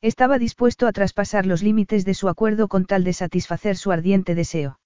Estaba 0.00 0.38
dispuesto 0.38 0.86
a 0.86 0.92
traspasar 0.92 1.44
los 1.44 1.60
límites 1.60 2.04
de 2.04 2.14
su 2.14 2.28
acuerdo 2.28 2.68
con 2.68 2.84
tal 2.84 3.02
de 3.02 3.12
satisfacer 3.12 3.76
su 3.76 3.90
ardiente 3.90 4.36
deseo. 4.36 4.78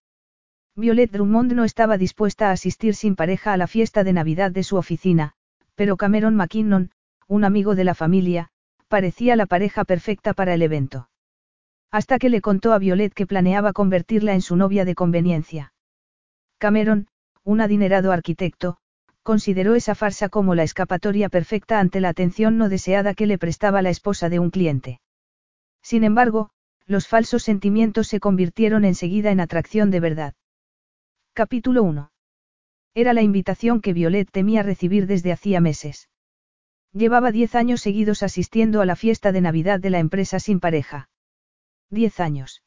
Violet 0.75 1.11
Drummond 1.11 1.53
no 1.53 1.65
estaba 1.65 1.99
dispuesta 1.99 2.49
a 2.49 2.53
asistir 2.53 2.95
sin 2.95 3.15
pareja 3.15 3.53
a 3.53 3.59
la 3.59 3.67
fiesta 3.67 4.05
de 4.05 4.15
Navidad 4.15 4.53
de 4.53 4.63
su 4.63 4.77
oficina, 4.77 5.35
pero 5.75 5.99
Cameron 5.99 6.35
McKinnon, 6.35 6.93
un 7.29 7.45
amigo 7.45 7.75
de 7.75 7.85
la 7.85 7.95
familia, 7.95 8.49
parecía 8.89 9.37
la 9.37 9.45
pareja 9.45 9.85
perfecta 9.85 10.33
para 10.33 10.55
el 10.55 10.63
evento. 10.63 11.11
Hasta 11.91 12.19
que 12.19 12.31
le 12.31 12.41
contó 12.41 12.73
a 12.73 12.79
Violet 12.79 13.13
que 13.13 13.27
planeaba 13.27 13.75
convertirla 13.75 14.33
en 14.33 14.41
su 14.41 14.57
novia 14.57 14.87
de 14.87 14.95
conveniencia. 14.95 15.75
Cameron, 16.57 17.09
un 17.45 17.61
adinerado 17.61 18.13
arquitecto, 18.13 18.79
consideró 19.23 19.75
esa 19.75 19.95
farsa 19.95 20.31
como 20.31 20.55
la 20.55 20.63
escapatoria 20.63 21.29
perfecta 21.29 21.81
ante 21.81 22.01
la 22.01 22.09
atención 22.09 22.57
no 22.57 22.71
deseada 22.71 23.13
que 23.13 23.27
le 23.27 23.37
prestaba 23.37 23.83
la 23.83 23.91
esposa 23.91 24.31
de 24.31 24.39
un 24.39 24.49
cliente. 24.49 25.02
Sin 25.83 26.05
embargo, 26.05 26.51
los 26.87 27.09
falsos 27.09 27.43
sentimientos 27.43 28.09
se 28.09 28.21
convirtieron 28.21 28.85
enseguida 28.85 29.31
en 29.31 29.41
atracción 29.41 29.91
de 29.91 30.01
verdad. 30.01 30.35
Capítulo 31.35 31.83
1. 31.83 32.11
Era 32.95 33.13
la 33.13 33.23
invitación 33.23 33.81
que 33.81 33.93
Violet 33.93 34.31
temía 34.31 34.63
recibir 34.63 35.07
desde 35.07 35.33
hacía 35.33 35.61
meses. 35.61 36.09
Llevaba 36.93 37.33
diez 37.33 37.55
años 37.55 37.81
seguidos 37.81 38.23
asistiendo 38.23 38.83
a 38.83 38.87
la 38.87 38.97
fiesta 38.97 39.33
de 39.33 39.41
Navidad 39.41 39.81
de 39.81 39.91
la 39.91 39.99
empresa 39.99 40.39
sin 40.41 40.61
pareja. 40.61 41.09
Diez 41.89 42.21
años. 42.21 42.63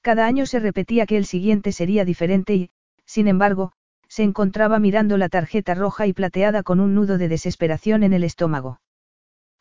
Cada 0.00 0.26
año 0.26 0.46
se 0.46 0.58
repetía 0.58 1.06
que 1.06 1.16
el 1.16 1.26
siguiente 1.26 1.72
sería 1.72 2.04
diferente 2.04 2.54
y, 2.54 2.70
sin 3.04 3.28
embargo, 3.28 3.72
se 4.08 4.24
encontraba 4.24 4.78
mirando 4.78 5.16
la 5.16 5.28
tarjeta 5.28 5.74
roja 5.74 6.06
y 6.06 6.12
plateada 6.12 6.62
con 6.62 6.80
un 6.80 6.94
nudo 6.94 7.18
de 7.18 7.28
desesperación 7.28 8.02
en 8.02 8.12
el 8.12 8.24
estómago. 8.24 8.80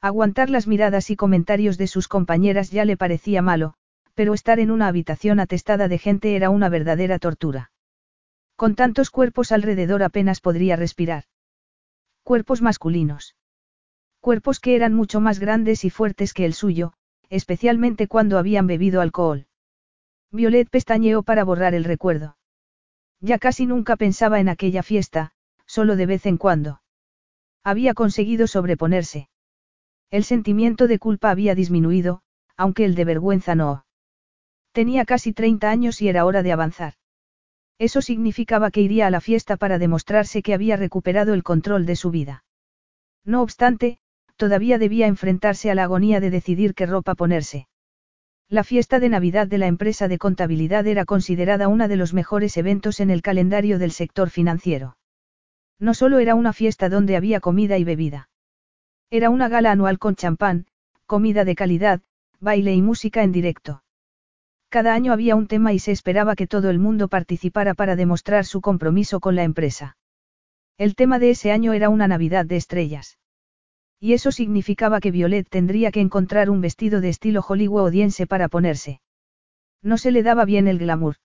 Aguantar 0.02 0.50
las 0.50 0.68
miradas 0.68 1.10
y 1.10 1.16
comentarios 1.16 1.78
de 1.78 1.88
sus 1.88 2.08
compañeras 2.08 2.72
ya 2.72 2.86
le 2.86 2.98
parecía 2.98 3.42
malo, 3.42 3.74
pero 4.14 4.34
estar 4.34 4.60
en 4.60 4.72
una 4.72 4.88
habitación 4.88 5.40
atestada 5.40 5.88
de 5.88 5.98
gente 5.98 6.36
era 6.36 6.50
una 6.50 6.70
verdadera 6.70 7.20
tortura. 7.20 7.72
Con 8.56 8.76
tantos 8.76 9.10
cuerpos 9.10 9.52
alrededor 9.52 10.04
apenas 10.04 10.40
podría 10.40 10.76
respirar. 10.76 11.26
Cuerpos 12.23 12.62
masculinos. 12.62 13.36
Cuerpos 14.22 14.60
que 14.60 14.76
eran 14.76 14.94
mucho 14.94 15.20
más 15.20 15.40
grandes 15.40 15.84
y 15.84 15.90
fuertes 15.90 16.34
que 16.34 16.46
el 16.46 16.54
suyo, 16.54 16.94
especialmente 17.30 18.08
cuando 18.08 18.38
habían 18.38 18.66
bebido 18.66 19.02
alcohol. 19.02 19.48
Violet 20.32 20.70
pestañeó 20.70 21.23
para 21.23 21.44
borrar 21.44 21.76
el 21.76 21.84
recuerdo. 21.84 22.38
Ya 23.20 23.38
casi 23.38 23.66
nunca 23.66 23.96
pensaba 23.96 24.40
en 24.40 24.50
aquella 24.50 24.84
fiesta, 24.84 25.32
solo 25.66 25.96
de 25.96 26.06
vez 26.06 26.26
en 26.26 26.38
cuando. 26.38 26.82
Había 27.64 27.94
conseguido 27.94 28.48
sobreponerse. 28.48 29.30
El 30.11 30.23
sentimiento 30.23 30.88
de 30.88 31.00
culpa 31.00 31.31
había 31.31 31.56
disminuido, 31.56 32.22
aunque 32.58 32.86
el 32.86 32.95
de 32.95 33.06
vergüenza 33.06 33.56
no. 33.56 33.86
Tenía 34.72 35.06
casi 35.06 35.34
30 35.34 35.70
años 35.70 36.02
y 36.02 36.09
era 36.09 36.25
hora 36.25 36.44
de 36.44 36.52
avanzar. 36.52 36.94
Eso 37.78 38.02
significaba 38.02 38.72
que 38.72 38.81
iría 38.81 39.08
a 39.08 39.09
la 39.09 39.22
fiesta 39.22 39.58
para 39.58 39.80
demostrarse 39.80 40.42
que 40.42 40.54
había 40.54 40.77
recuperado 40.77 41.33
el 41.33 41.43
control 41.43 41.86
de 41.86 41.95
su 41.95 42.11
vida. 42.11 42.43
No 43.26 43.42
obstante, 43.42 43.99
todavía 44.38 44.77
debía 44.77 45.08
enfrentarse 45.08 45.71
a 45.71 45.76
la 45.76 45.83
agonía 45.83 46.20
de 46.20 46.30
decidir 46.30 46.73
qué 46.73 46.86
ropa 46.86 47.16
ponerse. 47.16 47.67
La 48.48 48.64
fiesta 48.64 48.99
de 48.99 49.10
Navidad 49.10 49.48
de 49.48 49.58
la 49.58 49.67
empresa 49.67 50.08
de 50.08 50.20
contabilidad 50.20 50.86
era 50.86 51.04
considerada 51.05 51.67
uno 51.67 51.87
de 51.87 51.95
los 51.95 52.14
mejores 52.14 52.55
eventos 52.58 52.99
en 52.99 53.10
el 53.10 53.22
calendario 53.22 53.80
del 53.80 53.92
sector 53.92 54.30
financiero. 54.30 54.98
No 55.80 55.93
solo 55.93 56.20
era 56.20 56.36
una 56.36 56.54
fiesta 56.54 56.87
donde 56.87 57.17
había 57.17 57.39
comida 57.39 57.77
y 57.77 57.83
bebida. 57.83 58.30
Era 59.10 59.30
una 59.30 59.49
gala 59.49 59.71
anual 59.71 59.99
con 59.99 60.16
champán, 60.16 60.66
comida 61.05 61.45
de 61.45 61.55
calidad, 61.55 62.02
baile 62.39 62.73
y 62.73 62.82
música 62.82 63.23
en 63.23 63.32
directo. 63.32 63.83
Cada 64.70 64.93
año 64.93 65.14
había 65.14 65.36
un 65.36 65.48
tema 65.48 65.73
y 65.73 65.80
se 65.80 65.92
esperaba 65.92 66.36
que 66.36 66.48
todo 66.48 66.70
el 66.70 66.80
mundo 66.80 67.08
participara 67.08 67.73
para 67.76 67.95
demostrar 67.95 68.45
su 68.45 68.61
compromiso 68.61 69.20
con 69.20 69.36
la 69.36 69.43
empresa. 69.43 69.98
El 70.77 70.95
tema 70.95 71.20
de 71.20 71.30
ese 71.30 71.52
año 71.52 71.71
era 71.73 71.89
una 71.89 72.08
Navidad 72.08 72.45
de 72.45 72.58
estrellas. 72.58 73.17
Y 73.99 74.14
eso 74.14 74.32
significaba 74.32 74.99
que 74.99 75.11
Violet 75.11 75.48
tendría 75.48 75.92
que 75.92 76.02
encontrar 76.02 76.49
un 76.49 76.60
vestido 76.60 76.99
de 76.99 77.10
estilo 77.10 77.42
hollywoodiense 77.42 78.27
para 78.27 78.49
ponerse. 78.49 78.99
No 79.82 79.98
se 79.98 80.11
le 80.11 80.23
daba 80.23 80.43
bien 80.45 80.67
el 80.67 80.80
glamour. 80.80 81.16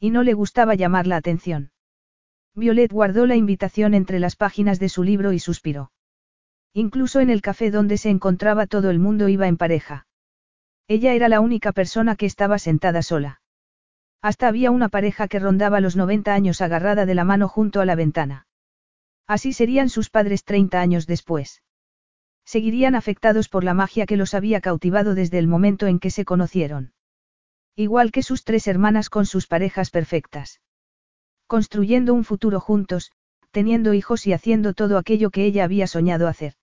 Y 0.00 0.10
no 0.10 0.22
le 0.22 0.34
gustaba 0.34 0.74
llamar 0.74 1.06
la 1.06 1.16
atención. 1.16 1.70
Violet 2.54 2.90
guardó 2.90 3.26
la 3.26 3.36
invitación 3.36 3.94
entre 3.94 4.18
las 4.18 4.36
páginas 4.36 4.80
de 4.80 4.88
su 4.88 5.04
libro 5.04 5.32
y 5.32 5.38
suspiró. 5.38 5.92
Incluso 6.76 7.20
en 7.20 7.30
el 7.30 7.40
café 7.40 7.70
donde 7.70 7.98
se 7.98 8.10
encontraba 8.10 8.66
todo 8.66 8.90
el 8.90 8.98
mundo 8.98 9.28
iba 9.28 9.46
en 9.46 9.56
pareja. 9.56 10.08
Ella 10.88 11.14
era 11.14 11.28
la 11.28 11.38
única 11.38 11.70
persona 11.70 12.16
que 12.16 12.26
estaba 12.26 12.58
sentada 12.58 13.00
sola. 13.02 13.40
Hasta 14.20 14.48
había 14.48 14.72
una 14.72 14.88
pareja 14.88 15.28
que 15.28 15.38
rondaba 15.38 15.80
los 15.80 15.94
90 15.94 16.34
años 16.34 16.60
agarrada 16.60 17.06
de 17.06 17.14
la 17.14 17.22
mano 17.22 17.46
junto 17.46 17.80
a 17.80 17.84
la 17.84 17.94
ventana. 17.94 18.48
Así 19.28 19.52
serían 19.52 19.88
sus 19.88 20.10
padres 20.10 20.42
30 20.42 20.80
años 20.80 21.06
después. 21.06 21.62
Seguirían 22.44 22.96
afectados 22.96 23.48
por 23.48 23.62
la 23.62 23.72
magia 23.72 24.04
que 24.04 24.16
los 24.16 24.34
había 24.34 24.60
cautivado 24.60 25.14
desde 25.14 25.38
el 25.38 25.46
momento 25.46 25.86
en 25.86 26.00
que 26.00 26.10
se 26.10 26.24
conocieron. 26.24 26.92
Igual 27.76 28.10
que 28.10 28.24
sus 28.24 28.42
tres 28.42 28.66
hermanas 28.66 29.10
con 29.10 29.26
sus 29.26 29.46
parejas 29.46 29.90
perfectas. 29.90 30.60
Construyendo 31.46 32.14
un 32.14 32.24
futuro 32.24 32.58
juntos, 32.58 33.12
teniendo 33.52 33.94
hijos 33.94 34.26
y 34.26 34.32
haciendo 34.32 34.74
todo 34.74 34.98
aquello 34.98 35.30
que 35.30 35.44
ella 35.44 35.62
había 35.62 35.86
soñado 35.86 36.26
hacer. 36.26 36.54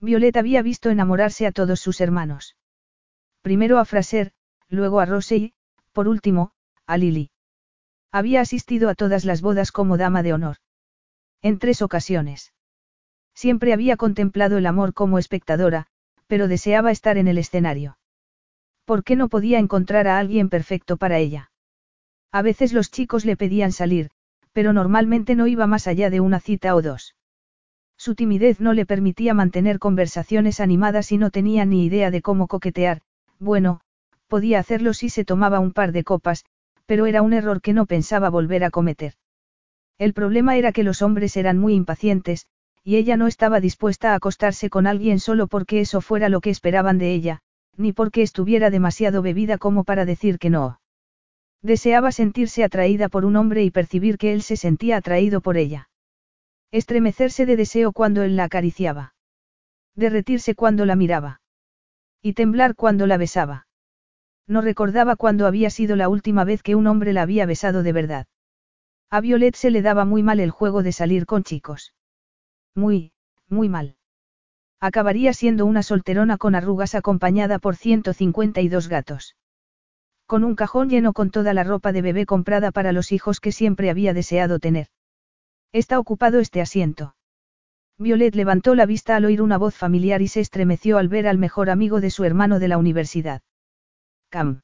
Violeta 0.00 0.40
había 0.40 0.62
visto 0.62 0.90
enamorarse 0.90 1.46
a 1.46 1.52
todos 1.52 1.80
sus 1.80 2.00
hermanos. 2.00 2.56
Primero 3.42 3.78
a 3.78 3.84
Fraser, 3.84 4.32
luego 4.68 5.00
a 5.00 5.06
Rose 5.06 5.36
y, 5.36 5.54
por 5.92 6.08
último, 6.08 6.52
a 6.86 6.96
Lily. 6.96 7.30
Había 8.12 8.40
asistido 8.40 8.88
a 8.88 8.94
todas 8.94 9.24
las 9.24 9.40
bodas 9.40 9.72
como 9.72 9.96
dama 9.96 10.22
de 10.22 10.32
honor. 10.32 10.56
En 11.42 11.58
tres 11.58 11.82
ocasiones. 11.82 12.52
Siempre 13.34 13.72
había 13.72 13.96
contemplado 13.96 14.58
el 14.58 14.66
amor 14.66 14.94
como 14.94 15.18
espectadora, 15.18 15.86
pero 16.26 16.48
deseaba 16.48 16.90
estar 16.90 17.18
en 17.18 17.28
el 17.28 17.38
escenario. 17.38 17.98
¿Por 18.84 19.04
qué 19.04 19.16
no 19.16 19.28
podía 19.28 19.58
encontrar 19.58 20.08
a 20.08 20.18
alguien 20.18 20.48
perfecto 20.48 20.96
para 20.96 21.18
ella? 21.18 21.50
A 22.32 22.42
veces 22.42 22.72
los 22.72 22.90
chicos 22.90 23.24
le 23.24 23.36
pedían 23.36 23.72
salir, 23.72 24.10
pero 24.52 24.72
normalmente 24.72 25.34
no 25.34 25.46
iba 25.46 25.66
más 25.66 25.86
allá 25.86 26.10
de 26.10 26.20
una 26.20 26.40
cita 26.40 26.74
o 26.74 26.82
dos. 26.82 27.14
Su 28.06 28.14
timidez 28.14 28.60
no 28.60 28.72
le 28.72 28.86
permitía 28.86 29.34
mantener 29.34 29.80
conversaciones 29.80 30.60
animadas 30.60 31.10
y 31.10 31.18
no 31.18 31.32
tenía 31.32 31.64
ni 31.64 31.84
idea 31.84 32.12
de 32.12 32.22
cómo 32.22 32.46
coquetear, 32.46 33.00
bueno, 33.40 33.80
podía 34.28 34.60
hacerlo 34.60 34.94
si 34.94 35.08
se 35.08 35.24
tomaba 35.24 35.58
un 35.58 35.72
par 35.72 35.90
de 35.90 36.04
copas, 36.04 36.44
pero 36.86 37.06
era 37.06 37.22
un 37.22 37.32
error 37.32 37.60
que 37.60 37.72
no 37.72 37.84
pensaba 37.84 38.30
volver 38.30 38.62
a 38.62 38.70
cometer. 38.70 39.14
El 39.98 40.12
problema 40.12 40.56
era 40.56 40.70
que 40.70 40.84
los 40.84 41.02
hombres 41.02 41.36
eran 41.36 41.58
muy 41.58 41.74
impacientes, 41.74 42.46
y 42.84 42.94
ella 42.94 43.16
no 43.16 43.26
estaba 43.26 43.58
dispuesta 43.58 44.12
a 44.12 44.14
acostarse 44.14 44.70
con 44.70 44.86
alguien 44.86 45.18
solo 45.18 45.48
porque 45.48 45.80
eso 45.80 46.00
fuera 46.00 46.28
lo 46.28 46.40
que 46.40 46.50
esperaban 46.50 46.98
de 46.98 47.12
ella, 47.12 47.40
ni 47.76 47.92
porque 47.92 48.22
estuviera 48.22 48.70
demasiado 48.70 49.20
bebida 49.20 49.58
como 49.58 49.82
para 49.82 50.04
decir 50.04 50.38
que 50.38 50.48
no. 50.48 50.78
Deseaba 51.60 52.12
sentirse 52.12 52.62
atraída 52.62 53.08
por 53.08 53.24
un 53.24 53.34
hombre 53.34 53.64
y 53.64 53.72
percibir 53.72 54.16
que 54.16 54.32
él 54.32 54.42
se 54.42 54.56
sentía 54.56 54.96
atraído 54.96 55.40
por 55.40 55.56
ella. 55.56 55.88
Estremecerse 56.72 57.46
de 57.46 57.56
deseo 57.56 57.92
cuando 57.92 58.22
él 58.22 58.36
la 58.36 58.44
acariciaba. 58.44 59.14
Derretirse 59.94 60.54
cuando 60.54 60.84
la 60.84 60.96
miraba. 60.96 61.40
Y 62.22 62.34
temblar 62.34 62.74
cuando 62.74 63.06
la 63.06 63.16
besaba. 63.16 63.66
No 64.46 64.60
recordaba 64.60 65.16
cuándo 65.16 65.46
había 65.46 65.70
sido 65.70 65.96
la 65.96 66.08
última 66.08 66.44
vez 66.44 66.62
que 66.62 66.74
un 66.74 66.86
hombre 66.86 67.12
la 67.12 67.22
había 67.22 67.46
besado 67.46 67.82
de 67.82 67.92
verdad. 67.92 68.26
A 69.10 69.20
Violet 69.20 69.54
se 69.54 69.70
le 69.70 69.82
daba 69.82 70.04
muy 70.04 70.22
mal 70.22 70.40
el 70.40 70.50
juego 70.50 70.82
de 70.82 70.92
salir 70.92 71.26
con 71.26 71.44
chicos. 71.44 71.94
Muy, 72.74 73.12
muy 73.48 73.68
mal. 73.68 73.96
Acabaría 74.80 75.32
siendo 75.32 75.64
una 75.66 75.82
solterona 75.82 76.36
con 76.36 76.54
arrugas 76.54 76.94
acompañada 76.94 77.58
por 77.58 77.76
152 77.76 78.88
gatos. 78.88 79.36
Con 80.26 80.44
un 80.44 80.56
cajón 80.56 80.88
lleno 80.90 81.12
con 81.12 81.30
toda 81.30 81.54
la 81.54 81.64
ropa 81.64 81.92
de 81.92 82.02
bebé 82.02 82.26
comprada 82.26 82.72
para 82.72 82.92
los 82.92 83.12
hijos 83.12 83.40
que 83.40 83.52
siempre 83.52 83.90
había 83.90 84.12
deseado 84.12 84.58
tener. 84.58 84.88
Está 85.76 85.98
ocupado 85.98 86.40
este 86.40 86.62
asiento. 86.62 87.16
Violet 87.98 88.34
levantó 88.34 88.74
la 88.74 88.86
vista 88.86 89.14
al 89.14 89.26
oír 89.26 89.42
una 89.42 89.58
voz 89.58 89.74
familiar 89.74 90.22
y 90.22 90.28
se 90.28 90.40
estremeció 90.40 90.96
al 90.96 91.08
ver 91.08 91.28
al 91.28 91.36
mejor 91.36 91.68
amigo 91.68 92.00
de 92.00 92.08
su 92.08 92.24
hermano 92.24 92.58
de 92.58 92.68
la 92.68 92.78
universidad. 92.78 93.42
Cam. 94.30 94.62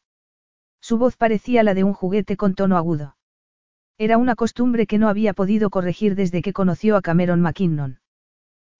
Su 0.80 0.96
voz 0.96 1.18
parecía 1.18 1.64
la 1.64 1.74
de 1.74 1.84
un 1.84 1.92
juguete 1.92 2.38
con 2.38 2.54
tono 2.54 2.78
agudo. 2.78 3.18
Era 3.98 4.16
una 4.16 4.34
costumbre 4.36 4.86
que 4.86 4.96
no 4.96 5.10
había 5.10 5.34
podido 5.34 5.68
corregir 5.68 6.14
desde 6.14 6.40
que 6.40 6.54
conoció 6.54 6.96
a 6.96 7.02
Cameron 7.02 7.42
McKinnon. 7.42 8.00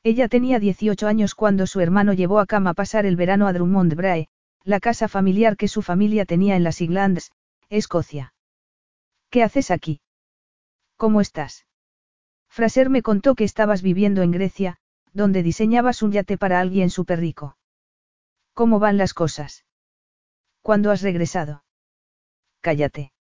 Ella 0.03 0.27
tenía 0.29 0.59
18 0.59 1.07
años 1.07 1.35
cuando 1.35 1.67
su 1.67 1.81
hermano 1.81 2.15
llevó 2.15 2.39
a 2.39 2.47
Cam 2.47 2.67
a 2.67 2.73
pasar 2.73 3.05
el 3.05 3.17
verano 3.17 3.47
a 3.47 3.53
Drummond 3.53 3.95
Brae, 3.95 4.31
la 4.65 4.81
casa 4.81 5.07
familiar 5.07 5.59
que 5.59 5.69
su 5.69 5.83
familia 5.83 6.25
tenía 6.25 6.57
en 6.57 6.65
las 6.65 6.81
Highlands, 6.81 7.31
Escocia. 7.69 8.33
¿Qué 9.29 9.43
haces 9.43 9.71
aquí? 9.71 10.01
¿Cómo 10.97 11.21
estás? 11.21 11.67
Fraser 12.53 12.91
me 12.91 13.01
contó 13.01 13.35
que 13.35 13.45
estabas 13.45 13.81
viviendo 13.81 14.21
en 14.21 14.31
Grecia, 14.31 14.77
donde 15.15 15.43
diseñabas 15.43 16.03
un 16.03 16.13
yate 16.13 16.37
para 16.37 16.61
alguien 16.61 16.91
súper 16.91 17.19
rico. 17.19 17.57
¿Cómo 18.53 18.79
van 18.79 18.99
las 18.99 19.15
cosas? 19.15 19.65
¿Cuándo 20.61 20.91
has 20.91 21.01
regresado? 21.01 21.65
Cállate. 22.61 23.15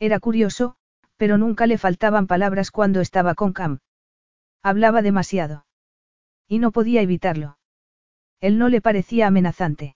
Era 0.00 0.18
curioso, 0.18 0.74
pero 1.16 1.38
nunca 1.38 1.68
le 1.68 1.78
faltaban 1.78 2.26
palabras 2.26 2.72
cuando 2.72 3.00
estaba 3.00 3.36
con 3.36 3.52
Cam. 3.52 3.78
Hablaba 4.64 5.02
demasiado. 5.02 5.64
Y 6.48 6.58
no 6.58 6.72
podía 6.72 7.00
evitarlo. 7.00 7.58
Él 8.40 8.58
no 8.58 8.68
le 8.68 8.80
parecía 8.80 9.28
amenazante. 9.28 9.94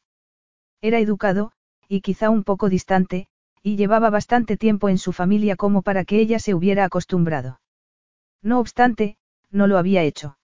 Era 0.81 1.01
educado, 1.01 1.51
y 1.89 2.01
quizá 2.01 2.31
un 2.31 2.45
poco 2.45 2.69
distante, 2.69 3.27
y 3.61 3.75
llevaba 3.75 4.09
bastante 4.09 4.57
tiempo 4.57 4.89
en 4.89 4.99
su 4.99 5.13
familia 5.13 5.57
como 5.57 5.83
para 5.83 6.05
que 6.05 6.21
ella 6.21 6.39
se 6.39 6.55
hubiera 6.55 6.85
acostumbrado. 6.85 7.59
No 8.43 8.59
obstante, 8.59 9.17
no 9.51 9.67
lo 9.67 9.79
había 9.79 10.03
hecho. 10.03 10.39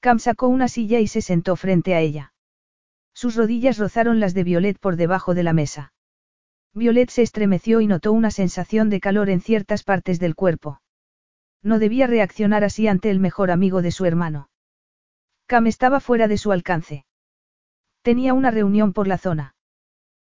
Cam 0.00 0.18
sacó 0.20 0.48
una 0.48 0.68
silla 0.68 1.00
y 1.00 1.08
se 1.08 1.20
sentó 1.20 1.56
frente 1.56 1.94
a 1.94 2.00
ella. 2.00 2.32
Sus 3.12 3.34
rodillas 3.34 3.78
rozaron 3.78 4.20
las 4.20 4.32
de 4.34 4.44
Violet 4.44 4.78
por 4.78 4.96
debajo 4.96 5.34
de 5.34 5.42
la 5.42 5.52
mesa. 5.52 5.92
Violet 6.72 7.10
se 7.10 7.22
estremeció 7.22 7.80
y 7.80 7.88
notó 7.88 8.12
una 8.12 8.30
sensación 8.30 8.90
de 8.90 9.00
calor 9.00 9.30
en 9.30 9.40
ciertas 9.40 9.82
partes 9.82 10.20
del 10.20 10.36
cuerpo. 10.36 10.80
No 11.62 11.80
debía 11.80 12.06
reaccionar 12.06 12.62
así 12.62 12.86
ante 12.86 13.10
el 13.10 13.18
mejor 13.18 13.50
amigo 13.50 13.82
de 13.82 13.90
su 13.90 14.04
hermano. 14.04 14.50
Cam 15.46 15.66
estaba 15.66 15.98
fuera 15.98 16.28
de 16.28 16.38
su 16.38 16.52
alcance. 16.52 17.04
Tenía 18.02 18.34
una 18.34 18.52
reunión 18.52 18.92
por 18.92 19.08
la 19.08 19.18
zona. 19.18 19.56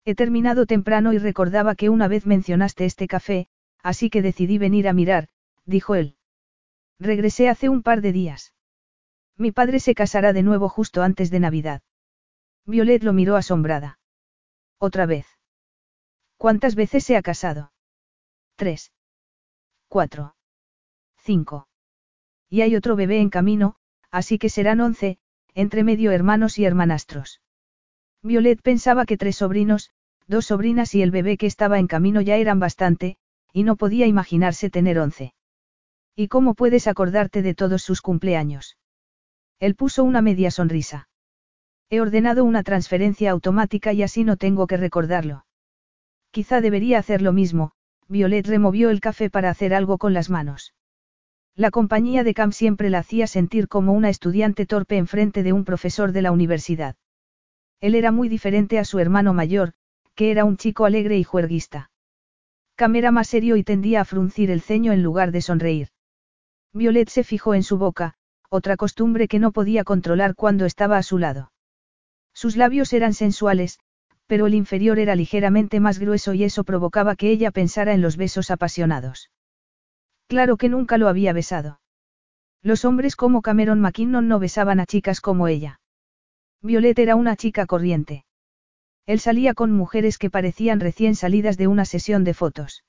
He 0.06 0.16
terminado 0.16 0.66
temprano 0.66 1.12
y 1.12 1.18
recordaba 1.18 1.76
que 1.76 1.90
una 1.90 2.08
vez 2.08 2.26
mencionaste 2.26 2.86
este 2.86 3.08
café, 3.08 3.50
así 3.84 4.10
que 4.10 4.22
decidí 4.22 4.58
venir 4.58 4.88
a 4.88 4.94
mirar, 4.94 5.28
dijo 5.66 5.96
él. 5.96 6.17
Regresé 7.00 7.50
hace 7.50 7.70
un 7.70 7.84
par 7.84 8.02
de 8.02 8.12
días. 8.12 8.54
Mi 9.38 9.52
padre 9.52 9.80
se 9.80 9.94
casará 9.94 10.34
de 10.34 10.44
nuevo 10.44 10.68
justo 10.68 11.04
antes 11.04 11.30
de 11.30 11.40
Navidad. 11.40 11.82
Violet 12.66 13.04
lo 13.04 13.14
miró 13.14 13.36
asombrada. 13.36 14.00
Otra 14.80 15.06
vez. 15.06 15.28
¿Cuántas 16.38 16.76
veces 16.76 17.04
se 17.04 17.16
ha 17.16 17.22
casado? 17.22 17.72
Tres. 18.56 18.92
Cuatro. 19.88 20.36
Cinco. 21.18 21.68
Y 22.50 22.62
hay 22.62 22.76
otro 22.76 22.96
bebé 22.96 23.20
en 23.20 23.30
camino, 23.30 23.76
así 24.12 24.40
que 24.40 24.50
serán 24.50 24.82
once, 24.82 25.20
entre 25.54 25.84
medio 25.84 26.12
hermanos 26.12 26.58
y 26.58 26.66
hermanastros. 26.66 27.42
Violet 28.24 28.62
pensaba 28.62 29.06
que 29.06 29.18
tres 29.18 29.38
sobrinos, 29.38 29.92
dos 30.28 30.48
sobrinas 30.48 30.96
y 30.96 31.02
el 31.02 31.12
bebé 31.12 31.38
que 31.38 31.46
estaba 31.46 31.80
en 31.80 31.88
camino 31.88 32.22
ya 32.22 32.38
eran 32.38 32.60
bastante, 32.60 33.18
y 33.54 33.64
no 33.64 33.76
podía 33.76 34.08
imaginarse 34.08 34.70
tener 34.70 35.00
once. 35.00 35.34
¿Y 36.20 36.30
cómo 36.30 36.56
puedes 36.56 36.88
acordarte 36.88 37.44
de 37.44 37.54
todos 37.54 37.84
sus 37.84 38.02
cumpleaños? 38.02 38.76
Él 39.60 39.76
puso 39.76 40.04
una 40.04 40.24
media 40.24 40.50
sonrisa. 40.50 41.10
He 41.92 42.02
ordenado 42.02 42.44
una 42.44 42.64
transferencia 42.64 43.30
automática 43.30 43.94
y 43.94 44.02
así 44.02 44.24
no 44.24 44.36
tengo 44.36 44.66
que 44.66 44.78
recordarlo. 44.78 45.46
Quizá 46.32 46.60
debería 46.60 46.98
hacer 46.98 47.22
lo 47.22 47.34
mismo, 47.34 47.74
Violet 48.08 48.48
removió 48.48 48.90
el 48.90 49.00
café 49.00 49.30
para 49.30 49.52
hacer 49.52 49.76
algo 49.76 50.00
con 50.00 50.16
las 50.16 50.32
manos. 50.32 50.74
La 51.56 51.70
compañía 51.70 52.24
de 52.24 52.34
Cam 52.34 52.52
siempre 52.52 52.90
la 52.90 52.98
hacía 52.98 53.28
sentir 53.28 53.68
como 53.68 53.94
una 53.94 54.10
estudiante 54.10 54.66
torpe 54.66 54.98
enfrente 54.98 55.44
de 55.44 55.54
un 55.54 55.66
profesor 55.66 56.14
de 56.14 56.24
la 56.24 56.32
universidad. 56.32 56.96
Él 57.80 57.94
era 57.94 58.12
muy 58.12 58.28
diferente 58.28 58.80
a 58.80 58.86
su 58.86 58.98
hermano 58.98 59.36
mayor, 59.36 59.74
que 60.16 60.32
era 60.32 60.46
un 60.46 60.58
chico 60.58 60.86
alegre 60.86 61.20
y 61.20 61.24
juerguista. 61.24 61.92
Cam 62.76 62.96
era 62.96 63.12
más 63.12 63.28
serio 63.28 63.56
y 63.56 63.64
tendía 63.64 64.02
a 64.02 64.06
fruncir 64.06 64.50
el 64.50 64.62
ceño 64.62 64.94
en 64.94 65.04
lugar 65.04 65.32
de 65.32 65.42
sonreír. 65.42 65.90
Violet 66.74 67.10
se 67.10 67.24
fijó 67.24 67.54
en 67.54 67.64
su 67.64 67.78
boca, 67.78 68.14
otra 68.50 68.78
costumbre 68.78 69.28
que 69.28 69.40
no 69.40 69.52
podía 69.52 69.84
controlar 69.84 70.36
cuando 70.36 70.66
estaba 70.66 70.98
a 70.98 71.04
su 71.04 71.18
lado. 71.18 71.52
Sus 72.34 72.56
labios 72.56 72.94
eran 72.94 73.14
sensuales, 73.14 73.80
pero 74.28 74.46
el 74.46 74.54
inferior 74.54 75.00
era 75.00 75.16
ligeramente 75.16 75.80
más 75.80 76.00
grueso 76.00 76.34
y 76.34 76.44
eso 76.44 76.64
provocaba 76.64 77.16
que 77.16 77.32
ella 77.32 77.52
pensara 77.52 77.94
en 77.94 78.02
los 78.02 78.18
besos 78.18 78.52
apasionados. 78.52 79.32
Claro 80.28 80.58
que 80.58 80.70
nunca 80.70 80.98
lo 80.98 81.08
había 81.08 81.34
besado. 81.34 81.80
Los 82.62 82.86
hombres 82.86 83.16
como 83.16 83.42
Cameron 83.42 83.80
McKinnon 83.80 84.28
no 84.28 84.40
besaban 84.40 84.80
a 84.80 84.86
chicas 84.86 85.22
como 85.22 85.48
ella. 85.48 85.80
Violet 86.62 87.00
era 87.00 87.16
una 87.16 87.36
chica 87.36 87.66
corriente. 87.66 88.26
Él 89.06 89.20
salía 89.22 89.54
con 89.54 89.72
mujeres 89.72 90.18
que 90.18 90.30
parecían 90.30 90.82
recién 90.82 91.16
salidas 91.16 91.58
de 91.58 91.68
una 91.68 91.86
sesión 91.86 92.26
de 92.26 92.34
fotos. 92.34 92.84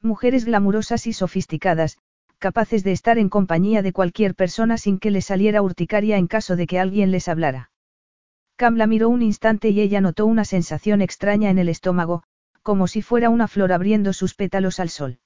Mujeres 0.00 0.44
glamurosas 0.44 1.06
y 1.08 1.12
sofisticadas, 1.12 1.98
capaces 2.42 2.82
de 2.82 2.90
estar 2.90 3.18
en 3.18 3.28
compañía 3.28 3.82
de 3.82 3.92
cualquier 3.92 4.34
persona 4.34 4.76
sin 4.76 4.98
que 4.98 5.12
le 5.12 5.22
saliera 5.22 5.62
urticaria 5.62 6.16
en 6.18 6.26
caso 6.26 6.56
de 6.56 6.66
que 6.66 6.80
alguien 6.80 7.12
les 7.12 7.28
hablara. 7.28 7.70
Cam 8.56 8.74
la 8.76 8.88
miró 8.88 9.08
un 9.10 9.22
instante 9.22 9.68
y 9.70 9.80
ella 9.80 10.00
notó 10.00 10.26
una 10.26 10.44
sensación 10.44 11.02
extraña 11.02 11.50
en 11.50 11.58
el 11.58 11.68
estómago, 11.68 12.24
como 12.62 12.88
si 12.88 13.00
fuera 13.00 13.30
una 13.30 13.46
flor 13.46 13.72
abriendo 13.72 14.12
sus 14.12 14.34
pétalos 14.34 14.80
al 14.80 14.88
sol. 14.88 15.20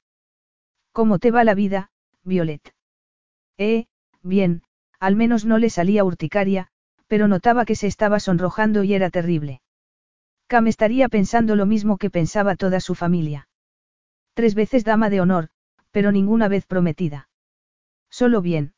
¿Cómo 0.93 1.19
te 1.19 1.31
va 1.31 1.43
la 1.43 1.55
vida, 1.55 1.91
Violet? 2.23 2.75
Eh, 3.57 3.87
bien, 4.23 4.63
al 5.01 5.17
menos 5.17 5.47
no 5.47 5.57
le 5.57 5.71
salía 5.71 6.05
urticaria, 6.05 6.69
pero 7.07 7.29
notaba 7.29 7.65
que 7.65 7.77
se 7.77 7.87
estaba 7.87 8.21
sonrojando 8.21 8.85
y 8.85 8.93
era 8.93 9.09
terrible. 9.09 9.63
Cam 10.49 10.67
estaría 10.67 11.09
pensando 11.09 11.57
lo 11.57 11.65
mismo 11.65 11.97
que 11.97 12.11
pensaba 12.11 12.57
toda 12.57 12.81
su 12.81 12.95
familia. 12.95 13.49
Tres 14.35 14.55
veces 14.55 14.85
dama 14.85 15.09
de 15.09 15.23
honor, 15.23 15.49
pero 15.97 16.13
ninguna 16.13 16.47
vez 16.49 16.67
prometida. 16.67 17.31
Solo 18.11 18.43
bien. 18.43 18.75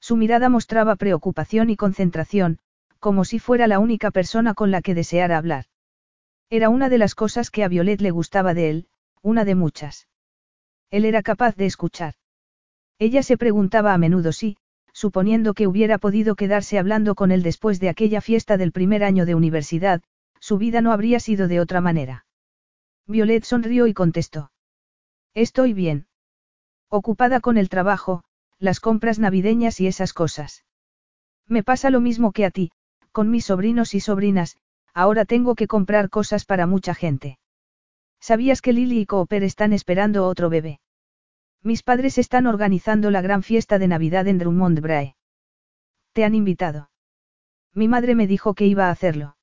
Su 0.00 0.16
mirada 0.16 0.48
mostraba 0.48 0.96
preocupación 0.96 1.68
y 1.68 1.76
concentración, 1.76 2.60
como 2.98 3.26
si 3.26 3.38
fuera 3.38 3.66
la 3.66 3.78
única 3.78 4.10
persona 4.10 4.54
con 4.54 4.70
la 4.70 4.80
que 4.80 4.94
deseara 4.94 5.36
hablar. 5.36 5.66
Era 6.48 6.70
una 6.70 6.88
de 6.88 6.96
las 6.96 7.14
cosas 7.14 7.50
que 7.50 7.62
a 7.62 7.68
Violet 7.68 8.00
le 8.00 8.10
gustaba 8.10 8.54
de 8.54 8.70
él, 8.70 8.88
una 9.20 9.44
de 9.44 9.54
muchas. 9.54 10.08
Él 10.90 11.04
era 11.04 11.20
capaz 11.20 11.56
de 11.56 11.66
escuchar. 11.66 12.14
Ella 12.98 13.22
se 13.22 13.36
preguntaba 13.36 13.92
a 13.92 13.98
menudo 13.98 14.32
si, 14.32 14.56
suponiendo 14.94 15.52
que 15.52 15.66
hubiera 15.66 15.98
podido 15.98 16.36
quedarse 16.36 16.78
hablando 16.78 17.14
con 17.14 17.32
él 17.32 17.42
después 17.42 17.80
de 17.80 17.90
aquella 17.90 18.22
fiesta 18.22 18.56
del 18.56 18.72
primer 18.72 19.04
año 19.04 19.26
de 19.26 19.34
universidad, 19.34 20.00
su 20.40 20.56
vida 20.56 20.80
no 20.80 20.92
habría 20.92 21.20
sido 21.20 21.48
de 21.48 21.60
otra 21.60 21.82
manera. 21.82 22.24
Violet 23.06 23.44
sonrió 23.44 23.86
y 23.86 23.92
contestó. 23.92 24.52
Estoy 25.34 25.74
bien. 25.74 26.06
Ocupada 26.92 27.38
con 27.38 27.56
el 27.56 27.68
trabajo, 27.68 28.24
las 28.58 28.80
compras 28.80 29.20
navideñas 29.20 29.80
y 29.80 29.86
esas 29.86 30.12
cosas. 30.12 30.64
Me 31.46 31.62
pasa 31.62 31.88
lo 31.88 32.00
mismo 32.00 32.32
que 32.32 32.44
a 32.44 32.50
ti, 32.50 32.72
con 33.12 33.30
mis 33.30 33.44
sobrinos 33.44 33.94
y 33.94 34.00
sobrinas, 34.00 34.56
ahora 34.92 35.24
tengo 35.24 35.54
que 35.54 35.68
comprar 35.68 36.10
cosas 36.10 36.44
para 36.44 36.66
mucha 36.66 36.94
gente. 36.94 37.38
¿Sabías 38.18 38.60
que 38.60 38.72
Lily 38.72 39.02
y 39.02 39.06
Cooper 39.06 39.44
están 39.44 39.72
esperando 39.72 40.26
otro 40.26 40.50
bebé? 40.50 40.80
Mis 41.62 41.84
padres 41.84 42.18
están 42.18 42.48
organizando 42.48 43.12
la 43.12 43.20
gran 43.20 43.44
fiesta 43.44 43.78
de 43.78 43.86
Navidad 43.86 44.26
en 44.26 44.38
Drummond 44.38 44.80
Brae. 44.80 45.14
¿Te 46.12 46.24
han 46.24 46.34
invitado? 46.34 46.90
Mi 47.72 47.86
madre 47.86 48.16
me 48.16 48.26
dijo 48.26 48.54
que 48.54 48.66
iba 48.66 48.88
a 48.88 48.90
hacerlo. 48.90 49.36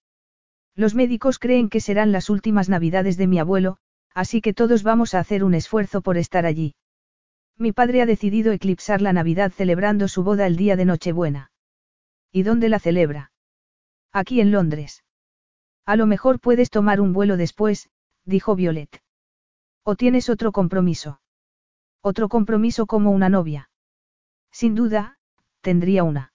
Los 0.75 0.95
médicos 0.95 1.39
creen 1.39 1.69
que 1.69 1.79
serán 1.79 2.11
las 2.11 2.29
últimas 2.29 2.67
Navidades 2.67 3.15
de 3.15 3.27
mi 3.27 3.39
abuelo, 3.39 3.77
así 4.13 4.41
que 4.41 4.53
todos 4.53 4.83
vamos 4.83 5.13
a 5.13 5.19
hacer 5.19 5.45
un 5.45 5.53
esfuerzo 5.53 6.01
por 6.01 6.17
estar 6.17 6.45
allí. 6.45 6.75
Mi 7.59 7.71
padre 7.71 8.01
ha 8.01 8.05
decidido 8.05 8.51
eclipsar 8.51 9.01
la 9.01 9.13
Navidad 9.13 9.51
celebrando 9.51 10.07
su 10.07 10.23
boda 10.23 10.45
el 10.45 10.57
día 10.57 10.75
de 10.75 10.85
Nochebuena. 10.85 11.51
¿Y 12.31 12.43
dónde 12.43 12.69
la 12.69 12.77
celebra? 12.77 13.31
Aquí 14.11 14.41
en 14.41 14.51
Londres. 14.51 15.03
A 15.85 15.95
lo 15.95 16.05
mejor 16.05 16.39
puedes 16.39 16.69
tomar 16.69 17.01
un 17.01 17.13
vuelo 17.13 17.35
después, 17.35 17.89
dijo 18.25 18.55
Violet. 18.55 19.01
¿O 19.83 19.95
tienes 19.95 20.29
otro 20.29 20.51
compromiso? 20.51 21.19
Otro 22.01 22.29
compromiso 22.29 22.85
como 22.85 23.11
una 23.11 23.29
novia. 23.29 23.69
Sin 24.51 24.75
duda, 24.75 25.17
tendría 25.61 26.03
una. 26.03 26.33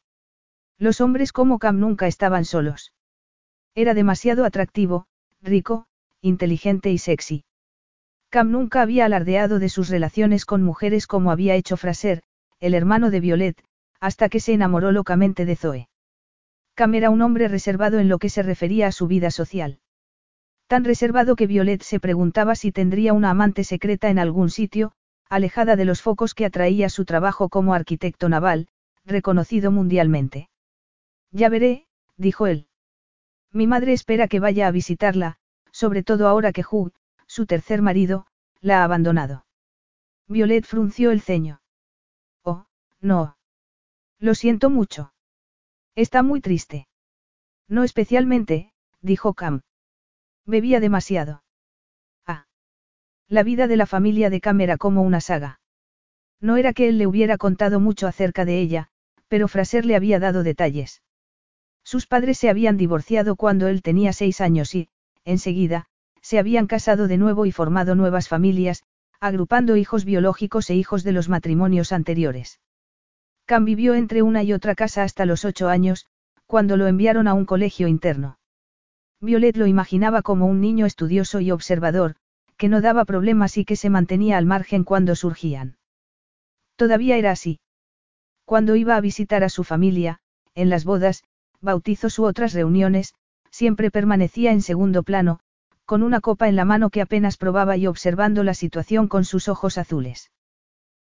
Los 0.78 1.00
hombres 1.00 1.32
como 1.32 1.58
Cam 1.60 1.78
nunca 1.78 2.08
estaban 2.08 2.44
solos. 2.44 2.92
Era 3.74 3.94
demasiado 3.94 4.44
atractivo, 4.44 5.06
rico, 5.40 5.86
inteligente 6.20 6.90
y 6.90 6.98
sexy. 6.98 7.44
Cam 8.32 8.50
nunca 8.50 8.80
había 8.80 9.04
alardeado 9.04 9.58
de 9.58 9.68
sus 9.68 9.90
relaciones 9.90 10.46
con 10.46 10.62
mujeres 10.62 11.06
como 11.06 11.30
había 11.30 11.54
hecho 11.54 11.76
Fraser, 11.76 12.22
el 12.60 12.72
hermano 12.72 13.10
de 13.10 13.20
Violet, 13.20 13.62
hasta 14.00 14.30
que 14.30 14.40
se 14.40 14.54
enamoró 14.54 14.90
locamente 14.90 15.44
de 15.44 15.54
Zoe. 15.54 15.90
Cam 16.74 16.94
era 16.94 17.10
un 17.10 17.20
hombre 17.20 17.46
reservado 17.48 17.98
en 17.98 18.08
lo 18.08 18.18
que 18.18 18.30
se 18.30 18.42
refería 18.42 18.86
a 18.86 18.92
su 18.92 19.06
vida 19.06 19.30
social. 19.30 19.80
Tan 20.66 20.82
reservado 20.84 21.36
que 21.36 21.46
Violet 21.46 21.82
se 21.82 22.00
preguntaba 22.00 22.54
si 22.54 22.72
tendría 22.72 23.12
una 23.12 23.28
amante 23.28 23.64
secreta 23.64 24.08
en 24.08 24.18
algún 24.18 24.48
sitio, 24.48 24.92
alejada 25.28 25.76
de 25.76 25.84
los 25.84 26.00
focos 26.00 26.32
que 26.32 26.46
atraía 26.46 26.88
su 26.88 27.04
trabajo 27.04 27.50
como 27.50 27.74
arquitecto 27.74 28.30
naval, 28.30 28.68
reconocido 29.04 29.70
mundialmente. 29.70 30.48
Ya 31.32 31.50
veré, 31.50 31.84
dijo 32.16 32.46
él. 32.46 32.66
Mi 33.52 33.66
madre 33.66 33.92
espera 33.92 34.26
que 34.26 34.40
vaya 34.40 34.68
a 34.68 34.70
visitarla, 34.70 35.36
sobre 35.70 36.02
todo 36.02 36.28
ahora 36.28 36.52
que 36.52 36.64
Hugh, 36.64 36.94
su 37.32 37.46
tercer 37.46 37.80
marido, 37.80 38.26
la 38.60 38.80
ha 38.80 38.84
abandonado. 38.84 39.46
Violet 40.28 40.66
frunció 40.66 41.10
el 41.10 41.22
ceño. 41.22 41.62
Oh, 42.42 42.66
no. 43.00 43.38
Lo 44.18 44.34
siento 44.34 44.68
mucho. 44.68 45.14
Está 45.94 46.22
muy 46.22 46.42
triste. 46.42 46.88
No 47.68 47.84
especialmente, 47.84 48.74
dijo 49.00 49.32
Cam. 49.32 49.62
Bebía 50.44 50.78
demasiado. 50.78 51.42
Ah. 52.26 52.44
La 53.28 53.42
vida 53.42 53.66
de 53.66 53.78
la 53.78 53.86
familia 53.86 54.28
de 54.28 54.42
Cam 54.42 54.60
era 54.60 54.76
como 54.76 55.00
una 55.00 55.22
saga. 55.22 55.58
No 56.38 56.58
era 56.58 56.74
que 56.74 56.86
él 56.86 56.98
le 56.98 57.06
hubiera 57.06 57.38
contado 57.38 57.80
mucho 57.80 58.06
acerca 58.08 58.44
de 58.44 58.60
ella, 58.60 58.90
pero 59.28 59.48
Fraser 59.48 59.86
le 59.86 59.96
había 59.96 60.18
dado 60.18 60.42
detalles. 60.42 61.00
Sus 61.82 62.06
padres 62.06 62.36
se 62.36 62.50
habían 62.50 62.76
divorciado 62.76 63.36
cuando 63.36 63.68
él 63.68 63.80
tenía 63.80 64.12
seis 64.12 64.42
años 64.42 64.74
y, 64.74 64.90
enseguida, 65.24 65.88
se 66.22 66.38
habían 66.38 66.66
casado 66.66 67.08
de 67.08 67.18
nuevo 67.18 67.44
y 67.44 67.52
formado 67.52 67.94
nuevas 67.94 68.28
familias, 68.28 68.84
agrupando 69.20 69.76
hijos 69.76 70.04
biológicos 70.04 70.70
e 70.70 70.74
hijos 70.74 71.04
de 71.04 71.12
los 71.12 71.28
matrimonios 71.28 71.92
anteriores. 71.92 72.60
Cam 73.44 73.64
vivió 73.64 73.94
entre 73.94 74.22
una 74.22 74.42
y 74.42 74.52
otra 74.52 74.74
casa 74.74 75.02
hasta 75.02 75.26
los 75.26 75.44
ocho 75.44 75.68
años, 75.68 76.06
cuando 76.46 76.76
lo 76.76 76.86
enviaron 76.86 77.28
a 77.28 77.34
un 77.34 77.44
colegio 77.44 77.88
interno. 77.88 78.38
Violet 79.20 79.56
lo 79.56 79.66
imaginaba 79.66 80.22
como 80.22 80.46
un 80.46 80.60
niño 80.60 80.86
estudioso 80.86 81.40
y 81.40 81.50
observador, 81.50 82.16
que 82.56 82.68
no 82.68 82.80
daba 82.80 83.04
problemas 83.04 83.56
y 83.58 83.64
que 83.64 83.76
se 83.76 83.90
mantenía 83.90 84.38
al 84.38 84.46
margen 84.46 84.84
cuando 84.84 85.14
surgían. 85.14 85.76
Todavía 86.76 87.16
era 87.16 87.30
así. 87.30 87.60
Cuando 88.44 88.76
iba 88.76 88.96
a 88.96 89.00
visitar 89.00 89.44
a 89.44 89.48
su 89.48 89.64
familia, 89.64 90.20
en 90.54 90.68
las 90.68 90.84
bodas, 90.84 91.24
bautizos 91.60 92.18
u 92.18 92.24
otras 92.24 92.52
reuniones, 92.52 93.14
siempre 93.50 93.90
permanecía 93.90 94.52
en 94.52 94.62
segundo 94.62 95.02
plano, 95.02 95.40
con 95.92 96.02
una 96.02 96.22
copa 96.22 96.48
en 96.48 96.56
la 96.56 96.64
mano 96.64 96.88
que 96.88 97.02
apenas 97.02 97.36
probaba 97.36 97.76
y 97.76 97.86
observando 97.86 98.44
la 98.44 98.54
situación 98.54 99.08
con 99.08 99.26
sus 99.26 99.46
ojos 99.46 99.76
azules. 99.76 100.30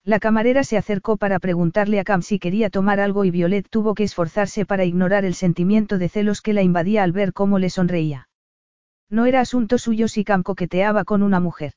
La 0.03 0.19
camarera 0.19 0.65
se 0.65 0.75
acercó 0.75 1.15
para 1.15 1.39
preguntarle 1.39 2.01
a 2.01 2.03
Cam 2.03 2.21
si 2.21 2.37
quería 2.37 2.69
tomar 2.69 2.99
algo 2.99 3.23
y 3.23 3.31
Violet 3.31 3.65
tuvo 3.69 3.95
que 3.95 4.03
esforzarse 4.03 4.65
para 4.65 4.83
ignorar 4.83 5.23
el 5.23 5.35
sentimiento 5.35 5.97
de 5.97 6.09
celos 6.09 6.41
que 6.41 6.51
la 6.51 6.63
invadía 6.63 7.03
al 7.03 7.13
ver 7.13 7.31
cómo 7.31 7.59
le 7.59 7.69
sonreía. 7.69 8.27
No 9.09 9.25
era 9.25 9.39
asunto 9.39 9.77
suyo 9.77 10.09
si 10.09 10.25
Cam 10.25 10.43
coqueteaba 10.43 11.05
con 11.05 11.23
una 11.23 11.39
mujer. 11.39 11.71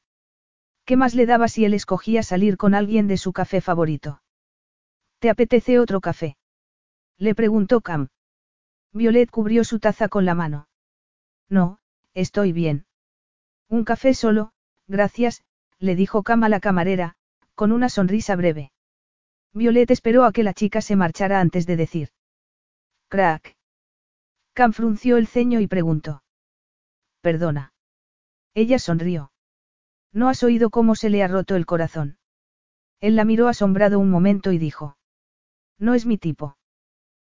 ¿Qué 0.85 0.97
más 0.97 1.15
le 1.15 1.27
daba 1.27 1.47
si 1.47 1.65
él 1.65 1.75
escogía 1.75 2.25
salir 2.25 2.57
con 2.57 2.75
alguien 2.75 3.07
de 3.07 3.19
su 3.19 3.33
café 3.33 3.61
favorito? 3.61 4.21
¿Te 5.21 5.31
apetece 5.31 5.79
otro 5.79 6.01
café? 6.01 6.37
Le 7.19 7.37
preguntó 7.37 7.83
Cam. 7.83 8.09
Violet 8.93 9.31
cubrió 9.31 9.63
su 9.63 9.79
taza 9.79 10.09
con 10.09 10.25
la 10.25 10.35
mano. 10.35 10.67
No, 11.49 11.79
estoy 12.13 12.51
bien. 12.51 12.86
Un 13.69 13.85
café 13.85 14.15
solo, 14.15 14.53
gracias, 14.87 15.43
le 15.79 15.97
dijo 15.97 16.23
Cam 16.23 16.45
a 16.45 16.49
la 16.49 16.61
camarera, 16.61 17.17
con 17.55 17.73
una 17.73 17.89
sonrisa 17.89 18.37
breve. 18.37 18.73
Violet 19.53 19.91
esperó 19.91 20.25
a 20.25 20.33
que 20.33 20.43
la 20.43 20.55
chica 20.55 20.81
se 20.81 20.97
marchara 20.97 21.41
antes 21.41 21.67
de 21.67 21.77
decir. 21.77 22.11
Crack. 23.09 23.57
Cam 24.53 24.73
frunció 24.73 25.17
el 25.17 25.27
ceño 25.27 25.61
y 25.61 25.67
preguntó. 25.67 26.23
Perdona. 27.21 27.73
Ella 28.55 28.79
sonrió. 28.79 29.33
¿No 30.13 30.29
has 30.29 30.43
oído 30.43 30.71
cómo 30.71 30.95
se 30.95 31.11
le 31.11 31.23
ha 31.23 31.29
roto 31.29 31.57
el 31.57 31.67
corazón? 31.67 32.19
Él 33.01 33.17
la 33.17 33.25
miró 33.25 33.49
asombrado 33.49 33.99
un 33.99 34.11
momento 34.11 34.53
y 34.53 34.59
dijo. 34.59 34.97
No 35.79 35.95
es 35.95 36.07
mi 36.07 36.19
tipo. 36.19 36.57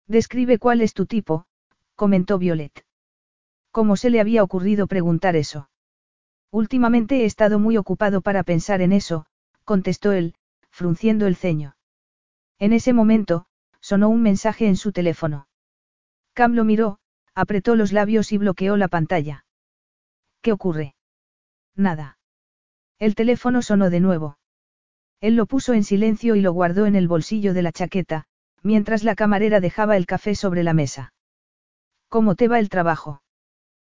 Describe 0.07 0.59
cuál 0.59 0.83
es 0.83 0.93
tu 0.93 1.07
tipo, 1.07 1.47
comentó 1.95 2.38
Violet. 2.38 2.85
¿Cómo 3.71 3.97
se 3.97 4.11
le 4.11 4.21
había 4.21 4.43
ocurrido 4.43 4.87
preguntar 4.87 5.37
eso? 5.37 5.71
Últimamente 6.55 7.23
he 7.23 7.25
estado 7.25 7.59
muy 7.59 7.77
ocupado 7.77 8.21
para 8.21 8.45
pensar 8.45 8.81
en 8.81 8.93
eso, 8.93 9.27
contestó 9.65 10.13
él, 10.13 10.37
frunciendo 10.71 11.27
el 11.27 11.35
ceño. 11.35 11.75
En 12.61 12.73
ese 12.73 12.93
momento, 12.93 13.47
sonó 13.81 14.09
un 14.09 14.23
mensaje 14.23 14.69
en 14.69 14.77
su 14.77 14.93
teléfono. 14.93 15.49
Cam 16.33 16.53
lo 16.55 16.63
miró, 16.63 17.01
apretó 17.35 17.75
los 17.75 17.91
labios 17.91 18.31
y 18.31 18.39
bloqueó 18.39 18.77
la 18.77 18.87
pantalla. 18.87 19.47
¿Qué 20.43 20.53
ocurre? 20.53 20.95
Nada. 21.75 22.19
El 23.01 23.17
teléfono 23.17 23.61
sonó 23.61 23.91
de 23.91 23.99
nuevo. 23.99 24.39
Él 25.21 25.35
lo 25.35 25.47
puso 25.47 25.73
en 25.73 25.83
silencio 25.83 26.37
y 26.37 26.41
lo 26.41 26.53
guardó 26.53 26.87
en 26.87 26.95
el 26.95 27.09
bolsillo 27.09 27.53
de 27.53 27.63
la 27.63 27.73
chaqueta, 27.73 28.27
mientras 28.63 29.03
la 29.03 29.17
camarera 29.17 29.59
dejaba 29.59 29.97
el 29.97 30.07
café 30.07 30.37
sobre 30.37 30.63
la 30.63 30.73
mesa. 30.73 31.15
¿Cómo 32.09 32.37
te 32.37 32.47
va 32.47 32.61
el 32.61 32.69
trabajo? 32.69 33.24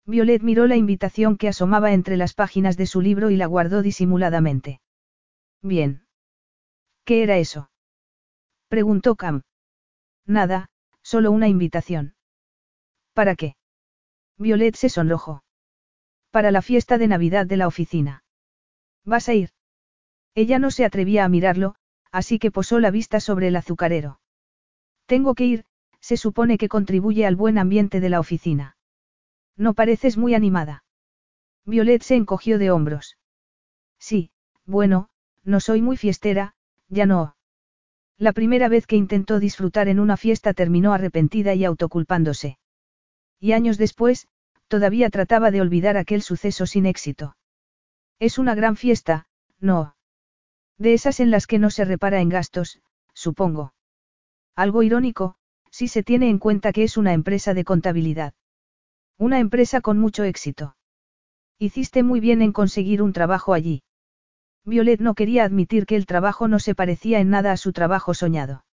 Violet 0.05 0.43
miró 0.43 0.67
la 0.67 0.75
invitación 0.75 1.37
que 1.37 1.47
asomaba 1.47 1.91
entre 1.91 2.15
las 2.15 2.33
páginas 2.33 2.77
de 2.77 2.85
su 2.85 3.01
libro 3.01 3.31
y 3.31 3.37
la 3.37 3.47
guardó 3.47 3.81
disimuladamente. 3.81 4.79
Bien. 5.61 6.05
¿Qué 7.05 7.23
era 7.23 7.37
eso? 7.37 7.71
Preguntó 8.67 9.15
Cam. 9.15 9.41
Nada, 10.25 10.69
solo 11.01 11.31
una 11.31 11.47
invitación. 11.47 12.15
¿Para 13.13 13.35
qué? 13.35 13.55
Violet 14.37 14.75
se 14.75 14.89
sonrojó. 14.89 15.43
Para 16.29 16.51
la 16.51 16.61
fiesta 16.61 16.97
de 16.97 17.07
Navidad 17.07 17.45
de 17.45 17.57
la 17.57 17.67
oficina. 17.67 18.23
¿Vas 19.05 19.29
a 19.29 19.33
ir? 19.33 19.51
Ella 20.35 20.59
no 20.59 20.69
se 20.69 20.85
atrevía 20.85 21.23
a 21.25 21.29
mirarlo, 21.29 21.75
así 22.11 22.39
que 22.39 22.51
posó 22.51 22.79
la 22.79 22.91
vista 22.91 23.19
sobre 23.19 23.47
el 23.47 23.55
azucarero. 23.55 24.19
Tengo 25.05 25.33
que 25.33 25.45
ir, 25.45 25.65
se 25.99 26.17
supone 26.17 26.57
que 26.57 26.69
contribuye 26.69 27.25
al 27.25 27.35
buen 27.35 27.57
ambiente 27.57 27.99
de 27.99 28.09
la 28.09 28.19
oficina. 28.19 28.74
No 29.57 29.73
pareces 29.73 30.17
muy 30.17 30.33
animada. 30.33 30.83
Violet 31.65 32.01
se 32.03 32.15
encogió 32.15 32.59
de 32.59 32.71
hombros. 32.71 33.17
Sí, 33.99 34.31
bueno, 34.65 35.09
no 35.43 35.59
soy 35.59 35.81
muy 35.81 35.97
fiestera, 35.97 36.55
ya 36.89 37.05
no. 37.05 37.35
La 38.17 38.33
primera 38.33 38.69
vez 38.69 38.87
que 38.87 38.95
intentó 38.95 39.39
disfrutar 39.39 39.87
en 39.87 39.99
una 39.99 40.17
fiesta 40.17 40.53
terminó 40.53 40.93
arrepentida 40.93 41.53
y 41.53 41.65
autoculpándose. 41.65 42.57
Y 43.39 43.51
años 43.51 43.77
después, 43.77 44.27
todavía 44.67 45.09
trataba 45.09 45.51
de 45.51 45.61
olvidar 45.61 45.97
aquel 45.97 46.21
suceso 46.21 46.65
sin 46.65 46.85
éxito. 46.85 47.35
Es 48.19 48.37
una 48.37 48.55
gran 48.55 48.75
fiesta, 48.75 49.27
no. 49.59 49.95
De 50.77 50.93
esas 50.93 51.19
en 51.19 51.31
las 51.31 51.47
que 51.47 51.59
no 51.59 51.69
se 51.69 51.85
repara 51.85 52.21
en 52.21 52.29
gastos, 52.29 52.81
supongo. 53.13 53.73
Algo 54.55 54.83
irónico, 54.83 55.35
si 55.69 55.87
se 55.87 56.03
tiene 56.03 56.29
en 56.29 56.39
cuenta 56.39 56.71
que 56.71 56.83
es 56.83 56.97
una 56.97 57.13
empresa 57.13 57.53
de 57.53 57.65
contabilidad. 57.65 58.33
Una 59.17 59.39
empresa 59.39 59.79
con 59.79 59.97
mucho 59.97 60.25
éxito. 60.25 60.75
Hiciste 61.57 62.03
muy 62.03 62.19
bien 62.19 62.41
en 62.41 62.51
conseguir 62.51 63.01
un 63.01 63.13
trabajo 63.13 63.53
allí. 63.53 63.81
Violet 64.65 64.99
no 64.99 65.13
quería 65.13 65.45
admitir 65.45 65.85
que 65.85 65.95
el 65.95 66.05
trabajo 66.05 66.49
no 66.49 66.59
se 66.59 66.75
parecía 66.75 67.21
en 67.21 67.29
nada 67.29 67.53
a 67.53 67.57
su 67.57 67.71
trabajo 67.71 68.13
soñado. 68.13 68.65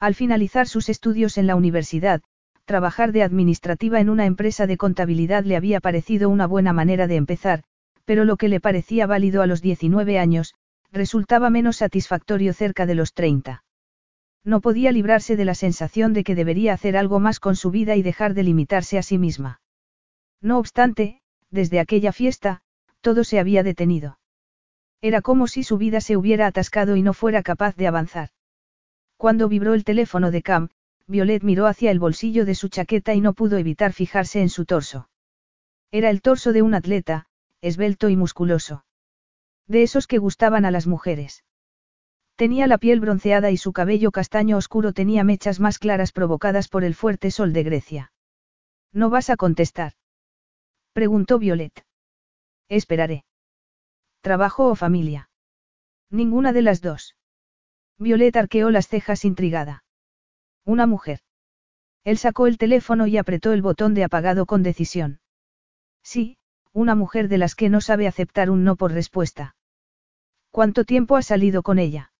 Al 0.00 0.14
finalizar 0.14 0.68
sus 0.68 0.88
estudios 0.88 1.36
en 1.36 1.46
la 1.46 1.54
universidad, 1.54 2.22
trabajar 2.64 3.12
de 3.12 3.22
administrativa 3.22 4.00
en 4.00 4.08
una 4.08 4.24
empresa 4.24 4.66
de 4.66 4.78
contabilidad 4.78 5.44
le 5.44 5.56
había 5.56 5.80
parecido 5.80 6.30
una 6.30 6.46
buena 6.46 6.72
manera 6.72 7.06
de 7.06 7.16
empezar, 7.16 7.64
pero 8.06 8.24
lo 8.24 8.38
que 8.38 8.48
le 8.48 8.60
parecía 8.60 9.06
válido 9.06 9.42
a 9.42 9.46
los 9.46 9.60
19 9.60 10.18
años, 10.18 10.54
resultaba 10.92 11.50
menos 11.50 11.76
satisfactorio 11.76 12.54
cerca 12.54 12.86
de 12.86 12.94
los 12.94 13.12
30. 13.12 13.64
No 14.44 14.60
podía 14.60 14.92
librarse 14.92 15.36
de 15.36 15.44
la 15.44 15.54
sensación 15.54 16.12
de 16.12 16.24
que 16.24 16.34
debería 16.34 16.72
hacer 16.72 16.96
algo 16.96 17.20
más 17.20 17.40
con 17.40 17.56
su 17.56 17.70
vida 17.70 17.96
y 17.96 18.02
dejar 18.02 18.34
de 18.34 18.44
limitarse 18.44 18.98
a 18.98 19.02
sí 19.02 19.18
misma. 19.18 19.60
No 20.40 20.58
obstante, 20.58 21.20
desde 21.50 21.80
aquella 21.80 22.12
fiesta, 22.12 22.62
todo 23.00 23.24
se 23.24 23.38
había 23.38 23.62
detenido. 23.62 24.18
Era 25.00 25.22
como 25.22 25.46
si 25.46 25.62
su 25.62 25.78
vida 25.78 26.00
se 26.00 26.16
hubiera 26.16 26.46
atascado 26.46 26.96
y 26.96 27.02
no 27.02 27.12
fuera 27.12 27.42
capaz 27.42 27.76
de 27.76 27.86
avanzar. 27.86 28.30
Cuando 29.16 29.48
vibró 29.48 29.74
el 29.74 29.84
teléfono 29.84 30.30
de 30.30 30.42
Cam, 30.42 30.68
Violet 31.06 31.42
miró 31.42 31.66
hacia 31.66 31.90
el 31.90 31.98
bolsillo 31.98 32.44
de 32.44 32.54
su 32.54 32.68
chaqueta 32.68 33.14
y 33.14 33.20
no 33.20 33.32
pudo 33.32 33.58
evitar 33.58 33.92
fijarse 33.92 34.40
en 34.40 34.48
su 34.48 34.64
torso. 34.64 35.08
Era 35.90 36.10
el 36.10 36.20
torso 36.20 36.52
de 36.52 36.62
un 36.62 36.74
atleta, 36.74 37.26
esbelto 37.60 38.08
y 38.08 38.16
musculoso. 38.16 38.84
De 39.66 39.82
esos 39.82 40.06
que 40.06 40.18
gustaban 40.18 40.64
a 40.64 40.70
las 40.70 40.86
mujeres. 40.86 41.44
Tenía 42.38 42.68
la 42.68 42.78
piel 42.78 43.00
bronceada 43.00 43.50
y 43.50 43.56
su 43.56 43.72
cabello 43.72 44.12
castaño 44.12 44.58
oscuro 44.58 44.92
tenía 44.92 45.24
mechas 45.24 45.58
más 45.58 45.80
claras 45.80 46.12
provocadas 46.12 46.68
por 46.68 46.84
el 46.84 46.94
fuerte 46.94 47.32
sol 47.32 47.52
de 47.52 47.64
Grecia. 47.64 48.12
¿No 48.92 49.10
vas 49.10 49.28
a 49.28 49.36
contestar? 49.36 49.94
Preguntó 50.92 51.40
Violet. 51.40 51.84
Esperaré. 52.68 53.24
¿Trabajo 54.20 54.68
o 54.68 54.76
familia? 54.76 55.30
Ninguna 56.10 56.52
de 56.52 56.62
las 56.62 56.80
dos. 56.80 57.16
Violet 57.98 58.36
arqueó 58.36 58.70
las 58.70 58.86
cejas 58.86 59.24
intrigada. 59.24 59.82
Una 60.64 60.86
mujer. 60.86 61.18
Él 62.04 62.18
sacó 62.18 62.46
el 62.46 62.56
teléfono 62.56 63.08
y 63.08 63.16
apretó 63.16 63.52
el 63.52 63.62
botón 63.62 63.94
de 63.94 64.04
apagado 64.04 64.46
con 64.46 64.62
decisión. 64.62 65.18
Sí, 66.04 66.38
una 66.72 66.94
mujer 66.94 67.26
de 67.26 67.38
las 67.38 67.56
que 67.56 67.68
no 67.68 67.80
sabe 67.80 68.06
aceptar 68.06 68.48
un 68.48 68.62
no 68.62 68.76
por 68.76 68.92
respuesta. 68.92 69.56
¿Cuánto 70.52 70.84
tiempo 70.84 71.16
has 71.16 71.26
salido 71.26 71.64
con 71.64 71.80
ella? 71.80 72.12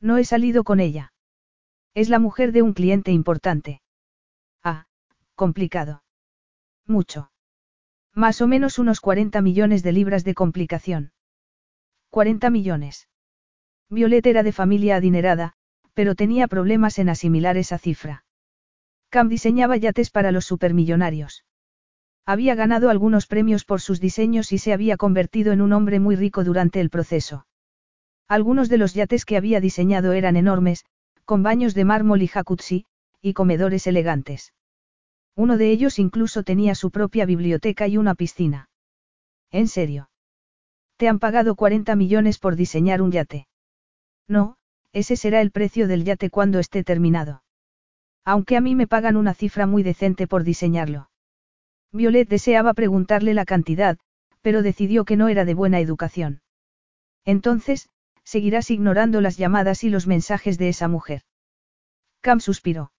No 0.00 0.18
he 0.18 0.24
salido 0.24 0.64
con 0.64 0.80
ella. 0.80 1.12
Es 1.94 2.08
la 2.08 2.18
mujer 2.18 2.52
de 2.52 2.62
un 2.62 2.74
cliente 2.74 3.10
importante. 3.12 3.80
Ah, 4.62 4.86
complicado. 5.34 6.02
Mucho. 6.86 7.30
Más 8.14 8.40
o 8.40 8.46
menos 8.46 8.78
unos 8.78 9.00
40 9.00 9.40
millones 9.42 9.82
de 9.82 9.92
libras 9.92 10.24
de 10.24 10.34
complicación. 10.34 11.12
40 12.10 12.50
millones. 12.50 13.08
Violet 13.88 14.26
era 14.26 14.42
de 14.42 14.52
familia 14.52 14.96
adinerada, 14.96 15.54
pero 15.94 16.14
tenía 16.14 16.48
problemas 16.48 16.98
en 16.98 17.08
asimilar 17.08 17.56
esa 17.56 17.78
cifra. 17.78 18.24
Cam 19.08 19.28
diseñaba 19.28 19.76
yates 19.76 20.10
para 20.10 20.32
los 20.32 20.44
supermillonarios. 20.44 21.44
Había 22.26 22.54
ganado 22.54 22.90
algunos 22.90 23.26
premios 23.26 23.64
por 23.64 23.80
sus 23.80 24.00
diseños 24.00 24.52
y 24.52 24.58
se 24.58 24.72
había 24.72 24.96
convertido 24.96 25.52
en 25.52 25.60
un 25.60 25.72
hombre 25.72 26.00
muy 26.00 26.16
rico 26.16 26.42
durante 26.42 26.80
el 26.80 26.90
proceso. 26.90 27.46
Algunos 28.28 28.68
de 28.68 28.78
los 28.78 28.94
yates 28.94 29.24
que 29.24 29.36
había 29.36 29.60
diseñado 29.60 30.12
eran 30.12 30.36
enormes, 30.36 30.84
con 31.24 31.42
baños 31.42 31.74
de 31.74 31.84
mármol 31.84 32.22
y 32.22 32.28
jacuzzi, 32.28 32.86
y 33.22 33.34
comedores 33.34 33.86
elegantes. 33.86 34.52
Uno 35.36 35.56
de 35.58 35.70
ellos 35.70 35.98
incluso 35.98 36.42
tenía 36.42 36.74
su 36.74 36.90
propia 36.90 37.26
biblioteca 37.26 37.86
y 37.86 37.98
una 37.98 38.14
piscina. 38.14 38.68
¿En 39.50 39.68
serio? 39.68 40.08
Te 40.96 41.08
han 41.08 41.18
pagado 41.18 41.54
40 41.54 41.94
millones 41.94 42.38
por 42.38 42.56
diseñar 42.56 43.02
un 43.02 43.12
yate. 43.12 43.46
No, 44.26 44.56
ese 44.92 45.16
será 45.16 45.40
el 45.40 45.50
precio 45.50 45.88
del 45.88 46.04
yate 46.04 46.30
cuando 46.30 46.58
esté 46.58 46.82
terminado. 46.82 47.42
Aunque 48.24 48.56
a 48.56 48.60
mí 48.60 48.74
me 48.74 48.86
pagan 48.86 49.16
una 49.16 49.34
cifra 49.34 49.66
muy 49.66 49.82
decente 49.82 50.26
por 50.26 50.42
diseñarlo. 50.42 51.10
Violet 51.92 52.28
deseaba 52.28 52.74
preguntarle 52.74 53.34
la 53.34 53.44
cantidad, 53.44 53.98
pero 54.40 54.62
decidió 54.62 55.04
que 55.04 55.16
no 55.16 55.28
era 55.28 55.44
de 55.44 55.54
buena 55.54 55.80
educación. 55.80 56.40
Entonces, 57.24 57.88
seguirás 58.26 58.70
ignorando 58.70 59.20
las 59.20 59.38
llamadas 59.38 59.84
y 59.84 59.88
los 59.88 60.06
mensajes 60.06 60.58
de 60.58 60.68
esa 60.68 60.88
mujer. 60.88 61.22
Cam 62.20 62.40
suspiró. 62.40 62.92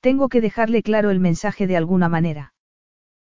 Tengo 0.00 0.28
que 0.28 0.40
dejarle 0.40 0.82
claro 0.82 1.10
el 1.10 1.20
mensaje 1.20 1.66
de 1.66 1.76
alguna 1.76 2.08
manera. 2.08 2.54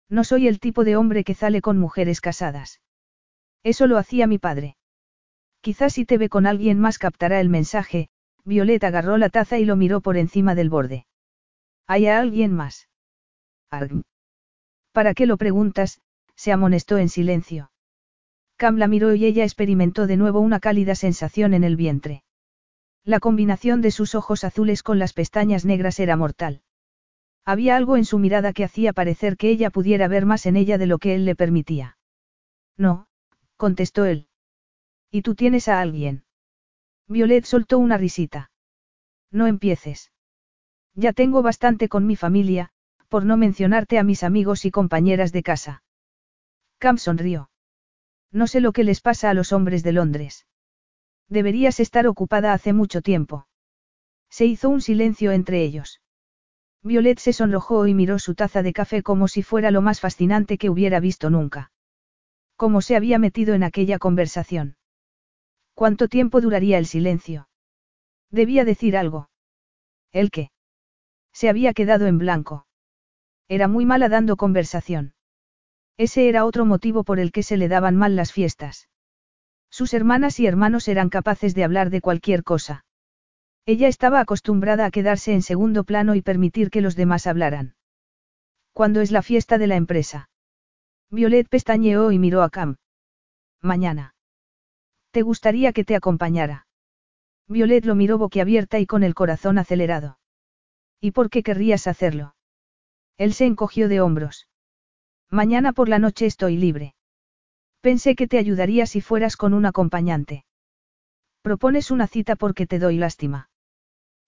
No 0.09 0.23
soy 0.25 0.47
el 0.47 0.59
tipo 0.59 0.83
de 0.83 0.97
hombre 0.97 1.23
que 1.23 1.33
sale 1.33 1.61
con 1.61 1.79
mujeres 1.79 2.19
casadas. 2.19 2.81
Eso 3.63 3.87
lo 3.87 3.97
hacía 3.97 4.27
mi 4.27 4.37
padre. 4.37 4.75
Quizás 5.61 5.93
si 5.93 6.05
te 6.05 6.17
ve 6.17 6.27
con 6.27 6.45
alguien 6.45 6.77
más 6.79 6.99
captará 6.99 7.39
el 7.39 7.47
mensaje, 7.47 8.09
Violet 8.43 8.83
agarró 8.83 9.17
la 9.17 9.29
taza 9.29 9.57
y 9.57 9.65
lo 9.65 9.77
miró 9.77 10.01
por 10.01 10.17
encima 10.17 10.55
del 10.55 10.69
borde. 10.69 11.07
¿Hay 11.87 12.07
alguien 12.07 12.53
más? 12.53 12.89
¿Para 14.91 15.13
qué 15.13 15.25
lo 15.25 15.37
preguntas? 15.37 16.01
se 16.35 16.51
amonestó 16.51 16.97
en 16.97 17.07
silencio. 17.07 17.71
Cam 18.55 18.77
la 18.77 18.87
miró 18.87 19.13
y 19.13 19.25
ella 19.25 19.43
experimentó 19.43 20.07
de 20.07 20.17
nuevo 20.17 20.39
una 20.39 20.59
cálida 20.59 20.95
sensación 20.95 21.53
en 21.53 21.63
el 21.63 21.75
vientre. 21.75 22.23
La 23.03 23.19
combinación 23.19 23.81
de 23.81 23.91
sus 23.91 24.15
ojos 24.15 24.43
azules 24.43 24.83
con 24.83 24.99
las 24.99 25.13
pestañas 25.13 25.65
negras 25.65 25.99
era 25.99 26.15
mortal. 26.15 26.61
Había 27.45 27.75
algo 27.75 27.97
en 27.97 28.05
su 28.05 28.19
mirada 28.19 28.53
que 28.53 28.63
hacía 28.63 28.93
parecer 28.93 29.35
que 29.35 29.49
ella 29.49 29.69
pudiera 29.69 30.07
ver 30.07 30.25
más 30.25 30.45
en 30.45 30.55
ella 30.55 30.77
de 30.77 30.85
lo 30.85 30.97
que 30.97 31.13
él 31.15 31.25
le 31.25 31.35
permitía. 31.35 31.97
No, 32.77 33.07
contestó 33.57 34.05
él. 34.05 34.27
¿Y 35.11 35.21
tú 35.21 35.35
tienes 35.35 35.67
a 35.67 35.81
alguien? 35.81 36.23
Violet 37.07 37.43
soltó 37.45 37.79
una 37.79 37.97
risita. 37.97 38.51
No 39.29 39.47
empieces. 39.47 40.11
Ya 40.95 41.11
tengo 41.11 41.41
bastante 41.41 41.89
con 41.89 42.05
mi 42.05 42.15
familia, 42.15 42.69
por 43.09 43.25
no 43.25 43.35
mencionarte 43.35 43.99
a 43.99 44.03
mis 44.03 44.23
amigos 44.23 44.63
y 44.63 44.71
compañeras 44.71 45.31
de 45.31 45.43
casa. 45.43 45.83
Cam 46.77 46.97
sonrió. 46.97 47.49
No 48.33 48.47
sé 48.47 48.59
lo 48.59 48.73
que 48.73 48.83
les 48.83 48.99
pasa 48.99 49.29
a 49.29 49.33
los 49.35 49.53
hombres 49.53 49.83
de 49.83 49.93
Londres. 49.93 50.47
Deberías 51.29 51.79
estar 51.79 52.07
ocupada 52.07 52.51
hace 52.51 52.73
mucho 52.73 53.01
tiempo. 53.01 53.47
Se 54.29 54.45
hizo 54.45 54.69
un 54.69 54.81
silencio 54.81 55.31
entre 55.31 55.63
ellos. 55.63 56.01
Violet 56.81 57.19
se 57.19 57.31
sonrojó 57.31 57.87
y 57.87 57.93
miró 57.93 58.17
su 58.17 58.33
taza 58.33 58.63
de 58.63 58.73
café 58.73 59.03
como 59.03 59.27
si 59.27 59.43
fuera 59.43 59.69
lo 59.69 59.81
más 59.81 60.01
fascinante 60.01 60.57
que 60.57 60.69
hubiera 60.69 60.99
visto 60.99 61.29
nunca. 61.29 61.71
¿Cómo 62.57 62.81
se 62.81 62.95
había 62.95 63.19
metido 63.19 63.53
en 63.53 63.63
aquella 63.63 63.99
conversación? 63.99 64.77
¿Cuánto 65.75 66.07
tiempo 66.07 66.41
duraría 66.41 66.77
el 66.79 66.87
silencio? 66.87 67.47
Debía 68.31 68.65
decir 68.65 68.97
algo. 68.97 69.29
¿El 70.11 70.31
qué? 70.31 70.51
Se 71.31 71.49
había 71.49 71.73
quedado 71.73 72.07
en 72.07 72.17
blanco. 72.17 72.65
Era 73.47 73.67
muy 73.67 73.85
mala 73.85 74.09
dando 74.09 74.37
conversación. 74.37 75.12
Ese 75.97 76.27
era 76.27 76.45
otro 76.45 76.65
motivo 76.65 77.03
por 77.03 77.19
el 77.19 77.31
que 77.31 77.43
se 77.43 77.57
le 77.57 77.67
daban 77.67 77.95
mal 77.95 78.15
las 78.15 78.31
fiestas. 78.31 78.89
Sus 79.69 79.93
hermanas 79.93 80.39
y 80.39 80.47
hermanos 80.47 80.87
eran 80.87 81.09
capaces 81.09 81.55
de 81.55 81.63
hablar 81.63 81.89
de 81.89 82.01
cualquier 82.01 82.43
cosa. 82.43 82.85
Ella 83.65 83.87
estaba 83.87 84.19
acostumbrada 84.19 84.85
a 84.85 84.91
quedarse 84.91 85.33
en 85.33 85.41
segundo 85.41 85.83
plano 85.83 86.15
y 86.15 86.21
permitir 86.21 86.69
que 86.69 86.81
los 86.81 86.95
demás 86.95 87.27
hablaran. 87.27 87.75
¿Cuándo 88.73 89.01
es 89.01 89.11
la 89.11 89.21
fiesta 89.21 89.57
de 89.57 89.67
la 89.67 89.75
empresa? 89.75 90.29
Violet 91.09 91.47
pestañeó 91.47 92.11
y 92.11 92.19
miró 92.19 92.41
a 92.41 92.49
Cam. 92.49 92.77
Mañana. 93.61 94.15
¿Te 95.11 95.21
gustaría 95.21 95.73
que 95.73 95.85
te 95.85 95.95
acompañara? 95.95 96.67
Violet 97.47 97.85
lo 97.85 97.93
miró 97.93 98.17
boquiabierta 98.17 98.79
y 98.79 98.85
con 98.85 99.03
el 99.03 99.13
corazón 99.13 99.59
acelerado. 99.59 100.17
¿Y 100.99 101.11
por 101.11 101.29
qué 101.29 101.43
querrías 101.43 101.87
hacerlo? 101.87 102.35
Él 103.17 103.33
se 103.33 103.45
encogió 103.45 103.89
de 103.89 104.01
hombros. 104.01 104.47
Mañana 105.33 105.73
por 105.73 105.89
la 105.89 105.97
noche 105.97 106.27
estoy 106.27 106.57
libre. 106.57 106.93
Pensé 107.81 108.13
que 108.13 108.27
te 108.27 108.37
ayudaría 108.37 108.85
si 108.85 109.01
fueras 109.01 109.35
con 109.35 109.55
un 109.55 109.65
acompañante. 109.65 110.45
Propones 111.41 111.89
una 111.89 112.05
cita 112.05 112.35
porque 112.35 112.67
te 112.67 112.77
doy 112.77 112.97
lástima. 112.97 113.49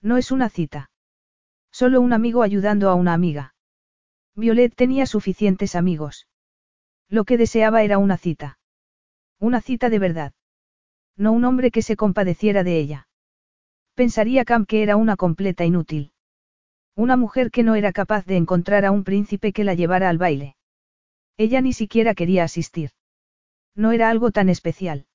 No 0.01 0.17
es 0.17 0.31
una 0.31 0.49
cita. 0.49 0.89
Solo 1.71 2.01
un 2.01 2.11
amigo 2.11 2.41
ayudando 2.41 2.89
a 2.89 2.95
una 2.95 3.13
amiga. 3.13 3.53
Violet 4.33 4.73
tenía 4.73 5.05
suficientes 5.05 5.75
amigos. 5.75 6.27
Lo 7.07 7.23
que 7.23 7.37
deseaba 7.37 7.83
era 7.83 7.99
una 7.99 8.17
cita. 8.17 8.57
Una 9.39 9.61
cita 9.61 9.91
de 9.91 9.99
verdad. 9.99 10.33
No 11.15 11.33
un 11.33 11.45
hombre 11.45 11.69
que 11.69 11.83
se 11.83 11.95
compadeciera 11.95 12.63
de 12.63 12.79
ella. 12.79 13.07
Pensaría 13.93 14.43
Cam 14.43 14.65
que 14.65 14.81
era 14.81 14.95
una 14.95 15.17
completa 15.17 15.65
inútil. 15.65 16.13
Una 16.95 17.15
mujer 17.15 17.51
que 17.51 17.61
no 17.61 17.75
era 17.75 17.93
capaz 17.93 18.25
de 18.25 18.37
encontrar 18.37 18.85
a 18.85 18.91
un 18.91 19.03
príncipe 19.03 19.53
que 19.53 19.63
la 19.63 19.75
llevara 19.75 20.09
al 20.09 20.17
baile. 20.17 20.55
Ella 21.37 21.61
ni 21.61 21.73
siquiera 21.73 22.15
quería 22.15 22.43
asistir. 22.43 22.91
No 23.75 23.91
era 23.91 24.09
algo 24.09 24.31
tan 24.31 24.49
especial. 24.49 25.05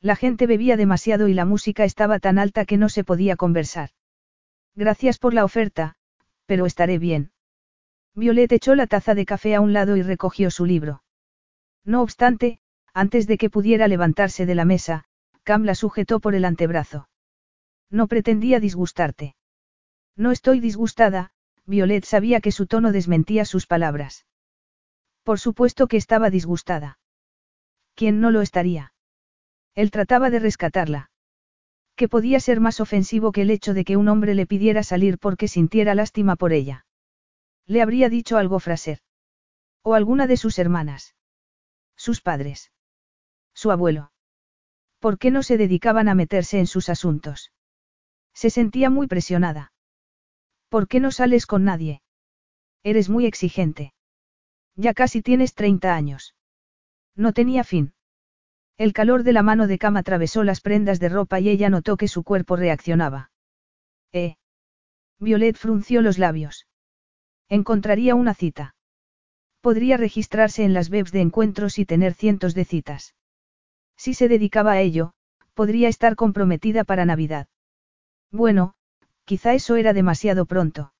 La 0.00 0.16
gente 0.16 0.46
bebía 0.46 0.76
demasiado 0.76 1.28
y 1.28 1.34
la 1.34 1.44
música 1.44 1.84
estaba 1.84 2.18
tan 2.18 2.38
alta 2.38 2.64
que 2.64 2.76
no 2.76 2.88
se 2.88 3.04
podía 3.04 3.36
conversar. 3.36 3.90
Gracias 4.74 5.18
por 5.18 5.34
la 5.34 5.44
oferta, 5.44 5.96
pero 6.46 6.66
estaré 6.66 6.98
bien. 6.98 7.32
Violet 8.14 8.50
echó 8.52 8.74
la 8.74 8.86
taza 8.86 9.14
de 9.14 9.26
café 9.26 9.54
a 9.54 9.60
un 9.60 9.72
lado 9.72 9.96
y 9.96 10.02
recogió 10.02 10.50
su 10.50 10.64
libro. 10.64 11.02
No 11.84 12.02
obstante, 12.02 12.60
antes 12.92 13.26
de 13.26 13.38
que 13.38 13.50
pudiera 13.50 13.88
levantarse 13.88 14.46
de 14.46 14.54
la 14.54 14.64
mesa, 14.64 15.04
Cam 15.44 15.64
la 15.64 15.74
sujetó 15.74 16.18
por 16.18 16.34
el 16.34 16.44
antebrazo. 16.44 17.08
No 17.90 18.08
pretendía 18.08 18.58
disgustarte. 18.58 19.36
No 20.16 20.32
estoy 20.32 20.60
disgustada, 20.60 21.30
Violet 21.66 22.04
sabía 22.04 22.40
que 22.40 22.52
su 22.52 22.66
tono 22.66 22.90
desmentía 22.90 23.44
sus 23.44 23.66
palabras. 23.66 24.26
Por 25.26 25.40
supuesto 25.40 25.88
que 25.88 25.96
estaba 25.96 26.30
disgustada. 26.30 27.00
¿Quién 27.96 28.20
no 28.20 28.30
lo 28.30 28.42
estaría? 28.42 28.92
Él 29.74 29.90
trataba 29.90 30.30
de 30.30 30.38
rescatarla. 30.38 31.10
¿Qué 31.96 32.06
podía 32.08 32.38
ser 32.38 32.60
más 32.60 32.78
ofensivo 32.78 33.32
que 33.32 33.42
el 33.42 33.50
hecho 33.50 33.74
de 33.74 33.84
que 33.84 33.96
un 33.96 34.06
hombre 34.06 34.36
le 34.36 34.46
pidiera 34.46 34.84
salir 34.84 35.18
porque 35.18 35.48
sintiera 35.48 35.96
lástima 35.96 36.36
por 36.36 36.52
ella? 36.52 36.86
Le 37.66 37.82
habría 37.82 38.08
dicho 38.08 38.36
algo 38.36 38.60
Fraser. 38.60 39.00
O 39.82 39.94
alguna 39.94 40.28
de 40.28 40.36
sus 40.36 40.60
hermanas. 40.60 41.16
Sus 41.96 42.20
padres. 42.20 42.70
Su 43.52 43.72
abuelo. 43.72 44.12
¿Por 45.00 45.18
qué 45.18 45.32
no 45.32 45.42
se 45.42 45.56
dedicaban 45.56 46.08
a 46.08 46.14
meterse 46.14 46.60
en 46.60 46.68
sus 46.68 46.88
asuntos? 46.88 47.50
Se 48.32 48.48
sentía 48.48 48.90
muy 48.90 49.08
presionada. 49.08 49.72
¿Por 50.68 50.86
qué 50.86 51.00
no 51.00 51.10
sales 51.10 51.46
con 51.46 51.64
nadie? 51.64 52.00
Eres 52.84 53.08
muy 53.08 53.26
exigente. 53.26 53.95
Ya 54.76 54.94
casi 54.94 55.22
tienes 55.22 55.54
30 55.54 55.94
años. 55.94 56.34
No 57.14 57.32
tenía 57.32 57.64
fin. 57.64 57.94
El 58.76 58.92
calor 58.92 59.22
de 59.22 59.32
la 59.32 59.42
mano 59.42 59.66
de 59.66 59.78
cama 59.78 60.00
atravesó 60.00 60.44
las 60.44 60.60
prendas 60.60 61.00
de 61.00 61.08
ropa 61.08 61.40
y 61.40 61.48
ella 61.48 61.70
notó 61.70 61.96
que 61.96 62.08
su 62.08 62.22
cuerpo 62.22 62.56
reaccionaba. 62.56 63.30
¿Eh? 64.12 64.36
Violet 65.18 65.56
frunció 65.56 66.02
los 66.02 66.18
labios. 66.18 66.66
Encontraría 67.48 68.14
una 68.14 68.34
cita. 68.34 68.74
Podría 69.62 69.96
registrarse 69.96 70.62
en 70.64 70.74
las 70.74 70.90
webs 70.90 71.10
de 71.10 71.22
encuentros 71.22 71.78
y 71.78 71.86
tener 71.86 72.12
cientos 72.12 72.54
de 72.54 72.64
citas. 72.64 73.14
Si 73.96 74.12
se 74.12 74.28
dedicaba 74.28 74.72
a 74.72 74.80
ello, 74.80 75.14
podría 75.54 75.88
estar 75.88 76.16
comprometida 76.16 76.84
para 76.84 77.06
Navidad. 77.06 77.48
Bueno, 78.30 78.76
Quizá 79.26 79.54
eso 79.54 79.74
era 79.74 79.92
demasiado 79.92 80.46
pronto. 80.46 80.92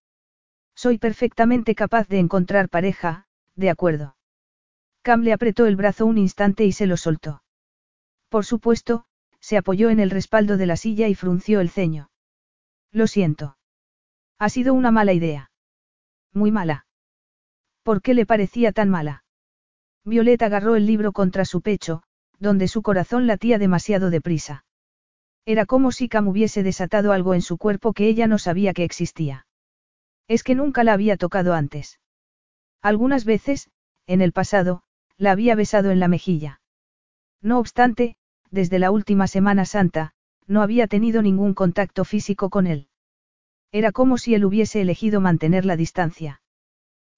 Soy 0.75 0.99
perfectamente 0.99 1.77
capaz 1.77 2.09
de 2.09 2.19
encontrar 2.19 2.69
pareja, 2.69 3.26
de 3.57 3.71
acuerdo. 3.71 4.17
Cam 5.03 5.23
le 5.23 5.33
apretó 5.33 5.67
el 5.67 5.77
brazo 5.77 6.07
un 6.07 6.19
instante 6.19 6.65
y 6.65 6.73
se 6.73 6.87
lo 6.87 6.97
soltó. 6.97 7.43
Por 8.29 8.45
supuesto, 8.45 9.05
se 9.41 9.57
apoyó 9.57 9.91
en 9.91 10.01
el 10.01 10.11
respaldo 10.11 10.57
de 10.57 10.67
la 10.67 10.77
silla 10.77 11.09
y 11.09 11.15
frunció 11.15 11.61
el 11.61 11.71
ceño. 11.71 12.11
Lo 12.93 13.07
siento. 13.07 13.57
Ha 14.39 14.49
sido 14.49 14.75
una 14.75 14.91
mala 14.91 15.13
idea. 15.13 15.51
Muy 16.33 16.51
mala. 16.51 16.87
¿Por 17.83 18.03
qué 18.03 18.15
le 18.15 18.27
parecía 18.27 18.73
tan 18.73 18.91
mala? 18.91 19.25
Violet 20.05 20.43
agarró 20.43 20.77
el 20.77 20.87
libro 20.87 21.13
contra 21.13 21.45
su 21.45 21.63
pecho, 21.63 22.03
donde 22.39 22.69
su 22.69 22.83
corazón 22.83 23.27
latía 23.27 23.59
demasiado 23.59 24.11
deprisa. 24.11 24.65
Era 25.45 25.65
como 25.65 25.93
si 25.93 26.09
Cam 26.09 26.27
hubiese 26.29 26.63
desatado 26.63 27.13
algo 27.13 27.33
en 27.35 27.43
su 27.43 27.57
cuerpo 27.57 27.93
que 27.93 28.09
ella 28.09 28.27
no 28.27 28.39
sabía 28.39 28.73
que 28.75 28.85
existía. 28.85 29.47
Es 30.27 30.43
que 30.43 30.57
nunca 30.57 30.83
la 30.83 30.93
había 30.93 31.17
tocado 31.17 31.55
antes. 31.55 32.01
Algunas 32.87 33.25
veces, 33.25 33.69
en 34.07 34.21
el 34.21 34.31
pasado, 34.31 34.85
la 35.19 35.33
había 35.33 35.57
besado 35.57 35.91
en 35.91 35.99
la 35.99 36.07
mejilla. 36.07 36.61
No 37.43 37.59
obstante, 37.59 38.15
desde 38.53 38.79
la 38.79 38.93
última 38.93 39.27
Semana 39.27 39.65
Santa, 39.65 40.13
no 40.47 40.63
había 40.63 40.87
tenido 40.87 41.21
ningún 41.21 41.53
contacto 41.53 42.05
físico 42.05 42.49
con 42.49 42.69
él. 42.69 42.87
Era 43.73 43.91
como 43.91 44.19
si 44.19 44.37
él 44.37 44.45
hubiese 44.45 44.81
elegido 44.83 45.21
mantener 45.21 45.65
la 45.65 45.75
distancia. 45.75 46.43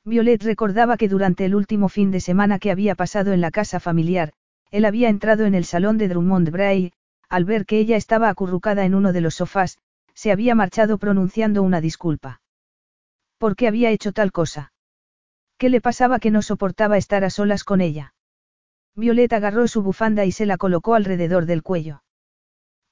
Violet 0.06 0.42
recordaba 0.42 0.96
que 0.96 1.06
durante 1.06 1.44
el 1.44 1.54
último 1.54 1.90
fin 1.90 2.10
de 2.12 2.20
semana 2.20 2.58
que 2.58 2.70
había 2.70 2.94
pasado 2.94 3.34
en 3.34 3.42
la 3.42 3.50
casa 3.50 3.78
familiar, 3.78 4.32
él 4.70 4.86
había 4.86 5.10
entrado 5.10 5.44
en 5.44 5.54
el 5.54 5.66
salón 5.66 5.98
de 5.98 6.08
Drummond 6.08 6.48
Bray, 6.48 6.94
al 7.28 7.44
ver 7.44 7.66
que 7.66 7.78
ella 7.78 7.98
estaba 7.98 8.30
acurrucada 8.30 8.86
en 8.86 8.94
uno 8.94 9.12
de 9.12 9.20
los 9.20 9.34
sofás, 9.34 9.76
se 10.14 10.32
había 10.32 10.54
marchado 10.54 10.96
pronunciando 10.96 11.62
una 11.62 11.82
disculpa. 11.82 12.40
¿Por 13.36 13.54
qué 13.54 13.68
había 13.68 13.90
hecho 13.90 14.12
tal 14.12 14.32
cosa? 14.32 14.72
¿Qué 15.58 15.68
le 15.68 15.80
pasaba 15.80 16.20
que 16.20 16.30
no 16.30 16.40
soportaba 16.40 16.96
estar 16.96 17.24
a 17.24 17.30
solas 17.30 17.64
con 17.64 17.80
ella? 17.80 18.14
Violet 18.94 19.32
agarró 19.32 19.66
su 19.66 19.82
bufanda 19.82 20.24
y 20.24 20.32
se 20.32 20.46
la 20.46 20.56
colocó 20.56 20.94
alrededor 20.94 21.46
del 21.46 21.62
cuello. 21.62 22.02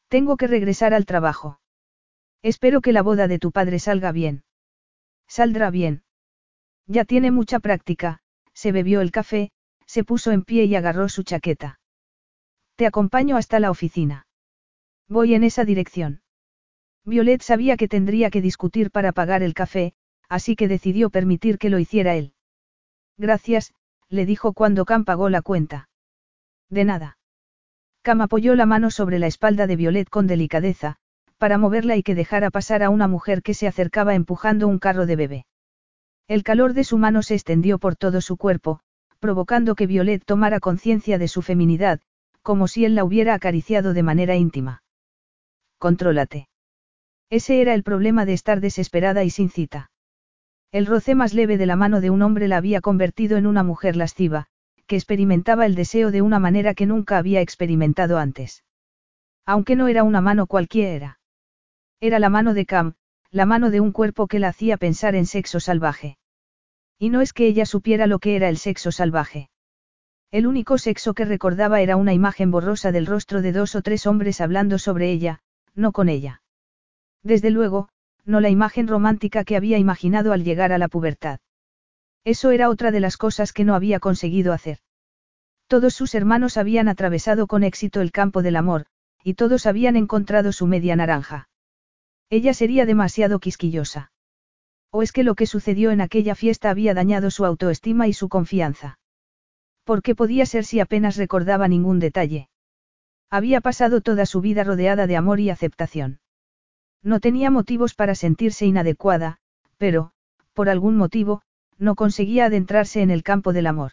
Tengo 0.09 0.37
que 0.37 0.49
regresar 0.49 0.93
al 0.93 1.07
trabajo. 1.07 1.61
Espero 2.43 2.81
que 2.81 2.93
la 2.93 3.03
boda 3.03 3.29
de 3.29 3.39
tu 3.39 3.53
padre 3.53 3.79
salga 3.79 4.13
bien. 4.13 4.45
Saldrá 5.29 5.71
bien. 5.71 6.03
Ya 6.87 7.05
tiene 7.05 7.31
mucha 7.31 7.61
práctica, 7.61 8.21
se 8.53 8.73
bebió 8.73 9.01
el 9.01 9.11
café, 9.11 9.51
se 9.87 10.05
puso 10.05 10.33
en 10.33 10.43
pie 10.43 10.65
y 10.65 10.75
agarró 10.77 11.09
su 11.09 11.23
chaqueta. 11.23 11.81
Te 12.77 12.87
acompaño 12.87 13.37
hasta 13.37 13.59
la 13.59 13.71
oficina. 13.71 14.27
Voy 15.09 15.35
en 15.35 15.45
esa 15.45 15.65
dirección. 15.65 16.23
Violet 17.05 17.43
sabía 17.43 17.77
que 17.77 17.89
tendría 17.89 18.31
que 18.31 18.41
discutir 18.41 18.91
para 18.91 19.13
pagar 19.13 19.43
el 19.43 19.55
café, 19.55 19.95
así 20.29 20.57
que 20.57 20.69
decidió 20.69 21.11
permitir 21.11 21.59
que 21.59 21.71
lo 21.71 21.79
hiciera 21.79 22.17
él. 22.17 22.36
Gracias, 23.19 23.73
le 24.09 24.27
dijo 24.27 24.53
cuando 24.53 24.85
Cam 24.85 25.05
pagó 25.05 25.29
la 25.29 25.43
cuenta. 25.43 25.89
De 26.71 26.85
nada. 26.85 27.19
Cam 28.03 28.21
apoyó 28.21 28.55
la 28.55 28.67
mano 28.67 28.91
sobre 28.91 29.19
la 29.19 29.27
espalda 29.27 29.67
de 29.67 29.77
Violet 29.77 30.09
con 30.09 30.27
delicadeza, 30.27 30.97
para 31.39 31.59
moverla 31.59 31.97
y 31.97 32.03
que 32.03 32.15
dejara 32.15 32.51
pasar 32.51 32.83
a 32.83 32.91
una 32.91 33.09
mujer 33.09 33.43
que 33.43 33.55
se 33.55 33.67
acercaba 33.67 34.15
empujando 34.15 34.69
un 34.69 34.79
carro 34.79 35.07
de 35.07 35.17
bebé. 35.17 35.47
El 36.29 36.43
calor 36.43 36.73
de 36.73 36.85
su 36.85 36.99
mano 36.99 37.23
se 37.23 37.35
extendió 37.35 37.79
por 37.79 37.97
todo 37.97 38.21
su 38.21 38.37
cuerpo, 38.37 38.81
provocando 39.21 39.75
que 39.75 39.87
Violet 39.87 40.25
tomara 40.25 40.61
conciencia 40.61 41.19
de 41.19 41.29
su 41.29 41.43
feminidad, 41.43 42.01
como 42.43 42.69
si 42.69 42.85
él 42.85 42.95
la 42.95 43.05
hubiera 43.05 43.35
acariciado 43.35 43.93
de 43.93 44.03
manera 44.03 44.37
íntima. 44.37 44.83
Contrólate. 45.79 46.49
Ese 47.29 47.61
era 47.61 47.75
el 47.75 47.83
problema 47.83 48.25
de 48.25 48.35
estar 48.35 48.61
desesperada 48.61 49.25
y 49.25 49.31
sin 49.31 49.51
cita. 49.51 49.91
El 50.77 50.85
roce 50.85 51.15
más 51.15 51.33
leve 51.33 51.57
de 51.57 51.65
la 51.65 51.75
mano 51.75 52.03
de 52.03 52.11
un 52.11 52.21
hombre 52.21 52.49
la 52.49 52.59
había 52.59 52.83
convertido 52.83 53.39
en 53.39 53.47
una 53.47 53.63
mujer 53.63 53.97
lasciva, 53.97 54.49
que 54.87 54.97
experimentaba 54.97 55.65
el 55.65 55.75
deseo 55.75 56.11
de 56.11 56.21
una 56.21 56.39
manera 56.39 56.75
que 56.75 56.85
nunca 56.85 57.17
había 57.17 57.41
experimentado 57.41 58.19
antes. 58.19 58.63
Aunque 59.47 59.75
no 59.75 59.89
era 59.89 60.05
una 60.05 60.21
mano 60.21 60.47
cualquiera. 60.47 61.19
Era 61.99 62.19
la 62.19 62.29
mano 62.29 62.53
de 62.53 62.67
Cam, 62.67 62.93
la 63.31 63.47
mano 63.47 63.71
de 63.71 63.81
un 63.81 63.91
cuerpo 63.91 64.27
que 64.27 64.39
la 64.39 64.49
hacía 64.49 64.77
pensar 64.77 65.15
en 65.15 65.25
sexo 65.25 65.61
salvaje. 65.61 66.19
Y 66.99 67.09
no 67.09 67.23
es 67.23 67.33
que 67.33 67.47
ella 67.47 67.65
supiera 67.65 68.07
lo 68.07 68.19
que 68.19 68.37
era 68.37 68.51
el 68.51 68.59
sexo 68.59 68.93
salvaje. 68.93 69.49
El 70.31 70.47
único 70.47 70.77
sexo 70.77 71.15
que 71.15 71.25
recordaba 71.25 71.81
era 71.81 71.97
una 71.97 72.13
imagen 72.13 72.51
borrosa 72.51 72.93
del 72.93 73.07
rostro 73.07 73.41
de 73.41 73.53
dos 73.53 73.77
o 73.77 73.81
tres 73.81 74.07
hombres 74.07 74.43
hablando 74.43 74.79
sobre 74.79 75.11
ella, 75.11 75.41
no 75.75 75.93
con 75.93 76.11
ella. 76.11 76.43
Desde 77.23 77.49
luego, 77.49 77.89
no 78.27 78.41
la 78.41 78.51
imagen 78.51 78.89
romántica 78.89 79.45
que 79.45 79.57
había 79.57 79.79
imaginado 79.79 80.33
al 80.33 80.45
llegar 80.45 80.73
a 80.73 80.79
la 80.79 80.89
pubertad. 80.89 81.39
Eso 82.25 82.51
era 82.51 82.69
otra 82.69 82.91
de 82.91 83.01
las 83.01 83.17
cosas 83.17 83.53
que 83.53 83.65
no 83.65 83.75
había 83.75 84.01
conseguido 84.01 84.53
hacer. 84.53 84.79
Todos 85.69 85.95
sus 85.95 86.15
hermanos 86.15 86.57
habían 86.57 86.89
atravesado 86.89 87.47
con 87.47 87.63
éxito 87.63 88.01
el 88.01 88.13
campo 88.13 88.43
del 88.43 88.57
amor, 88.57 88.87
y 89.23 89.35
todos 89.35 89.67
habían 89.67 89.97
encontrado 89.97 90.53
su 90.53 90.67
media 90.67 90.97
naranja. 90.97 91.49
Ella 92.29 92.53
sería 92.53 92.85
demasiado 92.85 93.39
quisquillosa. 93.39 94.11
¿O 94.91 95.03
es 95.03 95.13
que 95.13 95.25
lo 95.25 95.35
que 95.35 95.47
sucedió 95.47 95.91
en 95.91 96.01
aquella 96.01 96.35
fiesta 96.35 96.71
había 96.71 96.95
dañado 96.95 97.31
su 97.31 97.45
autoestima 97.45 98.09
y 98.09 98.13
su 98.13 98.29
confianza? 98.29 98.99
¿Por 99.85 100.03
qué 100.03 100.15
podía 100.17 100.47
ser 100.47 100.65
si 100.65 100.81
apenas 100.81 101.17
recordaba 101.17 101.69
ningún 101.69 102.01
detalle? 102.01 102.49
Había 103.31 103.61
pasado 103.61 104.01
toda 104.01 104.27
su 104.27 104.41
vida 104.41 104.65
rodeada 104.65 105.07
de 105.07 105.17
amor 105.17 105.39
y 105.39 105.51
aceptación. 105.51 106.19
No 107.07 107.21
tenía 107.21 107.53
motivos 107.53 107.95
para 107.95 108.17
sentirse 108.17 108.67
inadecuada, 108.67 109.39
pero, 109.79 110.11
por 110.55 110.69
algún 110.69 110.97
motivo, 110.97 111.41
no 111.79 111.95
conseguía 111.95 112.47
adentrarse 112.47 113.01
en 113.01 113.13
el 113.13 113.23
campo 113.23 113.53
del 113.53 113.69
amor. 113.69 113.93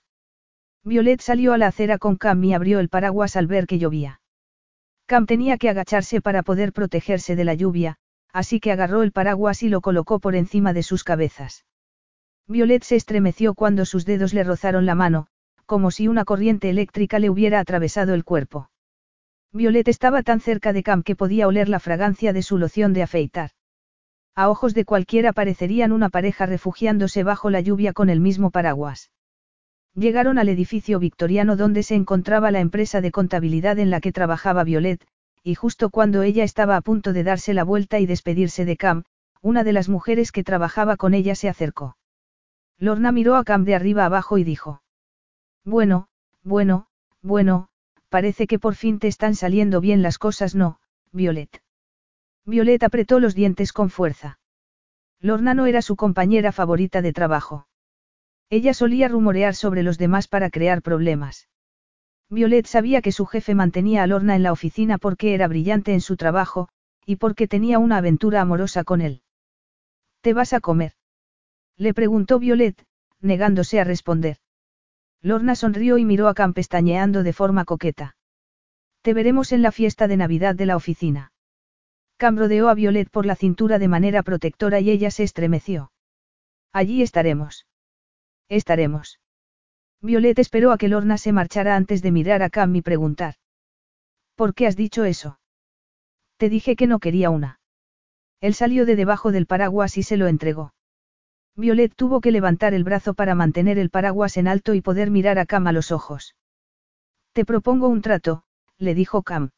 Violet 0.83 1.21
salió 1.21 1.53
a 1.53 1.59
la 1.59 1.67
acera 1.67 1.99
con 1.99 2.15
Cam 2.15 2.43
y 2.43 2.55
abrió 2.55 2.79
el 2.79 2.89
paraguas 2.89 3.35
al 3.35 3.45
ver 3.45 3.67
que 3.67 3.77
llovía. 3.77 4.19
Cam 5.05 5.27
tenía 5.27 5.59
que 5.59 5.69
agacharse 5.69 6.21
para 6.21 6.41
poder 6.41 6.73
protegerse 6.73 7.35
de 7.35 7.43
la 7.43 7.53
lluvia, 7.53 7.97
así 8.31 8.59
que 8.59 8.71
agarró 8.71 9.03
el 9.03 9.11
paraguas 9.11 9.61
y 9.61 9.69
lo 9.69 9.81
colocó 9.81 10.19
por 10.19 10.33
encima 10.33 10.73
de 10.73 10.81
sus 10.81 11.03
cabezas. 11.03 11.65
Violet 12.47 12.81
se 12.81 12.95
estremeció 12.95 13.53
cuando 13.53 13.85
sus 13.85 14.07
dedos 14.07 14.33
le 14.33 14.43
rozaron 14.43 14.87
la 14.87 14.95
mano, 14.95 15.27
como 15.67 15.91
si 15.91 16.07
una 16.07 16.25
corriente 16.25 16.71
eléctrica 16.71 17.19
le 17.19 17.29
hubiera 17.29 17.59
atravesado 17.59 18.15
el 18.15 18.23
cuerpo. 18.23 18.71
Violet 19.53 19.87
estaba 19.87 20.23
tan 20.23 20.39
cerca 20.39 20.73
de 20.73 20.81
Cam 20.81 21.03
que 21.03 21.15
podía 21.15 21.47
oler 21.47 21.69
la 21.69 21.79
fragancia 21.79 22.33
de 22.33 22.41
su 22.41 22.57
loción 22.57 22.91
de 22.93 23.03
afeitar. 23.03 23.51
A 24.35 24.49
ojos 24.49 24.73
de 24.73 24.83
cualquiera 24.83 25.31
parecerían 25.31 25.91
una 25.91 26.09
pareja 26.09 26.47
refugiándose 26.47 27.23
bajo 27.23 27.51
la 27.51 27.61
lluvia 27.61 27.93
con 27.93 28.09
el 28.09 28.19
mismo 28.19 28.49
paraguas. 28.49 29.11
Llegaron 29.93 30.39
al 30.39 30.49
edificio 30.49 30.97
victoriano 30.97 31.55
donde 31.55 31.83
se 31.83 31.93
encontraba 31.93 32.49
la 32.49 32.61
empresa 32.61 32.99
de 32.99 33.11
contabilidad 33.11 33.77
en 33.77 33.91
la 33.91 34.01
que 34.01 34.11
trabajaba 34.11 34.63
Violet, 34.63 35.05
y 35.43 35.53
justo 35.53 35.91
cuando 35.91 36.23
ella 36.23 36.43
estaba 36.43 36.75
a 36.75 36.81
punto 36.81 37.13
de 37.13 37.23
darse 37.23 37.53
la 37.53 37.63
vuelta 37.63 37.99
y 37.99 38.07
despedirse 38.07 38.65
de 38.65 38.75
Cam, 38.75 39.03
una 39.41 39.63
de 39.63 39.73
las 39.73 39.87
mujeres 39.87 40.31
que 40.31 40.43
trabajaba 40.43 40.97
con 40.97 41.13
ella 41.13 41.35
se 41.35 41.47
acercó. 41.47 41.95
Lorna 42.79 43.11
miró 43.11 43.35
a 43.35 43.43
Cam 43.43 43.65
de 43.65 43.75
arriba 43.75 44.05
abajo 44.05 44.39
y 44.39 44.43
dijo. 44.43 44.81
Bueno, 45.63 46.07
bueno, 46.41 46.87
bueno, 47.21 47.69
parece 48.13 48.45
que 48.45 48.59
por 48.59 48.75
fin 48.75 48.99
te 48.99 49.07
están 49.07 49.33
saliendo 49.33 49.81
bien 49.81 50.03
las 50.03 50.19
cosas, 50.19 50.53
¿no, 50.53 50.79
Violet? 51.11 51.63
Violet 52.45 52.83
apretó 52.83 53.19
los 53.19 53.33
dientes 53.33 53.73
con 53.73 53.89
fuerza. 53.89 54.37
Lorna 55.19 55.55
no 55.55 55.65
era 55.65 55.81
su 55.81 55.95
compañera 55.95 56.51
favorita 56.51 57.01
de 57.01 57.11
trabajo. 57.11 57.65
Ella 58.51 58.75
solía 58.75 59.07
rumorear 59.07 59.55
sobre 59.55 59.81
los 59.81 59.97
demás 59.97 60.27
para 60.27 60.51
crear 60.51 60.83
problemas. 60.83 61.49
Violet 62.29 62.67
sabía 62.67 63.01
que 63.01 63.11
su 63.11 63.25
jefe 63.25 63.55
mantenía 63.55 64.03
a 64.03 64.07
Lorna 64.07 64.35
en 64.35 64.43
la 64.43 64.51
oficina 64.51 64.99
porque 64.99 65.33
era 65.33 65.47
brillante 65.47 65.91
en 65.93 66.01
su 66.01 66.15
trabajo, 66.15 66.69
y 67.07 67.15
porque 67.15 67.47
tenía 67.47 67.79
una 67.79 67.97
aventura 67.97 68.41
amorosa 68.41 68.83
con 68.83 69.01
él. 69.01 69.23
¿Te 70.21 70.35
vas 70.35 70.53
a 70.53 70.59
comer? 70.59 70.93
Le 71.77 71.95
preguntó 71.95 72.37
Violet, 72.37 72.85
negándose 73.21 73.79
a 73.79 73.85
responder. 73.85 74.37
Lorna 75.23 75.55
sonrió 75.55 75.97
y 75.97 76.03
miró 76.03 76.27
a 76.27 76.33
Cam 76.33 76.53
pestañeando 76.53 77.23
de 77.23 77.31
forma 77.31 77.63
coqueta. 77.63 78.17
Te 79.01 79.13
veremos 79.13 79.53
en 79.53 79.61
la 79.61 79.71
fiesta 79.71 80.09
de 80.09 80.17
Navidad 80.17 80.53
de 80.53 80.65
la 80.65 80.75
oficina. 80.75 81.31
Cam 82.17 82.37
rodeó 82.37 82.67
a 82.67 82.73
Violet 82.73 83.09
por 83.09 83.25
la 83.25 83.37
cintura 83.37 83.79
de 83.79 83.87
manera 83.87 84.21
protectora 84.21 84.81
y 84.81 84.91
ella 84.91 85.11
se 85.11 85.23
estremeció. 85.23 85.93
Allí 86.73 87.01
estaremos. 87.01 87.65
Estaremos. 88.49 89.21
Violet 90.01 90.37
esperó 90.39 90.73
a 90.73 90.77
que 90.77 90.89
Lorna 90.89 91.17
se 91.17 91.31
marchara 91.31 91.77
antes 91.77 92.01
de 92.01 92.11
mirar 92.11 92.43
a 92.43 92.49
Cam 92.49 92.75
y 92.75 92.81
preguntar. 92.81 93.35
¿Por 94.35 94.53
qué 94.53 94.67
has 94.67 94.75
dicho 94.75 95.05
eso? 95.05 95.39
Te 96.35 96.49
dije 96.49 96.75
que 96.75 96.87
no 96.87 96.99
quería 96.99 97.29
una. 97.29 97.61
Él 98.41 98.55
salió 98.55 98.85
de 98.85 98.97
debajo 98.97 99.31
del 99.31 99.45
paraguas 99.45 99.97
y 99.97 100.03
se 100.03 100.17
lo 100.17 100.27
entregó. 100.27 100.73
Violet 101.55 101.93
tuvo 101.95 102.19
que 102.19 102.31
levantar 102.31 102.73
el 102.73 102.83
brazo 102.83 103.13
para 103.13 103.35
mantener 103.35 103.77
el 103.77 103.89
paraguas 103.89 104.37
en 104.37 104.47
alto 104.47 104.73
y 104.73 104.81
poder 104.81 105.11
mirar 105.11 105.37
a 105.37 105.45
Cam 105.45 105.67
a 105.67 105.71
los 105.71 105.91
ojos. 105.91 106.35
Te 107.33 107.45
propongo 107.45 107.87
un 107.87 108.01
trato, 108.01 108.43
le 108.77 108.95
dijo 108.95 109.21
Cam. 109.21 109.51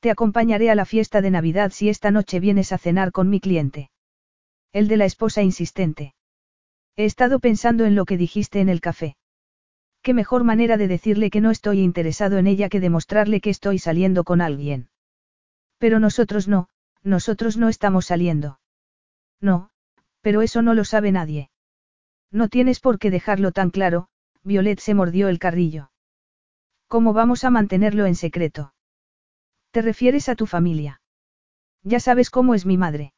Te 0.00 0.10
acompañaré 0.10 0.70
a 0.70 0.74
la 0.74 0.84
fiesta 0.84 1.20
de 1.20 1.30
Navidad 1.30 1.70
si 1.72 1.88
esta 1.88 2.10
noche 2.10 2.40
vienes 2.40 2.72
a 2.72 2.78
cenar 2.78 3.12
con 3.12 3.30
mi 3.30 3.40
cliente. 3.40 3.90
El 4.72 4.88
de 4.88 4.96
la 4.96 5.04
esposa 5.04 5.42
insistente. 5.42 6.14
He 6.96 7.04
estado 7.04 7.38
pensando 7.40 7.84
en 7.84 7.94
lo 7.94 8.04
que 8.04 8.16
dijiste 8.16 8.60
en 8.60 8.68
el 8.68 8.80
café. 8.80 9.16
Qué 10.02 10.14
mejor 10.14 10.44
manera 10.44 10.76
de 10.76 10.88
decirle 10.88 11.30
que 11.30 11.40
no 11.40 11.50
estoy 11.50 11.80
interesado 11.80 12.38
en 12.38 12.46
ella 12.46 12.68
que 12.68 12.80
demostrarle 12.80 13.40
que 13.40 13.50
estoy 13.50 13.78
saliendo 13.78 14.24
con 14.24 14.40
alguien. 14.40 14.88
Pero 15.78 16.00
nosotros 16.00 16.48
no, 16.48 16.68
nosotros 17.02 17.56
no 17.56 17.68
estamos 17.68 18.06
saliendo. 18.06 18.60
No, 19.40 19.70
pero 20.24 20.40
eso 20.40 20.62
no 20.62 20.72
lo 20.72 20.84
sabe 20.84 21.12
nadie. 21.12 21.50
No 22.32 22.48
tienes 22.48 22.80
por 22.80 22.98
qué 22.98 23.10
dejarlo 23.10 23.52
tan 23.52 23.68
claro, 23.68 24.08
Violet 24.42 24.80
se 24.80 24.94
mordió 24.94 25.28
el 25.28 25.38
carrillo. 25.38 25.90
¿Cómo 26.88 27.12
vamos 27.12 27.44
a 27.44 27.50
mantenerlo 27.50 28.06
en 28.06 28.14
secreto? 28.14 28.72
¿Te 29.70 29.82
refieres 29.82 30.30
a 30.30 30.34
tu 30.34 30.46
familia? 30.46 31.02
Ya 31.82 32.00
sabes 32.00 32.30
cómo 32.30 32.54
es 32.54 32.64
mi 32.64 32.78
madre. 32.78 33.12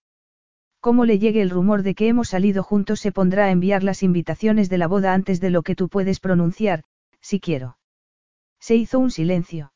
Cómo 0.81 1.05
le 1.05 1.21
llegue 1.21 1.43
el 1.43 1.51
rumor 1.51 1.85
de 1.85 1.95
que 1.95 2.09
hemos 2.09 2.31
salido 2.31 2.65
juntos 2.65 2.99
se 2.99 3.13
pondrá 3.13 3.45
a 3.45 3.51
enviar 3.53 3.85
las 3.85 4.03
invitaciones 4.03 4.69
de 4.69 4.79
la 4.79 4.89
boda 4.89 5.15
antes 5.15 5.41
de 5.41 5.51
lo 5.51 5.63
que 5.63 5.77
tú 5.77 5.89
puedes 5.89 6.19
pronunciar, 6.19 6.83
si 7.21 7.39
quiero. 7.39 7.79
Se 8.59 8.75
hizo 8.75 8.99
un 8.99 9.13
silencio. 9.13 9.73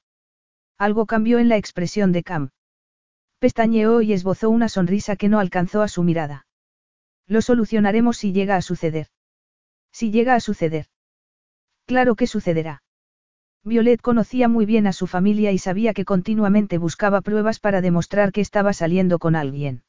Algo 0.78 1.06
cambió 1.06 1.38
en 1.38 1.48
la 1.48 1.58
expresión 1.58 2.10
de 2.10 2.24
Cam. 2.24 2.50
Pestañeó 3.38 4.02
y 4.02 4.14
esbozó 4.14 4.50
una 4.50 4.68
sonrisa 4.68 5.14
que 5.14 5.28
no 5.28 5.38
alcanzó 5.38 5.82
a 5.82 5.88
su 5.88 6.02
mirada. 6.02 6.46
Lo 7.30 7.42
solucionaremos 7.42 8.16
si 8.16 8.32
llega 8.32 8.56
a 8.56 8.60
suceder. 8.60 9.06
Si 9.92 10.10
llega 10.10 10.34
a 10.34 10.40
suceder. 10.40 10.86
Claro 11.86 12.16
que 12.16 12.26
sucederá. 12.26 12.82
Violet 13.62 14.00
conocía 14.00 14.48
muy 14.48 14.66
bien 14.66 14.88
a 14.88 14.92
su 14.92 15.06
familia 15.06 15.52
y 15.52 15.58
sabía 15.58 15.94
que 15.94 16.04
continuamente 16.04 16.76
buscaba 16.76 17.20
pruebas 17.20 17.60
para 17.60 17.82
demostrar 17.82 18.32
que 18.32 18.40
estaba 18.40 18.72
saliendo 18.72 19.20
con 19.20 19.36
alguien. 19.36 19.84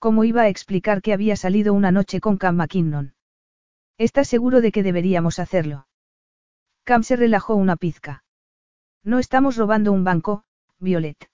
¿Cómo 0.00 0.24
iba 0.24 0.42
a 0.42 0.48
explicar 0.48 1.00
que 1.00 1.12
había 1.12 1.36
salido 1.36 1.74
una 1.74 1.92
noche 1.92 2.18
con 2.20 2.38
Cam 2.38 2.56
McKinnon? 2.56 3.14
¿Estás 3.96 4.26
seguro 4.26 4.60
de 4.60 4.72
que 4.72 4.82
deberíamos 4.82 5.38
hacerlo? 5.38 5.86
Cam 6.82 7.04
se 7.04 7.14
relajó 7.14 7.54
una 7.54 7.76
pizca. 7.76 8.24
No 9.04 9.20
estamos 9.20 9.56
robando 9.56 9.92
un 9.92 10.02
banco, 10.02 10.42
Violet. 10.80 11.30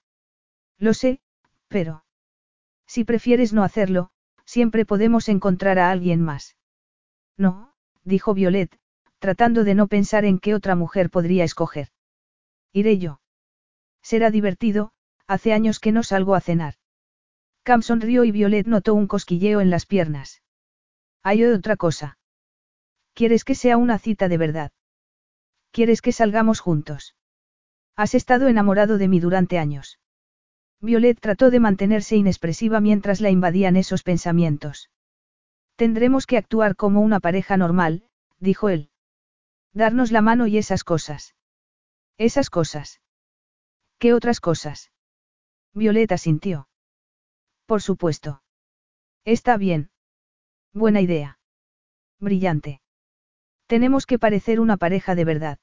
Lo 0.77 0.93
sé, 0.93 1.21
pero... 1.69 2.05
Si 2.87 3.05
prefieres 3.05 3.55
no 3.55 3.65
hacerlo, 3.65 4.11
siempre 4.55 4.87
podemos 4.87 5.29
encontrar 5.29 5.81
a 5.81 5.91
alguien 5.91 6.21
más. 6.21 6.57
No, 7.37 7.75
dijo 8.05 8.35
Violet, 8.35 8.71
tratando 9.19 9.65
de 9.65 9.75
no 9.75 9.89
pensar 9.89 10.25
en 10.25 10.39
qué 10.39 10.55
otra 10.55 10.77
mujer 10.77 11.11
podría 11.11 11.43
escoger. 11.43 11.89
Iré 12.73 12.99
yo. 12.99 13.21
Será 14.01 14.31
divertido, 14.31 14.93
hace 15.27 15.53
años 15.53 15.81
que 15.81 15.91
no 15.91 16.05
salgo 16.05 16.37
a 16.37 16.41
cenar. 16.41 16.75
Cam 17.65 17.83
sonrió 17.83 18.23
y 18.23 18.31
Violet 18.31 18.69
notó 18.69 18.95
un 18.95 19.09
cosquilleo 19.09 19.61
en 19.61 19.71
las 19.71 19.87
piernas. 19.87 20.41
Hay 21.25 21.43
otra 21.43 21.75
cosa. 21.75 22.17
¿Quieres 23.13 23.43
que 23.43 23.57
sea 23.57 23.77
una 23.77 23.99
cita 23.99 24.29
de 24.29 24.39
verdad? 24.39 24.71
¿Quieres 25.73 26.01
que 26.01 26.13
salgamos 26.13 26.61
juntos? 26.61 27.17
Has 27.97 28.15
estado 28.15 28.47
enamorado 28.47 28.99
de 28.99 29.09
mí 29.09 29.19
durante 29.19 29.59
años. 29.59 29.99
Violet 30.85 31.19
trató 31.19 31.51
de 31.51 31.61
mantenerse 31.61 32.15
inexpresiva 32.15 32.79
mientras 32.79 33.23
la 33.23 33.31
invadían 33.31 33.77
esos 33.77 34.03
pensamientos. 34.03 34.91
Tendremos 35.77 36.27
que 36.27 36.37
actuar 36.37 36.77
como 36.77 37.01
una 37.01 37.21
pareja 37.21 37.57
normal, 37.57 38.05
dijo 38.39 38.69
él. 38.69 38.91
Darnos 39.73 40.13
la 40.13 40.21
mano 40.21 40.47
y 40.47 40.59
esas 40.59 40.85
cosas. 40.85 41.35
Esas 42.19 42.51
cosas. 42.51 43.01
¿Qué 43.99 44.13
otras 44.13 44.41
cosas? 44.41 44.93
Violeta 45.73 46.19
sintió. 46.19 46.69
Por 47.65 47.81
supuesto. 47.81 48.43
Está 49.25 49.57
bien. 49.57 49.91
Buena 50.75 51.01
idea. 51.01 51.39
Brillante. 52.21 52.83
Tenemos 53.67 54.05
que 54.05 54.19
parecer 54.19 54.61
una 54.61 54.77
pareja 54.77 55.15
de 55.15 55.25
verdad. 55.25 55.59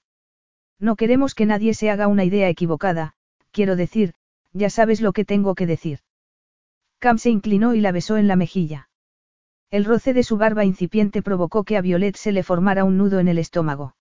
No 0.79 0.95
queremos 0.95 1.35
que 1.35 1.45
nadie 1.45 1.75
se 1.75 1.91
haga 1.91 2.07
una 2.07 2.23
idea 2.23 2.49
equivocada, 2.49 3.13
quiero 3.51 3.75
decir, 3.75 4.15
ya 4.53 4.69
sabes 4.69 5.01
lo 5.01 5.13
que 5.13 5.25
tengo 5.25 5.55
que 5.55 5.67
decir. 5.67 5.99
Cam 6.99 7.17
se 7.17 7.29
inclinó 7.29 7.73
y 7.73 7.81
la 7.81 7.91
besó 7.91 8.17
en 8.17 8.27
la 8.27 8.35
mejilla. 8.35 8.89
El 9.71 9.85
roce 9.85 10.13
de 10.13 10.23
su 10.23 10.37
barba 10.37 10.65
incipiente 10.65 11.21
provocó 11.21 11.63
que 11.63 11.77
a 11.77 11.81
Violet 11.81 12.15
se 12.15 12.31
le 12.31 12.43
formara 12.43 12.83
un 12.83 12.97
nudo 12.97 13.19
en 13.19 13.27
el 13.27 13.37
estómago. 13.37 13.95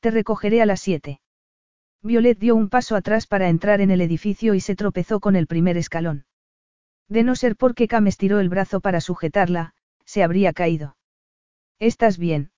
Te 0.00 0.10
recogeré 0.10 0.62
a 0.62 0.66
las 0.66 0.80
siete. 0.80 1.20
Violet 2.02 2.38
dio 2.38 2.54
un 2.54 2.68
paso 2.68 2.94
atrás 2.94 3.26
para 3.26 3.48
entrar 3.48 3.80
en 3.80 3.90
el 3.90 4.00
edificio 4.00 4.54
y 4.54 4.60
se 4.60 4.76
tropezó 4.76 5.18
con 5.18 5.34
el 5.34 5.48
primer 5.48 5.76
escalón. 5.76 6.26
De 7.08 7.24
no 7.24 7.34
ser 7.34 7.56
porque 7.56 7.88
Cam 7.88 8.06
estiró 8.06 8.38
el 8.38 8.48
brazo 8.48 8.80
para 8.80 9.00
sujetarla, 9.00 9.74
se 10.04 10.22
habría 10.22 10.52
caído. 10.52 10.96
¿Estás 11.80 12.18
bien? 12.18 12.52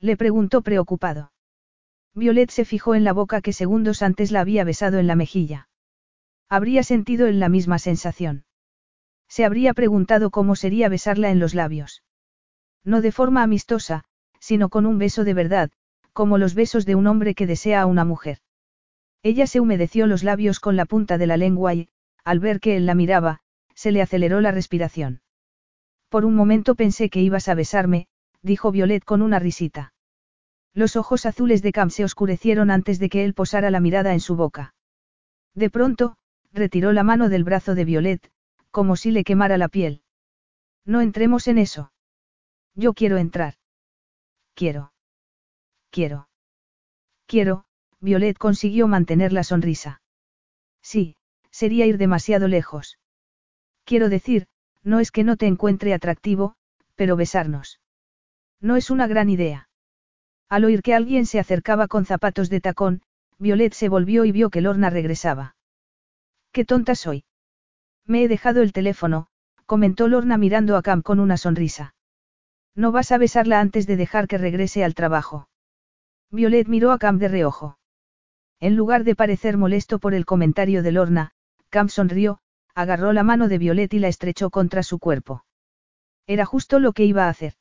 Le 0.00 0.16
preguntó 0.16 0.62
preocupado. 0.62 1.32
Violet 2.14 2.50
se 2.50 2.64
fijó 2.64 2.94
en 2.94 3.04
la 3.04 3.12
boca 3.12 3.42
que 3.42 3.52
segundos 3.52 4.02
antes 4.02 4.30
la 4.30 4.40
había 4.40 4.64
besado 4.64 4.98
en 4.98 5.06
la 5.06 5.16
mejilla. 5.16 5.68
Habría 6.48 6.82
sentido 6.82 7.26
en 7.26 7.40
la 7.40 7.48
misma 7.48 7.78
sensación. 7.78 8.44
Se 9.28 9.44
habría 9.44 9.74
preguntado 9.74 10.30
cómo 10.30 10.56
sería 10.56 10.88
besarla 10.88 11.30
en 11.30 11.40
los 11.40 11.54
labios. 11.54 12.02
No 12.84 13.00
de 13.00 13.12
forma 13.12 13.42
amistosa, 13.42 14.04
sino 14.38 14.68
con 14.68 14.86
un 14.86 14.98
beso 14.98 15.24
de 15.24 15.34
verdad, 15.34 15.70
como 16.12 16.38
los 16.38 16.54
besos 16.54 16.86
de 16.86 16.94
un 16.94 17.06
hombre 17.06 17.34
que 17.34 17.46
desea 17.46 17.80
a 17.82 17.86
una 17.86 18.04
mujer. 18.04 18.38
Ella 19.22 19.46
se 19.46 19.58
humedeció 19.58 20.06
los 20.06 20.22
labios 20.22 20.60
con 20.60 20.76
la 20.76 20.84
punta 20.84 21.18
de 21.18 21.26
la 21.26 21.36
lengua 21.36 21.74
y, 21.74 21.88
al 22.24 22.40
ver 22.40 22.60
que 22.60 22.76
él 22.76 22.86
la 22.86 22.94
miraba, 22.94 23.40
se 23.74 23.90
le 23.90 24.02
aceleró 24.02 24.40
la 24.40 24.52
respiración. 24.52 25.22
Por 26.10 26.24
un 26.24 26.34
momento 26.34 26.74
pensé 26.74 27.10
que 27.10 27.20
ibas 27.20 27.48
a 27.48 27.54
besarme, 27.54 28.06
dijo 28.42 28.70
Violet 28.70 29.04
con 29.04 29.22
una 29.22 29.38
risita. 29.38 29.94
Los 30.74 30.96
ojos 30.96 31.24
azules 31.24 31.62
de 31.62 31.72
Cam 31.72 31.90
se 31.90 32.04
oscurecieron 32.04 32.70
antes 32.70 32.98
de 32.98 33.08
que 33.08 33.24
él 33.24 33.32
posara 33.34 33.70
la 33.70 33.80
mirada 33.80 34.12
en 34.12 34.20
su 34.20 34.36
boca. 34.36 34.74
De 35.54 35.70
pronto, 35.70 36.16
retiró 36.54 36.92
la 36.92 37.02
mano 37.02 37.28
del 37.28 37.44
brazo 37.44 37.74
de 37.74 37.84
Violet, 37.84 38.30
como 38.70 38.96
si 38.96 39.10
le 39.10 39.24
quemara 39.24 39.58
la 39.58 39.68
piel. 39.68 40.02
No 40.86 41.00
entremos 41.00 41.48
en 41.48 41.58
eso. 41.58 41.92
Yo 42.74 42.94
quiero 42.94 43.18
entrar. 43.18 43.54
Quiero. 44.54 44.92
Quiero. 45.90 46.28
Quiero, 47.26 47.64
Violet 48.00 48.38
consiguió 48.38 48.86
mantener 48.86 49.32
la 49.32 49.44
sonrisa. 49.44 50.00
Sí, 50.82 51.16
sería 51.50 51.86
ir 51.86 51.98
demasiado 51.98 52.48
lejos. 52.48 52.98
Quiero 53.84 54.08
decir, 54.08 54.46
no 54.82 55.00
es 55.00 55.10
que 55.10 55.24
no 55.24 55.36
te 55.36 55.46
encuentre 55.46 55.94
atractivo, 55.94 56.54
pero 56.94 57.16
besarnos. 57.16 57.80
No 58.60 58.76
es 58.76 58.90
una 58.90 59.06
gran 59.06 59.30
idea. 59.30 59.68
Al 60.48 60.64
oír 60.64 60.82
que 60.82 60.94
alguien 60.94 61.26
se 61.26 61.38
acercaba 61.38 61.88
con 61.88 62.04
zapatos 62.04 62.50
de 62.50 62.60
tacón, 62.60 63.02
Violet 63.38 63.72
se 63.72 63.88
volvió 63.88 64.24
y 64.24 64.32
vio 64.32 64.50
que 64.50 64.60
Lorna 64.60 64.90
regresaba. 64.90 65.53
Qué 66.54 66.64
tonta 66.64 66.94
soy. 66.94 67.24
Me 68.06 68.22
he 68.22 68.28
dejado 68.28 68.62
el 68.62 68.72
teléfono, 68.72 69.26
comentó 69.66 70.06
Lorna 70.06 70.38
mirando 70.38 70.76
a 70.76 70.82
Cam 70.82 71.02
con 71.02 71.18
una 71.18 71.36
sonrisa. 71.36 71.96
No 72.76 72.92
vas 72.92 73.10
a 73.10 73.18
besarla 73.18 73.58
antes 73.58 73.88
de 73.88 73.96
dejar 73.96 74.28
que 74.28 74.38
regrese 74.38 74.84
al 74.84 74.94
trabajo. 74.94 75.48
Violet 76.30 76.68
miró 76.68 76.92
a 76.92 76.98
Cam 76.98 77.18
de 77.18 77.26
reojo. 77.26 77.76
En 78.60 78.76
lugar 78.76 79.02
de 79.02 79.16
parecer 79.16 79.56
molesto 79.56 79.98
por 79.98 80.14
el 80.14 80.24
comentario 80.24 80.84
de 80.84 80.92
Lorna, 80.92 81.32
Cam 81.70 81.88
sonrió, 81.88 82.38
agarró 82.72 83.12
la 83.12 83.24
mano 83.24 83.48
de 83.48 83.58
Violet 83.58 83.92
y 83.92 83.98
la 83.98 84.06
estrechó 84.06 84.50
contra 84.50 84.84
su 84.84 85.00
cuerpo. 85.00 85.44
Era 86.28 86.44
justo 86.44 86.78
lo 86.78 86.92
que 86.92 87.04
iba 87.04 87.24
a 87.24 87.30
hacer. 87.30 87.54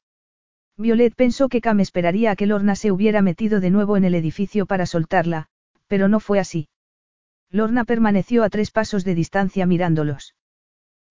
Violet 0.77 1.15
pensó 1.15 1.49
que 1.49 1.61
Cam 1.61 1.79
esperaría 1.79 2.29
a 2.29 2.35
que 2.35 2.45
Lorna 2.45 2.75
se 2.75 2.91
hubiera 2.91 3.23
metido 3.23 3.59
de 3.59 3.71
nuevo 3.71 3.97
en 3.97 4.05
el 4.05 4.13
edificio 4.13 4.67
para 4.67 4.85
soltarla, 4.85 5.47
pero 5.87 6.07
no 6.09 6.19
fue 6.19 6.37
así. 6.37 6.67
Lorna 7.53 7.85
permaneció 7.85 8.43
a 8.43 8.49
tres 8.49 8.71
pasos 8.71 9.05
de 9.05 9.13
distancia 9.13 9.67
mirándolos. 9.67 10.33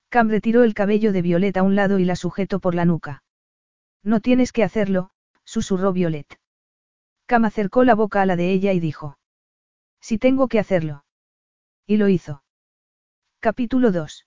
Cam 0.08 0.28
retiró 0.28 0.64
el 0.64 0.74
cabello 0.74 1.12
de 1.12 1.22
Violet 1.22 1.56
a 1.56 1.62
un 1.62 1.76
lado 1.76 2.00
y 2.00 2.04
la 2.04 2.16
sujetó 2.16 2.58
por 2.58 2.74
la 2.74 2.84
nuca. 2.84 3.22
No 4.02 4.18
tienes 4.18 4.50
que 4.50 4.64
hacerlo, 4.64 5.10
susurró 5.44 5.92
Violet. 5.92 6.26
Cam 7.26 7.44
acercó 7.44 7.84
la 7.84 7.94
boca 7.94 8.22
a 8.22 8.26
la 8.26 8.34
de 8.34 8.50
ella 8.50 8.72
y 8.72 8.80
dijo. 8.80 9.16
Si 10.00 10.18
tengo 10.18 10.48
que 10.48 10.58
hacerlo. 10.58 11.04
Y 11.86 11.96
lo 11.96 12.08
hizo. 12.08 12.42
Capítulo 13.38 13.92
2. 13.92 14.26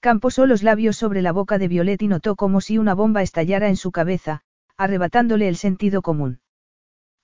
Cam 0.00 0.18
posó 0.18 0.46
los 0.46 0.64
labios 0.64 0.96
sobre 0.96 1.22
la 1.22 1.30
boca 1.30 1.58
de 1.58 1.68
Violet 1.68 2.02
y 2.02 2.08
notó 2.08 2.34
como 2.34 2.60
si 2.60 2.76
una 2.76 2.94
bomba 2.94 3.22
estallara 3.22 3.68
en 3.68 3.76
su 3.76 3.92
cabeza, 3.92 4.42
arrebatándole 4.76 5.46
el 5.46 5.54
sentido 5.54 6.02
común. 6.02 6.40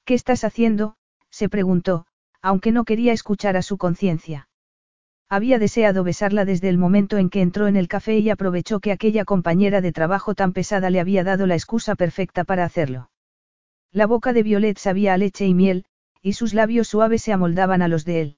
¿Qué 0.04 0.14
estás 0.14 0.44
haciendo? 0.44 0.96
se 1.28 1.48
preguntó, 1.48 2.06
aunque 2.46 2.70
no 2.70 2.84
quería 2.84 3.12
escuchar 3.12 3.56
a 3.56 3.62
su 3.62 3.76
conciencia. 3.76 4.48
Había 5.28 5.58
deseado 5.58 6.04
besarla 6.04 6.44
desde 6.44 6.68
el 6.68 6.78
momento 6.78 7.18
en 7.18 7.28
que 7.28 7.40
entró 7.40 7.66
en 7.66 7.74
el 7.74 7.88
café 7.88 8.18
y 8.18 8.30
aprovechó 8.30 8.78
que 8.78 8.92
aquella 8.92 9.24
compañera 9.24 9.80
de 9.80 9.90
trabajo 9.90 10.36
tan 10.36 10.52
pesada 10.52 10.88
le 10.88 11.00
había 11.00 11.24
dado 11.24 11.48
la 11.48 11.56
excusa 11.56 11.96
perfecta 11.96 12.44
para 12.44 12.64
hacerlo. 12.64 13.10
La 13.90 14.06
boca 14.06 14.32
de 14.32 14.44
Violet 14.44 14.78
sabía 14.78 15.16
leche 15.16 15.44
y 15.44 15.54
miel, 15.54 15.86
y 16.22 16.34
sus 16.34 16.54
labios 16.54 16.86
suaves 16.86 17.22
se 17.22 17.32
amoldaban 17.32 17.82
a 17.82 17.88
los 17.88 18.04
de 18.04 18.20
él. 18.20 18.36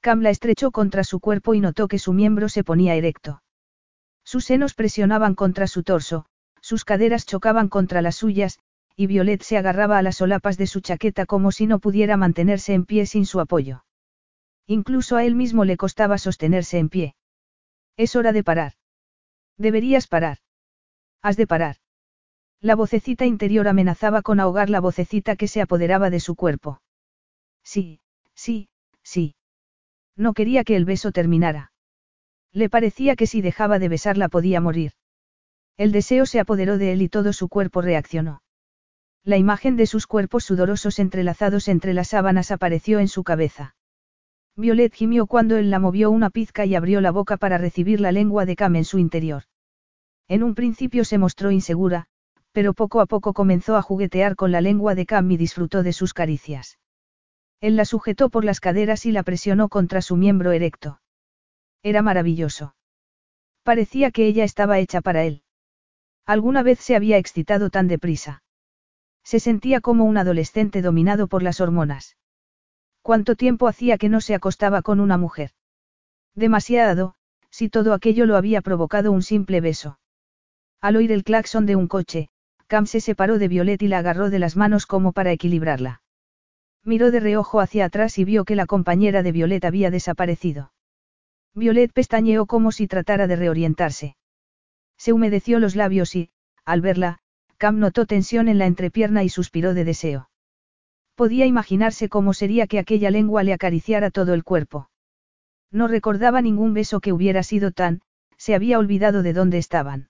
Cam 0.00 0.20
la 0.20 0.30
estrechó 0.30 0.72
contra 0.72 1.04
su 1.04 1.20
cuerpo 1.20 1.54
y 1.54 1.60
notó 1.60 1.86
que 1.86 2.00
su 2.00 2.12
miembro 2.12 2.48
se 2.48 2.64
ponía 2.64 2.96
erecto. 2.96 3.40
Sus 4.24 4.46
senos 4.46 4.74
presionaban 4.74 5.36
contra 5.36 5.68
su 5.68 5.84
torso, 5.84 6.26
sus 6.60 6.84
caderas 6.84 7.24
chocaban 7.24 7.68
contra 7.68 8.02
las 8.02 8.16
suyas, 8.16 8.58
y 8.96 9.06
Violet 9.06 9.42
se 9.42 9.56
agarraba 9.56 9.98
a 9.98 10.02
las 10.02 10.16
solapas 10.16 10.58
de 10.58 10.66
su 10.66 10.80
chaqueta 10.80 11.26
como 11.26 11.52
si 11.52 11.66
no 11.66 11.78
pudiera 11.78 12.16
mantenerse 12.16 12.74
en 12.74 12.84
pie 12.84 13.06
sin 13.06 13.26
su 13.26 13.40
apoyo. 13.40 13.84
Incluso 14.66 15.16
a 15.16 15.24
él 15.24 15.34
mismo 15.34 15.64
le 15.64 15.76
costaba 15.76 16.18
sostenerse 16.18 16.78
en 16.78 16.88
pie. 16.88 17.14
Es 17.96 18.16
hora 18.16 18.32
de 18.32 18.44
parar. 18.44 18.72
Deberías 19.58 20.06
parar. 20.06 20.38
Has 21.20 21.36
de 21.36 21.46
parar. 21.46 21.76
La 22.60 22.74
vocecita 22.74 23.26
interior 23.26 23.68
amenazaba 23.68 24.22
con 24.22 24.40
ahogar 24.40 24.70
la 24.70 24.80
vocecita 24.80 25.36
que 25.36 25.48
se 25.48 25.60
apoderaba 25.60 26.10
de 26.10 26.20
su 26.20 26.36
cuerpo. 26.36 26.80
Sí, 27.64 28.00
sí, 28.34 28.68
sí. 29.02 29.34
No 30.16 30.32
quería 30.32 30.64
que 30.64 30.76
el 30.76 30.84
beso 30.84 31.12
terminara. 31.12 31.72
Le 32.52 32.68
parecía 32.68 33.16
que 33.16 33.26
si 33.26 33.40
dejaba 33.40 33.78
de 33.78 33.88
besarla 33.88 34.28
podía 34.28 34.60
morir. 34.60 34.92
El 35.76 35.90
deseo 35.90 36.26
se 36.26 36.38
apoderó 36.38 36.78
de 36.78 36.92
él 36.92 37.02
y 37.02 37.08
todo 37.08 37.32
su 37.32 37.48
cuerpo 37.48 37.80
reaccionó. 37.80 38.42
La 39.24 39.36
imagen 39.36 39.76
de 39.76 39.86
sus 39.86 40.08
cuerpos 40.08 40.44
sudorosos 40.44 40.98
entrelazados 40.98 41.68
entre 41.68 41.94
las 41.94 42.08
sábanas 42.08 42.50
apareció 42.50 42.98
en 42.98 43.06
su 43.06 43.22
cabeza. 43.22 43.76
Violet 44.56 44.92
gimió 44.92 45.26
cuando 45.26 45.56
él 45.56 45.70
la 45.70 45.78
movió 45.78 46.10
una 46.10 46.28
pizca 46.28 46.66
y 46.66 46.74
abrió 46.74 47.00
la 47.00 47.12
boca 47.12 47.36
para 47.36 47.56
recibir 47.56 48.00
la 48.00 48.10
lengua 48.10 48.46
de 48.46 48.56
Cam 48.56 48.74
en 48.74 48.84
su 48.84 48.98
interior. 48.98 49.44
En 50.26 50.42
un 50.42 50.56
principio 50.56 51.04
se 51.04 51.18
mostró 51.18 51.52
insegura, 51.52 52.06
pero 52.50 52.74
poco 52.74 53.00
a 53.00 53.06
poco 53.06 53.32
comenzó 53.32 53.76
a 53.76 53.82
juguetear 53.82 54.34
con 54.34 54.50
la 54.50 54.60
lengua 54.60 54.96
de 54.96 55.06
Cam 55.06 55.30
y 55.30 55.36
disfrutó 55.36 55.84
de 55.84 55.92
sus 55.92 56.14
caricias. 56.14 56.78
Él 57.60 57.76
la 57.76 57.84
sujetó 57.84 58.28
por 58.28 58.44
las 58.44 58.58
caderas 58.58 59.06
y 59.06 59.12
la 59.12 59.22
presionó 59.22 59.68
contra 59.68 60.02
su 60.02 60.16
miembro 60.16 60.50
erecto. 60.50 61.00
Era 61.84 62.02
maravilloso. 62.02 62.74
Parecía 63.62 64.10
que 64.10 64.26
ella 64.26 64.42
estaba 64.42 64.80
hecha 64.80 65.00
para 65.00 65.22
él. 65.22 65.42
Alguna 66.26 66.64
vez 66.64 66.80
se 66.80 66.96
había 66.96 67.18
excitado 67.18 67.70
tan 67.70 67.86
deprisa. 67.86 68.41
Se 69.24 69.40
sentía 69.40 69.80
como 69.80 70.04
un 70.04 70.16
adolescente 70.16 70.82
dominado 70.82 71.26
por 71.28 71.42
las 71.42 71.60
hormonas. 71.60 72.16
¿Cuánto 73.02 73.34
tiempo 73.34 73.68
hacía 73.68 73.98
que 73.98 74.08
no 74.08 74.20
se 74.20 74.34
acostaba 74.34 74.82
con 74.82 75.00
una 75.00 75.18
mujer? 75.18 75.50
Demasiado, 76.34 77.14
si 77.50 77.68
todo 77.68 77.94
aquello 77.94 78.26
lo 78.26 78.36
había 78.36 78.62
provocado 78.62 79.12
un 79.12 79.22
simple 79.22 79.60
beso. 79.60 79.98
Al 80.80 80.96
oír 80.96 81.12
el 81.12 81.24
claxon 81.24 81.66
de 81.66 81.76
un 81.76 81.88
coche, 81.88 82.28
Cam 82.66 82.86
se 82.86 83.00
separó 83.00 83.38
de 83.38 83.48
Violet 83.48 83.82
y 83.82 83.88
la 83.88 83.98
agarró 83.98 84.30
de 84.30 84.38
las 84.38 84.56
manos 84.56 84.86
como 84.86 85.12
para 85.12 85.32
equilibrarla. 85.32 86.02
Miró 86.84 87.10
de 87.10 87.20
reojo 87.20 87.60
hacia 87.60 87.84
atrás 87.84 88.18
y 88.18 88.24
vio 88.24 88.44
que 88.44 88.56
la 88.56 88.66
compañera 88.66 89.22
de 89.22 89.32
Violet 89.32 89.64
había 89.64 89.90
desaparecido. 89.90 90.72
Violet 91.54 91.92
pestañeó 91.92 92.46
como 92.46 92.72
si 92.72 92.86
tratara 92.86 93.26
de 93.26 93.36
reorientarse. 93.36 94.16
Se 94.96 95.12
humedeció 95.12 95.58
los 95.58 95.76
labios 95.76 96.16
y, 96.16 96.30
al 96.64 96.80
verla, 96.80 97.18
Cam 97.62 97.78
notó 97.78 98.06
tensión 98.06 98.48
en 98.48 98.58
la 98.58 98.66
entrepierna 98.66 99.22
y 99.22 99.28
suspiró 99.28 99.72
de 99.72 99.84
deseo. 99.84 100.28
Podía 101.14 101.46
imaginarse 101.46 102.08
cómo 102.08 102.34
sería 102.34 102.66
que 102.66 102.80
aquella 102.80 103.08
lengua 103.08 103.44
le 103.44 103.52
acariciara 103.52 104.10
todo 104.10 104.34
el 104.34 104.42
cuerpo. 104.42 104.90
No 105.70 105.86
recordaba 105.86 106.42
ningún 106.42 106.74
beso 106.74 106.98
que 106.98 107.12
hubiera 107.12 107.44
sido 107.44 107.70
tan, 107.70 108.00
se 108.36 108.56
había 108.56 108.80
olvidado 108.80 109.22
de 109.22 109.32
dónde 109.32 109.58
estaban. 109.58 110.08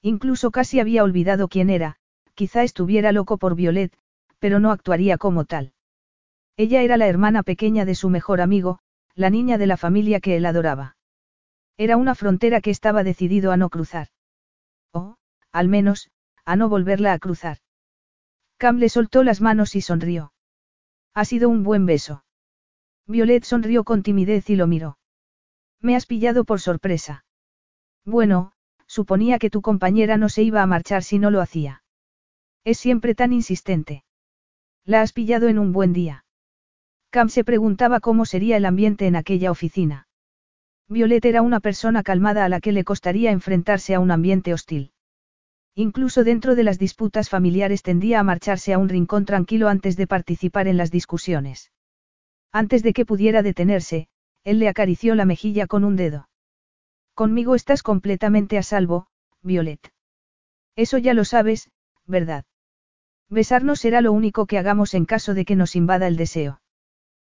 Incluso 0.00 0.50
casi 0.50 0.80
había 0.80 1.04
olvidado 1.04 1.48
quién 1.48 1.68
era, 1.68 1.96
quizá 2.32 2.62
estuviera 2.62 3.12
loco 3.12 3.36
por 3.36 3.54
Violet, 3.54 3.92
pero 4.38 4.58
no 4.58 4.70
actuaría 4.70 5.18
como 5.18 5.44
tal. 5.44 5.74
Ella 6.56 6.80
era 6.80 6.96
la 6.96 7.06
hermana 7.06 7.42
pequeña 7.42 7.84
de 7.84 7.96
su 7.96 8.08
mejor 8.08 8.40
amigo, 8.40 8.78
la 9.14 9.28
niña 9.28 9.58
de 9.58 9.66
la 9.66 9.76
familia 9.76 10.20
que 10.20 10.36
él 10.38 10.46
adoraba. 10.46 10.96
Era 11.76 11.98
una 11.98 12.14
frontera 12.14 12.62
que 12.62 12.70
estaba 12.70 13.04
decidido 13.04 13.52
a 13.52 13.58
no 13.58 13.68
cruzar. 13.68 14.08
O, 14.94 15.16
al 15.52 15.68
menos, 15.68 16.08
a 16.44 16.56
no 16.56 16.68
volverla 16.68 17.12
a 17.12 17.18
cruzar. 17.18 17.58
Cam 18.56 18.78
le 18.78 18.88
soltó 18.88 19.22
las 19.22 19.40
manos 19.40 19.74
y 19.74 19.80
sonrió. 19.80 20.32
Ha 21.14 21.24
sido 21.24 21.48
un 21.48 21.62
buen 21.62 21.86
beso. 21.86 22.24
Violet 23.06 23.44
sonrió 23.44 23.84
con 23.84 24.02
timidez 24.02 24.48
y 24.50 24.56
lo 24.56 24.66
miró. 24.66 24.98
Me 25.80 25.96
has 25.96 26.06
pillado 26.06 26.44
por 26.44 26.60
sorpresa. 26.60 27.24
Bueno, 28.04 28.52
suponía 28.86 29.38
que 29.38 29.50
tu 29.50 29.62
compañera 29.62 30.16
no 30.16 30.28
se 30.28 30.42
iba 30.42 30.62
a 30.62 30.66
marchar 30.66 31.02
si 31.02 31.18
no 31.18 31.30
lo 31.30 31.40
hacía. 31.40 31.82
Es 32.64 32.78
siempre 32.78 33.14
tan 33.14 33.32
insistente. 33.32 34.04
La 34.84 35.02
has 35.02 35.12
pillado 35.12 35.48
en 35.48 35.58
un 35.58 35.72
buen 35.72 35.92
día. 35.92 36.24
Cam 37.10 37.28
se 37.28 37.44
preguntaba 37.44 38.00
cómo 38.00 38.24
sería 38.24 38.56
el 38.56 38.64
ambiente 38.64 39.06
en 39.06 39.16
aquella 39.16 39.50
oficina. 39.50 40.06
Violet 40.88 41.24
era 41.24 41.42
una 41.42 41.60
persona 41.60 42.02
calmada 42.02 42.44
a 42.44 42.48
la 42.48 42.60
que 42.60 42.72
le 42.72 42.84
costaría 42.84 43.30
enfrentarse 43.30 43.94
a 43.94 44.00
un 44.00 44.10
ambiente 44.10 44.54
hostil. 44.54 44.92
Incluso 45.74 46.22
dentro 46.22 46.54
de 46.54 46.64
las 46.64 46.78
disputas 46.78 47.30
familiares 47.30 47.82
tendía 47.82 48.20
a 48.20 48.22
marcharse 48.22 48.74
a 48.74 48.78
un 48.78 48.88
rincón 48.88 49.24
tranquilo 49.24 49.68
antes 49.68 49.96
de 49.96 50.06
participar 50.06 50.68
en 50.68 50.76
las 50.76 50.90
discusiones. 50.90 51.72
Antes 52.52 52.82
de 52.82 52.92
que 52.92 53.06
pudiera 53.06 53.42
detenerse, 53.42 54.08
él 54.44 54.58
le 54.58 54.68
acarició 54.68 55.14
la 55.14 55.24
mejilla 55.24 55.66
con 55.66 55.84
un 55.84 55.96
dedo. 55.96 56.28
Conmigo 57.14 57.54
estás 57.54 57.82
completamente 57.82 58.58
a 58.58 58.62
salvo, 58.62 59.06
Violet. 59.40 59.92
Eso 60.76 60.98
ya 60.98 61.14
lo 61.14 61.24
sabes, 61.24 61.70
¿verdad? 62.06 62.44
Besarnos 63.30 63.80
será 63.80 64.02
lo 64.02 64.12
único 64.12 64.46
que 64.46 64.58
hagamos 64.58 64.92
en 64.92 65.06
caso 65.06 65.32
de 65.32 65.46
que 65.46 65.56
nos 65.56 65.74
invada 65.74 66.06
el 66.06 66.16
deseo. 66.16 66.60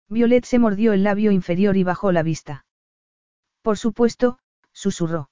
Violet 0.09 0.45
se 0.45 0.59
mordió 0.59 0.93
el 0.93 1.03
labio 1.03 1.31
inferior 1.31 1.75
y 1.75 1.83
bajó 1.83 2.11
la 2.11 2.21
vista. 2.21 2.65
Por 3.63 3.77
supuesto, 3.79 4.39
susurró. 4.71 5.31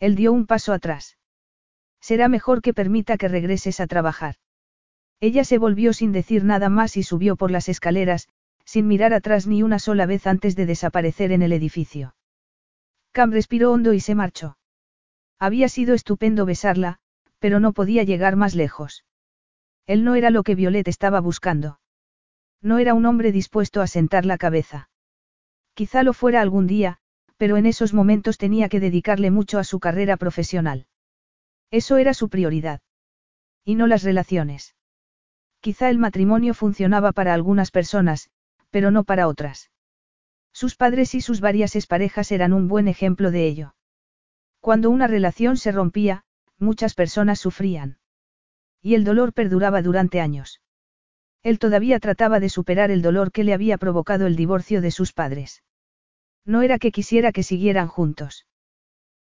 Él 0.00 0.16
dio 0.16 0.32
un 0.32 0.46
paso 0.46 0.72
atrás. 0.72 1.18
Será 2.08 2.28
mejor 2.28 2.60
que 2.60 2.74
permita 2.74 3.16
que 3.16 3.28
regreses 3.28 3.80
a 3.80 3.86
trabajar. 3.86 4.34
Ella 5.20 5.42
se 5.42 5.56
volvió 5.56 5.94
sin 5.94 6.12
decir 6.12 6.44
nada 6.44 6.68
más 6.68 6.98
y 6.98 7.02
subió 7.02 7.34
por 7.34 7.50
las 7.50 7.70
escaleras, 7.70 8.28
sin 8.66 8.86
mirar 8.86 9.14
atrás 9.14 9.46
ni 9.46 9.62
una 9.62 9.78
sola 9.78 10.04
vez 10.04 10.26
antes 10.26 10.54
de 10.54 10.66
desaparecer 10.66 11.32
en 11.32 11.40
el 11.40 11.50
edificio. 11.54 12.14
Cam 13.12 13.32
respiró 13.32 13.72
hondo 13.72 13.94
y 13.94 14.00
se 14.00 14.14
marchó. 14.14 14.58
Había 15.38 15.70
sido 15.70 15.94
estupendo 15.94 16.44
besarla, 16.44 16.98
pero 17.38 17.58
no 17.58 17.72
podía 17.72 18.02
llegar 18.02 18.36
más 18.36 18.54
lejos. 18.54 19.06
Él 19.86 20.04
no 20.04 20.14
era 20.14 20.28
lo 20.28 20.42
que 20.42 20.54
Violet 20.54 20.86
estaba 20.86 21.20
buscando. 21.20 21.80
No 22.60 22.76
era 22.76 22.92
un 22.92 23.06
hombre 23.06 23.32
dispuesto 23.32 23.80
a 23.80 23.86
sentar 23.86 24.26
la 24.26 24.36
cabeza. 24.36 24.90
Quizá 25.72 26.02
lo 26.02 26.12
fuera 26.12 26.42
algún 26.42 26.66
día, 26.66 26.98
pero 27.38 27.56
en 27.56 27.64
esos 27.64 27.94
momentos 27.94 28.36
tenía 28.36 28.68
que 28.68 28.78
dedicarle 28.78 29.30
mucho 29.30 29.58
a 29.58 29.64
su 29.64 29.80
carrera 29.80 30.18
profesional. 30.18 30.86
Eso 31.74 31.96
era 31.96 32.14
su 32.14 32.28
prioridad. 32.28 32.82
Y 33.64 33.74
no 33.74 33.88
las 33.88 34.04
relaciones. 34.04 34.76
Quizá 35.58 35.90
el 35.90 35.98
matrimonio 35.98 36.54
funcionaba 36.54 37.10
para 37.10 37.34
algunas 37.34 37.72
personas, 37.72 38.30
pero 38.70 38.92
no 38.92 39.02
para 39.02 39.26
otras. 39.26 39.72
Sus 40.52 40.76
padres 40.76 41.16
y 41.16 41.20
sus 41.20 41.40
varias 41.40 41.74
exparejas 41.74 42.30
eran 42.30 42.52
un 42.52 42.68
buen 42.68 42.86
ejemplo 42.86 43.32
de 43.32 43.48
ello. 43.48 43.74
Cuando 44.60 44.88
una 44.88 45.08
relación 45.08 45.56
se 45.56 45.72
rompía, 45.72 46.22
muchas 46.60 46.94
personas 46.94 47.40
sufrían. 47.40 47.98
Y 48.80 48.94
el 48.94 49.02
dolor 49.02 49.32
perduraba 49.32 49.82
durante 49.82 50.20
años. 50.20 50.60
Él 51.42 51.58
todavía 51.58 51.98
trataba 51.98 52.38
de 52.38 52.50
superar 52.50 52.92
el 52.92 53.02
dolor 53.02 53.32
que 53.32 53.42
le 53.42 53.52
había 53.52 53.78
provocado 53.78 54.28
el 54.28 54.36
divorcio 54.36 54.80
de 54.80 54.92
sus 54.92 55.12
padres. 55.12 55.64
No 56.44 56.62
era 56.62 56.78
que 56.78 56.92
quisiera 56.92 57.32
que 57.32 57.42
siguieran 57.42 57.88
juntos. 57.88 58.46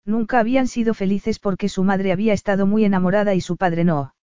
Nunca 0.04 0.40
habían 0.40 0.66
sido 0.66 0.94
felices 0.94 1.38
porque 1.38 1.68
su 1.68 1.84
madre 1.84 2.12
había 2.12 2.32
estado 2.32 2.66
muy 2.66 2.84
enamorada 2.84 3.34
y 3.34 3.40
su 3.40 3.56
padre 3.56 3.84
no. 3.84 4.14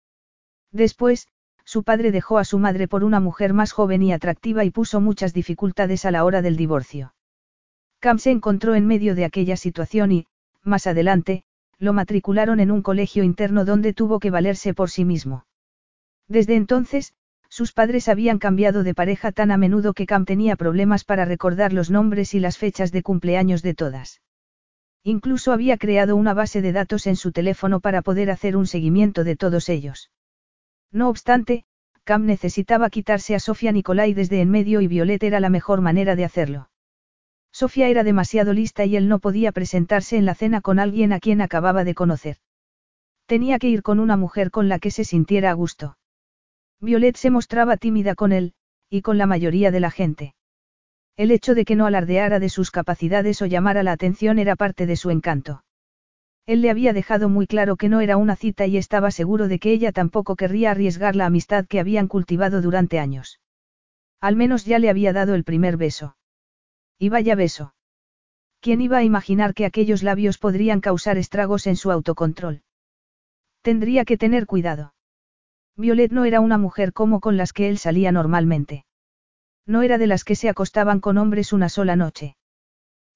Después, 0.72 1.28
su 1.64 1.84
padre 1.84 2.10
dejó 2.10 2.38
a 2.38 2.44
su 2.44 2.58
madre 2.58 2.88
por 2.88 3.04
una 3.04 3.20
mujer 3.20 3.52
más 3.52 3.72
joven 3.72 4.02
y 4.02 4.12
atractiva 4.12 4.64
y 4.64 4.70
puso 4.70 5.00
muchas 5.00 5.34
dificultades 5.34 6.04
a 6.04 6.10
la 6.10 6.24
hora 6.24 6.42
del 6.42 6.56
divorcio. 6.56 7.14
Cam 8.00 8.18
se 8.18 8.30
encontró 8.30 8.74
en 8.74 8.86
medio 8.86 9.14
de 9.14 9.24
aquella 9.24 9.56
situación 9.56 10.12
y, 10.12 10.26
más 10.62 10.86
adelante, 10.86 11.44
lo 11.78 11.92
matricularon 11.92 12.58
en 12.58 12.70
un 12.70 12.82
colegio 12.82 13.22
interno 13.22 13.64
donde 13.64 13.92
tuvo 13.92 14.18
que 14.18 14.30
valerse 14.30 14.74
por 14.74 14.90
sí 14.90 15.04
mismo. 15.04 15.44
Desde 16.26 16.56
entonces, 16.56 17.12
sus 17.48 17.72
padres 17.72 18.08
habían 18.08 18.38
cambiado 18.38 18.82
de 18.82 18.94
pareja 18.94 19.32
tan 19.32 19.50
a 19.50 19.56
menudo 19.56 19.94
que 19.94 20.06
Cam 20.06 20.24
tenía 20.24 20.56
problemas 20.56 21.04
para 21.04 21.24
recordar 21.24 21.72
los 21.72 21.90
nombres 21.90 22.34
y 22.34 22.40
las 22.40 22.58
fechas 22.58 22.92
de 22.92 23.02
cumpleaños 23.02 23.62
de 23.62 23.74
todas. 23.74 24.20
Incluso 25.08 25.52
había 25.52 25.78
creado 25.78 26.16
una 26.16 26.34
base 26.34 26.60
de 26.60 26.70
datos 26.70 27.06
en 27.06 27.16
su 27.16 27.32
teléfono 27.32 27.80
para 27.80 28.02
poder 28.02 28.30
hacer 28.30 28.58
un 28.58 28.66
seguimiento 28.66 29.24
de 29.24 29.36
todos 29.36 29.70
ellos. 29.70 30.10
No 30.92 31.08
obstante, 31.08 31.64
Cam 32.04 32.26
necesitaba 32.26 32.90
quitarse 32.90 33.34
a 33.34 33.40
Sofía 33.40 33.72
Nicolai 33.72 34.12
desde 34.12 34.42
en 34.42 34.50
medio 34.50 34.82
y 34.82 34.86
Violet 34.86 35.22
era 35.22 35.40
la 35.40 35.48
mejor 35.48 35.80
manera 35.80 36.14
de 36.14 36.26
hacerlo. 36.26 36.68
Sofía 37.50 37.88
era 37.88 38.04
demasiado 38.04 38.52
lista 38.52 38.84
y 38.84 38.96
él 38.96 39.08
no 39.08 39.18
podía 39.18 39.50
presentarse 39.50 40.18
en 40.18 40.26
la 40.26 40.34
cena 40.34 40.60
con 40.60 40.78
alguien 40.78 41.14
a 41.14 41.20
quien 41.20 41.40
acababa 41.40 41.84
de 41.84 41.94
conocer. 41.94 42.36
Tenía 43.24 43.58
que 43.58 43.70
ir 43.70 43.82
con 43.82 44.00
una 44.00 44.18
mujer 44.18 44.50
con 44.50 44.68
la 44.68 44.78
que 44.78 44.90
se 44.90 45.04
sintiera 45.04 45.48
a 45.52 45.54
gusto. 45.54 45.96
Violet 46.80 47.16
se 47.16 47.30
mostraba 47.30 47.78
tímida 47.78 48.14
con 48.14 48.32
él, 48.32 48.52
y 48.90 49.00
con 49.00 49.16
la 49.16 49.24
mayoría 49.24 49.70
de 49.70 49.80
la 49.80 49.90
gente. 49.90 50.34
El 51.18 51.32
hecho 51.32 51.56
de 51.56 51.64
que 51.64 51.74
no 51.74 51.84
alardeara 51.84 52.38
de 52.38 52.48
sus 52.48 52.70
capacidades 52.70 53.42
o 53.42 53.46
llamara 53.46 53.82
la 53.82 53.90
atención 53.90 54.38
era 54.38 54.54
parte 54.54 54.86
de 54.86 54.94
su 54.94 55.10
encanto. 55.10 55.64
Él 56.46 56.62
le 56.62 56.70
había 56.70 56.92
dejado 56.92 57.28
muy 57.28 57.48
claro 57.48 57.76
que 57.76 57.88
no 57.88 58.00
era 58.00 58.16
una 58.16 58.36
cita 58.36 58.66
y 58.66 58.76
estaba 58.76 59.10
seguro 59.10 59.48
de 59.48 59.58
que 59.58 59.72
ella 59.72 59.90
tampoco 59.90 60.36
querría 60.36 60.70
arriesgar 60.70 61.16
la 61.16 61.26
amistad 61.26 61.66
que 61.66 61.80
habían 61.80 62.06
cultivado 62.06 62.62
durante 62.62 63.00
años. 63.00 63.40
Al 64.20 64.36
menos 64.36 64.64
ya 64.64 64.78
le 64.78 64.90
había 64.90 65.12
dado 65.12 65.34
el 65.34 65.42
primer 65.42 65.76
beso. 65.76 66.16
Y 67.00 67.08
vaya 67.08 67.34
beso. 67.34 67.74
¿Quién 68.60 68.80
iba 68.80 68.98
a 68.98 69.04
imaginar 69.04 69.54
que 69.54 69.66
aquellos 69.66 70.04
labios 70.04 70.38
podrían 70.38 70.80
causar 70.80 71.18
estragos 71.18 71.66
en 71.66 71.74
su 71.74 71.90
autocontrol? 71.90 72.62
Tendría 73.62 74.04
que 74.04 74.16
tener 74.16 74.46
cuidado. 74.46 74.94
Violet 75.76 76.12
no 76.12 76.24
era 76.24 76.38
una 76.38 76.58
mujer 76.58 76.92
como 76.92 77.18
con 77.18 77.36
las 77.36 77.52
que 77.52 77.68
él 77.68 77.78
salía 77.78 78.12
normalmente. 78.12 78.84
No 79.68 79.82
era 79.82 79.98
de 79.98 80.06
las 80.06 80.24
que 80.24 80.34
se 80.34 80.48
acostaban 80.48 80.98
con 80.98 81.18
hombres 81.18 81.52
una 81.52 81.68
sola 81.68 81.94
noche. 81.94 82.36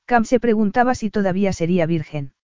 Cam 0.05 0.25
se 0.27 0.39
preguntaba 0.39 0.95
si 0.95 1.09
todavía 1.09 1.55
sería 1.55 1.87
virgen. 1.87 2.35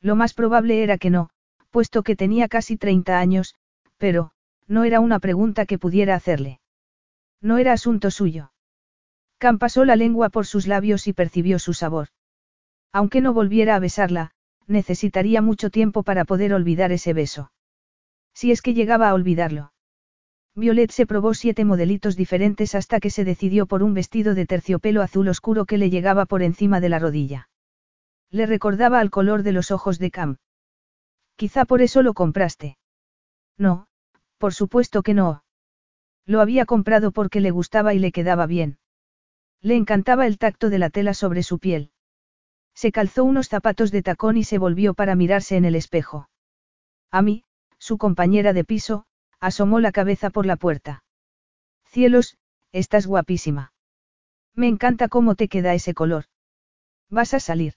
Lo 0.00 0.16
más 0.16 0.32
probable 0.32 0.82
era 0.82 0.96
que 0.96 1.10
no, 1.10 1.28
puesto 1.70 2.02
que 2.02 2.16
tenía 2.16 2.48
casi 2.48 2.78
30 2.78 3.18
años, 3.18 3.54
pero, 3.98 4.30
no 4.66 4.84
era 4.84 5.00
una 5.00 5.18
pregunta 5.18 5.66
que 5.66 5.78
pudiera 5.78 6.14
hacerle. 6.14 6.60
No 7.42 7.58
era 7.58 7.74
asunto 7.74 8.10
suyo. 8.10 8.52
Cam 9.36 9.58
pasó 9.58 9.84
la 9.84 9.96
lengua 9.96 10.30
por 10.30 10.46
sus 10.46 10.66
labios 10.66 11.06
y 11.06 11.12
percibió 11.12 11.58
su 11.58 11.74
sabor. 11.74 12.08
Aunque 12.90 13.20
no 13.20 13.34
volviera 13.34 13.76
a 13.76 13.80
besarla, 13.80 14.30
necesitaría 14.66 15.42
mucho 15.42 15.68
tiempo 15.68 16.02
para 16.02 16.24
poder 16.24 16.54
olvidar 16.54 16.90
ese 16.90 17.12
beso. 17.12 17.52
Si 18.32 18.50
es 18.50 18.62
que 18.62 18.72
llegaba 18.72 19.10
a 19.10 19.14
olvidarlo. 19.14 19.72
Violet 20.56 20.90
se 20.90 21.06
probó 21.06 21.34
siete 21.34 21.66
modelitos 21.66 22.16
diferentes 22.16 22.74
hasta 22.74 22.98
que 22.98 23.10
se 23.10 23.24
decidió 23.24 23.66
por 23.66 23.82
un 23.82 23.92
vestido 23.92 24.34
de 24.34 24.46
terciopelo 24.46 25.02
azul 25.02 25.28
oscuro 25.28 25.66
que 25.66 25.76
le 25.76 25.90
llegaba 25.90 26.24
por 26.24 26.42
encima 26.42 26.80
de 26.80 26.88
la 26.88 26.98
rodilla. 26.98 27.50
Le 28.30 28.46
recordaba 28.46 28.98
al 29.00 29.10
color 29.10 29.42
de 29.42 29.52
los 29.52 29.70
ojos 29.70 29.98
de 29.98 30.10
Cam. 30.10 30.38
Quizá 31.36 31.66
por 31.66 31.82
eso 31.82 32.02
lo 32.02 32.14
compraste. 32.14 32.78
No, 33.58 33.86
por 34.38 34.54
supuesto 34.54 35.02
que 35.02 35.12
no. 35.12 35.44
Lo 36.24 36.40
había 36.40 36.64
comprado 36.64 37.12
porque 37.12 37.40
le 37.40 37.50
gustaba 37.50 37.92
y 37.92 37.98
le 37.98 38.10
quedaba 38.10 38.46
bien. 38.46 38.78
Le 39.60 39.76
encantaba 39.76 40.26
el 40.26 40.38
tacto 40.38 40.70
de 40.70 40.78
la 40.78 40.88
tela 40.88 41.12
sobre 41.12 41.42
su 41.42 41.58
piel. 41.58 41.90
Se 42.74 42.92
calzó 42.92 43.24
unos 43.24 43.48
zapatos 43.48 43.90
de 43.90 44.02
tacón 44.02 44.38
y 44.38 44.44
se 44.44 44.56
volvió 44.56 44.94
para 44.94 45.16
mirarse 45.16 45.56
en 45.56 45.66
el 45.66 45.74
espejo. 45.74 46.30
A 47.10 47.20
mí, 47.20 47.44
su 47.78 47.98
compañera 47.98 48.54
de 48.54 48.64
piso, 48.64 49.06
asomó 49.40 49.80
la 49.80 49.92
cabeza 49.92 50.30
por 50.30 50.46
la 50.46 50.56
puerta. 50.56 51.04
Cielos, 51.84 52.36
estás 52.72 53.06
guapísima. 53.06 53.72
Me 54.54 54.68
encanta 54.68 55.08
cómo 55.08 55.34
te 55.34 55.48
queda 55.48 55.74
ese 55.74 55.94
color. 55.94 56.24
¿Vas 57.10 57.34
a 57.34 57.40
salir? 57.40 57.74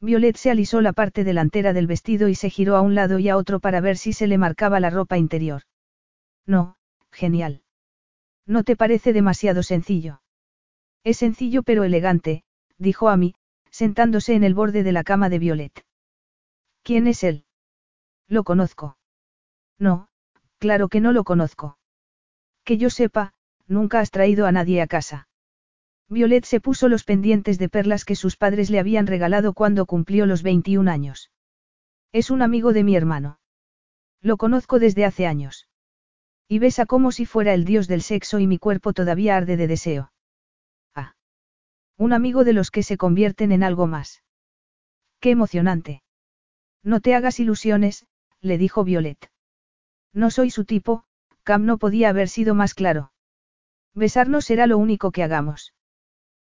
Violet 0.00 0.36
se 0.36 0.50
alisó 0.50 0.80
la 0.80 0.92
parte 0.92 1.24
delantera 1.24 1.72
del 1.72 1.88
vestido 1.88 2.28
y 2.28 2.34
se 2.34 2.50
giró 2.50 2.76
a 2.76 2.82
un 2.82 2.94
lado 2.94 3.18
y 3.18 3.28
a 3.28 3.36
otro 3.36 3.58
para 3.58 3.80
ver 3.80 3.96
si 3.96 4.12
se 4.12 4.28
le 4.28 4.38
marcaba 4.38 4.78
la 4.78 4.90
ropa 4.90 5.18
interior. 5.18 5.62
No, 6.46 6.76
genial. 7.10 7.62
¿No 8.46 8.62
te 8.62 8.76
parece 8.76 9.12
demasiado 9.12 9.62
sencillo? 9.62 10.22
Es 11.02 11.18
sencillo 11.18 11.62
pero 11.62 11.84
elegante, 11.84 12.44
dijo 12.78 13.08
Amy, 13.08 13.34
sentándose 13.70 14.34
en 14.34 14.44
el 14.44 14.54
borde 14.54 14.82
de 14.84 14.92
la 14.92 15.04
cama 15.04 15.28
de 15.28 15.38
Violet. 15.38 15.84
¿Quién 16.82 17.06
es 17.06 17.24
él? 17.24 17.44
Lo 18.28 18.44
conozco. 18.44 18.96
No, 19.78 20.08
claro 20.58 20.88
que 20.88 21.00
no 21.00 21.12
lo 21.12 21.24
conozco. 21.24 21.78
Que 22.64 22.76
yo 22.76 22.90
sepa, 22.90 23.32
nunca 23.66 24.00
has 24.00 24.10
traído 24.10 24.46
a 24.46 24.52
nadie 24.52 24.82
a 24.82 24.86
casa. 24.86 25.28
Violet 26.08 26.44
se 26.44 26.60
puso 26.60 26.88
los 26.88 27.04
pendientes 27.04 27.58
de 27.58 27.68
perlas 27.68 28.04
que 28.04 28.16
sus 28.16 28.36
padres 28.36 28.70
le 28.70 28.78
habían 28.78 29.06
regalado 29.06 29.52
cuando 29.52 29.86
cumplió 29.86 30.26
los 30.26 30.42
21 30.42 30.90
años. 30.90 31.30
Es 32.12 32.30
un 32.30 32.40
amigo 32.40 32.72
de 32.72 32.82
mi 32.82 32.96
hermano. 32.96 33.38
Lo 34.22 34.36
conozco 34.38 34.78
desde 34.78 35.04
hace 35.04 35.26
años. 35.26 35.68
Y 36.48 36.58
besa 36.58 36.86
como 36.86 37.12
si 37.12 37.26
fuera 37.26 37.52
el 37.52 37.66
dios 37.66 37.88
del 37.88 38.00
sexo 38.00 38.38
y 38.38 38.46
mi 38.46 38.58
cuerpo 38.58 38.94
todavía 38.94 39.36
arde 39.36 39.58
de 39.58 39.66
deseo. 39.66 40.12
Ah. 40.94 41.14
Un 41.98 42.14
amigo 42.14 42.44
de 42.44 42.54
los 42.54 42.70
que 42.70 42.82
se 42.82 42.96
convierten 42.96 43.52
en 43.52 43.62
algo 43.62 43.86
más. 43.86 44.22
Qué 45.20 45.30
emocionante. 45.30 46.02
No 46.82 47.00
te 47.00 47.14
hagas 47.14 47.38
ilusiones, 47.38 48.06
le 48.40 48.56
dijo 48.56 48.82
Violet. 48.82 49.30
No 50.12 50.30
soy 50.30 50.50
su 50.50 50.64
tipo, 50.64 51.04
Cam 51.42 51.64
no 51.64 51.78
podía 51.78 52.08
haber 52.08 52.28
sido 52.28 52.54
más 52.54 52.74
claro. 52.74 53.12
Besarnos 53.94 54.44
será 54.44 54.66
lo 54.66 54.78
único 54.78 55.10
que 55.10 55.22
hagamos. 55.22 55.74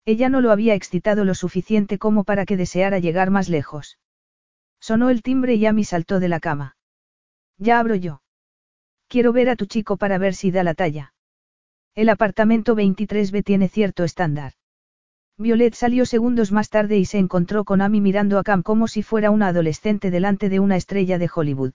Ella 0.04 0.28
no 0.28 0.40
lo 0.40 0.50
había 0.50 0.74
excitado 0.74 1.24
lo 1.24 1.34
suficiente 1.34 1.98
como 1.98 2.24
para 2.24 2.46
que 2.46 2.56
deseara 2.56 2.98
llegar 2.98 3.30
más 3.30 3.48
lejos. 3.48 3.98
Sonó 4.80 5.10
el 5.10 5.22
timbre 5.22 5.54
y 5.54 5.66
Amy 5.66 5.84
saltó 5.84 6.20
de 6.20 6.28
la 6.28 6.40
cama. 6.40 6.76
Ya 7.58 7.78
abro 7.78 7.94
yo. 7.94 8.22
Quiero 9.08 9.32
ver 9.32 9.50
a 9.50 9.56
tu 9.56 9.66
chico 9.66 9.96
para 9.96 10.18
ver 10.18 10.34
si 10.34 10.50
da 10.50 10.62
la 10.62 10.74
talla. 10.74 11.14
El 11.94 12.08
apartamento 12.08 12.76
23B 12.76 13.42
tiene 13.44 13.68
cierto 13.68 14.04
estándar. 14.04 14.52
Violet 15.36 15.74
salió 15.74 16.06
segundos 16.06 16.52
más 16.52 16.68
tarde 16.68 16.98
y 16.98 17.04
se 17.04 17.18
encontró 17.18 17.64
con 17.64 17.80
Amy 17.80 18.00
mirando 18.00 18.38
a 18.38 18.42
Cam 18.42 18.62
como 18.62 18.88
si 18.88 19.02
fuera 19.02 19.30
una 19.30 19.48
adolescente 19.48 20.10
delante 20.10 20.48
de 20.48 20.60
una 20.60 20.76
estrella 20.76 21.18
de 21.18 21.30
Hollywood. 21.32 21.72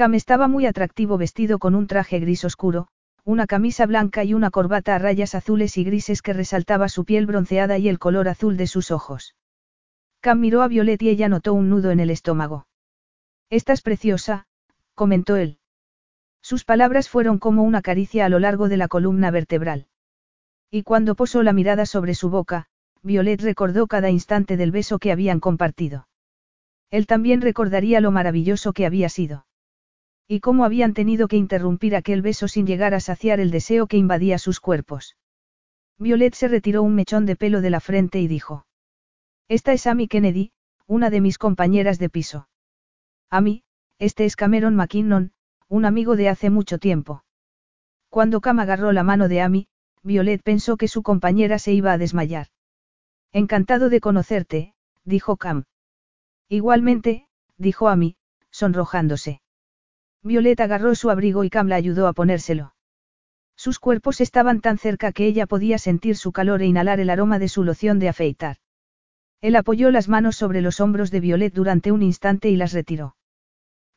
Cam 0.00 0.14
estaba 0.14 0.48
muy 0.48 0.64
atractivo 0.64 1.18
vestido 1.18 1.58
con 1.58 1.74
un 1.74 1.86
traje 1.86 2.20
gris 2.20 2.46
oscuro, 2.46 2.88
una 3.22 3.46
camisa 3.46 3.84
blanca 3.84 4.24
y 4.24 4.32
una 4.32 4.50
corbata 4.50 4.94
a 4.94 4.98
rayas 4.98 5.34
azules 5.34 5.76
y 5.76 5.84
grises 5.84 6.22
que 6.22 6.32
resaltaba 6.32 6.88
su 6.88 7.04
piel 7.04 7.26
bronceada 7.26 7.76
y 7.76 7.86
el 7.86 7.98
color 7.98 8.26
azul 8.26 8.56
de 8.56 8.66
sus 8.66 8.92
ojos. 8.92 9.34
Cam 10.22 10.40
miró 10.40 10.62
a 10.62 10.68
Violet 10.68 11.02
y 11.02 11.10
ella 11.10 11.28
notó 11.28 11.52
un 11.52 11.68
nudo 11.68 11.90
en 11.90 12.00
el 12.00 12.08
estómago. 12.08 12.66
Estás 13.50 13.82
preciosa, 13.82 14.46
comentó 14.94 15.36
él. 15.36 15.58
Sus 16.40 16.64
palabras 16.64 17.10
fueron 17.10 17.38
como 17.38 17.62
una 17.62 17.82
caricia 17.82 18.24
a 18.24 18.30
lo 18.30 18.38
largo 18.38 18.70
de 18.70 18.78
la 18.78 18.88
columna 18.88 19.30
vertebral. 19.30 19.86
Y 20.70 20.82
cuando 20.82 21.14
posó 21.14 21.42
la 21.42 21.52
mirada 21.52 21.84
sobre 21.84 22.14
su 22.14 22.30
boca, 22.30 22.68
Violet 23.02 23.42
recordó 23.42 23.86
cada 23.86 24.08
instante 24.08 24.56
del 24.56 24.70
beso 24.70 24.98
que 24.98 25.12
habían 25.12 25.40
compartido. 25.40 26.08
Él 26.90 27.06
también 27.06 27.42
recordaría 27.42 28.00
lo 28.00 28.10
maravilloso 28.12 28.72
que 28.72 28.86
había 28.86 29.10
sido. 29.10 29.44
Y 30.32 30.38
cómo 30.38 30.64
habían 30.64 30.94
tenido 30.94 31.26
que 31.26 31.36
interrumpir 31.36 31.96
aquel 31.96 32.22
beso 32.22 32.46
sin 32.46 32.64
llegar 32.64 32.94
a 32.94 33.00
saciar 33.00 33.40
el 33.40 33.50
deseo 33.50 33.88
que 33.88 33.96
invadía 33.96 34.38
sus 34.38 34.60
cuerpos. 34.60 35.16
Violet 35.98 36.34
se 36.34 36.46
retiró 36.46 36.84
un 36.84 36.94
mechón 36.94 37.26
de 37.26 37.34
pelo 37.34 37.60
de 37.60 37.70
la 37.70 37.80
frente 37.80 38.20
y 38.20 38.28
dijo. 38.28 38.64
Esta 39.48 39.72
es 39.72 39.88
Amy 39.88 40.06
Kennedy, 40.06 40.52
una 40.86 41.10
de 41.10 41.20
mis 41.20 41.36
compañeras 41.36 41.98
de 41.98 42.10
piso. 42.10 42.48
Amy, 43.28 43.64
este 43.98 44.24
es 44.24 44.36
Cameron 44.36 44.76
McKinnon, 44.76 45.32
un 45.66 45.84
amigo 45.84 46.14
de 46.14 46.28
hace 46.28 46.48
mucho 46.48 46.78
tiempo. 46.78 47.24
Cuando 48.08 48.40
Cam 48.40 48.60
agarró 48.60 48.92
la 48.92 49.02
mano 49.02 49.26
de 49.26 49.40
Amy, 49.40 49.66
Violet 50.04 50.44
pensó 50.44 50.76
que 50.76 50.86
su 50.86 51.02
compañera 51.02 51.58
se 51.58 51.72
iba 51.72 51.90
a 51.90 51.98
desmayar. 51.98 52.46
Encantado 53.32 53.90
de 53.90 54.00
conocerte, 54.00 54.74
dijo 55.02 55.36
Cam. 55.36 55.64
Igualmente, 56.48 57.26
dijo 57.56 57.88
Amy, 57.88 58.14
sonrojándose. 58.52 59.40
Violet 60.22 60.60
agarró 60.60 60.94
su 60.94 61.10
abrigo 61.10 61.44
y 61.44 61.50
Cam 61.50 61.68
la 61.68 61.76
ayudó 61.76 62.06
a 62.06 62.12
ponérselo. 62.12 62.74
Sus 63.56 63.78
cuerpos 63.78 64.20
estaban 64.20 64.60
tan 64.60 64.78
cerca 64.78 65.12
que 65.12 65.26
ella 65.26 65.46
podía 65.46 65.78
sentir 65.78 66.16
su 66.16 66.32
calor 66.32 66.62
e 66.62 66.66
inhalar 66.66 67.00
el 67.00 67.10
aroma 67.10 67.38
de 67.38 67.48
su 67.48 67.64
loción 67.64 67.98
de 67.98 68.08
afeitar. 68.08 68.56
Él 69.40 69.56
apoyó 69.56 69.90
las 69.90 70.08
manos 70.08 70.36
sobre 70.36 70.60
los 70.60 70.80
hombros 70.80 71.10
de 71.10 71.20
Violet 71.20 71.54
durante 71.54 71.92
un 71.92 72.02
instante 72.02 72.50
y 72.50 72.56
las 72.56 72.72
retiró. 72.72 73.16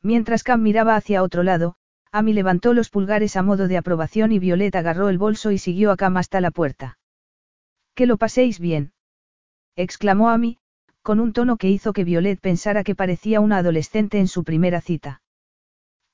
Mientras 0.02 0.42
Cam 0.42 0.62
miraba 0.62 0.96
hacia 0.96 1.22
otro 1.22 1.42
lado, 1.42 1.76
Amy 2.12 2.32
levantó 2.32 2.74
los 2.74 2.90
pulgares 2.90 3.36
a 3.36 3.42
modo 3.42 3.68
de 3.68 3.76
aprobación 3.76 4.32
y 4.32 4.38
Violet 4.38 4.76
agarró 4.76 5.08
el 5.08 5.18
bolso 5.18 5.50
y 5.50 5.58
siguió 5.58 5.90
a 5.90 5.96
Cam 5.96 6.16
hasta 6.16 6.40
la 6.40 6.50
puerta. 6.50 6.98
Que 7.94 8.06
lo 8.06 8.16
paséis 8.16 8.60
bien. 8.60 8.92
exclamó 9.76 10.30
Amy, 10.30 10.58
con 11.02 11.20
un 11.20 11.32
tono 11.32 11.56
que 11.56 11.68
hizo 11.68 11.92
que 11.92 12.04
Violet 12.04 12.40
pensara 12.40 12.84
que 12.84 12.94
parecía 12.94 13.40
una 13.40 13.58
adolescente 13.58 14.20
en 14.20 14.28
su 14.28 14.44
primera 14.44 14.80
cita. 14.80 15.22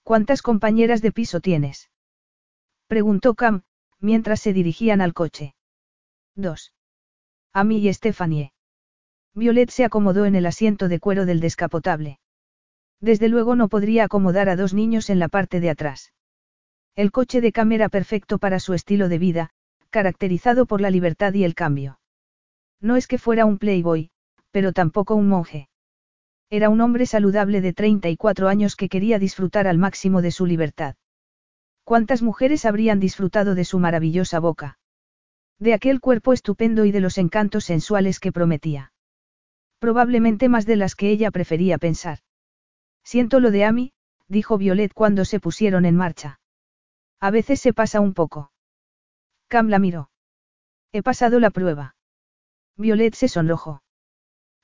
¿Cuántas 0.03 0.43
compañeras 0.43 1.03
de 1.03 1.13
piso 1.13 1.41
tienes? 1.41 1.91
Preguntó 2.87 3.35
Cam, 3.35 3.63
mientras 4.01 4.41
se 4.41 4.53
dirigían 4.53 5.01
al 5.01 5.15
coche. 5.15 5.55
Dos. 6.35 6.73
A 7.53 7.65
mí 7.65 7.79
y 7.79 7.93
Stephanie. 7.93 8.53
Violet 9.35 9.71
se 9.71 9.85
acomodó 9.85 10.25
en 10.25 10.35
el 10.35 10.47
asiento 10.47 10.89
de 10.89 10.99
cuero 10.99 11.25
del 11.25 11.41
descapotable. 11.41 12.19
Desde 13.01 13.29
luego 13.29 13.57
no 13.57 13.69
podría 13.69 14.05
acomodar 14.05 14.49
a 14.49 14.57
dos 14.57 14.75
niños 14.75 15.09
en 15.09 15.19
la 15.19 15.29
parte 15.29 15.61
de 15.61 15.71
atrás. 15.71 16.13
El 16.97 17.13
coche 17.13 17.41
de 17.41 17.53
Cam 17.53 17.73
era 17.73 17.89
perfecto 17.89 18.39
para 18.39 18.61
su 18.61 18.75
estilo 18.75 19.09
de 19.09 19.19
vida, 19.19 19.51
caracterizado 19.91 20.67
por 20.67 20.81
la 20.81 20.91
libertad 20.91 21.33
y 21.33 21.45
el 21.45 21.55
cambio. 21.55 21.99
No 22.81 22.97
es 22.97 23.07
que 23.07 23.19
fuera 23.19 23.47
un 23.47 23.59
playboy, 23.59 24.11
pero 24.51 24.73
tampoco 24.73 25.15
un 25.15 25.29
monje. 25.29 25.70
Era 26.51 26.69
un 26.69 26.81
hombre 26.81 27.07
saludable 27.07 27.61
de 27.61 27.73
34 27.73 28.49
años 28.49 28.75
que 28.75 28.89
quería 28.89 29.21
disfrutar 29.21 29.69
al 29.69 29.79
máximo 29.79 30.21
de 30.21 30.33
su 30.33 30.47
libertad. 30.47 30.97
¿Cuántas 31.85 32.23
mujeres 32.23 32.65
habrían 32.65 32.99
disfrutado 32.99 33.55
de 33.55 33.65
su 33.65 33.79
maravillosa 33.79 34.41
boca? 34.41 34.79
De 35.61 35.75
aquel 35.75 36.01
cuerpo 36.01 36.33
estupendo 36.33 36.85
y 36.85 36.91
de 36.91 37.01
los 37.01 37.19
encantos 37.19 37.65
sensuales 37.65 38.19
que 38.19 38.33
prometía. 38.33 38.93
Probablemente 39.79 40.49
más 40.49 40.67
de 40.67 40.75
las 40.75 40.97
que 40.97 41.11
ella 41.11 41.31
prefería 41.31 41.79
pensar. 41.79 42.19
Siento 43.05 43.39
lo 43.39 43.53
de 43.53 43.65
Amy, 43.65 43.93
dijo 44.27 44.59
Violet 44.59 44.93
cuando 44.93 45.25
se 45.25 45.39
pusieron 45.39 45.85
en 45.85 45.95
marcha. 45.97 46.41
A 47.21 47.31
veces 47.31 47.61
se 47.61 47.73
pasa 47.73 48.01
un 48.01 48.13
poco. 48.13 48.51
Cam 49.47 49.69
la 49.69 49.79
miró. 49.79 50.11
He 50.93 51.03
pasado 51.03 51.39
la 51.39 51.51
prueba. 51.51 51.95
Violet 52.77 53.15
se 53.15 53.29
sonrojó. 53.29 53.83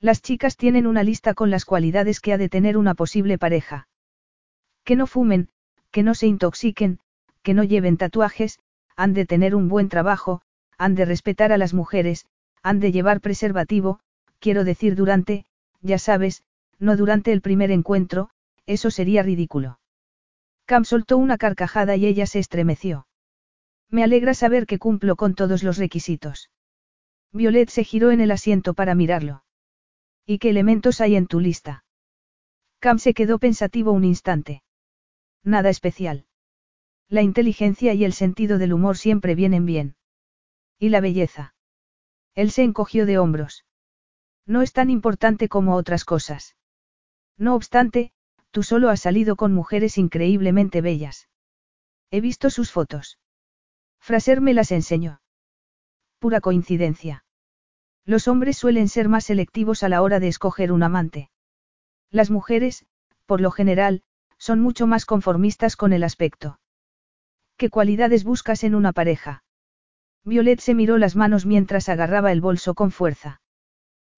Las 0.01 0.21
chicas 0.21 0.57
tienen 0.57 0.87
una 0.87 1.03
lista 1.03 1.35
con 1.35 1.51
las 1.51 1.65
cualidades 1.65 2.21
que 2.21 2.33
ha 2.33 2.39
de 2.39 2.49
tener 2.49 2.77
una 2.77 2.95
posible 2.95 3.39
pareja. 3.39 3.89
Que 4.85 4.95
no 4.95 5.07
fumen, 5.07 5.49
que 5.91 6.03
no 6.03 6.15
se 6.15 6.27
intoxiquen, 6.27 7.01
que 7.43 7.55
no 7.55 7.65
lleven 7.65 7.97
tatuajes, 7.97 8.59
han 8.97 9.15
de 9.15 9.25
tener 9.25 9.55
un 9.55 9.69
buen 9.69 9.89
trabajo, 9.89 10.43
han 10.79 10.95
de 10.95 11.07
respetar 11.07 11.53
a 11.53 11.59
las 11.59 11.73
mujeres, 11.73 12.27
han 12.63 12.81
de 12.81 12.93
llevar 12.93 13.21
preservativo, 13.21 14.01
quiero 14.39 14.65
decir 14.65 14.97
durante, 14.97 15.47
ya 15.81 15.99
sabes, 15.99 16.43
no 16.79 16.97
durante 16.97 17.33
el 17.33 17.41
primer 17.41 17.71
encuentro, 17.71 18.29
eso 18.67 18.91
sería 18.91 19.23
ridículo. 19.23 19.79
Cam 20.67 20.85
soltó 20.85 21.17
una 21.17 21.39
carcajada 21.39 21.97
y 21.97 22.07
ella 22.07 22.27
se 22.27 22.41
estremeció. 22.41 23.07
Me 23.89 24.03
alegra 24.03 24.35
saber 24.35 24.67
que 24.67 24.79
cumplo 24.79 25.17
con 25.17 25.35
todos 25.35 25.63
los 25.63 25.79
requisitos. 25.79 26.51
Violet 27.33 27.71
se 27.71 27.85
giró 27.85 28.11
en 28.11 28.21
el 28.21 28.33
asiento 28.33 28.75
para 28.75 28.95
mirarlo. 28.95 29.46
¿Y 30.27 30.39
qué 30.39 30.51
elementos 30.51 31.01
hay 31.01 31.15
en 31.15 31.29
tu 31.29 31.39
lista? 31.39 31.85
Cam 32.81 32.99
se 32.99 33.15
quedó 33.15 33.39
pensativo 33.39 33.93
un 33.93 34.05
instante. 34.05 34.63
Nada 35.45 35.71
especial. 35.71 36.27
La 37.09 37.23
inteligencia 37.23 37.95
y 37.95 38.05
el 38.05 38.13
sentido 38.13 38.59
del 38.59 38.73
humor 38.73 38.97
siempre 38.97 39.37
vienen 39.37 39.65
bien. 39.65 39.95
¿Y 40.79 40.89
la 40.89 41.01
belleza? 41.01 41.55
Él 42.35 42.51
se 42.51 42.65
encogió 42.65 43.07
de 43.07 43.19
hombros. 43.19 43.65
No 44.45 44.63
es 44.63 44.73
tan 44.73 44.91
importante 44.91 45.49
como 45.49 45.77
otras 45.77 46.05
cosas. 46.05 46.57
No 47.39 47.55
obstante, 47.55 48.13
tú 48.51 48.65
solo 48.65 48.91
has 48.91 49.01
salido 49.01 49.37
con 49.37 49.53
mujeres 49.53 49.97
increíblemente 49.99 50.81
bellas. 50.81 51.29
He 52.11 52.21
visto 52.21 52.51
sus 52.51 52.73
fotos. 52.73 53.19
Fraser 54.01 54.41
me 54.41 54.55
las 54.55 54.73
enseñó. 54.73 55.21
Pura 56.19 56.41
coincidencia. 56.41 57.26
Los 58.07 58.29
hombres 58.29 58.57
suelen 58.57 58.89
ser 58.89 59.09
más 59.09 59.25
selectivos 59.25 59.83
a 59.83 59.89
la 59.89 60.01
hora 60.01 60.21
de 60.21 60.29
escoger 60.29 60.71
un 60.71 60.85
amante. 60.85 61.29
Las 62.11 62.31
mujeres, 62.31 62.87
por 63.27 63.41
lo 63.41 63.51
general, 63.51 64.03
son 64.39 64.61
mucho 64.61 64.87
más 64.87 65.05
conformistas 65.05 65.75
con 65.75 65.93
el 65.93 66.05
aspecto. 66.05 66.61
¿Qué 67.57 67.69
cualidades 67.69 68.23
buscas 68.23 68.63
en 68.63 68.77
una 68.77 68.93
pareja? 68.93 69.43
Violet 70.25 70.61
se 70.61 70.75
miró 70.75 70.99
las 70.99 71.17
manos 71.17 71.47
mientras 71.47 71.89
agarraba 71.89 72.31
el 72.31 72.41
bolso 72.41 72.75
con 72.75 72.93
fuerza. 72.93 73.41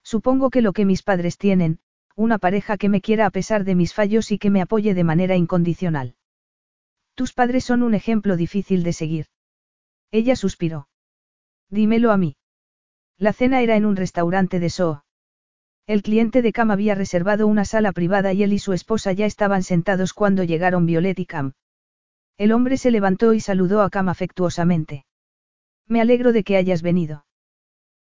Supongo 0.03 0.51
que 0.51 0.63
lo 0.63 0.73
que 0.73 0.85
mis 0.85 1.03
padres 1.03 1.39
tienen, 1.39 1.81
una 2.15 2.39
pareja 2.39 2.77
que 2.77 2.89
me 2.89 3.01
quiera 3.01 3.27
a 3.27 3.31
pesar 3.31 3.65
de 3.65 3.75
mis 3.75 3.95
fallos 3.95 4.33
y 4.33 4.39
que 4.39 4.51
me 4.51 4.61
apoye 4.61 4.93
de 4.93 5.05
manera 5.05 5.37
incondicional. 5.37 6.15
Tus 7.15 7.33
padres 7.33 7.65
son 7.65 7.83
un 7.83 7.95
ejemplo 7.95 8.37
difícil 8.37 8.83
de 8.83 8.93
seguir. 8.93 9.27
Ella 10.11 10.37
suspiró. 10.37 10.89
Dímelo 11.71 12.13
a 12.13 12.17
mí. 12.17 12.37
La 13.19 13.33
cena 13.33 13.63
era 13.63 13.75
en 13.75 13.85
un 13.85 13.97
restaurante 13.97 14.61
de 14.61 14.71
Soho. 14.71 15.05
El 15.89 16.03
cliente 16.03 16.41
de 16.41 16.53
Cam 16.53 16.71
había 16.71 16.95
reservado 16.95 17.49
una 17.49 17.65
sala 17.65 17.91
privada 17.91 18.33
y 18.33 18.45
él 18.45 18.53
y 18.53 18.61
su 18.61 18.73
esposa 18.73 19.11
ya 19.13 19.27
estaban 19.27 19.65
sentados 19.65 20.13
cuando 20.13 20.45
llegaron 20.45 20.87
Violet 20.87 21.19
y 21.19 21.27
Cam. 21.27 21.55
El 22.37 22.53
hombre 22.53 22.77
se 22.77 22.93
levantó 22.93 23.35
y 23.35 23.41
saludó 23.41 23.83
a 23.83 23.91
Cam 23.91 24.09
afectuosamente. 24.09 25.05
Me 25.89 26.01
alegro 26.01 26.33
de 26.33 26.45
que 26.45 26.57
hayas 26.57 26.83
venido. 26.83 27.27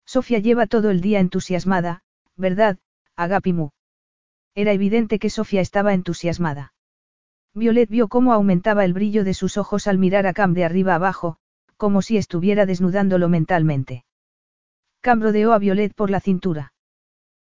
Sofía 0.05 0.39
lleva 0.39 0.67
todo 0.67 0.91
el 0.91 1.01
día 1.01 1.21
entusiasmada, 1.21 2.03
¿verdad, 2.37 2.79
Agapimu? 3.17 3.71
Era 4.55 4.73
evidente 4.73 5.19
que 5.19 5.31
Sofía 5.31 5.63
estaba 5.63 5.95
entusiasmada. 5.95 6.75
Violet 7.55 7.89
vio 7.89 8.09
cómo 8.09 8.35
aumentaba 8.35 8.85
el 8.85 8.93
brillo 8.93 9.25
de 9.25 9.33
sus 9.33 9.57
ojos 9.57 9.87
al 9.87 9.97
mirar 9.97 10.27
a 10.27 10.35
Cam 10.35 10.53
de 10.53 10.65
arriba 10.65 10.95
abajo, 10.95 11.39
como 11.79 12.03
si 12.03 12.19
estuviera 12.19 12.67
desnudándolo 12.67 13.31
mentalmente. 13.31 14.05
Cam 15.07 15.21
rodeó 15.21 15.53
a 15.53 15.61
Violet 15.61 15.95
por 15.95 16.11
la 16.11 16.19
cintura. 16.19 16.73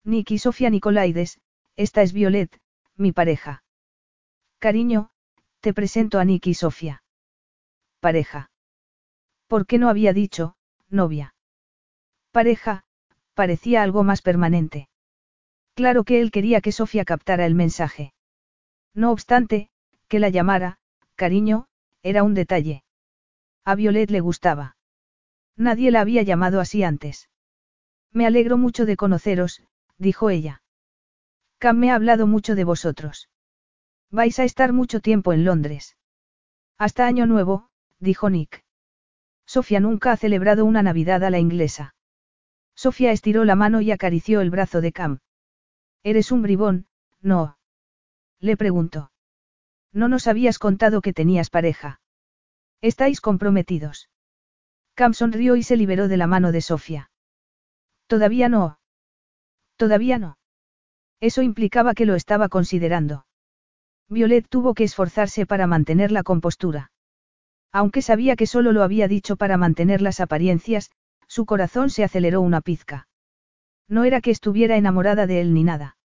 Nicky 0.05 0.37
Sofía 0.37 0.69
Nicolaides, 0.69 1.41
esta 1.75 2.03
es 2.03 2.13
Violet, 2.13 2.61
mi 2.97 3.13
pareja. 3.13 3.65
Cariño, 4.59 5.09
te 5.61 5.73
presento 5.73 6.19
a 6.19 6.27
Nicky 6.27 6.53
Sofía. 6.53 7.03
Pareja. 7.99 8.51
¿Por 9.47 9.65
qué 9.65 9.79
no 9.79 9.89
había 9.89 10.13
dicho, 10.13 10.55
novia? 10.91 11.35
Pareja, 12.31 12.85
parecía 13.33 13.83
algo 13.83 14.05
más 14.05 14.21
permanente. 14.21 14.91
Claro 15.73 16.05
que 16.05 16.21
él 16.21 16.31
quería 16.31 16.61
que 16.61 16.73
Sofía 16.73 17.07
captara 17.07 17.47
el 17.47 17.55
mensaje. 17.55 18.13
No 18.93 19.13
obstante, 19.13 19.71
que 20.09 20.19
la 20.19 20.29
llamara, 20.29 20.77
cariño, 21.15 21.69
era 22.03 22.23
un 22.23 22.35
detalle. 22.35 22.85
A 23.65 23.75
Violet 23.77 24.11
le 24.11 24.21
gustaba. 24.21 24.77
Nadie 25.57 25.91
la 25.91 26.03
había 26.03 26.21
llamado 26.21 26.61
así 26.61 26.83
antes. 26.83 27.31
Me 28.13 28.27
alegro 28.27 28.57
mucho 28.57 28.87
de 28.87 28.97
conoceros, 28.97 29.63
dijo 29.99 30.31
ella. 30.31 30.63
Cam 31.59 31.79
me 31.79 31.91
ha 31.91 31.95
hablado 31.95 32.27
mucho 32.27 32.55
de 32.55 32.65
vosotros. 32.65 33.29
Vais 34.11 34.39
a 34.39 34.45
estar 34.45 34.73
mucho 34.73 35.01
tiempo 35.01 35.33
en 35.33 35.45
Londres. 35.45 35.97
Hasta 36.79 37.07
Año 37.07 37.27
Nuevo, 37.27 37.71
dijo 37.99 38.31
Nick. 38.31 38.65
Sofía 39.47 39.81
nunca 39.81 40.13
ha 40.13 40.17
celebrado 40.17 40.65
una 40.65 40.83
Navidad 40.83 41.25
a 41.25 41.31
la 41.31 41.39
inglesa. 41.39 41.95
Sofía 42.75 43.13
estiró 43.13 43.45
la 43.45 43.55
mano 43.55 43.81
y 43.81 43.91
acarició 43.91 44.41
el 44.41 44.51
brazo 44.51 44.81
de 44.81 44.93
Cam. 44.93 45.21
Eres 46.03 46.31
un 46.31 46.43
bribón, 46.43 46.87
¿no? 47.21 47.59
Le 48.39 48.57
preguntó. 48.57 49.13
No 49.93 50.09
nos 50.09 50.27
habías 50.27 50.59
contado 50.59 51.01
que 51.01 51.15
tenías 51.15 51.49
pareja. 51.49 52.01
¿Estáis 52.83 53.21
comprometidos? 53.21 54.11
Cam 54.95 55.15
sonrió 55.15 55.57
y 55.57 55.63
se 55.63 55.77
liberó 55.77 56.09
de 56.09 56.19
la 56.19 56.27
mano 56.27 56.53
de 56.53 56.61
Sofía. 56.61 57.11
Todavía 58.07 58.49
no. 58.49 58.79
Todavía 59.77 60.19
no. 60.19 60.39
Eso 61.21 61.43
implicaba 61.43 61.95
que 61.95 62.07
lo 62.07 62.15
estaba 62.15 62.49
considerando. 62.49 63.27
Violet 64.09 64.47
tuvo 64.49 64.75
que 64.75 64.85
esforzarse 64.85 65.47
para 65.47 65.67
mantener 65.67 66.13
la 66.13 66.23
compostura. 66.23 66.93
Aunque 67.73 68.03
sabía 68.03 68.37
que 68.37 68.47
solo 68.47 68.73
lo 68.73 68.83
había 68.83 69.09
dicho 69.09 69.37
para 69.37 69.57
mantener 69.57 70.01
las 70.01 70.21
apariencias, 70.21 70.91
su 71.27 71.45
corazón 71.45 71.91
se 71.91 72.05
aceleró 72.05 72.41
una 72.41 72.61
pizca. 72.61 73.09
No 73.89 74.05
era 74.05 74.21
que 74.21 74.31
estuviera 74.31 74.77
enamorada 74.77 75.27
de 75.27 75.41
él 75.41 75.53
ni 75.53 75.65
nada. 75.65 75.97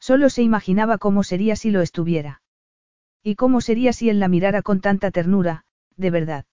Solo 0.00 0.30
se 0.30 0.42
imaginaba 0.42 0.98
cómo 0.98 1.22
sería 1.22 1.56
si 1.56 1.70
lo 1.70 1.82
estuviera. 1.82 2.42
Y 3.22 3.34
cómo 3.34 3.60
sería 3.60 3.92
si 3.92 4.08
él 4.08 4.20
la 4.20 4.28
mirara 4.28 4.62
con 4.62 4.80
tanta 4.80 5.10
ternura, 5.10 5.64
de 5.96 6.10
verdad. 6.10 6.46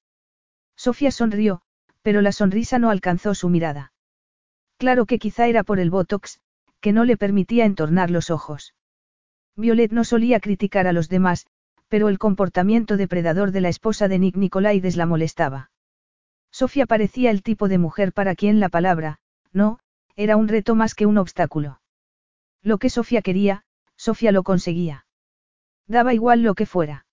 Sofía 0.75 1.11
sonrió, 1.11 1.61
pero 2.01 2.21
la 2.21 2.31
sonrisa 2.31 2.79
no 2.79 2.89
alcanzó 2.89 3.33
su 3.33 3.49
mirada. 3.49 3.93
Claro 4.77 5.05
que 5.05 5.19
quizá 5.19 5.47
era 5.47 5.63
por 5.63 5.79
el 5.79 5.89
Botox, 5.89 6.39
que 6.81 6.93
no 6.93 7.05
le 7.05 7.17
permitía 7.17 7.65
entornar 7.65 8.11
los 8.11 8.29
ojos. 8.29 8.75
Violet 9.55 9.91
no 9.91 10.03
solía 10.03 10.39
criticar 10.39 10.85
a 10.87 10.93
los 10.93 11.07
demás, 11.09 11.47
pero 11.87 12.09
el 12.09 12.19
comportamiento 12.19 12.97
depredador 12.97 13.51
de 13.51 13.61
la 13.61 13.69
esposa 13.69 14.07
de 14.07 14.19
Nick 14.19 14.35
Nicolaides 14.35 14.97
la 14.97 15.05
molestaba. 15.05 15.71
Sofía 16.51 16.85
parecía 16.85 17.31
el 17.31 17.43
tipo 17.43 17.67
de 17.67 17.77
mujer 17.77 18.13
para 18.13 18.35
quien 18.35 18.59
la 18.59 18.69
palabra, 18.69 19.19
no, 19.51 19.79
era 20.15 20.37
un 20.37 20.47
reto 20.47 20.75
más 20.75 20.95
que 20.95 21.05
un 21.05 21.17
obstáculo. 21.17 21.81
Lo 22.61 22.77
que 22.77 22.89
Sofía 22.89 23.21
quería, 23.21 23.63
Sofía 23.95 24.31
lo 24.31 24.43
conseguía. 24.43 25.05
Daba 25.87 26.13
igual 26.13 26.41
lo 26.41 26.55
que 26.55 26.65
fuera. 26.65 27.05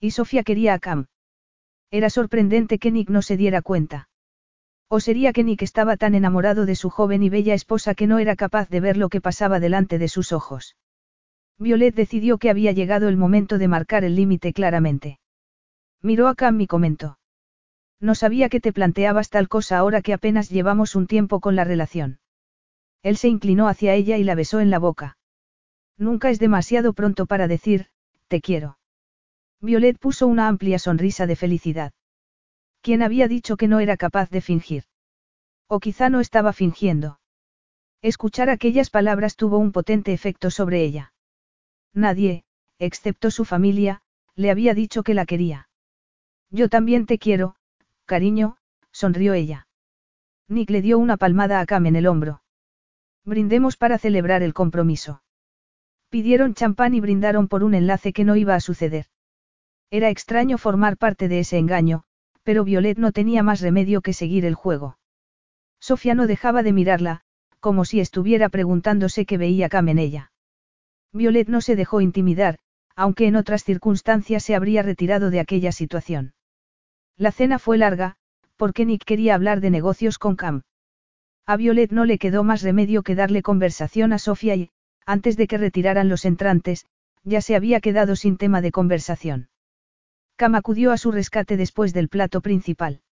Y 0.00 0.12
Sofía 0.12 0.42
quería 0.42 0.74
a 0.74 0.78
Cam. 0.78 1.06
Era 1.90 2.10
sorprendente 2.10 2.78
que 2.78 2.90
Nick 2.90 3.10
no 3.10 3.22
se 3.22 3.36
diera 3.36 3.62
cuenta. 3.62 4.07
¿O 4.88 5.00
sería 5.00 5.34
que 5.34 5.44
Nick 5.44 5.62
estaba 5.62 5.96
tan 5.96 6.14
enamorado 6.14 6.64
de 6.64 6.74
su 6.74 6.88
joven 6.88 7.22
y 7.22 7.28
bella 7.28 7.54
esposa 7.54 7.94
que 7.94 8.06
no 8.06 8.18
era 8.18 8.36
capaz 8.36 8.70
de 8.70 8.80
ver 8.80 8.96
lo 8.96 9.10
que 9.10 9.20
pasaba 9.20 9.60
delante 9.60 9.98
de 9.98 10.08
sus 10.08 10.32
ojos? 10.32 10.76
Violet 11.58 11.94
decidió 11.94 12.38
que 12.38 12.50
había 12.50 12.72
llegado 12.72 13.08
el 13.08 13.16
momento 13.16 13.58
de 13.58 13.68
marcar 13.68 14.04
el 14.04 14.14
límite 14.14 14.52
claramente. 14.52 15.18
Miró 16.00 16.28
a 16.28 16.34
Cam 16.34 16.60
y 16.60 16.66
comentó. 16.66 17.18
No 18.00 18.14
sabía 18.14 18.48
que 18.48 18.60
te 18.60 18.72
planteabas 18.72 19.28
tal 19.28 19.48
cosa 19.48 19.78
ahora 19.78 20.00
que 20.00 20.14
apenas 20.14 20.48
llevamos 20.48 20.94
un 20.94 21.06
tiempo 21.06 21.40
con 21.40 21.56
la 21.56 21.64
relación. 21.64 22.20
Él 23.02 23.16
se 23.16 23.28
inclinó 23.28 23.68
hacia 23.68 23.94
ella 23.94 24.16
y 24.16 24.24
la 24.24 24.36
besó 24.36 24.60
en 24.60 24.70
la 24.70 24.78
boca. 24.78 25.18
Nunca 25.98 26.30
es 26.30 26.38
demasiado 26.38 26.92
pronto 26.92 27.26
para 27.26 27.48
decir, 27.48 27.88
te 28.28 28.40
quiero. 28.40 28.78
Violet 29.60 29.98
puso 29.98 30.28
una 30.28 30.46
amplia 30.46 30.78
sonrisa 30.78 31.26
de 31.26 31.34
felicidad. 31.34 31.92
¿Quién 32.80 33.02
había 33.02 33.28
dicho 33.28 33.56
que 33.56 33.68
no 33.68 33.80
era 33.80 33.96
capaz 33.96 34.30
de 34.30 34.40
fingir? 34.40 34.84
O 35.66 35.80
quizá 35.80 36.08
no 36.08 36.20
estaba 36.20 36.52
fingiendo. 36.52 37.20
Escuchar 38.00 38.48
aquellas 38.48 38.90
palabras 38.90 39.36
tuvo 39.36 39.58
un 39.58 39.72
potente 39.72 40.12
efecto 40.12 40.50
sobre 40.50 40.82
ella. 40.82 41.12
Nadie, 41.92 42.44
excepto 42.78 43.30
su 43.30 43.44
familia, 43.44 44.02
le 44.36 44.50
había 44.50 44.72
dicho 44.74 45.02
que 45.02 45.14
la 45.14 45.26
quería. 45.26 45.68
Yo 46.50 46.68
también 46.68 47.06
te 47.06 47.18
quiero, 47.18 47.56
cariño, 48.06 48.56
sonrió 48.92 49.34
ella. 49.34 49.66
Nick 50.48 50.70
le 50.70 50.80
dio 50.80 50.98
una 50.98 51.16
palmada 51.16 51.60
a 51.60 51.66
Cam 51.66 51.86
en 51.86 51.96
el 51.96 52.06
hombro. 52.06 52.42
Brindemos 53.24 53.76
para 53.76 53.98
celebrar 53.98 54.42
el 54.42 54.54
compromiso. 54.54 55.22
Pidieron 56.08 56.54
champán 56.54 56.94
y 56.94 57.00
brindaron 57.00 57.48
por 57.48 57.64
un 57.64 57.74
enlace 57.74 58.14
que 58.14 58.24
no 58.24 58.36
iba 58.36 58.54
a 58.54 58.60
suceder. 58.60 59.06
Era 59.90 60.08
extraño 60.08 60.56
formar 60.56 60.96
parte 60.96 61.28
de 61.28 61.40
ese 61.40 61.58
engaño, 61.58 62.04
pero 62.42 62.64
Violet 62.64 62.98
no 62.98 63.12
tenía 63.12 63.42
más 63.42 63.60
remedio 63.60 64.00
que 64.00 64.12
seguir 64.12 64.44
el 64.44 64.54
juego. 64.54 64.98
Sofía 65.80 66.14
no 66.14 66.26
dejaba 66.26 66.62
de 66.62 66.72
mirarla, 66.72 67.22
como 67.60 67.84
si 67.84 68.00
estuviera 68.00 68.48
preguntándose 68.48 69.26
qué 69.26 69.38
veía 69.38 69.68
Cam 69.68 69.88
en 69.88 69.98
ella. 69.98 70.32
Violet 71.12 71.48
no 71.48 71.60
se 71.60 71.76
dejó 71.76 72.00
intimidar, 72.00 72.58
aunque 72.94 73.26
en 73.26 73.36
otras 73.36 73.64
circunstancias 73.64 74.42
se 74.42 74.54
habría 74.54 74.82
retirado 74.82 75.30
de 75.30 75.40
aquella 75.40 75.72
situación. 75.72 76.34
La 77.16 77.32
cena 77.32 77.58
fue 77.58 77.78
larga, 77.78 78.16
porque 78.56 78.84
Nick 78.84 79.04
quería 79.04 79.34
hablar 79.34 79.60
de 79.60 79.70
negocios 79.70 80.18
con 80.18 80.36
Cam. 80.36 80.62
A 81.46 81.56
Violet 81.56 81.92
no 81.92 82.04
le 82.04 82.18
quedó 82.18 82.44
más 82.44 82.62
remedio 82.62 83.02
que 83.02 83.14
darle 83.14 83.42
conversación 83.42 84.12
a 84.12 84.18
Sofía 84.18 84.54
y, 84.56 84.70
antes 85.06 85.36
de 85.36 85.46
que 85.46 85.58
retiraran 85.58 86.08
los 86.08 86.24
entrantes, 86.24 86.86
ya 87.24 87.40
se 87.40 87.56
había 87.56 87.80
quedado 87.80 88.16
sin 88.16 88.36
tema 88.36 88.60
de 88.60 88.70
conversación. 88.70 89.47
Cam 90.38 90.54
acudió 90.54 90.92
a 90.92 90.98
su 90.98 91.10
rescate 91.10 91.56
después 91.56 91.92
del 91.92 92.08
plato 92.08 92.40
principal. 92.40 93.02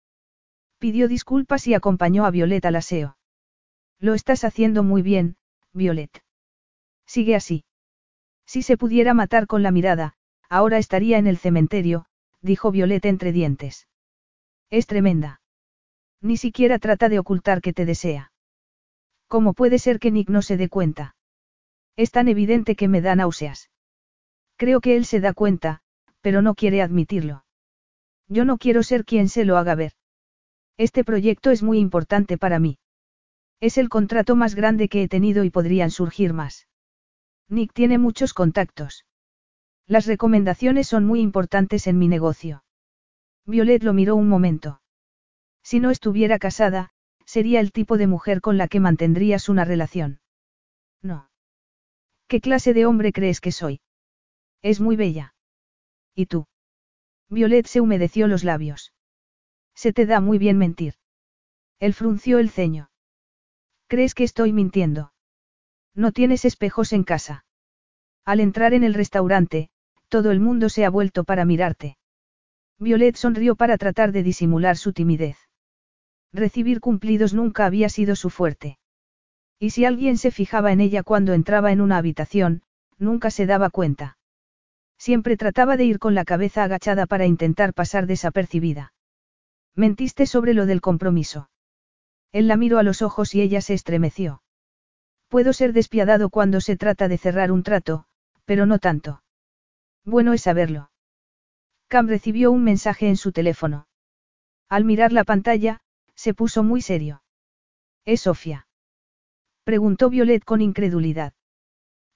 Pidió 0.78 1.08
disculpas 1.08 1.66
y 1.66 1.74
acompañó 1.74 2.24
a 2.24 2.30
Violet 2.30 2.64
al 2.64 2.76
aseo. 2.76 3.18
Lo 3.98 4.14
estás 4.14 4.44
haciendo 4.44 4.84
muy 4.84 5.02
bien, 5.02 5.36
Violet. 5.72 6.22
Sigue 7.04 7.34
así. 7.34 7.64
Si 8.46 8.62
se 8.62 8.76
pudiera 8.76 9.12
matar 9.12 9.48
con 9.48 9.64
la 9.64 9.72
mirada, 9.72 10.14
ahora 10.48 10.78
estaría 10.78 11.18
en 11.18 11.26
el 11.26 11.36
cementerio, 11.36 12.06
dijo 12.42 12.70
Violet 12.70 13.04
entre 13.06 13.32
dientes. 13.32 13.88
Es 14.70 14.86
tremenda. 14.86 15.40
Ni 16.20 16.36
siquiera 16.36 16.78
trata 16.78 17.08
de 17.08 17.18
ocultar 17.18 17.60
que 17.60 17.72
te 17.72 17.86
desea. 17.86 18.30
¿Cómo 19.26 19.52
puede 19.52 19.80
ser 19.80 19.98
que 19.98 20.12
Nick 20.12 20.28
no 20.28 20.42
se 20.42 20.56
dé 20.56 20.68
cuenta? 20.68 21.16
Es 21.96 22.12
tan 22.12 22.28
evidente 22.28 22.76
que 22.76 22.86
me 22.86 23.00
da 23.00 23.16
náuseas. 23.16 23.68
Creo 24.54 24.80
que 24.80 24.96
él 24.96 25.04
se 25.04 25.18
da 25.18 25.32
cuenta, 25.32 25.82
pero 26.26 26.42
no 26.42 26.56
quiere 26.56 26.82
admitirlo. 26.82 27.44
Yo 28.26 28.44
no 28.44 28.58
quiero 28.58 28.82
ser 28.82 29.04
quien 29.04 29.28
se 29.28 29.44
lo 29.44 29.58
haga 29.58 29.76
ver. 29.76 29.92
Este 30.76 31.04
proyecto 31.04 31.52
es 31.52 31.62
muy 31.62 31.78
importante 31.78 32.36
para 32.36 32.58
mí. 32.58 32.80
Es 33.60 33.78
el 33.78 33.88
contrato 33.88 34.34
más 34.34 34.56
grande 34.56 34.88
que 34.88 35.04
he 35.04 35.08
tenido 35.08 35.44
y 35.44 35.50
podrían 35.50 35.92
surgir 35.92 36.32
más. 36.32 36.66
Nick 37.48 37.72
tiene 37.72 37.98
muchos 37.98 38.34
contactos. 38.34 39.06
Las 39.86 40.06
recomendaciones 40.06 40.88
son 40.88 41.04
muy 41.04 41.20
importantes 41.20 41.86
en 41.86 41.96
mi 41.96 42.08
negocio. 42.08 42.64
Violet 43.44 43.84
lo 43.84 43.92
miró 43.92 44.16
un 44.16 44.28
momento. 44.28 44.80
Si 45.62 45.78
no 45.78 45.92
estuviera 45.92 46.40
casada, 46.40 46.90
sería 47.24 47.60
el 47.60 47.70
tipo 47.70 47.98
de 47.98 48.08
mujer 48.08 48.40
con 48.40 48.58
la 48.58 48.66
que 48.66 48.80
mantendrías 48.80 49.48
una 49.48 49.64
relación. 49.64 50.18
No. 51.02 51.30
¿Qué 52.26 52.40
clase 52.40 52.74
de 52.74 52.84
hombre 52.84 53.12
crees 53.12 53.40
que 53.40 53.52
soy? 53.52 53.80
Es 54.60 54.80
muy 54.80 54.96
bella. 54.96 55.35
¿Y 56.16 56.26
tú? 56.26 56.46
Violet 57.28 57.66
se 57.66 57.80
humedeció 57.82 58.26
los 58.26 58.42
labios. 58.42 58.94
Se 59.74 59.92
te 59.92 60.06
da 60.06 60.20
muy 60.20 60.38
bien 60.38 60.56
mentir. 60.56 60.94
Él 61.78 61.92
frunció 61.92 62.38
el 62.38 62.48
ceño. 62.48 62.90
¿Crees 63.86 64.14
que 64.14 64.24
estoy 64.24 64.52
mintiendo? 64.54 65.12
No 65.94 66.12
tienes 66.12 66.46
espejos 66.46 66.94
en 66.94 67.04
casa. 67.04 67.44
Al 68.24 68.40
entrar 68.40 68.72
en 68.72 68.82
el 68.82 68.94
restaurante, 68.94 69.68
todo 70.08 70.30
el 70.30 70.40
mundo 70.40 70.70
se 70.70 70.86
ha 70.86 70.90
vuelto 70.90 71.24
para 71.24 71.44
mirarte. 71.44 71.98
Violet 72.78 73.16
sonrió 73.16 73.54
para 73.54 73.76
tratar 73.76 74.12
de 74.12 74.22
disimular 74.22 74.78
su 74.78 74.94
timidez. 74.94 75.36
Recibir 76.32 76.80
cumplidos 76.80 77.34
nunca 77.34 77.66
había 77.66 77.90
sido 77.90 78.16
su 78.16 78.30
fuerte. 78.30 78.78
Y 79.58 79.70
si 79.70 79.84
alguien 79.84 80.16
se 80.16 80.30
fijaba 80.30 80.72
en 80.72 80.80
ella 80.80 81.02
cuando 81.02 81.34
entraba 81.34 81.72
en 81.72 81.80
una 81.82 81.98
habitación, 81.98 82.62
nunca 82.98 83.30
se 83.30 83.46
daba 83.46 83.68
cuenta. 83.68 84.16
Siempre 84.98 85.36
trataba 85.36 85.76
de 85.76 85.84
ir 85.84 85.98
con 85.98 86.14
la 86.14 86.24
cabeza 86.24 86.64
agachada 86.64 87.06
para 87.06 87.26
intentar 87.26 87.74
pasar 87.74 88.06
desapercibida. 88.06 88.92
Mentiste 89.74 90.26
sobre 90.26 90.54
lo 90.54 90.66
del 90.66 90.80
compromiso. 90.80 91.50
Él 92.32 92.48
la 92.48 92.56
miró 92.56 92.78
a 92.78 92.82
los 92.82 93.02
ojos 93.02 93.34
y 93.34 93.42
ella 93.42 93.60
se 93.60 93.74
estremeció. 93.74 94.42
Puedo 95.28 95.52
ser 95.52 95.72
despiadado 95.72 96.30
cuando 96.30 96.60
se 96.60 96.76
trata 96.76 97.08
de 97.08 97.18
cerrar 97.18 97.52
un 97.52 97.62
trato, 97.62 98.06
pero 98.44 98.66
no 98.66 98.78
tanto. 98.78 99.22
Bueno 100.04 100.32
es 100.32 100.42
saberlo. 100.42 100.90
Cam 101.88 102.08
recibió 102.08 102.50
un 102.50 102.64
mensaje 102.64 103.08
en 103.08 103.16
su 103.16 103.32
teléfono. 103.32 103.86
Al 104.68 104.84
mirar 104.84 105.12
la 105.12 105.24
pantalla, 105.24 105.80
se 106.14 106.34
puso 106.34 106.62
muy 106.62 106.80
serio. 106.80 107.22
¿Es 108.04 108.22
Sofía? 108.22 108.66
Preguntó 109.64 110.10
Violet 110.10 110.44
con 110.44 110.60
incredulidad. 110.60 111.32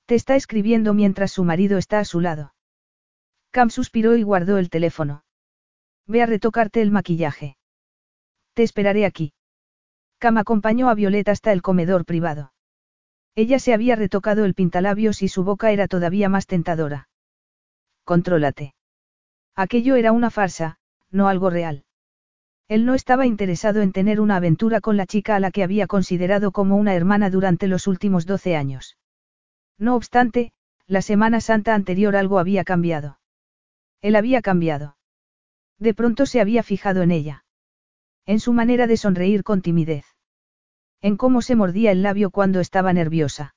Te 0.07 0.15
está 0.15 0.35
escribiendo 0.35 0.95
mientras 0.95 1.33
su 1.33 1.45
marido 1.45 1.79
está 1.79 1.99
a 1.99 2.05
su 2.05 2.21
lado. 2.21 2.55
Cam 3.51 3.71
suspiró 3.71 4.17
y 4.17 4.23
guardó 4.23 4.59
el 4.59 4.71
teléfono. 4.71 5.25
Ve 6.07 6.23
a 6.23 6.27
retocarte 6.27 6.83
el 6.83 6.91
maquillaje. 6.91 7.57
Te 8.55 8.63
esperaré 8.63 9.07
aquí. 9.07 9.33
Cam 10.19 10.39
acompañó 10.39 10.89
a 10.89 10.95
Violet 10.95 11.29
hasta 11.29 11.53
el 11.53 11.63
comedor 11.63 12.05
privado. 12.05 12.53
Ella 13.35 13.59
se 13.59 13.73
había 13.73 13.97
retocado 13.97 14.45
el 14.45 14.55
pintalabios 14.55 15.23
y 15.23 15.29
su 15.29 15.45
boca 15.45 15.71
era 15.73 15.89
todavía 15.89 16.29
más 16.29 16.47
tentadora. 16.47 17.09
Contrólate. 18.05 18.75
Aquello 19.57 19.97
era 19.97 20.13
una 20.13 20.31
farsa, 20.31 20.79
no 21.11 21.29
algo 21.29 21.51
real. 21.51 21.85
Él 22.69 22.87
no 22.87 22.95
estaba 22.95 23.27
interesado 23.27 23.83
en 23.83 23.93
tener 23.93 24.21
una 24.21 24.37
aventura 24.37 24.81
con 24.81 24.97
la 24.97 25.07
chica 25.07 25.37
a 25.37 25.41
la 25.41 25.51
que 25.51 25.65
había 25.65 25.87
considerado 25.87 26.53
como 26.53 26.77
una 26.77 26.95
hermana 26.95 27.31
durante 27.31 27.67
los 27.67 27.87
últimos 27.87 28.27
doce 28.27 28.57
años. 28.57 28.97
No 29.79 29.97
obstante, 29.97 30.53
la 30.87 31.03
Semana 31.03 31.41
Santa 31.41 31.75
anterior 31.75 32.15
algo 32.15 32.39
había 32.39 32.65
cambiado. 32.65 33.20
Él 34.03 34.17
había 34.17 34.43
cambiado. 34.43 34.97
De 35.79 35.95
pronto 35.95 36.27
se 36.27 36.41
había 36.41 36.63
fijado 36.63 37.03
en 37.03 37.11
ella. 37.11 37.45
En 38.27 38.41
su 38.41 38.53
manera 38.53 38.87
de 38.87 38.97
sonreír 38.97 39.43
con 39.43 39.63
timidez. 39.63 40.05
En 41.01 41.17
cómo 41.17 41.43
se 41.43 41.57
mordía 41.57 41.91
el 41.91 42.03
labio 42.03 42.31
cuando 42.31 42.61
estaba 42.61 42.93
nerviosa. 42.93 43.55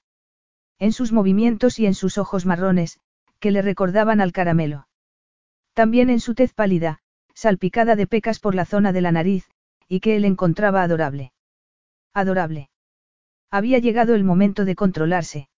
En 0.80 0.94
sus 0.94 1.12
movimientos 1.12 1.80
y 1.80 1.86
en 1.86 1.94
sus 1.94 2.18
ojos 2.18 2.46
marrones, 2.46 3.00
que 3.40 3.52
le 3.52 3.62
recordaban 3.62 4.22
al 4.22 4.32
caramelo. 4.32 4.88
También 5.74 6.10
en 6.10 6.20
su 6.20 6.34
tez 6.34 6.54
pálida, 6.54 7.00
salpicada 7.34 7.96
de 7.96 8.08
pecas 8.08 8.40
por 8.40 8.56
la 8.56 8.66
zona 8.66 8.94
de 8.94 9.02
la 9.02 9.12
nariz, 9.12 9.50
y 9.88 10.00
que 10.00 10.16
él 10.16 10.26
encontraba 10.26 10.84
adorable. 10.84 11.34
Adorable. 12.14 12.70
Había 13.52 13.80
llegado 13.80 14.16
el 14.16 14.24
momento 14.24 14.66
de 14.66 14.76
controlarse. 14.76 15.50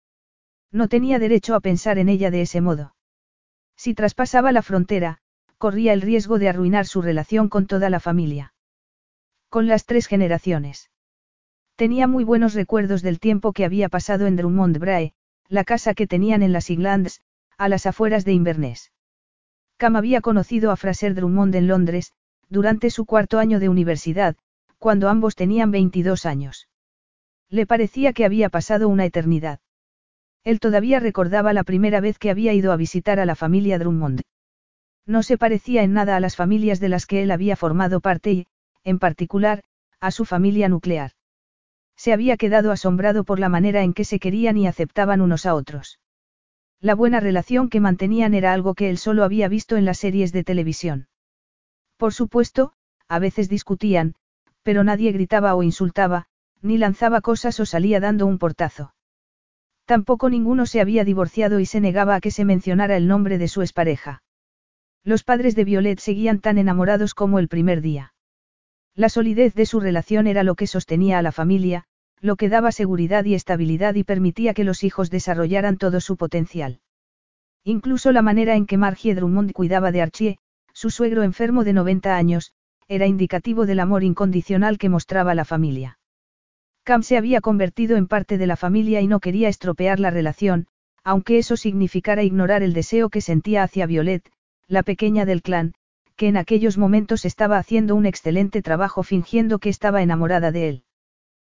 No 0.72 0.88
tenía 0.88 1.20
derecho 1.20 1.54
a 1.56 1.60
pensar 1.60 1.98
en 1.98 2.10
ella 2.10 2.32
de 2.32 2.42
ese 2.42 2.60
modo. 2.60 2.95
Si 3.76 3.94
traspasaba 3.94 4.52
la 4.52 4.62
frontera, 4.62 5.20
corría 5.58 5.94
el 5.94 6.02
riesgo 6.02 6.40
de 6.40 6.50
arruinar 6.50 6.86
su 6.86 7.02
relación 7.02 7.50
con 7.50 7.68
toda 7.68 7.90
la 7.90 8.00
familia. 8.00 8.54
Con 9.50 9.68
las 9.68 9.86
tres 9.86 10.08
generaciones. 10.08 10.90
Tenía 11.76 12.08
muy 12.08 12.24
buenos 12.24 12.54
recuerdos 12.54 13.02
del 13.02 13.20
tiempo 13.20 13.52
que 13.52 13.66
había 13.66 13.90
pasado 13.90 14.28
en 14.28 14.36
Drummond 14.36 14.78
Brae, 14.78 15.14
la 15.50 15.64
casa 15.64 15.94
que 15.94 16.08
tenían 16.08 16.42
en 16.42 16.54
las 16.54 16.70
Iglands, 16.70 17.22
a 17.58 17.70
las 17.70 17.86
afueras 17.86 18.26
de 18.26 18.34
Inverness. 18.34 18.92
Cam 19.78 19.96
había 19.96 20.22
conocido 20.22 20.72
a 20.72 20.78
Fraser 20.78 21.16
Drummond 21.16 21.56
en 21.56 21.68
Londres, 21.68 22.14
durante 22.50 22.90
su 22.90 23.06
cuarto 23.06 23.40
año 23.40 23.60
de 23.60 23.70
universidad, 23.70 24.36
cuando 24.80 25.10
ambos 25.10 25.36
tenían 25.36 25.72
22 25.72 26.26
años. 26.26 26.70
Le 27.50 27.66
parecía 27.66 28.14
que 28.14 28.26
había 28.26 28.50
pasado 28.50 28.88
una 28.88 29.06
eternidad. 29.06 29.60
Él 30.46 30.60
todavía 30.60 31.00
recordaba 31.00 31.54
la 31.54 31.64
primera 31.64 32.00
vez 32.00 32.18
que 32.20 32.30
había 32.30 32.54
ido 32.54 32.72
a 32.72 32.78
visitar 32.78 33.20
a 33.20 33.26
la 33.26 33.36
familia 33.36 33.80
Drummond. 33.80 34.22
No 35.06 35.24
se 35.24 35.38
parecía 35.38 35.84
en 35.84 35.94
nada 35.94 36.16
a 36.16 36.20
las 36.20 36.36
familias 36.36 36.80
de 36.80 36.90
las 36.90 37.06
que 37.06 37.24
él 37.24 37.32
había 37.32 37.56
formado 37.56 38.00
parte 38.00 38.32
y, 38.32 38.48
en 38.84 39.00
particular, 39.00 39.64
a 40.00 40.12
su 40.12 40.24
familia 40.24 40.70
nuclear. 40.70 41.12
Se 41.98 42.14
había 42.14 42.38
quedado 42.38 42.72
asombrado 42.72 43.24
por 43.24 43.40
la 43.40 43.50
manera 43.50 43.84
en 43.84 43.94
que 43.94 44.06
se 44.06 44.20
querían 44.20 44.58
y 44.58 44.68
aceptaban 44.68 45.22
unos 45.22 45.46
a 45.46 45.56
otros. 45.56 46.00
La 46.80 46.94
buena 46.94 47.20
relación 47.20 47.70
que 47.70 47.80
mantenían 47.80 48.34
era 48.34 48.54
algo 48.54 48.76
que 48.76 48.90
él 48.90 48.98
solo 48.98 49.24
había 49.24 49.48
visto 49.48 49.78
en 49.78 49.86
las 49.86 49.98
series 49.98 50.32
de 50.32 50.44
televisión. 50.44 51.08
Por 51.98 52.14
supuesto, 52.14 52.74
a 53.08 53.18
veces 53.20 53.50
discutían, 53.50 54.16
pero 54.62 54.84
nadie 54.84 55.12
gritaba 55.12 55.56
o 55.56 55.64
insultaba, 55.64 56.28
ni 56.62 56.78
lanzaba 56.78 57.22
cosas 57.22 57.60
o 57.60 57.66
salía 57.66 58.00
dando 58.00 58.26
un 58.26 58.38
portazo. 58.38 58.95
Tampoco 59.86 60.30
ninguno 60.30 60.66
se 60.66 60.82
había 60.82 61.04
divorciado 61.04 61.60
y 61.60 61.66
se 61.66 61.80
negaba 61.80 62.16
a 62.16 62.22
que 62.22 62.32
se 62.32 62.44
mencionara 62.44 62.98
el 62.98 63.08
nombre 63.08 63.38
de 63.38 63.48
su 63.48 63.62
expareja. 63.62 64.24
Los 65.04 65.24
padres 65.24 65.56
de 65.56 65.64
Violet 65.64 66.00
seguían 66.00 66.40
tan 66.40 66.58
enamorados 66.58 67.14
como 67.14 67.38
el 67.38 67.48
primer 67.48 67.82
día. 67.82 68.14
La 68.96 69.10
solidez 69.10 69.54
de 69.54 69.66
su 69.66 69.80
relación 69.80 70.26
era 70.26 70.44
lo 70.44 70.56
que 70.56 70.68
sostenía 70.68 71.20
a 71.20 71.22
la 71.22 71.32
familia, 71.32 71.84
lo 72.20 72.36
que 72.38 72.50
daba 72.50 72.72
seguridad 72.72 73.26
y 73.26 73.36
estabilidad 73.36 73.94
y 73.96 74.04
permitía 74.04 74.56
que 74.56 74.64
los 74.64 74.84
hijos 74.84 75.12
desarrollaran 75.12 75.78
todo 75.78 76.02
su 76.02 76.18
potencial. 76.18 76.80
Incluso 77.64 78.12
la 78.12 78.24
manera 78.24 78.56
en 78.56 78.66
que 78.66 78.78
Margie 78.78 79.14
Drummond 79.14 79.52
cuidaba 79.52 79.92
de 79.92 80.02
Archie, 80.02 80.38
su 80.74 80.90
suegro 80.90 81.24
enfermo 81.24 81.64
de 81.64 81.74
90 81.74 82.16
años, 82.16 82.54
era 82.88 83.06
indicativo 83.06 83.66
del 83.66 83.80
amor 83.80 84.04
incondicional 84.04 84.78
que 84.78 84.90
mostraba 84.90 85.36
la 85.36 85.46
familia. 85.46 86.00
Cam 86.86 87.02
se 87.02 87.18
había 87.18 87.42
convertido 87.42 87.98
en 87.98 88.06
parte 88.06 88.38
de 88.38 88.46
la 88.46 88.56
familia 88.56 89.02
y 89.02 89.08
no 89.08 89.20
quería 89.20 89.50
estropear 89.50 90.00
la 90.00 90.12
relación, 90.12 90.68
aunque 91.04 91.40
eso 91.40 91.58
significara 91.58 92.22
ignorar 92.22 92.62
el 92.62 92.74
deseo 92.74 93.10
que 93.10 93.22
sentía 93.22 93.64
hacia 93.64 93.88
Violet, 93.88 94.32
la 94.68 94.84
pequeña 94.84 95.26
del 95.26 95.42
clan, 95.42 95.74
que 96.16 96.28
en 96.28 96.38
aquellos 96.38 96.78
momentos 96.78 97.26
estaba 97.26 97.58
haciendo 97.58 97.96
un 97.96 98.06
excelente 98.06 98.62
trabajo 98.62 99.02
fingiendo 99.02 99.58
que 99.58 99.70
estaba 99.70 100.04
enamorada 100.04 100.52
de 100.52 100.70
él. 100.70 100.84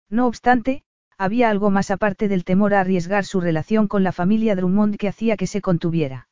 No 0.09 0.27
obstante, 0.27 0.83
había 1.17 1.49
algo 1.49 1.71
más 1.71 1.91
aparte 1.91 2.29
del 2.29 2.45
temor 2.45 2.73
a 2.73 2.79
arriesgar 2.79 3.25
su 3.25 3.41
relación 3.41 3.89
con 3.89 4.03
la 4.03 4.13
familia 4.13 4.55
Drummond 4.55 4.95
que 4.95 5.09
hacía 5.09 5.35
que 5.35 5.47
se 5.47 5.59
contuviera. 5.59 6.29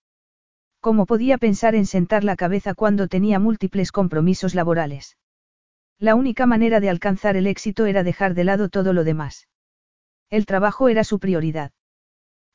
¿Cómo 0.79 1.05
podía 1.05 1.37
pensar 1.37 1.75
en 1.75 1.85
sentar 1.85 2.23
la 2.23 2.37
cabeza 2.37 2.73
cuando 2.73 3.09
tenía 3.09 3.39
múltiples 3.39 3.91
compromisos 3.91 4.55
laborales? 4.55 5.17
La 5.99 6.15
única 6.15 6.45
manera 6.45 6.79
de 6.79 6.89
alcanzar 6.89 7.37
el 7.37 7.47
éxito 7.47 7.85
era 7.85 8.03
dejar 8.03 8.33
de 8.33 8.43
lado 8.43 8.69
todo 8.69 8.91
lo 8.91 9.03
demás. 9.03 9.47
El 10.29 10.45
trabajo 10.45 10.89
era 10.89 11.03
su 11.03 11.19
prioridad. 11.19 11.71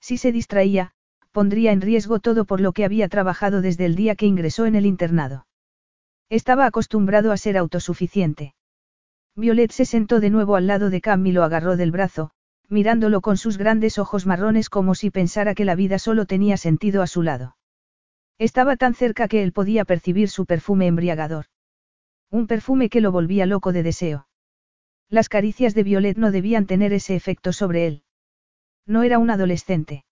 Si 0.00 0.18
se 0.18 0.32
distraía, 0.32 0.92
pondría 1.32 1.72
en 1.72 1.80
riesgo 1.80 2.18
todo 2.20 2.44
por 2.44 2.60
lo 2.60 2.72
que 2.72 2.84
había 2.84 3.08
trabajado 3.08 3.62
desde 3.62 3.86
el 3.86 3.94
día 3.94 4.14
que 4.14 4.26
ingresó 4.26 4.66
en 4.66 4.74
el 4.74 4.84
internado. 4.84 5.46
Estaba 6.28 6.66
acostumbrado 6.66 7.32
a 7.32 7.36
ser 7.36 7.56
autosuficiente. 7.56 8.54
Violet 9.36 9.70
se 9.70 9.84
sentó 9.84 10.20
de 10.20 10.30
nuevo 10.30 10.56
al 10.56 10.66
lado 10.66 10.90
de 10.90 11.00
Cam 11.00 11.26
y 11.26 11.32
lo 11.32 11.42
agarró 11.42 11.76
del 11.76 11.92
brazo, 11.92 12.32
mirándolo 12.68 13.20
con 13.20 13.36
sus 13.36 13.58
grandes 13.58 13.98
ojos 13.98 14.26
marrones 14.26 14.68
como 14.68 14.94
si 14.94 15.10
pensara 15.10 15.54
que 15.54 15.64
la 15.64 15.74
vida 15.74 15.98
solo 15.98 16.26
tenía 16.26 16.56
sentido 16.56 17.02
a 17.02 17.06
su 17.06 17.22
lado. 17.22 17.56
Estaba 18.38 18.76
tan 18.76 18.94
cerca 18.94 19.28
que 19.28 19.42
él 19.42 19.52
podía 19.52 19.84
percibir 19.84 20.28
su 20.28 20.46
perfume 20.46 20.86
embriagador. 20.86 21.46
Un 22.30 22.46
perfume 22.46 22.88
que 22.88 23.00
lo 23.00 23.10
volvía 23.10 23.46
loco 23.46 23.72
de 23.72 23.82
deseo. 23.82 24.28
Las 25.08 25.28
caricias 25.28 25.74
de 25.74 25.82
Violet 25.82 26.16
no 26.16 26.30
debían 26.30 26.66
tener 26.66 26.92
ese 26.92 27.16
efecto 27.16 27.52
sobre 27.52 27.86
él. 27.86 28.04
No 28.86 29.02
era 29.02 29.18
un 29.18 29.30
adolescente. 29.30 30.04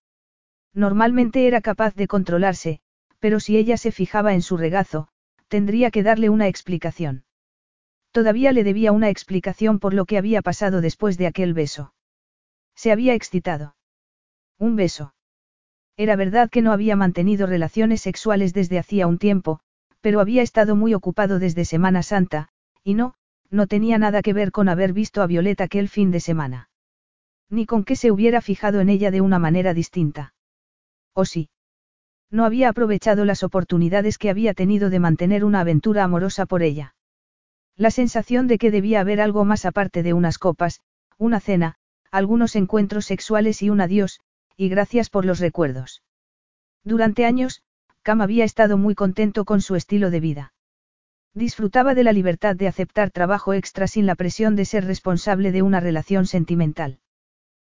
Normalmente 0.75 1.47
era 1.47 1.61
capaz 1.61 1.95
de 1.95 2.09
controlarse, 2.09 2.81
pero 3.21 3.41
si 3.41 3.57
ella 3.57 3.77
se 3.77 3.93
fijaba 3.93 4.35
en 4.35 4.43
su 4.43 4.57
regazo, 4.57 5.09
tendría 5.49 5.91
que 5.91 6.03
darle 6.03 6.29
una 6.29 6.49
explicación. 6.49 7.25
Todavía 8.11 8.53
le 8.53 8.65
debía 8.65 8.93
una 8.93 9.11
explicación 9.11 9.79
por 9.79 9.95
lo 9.95 10.05
que 10.05 10.19
había 10.19 10.43
pasado 10.43 10.81
después 10.81 11.19
de 11.19 11.27
aquel 11.27 11.55
beso. 11.55 11.95
Se 12.75 12.91
había 12.91 13.15
excitado. 13.15 13.77
Un 14.59 14.77
beso. 14.77 15.15
Era 15.97 16.17
verdad 16.17 16.51
que 16.51 16.63
no 16.63 16.73
había 16.73 16.97
mantenido 16.97 17.47
relaciones 17.47 18.01
sexuales 18.01 18.55
desde 18.55 18.79
hacía 18.79 19.07
un 19.07 19.19
tiempo, 19.19 19.61
pero 20.01 20.21
había 20.21 20.43
estado 20.43 20.77
muy 20.77 20.95
ocupado 20.95 21.39
desde 21.39 21.65
Semana 21.65 22.03
Santa, 22.03 22.49
y 22.85 22.95
no, 22.95 23.15
no 23.51 23.67
tenía 23.67 23.99
nada 23.99 24.23
que 24.23 24.33
ver 24.33 24.53
con 24.53 24.69
haber 24.69 24.93
visto 24.93 25.23
a 25.23 25.27
Violeta 25.27 25.65
aquel 25.65 25.89
fin 25.89 26.11
de 26.11 26.21
semana. 26.21 26.71
Ni 27.51 27.67
con 27.67 27.85
que 27.85 27.97
se 27.97 28.11
hubiera 28.11 28.41
fijado 28.41 28.81
en 28.81 28.89
ella 28.89 29.11
de 29.11 29.21
una 29.21 29.39
manera 29.39 29.75
distinta. 29.75 30.35
¿O 31.15 31.25
sí? 31.25 31.51
No 32.31 32.45
había 32.45 32.69
aprovechado 32.69 33.25
las 33.25 33.43
oportunidades 33.43 34.19
que 34.19 34.29
había 34.29 34.53
tenido 34.53 34.91
de 34.91 34.99
mantener 34.99 35.45
una 35.45 35.61
aventura 35.61 36.05
amorosa 36.05 36.45
por 36.45 36.63
ella. 36.63 36.95
La 37.77 37.91
sensación 37.91 38.49
de 38.49 38.59
que 38.59 38.71
debía 38.71 39.01
haber 39.01 39.21
algo 39.21 39.45
más 39.45 39.65
aparte 39.65 40.03
de 40.03 40.13
unas 40.13 40.39
copas, 40.39 40.83
una 41.17 41.41
cena, 41.41 41.77
algunos 42.11 42.55
encuentros 42.55 43.07
sexuales 43.07 43.63
y 43.63 43.71
un 43.71 43.81
adiós, 43.81 44.21
y 44.57 44.69
gracias 44.69 45.09
por 45.09 45.25
los 45.25 45.39
recuerdos. 45.39 46.03
Durante 46.85 47.25
años, 47.25 47.63
Cam 48.09 48.23
había 48.23 48.47
estado 48.47 48.79
muy 48.79 48.95
contento 48.95 49.45
con 49.45 49.61
su 49.61 49.77
estilo 49.77 50.11
de 50.11 50.21
vida. 50.21 50.55
Disfrutaba 51.35 51.95
de 51.95 52.05
la 52.05 52.15
libertad 52.15 52.57
de 52.57 52.67
aceptar 52.67 53.11
trabajo 53.11 53.53
extra 53.53 53.87
sin 53.87 54.07
la 54.07 54.15
presión 54.15 54.57
de 54.57 54.65
ser 54.65 54.87
responsable 54.87 55.53
de 55.53 55.61
una 55.61 55.79
relación 55.79 56.25
sentimental. 56.25 57.01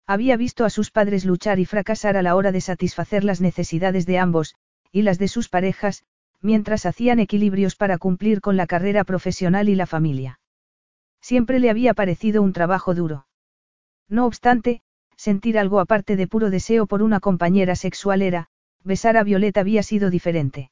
Había 0.06 0.38
visto 0.38 0.64
a 0.64 0.70
sus 0.70 0.90
padres 0.90 1.26
luchar 1.26 1.58
y 1.58 1.66
fracasar 1.66 2.16
a 2.16 2.22
la 2.22 2.34
hora 2.34 2.50
de 2.50 2.62
satisfacer 2.62 3.24
las 3.24 3.42
necesidades 3.42 4.06
de 4.06 4.18
ambos, 4.18 4.54
y 4.90 5.02
las 5.02 5.18
de 5.18 5.28
sus 5.28 5.50
parejas, 5.50 6.02
mientras 6.40 6.86
hacían 6.86 7.18
equilibrios 7.18 7.76
para 7.76 7.98
cumplir 7.98 8.40
con 8.40 8.56
la 8.56 8.66
carrera 8.66 9.04
profesional 9.04 9.68
y 9.68 9.74
la 9.74 9.84
familia. 9.84 10.40
Siempre 11.20 11.58
le 11.58 11.68
había 11.68 11.92
parecido 11.92 12.40
un 12.40 12.54
trabajo 12.54 12.94
duro. 12.94 13.26
No 14.08 14.24
obstante, 14.24 14.80
sentir 15.14 15.58
algo 15.58 15.78
aparte 15.78 16.16
de 16.16 16.26
puro 16.26 16.48
deseo 16.48 16.86
por 16.86 17.02
una 17.02 17.20
compañera 17.20 17.76
sexual 17.76 18.22
era, 18.22 18.48
besar 18.84 19.16
a 19.16 19.24
Violeta 19.24 19.60
había 19.60 19.82
sido 19.82 20.10
diferente. 20.10 20.70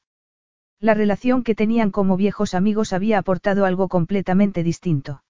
La 0.78 0.94
relación 0.94 1.42
que 1.42 1.54
tenían 1.54 1.90
como 1.90 2.16
viejos 2.16 2.54
amigos 2.54 2.92
había 2.92 3.18
aportado 3.18 3.66
algo 3.66 3.88
completamente 3.88 4.62
distinto. 4.62 5.22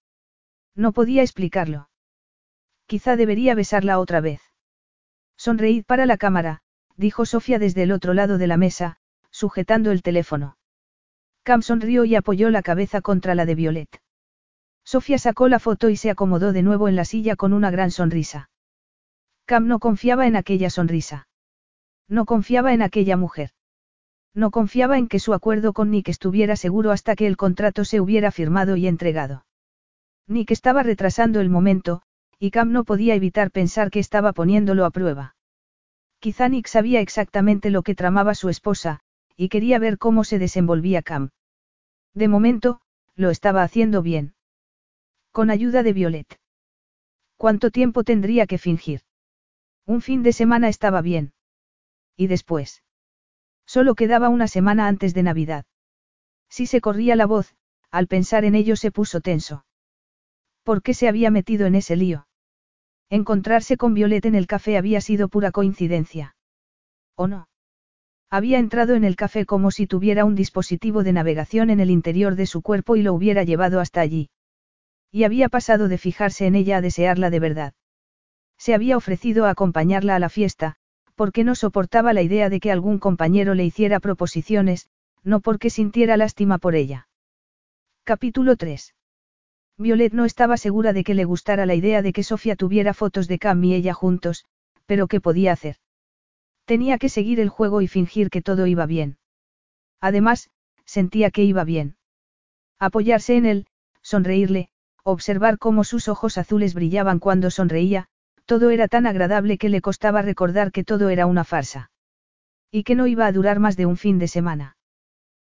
No 0.74 0.92
podía 0.92 1.22
explicarlo. 1.22 1.88
Quizá 2.86 3.16
debería 3.16 3.54
besarla 3.54 3.98
otra 3.98 4.20
vez. 4.20 4.40
Sonreíd 5.36 5.84
para 5.84 6.06
la 6.06 6.16
cámara, 6.16 6.62
dijo 6.96 7.26
Sofía 7.26 7.58
desde 7.58 7.82
el 7.82 7.92
otro 7.92 8.14
lado 8.14 8.38
de 8.38 8.46
la 8.46 8.56
mesa, 8.56 8.98
sujetando 9.30 9.90
el 9.90 10.02
teléfono. 10.02 10.56
Cam 11.42 11.62
sonrió 11.62 12.04
y 12.04 12.14
apoyó 12.14 12.50
la 12.50 12.62
cabeza 12.62 13.00
contra 13.00 13.34
la 13.34 13.46
de 13.46 13.54
Violet. 13.54 14.02
Sofía 14.84 15.18
sacó 15.18 15.48
la 15.48 15.58
foto 15.58 15.88
y 15.88 15.96
se 15.96 16.10
acomodó 16.10 16.52
de 16.52 16.62
nuevo 16.62 16.88
en 16.88 16.96
la 16.96 17.04
silla 17.04 17.36
con 17.36 17.52
una 17.52 17.70
gran 17.70 17.90
sonrisa. 17.90 18.50
Cam 19.46 19.66
no 19.66 19.78
confiaba 19.78 20.26
en 20.26 20.36
aquella 20.36 20.70
sonrisa. 20.70 21.26
No 22.10 22.24
confiaba 22.26 22.74
en 22.74 22.82
aquella 22.82 23.16
mujer. 23.16 23.50
No 24.34 24.50
confiaba 24.50 24.98
en 24.98 25.06
que 25.06 25.20
su 25.20 25.32
acuerdo 25.32 25.72
con 25.72 25.92
Nick 25.92 26.08
estuviera 26.08 26.56
seguro 26.56 26.90
hasta 26.90 27.14
que 27.14 27.28
el 27.28 27.36
contrato 27.36 27.84
se 27.84 28.00
hubiera 28.00 28.32
firmado 28.32 28.76
y 28.76 28.88
entregado. 28.88 29.46
Nick 30.26 30.50
estaba 30.50 30.82
retrasando 30.82 31.40
el 31.40 31.50
momento, 31.50 32.02
y 32.38 32.50
Cam 32.50 32.72
no 32.72 32.82
podía 32.82 33.14
evitar 33.14 33.52
pensar 33.52 33.90
que 33.92 34.00
estaba 34.00 34.32
poniéndolo 34.32 34.84
a 34.84 34.90
prueba. 34.90 35.36
Quizá 36.18 36.48
Nick 36.48 36.66
sabía 36.66 37.00
exactamente 37.00 37.70
lo 37.70 37.82
que 37.82 37.94
tramaba 37.94 38.34
su 38.34 38.48
esposa, 38.48 39.00
y 39.36 39.48
quería 39.48 39.78
ver 39.78 39.96
cómo 39.96 40.24
se 40.24 40.40
desenvolvía 40.40 41.02
Cam. 41.02 41.30
De 42.12 42.26
momento, 42.26 42.80
lo 43.14 43.30
estaba 43.30 43.62
haciendo 43.62 44.02
bien. 44.02 44.34
Con 45.30 45.48
ayuda 45.48 45.84
de 45.84 45.92
Violet. 45.92 46.40
¿Cuánto 47.36 47.70
tiempo 47.70 48.02
tendría 48.02 48.46
que 48.46 48.58
fingir? 48.58 49.02
Un 49.86 50.02
fin 50.02 50.24
de 50.24 50.32
semana 50.32 50.68
estaba 50.68 51.02
bien. 51.02 51.32
¿Y 52.20 52.26
después? 52.26 52.82
Solo 53.64 53.94
quedaba 53.94 54.28
una 54.28 54.46
semana 54.46 54.88
antes 54.88 55.14
de 55.14 55.22
Navidad. 55.22 55.64
Si 56.50 56.66
se 56.66 56.82
corría 56.82 57.16
la 57.16 57.24
voz, 57.24 57.54
al 57.90 58.08
pensar 58.08 58.44
en 58.44 58.54
ello 58.54 58.76
se 58.76 58.90
puso 58.92 59.22
tenso. 59.22 59.64
¿Por 60.62 60.82
qué 60.82 60.92
se 60.92 61.08
había 61.08 61.30
metido 61.30 61.66
en 61.66 61.76
ese 61.76 61.96
lío? 61.96 62.28
Encontrarse 63.08 63.78
con 63.78 63.94
Violet 63.94 64.26
en 64.26 64.34
el 64.34 64.46
café 64.46 64.76
había 64.76 65.00
sido 65.00 65.30
pura 65.30 65.50
coincidencia. 65.50 66.36
¿O 67.14 67.26
no? 67.26 67.48
Había 68.28 68.58
entrado 68.58 68.96
en 68.96 69.04
el 69.04 69.16
café 69.16 69.46
como 69.46 69.70
si 69.70 69.86
tuviera 69.86 70.26
un 70.26 70.34
dispositivo 70.34 71.02
de 71.02 71.14
navegación 71.14 71.70
en 71.70 71.80
el 71.80 71.88
interior 71.88 72.34
de 72.34 72.44
su 72.44 72.60
cuerpo 72.60 72.96
y 72.96 73.02
lo 73.02 73.14
hubiera 73.14 73.44
llevado 73.44 73.80
hasta 73.80 74.02
allí. 74.02 74.28
Y 75.10 75.24
había 75.24 75.48
pasado 75.48 75.88
de 75.88 75.96
fijarse 75.96 76.44
en 76.44 76.54
ella 76.54 76.76
a 76.76 76.80
desearla 76.82 77.30
de 77.30 77.40
verdad. 77.40 77.72
Se 78.58 78.74
había 78.74 78.98
ofrecido 78.98 79.46
a 79.46 79.50
acompañarla 79.50 80.16
a 80.16 80.18
la 80.18 80.28
fiesta, 80.28 80.76
porque 81.20 81.44
no 81.44 81.54
soportaba 81.54 82.14
la 82.14 82.22
idea 82.22 82.48
de 82.48 82.60
que 82.60 82.72
algún 82.72 82.98
compañero 82.98 83.54
le 83.54 83.62
hiciera 83.62 84.00
proposiciones, 84.00 84.88
no 85.22 85.40
porque 85.40 85.68
sintiera 85.68 86.16
lástima 86.16 86.56
por 86.56 86.74
ella. 86.74 87.08
Capítulo 88.04 88.56
3. 88.56 88.94
Violet 89.76 90.14
no 90.14 90.24
estaba 90.24 90.56
segura 90.56 90.94
de 90.94 91.04
que 91.04 91.12
le 91.12 91.26
gustara 91.26 91.66
la 91.66 91.74
idea 91.74 92.00
de 92.00 92.14
que 92.14 92.22
Sofía 92.22 92.56
tuviera 92.56 92.94
fotos 92.94 93.28
de 93.28 93.38
Cam 93.38 93.62
y 93.62 93.74
ella 93.74 93.92
juntos, 93.92 94.46
pero 94.86 95.08
¿qué 95.08 95.20
podía 95.20 95.52
hacer? 95.52 95.76
Tenía 96.64 96.96
que 96.96 97.10
seguir 97.10 97.38
el 97.38 97.50
juego 97.50 97.82
y 97.82 97.86
fingir 97.86 98.30
que 98.30 98.40
todo 98.40 98.66
iba 98.66 98.86
bien. 98.86 99.18
Además, 100.00 100.48
sentía 100.86 101.30
que 101.30 101.44
iba 101.44 101.64
bien. 101.64 101.96
Apoyarse 102.78 103.36
en 103.36 103.44
él, 103.44 103.66
sonreírle, 104.00 104.70
observar 105.04 105.58
cómo 105.58 105.84
sus 105.84 106.08
ojos 106.08 106.38
azules 106.38 106.72
brillaban 106.72 107.18
cuando 107.18 107.50
sonreía, 107.50 108.08
todo 108.50 108.70
era 108.70 108.88
tan 108.88 109.06
agradable 109.06 109.58
que 109.58 109.68
le 109.68 109.80
costaba 109.80 110.22
recordar 110.22 110.72
que 110.72 110.82
todo 110.82 111.08
era 111.08 111.26
una 111.26 111.44
farsa. 111.44 111.92
Y 112.72 112.82
que 112.82 112.96
no 112.96 113.06
iba 113.06 113.24
a 113.26 113.30
durar 113.30 113.60
más 113.60 113.76
de 113.76 113.86
un 113.86 113.96
fin 113.96 114.18
de 114.18 114.26
semana. 114.26 114.76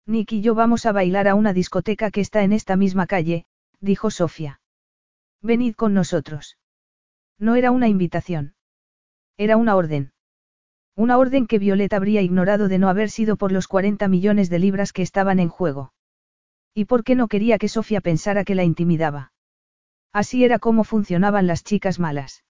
Nick 0.06 0.34
y 0.34 0.42
yo 0.42 0.54
vamos 0.54 0.86
a 0.86 0.92
bailar 0.92 1.30
a 1.30 1.36
una 1.36 1.54
discoteca 1.54 2.12
que 2.12 2.20
está 2.20 2.44
en 2.44 2.52
esta 2.52 2.76
misma 2.76 3.08
calle, 3.08 3.46
dijo 3.80 4.12
Sofía. 4.12 4.60
Venid 5.42 5.76
con 5.76 5.94
nosotros. 5.94 6.58
No 7.38 7.56
era 7.56 7.72
una 7.72 7.88
invitación. 7.88 8.56
Era 9.38 9.56
una 9.56 9.78
orden. 9.78 10.12
Una 10.98 11.18
orden 11.18 11.48
que 11.48 11.58
Violeta 11.58 11.96
habría 11.96 12.22
ignorado 12.22 12.68
de 12.68 12.80
no 12.80 12.90
haber 12.90 13.10
sido 13.10 13.38
por 13.38 13.54
los 13.54 13.70
40 13.70 14.10
millones 14.10 14.50
de 14.50 14.60
libras 14.60 14.92
que 14.92 15.04
estaban 15.04 15.40
en 15.40 15.48
juego. 15.48 15.94
¿Y 16.74 16.84
por 16.84 17.06
qué 17.06 17.16
no 17.16 17.30
quería 17.30 17.60
que 17.60 17.70
Sofía 17.70 18.02
pensara 18.02 18.44
que 18.44 18.56
la 18.56 18.66
intimidaba? 18.66 19.32
Así 20.12 20.44
era 20.44 20.60
como 20.60 20.84
funcionaban 20.84 21.48
las 21.48 21.64
chicas 21.64 21.98
malas. 21.98 22.44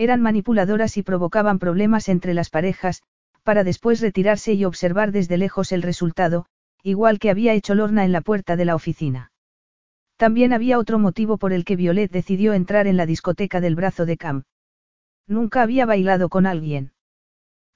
Eran 0.00 0.22
manipuladoras 0.22 0.96
y 0.96 1.02
provocaban 1.02 1.58
problemas 1.58 2.08
entre 2.08 2.32
las 2.32 2.48
parejas, 2.48 3.02
para 3.42 3.64
después 3.64 4.00
retirarse 4.00 4.54
y 4.54 4.64
observar 4.64 5.12
desde 5.12 5.36
lejos 5.36 5.72
el 5.72 5.82
resultado, 5.82 6.46
igual 6.82 7.18
que 7.18 7.28
había 7.28 7.52
hecho 7.52 7.74
Lorna 7.74 8.06
en 8.06 8.12
la 8.12 8.22
puerta 8.22 8.56
de 8.56 8.64
la 8.64 8.74
oficina. 8.74 9.30
También 10.16 10.54
había 10.54 10.78
otro 10.78 10.98
motivo 10.98 11.36
por 11.36 11.52
el 11.52 11.66
que 11.66 11.76
Violet 11.76 12.10
decidió 12.10 12.54
entrar 12.54 12.86
en 12.86 12.96
la 12.96 13.04
discoteca 13.04 13.60
del 13.60 13.74
brazo 13.74 14.06
de 14.06 14.16
Cam. 14.16 14.44
Nunca 15.26 15.60
había 15.60 15.84
bailado 15.84 16.30
con 16.30 16.46
alguien. 16.46 16.92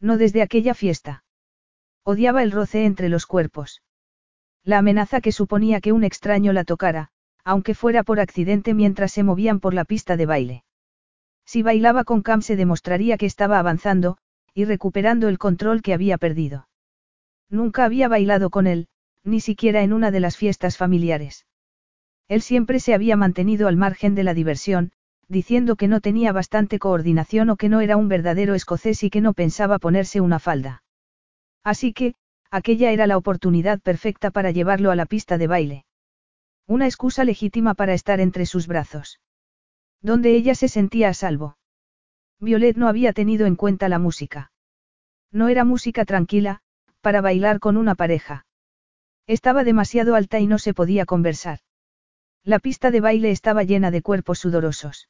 No 0.01 0.17
desde 0.17 0.41
aquella 0.41 0.73
fiesta. 0.73 1.25
Odiaba 2.05 2.43
el 2.43 2.53
roce 2.53 2.87
entre 2.87 3.11
los 3.11 3.27
cuerpos. 3.27 3.83
La 4.63 4.79
amenaza 4.79 5.21
que 5.21 5.31
suponía 5.31 5.83
que 5.83 5.93
un 5.93 6.05
extraño 6.05 6.55
la 6.55 6.65
tocara, 6.65 7.11
aunque 7.45 7.75
fuera 7.75 8.03
por 8.03 8.19
accidente 8.19 8.73
mientras 8.73 9.13
se 9.13 9.25
movían 9.25 9.61
por 9.61 9.75
la 9.75 9.85
pista 9.85 10.17
de 10.17 10.25
baile. 10.25 10.65
Si 11.45 11.63
bailaba 11.63 12.05
con 12.05 12.23
Cam 12.23 12.43
se 12.43 12.57
demostraría 12.57 13.17
que 13.17 13.27
estaba 13.27 13.59
avanzando, 13.59 14.19
y 14.55 14.65
recuperando 14.65 15.29
el 15.29 15.39
control 15.39 15.83
que 15.83 15.95
había 15.95 16.19
perdido. 16.19 16.69
Nunca 17.51 17.85
había 17.85 18.09
bailado 18.09 18.51
con 18.51 18.67
él, 18.67 18.89
ni 19.25 19.41
siquiera 19.41 19.83
en 19.83 19.93
una 19.93 20.11
de 20.11 20.21
las 20.21 20.37
fiestas 20.37 20.77
familiares. 20.77 21.47
Él 22.29 22.41
siempre 22.43 22.81
se 22.81 22.95
había 22.95 23.17
mantenido 23.17 23.69
al 23.69 23.77
margen 23.77 24.15
de 24.15 24.25
la 24.25 24.35
diversión, 24.35 24.93
diciendo 25.29 25.77
que 25.77 25.89
no 25.89 26.01
tenía 26.01 26.33
bastante 26.33 26.79
coordinación 26.79 27.51
o 27.51 27.57
que 27.57 27.69
no 27.69 27.81
era 27.81 27.97
un 27.97 28.09
verdadero 28.09 28.55
escocés 28.55 29.03
y 29.03 29.11
que 29.11 29.21
no 29.21 29.33
pensaba 29.33 29.79
ponerse 29.79 30.21
una 30.21 30.39
falda. 30.39 30.83
Así 31.63 31.93
que, 31.93 32.15
aquella 32.51 32.93
era 32.93 33.07
la 33.07 33.17
oportunidad 33.17 33.81
perfecta 33.81 34.31
para 34.31 34.51
llevarlo 34.51 34.91
a 34.91 34.97
la 34.97 35.07
pista 35.07 35.39
de 35.39 35.47
baile. 35.47 35.85
Una 36.67 36.87
excusa 36.87 37.25
legítima 37.25 37.75
para 37.75 37.95
estar 37.95 38.21
entre 38.21 38.47
sus 38.47 38.67
brazos. 38.67 39.21
Donde 40.05 40.37
ella 40.37 40.55
se 40.55 40.69
sentía 40.69 41.09
a 41.09 41.15
salvo. 41.15 41.57
Violet 42.39 42.77
no 42.77 42.89
había 42.89 43.15
tenido 43.15 43.47
en 43.47 43.57
cuenta 43.57 43.89
la 43.89 43.99
música. 43.99 44.53
No 45.33 45.49
era 45.49 45.65
música 45.65 46.05
tranquila, 46.05 46.61
para 47.01 47.23
bailar 47.23 47.59
con 47.59 47.79
una 47.79 47.95
pareja. 47.95 48.45
Estaba 49.27 49.65
demasiado 49.65 50.15
alta 50.15 50.41
y 50.41 50.47
no 50.47 50.59
se 50.59 50.75
podía 50.75 51.07
conversar. 51.07 51.61
La 52.43 52.59
pista 52.59 52.91
de 52.91 53.01
baile 53.01 53.31
estaba 53.31 53.63
llena 53.63 53.91
de 53.91 54.03
cuerpos 54.03 54.41
sudorosos. 54.41 55.09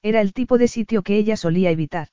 Era 0.00 0.22
el 0.22 0.32
tipo 0.32 0.56
de 0.56 0.68
sitio 0.68 1.02
que 1.02 1.18
ella 1.18 1.36
solía 1.36 1.70
evitar. 1.70 2.08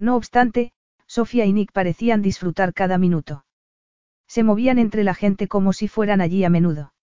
No 0.00 0.16
obstante, 0.16 0.72
Sofía 1.06 1.46
y 1.46 1.52
Nick 1.52 1.70
parecían 1.70 2.20
disfrutar 2.20 2.74
cada 2.74 2.98
minuto. 2.98 3.44
Se 4.26 4.42
movían 4.42 4.80
entre 4.80 5.04
la 5.04 5.14
gente 5.14 5.46
como 5.46 5.72
si 5.72 5.86
fueran 5.86 6.20
allí 6.20 6.42
a 6.42 6.50
menudo. 6.50 6.94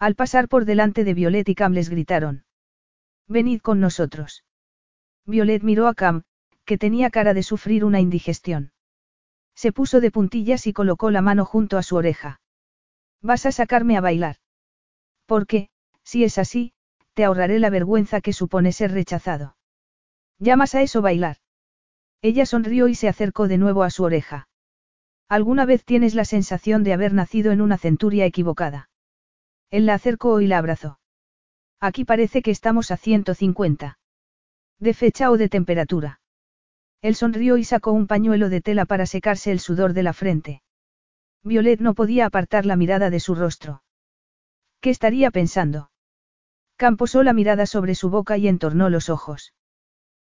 Al 0.00 0.16
pasar 0.16 0.48
por 0.48 0.64
delante 0.64 1.04
de 1.04 1.14
Violet 1.14 1.48
y 1.48 1.54
Cam 1.54 1.74
les 1.74 1.90
gritaron. 1.90 2.45
Venid 3.28 3.60
con 3.60 3.80
nosotros. 3.80 4.44
Violet 5.24 5.62
miró 5.62 5.88
a 5.88 5.94
Cam, 5.94 6.22
que 6.64 6.78
tenía 6.78 7.10
cara 7.10 7.34
de 7.34 7.42
sufrir 7.42 7.84
una 7.84 8.00
indigestión. 8.00 8.72
Se 9.54 9.72
puso 9.72 10.00
de 10.00 10.10
puntillas 10.10 10.66
y 10.66 10.72
colocó 10.72 11.10
la 11.10 11.22
mano 11.22 11.44
junto 11.44 11.78
a 11.78 11.82
su 11.82 11.96
oreja. 11.96 12.40
¿Vas 13.22 13.46
a 13.46 13.52
sacarme 13.52 13.96
a 13.96 14.00
bailar? 14.00 14.36
¿Por 15.26 15.46
qué, 15.46 15.70
si 16.04 16.22
es 16.22 16.38
así, 16.38 16.72
te 17.16 17.24
ahorraré 17.24 17.58
la 17.58 17.70
vergüenza 17.70 18.20
que 18.20 18.34
supone 18.34 18.72
ser 18.72 18.92
rechazado. 18.92 19.56
¿Llamas 20.38 20.74
a 20.74 20.82
eso 20.82 21.00
bailar? 21.00 21.38
Ella 22.20 22.44
sonrió 22.44 22.88
y 22.88 22.94
se 22.94 23.08
acercó 23.08 23.48
de 23.48 23.56
nuevo 23.56 23.84
a 23.84 23.90
su 23.90 24.04
oreja. 24.04 24.48
¿Alguna 25.26 25.64
vez 25.64 25.82
tienes 25.84 26.14
la 26.14 26.26
sensación 26.26 26.84
de 26.84 26.92
haber 26.92 27.14
nacido 27.14 27.52
en 27.52 27.62
una 27.62 27.78
centuria 27.78 28.26
equivocada? 28.26 28.90
Él 29.70 29.86
la 29.86 29.94
acercó 29.94 30.42
y 30.42 30.46
la 30.46 30.58
abrazó. 30.58 31.00
Aquí 31.80 32.04
parece 32.04 32.42
que 32.42 32.50
estamos 32.50 32.90
a 32.90 32.96
150. 32.96 33.98
¿De 34.78 34.94
fecha 34.94 35.30
o 35.30 35.36
de 35.36 35.48
temperatura? 35.48 36.20
Él 37.02 37.14
sonrió 37.14 37.56
y 37.56 37.64
sacó 37.64 37.92
un 37.92 38.06
pañuelo 38.06 38.48
de 38.48 38.60
tela 38.60 38.86
para 38.86 39.06
secarse 39.06 39.52
el 39.52 39.60
sudor 39.60 39.92
de 39.92 40.02
la 40.02 40.12
frente. 40.12 40.62
Violet 41.42 41.80
no 41.80 41.94
podía 41.94 42.26
apartar 42.26 42.66
la 42.66 42.76
mirada 42.76 43.10
de 43.10 43.20
su 43.20 43.34
rostro. 43.34 43.82
¿Qué 44.80 44.90
estaría 44.90 45.30
pensando? 45.30 45.90
Camposó 46.76 47.22
la 47.22 47.32
mirada 47.32 47.66
sobre 47.66 47.94
su 47.94 48.10
boca 48.10 48.36
y 48.36 48.48
entornó 48.48 48.90
los 48.90 49.08
ojos. 49.08 49.54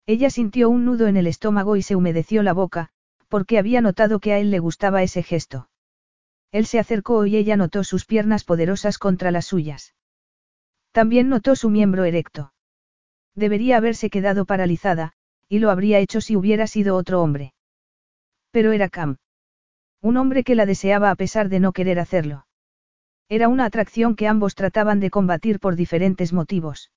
Ella 0.06 0.30
sintió 0.30 0.70
un 0.70 0.86
nudo 0.86 1.08
en 1.08 1.18
el 1.18 1.28
estómago 1.28 1.76
y 1.76 1.82
se 1.82 1.96
humedeció 1.96 2.44
la 2.44 2.54
boca, 2.54 2.90
porque 3.28 3.58
había 3.58 3.82
notado 3.82 4.20
que 4.20 4.34
a 4.34 4.40
él 4.40 4.52
le 4.52 4.60
gustaba 4.60 5.04
ese 5.04 5.24
gesto. 5.24 5.70
Él 6.52 6.66
se 6.66 6.80
acercó 6.80 7.26
y 7.26 7.36
ella 7.36 7.58
notó 7.58 7.84
sus 7.84 8.06
piernas 8.06 8.44
poderosas 8.44 8.98
contra 8.98 9.32
las 9.32 9.46
suyas. 9.46 9.96
También 10.98 11.30
notó 11.30 11.56
su 11.56 11.70
miembro 11.70 12.06
erecto. 12.06 12.54
Debería 13.36 13.78
haberse 13.78 14.10
quedado 14.10 14.46
paralizada, 14.46 15.14
y 15.48 15.60
lo 15.60 15.70
habría 15.70 16.00
hecho 16.00 16.22
si 16.22 16.36
hubiera 16.36 16.66
sido 16.66 16.96
otro 16.96 17.22
hombre. 17.22 17.54
Pero 18.50 18.72
era 18.72 18.90
Cam. 18.90 19.18
Un 20.02 20.18
hombre 20.18 20.44
que 20.44 20.56
la 20.56 20.66
deseaba 20.66 21.12
a 21.12 21.16
pesar 21.16 21.50
de 21.50 21.60
no 21.60 21.72
querer 21.72 22.00
hacerlo. 22.00 22.48
Era 23.30 23.48
una 23.48 23.66
atracción 23.66 24.16
que 24.16 24.28
ambos 24.28 24.56
trataban 24.56 25.00
de 25.00 25.12
combatir 25.12 25.60
por 25.60 25.76
diferentes 25.76 26.34
motivos. 26.34 26.92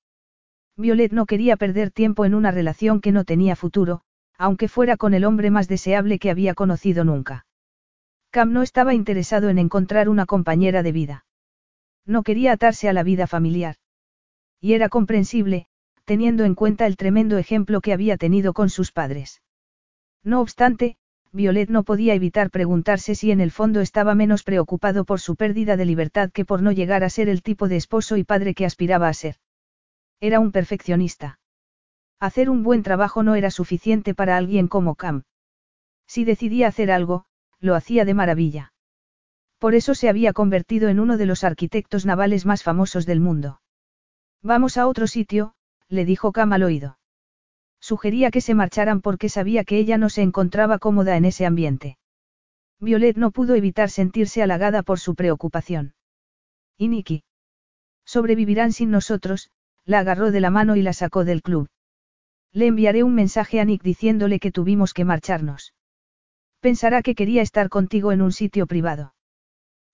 Violet 0.75 1.11
no 1.11 1.27
quería 1.27 1.55
perder 1.55 1.91
tiempo 1.91 2.25
en 2.25 2.33
una 2.33 2.49
relación 2.49 3.01
que 3.01 3.11
no 3.11 3.23
tenía 3.23 3.55
futuro, 3.55 4.01
aunque 4.35 4.67
fuera 4.67 4.97
con 4.97 5.13
el 5.13 5.25
hombre 5.25 5.51
más 5.51 5.67
deseable 5.67 6.17
que 6.17 6.31
había 6.31 6.55
conocido 6.55 7.03
nunca. 7.03 7.45
Cam 8.31 8.51
no 8.51 8.63
estaba 8.63 8.95
interesado 8.95 9.49
en 9.49 9.59
encontrar 9.59 10.09
una 10.09 10.25
compañera 10.25 10.81
de 10.81 10.91
vida. 10.91 11.25
No 12.07 12.23
quería 12.23 12.53
atarse 12.53 12.89
a 12.89 12.93
la 12.93 13.03
vida 13.03 13.27
familiar. 13.27 13.75
Y 14.61 14.73
era 14.73 14.87
comprensible, 14.89 15.65
teniendo 16.05 16.45
en 16.45 16.55
cuenta 16.55 16.85
el 16.85 16.95
tremendo 16.95 17.37
ejemplo 17.37 17.81
que 17.81 17.93
había 17.93 18.15
tenido 18.15 18.53
con 18.53 18.69
sus 18.69 18.91
padres. 18.91 19.41
No 20.23 20.39
obstante, 20.39 20.97
Violet 21.31 21.69
no 21.69 21.83
podía 21.83 22.13
evitar 22.13 22.51
preguntarse 22.51 23.15
si 23.15 23.31
en 23.31 23.41
el 23.41 23.51
fondo 23.51 23.81
estaba 23.81 24.13
menos 24.15 24.43
preocupado 24.43 25.05
por 25.05 25.19
su 25.19 25.35
pérdida 25.35 25.77
de 25.77 25.85
libertad 25.85 26.29
que 26.31 26.45
por 26.45 26.61
no 26.61 26.71
llegar 26.71 27.03
a 27.03 27.09
ser 27.09 27.27
el 27.29 27.41
tipo 27.41 27.67
de 27.67 27.77
esposo 27.77 28.17
y 28.17 28.23
padre 28.23 28.53
que 28.53 28.65
aspiraba 28.65 29.07
a 29.07 29.13
ser. 29.13 29.37
Era 30.19 30.39
un 30.39 30.51
perfeccionista. 30.51 31.39
Hacer 32.19 32.49
un 32.49 32.61
buen 32.61 32.83
trabajo 32.83 33.23
no 33.23 33.33
era 33.35 33.49
suficiente 33.49 34.13
para 34.13 34.37
alguien 34.37 34.67
como 34.67 34.95
Cam. 34.95 35.23
Si 36.05 36.25
decidía 36.25 36.67
hacer 36.67 36.91
algo, 36.91 37.25
lo 37.59 37.73
hacía 37.73 38.05
de 38.05 38.13
maravilla. 38.13 38.73
Por 39.57 39.73
eso 39.73 39.95
se 39.95 40.09
había 40.09 40.33
convertido 40.33 40.89
en 40.89 40.99
uno 40.99 41.17
de 41.17 41.25
los 41.25 41.43
arquitectos 41.43 42.05
navales 42.05 42.45
más 42.45 42.61
famosos 42.61 43.05
del 43.05 43.21
mundo. 43.21 43.60
Vamos 44.43 44.77
a 44.77 44.87
otro 44.87 45.07
sitio, 45.07 45.53
le 45.87 46.05
dijo 46.05 46.31
Cam 46.31 46.53
al 46.53 46.63
oído. 46.63 46.97
Sugería 47.79 48.31
que 48.31 48.41
se 48.41 48.55
marcharan 48.55 49.01
porque 49.01 49.29
sabía 49.29 49.63
que 49.63 49.77
ella 49.77 49.97
no 49.97 50.09
se 50.09 50.21
encontraba 50.21 50.79
cómoda 50.79 51.17
en 51.17 51.25
ese 51.25 51.45
ambiente. 51.45 51.97
Violet 52.79 53.17
no 53.17 53.31
pudo 53.31 53.55
evitar 53.55 53.89
sentirse 53.89 54.41
halagada 54.41 54.81
por 54.81 54.99
su 54.99 55.15
preocupación. 55.15 55.93
¿Y 56.77 56.87
Nicky? 56.87 57.23
Sobrevivirán 58.05 58.71
sin 58.71 58.89
nosotros, 58.89 59.51
la 59.85 59.99
agarró 59.99 60.31
de 60.31 60.41
la 60.41 60.49
mano 60.49 60.75
y 60.75 60.81
la 60.81 60.93
sacó 60.93 61.23
del 61.23 61.43
club. 61.43 61.69
Le 62.51 62.67
enviaré 62.67 63.03
un 63.03 63.13
mensaje 63.13 63.59
a 63.59 63.65
Nick 63.65 63.83
diciéndole 63.83 64.39
que 64.39 64.51
tuvimos 64.51 64.93
que 64.93 65.05
marcharnos. 65.05 65.73
Pensará 66.59 67.01
que 67.01 67.15
quería 67.15 67.41
estar 67.41 67.69
contigo 67.69 68.11
en 68.11 68.21
un 68.21 68.31
sitio 68.31 68.67
privado. 68.67 69.13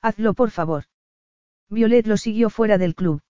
Hazlo 0.01 0.33
por 0.33 0.51
favor. 0.51 0.85
Violet 1.69 2.07
lo 2.07 2.17
siguió 2.17 2.49
fuera 2.49 2.77
del 2.77 2.95
club. 2.95 3.21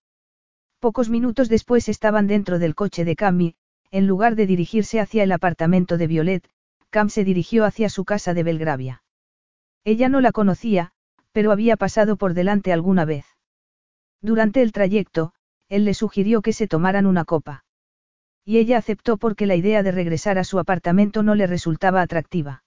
Pocos 0.79 1.09
minutos 1.09 1.49
después 1.49 1.89
estaban 1.89 2.27
dentro 2.27 2.59
del 2.59 2.75
coche 2.75 3.03
de 3.03 3.15
Cammy, 3.15 3.55
en 3.89 4.05
lugar 4.05 4.35
de 4.35 4.45
dirigirse 4.45 4.99
hacia 4.99 5.23
el 5.23 5.31
apartamento 5.31 5.97
de 5.97 6.07
Violet, 6.07 6.49
Cam 6.89 7.09
se 7.09 7.23
dirigió 7.23 7.65
hacia 7.65 7.89
su 7.89 8.05
casa 8.05 8.33
de 8.33 8.43
Belgravia. 8.43 9.03
Ella 9.83 10.07
no 10.07 10.21
la 10.21 10.31
conocía, 10.31 10.91
pero 11.31 11.51
había 11.51 11.77
pasado 11.77 12.15
por 12.15 12.33
delante 12.33 12.71
alguna 12.73 13.05
vez. 13.05 13.25
Durante 14.21 14.61
el 14.61 14.71
trayecto, 14.71 15.33
él 15.67 15.83
le 15.85 15.93
sugirió 15.93 16.41
que 16.41 16.53
se 16.53 16.67
tomaran 16.67 17.05
una 17.05 17.25
copa. 17.25 17.65
Y 18.45 18.57
ella 18.57 18.77
aceptó 18.77 19.17
porque 19.17 19.47
la 19.47 19.55
idea 19.55 19.83
de 19.83 19.91
regresar 19.91 20.37
a 20.37 20.43
su 20.43 20.59
apartamento 20.59 21.23
no 21.23 21.35
le 21.35 21.47
resultaba 21.47 22.01
atractiva. 22.01 22.63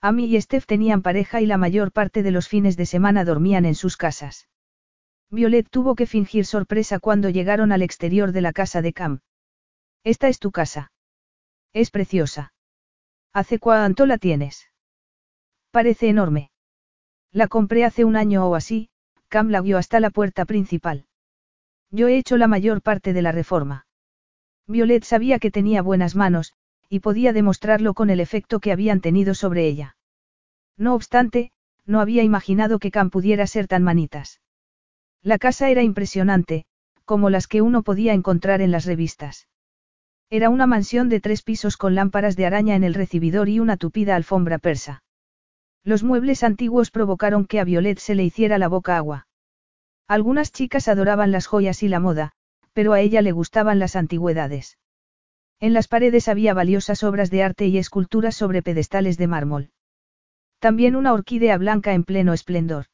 Amy 0.00 0.24
y 0.26 0.40
Steph 0.40 0.66
tenían 0.66 1.02
pareja 1.02 1.40
y 1.40 1.46
la 1.46 1.58
mayor 1.58 1.92
parte 1.92 2.22
de 2.22 2.30
los 2.30 2.48
fines 2.48 2.76
de 2.76 2.86
semana 2.86 3.24
dormían 3.24 3.64
en 3.64 3.74
sus 3.74 3.96
casas. 3.96 4.48
Violet 5.30 5.68
tuvo 5.68 5.94
que 5.94 6.06
fingir 6.06 6.46
sorpresa 6.46 6.98
cuando 6.98 7.28
llegaron 7.28 7.72
al 7.72 7.82
exterior 7.82 8.32
de 8.32 8.40
la 8.40 8.52
casa 8.52 8.82
de 8.82 8.92
Cam. 8.92 9.20
Esta 10.04 10.28
es 10.28 10.38
tu 10.38 10.50
casa. 10.50 10.92
Es 11.72 11.90
preciosa. 11.90 12.52
¿Hace 13.32 13.58
cuánto 13.58 14.06
la 14.06 14.18
tienes? 14.18 14.70
Parece 15.70 16.08
enorme. 16.08 16.50
La 17.32 17.48
compré 17.48 17.84
hace 17.84 18.04
un 18.04 18.14
año 18.14 18.46
o 18.46 18.54
así, 18.54 18.90
Cam 19.28 19.48
la 19.48 19.60
guió 19.60 19.78
hasta 19.78 19.98
la 19.98 20.10
puerta 20.10 20.44
principal. 20.44 21.06
Yo 21.90 22.06
he 22.06 22.16
hecho 22.16 22.36
la 22.36 22.46
mayor 22.46 22.80
parte 22.80 23.12
de 23.12 23.22
la 23.22 23.32
reforma. 23.32 23.86
Violet 24.68 25.02
sabía 25.02 25.38
que 25.38 25.50
tenía 25.50 25.82
buenas 25.82 26.14
manos, 26.14 26.54
y 26.88 27.00
podía 27.00 27.32
demostrarlo 27.32 27.94
con 27.94 28.10
el 28.10 28.20
efecto 28.20 28.60
que 28.60 28.70
habían 28.70 29.00
tenido 29.00 29.34
sobre 29.34 29.66
ella. 29.66 29.96
No 30.76 30.94
obstante, 30.94 31.50
no 31.86 32.00
había 32.00 32.22
imaginado 32.22 32.78
que 32.78 32.90
Cam 32.90 33.10
pudiera 33.10 33.46
ser 33.46 33.66
tan 33.66 33.82
manitas. 33.82 34.40
La 35.24 35.38
casa 35.38 35.70
era 35.70 35.82
impresionante, 35.82 36.66
como 37.06 37.30
las 37.30 37.46
que 37.46 37.62
uno 37.62 37.82
podía 37.82 38.12
encontrar 38.12 38.60
en 38.60 38.70
las 38.70 38.84
revistas. 38.84 39.48
Era 40.28 40.50
una 40.50 40.66
mansión 40.66 41.08
de 41.08 41.20
tres 41.20 41.42
pisos 41.42 41.78
con 41.78 41.94
lámparas 41.94 42.36
de 42.36 42.44
araña 42.44 42.76
en 42.76 42.84
el 42.84 42.92
recibidor 42.92 43.48
y 43.48 43.58
una 43.58 43.78
tupida 43.78 44.16
alfombra 44.16 44.58
persa. 44.58 45.02
Los 45.82 46.02
muebles 46.02 46.44
antiguos 46.44 46.90
provocaron 46.90 47.46
que 47.46 47.58
a 47.58 47.64
Violet 47.64 47.98
se 47.98 48.14
le 48.14 48.22
hiciera 48.22 48.58
la 48.58 48.68
boca 48.68 48.98
agua. 48.98 49.26
Algunas 50.06 50.52
chicas 50.52 50.88
adoraban 50.88 51.32
las 51.32 51.46
joyas 51.46 51.82
y 51.82 51.88
la 51.88 52.00
moda, 52.00 52.32
pero 52.74 52.92
a 52.92 53.00
ella 53.00 53.22
le 53.22 53.32
gustaban 53.32 53.78
las 53.78 53.96
antigüedades. 53.96 54.76
En 55.58 55.72
las 55.72 55.88
paredes 55.88 56.28
había 56.28 56.52
valiosas 56.52 57.02
obras 57.02 57.30
de 57.30 57.42
arte 57.42 57.66
y 57.66 57.78
esculturas 57.78 58.34
sobre 58.34 58.60
pedestales 58.60 59.16
de 59.16 59.26
mármol. 59.26 59.70
También 60.58 60.96
una 60.96 61.14
orquídea 61.14 61.56
blanca 61.56 61.94
en 61.94 62.04
pleno 62.04 62.34
esplendor. 62.34 62.86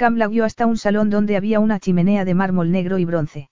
Cam 0.00 0.16
la 0.16 0.28
guió 0.28 0.46
hasta 0.46 0.64
un 0.64 0.78
salón 0.78 1.10
donde 1.10 1.36
había 1.36 1.60
una 1.60 1.78
chimenea 1.78 2.24
de 2.24 2.32
mármol 2.32 2.72
negro 2.72 2.96
y 2.96 3.04
bronce. 3.04 3.50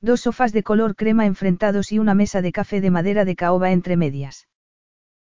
Dos 0.00 0.22
sofás 0.22 0.52
de 0.52 0.64
color 0.64 0.96
crema 0.96 1.26
enfrentados 1.26 1.92
y 1.92 2.00
una 2.00 2.12
mesa 2.12 2.42
de 2.42 2.50
café 2.50 2.80
de 2.80 2.90
madera 2.90 3.24
de 3.24 3.36
caoba 3.36 3.70
entre 3.70 3.96
medias. 3.96 4.48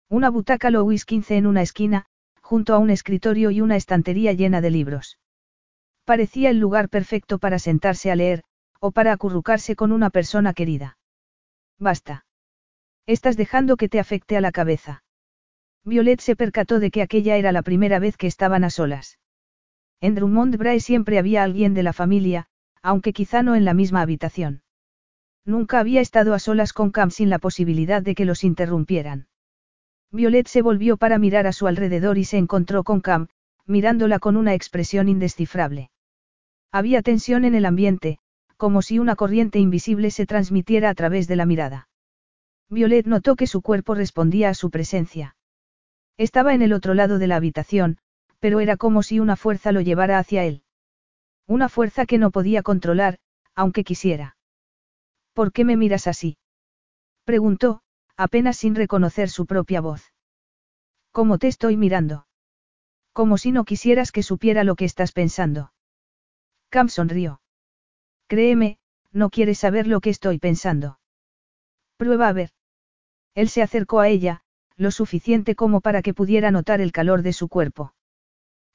Una 0.10 0.32
butaca 0.32 0.72
Louis 0.72 1.06
XV 1.08 1.34
en 1.34 1.46
una 1.46 1.62
esquina, 1.62 2.08
junto 2.42 2.74
a 2.74 2.80
un 2.80 2.90
escritorio 2.90 3.52
y 3.52 3.62
una 3.62 3.76
estantería 3.76 4.34
llena 4.34 4.60
de 4.60 4.72
libros. 4.72 5.20
Parecía 6.04 6.50
el 6.50 6.58
lugar 6.58 6.90
perfecto 6.90 7.38
para 7.38 7.60
sentarse 7.60 8.10
a 8.10 8.16
leer, 8.16 8.44
o 8.80 8.90
para 8.90 9.14
acurrucarse 9.14 9.76
con 9.76 9.92
una 9.92 10.10
persona 10.10 10.56
querida. 10.56 10.98
Basta. 11.78 12.26
Estás 13.06 13.38
dejando 13.38 13.78
que 13.78 13.88
te 13.88 14.00
afecte 14.00 14.36
a 14.36 14.42
la 14.42 14.52
cabeza. 14.52 15.04
Violet 15.84 16.22
se 16.22 16.36
percató 16.36 16.80
de 16.80 16.90
que 16.90 17.04
aquella 17.04 17.38
era 17.38 17.52
la 17.52 17.62
primera 17.62 18.00
vez 18.00 18.18
que 18.18 18.26
estaban 18.26 18.64
a 18.64 18.72
solas. 18.72 19.20
En 20.02 20.16
Drummond 20.16 20.56
Brae 20.58 20.80
siempre 20.80 21.20
había 21.20 21.44
alguien 21.44 21.74
de 21.74 21.84
la 21.84 21.94
familia, 21.94 22.48
aunque 22.82 23.14
quizá 23.14 23.44
no 23.44 23.56
en 23.56 23.66
la 23.66 23.74
misma 23.74 24.02
habitación. 24.02 24.62
Nunca 25.46 25.80
había 25.80 26.02
estado 26.02 26.34
a 26.34 26.40
solas 26.40 26.74
con 26.74 26.92
Cam 26.92 27.12
sin 27.12 27.30
la 27.30 27.40
posibilidad 27.40 28.02
de 28.02 28.16
que 28.16 28.26
los 28.26 28.44
interrumpieran. 28.44 29.28
Violet 30.12 30.48
se 30.48 30.62
volvió 30.62 30.98
para 30.98 31.20
mirar 31.20 31.48
a 31.48 31.54
su 31.54 31.68
alrededor 31.68 32.18
y 32.18 32.24
se 32.24 32.38
encontró 32.38 32.84
con 32.84 33.02
Cam, 33.02 33.28
mirándola 33.66 34.20
con 34.20 34.38
una 34.38 34.54
expresión 34.54 35.10
indescifrable. 35.10 35.92
Había 36.72 37.02
tensión 37.02 37.46
en 37.46 37.56
el 37.56 37.66
ambiente, 37.66 38.20
como 38.58 38.82
si 38.82 39.00
una 39.00 39.16
corriente 39.16 39.60
invisible 39.60 40.12
se 40.12 40.26
transmitiera 40.26 40.90
a 40.90 40.96
través 40.96 41.28
de 41.28 41.36
la 41.36 41.46
mirada. 41.46 41.90
Violet 42.70 43.08
notó 43.08 43.36
que 43.36 43.48
su 43.48 43.62
cuerpo 43.62 43.96
respondía 43.96 44.50
a 44.50 44.54
su 44.54 44.70
presencia. 44.70 45.36
Estaba 46.18 46.54
en 46.54 46.62
el 46.62 46.74
otro 46.74 46.94
lado 46.94 47.18
de 47.18 47.28
la 47.28 47.38
habitación, 47.38 47.98
pero 48.40 48.60
era 48.60 48.78
como 48.78 49.04
si 49.04 49.20
una 49.20 49.36
fuerza 49.36 49.72
lo 49.72 49.82
llevara 49.82 50.18
hacia 50.18 50.44
él. 50.46 50.64
Una 51.48 51.70
fuerza 51.70 52.06
que 52.06 52.18
no 52.18 52.32
podía 52.32 52.64
controlar, 52.64 53.20
aunque 53.56 53.84
quisiera. 53.84 54.38
¿Por 55.34 55.52
qué 55.52 55.66
me 55.66 55.78
miras 55.78 56.08
así? 56.08 56.38
preguntó, 57.24 57.82
apenas 58.18 58.58
sin 58.58 58.76
reconocer 58.76 59.30
su 59.30 59.46
propia 59.46 59.82
voz. 59.82 60.14
¿Cómo 61.12 61.38
te 61.38 61.48
estoy 61.48 61.78
mirando? 61.78 62.28
Como 63.14 63.38
si 63.38 63.52
no 63.52 63.66
quisieras 63.66 64.12
que 64.12 64.24
supiera 64.24 64.64
lo 64.64 64.76
que 64.76 64.86
estás 64.86 65.12
pensando. 65.12 65.74
Cam 66.70 66.90
sonrió. 66.90 67.42
Créeme, 68.28 68.78
no 69.12 69.30
quieres 69.30 69.60
saber 69.60 69.88
lo 69.88 70.02
que 70.02 70.12
estoy 70.12 70.38
pensando. 70.40 71.00
Prueba 71.98 72.28
a 72.28 72.34
ver. 72.34 72.52
Él 73.34 73.50
se 73.50 73.62
acercó 73.62 74.00
a 74.00 74.08
ella, 74.08 74.44
lo 74.76 74.92
suficiente 74.92 75.56
como 75.56 75.82
para 75.82 76.02
que 76.02 76.14
pudiera 76.14 76.52
notar 76.52 76.80
el 76.80 76.92
calor 76.92 77.22
de 77.24 77.34
su 77.34 77.50
cuerpo. 77.50 77.94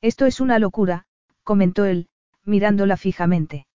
Esto 0.04 0.26
es 0.26 0.38
una 0.40 0.58
locura, 0.58 1.06
comentó 1.44 1.86
él, 1.86 2.08
mirándola 2.44 2.98
fijamente. 2.98 3.66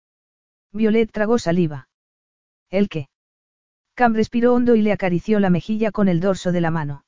Violet 0.73 1.11
tragó 1.11 1.39
saliva. 1.39 1.89
¿El 2.69 2.91
qué? 2.91 3.09
Cam 3.95 4.13
respiró 4.13 4.53
hondo 4.53 4.75
y 4.75 4.83
le 4.83 4.93
acarició 4.93 5.41
la 5.41 5.49
mejilla 5.49 5.91
con 5.91 6.07
el 6.07 6.21
dorso 6.21 6.53
de 6.53 6.61
la 6.61 6.71
mano. 6.71 7.07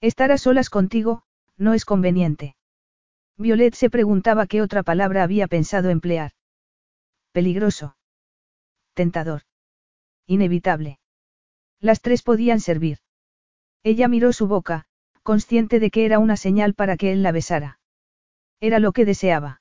Estar 0.00 0.32
a 0.32 0.38
solas 0.38 0.70
contigo, 0.70 1.22
no 1.56 1.72
es 1.72 1.84
conveniente. 1.84 2.56
Violet 3.36 3.74
se 3.74 3.90
preguntaba 3.90 4.48
qué 4.48 4.60
otra 4.60 4.82
palabra 4.82 5.22
había 5.22 5.46
pensado 5.46 5.90
emplear. 5.90 6.32
Peligroso. 7.30 7.96
Tentador. 8.94 9.42
Inevitable. 10.26 10.98
Las 11.78 12.00
tres 12.00 12.22
podían 12.22 12.58
servir. 12.58 12.98
Ella 13.84 14.08
miró 14.08 14.32
su 14.32 14.48
boca, 14.48 14.86
consciente 15.22 15.78
de 15.78 15.92
que 15.92 16.04
era 16.04 16.18
una 16.18 16.36
señal 16.36 16.74
para 16.74 16.96
que 16.96 17.12
él 17.12 17.22
la 17.22 17.30
besara. 17.30 17.78
Era 18.62 18.78
lo 18.78 18.92
que 18.92 19.04
deseaba. 19.04 19.60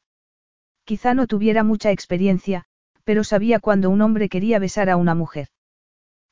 Quizá 0.84 1.16
no 1.16 1.26
tuviera 1.26 1.64
mucha 1.64 1.90
experiencia, 1.90 2.66
pero 3.04 3.24
sabía 3.24 3.60
cuando 3.60 3.90
un 3.90 4.00
hombre 4.00 4.30
quería 4.30 4.60
besar 4.60 4.92
a 4.92 4.96
una 4.96 5.16
mujer. 5.16 5.48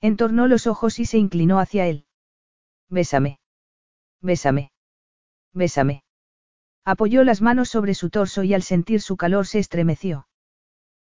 Entornó 0.01 0.47
los 0.47 0.67
ojos 0.67 0.99
y 0.99 1.05
se 1.05 1.17
inclinó 1.17 1.59
hacia 1.59 1.87
él. 1.87 2.05
Bésame. 2.87 3.39
Bésame. 4.21 4.71
Bésame. 5.51 6.03
Apoyó 6.85 7.23
las 7.23 7.41
manos 7.41 7.69
sobre 7.69 7.95
su 7.95 8.11
torso 8.11 8.43
y 8.43 8.53
al 8.53 8.61
sentir 8.61 9.01
su 9.01 9.17
calor 9.17 9.47
se 9.47 9.57
estremeció. 9.57 10.27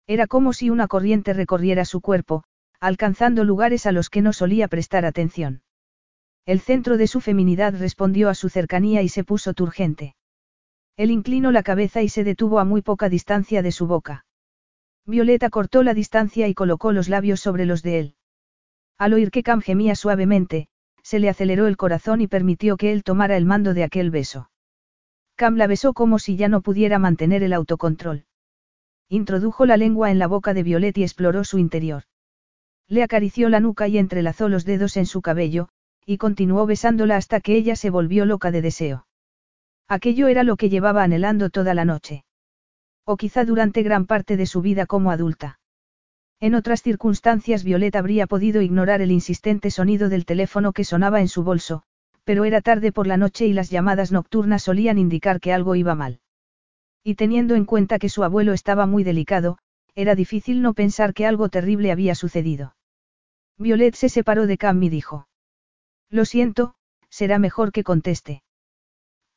Era 0.08 0.26
como 0.26 0.54
si 0.54 0.70
una 0.70 0.88
corriente 0.88 1.34
recorriera 1.34 1.84
su 1.84 2.00
cuerpo, 2.00 2.46
alcanzando 2.80 3.44
lugares 3.44 3.86
a 3.86 3.92
los 3.92 4.10
que 4.10 4.22
no 4.22 4.32
solía 4.32 4.70
prestar 4.70 5.04
atención. 5.04 5.64
El 6.46 6.62
centro 6.62 6.96
de 6.96 7.08
su 7.08 7.20
feminidad 7.20 7.78
respondió 7.78 8.30
a 8.30 8.36
su 8.36 8.48
cercanía 8.48 9.02
y 9.02 9.10
se 9.10 9.26
puso 9.26 9.54
turgente. 9.54 10.16
Él 10.98 11.12
inclinó 11.12 11.52
la 11.52 11.62
cabeza 11.62 12.02
y 12.02 12.10
se 12.10 12.24
detuvo 12.24 12.60
a 12.60 12.66
muy 12.66 12.82
poca 12.82 13.08
distancia 13.08 13.62
de 13.62 13.72
su 13.72 13.86
boca. 13.86 14.26
Violeta 15.06 15.50
cortó 15.50 15.84
la 15.84 15.94
distancia 15.94 16.48
y 16.48 16.54
colocó 16.54 16.92
los 16.92 17.08
labios 17.08 17.40
sobre 17.40 17.66
los 17.66 17.84
de 17.84 18.00
él. 18.00 18.16
Al 18.98 19.14
oír 19.14 19.32
que 19.32 19.44
Cam 19.44 19.62
gemía 19.62 19.96
suavemente, 19.96 20.68
se 21.04 21.20
le 21.20 21.30
aceleró 21.30 21.68
el 21.68 21.78
corazón 21.78 22.20
y 22.20 22.28
permitió 22.28 22.76
que 22.76 22.92
él 22.92 23.04
tomara 23.04 23.38
el 23.38 23.46
mando 23.46 23.74
de 23.74 23.84
aquel 23.84 24.10
beso. 24.10 24.50
Cam 25.36 25.56
la 25.56 25.68
besó 25.68 25.94
como 25.94 26.20
si 26.20 26.36
ya 26.36 26.50
no 26.50 26.62
pudiera 26.62 27.00
mantener 27.00 27.44
el 27.44 27.54
autocontrol. 27.54 28.26
Introdujo 29.08 29.66
la 29.66 29.78
lengua 29.78 30.12
en 30.12 30.20
la 30.20 30.28
boca 30.28 30.54
de 30.54 30.64
Violet 30.64 30.98
y 30.98 31.04
exploró 31.04 31.44
su 31.44 31.60
interior. 31.60 32.04
Le 32.90 33.04
acarició 33.04 33.48
la 33.50 33.60
nuca 33.60 33.88
y 33.88 34.00
entrelazó 34.00 34.50
los 34.50 34.66
dedos 34.66 34.98
en 34.98 35.06
su 35.06 35.22
cabello, 35.22 35.70
y 36.06 36.18
continuó 36.18 36.66
besándola 36.66 37.18
hasta 37.18 37.40
que 37.40 37.56
ella 37.56 37.76
se 37.76 37.90
volvió 37.90 38.26
loca 38.26 38.50
de 38.52 38.62
deseo. 38.62 39.07
Aquello 39.88 40.28
era 40.28 40.44
lo 40.44 40.58
que 40.58 40.70
llevaba 40.70 41.04
anhelando 41.04 41.50
toda 41.50 41.74
la 41.74 41.86
noche. 41.86 42.26
O 43.06 43.16
quizá 43.16 43.46
durante 43.46 43.84
gran 43.84 44.06
parte 44.06 44.36
de 44.36 44.46
su 44.46 44.62
vida 44.62 44.86
como 44.86 45.12
adulta. 45.12 45.60
En 46.40 46.56
otras 46.56 46.84
circunstancias 46.84 47.64
Violet 47.64 47.96
habría 47.96 48.28
podido 48.28 48.62
ignorar 48.62 49.02
el 49.02 49.12
insistente 49.12 49.72
sonido 49.72 50.10
del 50.10 50.26
teléfono 50.26 50.74
que 50.74 50.84
sonaba 50.84 51.22
en 51.22 51.30
su 51.30 51.44
bolso, 51.44 51.84
pero 52.26 52.44
era 52.44 52.62
tarde 52.62 52.92
por 52.92 53.08
la 53.08 53.18
noche 53.18 53.48
y 53.48 53.54
las 53.54 53.70
llamadas 53.70 54.12
nocturnas 54.12 54.64
solían 54.64 54.98
indicar 54.98 55.40
que 55.40 55.54
algo 55.54 55.76
iba 55.76 55.96
mal. 55.96 56.20
Y 57.04 57.16
teniendo 57.16 57.56
en 57.56 57.64
cuenta 57.64 57.98
que 57.98 58.10
su 58.10 58.24
abuelo 58.24 58.52
estaba 58.52 58.86
muy 58.86 59.04
delicado, 59.04 59.58
era 59.96 60.14
difícil 60.14 60.62
no 60.62 60.74
pensar 60.74 61.14
que 61.14 61.26
algo 61.26 61.50
terrible 61.50 61.92
había 61.92 62.14
sucedido. 62.14 62.76
Violet 63.58 63.96
se 63.96 64.10
separó 64.10 64.46
de 64.46 64.58
Cam 64.58 64.84
y 64.84 64.90
dijo. 64.90 65.28
Lo 66.10 66.26
siento, 66.26 66.76
será 67.10 67.40
mejor 67.40 67.72
que 67.72 67.84
conteste. 67.84 68.44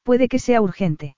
Puede 0.03 0.29
que 0.29 0.39
sea 0.39 0.61
urgente. 0.61 1.17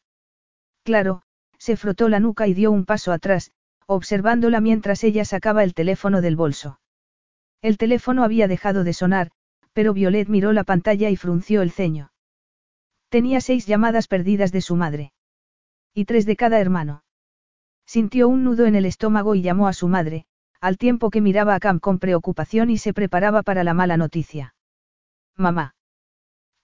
Claro, 0.84 1.22
se 1.58 1.76
frotó 1.76 2.08
la 2.08 2.20
nuca 2.20 2.46
y 2.46 2.54
dio 2.54 2.72
un 2.72 2.84
paso 2.84 3.12
atrás, 3.12 3.52
observándola 3.86 4.60
mientras 4.60 5.04
ella 5.04 5.24
sacaba 5.24 5.64
el 5.64 5.74
teléfono 5.74 6.20
del 6.20 6.36
bolso. 6.36 6.80
El 7.60 7.78
teléfono 7.78 8.24
había 8.24 8.48
dejado 8.48 8.82
de 8.82 8.92
sonar, 8.92 9.30
pero 9.72 9.94
Violet 9.94 10.28
miró 10.28 10.52
la 10.52 10.64
pantalla 10.64 11.10
y 11.10 11.16
frunció 11.16 11.62
el 11.62 11.70
ceño. 11.70 12.12
Tenía 13.08 13.40
seis 13.40 13.66
llamadas 13.66 14.08
perdidas 14.08 14.52
de 14.52 14.60
su 14.60 14.74
madre. 14.74 15.12
Y 15.94 16.06
tres 16.06 16.26
de 16.26 16.36
cada 16.36 16.58
hermano. 16.58 17.04
Sintió 17.86 18.28
un 18.28 18.42
nudo 18.42 18.66
en 18.66 18.74
el 18.74 18.86
estómago 18.86 19.34
y 19.34 19.42
llamó 19.42 19.68
a 19.68 19.72
su 19.72 19.86
madre, 19.86 20.24
al 20.60 20.78
tiempo 20.78 21.10
que 21.10 21.20
miraba 21.20 21.54
a 21.54 21.60
Cam 21.60 21.78
con 21.78 21.98
preocupación 21.98 22.70
y 22.70 22.78
se 22.78 22.94
preparaba 22.94 23.42
para 23.42 23.64
la 23.64 23.74
mala 23.74 23.96
noticia. 23.96 24.54
Mamá. 25.36 25.74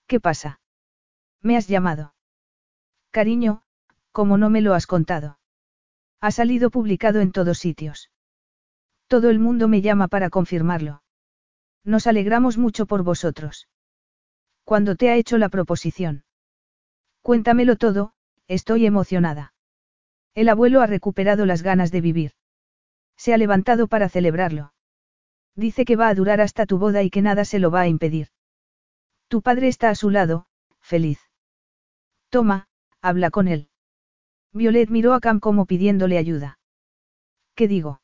¿Qué 0.07 0.21
pasa? 0.21 0.61
¿Me 1.43 1.57
has 1.57 1.69
llamado? 1.69 2.15
Cariño, 3.11 3.63
¿cómo 4.13 4.39
no 4.39 4.51
me 4.51 4.61
lo 4.61 4.75
has 4.75 4.87
contado? 4.87 5.39
Ha 6.21 6.31
salido 6.31 6.71
publicado 6.71 7.21
en 7.21 7.33
todos 7.33 7.59
sitios. 7.59 8.11
Todo 9.07 9.31
el 9.31 9.39
mundo 9.39 9.69
me 9.69 9.81
llama 9.81 10.09
para 10.09 10.31
confirmarlo. 10.31 11.03
Nos 11.85 12.07
alegramos 12.07 12.59
mucho 12.59 12.87
por 12.87 13.03
vosotros. 13.03 13.69
¿Cuándo 14.65 14.97
te 14.97 15.11
ha 15.11 15.17
hecho 15.17 15.39
la 15.39 15.49
proposición? 15.49 16.25
Cuéntamelo 17.23 17.77
todo, 17.77 18.13
Estoy 18.49 18.87
emocionada. 18.87 19.53
El 20.35 20.49
abuelo 20.49 20.81
ha 20.81 20.87
recuperado 20.87 21.45
las 21.45 21.63
ganas 21.63 21.93
de 21.93 22.01
vivir. 22.01 22.33
Se 23.19 23.35
ha 23.35 23.37
levantado 23.37 23.89
para 23.89 24.09
celebrarlo. 24.09 24.73
Dice 25.55 25.85
que 25.85 25.97
va 25.97 26.09
a 26.09 26.15
durar 26.15 26.41
hasta 26.41 26.65
tu 26.65 26.79
boda 26.79 27.03
y 27.03 27.11
que 27.11 27.21
nada 27.21 27.45
se 27.45 27.59
lo 27.59 27.71
va 27.71 27.83
a 27.83 27.89
impedir. 27.89 28.29
Tu 29.29 29.43
padre 29.43 29.69
está 29.69 29.91
a 29.91 29.95
su 29.95 30.09
lado, 30.09 30.47
feliz. 30.81 31.28
Toma, 32.31 32.69
habla 33.01 33.31
con 33.31 33.49
él. 33.49 33.69
Violet 34.53 34.91
miró 34.91 35.15
a 35.15 35.21
Cam 35.21 35.41
como 35.41 35.67
pidiéndole 35.67 36.19
ayuda. 36.19 36.59
¿Qué 37.55 37.69
digo? 37.69 38.01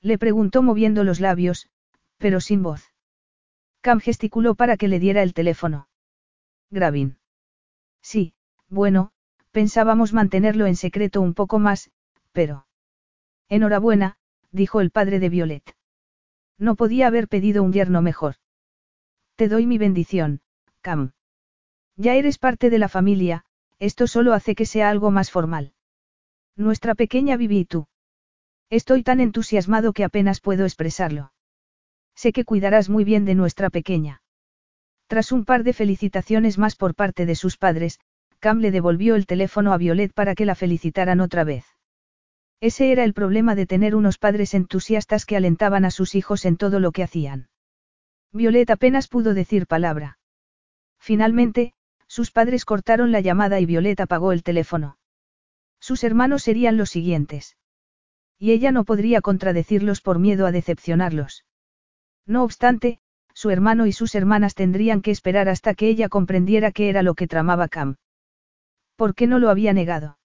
Le 0.00 0.18
preguntó 0.18 0.62
moviendo 0.62 1.04
los 1.04 1.20
labios, 1.20 1.68
pero 2.18 2.40
sin 2.40 2.62
voz. 2.62 2.92
Cam 3.80 4.00
gesticuló 4.00 4.54
para 4.54 4.76
que 4.76 4.88
le 4.88 4.98
diera 4.98 5.22
el 5.22 5.34
teléfono. 5.34 5.88
Gravin. 6.70 7.18
Sí, 8.02 8.34
bueno, 8.68 9.12
Pensábamos 9.56 10.12
mantenerlo 10.12 10.66
en 10.66 10.76
secreto 10.76 11.22
un 11.22 11.32
poco 11.32 11.58
más, 11.58 11.90
pero... 12.32 12.66
Enhorabuena, 13.48 14.18
dijo 14.52 14.82
el 14.82 14.90
padre 14.90 15.18
de 15.18 15.30
Violet. 15.30 15.74
No 16.58 16.76
podía 16.76 17.06
haber 17.06 17.26
pedido 17.26 17.62
un 17.62 17.72
yerno 17.72 18.02
mejor. 18.02 18.34
Te 19.34 19.48
doy 19.48 19.66
mi 19.66 19.78
bendición, 19.78 20.42
Cam. 20.82 21.12
Ya 21.96 22.14
eres 22.14 22.38
parte 22.38 22.70
de 22.70 22.78
la 22.78 22.88
familia, 22.88 23.44
esto 23.78 24.06
solo 24.06 24.34
hace 24.34 24.54
que 24.54 24.66
sea 24.66 24.90
algo 24.90 25.10
más 25.10 25.30
formal. 25.30 25.72
Nuestra 26.56 26.94
pequeña 26.94 27.36
Vivi 27.36 27.60
y 27.60 27.64
tú. 27.64 27.86
Estoy 28.70 29.02
tan 29.02 29.20
entusiasmado 29.20 29.92
que 29.92 30.04
apenas 30.04 30.40
puedo 30.40 30.64
expresarlo. 30.64 31.32
Sé 32.14 32.32
que 32.32 32.44
cuidarás 32.44 32.88
muy 32.88 33.04
bien 33.04 33.24
de 33.24 33.34
nuestra 33.34 33.70
pequeña. 33.70 34.22
Tras 35.06 35.32
un 35.32 35.44
par 35.44 35.62
de 35.62 35.72
felicitaciones 35.72 36.58
más 36.58 36.74
por 36.74 36.94
parte 36.94 37.26
de 37.26 37.34
sus 37.34 37.56
padres, 37.56 38.00
Cam 38.40 38.58
le 38.58 38.70
devolvió 38.70 39.14
el 39.14 39.26
teléfono 39.26 39.72
a 39.72 39.78
Violet 39.78 40.12
para 40.12 40.34
que 40.34 40.46
la 40.46 40.54
felicitaran 40.54 41.20
otra 41.20 41.44
vez. 41.44 41.64
Ese 42.60 42.90
era 42.90 43.04
el 43.04 43.14
problema 43.14 43.54
de 43.54 43.66
tener 43.66 43.94
unos 43.94 44.18
padres 44.18 44.54
entusiastas 44.54 45.26
que 45.26 45.36
alentaban 45.36 45.84
a 45.84 45.90
sus 45.90 46.14
hijos 46.14 46.44
en 46.44 46.56
todo 46.56 46.80
lo 46.80 46.90
que 46.90 47.02
hacían. 47.02 47.48
Violet 48.32 48.68
apenas 48.70 49.08
pudo 49.08 49.34
decir 49.34 49.66
palabra. 49.66 50.18
Finalmente, 50.98 51.74
sus 52.08 52.30
padres 52.30 52.64
cortaron 52.64 53.12
la 53.12 53.20
llamada 53.20 53.60
y 53.60 53.66
Violet 53.66 54.00
apagó 54.00 54.32
el 54.32 54.42
teléfono. 54.42 54.98
Sus 55.80 56.04
hermanos 56.04 56.42
serían 56.42 56.76
los 56.76 56.90
siguientes. 56.90 57.56
Y 58.38 58.52
ella 58.52 58.72
no 58.72 58.84
podría 58.84 59.20
contradecirlos 59.20 60.00
por 60.00 60.18
miedo 60.18 60.46
a 60.46 60.52
decepcionarlos. 60.52 61.44
No 62.26 62.42
obstante, 62.42 63.00
su 63.34 63.50
hermano 63.50 63.86
y 63.86 63.92
sus 63.92 64.14
hermanas 64.14 64.54
tendrían 64.54 65.02
que 65.02 65.10
esperar 65.10 65.48
hasta 65.48 65.74
que 65.74 65.88
ella 65.88 66.08
comprendiera 66.08 66.72
qué 66.72 66.88
era 66.88 67.02
lo 67.02 67.14
que 67.14 67.28
tramaba 67.28 67.68
Cam. 67.68 67.96
¿Por 68.96 69.14
qué 69.14 69.26
no 69.26 69.38
lo 69.38 69.50
había 69.50 69.72
negado? 69.72 70.18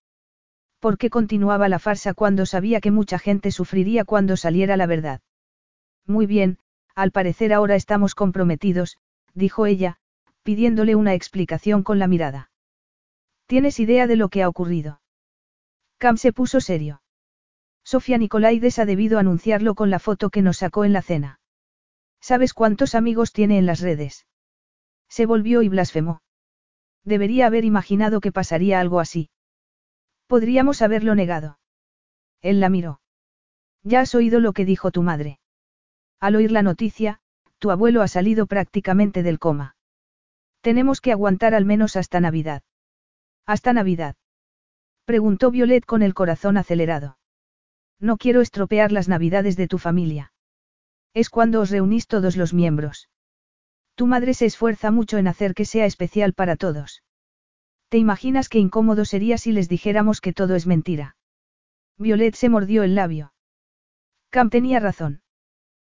¿Por 0.80 0.98
qué 0.98 1.10
continuaba 1.10 1.70
la 1.70 1.78
farsa 1.78 2.14
cuando 2.14 2.46
sabía 2.46 2.82
que 2.82 2.90
mucha 2.90 3.20
gente 3.20 3.52
sufriría 3.52 4.04
cuando 4.06 4.36
saliera 4.36 4.78
la 4.78 4.88
verdad? 4.88 5.22
Muy 6.08 6.26
bien, 6.26 6.58
al 6.96 7.12
parecer 7.12 7.54
ahora 7.54 7.76
estamos 7.76 8.16
comprometidos, 8.16 8.98
dijo 9.34 9.66
ella, 9.66 10.00
pidiéndole 10.44 10.96
una 10.96 11.14
explicación 11.14 11.84
con 11.84 12.00
la 12.00 12.08
mirada. 12.08 12.52
¿Tienes 13.46 13.80
idea 13.80 14.08
de 14.08 14.16
lo 14.16 14.30
que 14.30 14.44
ha 14.44 14.50
ocurrido? 14.50 15.02
Cam 15.98 16.18
se 16.18 16.34
puso 16.34 16.62
serio. 16.62 17.02
Sofía 17.84 18.18
Nicolaides 18.18 18.80
ha 18.80 18.86
debido 18.86 19.20
anunciarlo 19.20 19.76
con 19.76 19.90
la 19.90 20.00
foto 20.00 20.30
que 20.30 20.42
nos 20.42 20.58
sacó 20.58 20.86
en 20.86 20.94
la 20.94 21.02
cena. 21.02 21.40
¿Sabes 22.20 22.54
cuántos 22.54 22.96
amigos 22.96 23.34
tiene 23.34 23.58
en 23.58 23.66
las 23.66 23.82
redes? 23.82 24.28
Se 25.10 25.26
volvió 25.26 25.62
y 25.62 25.70
blasfemó. 25.70 26.22
Debería 27.04 27.48
haber 27.48 27.66
imaginado 27.66 28.22
que 28.22 28.32
pasaría 28.32 28.80
algo 28.80 29.00
así. 29.00 29.30
Podríamos 30.28 30.82
haberlo 30.82 31.16
negado. 31.16 31.60
Él 32.42 32.60
la 32.60 32.70
miró. 32.70 33.02
Ya 33.84 34.02
has 34.02 34.16
oído 34.16 34.40
lo 34.40 34.54
que 34.54 34.66
dijo 34.66 34.92
tu 34.92 35.02
madre. 35.02 35.40
Al 36.20 36.36
oír 36.36 36.52
la 36.52 36.62
noticia, 36.62 37.20
tu 37.58 37.72
abuelo 37.72 38.02
ha 38.02 38.08
salido 38.08 38.46
prácticamente 38.46 39.24
del 39.24 39.40
coma. 39.40 39.76
Tenemos 40.62 41.02
que 41.02 41.12
aguantar 41.12 41.54
al 41.56 41.66
menos 41.66 41.96
hasta 41.96 42.20
Navidad. 42.20 42.64
¿Hasta 43.46 43.74
Navidad? 43.74 44.16
Preguntó 45.06 45.52
Violet 45.52 45.86
con 45.86 46.04
el 46.04 46.14
corazón 46.14 46.58
acelerado. 46.58 47.18
No 48.00 48.18
quiero 48.18 48.42
estropear 48.42 48.92
las 48.92 49.08
Navidades 49.08 49.58
de 49.58 49.68
tu 49.68 49.78
familia. 49.78 50.34
Es 51.14 51.30
cuando 51.30 51.62
os 51.62 51.72
reunís 51.72 52.08
todos 52.08 52.38
los 52.38 52.54
miembros. 52.54 53.10
Tu 53.96 54.08
madre 54.08 54.34
se 54.34 54.46
esfuerza 54.46 54.92
mucho 54.92 55.18
en 55.18 55.28
hacer 55.28 55.54
que 55.54 55.66
sea 55.66 55.86
especial 55.86 56.34
para 56.34 56.56
todos. 56.56 57.04
¿Te 57.90 57.98
imaginas 57.98 58.48
qué 58.48 58.60
incómodo 58.60 59.04
sería 59.04 59.38
si 59.38 59.52
les 59.52 59.68
dijéramos 59.68 60.22
que 60.22 60.32
todo 60.32 60.56
es 60.56 60.66
mentira? 60.66 61.18
Violet 61.98 62.36
se 62.36 62.50
mordió 62.50 62.84
el 62.84 62.96
labio. 62.96 63.34
Cam 64.30 64.50
tenía 64.50 64.80
razón. 64.80 65.21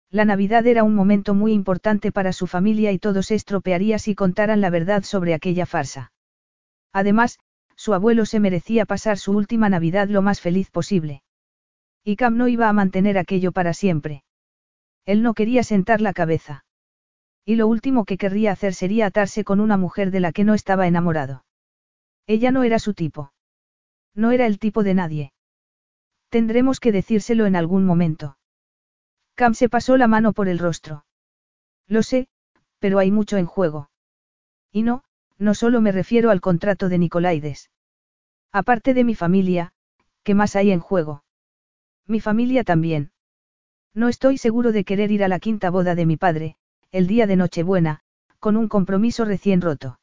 La 0.09 0.23
Navidad 0.23 0.65
era 0.65 0.83
un 0.83 0.95
momento 0.95 1.33
muy 1.33 1.51
importante 1.51 2.11
para 2.11 2.31
su 2.31 2.47
familia 2.47 2.91
y 2.93 2.99
todo 2.99 3.23
se 3.23 3.35
estropearía 3.35 3.99
si 3.99 4.15
contaran 4.15 4.61
la 4.61 4.69
verdad 4.69 5.03
sobre 5.03 5.33
aquella 5.33 5.65
farsa. 5.65 6.13
Además, 6.93 7.39
su 7.75 7.93
abuelo 7.93 8.25
se 8.25 8.39
merecía 8.39 8.85
pasar 8.85 9.17
su 9.17 9.33
última 9.33 9.69
Navidad 9.69 10.07
lo 10.07 10.21
más 10.21 10.39
feliz 10.39 10.71
posible. 10.71 11.23
Y 12.03 12.15
Cam 12.15 12.37
no 12.37 12.47
iba 12.47 12.69
a 12.69 12.73
mantener 12.73 13.17
aquello 13.17 13.51
para 13.51 13.73
siempre. 13.73 14.23
Él 15.05 15.21
no 15.21 15.33
quería 15.33 15.63
sentar 15.63 15.99
la 15.99 16.13
cabeza. 16.13 16.65
Y 17.45 17.55
lo 17.55 17.67
último 17.67 18.05
que 18.05 18.17
querría 18.17 18.53
hacer 18.53 18.73
sería 18.73 19.07
atarse 19.07 19.43
con 19.43 19.59
una 19.59 19.77
mujer 19.77 20.11
de 20.11 20.21
la 20.21 20.31
que 20.31 20.45
no 20.45 20.53
estaba 20.53 20.87
enamorado. 20.87 21.45
Ella 22.27 22.51
no 22.51 22.63
era 22.63 22.79
su 22.79 22.93
tipo. 22.93 23.33
No 24.15 24.31
era 24.31 24.45
el 24.45 24.57
tipo 24.57 24.83
de 24.83 24.93
nadie. 24.93 25.33
Tendremos 26.29 26.79
que 26.79 26.91
decírselo 26.91 27.45
en 27.45 27.55
algún 27.55 27.85
momento. 27.85 28.36
Cam 29.37 29.53
se 29.53 29.69
pasó 29.69 29.97
la 29.97 30.07
mano 30.07 30.33
por 30.33 30.47
el 30.47 30.57
rostro. 30.57 31.05
Lo 31.87 32.01
sé, 32.01 32.27
pero 32.79 32.97
hay 32.97 33.11
mucho 33.11 33.37
en 33.37 33.45
juego. 33.45 33.91
Y 34.71 34.81
no, 34.81 35.03
no 35.37 35.53
solo 35.53 35.79
me 35.79 35.91
refiero 35.91 36.31
al 36.31 36.41
contrato 36.41 36.89
de 36.89 36.97
Nicolaides. 36.97 37.69
Aparte 38.51 38.95
de 38.95 39.03
mi 39.03 39.13
familia, 39.13 39.73
¿qué 40.23 40.33
más 40.33 40.55
hay 40.55 40.71
en 40.71 40.79
juego? 40.79 41.23
Mi 42.07 42.19
familia 42.19 42.63
también. 42.63 43.11
No 43.93 44.07
estoy 44.07 44.39
seguro 44.39 44.71
de 44.71 44.83
querer 44.83 45.11
ir 45.11 45.23
a 45.23 45.27
la 45.27 45.37
quinta 45.37 45.69
boda 45.69 45.93
de 45.93 46.07
mi 46.07 46.17
padre, 46.17 46.57
el 46.91 47.05
día 47.05 47.27
de 47.27 47.35
Nochebuena, 47.35 48.01
con 48.39 48.57
un 48.57 48.67
compromiso 48.67 49.23
recién 49.23 49.61
roto. 49.61 49.99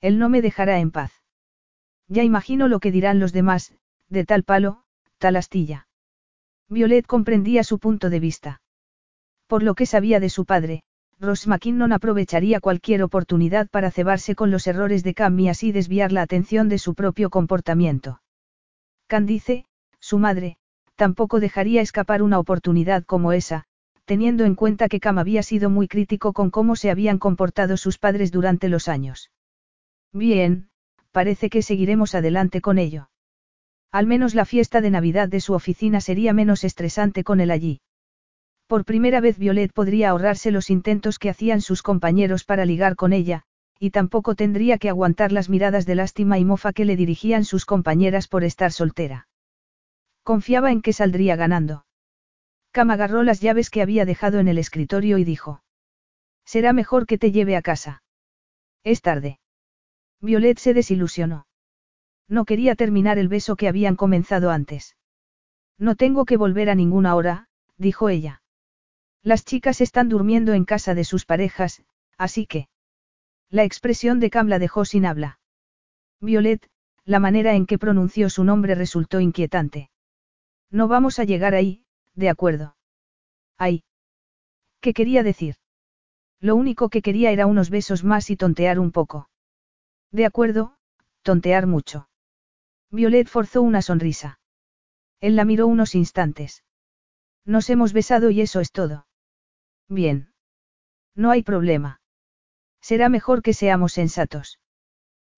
Él 0.00 0.18
no 0.18 0.30
me 0.30 0.40
dejará 0.40 0.78
en 0.78 0.92
paz. 0.92 1.12
Ya 2.08 2.22
imagino 2.22 2.68
lo 2.68 2.80
que 2.80 2.90
dirán 2.90 3.20
los 3.20 3.34
demás, 3.34 3.74
de 4.08 4.24
tal 4.24 4.44
palo, 4.44 4.82
tal 5.18 5.36
astilla. 5.36 5.88
Violet 6.68 7.06
comprendía 7.06 7.62
su 7.62 7.78
punto 7.78 8.10
de 8.10 8.20
vista. 8.20 8.60
Por 9.46 9.62
lo 9.62 9.74
que 9.74 9.86
sabía 9.86 10.18
de 10.18 10.30
su 10.30 10.44
padre, 10.44 10.82
Ross 11.18 11.46
McKinnon 11.46 11.92
aprovecharía 11.92 12.60
cualquier 12.60 13.02
oportunidad 13.02 13.68
para 13.68 13.90
cebarse 13.90 14.34
con 14.34 14.50
los 14.50 14.66
errores 14.66 15.02
de 15.04 15.14
Cam 15.14 15.38
y 15.38 15.48
así 15.48 15.72
desviar 15.72 16.12
la 16.12 16.22
atención 16.22 16.68
de 16.68 16.78
su 16.78 16.94
propio 16.94 17.30
comportamiento. 17.30 18.20
Candice, 19.06 19.64
su 20.00 20.18
madre, 20.18 20.58
tampoco 20.96 21.40
dejaría 21.40 21.80
escapar 21.80 22.22
una 22.22 22.38
oportunidad 22.38 23.04
como 23.04 23.32
esa, 23.32 23.64
teniendo 24.04 24.44
en 24.44 24.56
cuenta 24.56 24.88
que 24.88 25.00
Cam 25.00 25.18
había 25.18 25.42
sido 25.42 25.70
muy 25.70 25.88
crítico 25.88 26.32
con 26.32 26.50
cómo 26.50 26.76
se 26.76 26.90
habían 26.90 27.18
comportado 27.18 27.76
sus 27.76 27.98
padres 27.98 28.32
durante 28.32 28.68
los 28.68 28.88
años. 28.88 29.30
Bien, 30.12 30.68
parece 31.12 31.48
que 31.48 31.62
seguiremos 31.62 32.14
adelante 32.14 32.60
con 32.60 32.78
ello. 32.78 33.08
Al 33.96 34.06
menos 34.06 34.34
la 34.34 34.44
fiesta 34.44 34.82
de 34.82 34.90
Navidad 34.90 35.26
de 35.26 35.40
su 35.40 35.54
oficina 35.54 36.02
sería 36.02 36.34
menos 36.34 36.64
estresante 36.64 37.24
con 37.24 37.40
él 37.40 37.50
allí. 37.50 37.80
Por 38.66 38.84
primera 38.84 39.22
vez 39.22 39.38
Violet 39.38 39.72
podría 39.72 40.10
ahorrarse 40.10 40.50
los 40.50 40.68
intentos 40.68 41.18
que 41.18 41.30
hacían 41.30 41.62
sus 41.62 41.82
compañeros 41.82 42.44
para 42.44 42.66
ligar 42.66 42.94
con 42.94 43.14
ella, 43.14 43.44
y 43.78 43.92
tampoco 43.92 44.34
tendría 44.34 44.76
que 44.76 44.90
aguantar 44.90 45.32
las 45.32 45.48
miradas 45.48 45.86
de 45.86 45.94
lástima 45.94 46.38
y 46.38 46.44
mofa 46.44 46.74
que 46.74 46.84
le 46.84 46.94
dirigían 46.94 47.46
sus 47.46 47.64
compañeras 47.64 48.28
por 48.28 48.44
estar 48.44 48.70
soltera. 48.70 49.28
Confiaba 50.22 50.72
en 50.72 50.82
que 50.82 50.92
saldría 50.92 51.34
ganando. 51.34 51.86
Cam 52.72 52.90
agarró 52.90 53.22
las 53.22 53.40
llaves 53.40 53.70
que 53.70 53.80
había 53.80 54.04
dejado 54.04 54.40
en 54.40 54.48
el 54.48 54.58
escritorio 54.58 55.16
y 55.16 55.24
dijo. 55.24 55.62
Será 56.44 56.74
mejor 56.74 57.06
que 57.06 57.16
te 57.16 57.32
lleve 57.32 57.56
a 57.56 57.62
casa. 57.62 58.02
Es 58.84 59.00
tarde. 59.00 59.40
Violet 60.20 60.58
se 60.58 60.74
desilusionó. 60.74 61.45
No 62.28 62.44
quería 62.44 62.74
terminar 62.74 63.18
el 63.18 63.28
beso 63.28 63.56
que 63.56 63.68
habían 63.68 63.96
comenzado 63.96 64.50
antes. 64.50 64.96
No 65.78 65.94
tengo 65.94 66.24
que 66.24 66.36
volver 66.36 66.70
a 66.70 66.74
ninguna 66.74 67.14
hora, 67.14 67.48
dijo 67.76 68.08
ella. 68.08 68.42
Las 69.22 69.44
chicas 69.44 69.80
están 69.80 70.08
durmiendo 70.08 70.52
en 70.52 70.64
casa 70.64 70.94
de 70.94 71.04
sus 71.04 71.24
parejas, 71.24 71.82
así 72.16 72.46
que... 72.46 72.68
La 73.50 73.64
expresión 73.64 74.18
de 74.18 74.30
Cam 74.30 74.48
la 74.48 74.58
dejó 74.58 74.84
sin 74.84 75.06
habla. 75.06 75.38
Violet, 76.20 76.68
la 77.04 77.20
manera 77.20 77.54
en 77.54 77.66
que 77.66 77.78
pronunció 77.78 78.28
su 78.30 78.42
nombre 78.42 78.74
resultó 78.74 79.20
inquietante. 79.20 79.90
No 80.70 80.88
vamos 80.88 81.18
a 81.20 81.24
llegar 81.24 81.54
ahí, 81.54 81.84
de 82.14 82.28
acuerdo. 82.28 82.76
Ahí. 83.56 83.84
¿Qué 84.80 84.92
quería 84.92 85.22
decir? 85.22 85.56
Lo 86.40 86.56
único 86.56 86.88
que 86.88 87.02
quería 87.02 87.30
era 87.30 87.46
unos 87.46 87.70
besos 87.70 88.04
más 88.04 88.30
y 88.30 88.36
tontear 88.36 88.78
un 88.78 88.90
poco. 88.90 89.28
De 90.10 90.26
acuerdo, 90.26 90.76
tontear 91.22 91.66
mucho. 91.66 92.08
Violet 92.90 93.28
forzó 93.28 93.62
una 93.62 93.82
sonrisa. 93.82 94.38
Él 95.20 95.36
la 95.36 95.44
miró 95.44 95.66
unos 95.66 95.94
instantes. 95.94 96.64
Nos 97.44 97.70
hemos 97.70 97.92
besado 97.92 98.30
y 98.30 98.40
eso 98.40 98.60
es 98.60 98.72
todo. 98.72 99.06
Bien. 99.88 100.32
No 101.14 101.30
hay 101.30 101.42
problema. 101.42 102.00
Será 102.80 103.08
mejor 103.08 103.42
que 103.42 103.54
seamos 103.54 103.92
sensatos. 103.92 104.60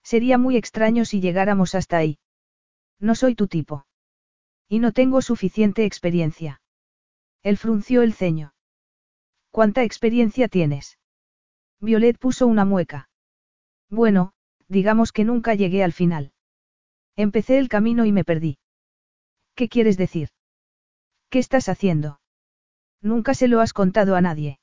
Sería 0.02 0.38
muy 0.38 0.56
extraño 0.56 1.04
si 1.04 1.20
llegáramos 1.20 1.74
hasta 1.74 1.98
ahí. 1.98 2.18
No 2.98 3.14
soy 3.14 3.34
tu 3.34 3.46
tipo. 3.46 3.86
Y 4.68 4.80
no 4.80 4.92
tengo 4.92 5.22
suficiente 5.22 5.84
experiencia. 5.84 6.60
Él 7.42 7.56
frunció 7.56 8.02
el 8.02 8.12
ceño. 8.12 8.54
¿Cuánta 9.50 9.82
experiencia 9.82 10.48
tienes? 10.48 10.98
Violet 11.80 12.18
puso 12.18 12.46
una 12.46 12.64
mueca. 12.64 13.08
Bueno, 13.88 14.32
digamos 14.68 15.12
que 15.12 15.24
nunca 15.24 15.54
llegué 15.54 15.82
al 15.84 15.92
final. 15.92 16.32
Empecé 17.18 17.58
el 17.58 17.68
camino 17.68 18.04
y 18.04 18.12
me 18.12 18.22
perdí. 18.22 18.58
¿Qué 19.56 19.68
quieres 19.68 19.96
decir? 19.96 20.28
¿Qué 21.30 21.40
estás 21.40 21.68
haciendo? 21.68 22.20
Nunca 23.02 23.34
se 23.34 23.48
lo 23.48 23.60
has 23.60 23.72
contado 23.72 24.14
a 24.14 24.20
nadie. 24.20 24.60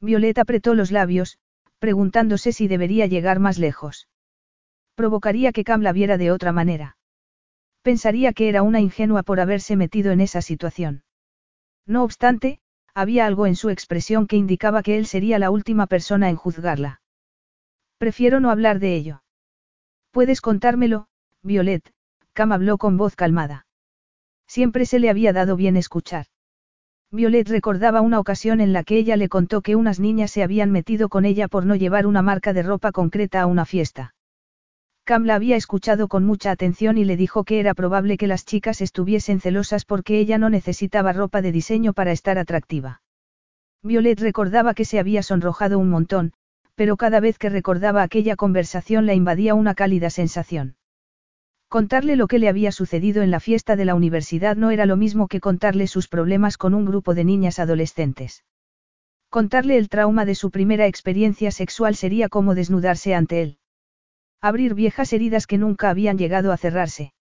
Violeta 0.00 0.40
apretó 0.40 0.74
los 0.74 0.90
labios, 0.90 1.38
preguntándose 1.78 2.50
si 2.50 2.66
debería 2.66 3.06
llegar 3.06 3.38
más 3.38 3.58
lejos. 3.58 4.08
Provocaría 4.96 5.52
que 5.52 5.62
Cam 5.62 5.82
la 5.82 5.92
viera 5.92 6.18
de 6.18 6.32
otra 6.32 6.50
manera. 6.50 6.96
Pensaría 7.82 8.32
que 8.32 8.48
era 8.48 8.62
una 8.62 8.80
ingenua 8.80 9.22
por 9.22 9.38
haberse 9.38 9.76
metido 9.76 10.10
en 10.10 10.20
esa 10.20 10.42
situación. 10.42 11.04
No 11.86 12.02
obstante, 12.02 12.58
había 12.92 13.24
algo 13.24 13.46
en 13.46 13.54
su 13.54 13.70
expresión 13.70 14.26
que 14.26 14.34
indicaba 14.34 14.82
que 14.82 14.98
él 14.98 15.06
sería 15.06 15.38
la 15.38 15.52
última 15.52 15.86
persona 15.86 16.28
en 16.28 16.34
juzgarla. 16.34 17.02
Prefiero 17.98 18.40
no 18.40 18.50
hablar 18.50 18.80
de 18.80 18.96
ello. 18.96 19.22
Puedes 20.10 20.40
contármelo, 20.40 21.06
Violet, 21.42 21.82
Cam 22.32 22.52
habló 22.52 22.78
con 22.78 22.96
voz 22.96 23.16
calmada. 23.16 23.66
Siempre 24.46 24.86
se 24.86 24.98
le 24.98 25.10
había 25.10 25.32
dado 25.32 25.56
bien 25.56 25.76
escuchar. 25.76 26.26
Violet 27.10 27.48
recordaba 27.48 28.00
una 28.00 28.20
ocasión 28.20 28.60
en 28.60 28.72
la 28.72 28.84
que 28.84 28.96
ella 28.96 29.16
le 29.16 29.28
contó 29.28 29.62
que 29.62 29.76
unas 29.76 29.98
niñas 29.98 30.30
se 30.30 30.42
habían 30.42 30.70
metido 30.70 31.08
con 31.08 31.24
ella 31.24 31.48
por 31.48 31.64
no 31.64 31.74
llevar 31.74 32.06
una 32.06 32.22
marca 32.22 32.52
de 32.52 32.62
ropa 32.62 32.92
concreta 32.92 33.40
a 33.40 33.46
una 33.46 33.64
fiesta. 33.64 34.14
Cam 35.04 35.24
la 35.24 35.36
había 35.36 35.56
escuchado 35.56 36.08
con 36.08 36.24
mucha 36.24 36.50
atención 36.50 36.98
y 36.98 37.04
le 37.04 37.16
dijo 37.16 37.44
que 37.44 37.60
era 37.60 37.72
probable 37.72 38.18
que 38.18 38.26
las 38.26 38.44
chicas 38.44 38.82
estuviesen 38.82 39.40
celosas 39.40 39.84
porque 39.84 40.18
ella 40.18 40.36
no 40.36 40.50
necesitaba 40.50 41.14
ropa 41.14 41.40
de 41.40 41.52
diseño 41.52 41.94
para 41.94 42.12
estar 42.12 42.36
atractiva. 42.36 43.00
Violet 43.82 44.20
recordaba 44.20 44.74
que 44.74 44.84
se 44.84 44.98
había 44.98 45.22
sonrojado 45.22 45.78
un 45.78 45.88
montón, 45.88 46.32
pero 46.74 46.96
cada 46.96 47.20
vez 47.20 47.38
que 47.38 47.48
recordaba 47.48 48.02
aquella 48.02 48.36
conversación 48.36 49.06
la 49.06 49.14
invadía 49.14 49.54
una 49.54 49.74
cálida 49.74 50.10
sensación. 50.10 50.76
Contarle 51.68 52.16
lo 52.16 52.28
que 52.28 52.38
le 52.38 52.48
había 52.48 52.72
sucedido 52.72 53.22
en 53.22 53.30
la 53.30 53.40
fiesta 53.40 53.76
de 53.76 53.84
la 53.84 53.94
universidad 53.94 54.56
no 54.56 54.70
era 54.70 54.86
lo 54.86 54.96
mismo 54.96 55.28
que 55.28 55.40
contarle 55.40 55.86
sus 55.86 56.08
problemas 56.08 56.56
con 56.56 56.72
un 56.72 56.86
grupo 56.86 57.14
de 57.14 57.24
niñas 57.24 57.58
adolescentes. 57.58 58.44
Contarle 59.28 59.76
el 59.76 59.90
trauma 59.90 60.24
de 60.24 60.34
su 60.34 60.50
primera 60.50 60.86
experiencia 60.86 61.50
sexual 61.50 61.94
sería 61.94 62.30
como 62.30 62.54
desnudarse 62.54 63.14
ante 63.14 63.42
él. 63.42 63.58
Abrir 64.40 64.72
viejas 64.72 65.12
heridas 65.12 65.46
que 65.46 65.58
nunca 65.58 65.90
habían 65.90 66.16
llegado 66.16 66.52
a 66.52 66.56
cerrarse. 66.56 67.12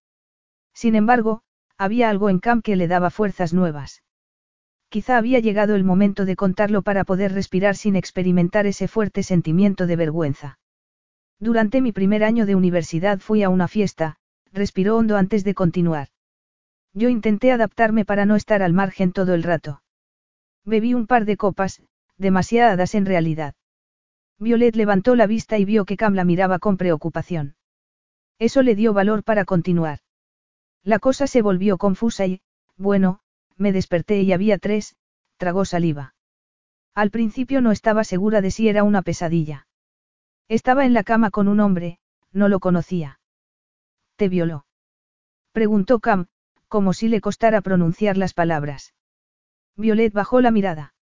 Sin 0.74 0.96
embargo, 0.96 1.42
había 1.78 2.10
algo 2.10 2.30
en 2.30 2.40
Cam 2.40 2.62
que 2.62 2.78
le 2.78 2.88
daba 2.88 3.10
fuerzas 3.10 3.54
nuevas. 3.54 4.04
Quizá 4.88 5.18
había 5.18 5.40
llegado 5.40 5.76
el 5.76 5.84
momento 5.84 6.24
de 6.24 6.38
contarlo 6.38 6.84
para 6.84 7.04
poder 7.04 7.34
respirar 7.34 7.76
sin 7.76 7.98
experimentar 7.98 8.66
ese 8.66 8.88
fuerte 8.88 9.24
sentimiento 9.24 9.88
de 9.88 9.96
vergüenza. 9.98 10.60
Durante 11.38 11.82
mi 11.82 11.92
primer 11.92 12.24
año 12.24 12.46
de 12.46 12.56
universidad 12.56 13.20
fui 13.20 13.44
a 13.44 13.50
una 13.50 13.68
fiesta, 13.68 14.18
respiró 14.54 14.98
hondo 14.98 15.18
antes 15.18 15.44
de 15.44 15.54
continuar. 15.54 16.10
Yo 16.94 17.10
intenté 17.10 17.52
adaptarme 17.52 18.06
para 18.06 18.26
no 18.26 18.36
estar 18.36 18.62
al 18.62 18.74
margen 18.74 19.12
todo 19.12 19.34
el 19.34 19.44
rato. 19.44 19.82
Bebí 20.66 20.94
un 20.94 21.08
par 21.08 21.26
de 21.26 21.38
copas, 21.38 21.82
demasiadas 22.18 22.96
en 22.96 23.06
realidad. 23.06 23.56
Violet 24.40 24.76
levantó 24.76 25.16
la 25.16 25.28
vista 25.28 25.58
y 25.58 25.66
vio 25.66 25.86
que 25.86 25.98
Cam 25.98 26.14
la 26.14 26.24
miraba 26.24 26.60
con 26.60 26.78
preocupación. 26.78 27.56
Eso 28.40 28.62
le 28.62 28.76
dio 28.76 28.94
valor 28.94 29.24
para 29.24 29.46
continuar. 29.46 30.00
La 30.84 31.00
cosa 31.00 31.28
se 31.28 31.42
volvió 31.42 31.78
confusa 31.78 32.26
y, 32.28 32.42
bueno, 32.76 33.20
me 33.58 33.72
desperté 33.72 34.22
y 34.22 34.32
había 34.32 34.58
tres, 34.58 34.96
tragó 35.38 35.66
saliva. 35.66 36.14
Al 36.94 37.12
principio 37.12 37.62
no 37.62 37.72
estaba 37.72 38.04
segura 38.04 38.42
de 38.42 38.52
si 38.52 38.70
era 38.70 38.84
una 38.84 39.02
pesadilla. 39.02 39.68
Estaba 40.48 40.86
en 40.86 40.94
la 40.94 41.04
cama 41.04 41.30
con 41.30 41.48
un 41.48 41.60
hombre, 41.60 42.00
no 42.32 42.48
lo 42.48 42.60
conocía. 42.60 43.17
¿Te 44.18 44.30
violó? 44.30 44.66
Preguntó 45.52 46.00
Cam, 46.00 46.26
como 46.68 46.94
si 46.94 47.08
le 47.08 47.22
costara 47.22 47.62
pronunciar 47.62 48.18
las 48.18 48.34
palabras. 48.34 48.96
Violet 49.76 50.12
bajó 50.12 50.42
la 50.42 50.50
mirada. 50.50 50.96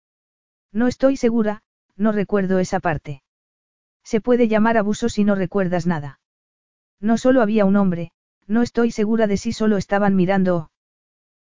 No 0.74 0.88
estoy 0.88 1.16
segura, 1.16 1.64
no 1.96 2.12
recuerdo 2.12 2.60
esa 2.60 2.82
parte. 2.82 3.24
Se 4.04 4.20
puede 4.20 4.50
llamar 4.50 4.78
abuso 4.78 5.08
si 5.08 5.24
no 5.24 5.34
recuerdas 5.36 5.88
nada. 5.88 6.20
No 7.00 7.18
solo 7.18 7.42
había 7.42 7.64
un 7.64 7.78
hombre, 7.78 8.12
no 8.48 8.62
estoy 8.62 8.92
segura 8.92 9.28
de 9.28 9.38
si 9.38 9.54
solo 9.54 9.78
estaban 9.78 10.16
mirando. 10.16 10.70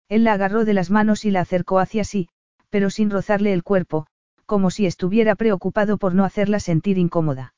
Él 0.09 0.25
la 0.25 0.33
agarró 0.33 0.65
de 0.65 0.73
las 0.73 0.89
manos 0.89 1.23
y 1.23 1.31
la 1.31 1.39
acercó 1.39 1.79
hacia 1.79 2.03
sí, 2.03 2.27
pero 2.69 2.89
sin 2.89 3.09
rozarle 3.09 3.53
el 3.53 3.63
cuerpo, 3.63 4.07
como 4.45 4.71
si 4.71 4.85
estuviera 4.85 5.35
preocupado 5.35 5.97
por 5.97 6.15
no 6.15 6.25
hacerla 6.25 6.59
sentir 6.59 6.97
incómoda. 6.97 7.53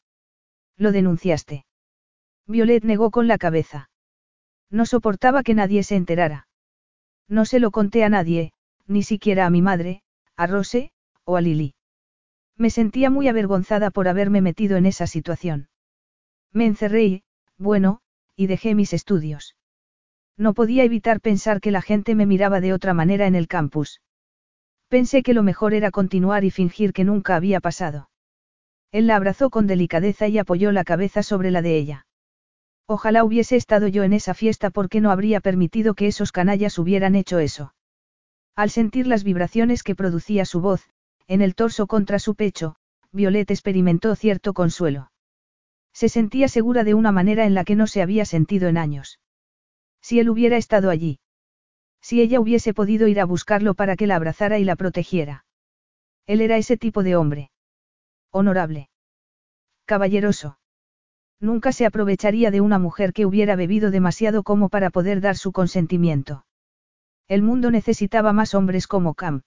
Lo 0.77 0.91
denunciaste. 0.91 1.65
Violet 2.45 2.83
negó 2.83 3.09
con 3.09 3.27
la 3.27 3.39
cabeza. 3.39 3.89
No 4.73 4.87
soportaba 4.87 5.43
que 5.43 5.53
nadie 5.53 5.83
se 5.83 5.95
enterara. 5.95 6.47
No 7.29 7.45
se 7.45 7.59
lo 7.59 7.69
conté 7.69 8.03
a 8.03 8.09
nadie, 8.09 8.53
ni 8.87 9.03
siquiera 9.03 9.45
a 9.45 9.51
mi 9.51 9.61
madre, 9.61 10.01
a 10.35 10.47
Rose, 10.47 10.91
o 11.25 11.37
a 11.37 11.41
Lily. 11.41 11.75
Me 12.57 12.71
sentía 12.71 13.11
muy 13.11 13.27
avergonzada 13.27 13.91
por 13.91 14.07
haberme 14.07 14.41
metido 14.41 14.75
en 14.75 14.87
esa 14.87 15.05
situación. 15.05 15.69
Me 16.51 16.65
encerré 16.65 17.21
bueno, 17.59 17.99
y 18.35 18.47
dejé 18.47 18.73
mis 18.73 18.93
estudios. 18.93 19.55
No 20.37 20.55
podía 20.55 20.83
evitar 20.83 21.21
pensar 21.21 21.61
que 21.61 21.69
la 21.69 21.83
gente 21.83 22.15
me 22.15 22.25
miraba 22.25 22.59
de 22.59 22.73
otra 22.73 22.95
manera 22.95 23.27
en 23.27 23.35
el 23.35 23.47
campus. 23.47 24.01
Pensé 24.87 25.21
que 25.21 25.35
lo 25.35 25.43
mejor 25.43 25.75
era 25.75 25.91
continuar 25.91 26.43
y 26.43 26.49
fingir 26.49 26.93
que 26.93 27.03
nunca 27.03 27.35
había 27.35 27.59
pasado. 27.59 28.09
Él 28.91 29.05
la 29.05 29.17
abrazó 29.17 29.51
con 29.51 29.67
delicadeza 29.67 30.27
y 30.27 30.39
apoyó 30.39 30.71
la 30.71 30.83
cabeza 30.83 31.21
sobre 31.21 31.51
la 31.51 31.61
de 31.61 31.77
ella. 31.77 32.07
Ojalá 32.87 33.23
hubiese 33.23 33.55
estado 33.55 33.87
yo 33.87 34.03
en 34.03 34.13
esa 34.13 34.33
fiesta 34.33 34.69
porque 34.69 34.99
no 34.99 35.11
habría 35.11 35.39
permitido 35.39 35.93
que 35.93 36.07
esos 36.07 36.31
canallas 36.31 36.77
hubieran 36.77 37.15
hecho 37.15 37.39
eso. 37.39 37.73
Al 38.55 38.69
sentir 38.69 39.07
las 39.07 39.23
vibraciones 39.23 39.83
que 39.83 39.95
producía 39.95 40.45
su 40.45 40.61
voz, 40.61 40.89
en 41.27 41.41
el 41.41 41.55
torso 41.55 41.87
contra 41.87 42.19
su 42.19 42.35
pecho, 42.35 42.75
Violet 43.11 43.49
experimentó 43.51 44.15
cierto 44.15 44.53
consuelo. 44.53 45.11
Se 45.93 46.09
sentía 46.09 46.47
segura 46.47 46.83
de 46.83 46.93
una 46.93 47.11
manera 47.11 47.45
en 47.45 47.53
la 47.53 47.63
que 47.63 47.75
no 47.75 47.87
se 47.87 48.01
había 48.01 48.25
sentido 48.25 48.67
en 48.67 48.77
años. 48.77 49.19
Si 50.01 50.19
él 50.19 50.29
hubiera 50.29 50.57
estado 50.57 50.89
allí. 50.89 51.19
Si 52.01 52.19
ella 52.21 52.39
hubiese 52.39 52.73
podido 52.73 53.07
ir 53.07 53.21
a 53.21 53.25
buscarlo 53.25 53.75
para 53.75 53.95
que 53.95 54.07
la 54.07 54.17
abrazara 54.17 54.59
y 54.59 54.65
la 54.65 54.75
protegiera. 54.75 55.45
Él 56.25 56.41
era 56.41 56.57
ese 56.57 56.77
tipo 56.77 57.03
de 57.03 57.15
hombre. 57.15 57.51
Honorable. 58.31 58.89
Caballeroso. 59.85 60.57
Nunca 61.39 61.71
se 61.71 61.85
aprovecharía 61.85 62.51
de 62.51 62.61
una 62.61 62.79
mujer 62.79 63.13
que 63.13 63.25
hubiera 63.25 63.55
bebido 63.55 63.91
demasiado 63.91 64.43
como 64.43 64.69
para 64.69 64.89
poder 64.89 65.21
dar 65.21 65.37
su 65.37 65.51
consentimiento. 65.51 66.45
El 67.27 67.41
mundo 67.41 67.71
necesitaba 67.71 68.33
más 68.33 68.53
hombres 68.53 68.87
como 68.87 69.13
Cam. 69.13 69.41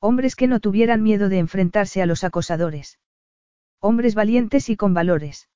Hombres 0.00 0.36
que 0.36 0.46
no 0.46 0.60
tuvieran 0.60 1.02
miedo 1.02 1.28
de 1.28 1.38
enfrentarse 1.38 2.02
a 2.02 2.06
los 2.06 2.22
acosadores. 2.22 2.98
Hombres 3.80 4.14
valientes 4.14 4.68
y 4.70 4.76
con 4.76 4.94
valores. 4.94 5.48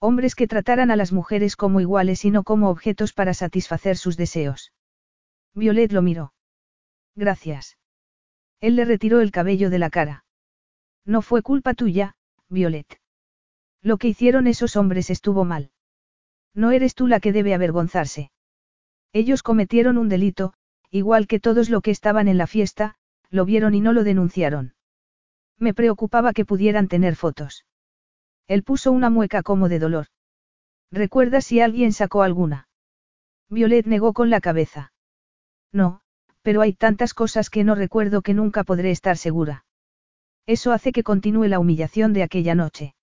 Hombres 0.00 0.34
que 0.34 0.46
trataran 0.46 0.90
a 0.90 0.96
las 0.96 1.12
mujeres 1.12 1.56
como 1.56 1.80
iguales 1.80 2.24
y 2.24 2.30
no 2.30 2.44
como 2.44 2.70
objetos 2.70 3.12
para 3.12 3.34
satisfacer 3.34 3.96
sus 3.96 4.16
deseos. 4.16 4.72
Violet 5.54 5.92
lo 5.92 6.02
miró. 6.02 6.32
Gracias. 7.16 7.78
Él 8.60 8.76
le 8.76 8.84
retiró 8.84 9.20
el 9.20 9.32
cabello 9.32 9.70
de 9.70 9.78
la 9.78 9.90
cara. 9.90 10.24
No 11.04 11.22
fue 11.22 11.42
culpa 11.42 11.74
tuya, 11.74 12.16
Violet. 12.48 13.00
Lo 13.82 13.98
que 13.98 14.08
hicieron 14.08 14.46
esos 14.46 14.76
hombres 14.76 15.10
estuvo 15.10 15.44
mal. 15.44 15.70
No 16.54 16.70
eres 16.72 16.94
tú 16.94 17.06
la 17.06 17.20
que 17.20 17.32
debe 17.32 17.54
avergonzarse. 17.54 18.30
Ellos 19.12 19.42
cometieron 19.42 19.98
un 19.98 20.08
delito, 20.08 20.54
igual 20.90 21.26
que 21.26 21.40
todos 21.40 21.70
los 21.70 21.82
que 21.82 21.90
estaban 21.90 22.28
en 22.28 22.38
la 22.38 22.46
fiesta, 22.46 22.96
lo 23.30 23.44
vieron 23.44 23.74
y 23.74 23.80
no 23.80 23.92
lo 23.92 24.04
denunciaron. 24.04 24.74
Me 25.58 25.74
preocupaba 25.74 26.32
que 26.32 26.44
pudieran 26.44 26.88
tener 26.88 27.16
fotos. 27.16 27.66
Él 28.46 28.62
puso 28.62 28.92
una 28.92 29.10
mueca 29.10 29.42
como 29.42 29.68
de 29.68 29.78
dolor. 29.78 30.06
¿Recuerdas 30.90 31.44
si 31.44 31.60
alguien 31.60 31.92
sacó 31.92 32.22
alguna? 32.22 32.68
Violet 33.50 33.86
negó 33.86 34.12
con 34.12 34.30
la 34.30 34.40
cabeza. 34.40 34.92
No, 35.72 36.00
pero 36.42 36.62
hay 36.62 36.72
tantas 36.72 37.12
cosas 37.12 37.50
que 37.50 37.64
no 37.64 37.74
recuerdo 37.74 38.22
que 38.22 38.34
nunca 38.34 38.64
podré 38.64 38.90
estar 38.90 39.16
segura. 39.16 39.64
Eso 40.46 40.72
hace 40.72 40.92
que 40.92 41.02
continúe 41.02 41.44
la 41.44 41.58
humillación 41.58 42.14
de 42.14 42.22
aquella 42.22 42.54
noche. 42.54 42.94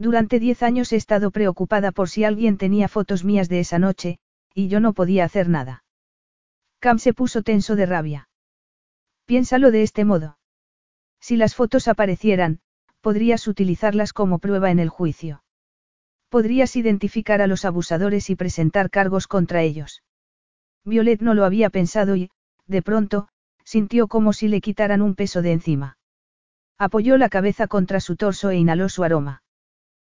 Durante 0.00 0.40
diez 0.40 0.62
años 0.62 0.94
he 0.94 0.96
estado 0.96 1.30
preocupada 1.30 1.92
por 1.92 2.08
si 2.08 2.24
alguien 2.24 2.56
tenía 2.56 2.88
fotos 2.88 3.22
mías 3.22 3.50
de 3.50 3.60
esa 3.60 3.78
noche, 3.78 4.18
y 4.54 4.68
yo 4.68 4.80
no 4.80 4.94
podía 4.94 5.26
hacer 5.26 5.50
nada. 5.50 5.84
Cam 6.78 6.98
se 6.98 7.12
puso 7.12 7.42
tenso 7.42 7.76
de 7.76 7.84
rabia. 7.84 8.30
Piénsalo 9.26 9.70
de 9.70 9.82
este 9.82 10.06
modo. 10.06 10.38
Si 11.20 11.36
las 11.36 11.54
fotos 11.54 11.86
aparecieran, 11.86 12.60
podrías 13.02 13.46
utilizarlas 13.46 14.14
como 14.14 14.38
prueba 14.38 14.70
en 14.70 14.78
el 14.78 14.88
juicio. 14.88 15.44
Podrías 16.30 16.76
identificar 16.76 17.42
a 17.42 17.46
los 17.46 17.66
abusadores 17.66 18.30
y 18.30 18.36
presentar 18.36 18.88
cargos 18.88 19.26
contra 19.26 19.60
ellos. 19.60 20.02
Violet 20.82 21.20
no 21.20 21.34
lo 21.34 21.44
había 21.44 21.68
pensado 21.68 22.16
y, 22.16 22.30
de 22.66 22.80
pronto, 22.80 23.28
sintió 23.64 24.08
como 24.08 24.32
si 24.32 24.48
le 24.48 24.62
quitaran 24.62 25.02
un 25.02 25.14
peso 25.14 25.42
de 25.42 25.52
encima. 25.52 25.98
Apoyó 26.78 27.18
la 27.18 27.28
cabeza 27.28 27.66
contra 27.66 28.00
su 28.00 28.16
torso 28.16 28.48
e 28.48 28.56
inhaló 28.56 28.88
su 28.88 29.04
aroma. 29.04 29.42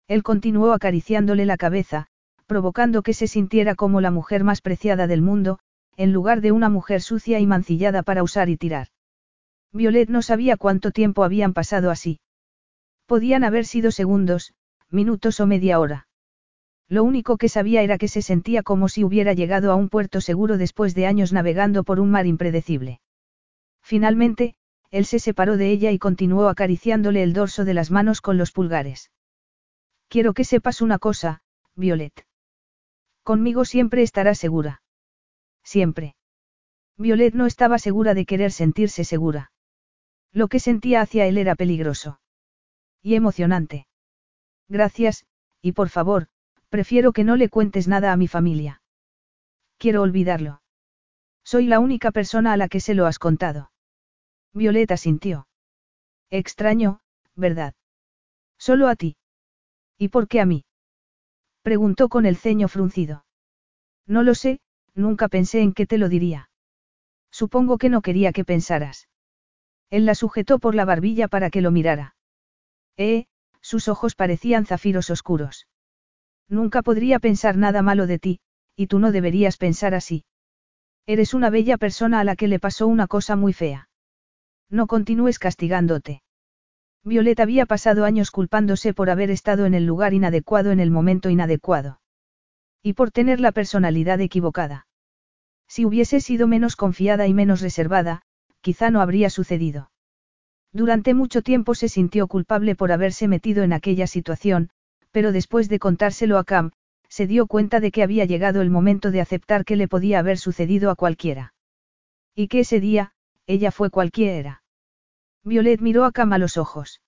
Él 0.06 0.22
continuó 0.22 0.72
acariciándole 0.72 1.46
la 1.46 1.56
cabeza, 1.56 2.08
provocando 2.46 3.02
que 3.02 3.14
se 3.14 3.26
sintiera 3.26 3.74
como 3.74 4.00
la 4.00 4.10
mujer 4.10 4.44
más 4.44 4.60
preciada 4.60 5.06
del 5.06 5.22
mundo, 5.22 5.58
en 5.96 6.12
lugar 6.12 6.40
de 6.40 6.52
una 6.52 6.68
mujer 6.68 7.00
sucia 7.00 7.40
y 7.40 7.46
mancillada 7.46 8.02
para 8.02 8.22
usar 8.22 8.48
y 8.48 8.56
tirar. 8.56 8.88
Violet 9.72 10.08
no 10.08 10.22
sabía 10.22 10.56
cuánto 10.56 10.90
tiempo 10.90 11.24
habían 11.24 11.52
pasado 11.52 11.90
así. 11.90 12.20
Podían 13.06 13.44
haber 13.44 13.64
sido 13.64 13.90
segundos, 13.90 14.52
minutos 14.90 15.40
o 15.40 15.46
media 15.46 15.80
hora. 15.80 16.06
Lo 16.88 17.02
único 17.02 17.38
que 17.38 17.48
sabía 17.48 17.82
era 17.82 17.96
que 17.98 18.08
se 18.08 18.22
sentía 18.22 18.62
como 18.62 18.88
si 18.88 19.04
hubiera 19.04 19.32
llegado 19.32 19.72
a 19.72 19.74
un 19.74 19.88
puerto 19.88 20.20
seguro 20.20 20.58
después 20.58 20.94
de 20.94 21.06
años 21.06 21.32
navegando 21.32 21.82
por 21.82 21.98
un 21.98 22.10
mar 22.10 22.26
impredecible. 22.26 23.00
Finalmente, 23.82 24.54
él 24.90 25.06
se 25.06 25.18
separó 25.18 25.56
de 25.56 25.70
ella 25.70 25.90
y 25.90 25.98
continuó 25.98 26.48
acariciándole 26.48 27.22
el 27.22 27.32
dorso 27.32 27.64
de 27.64 27.74
las 27.74 27.90
manos 27.90 28.20
con 28.20 28.38
los 28.38 28.52
pulgares. 28.52 29.10
Quiero 30.08 30.32
que 30.32 30.44
sepas 30.44 30.80
una 30.80 30.98
cosa, 30.98 31.42
Violet. 31.74 32.26
Conmigo 33.22 33.64
siempre 33.64 34.02
estarás 34.02 34.38
segura. 34.38 34.82
Siempre. 35.62 36.14
Violet 36.96 37.34
no 37.34 37.46
estaba 37.46 37.78
segura 37.78 38.14
de 38.14 38.26
querer 38.26 38.52
sentirse 38.52 39.04
segura. 39.04 39.50
Lo 40.32 40.48
que 40.48 40.60
sentía 40.60 41.00
hacia 41.00 41.26
él 41.26 41.38
era 41.38 41.54
peligroso. 41.54 42.20
Y 43.02 43.14
emocionante. 43.14 43.86
Gracias, 44.68 45.26
y 45.60 45.72
por 45.72 45.88
favor, 45.88 46.28
prefiero 46.68 47.12
que 47.12 47.24
no 47.24 47.36
le 47.36 47.48
cuentes 47.48 47.88
nada 47.88 48.12
a 48.12 48.16
mi 48.16 48.28
familia. 48.28 48.82
Quiero 49.78 50.02
olvidarlo. 50.02 50.62
Soy 51.44 51.66
la 51.66 51.78
única 51.78 52.10
persona 52.10 52.52
a 52.52 52.56
la 52.56 52.68
que 52.68 52.80
se 52.80 52.94
lo 52.94 53.06
has 53.06 53.18
contado. 53.18 53.70
Violeta 54.52 54.96
sintió. 54.96 55.46
Extraño, 56.30 57.00
¿verdad? 57.34 57.74
Solo 58.58 58.88
a 58.88 58.96
ti. 58.96 59.16
¿Y 59.98 60.08
por 60.08 60.28
qué 60.28 60.40
a 60.40 60.46
mí? 60.46 60.64
Preguntó 61.62 62.08
con 62.08 62.26
el 62.26 62.36
ceño 62.36 62.68
fruncido. 62.68 63.24
No 64.06 64.22
lo 64.22 64.34
sé, 64.34 64.60
nunca 64.94 65.28
pensé 65.28 65.60
en 65.60 65.72
que 65.72 65.86
te 65.86 65.98
lo 65.98 66.08
diría. 66.08 66.50
Supongo 67.30 67.78
que 67.78 67.88
no 67.88 68.02
quería 68.02 68.32
que 68.32 68.44
pensaras. 68.44 69.08
Él 69.90 70.06
la 70.06 70.14
sujetó 70.14 70.58
por 70.58 70.74
la 70.74 70.84
barbilla 70.84 71.28
para 71.28 71.50
que 71.50 71.60
lo 71.60 71.70
mirara. 71.70 72.16
Eh, 72.96 73.26
sus 73.60 73.88
ojos 73.88 74.14
parecían 74.14 74.66
zafiros 74.66 75.10
oscuros. 75.10 75.66
Nunca 76.48 76.82
podría 76.82 77.18
pensar 77.18 77.56
nada 77.56 77.80
malo 77.80 78.06
de 78.06 78.18
ti, 78.18 78.40
y 78.76 78.88
tú 78.88 78.98
no 78.98 79.12
deberías 79.12 79.56
pensar 79.56 79.94
así. 79.94 80.24
Eres 81.06 81.32
una 81.32 81.50
bella 81.50 81.76
persona 81.76 82.20
a 82.20 82.24
la 82.24 82.36
que 82.36 82.48
le 82.48 82.58
pasó 82.58 82.86
una 82.86 83.06
cosa 83.06 83.36
muy 83.36 83.52
fea. 83.52 83.88
No 84.68 84.86
continúes 84.86 85.38
castigándote. 85.38 86.22
Violeta 87.04 87.42
había 87.42 87.66
pasado 87.66 88.06
años 88.06 88.30
culpándose 88.30 88.94
por 88.94 89.10
haber 89.10 89.30
estado 89.30 89.66
en 89.66 89.74
el 89.74 89.84
lugar 89.84 90.14
inadecuado 90.14 90.72
en 90.72 90.80
el 90.80 90.90
momento 90.90 91.28
inadecuado. 91.28 92.00
Y 92.82 92.94
por 92.94 93.10
tener 93.10 93.40
la 93.40 93.52
personalidad 93.52 94.22
equivocada. 94.22 94.86
Si 95.68 95.84
hubiese 95.84 96.20
sido 96.20 96.46
menos 96.46 96.76
confiada 96.76 97.26
y 97.26 97.34
menos 97.34 97.60
reservada, 97.60 98.22
quizá 98.62 98.90
no 98.90 99.02
habría 99.02 99.28
sucedido. 99.28 99.90
Durante 100.72 101.12
mucho 101.12 101.42
tiempo 101.42 101.74
se 101.74 101.88
sintió 101.88 102.26
culpable 102.26 102.74
por 102.74 102.90
haberse 102.90 103.28
metido 103.28 103.62
en 103.62 103.74
aquella 103.74 104.06
situación, 104.06 104.70
pero 105.12 105.30
después 105.30 105.68
de 105.68 105.78
contárselo 105.78 106.38
a 106.38 106.44
Cam, 106.44 106.72
se 107.08 107.26
dio 107.26 107.46
cuenta 107.46 107.80
de 107.80 107.92
que 107.92 108.02
había 108.02 108.24
llegado 108.24 108.62
el 108.62 108.70
momento 108.70 109.10
de 109.10 109.20
aceptar 109.20 109.64
que 109.64 109.76
le 109.76 109.88
podía 109.88 110.18
haber 110.18 110.38
sucedido 110.38 110.90
a 110.90 110.96
cualquiera. 110.96 111.54
Y 112.34 112.48
que 112.48 112.60
ese 112.60 112.80
día, 112.80 113.12
ella 113.46 113.70
fue 113.70 113.90
cualquiera. 113.90 114.63
Violet 115.44 115.80
miró 115.80 116.06
a 116.06 116.12
Cam 116.12 116.32
a 116.32 116.38
los 116.38 116.56
ojos. 116.56 117.02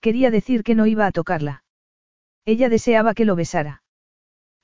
Quería 0.00 0.30
decir 0.30 0.64
que 0.64 0.74
no 0.74 0.86
iba 0.86 1.06
a 1.06 1.12
tocarla. 1.12 1.62
Ella 2.44 2.68
deseaba 2.68 3.14
que 3.14 3.24
lo 3.24 3.36
besara. 3.36 3.82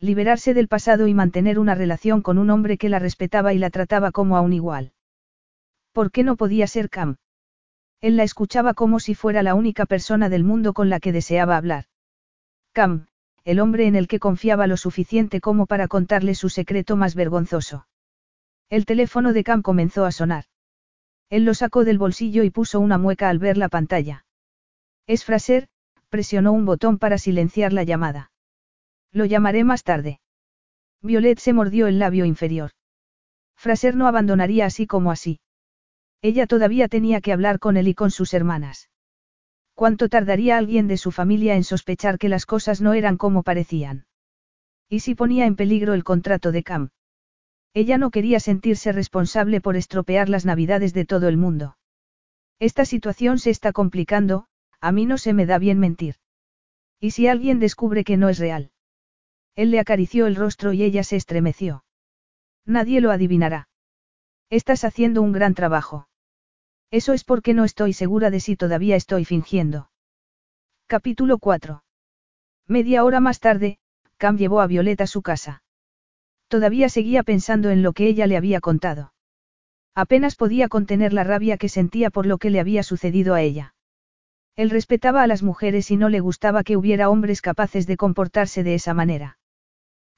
Liberarse 0.01 0.53
del 0.53 0.67
pasado 0.67 1.07
y 1.07 1.15
mantener 1.15 1.61
una 1.61 1.77
relación 1.77 2.23
con 2.23 2.39
un 2.39 2.51
hombre 2.51 2.79
que 2.79 2.89
la 2.89 2.99
respetaba 2.99 3.55
y 3.55 3.59
la 3.59 3.71
trataba 3.71 4.11
como 4.11 4.37
a 4.37 4.41
un 4.41 4.53
igual. 4.53 4.93
¿Por 5.93 6.11
qué 6.11 6.25
no 6.25 6.37
podía 6.37 6.67
ser 6.67 6.91
Cam? 6.91 7.19
Él 8.01 8.17
la 8.17 8.25
escuchaba 8.25 8.75
como 8.75 8.99
si 8.99 9.15
fuera 9.15 9.45
la 9.45 9.55
única 9.55 9.87
persona 9.87 10.29
del 10.29 10.43
mundo 10.43 10.73
con 10.73 10.91
la 10.91 10.99
que 10.99 11.13
deseaba 11.13 11.57
hablar. 11.57 11.85
Cam, 12.73 13.07
el 13.45 13.61
hombre 13.61 13.87
en 13.87 13.95
el 13.95 14.09
que 14.09 14.19
confiaba 14.19 14.67
lo 14.67 14.77
suficiente 14.77 15.41
como 15.41 15.67
para 15.67 15.87
contarle 15.87 16.35
su 16.35 16.49
secreto 16.49 16.97
más 16.97 17.15
vergonzoso. 17.15 17.87
El 18.71 18.87
teléfono 18.87 19.33
de 19.33 19.45
Cam 19.45 19.63
comenzó 19.63 20.05
a 20.05 20.11
sonar. 20.11 20.47
Él 21.33 21.47
lo 21.47 21.55
sacó 21.55 21.87
del 21.87 21.97
bolsillo 21.97 22.43
y 22.43 22.51
puso 22.51 22.79
una 22.79 22.99
mueca 22.99 23.31
al 23.31 23.39
ver 23.39 23.57
la 23.57 23.71
pantalla. 23.71 24.27
Es 25.07 25.25
Fraser, 25.25 25.67
presionó 26.11 26.53
un 26.53 26.67
botón 26.67 26.99
para 26.99 27.17
silenciar 27.17 27.73
la 27.73 27.85
llamada. 27.85 28.31
Lo 29.13 29.25
llamaré 29.25 29.65
más 29.65 29.83
tarde. 29.83 30.21
Violet 31.01 31.39
se 31.39 31.55
mordió 31.55 31.87
el 31.87 31.99
labio 31.99 32.27
inferior. 32.27 32.73
Fraser 33.57 33.97
no 33.97 34.09
abandonaría 34.09 34.67
así 34.67 34.87
como 34.87 35.11
así. 35.11 35.41
Ella 36.21 36.47
todavía 36.47 36.89
tenía 36.89 37.23
que 37.23 37.33
hablar 37.33 37.61
con 37.61 37.79
él 37.79 37.89
y 37.89 37.95
con 37.95 38.11
sus 38.11 38.35
hermanas. 38.35 38.91
¿Cuánto 39.73 40.11
tardaría 40.11 40.59
alguien 40.59 40.87
de 40.87 40.99
su 40.99 41.13
familia 41.13 41.57
en 41.57 41.65
sospechar 41.65 42.19
que 42.19 42.29
las 42.29 42.45
cosas 42.45 42.83
no 42.83 42.93
eran 42.93 43.17
como 43.17 43.43
parecían? 43.43 44.05
¿Y 44.87 45.01
si 45.01 45.15
ponía 45.15 45.47
en 45.47 45.57
peligro 45.57 45.95
el 45.95 46.05
contrato 46.05 46.53
de 46.53 46.63
Cam? 46.63 46.91
Ella 47.75 47.97
no 47.97 48.11
quería 48.11 48.39
sentirse 48.39 48.93
responsable 48.93 49.61
por 49.61 49.77
estropear 49.77 50.29
las 50.29 50.45
navidades 50.45 50.93
de 50.93 51.05
todo 51.05 51.29
el 51.29 51.37
mundo. 51.37 51.79
Esta 52.59 52.85
situación 52.85 53.39
se 53.39 53.51
está 53.51 53.73
complicando, 53.73 54.47
a 54.81 54.93
mí 54.93 55.07
no 55.07 55.17
se 55.17 55.33
me 55.33 55.47
da 55.47 55.59
bien 55.59 55.79
mentir. 55.79 56.17
¿Y 57.01 57.13
si 57.13 57.29
alguien 57.29 57.59
descubre 57.59 58.05
que 58.05 58.17
no 58.17 58.29
es 58.29 58.39
real? 58.39 58.71
Él 59.57 59.71
le 59.71 59.81
acarició 59.81 60.27
el 60.27 60.37
rostro 60.37 60.73
y 60.73 60.83
ella 60.83 61.03
se 61.03 61.17
estremeció. 61.17 61.85
Nadie 62.65 63.01
lo 63.01 63.11
adivinará. 63.11 63.69
Estás 64.51 64.85
haciendo 64.85 65.23
un 65.23 65.33
gran 65.33 65.55
trabajo. 65.55 66.09
Eso 66.91 67.15
es 67.15 67.25
porque 67.25 67.55
no 67.55 67.65
estoy 67.65 67.95
segura 67.95 68.31
de 68.31 68.41
si 68.41 68.55
todavía 68.55 68.97
estoy 68.97 69.25
fingiendo. 69.25 69.91
Capítulo 70.87 71.39
4. 71.39 71.83
Media 72.69 73.03
hora 73.03 73.21
más 73.21 73.41
tarde, 73.41 73.79
Cam 74.19 74.37
llevó 74.37 74.61
a 74.61 74.67
Violeta 74.67 75.05
a 75.05 75.07
su 75.07 75.23
casa. 75.23 75.63
Todavía 76.53 76.91
seguía 76.91 77.23
pensando 77.23 77.71
en 77.71 77.83
lo 77.83 77.95
que 77.95 78.07
ella 78.07 78.27
le 78.27 78.37
había 78.37 78.61
contado. 78.61 79.15
Apenas 79.95 80.37
podía 80.37 80.69
contener 80.69 81.15
la 81.15 81.25
rabia 81.25 81.57
que 81.57 81.71
sentía 81.71 82.11
por 82.11 82.27
lo 82.27 82.37
que 82.37 82.51
le 82.51 82.61
había 82.61 82.83
sucedido 82.83 83.33
a 83.33 83.41
ella. 83.41 83.75
Él 84.55 84.69
respetaba 84.69 85.23
a 85.23 85.27
las 85.27 85.43
mujeres 85.43 85.91
y 85.91 85.97
no 85.97 86.11
le 86.11 86.21
gustaba 86.21 86.63
que 86.63 86.77
hubiera 86.77 87.09
hombres 87.09 87.41
capaces 87.41 87.87
de 87.87 87.97
comportarse 87.97 88.63
de 88.65 88.75
esa 88.75 88.93
manera. 88.93 89.39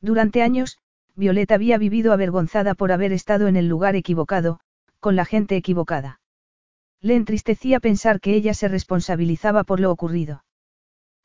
Durante 0.00 0.42
años, 0.42 0.80
Violeta 1.14 1.54
había 1.54 1.78
vivido 1.78 2.12
avergonzada 2.12 2.74
por 2.74 2.90
haber 2.90 3.12
estado 3.12 3.46
en 3.46 3.54
el 3.54 3.68
lugar 3.68 3.94
equivocado, 3.94 4.58
con 4.98 5.14
la 5.14 5.26
gente 5.26 5.54
equivocada. 5.54 6.18
Le 7.00 7.14
entristecía 7.14 7.78
pensar 7.78 8.18
que 8.18 8.34
ella 8.34 8.54
se 8.54 8.66
responsabilizaba 8.66 9.62
por 9.62 9.78
lo 9.78 9.92
ocurrido. 9.92 10.42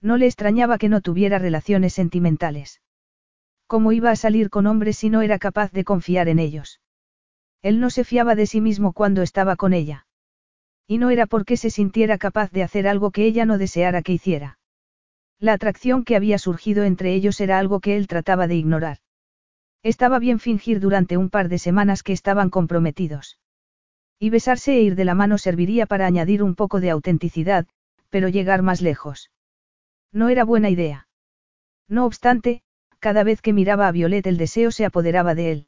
No 0.02 0.18
le 0.18 0.28
extrañaba 0.28 0.78
que 0.78 0.88
no 0.88 1.02
tuviera 1.02 1.40
relaciones 1.40 1.94
sentimentales. 1.94 2.84
¿Cómo 3.70 3.92
iba 3.92 4.10
a 4.10 4.16
salir 4.16 4.50
con 4.50 4.66
hombres 4.66 4.98
si 4.98 5.12
no 5.12 5.22
era 5.22 5.38
capaz 5.38 5.72
de 5.72 5.84
confiar 5.84 6.28
en 6.28 6.40
ellos? 6.40 6.82
Él 7.62 7.80
no 7.80 7.92
se 7.92 8.04
fiaba 8.04 8.34
de 8.34 8.48
sí 8.48 8.62
mismo 8.62 8.94
cuando 8.94 9.22
estaba 9.22 9.58
con 9.58 9.74
ella. 9.74 10.08
Y 10.88 10.98
no 10.98 11.12
era 11.12 11.28
porque 11.28 11.56
se 11.56 11.70
sintiera 11.70 12.18
capaz 12.18 12.50
de 12.50 12.64
hacer 12.64 12.88
algo 12.88 13.12
que 13.12 13.26
ella 13.26 13.46
no 13.46 13.60
deseara 13.60 14.02
que 14.02 14.14
hiciera. 14.14 14.58
La 15.38 15.54
atracción 15.54 16.04
que 16.04 16.16
había 16.16 16.40
surgido 16.40 16.84
entre 16.84 17.14
ellos 17.14 17.40
era 17.42 17.60
algo 17.60 17.80
que 17.80 17.96
él 17.96 18.08
trataba 18.08 18.48
de 18.48 18.56
ignorar. 18.56 18.98
Estaba 19.84 20.18
bien 20.18 20.40
fingir 20.40 20.80
durante 20.80 21.16
un 21.16 21.30
par 21.30 21.48
de 21.48 21.60
semanas 21.60 22.02
que 22.02 22.14
estaban 22.14 22.50
comprometidos. 22.50 23.38
Y 24.18 24.32
besarse 24.32 24.78
e 24.78 24.82
ir 24.82 24.96
de 24.96 25.06
la 25.06 25.14
mano 25.14 25.38
serviría 25.38 25.86
para 25.86 26.08
añadir 26.08 26.42
un 26.42 26.56
poco 26.56 26.80
de 26.80 26.90
autenticidad, 26.90 27.68
pero 28.10 28.30
llegar 28.30 28.64
más 28.64 28.82
lejos. 28.82 29.30
No 30.12 30.30
era 30.30 30.44
buena 30.44 30.72
idea. 30.72 31.08
No 31.88 32.08
obstante, 32.08 32.64
cada 33.00 33.24
vez 33.24 33.42
que 33.42 33.54
miraba 33.54 33.88
a 33.88 33.92
Violet 33.92 34.26
el 34.28 34.38
deseo 34.38 34.72
se 34.72 34.86
apoderaba 34.86 35.36
de 35.36 35.52
él. 35.52 35.68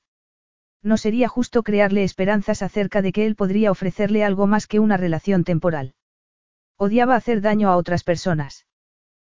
No 0.84 0.98
sería 0.98 1.28
justo 1.28 1.64
crearle 1.64 2.04
esperanzas 2.04 2.62
acerca 2.62 3.02
de 3.02 3.12
que 3.12 3.26
él 3.26 3.36
podría 3.36 3.72
ofrecerle 3.72 4.24
algo 4.24 4.48
más 4.48 4.68
que 4.68 4.80
una 4.80 4.98
relación 4.98 5.44
temporal. 5.44 5.94
Odiaba 6.78 7.16
hacer 7.16 7.42
daño 7.42 7.70
a 7.70 7.78
otras 7.78 8.04
personas. 8.04 8.66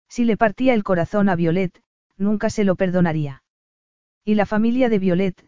Si 0.09 0.25
le 0.25 0.37
partía 0.37 0.75
el 0.75 0.85
corazón 0.85 1.29
a 1.29 1.37
Violet, 1.37 1.83
nunca 2.17 2.51
se 2.51 2.65
lo 2.65 2.77
perdonaría. 2.77 3.43
Y 4.25 4.37
la 4.37 4.47
familia 4.47 4.89
de 4.89 4.99
Violet, 4.99 5.45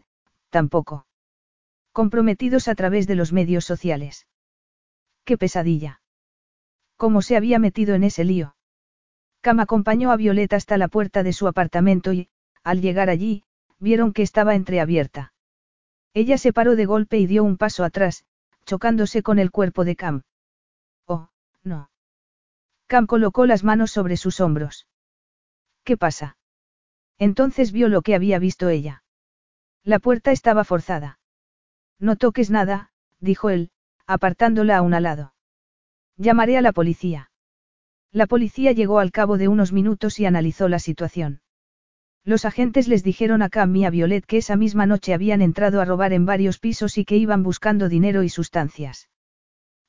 tampoco. 0.49 1.07
Comprometidos 1.93 2.67
a 2.67 2.75
través 2.75 3.07
de 3.07 3.15
los 3.15 3.31
medios 3.31 3.63
sociales. 3.63 4.27
¡Qué 5.23 5.37
pesadilla! 5.37 6.01
¿Cómo 6.97 7.21
se 7.21 7.37
había 7.37 7.57
metido 7.59 7.95
en 7.95 8.03
ese 8.03 8.25
lío? 8.25 8.55
Cam 9.39 9.59
acompañó 9.59 10.11
a 10.11 10.17
Violet 10.17 10.51
hasta 10.53 10.77
la 10.77 10.87
puerta 10.87 11.23
de 11.23 11.31
su 11.31 11.47
apartamento 11.47 12.11
y, 12.11 12.29
al 12.65 12.81
llegar 12.81 13.09
allí, 13.09 13.43
vieron 13.79 14.11
que 14.11 14.23
estaba 14.23 14.55
entreabierta. 14.55 15.33
Ella 16.13 16.37
se 16.37 16.51
paró 16.51 16.75
de 16.75 16.85
golpe 16.85 17.19
y 17.19 17.27
dio 17.27 17.43
un 17.43 17.57
paso 17.57 17.83
atrás, 17.83 18.25
chocándose 18.65 19.21
con 19.21 19.37
el 19.37 19.51
cuerpo 19.51 19.85
de 19.85 19.95
Cam. 19.95 20.23
Oh, 21.05 21.29
no. 21.63 21.91
Cam 22.87 23.05
colocó 23.05 23.45
las 23.45 23.63
manos 23.63 23.91
sobre 23.91 24.17
sus 24.17 24.39
hombros. 24.39 24.87
¿Qué 25.83 25.95
pasa? 25.95 26.37
Entonces 27.19 27.71
vio 27.71 27.87
lo 27.87 28.01
que 28.01 28.15
había 28.15 28.39
visto 28.39 28.67
ella. 28.67 29.03
La 29.83 29.99
puerta 29.99 30.31
estaba 30.31 30.63
forzada. 30.63 31.19
No 31.99 32.15
toques 32.15 32.49
nada, 32.49 32.91
dijo 33.19 33.51
él, 33.51 33.69
apartándola 34.07 34.77
a 34.77 34.81
un 34.81 34.91
lado. 34.91 35.35
Llamaré 36.17 36.57
a 36.57 36.61
la 36.61 36.71
policía. 36.71 37.29
La 38.11 38.25
policía 38.25 38.71
llegó 38.71 38.97
al 38.97 39.11
cabo 39.11 39.37
de 39.37 39.49
unos 39.49 39.71
minutos 39.71 40.19
y 40.19 40.25
analizó 40.25 40.67
la 40.67 40.79
situación. 40.79 41.41
Los 42.25 42.43
agentes 42.43 42.87
les 42.87 43.03
dijeron 43.03 43.43
a 43.43 43.49
Cam 43.49 43.75
y 43.75 43.85
a 43.85 43.91
Violet 43.91 44.25
que 44.25 44.37
esa 44.37 44.55
misma 44.55 44.87
noche 44.87 45.13
habían 45.13 45.43
entrado 45.43 45.79
a 45.79 45.85
robar 45.85 46.11
en 46.11 46.25
varios 46.25 46.57
pisos 46.57 46.97
y 46.97 47.05
que 47.05 47.17
iban 47.17 47.43
buscando 47.43 47.87
dinero 47.87 48.23
y 48.23 48.29
sustancias. 48.29 49.09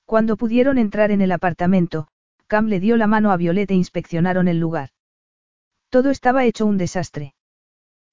Cuando 0.05 0.37
pudieron 0.37 0.77
entrar 0.77 1.11
en 1.11 1.23
el 1.23 1.33
apartamento, 1.33 2.09
Cam 2.47 2.67
le 2.67 2.79
dio 2.79 2.99
la 2.99 3.07
mano 3.07 3.33
a 3.33 3.39
Violet 3.39 3.71
e 3.71 3.75
inspeccionaron 3.75 4.49
el 4.49 4.61
lugar. 4.61 4.91
Todo 5.89 6.11
estaba 6.11 6.45
hecho 6.45 6.67
un 6.67 6.77
desastre. 6.77 7.35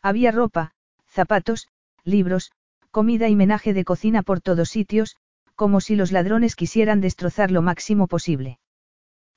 Había 0.01 0.31
ropa, 0.31 0.71
zapatos, 1.05 1.67
libros, 2.05 2.53
comida 2.91 3.27
y 3.27 3.35
menaje 3.35 3.73
de 3.73 3.83
cocina 3.83 4.23
por 4.23 4.39
todos 4.39 4.69
sitios, 4.69 5.17
como 5.55 5.81
si 5.81 5.97
los 5.97 6.13
ladrones 6.13 6.55
quisieran 6.55 7.01
destrozar 7.01 7.51
lo 7.51 7.61
máximo 7.61 8.07
posible. 8.07 8.59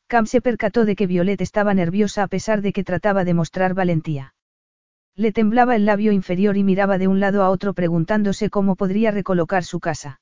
Cam 0.06 0.26
se 0.26 0.40
percató 0.40 0.84
de 0.84 0.94
que 0.94 1.08
Violet 1.08 1.40
estaba 1.40 1.74
nerviosa 1.74 2.22
a 2.22 2.28
pesar 2.28 2.62
de 2.62 2.72
que 2.72 2.84
trataba 2.84 3.24
de 3.24 3.34
mostrar 3.34 3.74
valentía. 3.74 4.35
Le 5.16 5.32
temblaba 5.32 5.76
el 5.76 5.86
labio 5.86 6.12
inferior 6.12 6.58
y 6.58 6.62
miraba 6.62 6.98
de 6.98 7.08
un 7.08 7.20
lado 7.20 7.42
a 7.42 7.48
otro 7.48 7.72
preguntándose 7.72 8.50
cómo 8.50 8.76
podría 8.76 9.10
recolocar 9.10 9.64
su 9.64 9.80
casa. 9.80 10.20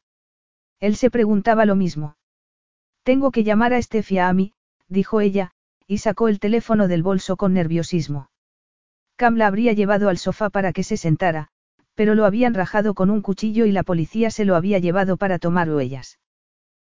Él 0.78 0.94
se 0.94 1.10
preguntaba 1.10 1.64
lo 1.64 1.74
mismo. 1.74 2.16
Tengo 3.02 3.32
que 3.32 3.42
llamar 3.42 3.74
a 3.74 3.82
Stefia 3.82 4.28
a 4.28 4.32
mí, 4.32 4.54
dijo 4.88 5.20
ella, 5.20 5.50
y 5.88 5.98
sacó 5.98 6.28
el 6.28 6.38
teléfono 6.38 6.86
del 6.86 7.02
bolso 7.02 7.36
con 7.36 7.54
nerviosismo. 7.54 8.30
Cam 9.16 9.36
la 9.36 9.48
habría 9.48 9.72
llevado 9.72 10.08
al 10.08 10.18
sofá 10.18 10.48
para 10.48 10.72
que 10.72 10.84
se 10.84 10.96
sentara, 10.96 11.48
pero 11.96 12.14
lo 12.14 12.24
habían 12.24 12.54
rajado 12.54 12.94
con 12.94 13.10
un 13.10 13.20
cuchillo 13.20 13.66
y 13.66 13.72
la 13.72 13.82
policía 13.82 14.30
se 14.30 14.44
lo 14.44 14.54
había 14.54 14.78
llevado 14.78 15.16
para 15.16 15.40
tomar 15.40 15.68
huellas. 15.70 16.20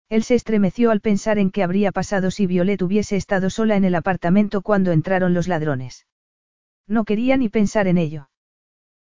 Él 0.09 0.24
se 0.24 0.35
estremeció 0.35 0.91
al 0.91 1.01
pensar 1.01 1.39
en 1.39 1.51
qué 1.51 1.62
habría 1.62 1.93
pasado 1.93 2.33
si 2.33 2.47
Violet 2.47 2.83
hubiese 2.83 3.16
estado 3.16 3.49
sola 3.49 3.77
en 3.77 3.85
el 3.85 3.95
apartamento 3.95 4.61
cuando 4.61 4.91
entraron 4.91 5.35
los 5.35 5.47
ladrones. 5.47 6.07
No 6.86 7.04
quería 7.04 7.36
ni 7.36 7.48
pensar 7.48 7.86
en 7.86 7.98
ello. 7.98 8.28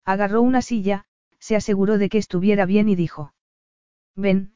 Agarró 0.05 0.41
una 0.41 0.61
silla, 0.61 1.05
se 1.39 1.55
aseguró 1.55 1.97
de 1.97 2.09
que 2.09 2.17
estuviera 2.17 2.65
bien 2.65 2.89
y 2.89 2.95
dijo. 2.95 3.33
Ven, 4.15 4.55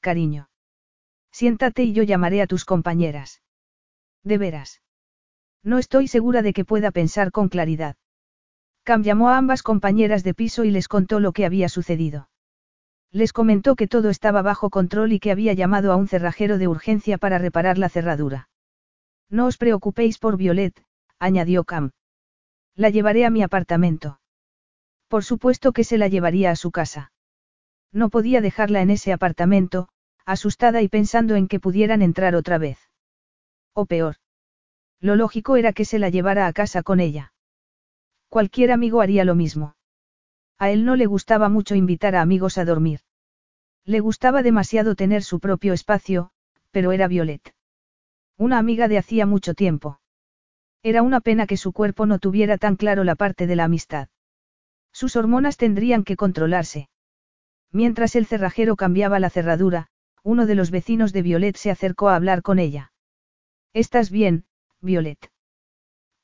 cariño. 0.00 0.48
Siéntate 1.32 1.84
y 1.84 1.92
yo 1.92 2.02
llamaré 2.02 2.42
a 2.42 2.46
tus 2.46 2.64
compañeras. 2.64 3.42
De 4.24 4.38
veras. 4.38 4.82
No 5.62 5.78
estoy 5.78 6.08
segura 6.08 6.42
de 6.42 6.52
que 6.52 6.64
pueda 6.64 6.90
pensar 6.90 7.30
con 7.32 7.48
claridad. 7.48 7.96
Cam 8.82 9.02
llamó 9.02 9.28
a 9.28 9.36
ambas 9.36 9.62
compañeras 9.62 10.24
de 10.24 10.34
piso 10.34 10.64
y 10.64 10.70
les 10.70 10.88
contó 10.88 11.20
lo 11.20 11.32
que 11.32 11.44
había 11.44 11.68
sucedido. 11.68 12.30
Les 13.12 13.32
comentó 13.32 13.76
que 13.76 13.88
todo 13.88 14.08
estaba 14.08 14.40
bajo 14.42 14.70
control 14.70 15.12
y 15.12 15.20
que 15.20 15.30
había 15.30 15.52
llamado 15.52 15.92
a 15.92 15.96
un 15.96 16.08
cerrajero 16.08 16.58
de 16.58 16.68
urgencia 16.68 17.18
para 17.18 17.38
reparar 17.38 17.76
la 17.76 17.88
cerradura. 17.88 18.48
No 19.28 19.46
os 19.46 19.58
preocupéis 19.58 20.18
por 20.18 20.36
Violet, 20.36 20.82
añadió 21.18 21.64
Cam. 21.64 21.90
La 22.76 22.90
llevaré 22.90 23.24
a 23.24 23.30
mi 23.30 23.42
apartamento. 23.42 24.20
Por 25.08 25.24
supuesto 25.24 25.72
que 25.72 25.84
se 25.84 25.98
la 25.98 26.08
llevaría 26.08 26.50
a 26.50 26.56
su 26.56 26.70
casa. 26.70 27.12
No 27.92 28.10
podía 28.10 28.40
dejarla 28.40 28.82
en 28.82 28.90
ese 28.90 29.12
apartamento, 29.12 29.88
asustada 30.24 30.82
y 30.82 30.88
pensando 30.88 31.34
en 31.34 31.48
que 31.48 31.60
pudieran 31.60 32.02
entrar 32.02 32.34
otra 32.34 32.58
vez. 32.58 32.78
O 33.74 33.86
peor. 33.86 34.16
Lo 35.00 35.16
lógico 35.16 35.56
era 35.56 35.72
que 35.72 35.84
se 35.84 35.98
la 35.98 36.10
llevara 36.10 36.46
a 36.46 36.52
casa 36.52 36.82
con 36.82 37.00
ella. 37.00 37.32
Cualquier 38.28 38.70
amigo 38.70 39.00
haría 39.00 39.24
lo 39.24 39.34
mismo. 39.34 39.74
A 40.58 40.70
él 40.70 40.84
no 40.84 40.94
le 40.94 41.06
gustaba 41.06 41.48
mucho 41.48 41.74
invitar 41.74 42.14
a 42.14 42.20
amigos 42.20 42.58
a 42.58 42.64
dormir. 42.64 43.00
Le 43.84 44.00
gustaba 44.00 44.42
demasiado 44.42 44.94
tener 44.94 45.22
su 45.22 45.40
propio 45.40 45.72
espacio, 45.72 46.30
pero 46.70 46.92
era 46.92 47.08
Violet. 47.08 47.54
Una 48.36 48.58
amiga 48.58 48.86
de 48.86 48.98
hacía 48.98 49.26
mucho 49.26 49.54
tiempo. 49.54 49.99
Era 50.82 51.02
una 51.02 51.20
pena 51.20 51.46
que 51.46 51.56
su 51.56 51.72
cuerpo 51.72 52.06
no 52.06 52.18
tuviera 52.18 52.56
tan 52.56 52.76
claro 52.76 53.04
la 53.04 53.14
parte 53.14 53.46
de 53.46 53.56
la 53.56 53.64
amistad. 53.64 54.08
Sus 54.92 55.14
hormonas 55.16 55.56
tendrían 55.56 56.04
que 56.04 56.16
controlarse. 56.16 56.88
Mientras 57.70 58.16
el 58.16 58.26
cerrajero 58.26 58.76
cambiaba 58.76 59.20
la 59.20 59.30
cerradura, 59.30 59.88
uno 60.22 60.46
de 60.46 60.54
los 60.54 60.70
vecinos 60.70 61.12
de 61.12 61.22
Violet 61.22 61.56
se 61.56 61.70
acercó 61.70 62.08
a 62.08 62.16
hablar 62.16 62.42
con 62.42 62.58
ella. 62.58 62.92
¿Estás 63.72 64.10
bien, 64.10 64.44
Violet? 64.80 65.30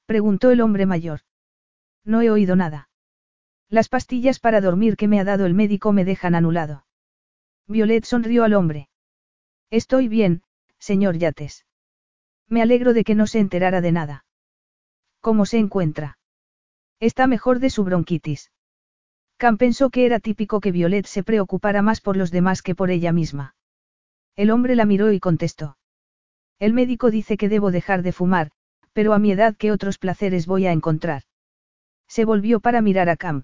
Preguntó 0.06 0.50
el 0.50 0.60
hombre 0.60 0.86
mayor. 0.86 1.20
No 2.04 2.22
he 2.22 2.30
oído 2.30 2.56
nada. 2.56 2.88
Las 3.68 3.88
pastillas 3.88 4.38
para 4.38 4.60
dormir 4.60 4.96
que 4.96 5.08
me 5.08 5.20
ha 5.20 5.24
dado 5.24 5.46
el 5.46 5.54
médico 5.54 5.92
me 5.92 6.04
dejan 6.04 6.34
anulado. 6.34 6.86
Violet 7.66 8.04
sonrió 8.04 8.44
al 8.44 8.54
hombre. 8.54 8.88
Estoy 9.70 10.08
bien, 10.08 10.42
señor 10.78 11.18
Yates. 11.18 11.66
Me 12.48 12.62
alegro 12.62 12.92
de 12.92 13.02
que 13.02 13.16
no 13.16 13.26
se 13.26 13.40
enterara 13.40 13.80
de 13.80 13.92
nada. 13.92 14.25
¿Cómo 15.26 15.44
se 15.44 15.58
encuentra? 15.58 16.18
Está 17.00 17.26
mejor 17.26 17.58
de 17.58 17.68
su 17.68 17.82
bronquitis. 17.82 18.52
Cam 19.38 19.58
pensó 19.58 19.90
que 19.90 20.06
era 20.06 20.20
típico 20.20 20.60
que 20.60 20.70
Violet 20.70 21.04
se 21.04 21.24
preocupara 21.24 21.82
más 21.82 22.00
por 22.00 22.16
los 22.16 22.30
demás 22.30 22.62
que 22.62 22.76
por 22.76 22.92
ella 22.92 23.10
misma. 23.10 23.56
El 24.36 24.52
hombre 24.52 24.76
la 24.76 24.84
miró 24.84 25.10
y 25.10 25.18
contestó. 25.18 25.78
El 26.60 26.74
médico 26.74 27.10
dice 27.10 27.36
que 27.36 27.48
debo 27.48 27.72
dejar 27.72 28.02
de 28.02 28.12
fumar, 28.12 28.52
pero 28.92 29.14
a 29.14 29.18
mi 29.18 29.32
edad 29.32 29.56
qué 29.56 29.72
otros 29.72 29.98
placeres 29.98 30.46
voy 30.46 30.68
a 30.68 30.70
encontrar. 30.70 31.22
Se 32.06 32.24
volvió 32.24 32.60
para 32.60 32.80
mirar 32.80 33.08
a 33.08 33.16
Cam. 33.16 33.42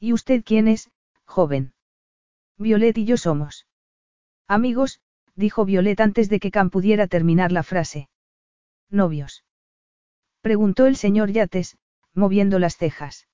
¿Y 0.00 0.12
usted 0.12 0.42
quién 0.44 0.66
es, 0.66 0.90
joven? 1.24 1.74
Violet 2.56 2.98
y 2.98 3.04
yo 3.04 3.16
somos. 3.16 3.68
Amigos, 4.48 5.00
dijo 5.36 5.64
Violet 5.64 6.00
antes 6.00 6.28
de 6.28 6.40
que 6.40 6.50
Cam 6.50 6.70
pudiera 6.70 7.06
terminar 7.06 7.52
la 7.52 7.62
frase. 7.62 8.08
¿Novios? 8.90 9.44
Preguntó 10.40 10.86
el 10.86 10.96
señor 10.96 11.30
Yates, 11.30 11.76
moviendo 12.14 12.58
las 12.58 12.76
cejas. 12.76 13.28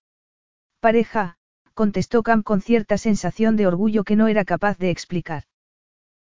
Pareja, 0.81 1.37
contestó 1.75 2.23
Cam 2.23 2.43
con 2.43 2.61
cierta 2.61 2.99
sensación 2.99 3.57
de 3.57 3.67
orgullo 3.67 4.05
que 4.05 4.17
no 4.17 4.29
era 4.29 4.45
capaz 4.45 4.79
de 4.79 4.91
explicar. 4.91 5.45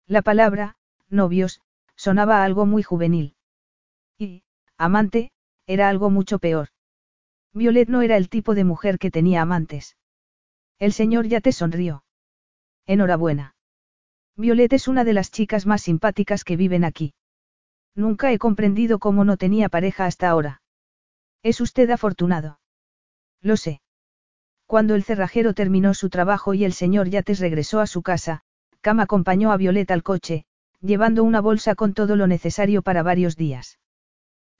La 0.07 0.21
palabra, 0.21 0.75
novios, 1.09 1.61
sonaba 1.95 2.43
algo 2.43 2.65
muy 2.65 2.83
juvenil. 2.83 3.35
Y, 4.17 4.43
amante, 4.77 5.31
era 5.67 5.89
algo 5.89 6.09
mucho 6.09 6.39
peor. 6.39 6.69
Violet 7.53 7.87
no 7.87 8.01
era 8.01 8.17
el 8.17 8.29
tipo 8.29 8.55
de 8.55 8.63
mujer 8.63 8.97
que 8.97 9.11
tenía 9.11 9.41
amantes. 9.41 9.95
El 10.79 10.91
señor 10.91 11.27
ya 11.27 11.39
te 11.39 11.51
sonrió. 11.51 12.03
Enhorabuena. 12.87 13.55
Violet 14.35 14.73
es 14.73 14.87
una 14.87 15.03
de 15.03 15.13
las 15.13 15.31
chicas 15.31 15.67
más 15.67 15.83
simpáticas 15.83 16.43
que 16.43 16.57
viven 16.57 16.83
aquí. 16.83 17.13
Nunca 17.95 18.31
he 18.31 18.39
comprendido 18.39 18.97
cómo 18.97 19.23
no 19.23 19.37
tenía 19.37 19.69
pareja 19.69 20.05
hasta 20.07 20.29
ahora. 20.29 20.62
Es 21.43 21.59
usted 21.59 21.89
afortunado. 21.89 22.59
Lo 23.41 23.57
sé. 23.57 23.81
Cuando 24.65 24.95
el 24.95 25.03
cerrajero 25.03 25.53
terminó 25.53 25.93
su 25.93 26.09
trabajo 26.09 26.53
y 26.53 26.63
el 26.63 26.73
señor 26.73 27.09
Yates 27.09 27.39
regresó 27.39 27.81
a 27.81 27.87
su 27.87 28.01
casa, 28.01 28.41
Cam 28.81 29.01
acompañó 29.01 29.51
a 29.51 29.57
Violet 29.57 29.91
al 29.91 30.03
coche, 30.03 30.45
llevando 30.79 31.23
una 31.23 31.41
bolsa 31.41 31.75
con 31.75 31.93
todo 31.93 32.15
lo 32.15 32.27
necesario 32.27 32.81
para 32.81 33.03
varios 33.03 33.35
días. 33.35 33.79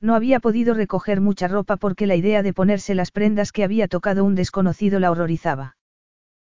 No 0.02 0.16
había 0.16 0.42
podido 0.42 0.74
recoger 0.74 1.22
mucha 1.22 1.48
ropa 1.48 1.78
porque 1.78 2.08
la 2.08 2.16
idea 2.16 2.44
de 2.44 2.54
ponerse 2.54 2.94
las 2.94 3.12
prendas 3.12 3.54
que 3.54 3.64
había 3.64 3.88
tocado 3.88 4.26
un 4.26 4.36
desconocido 4.36 5.00
la 5.00 5.12
horrorizaba. 5.12 5.78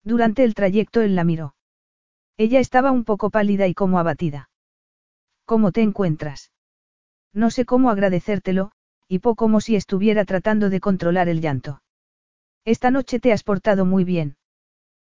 Durante 0.03 0.43
el 0.43 0.53
trayecto 0.53 1.01
él 1.01 1.15
la 1.15 1.23
miró. 1.23 1.55
Ella 2.37 2.59
estaba 2.59 2.91
un 2.91 3.03
poco 3.03 3.31
pálida 3.31 3.67
y 3.67 3.73
como 3.73 3.97
abatida. 3.97 4.49
¿Cómo 5.45 5.71
te 5.71 5.81
encuentras? 5.81 6.51
No 7.33 7.49
sé 7.49 7.65
cómo 7.65 7.89
agradecértelo, 7.89 8.71
poco 9.17 9.35
como 9.35 9.61
si 9.61 9.75
estuviera 9.75 10.25
tratando 10.25 10.69
de 10.69 10.79
controlar 10.79 11.27
el 11.27 11.41
llanto. 11.41 11.81
Esta 12.65 12.91
noche 12.91 13.19
te 13.19 13.33
has 13.33 13.41
portado 13.41 13.83
muy 13.85 14.03
bien. 14.03 14.37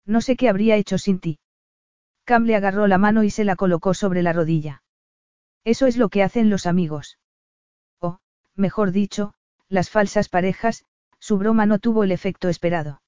No 0.06 0.20
sé 0.20 0.36
qué 0.36 0.50
habría 0.50 0.76
hecho 0.76 0.98
sin 0.98 1.20
ti. 1.20 1.40
Cam 2.26 2.44
le 2.44 2.58
agarró 2.58 2.88
la 2.88 2.98
mano 2.98 3.24
y 3.24 3.30
se 3.30 3.46
la 3.46 3.56
colocó 3.56 3.94
sobre 3.94 4.22
la 4.22 4.34
rodilla. 4.34 4.84
Eso 5.64 5.88
es 5.88 5.96
lo 5.96 6.10
que 6.10 6.24
hacen 6.24 6.50
los 6.50 6.66
amigos. 6.66 7.18
O, 8.02 8.20
mejor 8.56 8.92
dicho, 8.92 9.34
las 9.70 9.90
falsas 9.90 10.28
parejas, 10.28 10.84
su 11.20 11.38
broma 11.38 11.66
no 11.66 11.80
tuvo 11.80 12.04
el 12.04 12.12
efecto 12.12 12.50
esperado. 12.50 13.02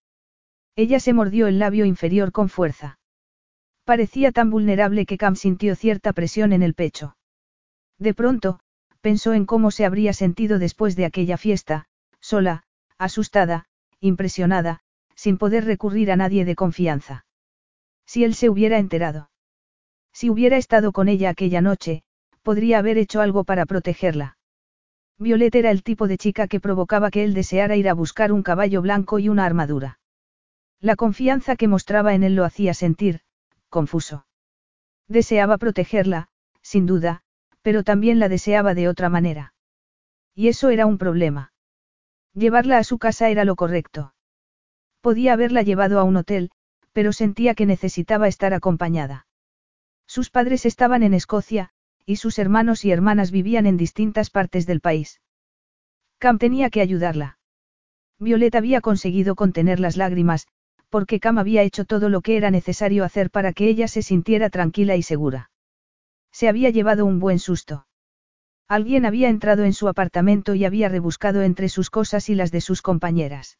Ella 0.75 0.99
se 0.99 1.13
mordió 1.13 1.47
el 1.47 1.59
labio 1.59 1.85
inferior 1.85 2.31
con 2.31 2.47
fuerza. 2.47 2.99
Parecía 3.83 4.31
tan 4.31 4.49
vulnerable 4.49 5.05
que 5.05 5.17
Cam 5.17 5.35
sintió 5.35 5.75
cierta 5.75 6.13
presión 6.13 6.53
en 6.53 6.63
el 6.63 6.73
pecho. 6.73 7.17
De 7.99 8.13
pronto, 8.13 8.59
pensó 9.07 9.31
en 9.33 9.45
cómo 9.45 9.71
se 9.71 9.85
habría 9.85 10.11
sentido 10.11 10.59
después 10.59 10.97
de 10.97 11.05
aquella 11.05 11.37
fiesta, 11.37 11.85
sola, 12.19 12.63
asustada, 12.97 13.63
impresionada, 14.01 14.81
sin 15.15 15.37
poder 15.37 15.63
recurrir 15.63 16.11
a 16.11 16.17
nadie 16.17 16.43
de 16.43 16.55
confianza. 16.55 17.25
Si 18.05 18.25
él 18.25 18.35
se 18.35 18.49
hubiera 18.49 18.79
enterado. 18.79 19.29
Si 20.11 20.29
hubiera 20.29 20.57
estado 20.57 20.91
con 20.91 21.07
ella 21.07 21.29
aquella 21.29 21.61
noche, 21.61 22.03
podría 22.43 22.79
haber 22.79 22.97
hecho 22.97 23.21
algo 23.21 23.45
para 23.45 23.65
protegerla. 23.65 24.37
Violet 25.17 25.55
era 25.55 25.71
el 25.71 25.83
tipo 25.83 26.09
de 26.09 26.17
chica 26.17 26.49
que 26.49 26.59
provocaba 26.59 27.09
que 27.09 27.23
él 27.23 27.33
deseara 27.33 27.77
ir 27.77 27.87
a 27.87 27.93
buscar 27.93 28.33
un 28.33 28.43
caballo 28.43 28.81
blanco 28.81 29.19
y 29.19 29.29
una 29.29 29.45
armadura. 29.45 29.99
La 30.81 30.97
confianza 30.97 31.55
que 31.55 31.69
mostraba 31.69 32.13
en 32.13 32.23
él 32.23 32.35
lo 32.35 32.43
hacía 32.43 32.73
sentir, 32.73 33.21
confuso. 33.69 34.25
Deseaba 35.07 35.57
protegerla, 35.57 36.27
sin 36.61 36.85
duda, 36.85 37.23
pero 37.67 37.83
también 37.83 38.17
la 38.17 38.29
deseaba 38.29 38.73
de 38.75 38.87
otra 38.87 39.09
manera. 39.09 39.53
Y 40.33 40.47
eso 40.47 40.69
era 40.69 40.85
un 40.85 40.97
problema. 40.97 41.51
Llevarla 42.33 42.77
a 42.77 42.85
su 42.85 42.97
casa 42.97 43.27
era 43.27 43.43
lo 43.43 43.57
correcto. 43.57 44.13
Podía 45.01 45.33
haberla 45.33 45.63
llevado 45.63 45.99
a 45.99 46.03
un 46.03 46.15
hotel, 46.15 46.49
pero 46.93 47.11
sentía 47.11 47.55
que 47.55 47.65
necesitaba 47.65 48.29
estar 48.29 48.53
acompañada. 48.53 49.27
Sus 50.05 50.29
padres 50.29 50.65
estaban 50.65 51.03
en 51.03 51.13
Escocia, 51.13 51.71
y 52.05 52.15
sus 52.15 52.39
hermanos 52.39 52.85
y 52.85 52.91
hermanas 52.91 53.31
vivían 53.31 53.65
en 53.65 53.75
distintas 53.75 54.29
partes 54.29 54.65
del 54.65 54.79
país. 54.79 55.19
Cam 56.19 56.37
tenía 56.37 56.69
que 56.69 56.79
ayudarla. 56.79 57.37
Violet 58.17 58.55
había 58.55 58.79
conseguido 58.79 59.35
contener 59.35 59.81
las 59.81 59.97
lágrimas, 59.97 60.47
porque 60.87 61.19
Cam 61.19 61.37
había 61.37 61.63
hecho 61.63 61.83
todo 61.83 62.07
lo 62.07 62.21
que 62.21 62.37
era 62.37 62.49
necesario 62.49 63.03
hacer 63.03 63.29
para 63.29 63.51
que 63.51 63.67
ella 63.67 63.89
se 63.89 64.03
sintiera 64.03 64.49
tranquila 64.49 64.95
y 64.95 65.03
segura. 65.03 65.51
Se 66.31 66.47
había 66.47 66.69
llevado 66.69 67.05
un 67.05 67.19
buen 67.19 67.39
susto. 67.39 67.87
Alguien 68.67 69.05
había 69.05 69.29
entrado 69.29 69.63
en 69.63 69.73
su 69.73 69.87
apartamento 69.87 70.53
y 70.53 70.65
había 70.65 70.89
rebuscado 70.89 71.41
entre 71.41 71.69
sus 71.69 71.89
cosas 71.89 72.29
y 72.29 72.35
las 72.35 72.51
de 72.51 72.61
sus 72.61 72.81
compañeras. 72.81 73.57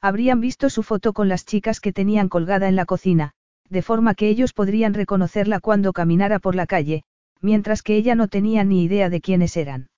Habrían 0.00 0.40
visto 0.40 0.70
su 0.70 0.82
foto 0.82 1.12
con 1.12 1.28
las 1.28 1.44
chicas 1.44 1.80
que 1.80 1.92
tenían 1.92 2.28
colgada 2.28 2.68
en 2.68 2.76
la 2.76 2.84
cocina, 2.84 3.32
de 3.68 3.82
forma 3.82 4.14
que 4.14 4.28
ellos 4.28 4.52
podrían 4.52 4.94
reconocerla 4.94 5.60
cuando 5.60 5.92
caminara 5.92 6.38
por 6.38 6.54
la 6.54 6.66
calle, 6.66 7.04
mientras 7.40 7.82
que 7.82 7.96
ella 7.96 8.14
no 8.14 8.28
tenía 8.28 8.64
ni 8.64 8.84
idea 8.84 9.10
de 9.10 9.20
quiénes 9.20 9.56
eran. 9.56 9.88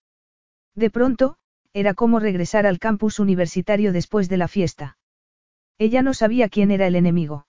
De 0.74 0.90
pronto, 0.90 1.36
era 1.72 1.94
como 1.94 2.18
regresar 2.20 2.66
al 2.66 2.78
campus 2.78 3.18
universitario 3.18 3.92
después 3.92 4.28
de 4.28 4.36
la 4.36 4.48
fiesta. 4.48 4.96
Ella 5.78 6.02
no 6.02 6.14
sabía 6.14 6.48
quién 6.48 6.70
era 6.70 6.86
el 6.86 6.96
enemigo. 6.96 7.46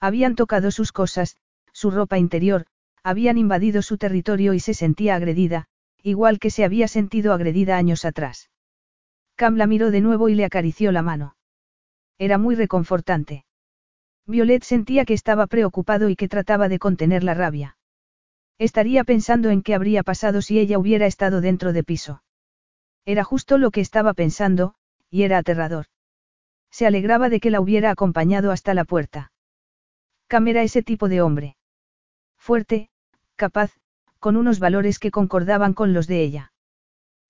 Habían 0.00 0.34
tocado 0.34 0.70
sus 0.70 0.92
cosas, 0.92 1.36
su 1.72 1.90
ropa 1.90 2.18
interior, 2.18 2.66
habían 3.02 3.38
invadido 3.38 3.82
su 3.82 3.98
territorio 3.98 4.54
y 4.54 4.60
se 4.60 4.74
sentía 4.74 5.16
agredida, 5.16 5.66
igual 6.02 6.38
que 6.38 6.50
se 6.50 6.64
había 6.64 6.88
sentido 6.88 7.32
agredida 7.32 7.76
años 7.76 8.04
atrás. 8.04 8.50
Cam 9.36 9.56
la 9.56 9.66
miró 9.66 9.90
de 9.90 10.00
nuevo 10.00 10.28
y 10.28 10.34
le 10.34 10.44
acarició 10.44 10.92
la 10.92 11.02
mano. 11.02 11.36
Era 12.18 12.38
muy 12.38 12.54
reconfortante. 12.54 13.44
Violet 14.26 14.62
sentía 14.62 15.04
que 15.04 15.14
estaba 15.14 15.46
preocupado 15.46 16.08
y 16.08 16.16
que 16.16 16.28
trataba 16.28 16.68
de 16.68 16.78
contener 16.78 17.24
la 17.24 17.34
rabia. 17.34 17.76
Estaría 18.58 19.02
pensando 19.02 19.50
en 19.50 19.62
qué 19.62 19.74
habría 19.74 20.04
pasado 20.04 20.42
si 20.42 20.60
ella 20.60 20.78
hubiera 20.78 21.06
estado 21.06 21.40
dentro 21.40 21.72
de 21.72 21.82
piso. 21.82 22.22
Era 23.04 23.24
justo 23.24 23.58
lo 23.58 23.72
que 23.72 23.80
estaba 23.80 24.14
pensando, 24.14 24.74
y 25.10 25.24
era 25.24 25.38
aterrador. 25.38 25.86
Se 26.70 26.86
alegraba 26.86 27.28
de 27.28 27.40
que 27.40 27.50
la 27.50 27.60
hubiera 27.60 27.90
acompañado 27.90 28.52
hasta 28.52 28.74
la 28.74 28.84
puerta. 28.84 29.32
Cam 30.28 30.46
era 30.46 30.62
ese 30.62 30.82
tipo 30.82 31.08
de 31.08 31.20
hombre. 31.20 31.56
Fuerte, 32.38 32.90
capaz, 33.42 33.72
con 34.20 34.36
unos 34.36 34.60
valores 34.60 35.00
que 35.00 35.10
concordaban 35.10 35.74
con 35.74 35.92
los 35.92 36.06
de 36.06 36.22
ella. 36.22 36.52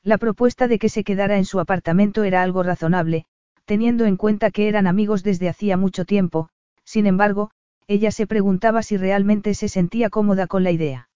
La 0.02 0.18
propuesta 0.18 0.68
de 0.68 0.78
que 0.78 0.90
se 0.90 1.04
quedara 1.04 1.38
en 1.38 1.46
su 1.46 1.58
apartamento 1.58 2.22
era 2.24 2.42
algo 2.42 2.62
razonable, 2.62 3.24
teniendo 3.64 4.04
en 4.04 4.18
cuenta 4.18 4.50
que 4.50 4.68
eran 4.68 4.86
amigos 4.86 5.22
desde 5.22 5.48
hacía 5.48 5.78
mucho 5.78 6.04
tiempo, 6.04 6.50
sin 6.84 7.06
embargo, 7.06 7.50
ella 7.86 8.10
se 8.10 8.26
preguntaba 8.26 8.82
si 8.82 8.98
realmente 8.98 9.54
se 9.54 9.70
sentía 9.70 10.10
cómoda 10.10 10.46
con 10.46 10.64
la 10.64 10.70
idea. 10.70 11.08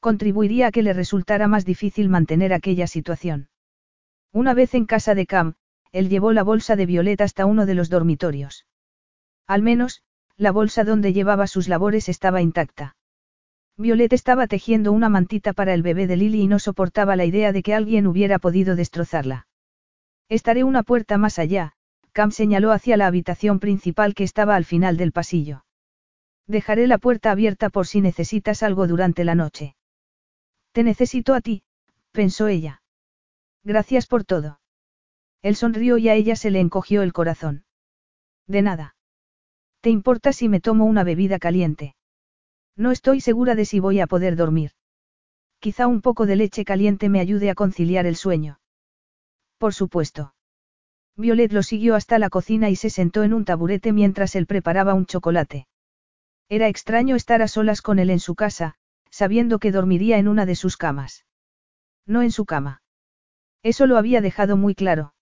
Contribuiría 0.00 0.66
a 0.66 0.72
que 0.72 0.82
le 0.82 0.94
resultara 0.94 1.46
más 1.46 1.64
difícil 1.64 2.08
mantener 2.08 2.52
aquella 2.52 2.88
situación. 2.88 3.50
Una 4.32 4.52
vez 4.52 4.74
en 4.74 4.84
casa 4.84 5.14
de 5.14 5.26
Cam, 5.26 5.54
él 5.92 6.08
llevó 6.08 6.32
la 6.32 6.42
bolsa 6.42 6.74
de 6.74 6.86
Violeta 6.86 7.22
hasta 7.22 7.46
uno 7.46 7.66
de 7.66 7.74
los 7.76 7.88
dormitorios. 7.88 8.66
Al 9.46 9.62
menos, 9.62 10.02
la 10.36 10.50
bolsa 10.50 10.82
donde 10.82 11.12
llevaba 11.12 11.46
sus 11.46 11.68
labores 11.68 12.08
estaba 12.08 12.42
intacta. 12.42 12.96
Violet 13.80 14.12
estaba 14.12 14.48
tejiendo 14.48 14.90
una 14.90 15.08
mantita 15.08 15.52
para 15.52 15.72
el 15.72 15.84
bebé 15.84 16.08
de 16.08 16.16
Lily 16.16 16.42
y 16.42 16.46
no 16.48 16.58
soportaba 16.58 17.14
la 17.14 17.24
idea 17.24 17.52
de 17.52 17.62
que 17.62 17.74
alguien 17.74 18.08
hubiera 18.08 18.40
podido 18.40 18.74
destrozarla. 18.74 19.46
Estaré 20.28 20.64
una 20.64 20.82
puerta 20.82 21.16
más 21.16 21.38
allá, 21.38 21.74
Cam 22.10 22.32
señaló 22.32 22.72
hacia 22.72 22.96
la 22.96 23.06
habitación 23.06 23.60
principal 23.60 24.16
que 24.16 24.24
estaba 24.24 24.56
al 24.56 24.64
final 24.64 24.96
del 24.96 25.12
pasillo. 25.12 25.64
Dejaré 26.48 26.88
la 26.88 26.98
puerta 26.98 27.30
abierta 27.30 27.70
por 27.70 27.86
si 27.86 28.00
necesitas 28.00 28.64
algo 28.64 28.88
durante 28.88 29.22
la 29.22 29.36
noche. 29.36 29.76
Te 30.72 30.82
necesito 30.82 31.34
a 31.34 31.40
ti, 31.40 31.62
pensó 32.10 32.48
ella. 32.48 32.82
Gracias 33.62 34.08
por 34.08 34.24
todo. 34.24 34.58
Él 35.40 35.54
sonrió 35.54 35.98
y 35.98 36.08
a 36.08 36.14
ella 36.14 36.34
se 36.34 36.50
le 36.50 36.58
encogió 36.58 37.02
el 37.02 37.12
corazón. 37.12 37.64
De 38.48 38.60
nada. 38.62 38.96
¿Te 39.82 39.90
importa 39.90 40.32
si 40.32 40.48
me 40.48 40.60
tomo 40.60 40.84
una 40.84 41.04
bebida 41.04 41.38
caliente? 41.38 41.94
No 42.78 42.92
estoy 42.92 43.20
segura 43.20 43.56
de 43.56 43.64
si 43.64 43.80
voy 43.80 43.98
a 43.98 44.06
poder 44.06 44.36
dormir. 44.36 44.70
Quizá 45.58 45.88
un 45.88 46.00
poco 46.00 46.26
de 46.26 46.36
leche 46.36 46.64
caliente 46.64 47.08
me 47.08 47.18
ayude 47.18 47.50
a 47.50 47.56
conciliar 47.56 48.06
el 48.06 48.14
sueño. 48.14 48.60
Por 49.58 49.74
supuesto. 49.74 50.34
Violet 51.16 51.52
lo 51.52 51.64
siguió 51.64 51.96
hasta 51.96 52.20
la 52.20 52.30
cocina 52.30 52.70
y 52.70 52.76
se 52.76 52.90
sentó 52.90 53.24
en 53.24 53.34
un 53.34 53.44
taburete 53.44 53.92
mientras 53.92 54.36
él 54.36 54.46
preparaba 54.46 54.94
un 54.94 55.06
chocolate. 55.06 55.66
Era 56.48 56.68
extraño 56.68 57.16
estar 57.16 57.42
a 57.42 57.48
solas 57.48 57.82
con 57.82 57.98
él 57.98 58.10
en 58.10 58.20
su 58.20 58.36
casa, 58.36 58.76
sabiendo 59.10 59.58
que 59.58 59.72
dormiría 59.72 60.18
en 60.18 60.28
una 60.28 60.46
de 60.46 60.54
sus 60.54 60.76
camas. 60.76 61.26
No 62.06 62.22
en 62.22 62.30
su 62.30 62.44
cama. 62.44 62.82
Eso 63.64 63.88
lo 63.88 63.98
había 63.98 64.20
dejado 64.20 64.56
muy 64.56 64.76
claro. 64.76 65.14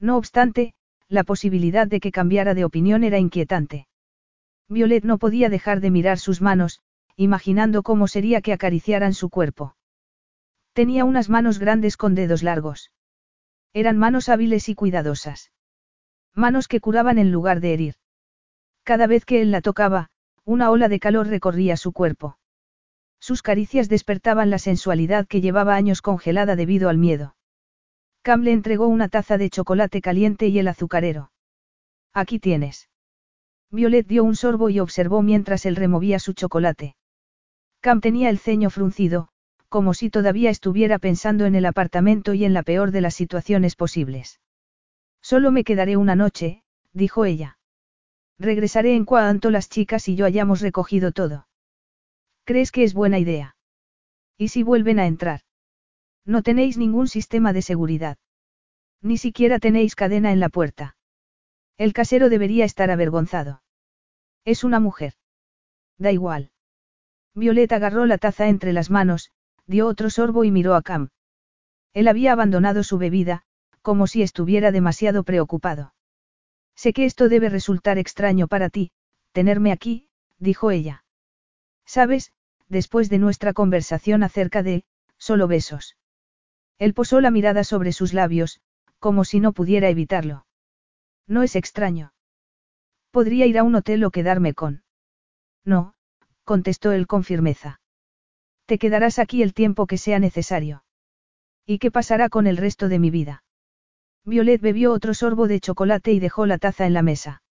No 0.00 0.16
obstante, 0.16 0.74
la 1.06 1.22
posibilidad 1.22 1.86
de 1.86 2.00
que 2.00 2.10
cambiara 2.10 2.54
de 2.54 2.64
opinión 2.64 3.04
era 3.04 3.20
inquietante. 3.20 3.86
Violet 4.68 5.04
no 5.04 5.18
podía 5.18 5.48
dejar 5.48 5.80
de 5.80 5.90
mirar 5.90 6.18
sus 6.18 6.40
manos, 6.40 6.80
imaginando 7.16 7.82
cómo 7.82 8.08
sería 8.08 8.40
que 8.40 8.52
acariciaran 8.52 9.14
su 9.14 9.28
cuerpo. 9.28 9.76
Tenía 10.72 11.04
unas 11.04 11.28
manos 11.28 11.58
grandes 11.58 11.96
con 11.96 12.14
dedos 12.14 12.42
largos. 12.42 12.92
Eran 13.74 13.98
manos 13.98 14.28
hábiles 14.28 14.68
y 14.68 14.74
cuidadosas. 14.74 15.52
Manos 16.34 16.68
que 16.68 16.80
curaban 16.80 17.18
en 17.18 17.30
lugar 17.30 17.60
de 17.60 17.74
herir. 17.74 17.94
Cada 18.84 19.06
vez 19.06 19.24
que 19.24 19.42
él 19.42 19.50
la 19.50 19.60
tocaba, 19.60 20.08
una 20.44 20.70
ola 20.70 20.88
de 20.88 20.98
calor 20.98 21.28
recorría 21.28 21.76
su 21.76 21.92
cuerpo. 21.92 22.38
Sus 23.20 23.42
caricias 23.42 23.88
despertaban 23.88 24.50
la 24.50 24.58
sensualidad 24.58 25.26
que 25.26 25.40
llevaba 25.40 25.76
años 25.76 26.02
congelada 26.02 26.56
debido 26.56 26.88
al 26.88 26.98
miedo. 26.98 27.36
Cam 28.22 28.42
le 28.42 28.52
entregó 28.52 28.88
una 28.88 29.08
taza 29.08 29.38
de 29.38 29.50
chocolate 29.50 30.00
caliente 30.00 30.48
y 30.48 30.58
el 30.58 30.68
azucarero. 30.68 31.30
Aquí 32.12 32.38
tienes. 32.38 32.88
Violet 33.72 34.06
dio 34.06 34.22
un 34.22 34.36
sorbo 34.36 34.68
y 34.68 34.80
observó 34.80 35.22
mientras 35.22 35.64
él 35.64 35.76
removía 35.76 36.18
su 36.18 36.34
chocolate. 36.34 36.94
Cam 37.80 38.02
tenía 38.02 38.28
el 38.28 38.38
ceño 38.38 38.68
fruncido, 38.68 39.28
como 39.70 39.94
si 39.94 40.10
todavía 40.10 40.50
estuviera 40.50 40.98
pensando 40.98 41.46
en 41.46 41.54
el 41.54 41.64
apartamento 41.64 42.34
y 42.34 42.44
en 42.44 42.52
la 42.52 42.62
peor 42.62 42.90
de 42.90 43.00
las 43.00 43.14
situaciones 43.14 43.74
posibles. 43.74 44.40
Solo 45.22 45.50
me 45.50 45.64
quedaré 45.64 45.96
una 45.96 46.14
noche, 46.14 46.62
dijo 46.92 47.24
ella. 47.24 47.58
Regresaré 48.38 48.94
en 48.94 49.06
cuanto 49.06 49.50
las 49.50 49.70
chicas 49.70 50.06
y 50.08 50.16
yo 50.16 50.26
hayamos 50.26 50.60
recogido 50.60 51.10
todo. 51.10 51.48
¿Crees 52.44 52.72
que 52.72 52.84
es 52.84 52.92
buena 52.92 53.18
idea? 53.18 53.56
¿Y 54.36 54.48
si 54.48 54.62
vuelven 54.62 54.98
a 54.98 55.06
entrar? 55.06 55.40
No 56.26 56.42
tenéis 56.42 56.76
ningún 56.76 57.08
sistema 57.08 57.54
de 57.54 57.62
seguridad. 57.62 58.18
Ni 59.00 59.16
siquiera 59.16 59.58
tenéis 59.58 59.94
cadena 59.94 60.30
en 60.32 60.40
la 60.40 60.50
puerta. 60.50 60.96
El 61.78 61.92
casero 61.92 62.28
debería 62.28 62.64
estar 62.64 62.90
avergonzado. 62.90 63.62
Es 64.44 64.64
una 64.64 64.80
mujer. 64.80 65.14
Da 65.98 66.12
igual. 66.12 66.50
Violeta 67.34 67.76
agarró 67.76 68.06
la 68.06 68.18
taza 68.18 68.48
entre 68.48 68.72
las 68.72 68.90
manos, 68.90 69.30
dio 69.66 69.86
otro 69.86 70.10
sorbo 70.10 70.44
y 70.44 70.50
miró 70.50 70.74
a 70.74 70.82
Cam. 70.82 71.08
Él 71.94 72.08
había 72.08 72.32
abandonado 72.32 72.82
su 72.82 72.98
bebida, 72.98 73.42
como 73.82 74.06
si 74.06 74.22
estuviera 74.22 74.72
demasiado 74.72 75.24
preocupado. 75.24 75.94
Sé 76.74 76.92
que 76.92 77.04
esto 77.04 77.28
debe 77.28 77.48
resultar 77.48 77.98
extraño 77.98 78.48
para 78.48 78.70
ti, 78.70 78.92
tenerme 79.32 79.72
aquí, 79.72 80.08
dijo 80.38 80.70
ella. 80.70 81.04
Sabes, 81.84 82.32
después 82.68 83.08
de 83.08 83.18
nuestra 83.18 83.52
conversación 83.52 84.22
acerca 84.22 84.62
de, 84.62 84.84
solo 85.18 85.46
besos. 85.46 85.96
Él 86.78 86.94
posó 86.94 87.20
la 87.20 87.30
mirada 87.30 87.64
sobre 87.64 87.92
sus 87.92 88.12
labios, 88.12 88.60
como 88.98 89.24
si 89.24 89.40
no 89.40 89.52
pudiera 89.52 89.88
evitarlo. 89.88 90.46
No 91.26 91.42
es 91.42 91.56
extraño. 91.56 92.12
Podría 93.10 93.46
ir 93.46 93.58
a 93.58 93.62
un 93.62 93.74
hotel 93.74 94.04
o 94.04 94.10
quedarme 94.10 94.54
con. 94.54 94.82
No, 95.64 95.94
contestó 96.44 96.92
él 96.92 97.06
con 97.06 97.24
firmeza. 97.24 97.80
Te 98.66 98.78
quedarás 98.78 99.18
aquí 99.18 99.42
el 99.42 99.54
tiempo 99.54 99.86
que 99.86 99.98
sea 99.98 100.18
necesario. 100.18 100.84
¿Y 101.66 101.78
qué 101.78 101.90
pasará 101.90 102.28
con 102.28 102.46
el 102.46 102.56
resto 102.56 102.88
de 102.88 102.98
mi 102.98 103.10
vida? 103.10 103.44
Violet 104.24 104.60
bebió 104.60 104.92
otro 104.92 105.14
sorbo 105.14 105.48
de 105.48 105.60
chocolate 105.60 106.12
y 106.12 106.20
dejó 106.20 106.46
la 106.46 106.58
taza 106.58 106.86
en 106.86 106.94
la 106.94 107.02
mesa. 107.02 107.42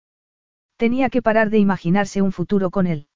Tenía 0.77 1.09
que 1.09 1.21
parar 1.21 1.49
de 1.49 1.59
imaginarse 1.59 2.21
un 2.21 2.31
futuro 2.31 2.71
con 2.71 2.87
él. 2.87 3.07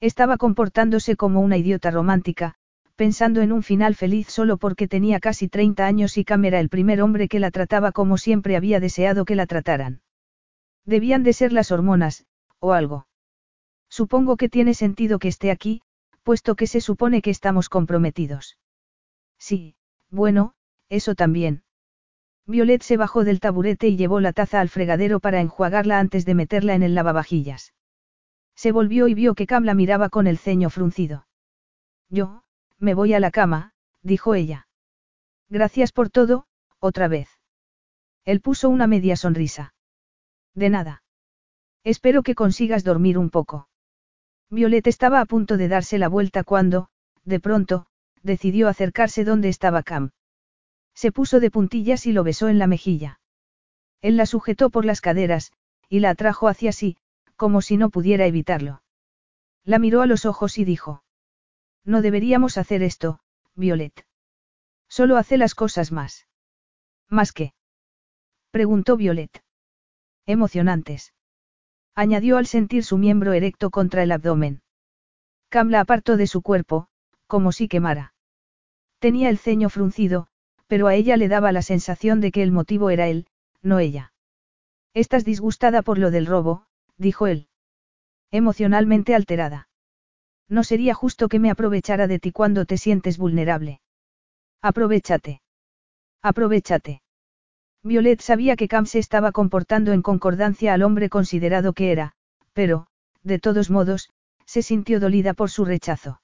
Estaba 0.00 0.38
comportándose 0.38 1.14
como 1.14 1.40
una 1.40 1.56
idiota 1.56 1.90
romántica, 1.90 2.56
pensando 3.00 3.40
en 3.40 3.50
un 3.50 3.62
final 3.62 3.94
feliz 3.94 4.28
solo 4.28 4.58
porque 4.58 4.86
tenía 4.86 5.20
casi 5.20 5.48
30 5.48 5.86
años 5.86 6.18
y 6.18 6.24
Cam 6.26 6.44
era 6.44 6.60
el 6.60 6.68
primer 6.68 7.00
hombre 7.00 7.28
que 7.28 7.40
la 7.40 7.50
trataba 7.50 7.92
como 7.92 8.18
siempre 8.18 8.56
había 8.56 8.78
deseado 8.78 9.24
que 9.24 9.36
la 9.36 9.46
trataran. 9.46 10.02
Debían 10.84 11.22
de 11.22 11.32
ser 11.32 11.50
las 11.50 11.72
hormonas, 11.72 12.26
o 12.58 12.74
algo. 12.74 13.06
Supongo 13.88 14.36
que 14.36 14.50
tiene 14.50 14.74
sentido 14.74 15.18
que 15.18 15.28
esté 15.28 15.50
aquí, 15.50 15.80
puesto 16.24 16.56
que 16.56 16.66
se 16.66 16.82
supone 16.82 17.22
que 17.22 17.30
estamos 17.30 17.70
comprometidos. 17.70 18.58
Sí, 19.38 19.76
bueno, 20.10 20.52
eso 20.90 21.14
también. 21.14 21.62
Violet 22.46 22.82
se 22.82 22.98
bajó 22.98 23.24
del 23.24 23.40
taburete 23.40 23.88
y 23.88 23.96
llevó 23.96 24.20
la 24.20 24.34
taza 24.34 24.60
al 24.60 24.68
fregadero 24.68 25.20
para 25.20 25.40
enjuagarla 25.40 26.00
antes 26.00 26.26
de 26.26 26.34
meterla 26.34 26.74
en 26.74 26.82
el 26.82 26.94
lavavajillas. 26.94 27.72
Se 28.54 28.72
volvió 28.72 29.08
y 29.08 29.14
vio 29.14 29.34
que 29.34 29.46
Cam 29.46 29.64
la 29.64 29.72
miraba 29.72 30.10
con 30.10 30.26
el 30.26 30.36
ceño 30.36 30.68
fruncido. 30.68 31.26
Yo, 32.10 32.42
me 32.80 32.94
voy 32.94 33.14
a 33.14 33.20
la 33.20 33.30
cama, 33.30 33.72
dijo 34.02 34.34
ella. 34.34 34.66
Gracias 35.48 35.92
por 35.92 36.10
todo, 36.10 36.46
otra 36.78 37.08
vez. 37.08 37.28
Él 38.24 38.40
puso 38.40 38.68
una 38.68 38.86
media 38.86 39.16
sonrisa. 39.16 39.74
De 40.54 40.70
nada. 40.70 41.02
Espero 41.84 42.22
que 42.22 42.34
consigas 42.34 42.82
dormir 42.82 43.18
un 43.18 43.30
poco. 43.30 43.68
Violet 44.48 44.86
estaba 44.86 45.20
a 45.20 45.26
punto 45.26 45.56
de 45.56 45.68
darse 45.68 45.98
la 45.98 46.08
vuelta 46.08 46.42
cuando, 46.42 46.88
de 47.24 47.38
pronto, 47.38 47.86
decidió 48.22 48.68
acercarse 48.68 49.24
donde 49.24 49.48
estaba 49.48 49.82
Cam. 49.82 50.10
Se 50.94 51.12
puso 51.12 51.40
de 51.40 51.50
puntillas 51.50 52.06
y 52.06 52.12
lo 52.12 52.24
besó 52.24 52.48
en 52.48 52.58
la 52.58 52.66
mejilla. 52.66 53.20
Él 54.02 54.16
la 54.16 54.26
sujetó 54.26 54.70
por 54.70 54.84
las 54.84 55.00
caderas, 55.00 55.52
y 55.88 56.00
la 56.00 56.10
atrajo 56.10 56.48
hacia 56.48 56.72
sí, 56.72 56.96
como 57.36 57.62
si 57.62 57.76
no 57.76 57.90
pudiera 57.90 58.26
evitarlo. 58.26 58.82
La 59.64 59.78
miró 59.78 60.02
a 60.02 60.06
los 60.06 60.24
ojos 60.24 60.58
y 60.58 60.64
dijo. 60.64 61.02
No 61.84 62.02
deberíamos 62.02 62.58
hacer 62.58 62.82
esto, 62.82 63.20
Violet. 63.54 64.06
Solo 64.88 65.16
hace 65.16 65.38
las 65.38 65.54
cosas 65.54 65.92
más. 65.92 66.26
¿Más 67.08 67.32
qué? 67.32 67.54
Preguntó 68.50 68.96
Violet. 68.96 69.42
Emocionantes. 70.26 71.14
Añadió 71.94 72.36
al 72.36 72.46
sentir 72.46 72.84
su 72.84 72.98
miembro 72.98 73.32
erecto 73.32 73.70
contra 73.70 74.02
el 74.02 74.12
abdomen. 74.12 74.62
Cam 75.48 75.70
la 75.70 75.80
apartó 75.80 76.16
de 76.16 76.26
su 76.26 76.42
cuerpo, 76.42 76.88
como 77.26 77.52
si 77.52 77.68
quemara. 77.68 78.14
Tenía 78.98 79.30
el 79.30 79.38
ceño 79.38 79.70
fruncido, 79.70 80.28
pero 80.66 80.86
a 80.86 80.94
ella 80.94 81.16
le 81.16 81.28
daba 81.28 81.52
la 81.52 81.62
sensación 81.62 82.20
de 82.20 82.30
que 82.30 82.42
el 82.42 82.52
motivo 82.52 82.90
era 82.90 83.08
él, 83.08 83.26
no 83.62 83.78
ella. 83.78 84.12
Estás 84.94 85.24
disgustada 85.24 85.82
por 85.82 85.98
lo 85.98 86.10
del 86.10 86.26
robo, 86.26 86.66
dijo 86.96 87.26
él. 87.26 87.48
Emocionalmente 88.30 89.14
alterada. 89.14 89.69
No 90.50 90.64
sería 90.64 90.94
justo 90.94 91.28
que 91.28 91.38
me 91.38 91.50
aprovechara 91.50 92.08
de 92.08 92.18
ti 92.18 92.32
cuando 92.32 92.66
te 92.66 92.76
sientes 92.76 93.16
vulnerable. 93.16 93.80
Aprovechate. 94.60 95.40
Aprovechate. 96.22 97.02
Violet 97.82 98.20
sabía 98.20 98.56
que 98.56 98.68
Cam 98.68 98.84
se 98.84 98.98
estaba 98.98 99.32
comportando 99.32 99.92
en 99.92 100.02
concordancia 100.02 100.74
al 100.74 100.82
hombre 100.82 101.08
considerado 101.08 101.72
que 101.72 101.92
era, 101.92 102.12
pero, 102.52 102.88
de 103.22 103.38
todos 103.38 103.70
modos, 103.70 104.10
se 104.44 104.62
sintió 104.62 104.98
dolida 105.00 105.34
por 105.34 105.50
su 105.50 105.64
rechazo. 105.64 106.20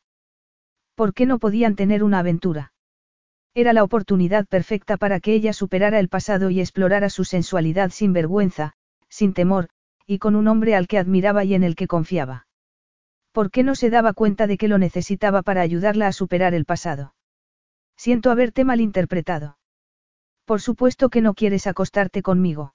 ¿Por 0.97 1.15
qué 1.15 1.25
no 1.25 1.39
podían 1.39 1.77
tener 1.77 2.03
una 2.03 2.19
aventura? 2.19 2.73
Era 3.55 3.73
la 3.73 3.85
oportunidad 3.85 4.47
perfecta 4.47 4.97
para 4.97 5.21
que 5.21 5.33
ella 5.33 5.53
superara 5.53 6.01
el 6.01 6.09
pasado 6.09 6.51
y 6.51 6.61
explorara 6.61 7.09
su 7.11 7.25
sensualidad 7.25 7.91
sin 7.91 8.13
vergüenza, 8.13 8.75
sin 9.09 9.33
temor, 9.33 9.69
y 10.05 10.19
con 10.19 10.35
un 10.37 10.49
hombre 10.49 10.75
al 10.75 10.89
que 10.89 10.99
admiraba 10.99 11.45
y 11.45 11.55
en 11.55 11.63
el 11.63 11.77
que 11.77 11.87
confiaba. 11.87 12.46
¿Por 13.37 13.51
qué 13.51 13.65
no 13.65 13.75
se 13.75 13.91
daba 13.91 14.15
cuenta 14.15 14.47
de 14.47 14.57
que 14.57 14.67
lo 14.67 14.79
necesitaba 14.79 15.43
para 15.43 15.61
ayudarla 15.61 16.07
a 16.07 16.13
superar 16.13 16.55
el 16.55 16.65
pasado? 16.65 17.15
Siento 17.95 18.31
haberte 18.31 18.65
malinterpretado. 18.65 19.59
Por 20.47 20.63
supuesto 20.63 21.11
que 21.11 21.21
no 21.21 21.35
quieres 21.35 21.67
acostarte 21.67 22.23
conmigo. 22.23 22.75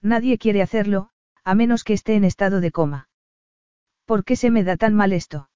Nadie 0.00 0.38
quiere 0.38 0.62
hacerlo, 0.62 1.10
a 1.42 1.56
menos 1.56 1.82
que 1.82 1.94
esté 1.94 2.14
en 2.14 2.22
estado 2.22 2.60
de 2.60 2.70
coma. 2.70 3.08
¿Por 4.04 4.22
qué 4.22 4.36
se 4.36 4.52
me 4.52 4.62
da 4.62 4.76
tan 4.76 4.94
mal 4.94 5.12
esto? 5.12 5.50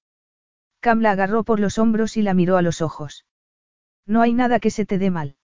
Cam 0.81 0.99
la 0.99 1.11
agarró 1.11 1.45
por 1.45 1.61
los 1.61 1.77
hombros 1.77 2.17
y 2.17 2.21
la 2.21 2.33
miró 2.33 2.57
a 2.57 2.61
los 2.61 2.81
ojos. 2.81 3.25
No 4.05 4.21
hay 4.21 4.33
nada 4.33 4.59
que 4.59 4.71
se 4.71 4.85
te 4.85 4.97
dé 4.97 5.09
mal. 5.09 5.37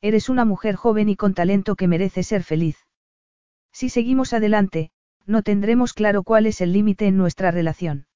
Eres 0.00 0.30
una 0.30 0.46
mujer 0.46 0.76
joven 0.76 1.10
y 1.10 1.16
con 1.16 1.34
talento 1.34 1.76
que 1.76 1.88
merece 1.88 2.22
ser 2.22 2.42
feliz. 2.42 2.78
Si 3.70 3.90
seguimos 3.90 4.32
adelante, 4.32 4.92
no 5.28 5.42
tendremos 5.42 5.94
claro 5.94 6.24
cuál 6.24 6.46
es 6.46 6.60
el 6.60 6.72
límite 6.72 7.06
en 7.06 7.16
nuestra 7.16 7.52
relación. 7.52 8.08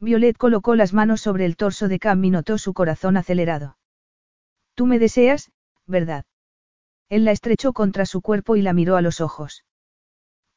Violet 0.00 0.38
colocó 0.38 0.74
las 0.74 0.94
manos 0.94 1.20
sobre 1.20 1.44
el 1.44 1.56
torso 1.56 1.88
de 1.88 1.98
Cam 1.98 2.24
y 2.24 2.30
notó 2.30 2.56
su 2.56 2.72
corazón 2.72 3.18
acelerado. 3.18 3.76
Tú 4.74 4.86
me 4.86 4.98
deseas, 4.98 5.52
¿verdad? 5.86 6.24
Él 7.10 7.26
la 7.26 7.32
estrechó 7.32 7.74
contra 7.74 8.06
su 8.06 8.22
cuerpo 8.22 8.56
y 8.56 8.62
la 8.62 8.72
miró 8.72 8.96
a 8.96 9.02
los 9.02 9.20
ojos. 9.20 9.66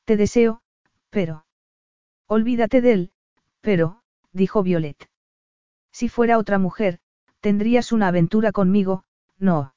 Te 0.06 0.16
deseo, 0.16 0.62
pero... 1.10 1.46
Olvídate 2.28 2.80
de 2.80 2.94
él, 2.94 3.12
pero, 3.60 4.04
dijo 4.32 4.64
Violet. 4.64 5.10
Si 5.92 6.08
fuera 6.08 6.38
otra 6.38 6.58
mujer, 6.58 7.02
Tendrías 7.42 7.92
una 7.92 8.08
aventura 8.08 8.52
conmigo, 8.52 9.04
no. 9.40 9.74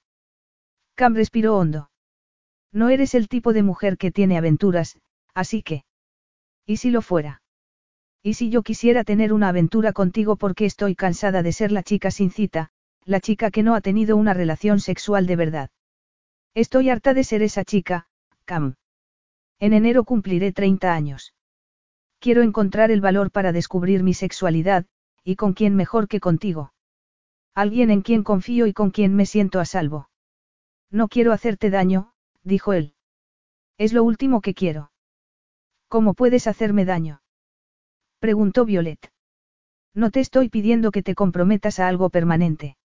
Cam 0.97 1.15
respiró 1.15 1.57
hondo. 1.57 1.91
No 2.73 2.91
eres 2.91 3.15
el 3.15 3.27
tipo 3.29 3.55
de 3.55 3.63
mujer 3.63 3.97
que 3.97 4.11
tiene 4.11 4.37
aventuras, 4.37 4.99
así 5.33 5.63
que. 5.63 5.85
¿Y 6.67 6.79
si 6.79 6.91
lo 6.91 7.03
fuera? 7.03 7.43
¿Y 8.23 8.35
si 8.35 8.49
yo 8.49 8.63
quisiera 8.63 9.05
tener 9.05 9.33
una 9.33 9.49
aventura 9.49 9.93
contigo 9.93 10.37
porque 10.37 10.65
estoy 10.65 10.95
cansada 10.95 11.43
de 11.43 11.53
ser 11.53 11.71
la 11.73 11.83
chica 11.83 12.11
sin 12.11 12.31
cita, 12.31 12.71
la 13.05 13.21
chica 13.21 13.51
que 13.51 13.63
no 13.63 13.75
ha 13.75 13.83
tenido 13.83 14.17
una 14.17 14.33
relación 14.33 14.81
sexual 14.81 15.27
de 15.27 15.37
verdad? 15.37 15.71
Estoy 16.55 16.89
harta 16.89 17.13
de 17.13 17.25
ser 17.25 17.43
esa 17.43 17.65
chica, 17.65 18.07
Cam. 18.47 18.77
En 19.59 19.75
enero 19.75 20.05
cumpliré 20.05 20.53
30 20.53 20.95
años. 20.95 21.35
Quiero 22.19 22.43
encontrar 22.43 22.91
el 22.91 23.03
valor 23.03 23.31
para 23.31 23.53
descubrir 23.53 24.03
mi 24.03 24.15
sexualidad, 24.15 24.87
y 25.23 25.37
con 25.37 25.53
quién 25.53 25.75
mejor 25.75 26.09
que 26.09 26.21
contigo. 26.21 26.73
Alguien 27.55 27.91
en 27.91 28.01
quien 28.01 28.23
confío 28.23 28.67
y 28.67 28.73
con 28.73 28.91
quien 28.91 29.15
me 29.15 29.27
siento 29.27 29.61
a 29.61 29.67
salvo. 29.67 30.09
No 30.91 31.09
quiero 31.09 31.33
hacerte 31.33 31.69
daño, 31.69 32.15
dijo 32.43 32.73
él. 32.73 32.95
Es 33.77 33.93
lo 33.93 34.03
último 34.03 34.41
que 34.41 34.55
quiero. 34.55 34.93
¿Cómo 35.95 36.15
puedes 36.15 36.49
hacerme 36.49 36.85
daño? 36.85 37.23
preguntó 38.19 38.65
Violet. 38.65 39.13
No 39.95 40.11
te 40.11 40.19
estoy 40.19 40.49
pidiendo 40.49 40.91
que 40.91 41.05
te 41.05 41.15
comprometas 41.15 41.79
a 41.79 41.87
algo 41.87 42.11
permanente. 42.11 42.77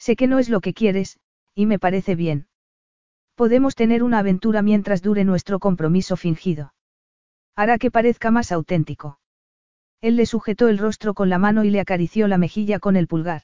Sé 0.00 0.16
que 0.16 0.26
no 0.26 0.40
es 0.40 0.48
lo 0.48 0.60
que 0.60 0.74
quieres, 0.74 1.20
y 1.54 1.66
me 1.66 1.78
parece 1.78 2.16
bien. 2.16 2.48
Podemos 3.36 3.76
tener 3.76 4.02
una 4.02 4.18
aventura 4.18 4.62
mientras 4.62 5.00
dure 5.00 5.22
nuestro 5.22 5.60
compromiso 5.60 6.16
fingido. 6.16 6.74
Hará 7.54 7.78
que 7.78 7.92
parezca 7.92 8.32
más 8.32 8.50
auténtico. 8.50 9.20
Él 10.00 10.16
le 10.16 10.26
sujetó 10.26 10.66
el 10.66 10.78
rostro 10.78 11.14
con 11.14 11.28
la 11.28 11.38
mano 11.38 11.62
y 11.62 11.70
le 11.70 11.78
acarició 11.78 12.26
la 12.26 12.36
mejilla 12.36 12.80
con 12.80 12.96
el 12.96 13.06
pulgar. 13.06 13.42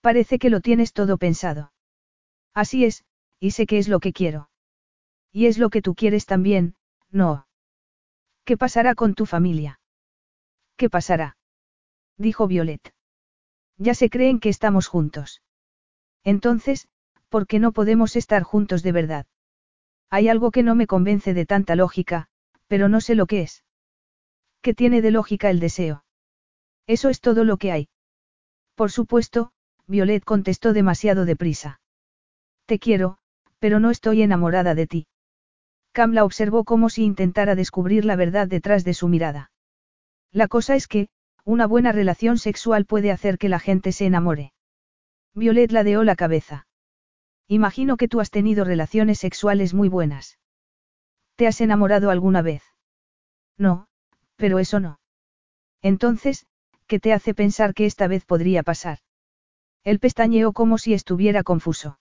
Parece 0.00 0.38
que 0.38 0.48
lo 0.48 0.62
tienes 0.62 0.94
todo 0.94 1.18
pensado. 1.18 1.74
Así 2.54 2.86
es, 2.86 3.04
y 3.38 3.50
sé 3.50 3.66
que 3.66 3.76
es 3.76 3.88
lo 3.88 4.00
que 4.00 4.14
quiero. 4.14 4.48
Y 5.30 5.44
es 5.44 5.58
lo 5.58 5.68
que 5.68 5.82
tú 5.82 5.94
quieres 5.94 6.24
también, 6.24 6.74
no. 7.10 7.44
¿Qué 8.44 8.56
pasará 8.56 8.94
con 8.94 9.14
tu 9.14 9.26
familia? 9.26 9.80
¿Qué 10.76 10.90
pasará? 10.90 11.36
Dijo 12.18 12.46
Violet. 12.46 12.92
Ya 13.78 13.94
se 13.94 14.10
creen 14.10 14.40
que 14.40 14.48
estamos 14.48 14.88
juntos. 14.88 15.42
Entonces, 16.24 16.88
¿por 17.28 17.46
qué 17.46 17.58
no 17.58 17.72
podemos 17.72 18.16
estar 18.16 18.42
juntos 18.42 18.82
de 18.82 18.92
verdad? 18.92 19.26
Hay 20.10 20.28
algo 20.28 20.50
que 20.50 20.62
no 20.62 20.74
me 20.74 20.86
convence 20.86 21.34
de 21.34 21.46
tanta 21.46 21.76
lógica, 21.76 22.28
pero 22.66 22.88
no 22.88 23.00
sé 23.00 23.14
lo 23.14 23.26
que 23.26 23.42
es. 23.42 23.64
¿Qué 24.60 24.74
tiene 24.74 25.02
de 25.02 25.10
lógica 25.10 25.50
el 25.50 25.60
deseo? 25.60 26.04
Eso 26.86 27.08
es 27.08 27.20
todo 27.20 27.44
lo 27.44 27.56
que 27.56 27.72
hay. 27.72 27.88
Por 28.74 28.90
supuesto, 28.90 29.52
Violet 29.86 30.24
contestó 30.24 30.72
demasiado 30.72 31.24
deprisa. 31.24 31.80
Te 32.66 32.78
quiero, 32.78 33.18
pero 33.58 33.80
no 33.80 33.90
estoy 33.90 34.22
enamorada 34.22 34.74
de 34.74 34.86
ti. 34.86 35.06
Cam 35.92 36.12
la 36.12 36.24
observó 36.24 36.64
como 36.64 36.88
si 36.88 37.04
intentara 37.04 37.54
descubrir 37.54 38.04
la 38.04 38.16
verdad 38.16 38.48
detrás 38.48 38.84
de 38.84 38.94
su 38.94 39.08
mirada. 39.08 39.50
La 40.32 40.48
cosa 40.48 40.74
es 40.74 40.88
que, 40.88 41.08
una 41.44 41.66
buena 41.66 41.92
relación 41.92 42.38
sexual 42.38 42.86
puede 42.86 43.10
hacer 43.10 43.36
que 43.36 43.50
la 43.50 43.58
gente 43.58 43.92
se 43.92 44.06
enamore. 44.06 44.52
Violet 45.34 45.70
ladeó 45.70 46.02
la 46.04 46.16
cabeza. 46.16 46.66
Imagino 47.48 47.96
que 47.96 48.08
tú 48.08 48.20
has 48.20 48.30
tenido 48.30 48.64
relaciones 48.64 49.18
sexuales 49.18 49.74
muy 49.74 49.88
buenas. 49.88 50.38
¿Te 51.36 51.46
has 51.46 51.60
enamorado 51.60 52.10
alguna 52.10 52.40
vez? 52.40 52.62
No, 53.58 53.86
pero 54.36 54.58
eso 54.58 54.80
no. 54.80 55.00
Entonces, 55.82 56.46
¿qué 56.86 57.00
te 57.00 57.12
hace 57.12 57.34
pensar 57.34 57.74
que 57.74 57.84
esta 57.84 58.06
vez 58.06 58.24
podría 58.24 58.62
pasar? 58.62 58.98
Él 59.84 59.98
pestañeó 59.98 60.52
como 60.52 60.78
si 60.78 60.94
estuviera 60.94 61.42
confuso. 61.42 61.98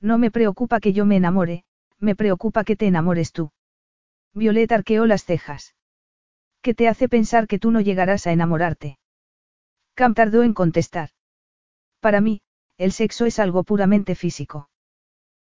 No 0.00 0.18
me 0.18 0.30
preocupa 0.30 0.80
que 0.80 0.92
yo 0.92 1.04
me 1.04 1.16
enamore, 1.16 1.64
me 2.02 2.16
preocupa 2.16 2.64
que 2.64 2.76
te 2.76 2.86
enamores 2.86 3.32
tú. 3.32 3.52
Violet 4.34 4.70
arqueó 4.72 5.06
las 5.06 5.24
cejas. 5.24 5.74
¿Qué 6.60 6.74
te 6.74 6.88
hace 6.88 7.08
pensar 7.08 7.46
que 7.46 7.58
tú 7.58 7.70
no 7.70 7.80
llegarás 7.80 8.26
a 8.26 8.32
enamorarte? 8.32 8.98
Cam 9.94 10.14
tardó 10.14 10.42
en 10.42 10.52
contestar. 10.52 11.10
Para 12.00 12.20
mí, 12.20 12.42
el 12.76 12.92
sexo 12.92 13.24
es 13.24 13.38
algo 13.38 13.62
puramente 13.62 14.14
físico. 14.14 14.68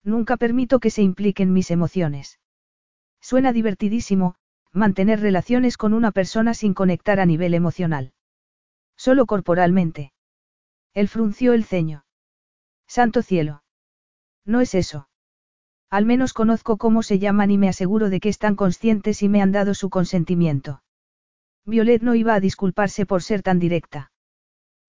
Nunca 0.03 0.37
permito 0.37 0.79
que 0.79 0.91
se 0.91 1.01
impliquen 1.01 1.51
mis 1.51 1.71
emociones. 1.71 2.39
Suena 3.19 3.51
divertidísimo, 3.51 4.35
mantener 4.71 5.19
relaciones 5.19 5.77
con 5.77 5.93
una 5.93 6.11
persona 6.11 6.53
sin 6.53 6.73
conectar 6.73 7.19
a 7.19 7.25
nivel 7.25 7.53
emocional. 7.53 8.13
Solo 8.95 9.25
corporalmente. 9.25 10.13
Él 10.93 11.09
frunció 11.09 11.53
el 11.53 11.65
ceño. 11.65 12.05
Santo 12.87 13.21
cielo. 13.23 13.63
No 14.45 14.61
es 14.61 14.75
eso. 14.75 15.09
Al 15.89 16.05
menos 16.05 16.33
conozco 16.33 16.77
cómo 16.77 17.03
se 17.03 17.19
llaman 17.19 17.51
y 17.51 17.57
me 17.57 17.69
aseguro 17.69 18.09
de 18.09 18.19
que 18.19 18.29
están 18.29 18.55
conscientes 18.55 19.21
y 19.23 19.29
me 19.29 19.41
han 19.41 19.51
dado 19.51 19.73
su 19.73 19.89
consentimiento. 19.89 20.81
Violet 21.65 22.01
no 22.01 22.15
iba 22.15 22.33
a 22.33 22.39
disculparse 22.39 23.05
por 23.05 23.23
ser 23.23 23.41
tan 23.41 23.59
directa. 23.59 24.11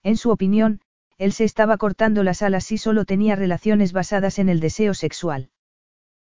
En 0.03 0.17
su 0.17 0.31
opinión, 0.31 0.81
él 1.19 1.33
se 1.33 1.45
estaba 1.45 1.79
cortando 1.79 2.23
las 2.23 2.43
alas 2.43 2.65
si 2.65 2.79
solo 2.79 3.05
tenía 3.05 3.37
relaciones 3.37 3.93
basadas 3.93 4.39
en 4.39 4.49
el 4.49 4.61
deseo 4.61 4.95
sexual. 4.95 5.51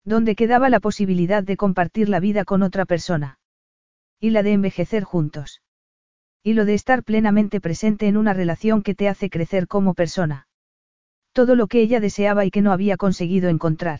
¿Dónde 0.05 0.35
quedaba 0.35 0.69
la 0.69 0.79
posibilidad 0.79 1.43
de 1.43 1.57
compartir 1.57 2.07
la 2.07 2.21
vida 2.21 2.45
con 2.45 2.63
otra 2.63 2.85
persona? 2.85 3.39
Y 4.19 4.29
la 4.29 4.41
de 4.41 4.53
envejecer 4.53 5.03
juntos. 5.03 5.61
Y 6.43 6.53
lo 6.53 6.63
de 6.63 6.75
estar 6.75 7.03
plenamente 7.03 7.59
presente 7.59 8.07
en 8.07 8.15
una 8.15 8.33
relación 8.33 8.83
que 8.83 8.95
te 8.95 9.09
hace 9.09 9.29
crecer 9.29 9.67
como 9.67 9.93
persona. 9.93 10.47
Todo 11.33 11.55
lo 11.55 11.67
que 11.67 11.81
ella 11.81 11.99
deseaba 11.99 12.45
y 12.45 12.51
que 12.51 12.61
no 12.61 12.71
había 12.71 12.95
conseguido 12.95 13.49
encontrar. 13.49 13.99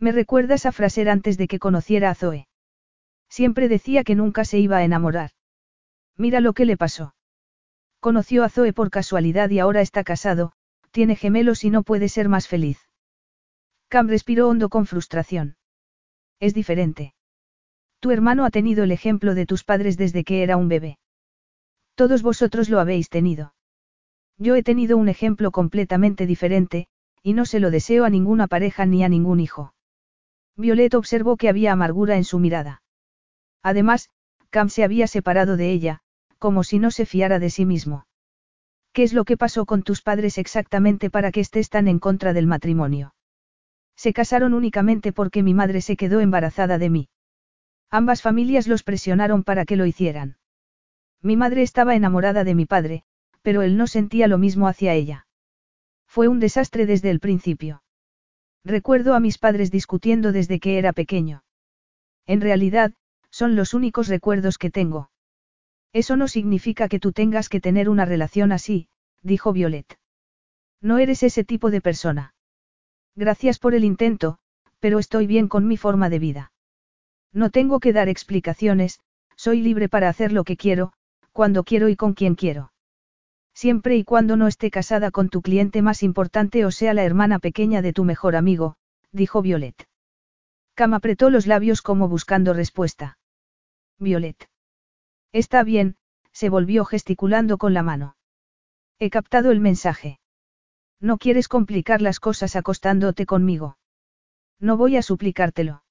Me 0.00 0.12
recuerdas 0.12 0.64
a 0.64 0.72
Fraser 0.72 1.10
antes 1.10 1.36
de 1.36 1.46
que 1.46 1.58
conociera 1.58 2.08
a 2.10 2.14
Zoe. 2.14 2.48
Siempre 3.28 3.68
decía 3.68 4.02
que 4.02 4.14
nunca 4.14 4.46
se 4.46 4.58
iba 4.58 4.78
a 4.78 4.84
enamorar. 4.84 5.30
Mira 6.16 6.40
lo 6.40 6.54
que 6.54 6.64
le 6.64 6.78
pasó. 6.78 7.14
Conoció 8.00 8.42
a 8.42 8.48
Zoe 8.48 8.72
por 8.72 8.90
casualidad 8.90 9.50
y 9.50 9.58
ahora 9.58 9.82
está 9.82 10.02
casado, 10.02 10.52
tiene 10.90 11.16
gemelos 11.16 11.64
y 11.64 11.70
no 11.70 11.82
puede 11.82 12.08
ser 12.08 12.30
más 12.30 12.48
feliz. 12.48 12.78
Cam 13.88 14.08
respiró 14.08 14.48
hondo 14.48 14.70
con 14.70 14.86
frustración. 14.86 15.56
Es 16.40 16.54
diferente. 16.54 17.14
Tu 18.00 18.10
hermano 18.10 18.46
ha 18.46 18.50
tenido 18.50 18.84
el 18.84 18.92
ejemplo 18.92 19.34
de 19.34 19.44
tus 19.44 19.64
padres 19.64 19.98
desde 19.98 20.24
que 20.24 20.42
era 20.42 20.56
un 20.56 20.68
bebé. 20.68 20.98
Todos 21.94 22.22
vosotros 22.22 22.70
lo 22.70 22.80
habéis 22.80 23.10
tenido. 23.10 23.54
Yo 24.38 24.56
he 24.56 24.62
tenido 24.62 24.96
un 24.96 25.10
ejemplo 25.10 25.50
completamente 25.50 26.26
diferente, 26.26 26.86
y 27.22 27.34
no 27.34 27.44
se 27.44 27.60
lo 27.60 27.70
deseo 27.70 28.06
a 28.06 28.10
ninguna 28.10 28.46
pareja 28.46 28.86
ni 28.86 29.04
a 29.04 29.10
ningún 29.10 29.40
hijo. 29.40 29.74
Violet 30.60 30.94
observó 30.94 31.36
que 31.36 31.48
había 31.48 31.72
amargura 31.72 32.16
en 32.16 32.24
su 32.24 32.38
mirada. 32.38 32.82
Además, 33.62 34.10
Cam 34.50 34.68
se 34.68 34.84
había 34.84 35.06
separado 35.06 35.56
de 35.56 35.70
ella, 35.70 36.00
como 36.38 36.64
si 36.64 36.78
no 36.78 36.90
se 36.90 37.06
fiara 37.06 37.38
de 37.38 37.50
sí 37.50 37.66
mismo. 37.66 38.06
¿Qué 38.92 39.02
es 39.02 39.12
lo 39.12 39.24
que 39.24 39.36
pasó 39.36 39.66
con 39.66 39.82
tus 39.82 40.02
padres 40.02 40.38
exactamente 40.38 41.10
para 41.10 41.30
que 41.30 41.40
estés 41.40 41.68
tan 41.70 41.86
en 41.86 41.98
contra 41.98 42.32
del 42.32 42.46
matrimonio? 42.46 43.14
Se 43.96 44.12
casaron 44.12 44.54
únicamente 44.54 45.12
porque 45.12 45.42
mi 45.42 45.54
madre 45.54 45.80
se 45.80 45.96
quedó 45.96 46.20
embarazada 46.20 46.78
de 46.78 46.90
mí. 46.90 47.08
Ambas 47.90 48.22
familias 48.22 48.66
los 48.66 48.82
presionaron 48.82 49.44
para 49.44 49.64
que 49.64 49.76
lo 49.76 49.86
hicieran. 49.86 50.38
Mi 51.22 51.36
madre 51.36 51.62
estaba 51.62 51.94
enamorada 51.94 52.44
de 52.44 52.54
mi 52.54 52.66
padre, 52.66 53.04
pero 53.42 53.62
él 53.62 53.76
no 53.76 53.86
sentía 53.86 54.26
lo 54.26 54.38
mismo 54.38 54.68
hacia 54.68 54.94
ella. 54.94 55.26
Fue 56.06 56.28
un 56.28 56.40
desastre 56.40 56.86
desde 56.86 57.10
el 57.10 57.20
principio. 57.20 57.82
Recuerdo 58.64 59.14
a 59.14 59.20
mis 59.20 59.38
padres 59.38 59.70
discutiendo 59.70 60.32
desde 60.32 60.60
que 60.60 60.78
era 60.78 60.92
pequeño. 60.92 61.42
En 62.26 62.40
realidad, 62.40 62.92
son 63.30 63.56
los 63.56 63.74
únicos 63.74 64.08
recuerdos 64.08 64.58
que 64.58 64.70
tengo. 64.70 65.10
Eso 65.92 66.16
no 66.16 66.28
significa 66.28 66.88
que 66.88 67.00
tú 67.00 67.12
tengas 67.12 67.48
que 67.48 67.60
tener 67.60 67.88
una 67.88 68.04
relación 68.04 68.52
así, 68.52 68.88
dijo 69.22 69.52
Violet. 69.52 69.98
No 70.80 70.98
eres 70.98 71.22
ese 71.22 71.44
tipo 71.44 71.70
de 71.70 71.80
persona. 71.80 72.34
Gracias 73.16 73.58
por 73.58 73.74
el 73.74 73.84
intento, 73.84 74.38
pero 74.78 74.98
estoy 74.98 75.26
bien 75.26 75.48
con 75.48 75.66
mi 75.66 75.76
forma 75.76 76.08
de 76.08 76.18
vida. 76.18 76.52
No 77.32 77.50
tengo 77.50 77.80
que 77.80 77.92
dar 77.92 78.08
explicaciones, 78.08 79.00
soy 79.36 79.62
libre 79.62 79.88
para 79.88 80.08
hacer 80.08 80.32
lo 80.32 80.44
que 80.44 80.56
quiero, 80.56 80.92
cuando 81.32 81.64
quiero 81.64 81.88
y 81.88 81.96
con 81.96 82.14
quien 82.14 82.34
quiero. 82.34 82.72
Siempre 83.54 83.96
y 83.96 84.04
cuando 84.04 84.36
no 84.36 84.46
esté 84.46 84.70
casada 84.70 85.10
con 85.10 85.28
tu 85.28 85.42
cliente 85.42 85.82
más 85.82 86.02
importante 86.02 86.64
o 86.64 86.70
sea 86.70 86.94
la 86.94 87.04
hermana 87.04 87.38
pequeña 87.38 87.82
de 87.82 87.92
tu 87.92 88.04
mejor 88.04 88.36
amigo, 88.36 88.76
dijo 89.12 89.42
Violet. 89.42 89.88
Cam 90.74 90.94
apretó 90.94 91.30
los 91.30 91.46
labios 91.46 91.82
como 91.82 92.08
buscando 92.08 92.54
respuesta. 92.54 93.18
Violet. 93.98 94.48
Está 95.32 95.62
bien, 95.62 95.96
se 96.32 96.48
volvió 96.48 96.84
gesticulando 96.84 97.58
con 97.58 97.74
la 97.74 97.82
mano. 97.82 98.16
He 98.98 99.10
captado 99.10 99.50
el 99.50 99.60
mensaje. 99.60 100.20
No 101.00 101.18
quieres 101.18 101.48
complicar 101.48 102.02
las 102.02 102.20
cosas 102.20 102.56
acostándote 102.56 103.26
conmigo. 103.26 103.78
No 104.58 104.76
voy 104.76 104.96
a 104.96 105.02
suplicártelo. 105.02 105.82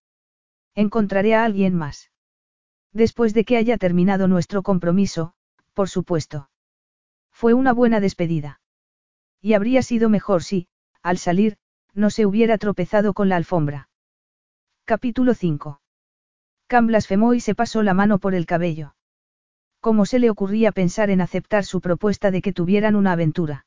Encontraré 0.75 1.35
a 1.35 1.43
alguien 1.43 1.75
más. 1.75 2.11
Después 2.93 3.33
de 3.33 3.43
que 3.43 3.57
haya 3.57 3.77
terminado 3.77 4.27
nuestro 4.27 4.63
compromiso, 4.63 5.33
por 5.73 5.89
supuesto. 5.89 6.49
Fue 7.39 7.53
una 7.53 7.71
buena 7.71 8.01
despedida. 8.01 8.59
Y 9.39 9.53
habría 9.53 9.81
sido 9.81 10.09
mejor 10.09 10.43
si, 10.43 10.67
al 11.01 11.17
salir, 11.17 11.55
no 11.93 12.09
se 12.09 12.25
hubiera 12.25 12.57
tropezado 12.57 13.13
con 13.13 13.29
la 13.29 13.37
alfombra. 13.37 13.87
Capítulo 14.83 15.33
5. 15.33 15.79
Cam 16.67 16.87
blasfemó 16.87 17.33
y 17.35 17.39
se 17.39 17.55
pasó 17.55 17.81
la 17.81 17.93
mano 17.93 18.19
por 18.19 18.35
el 18.35 18.45
cabello. 18.45 18.93
¿Cómo 19.79 20.05
se 20.05 20.19
le 20.19 20.29
ocurría 20.29 20.73
pensar 20.73 21.09
en 21.11 21.21
aceptar 21.21 21.63
su 21.63 21.79
propuesta 21.79 22.29
de 22.29 22.41
que 22.41 22.51
tuvieran 22.51 22.97
una 22.97 23.13
aventura? 23.13 23.65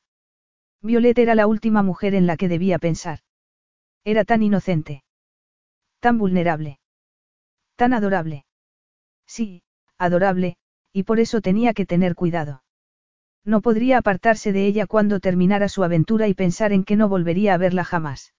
Violet 0.83 1.17
era 1.17 1.33
la 1.33 1.47
última 1.47 1.81
mujer 1.81 2.13
en 2.13 2.27
la 2.27 2.37
que 2.37 2.49
debía 2.49 2.77
pensar. 2.77 3.21
Era 4.03 4.23
tan 4.23 4.43
inocente. 4.43 5.03
Tan 5.99 6.19
vulnerable. 6.19 6.79
Tan 7.75 7.93
adorable. 7.93 8.45
Sí, 9.25 9.63
adorable, 9.97 10.57
y 10.91 11.05
por 11.05 11.19
eso 11.19 11.41
tenía 11.41 11.73
que 11.73 11.87
tener 11.87 12.13
cuidado. 12.13 12.61
No 13.45 13.61
podría 13.61 13.97
apartarse 13.97 14.53
de 14.53 14.65
ella 14.65 14.87
cuando 14.87 15.19
terminara 15.19 15.67
su 15.67 15.83
aventura 15.83 16.27
y 16.27 16.33
pensar 16.33 16.71
en 16.71 16.83
que 16.83 16.95
no 16.95 17.09
volvería 17.09 17.53
a 17.53 17.57
verla 17.57 17.83
jamás. 17.83 18.33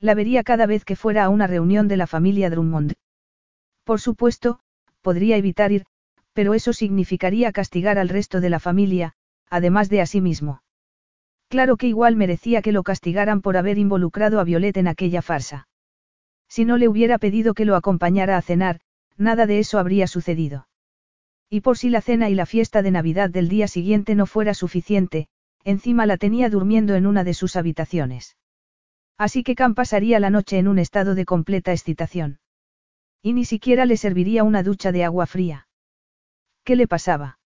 La 0.00 0.14
vería 0.14 0.44
cada 0.44 0.66
vez 0.66 0.84
que 0.84 0.96
fuera 0.96 1.24
a 1.24 1.28
una 1.28 1.46
reunión 1.46 1.88
de 1.88 1.96
la 1.96 2.06
familia 2.06 2.50
Drummond. 2.50 2.94
Por 3.84 4.00
supuesto, 4.00 4.60
podría 5.00 5.36
evitar 5.36 5.72
ir, 5.72 5.86
pero 6.34 6.54
eso 6.54 6.72
significaría 6.72 7.52
castigar 7.52 7.98
al 7.98 8.08
resto 8.08 8.40
de 8.40 8.50
la 8.50 8.60
familia, 8.60 9.14
además 9.48 9.88
de 9.88 10.02
a 10.02 10.06
sí 10.06 10.20
mismo. 10.20 10.62
Claro 11.48 11.78
que 11.78 11.88
igual 11.88 12.14
merecía 12.14 12.60
que 12.60 12.72
lo 12.72 12.82
castigaran 12.82 13.40
por 13.40 13.56
haber 13.56 13.78
involucrado 13.78 14.38
a 14.38 14.44
Violet 14.44 14.76
en 14.76 14.88
aquella 14.88 15.22
farsa. 15.22 15.68
Si 16.46 16.64
no 16.64 16.76
le 16.76 16.88
hubiera 16.88 17.18
pedido 17.18 17.54
que 17.54 17.64
lo 17.64 17.74
acompañara 17.74 18.36
a 18.36 18.42
cenar, 18.42 18.80
nada 19.16 19.46
de 19.46 19.58
eso 19.58 19.78
habría 19.78 20.06
sucedido. 20.06 20.68
Y 21.50 21.62
por 21.62 21.78
si 21.78 21.88
la 21.88 22.00
cena 22.00 22.28
y 22.28 22.34
la 22.34 22.46
fiesta 22.46 22.82
de 22.82 22.90
Navidad 22.90 23.30
del 23.30 23.48
día 23.48 23.68
siguiente 23.68 24.14
no 24.14 24.26
fuera 24.26 24.54
suficiente, 24.54 25.28
encima 25.64 26.06
la 26.06 26.16
tenía 26.16 26.50
durmiendo 26.50 26.94
en 26.94 27.06
una 27.06 27.24
de 27.24 27.34
sus 27.34 27.56
habitaciones. 27.56 28.36
Así 29.16 29.42
que 29.42 29.54
Cam 29.54 29.74
pasaría 29.74 30.20
la 30.20 30.30
noche 30.30 30.58
en 30.58 30.68
un 30.68 30.78
estado 30.78 31.14
de 31.14 31.24
completa 31.24 31.72
excitación. 31.72 32.40
Y 33.22 33.32
ni 33.32 33.44
siquiera 33.44 33.84
le 33.84 33.96
serviría 33.96 34.44
una 34.44 34.62
ducha 34.62 34.92
de 34.92 35.04
agua 35.04 35.26
fría. 35.26 35.68
¿Qué 36.64 36.76
le 36.76 36.86
pasaba? 36.86 37.38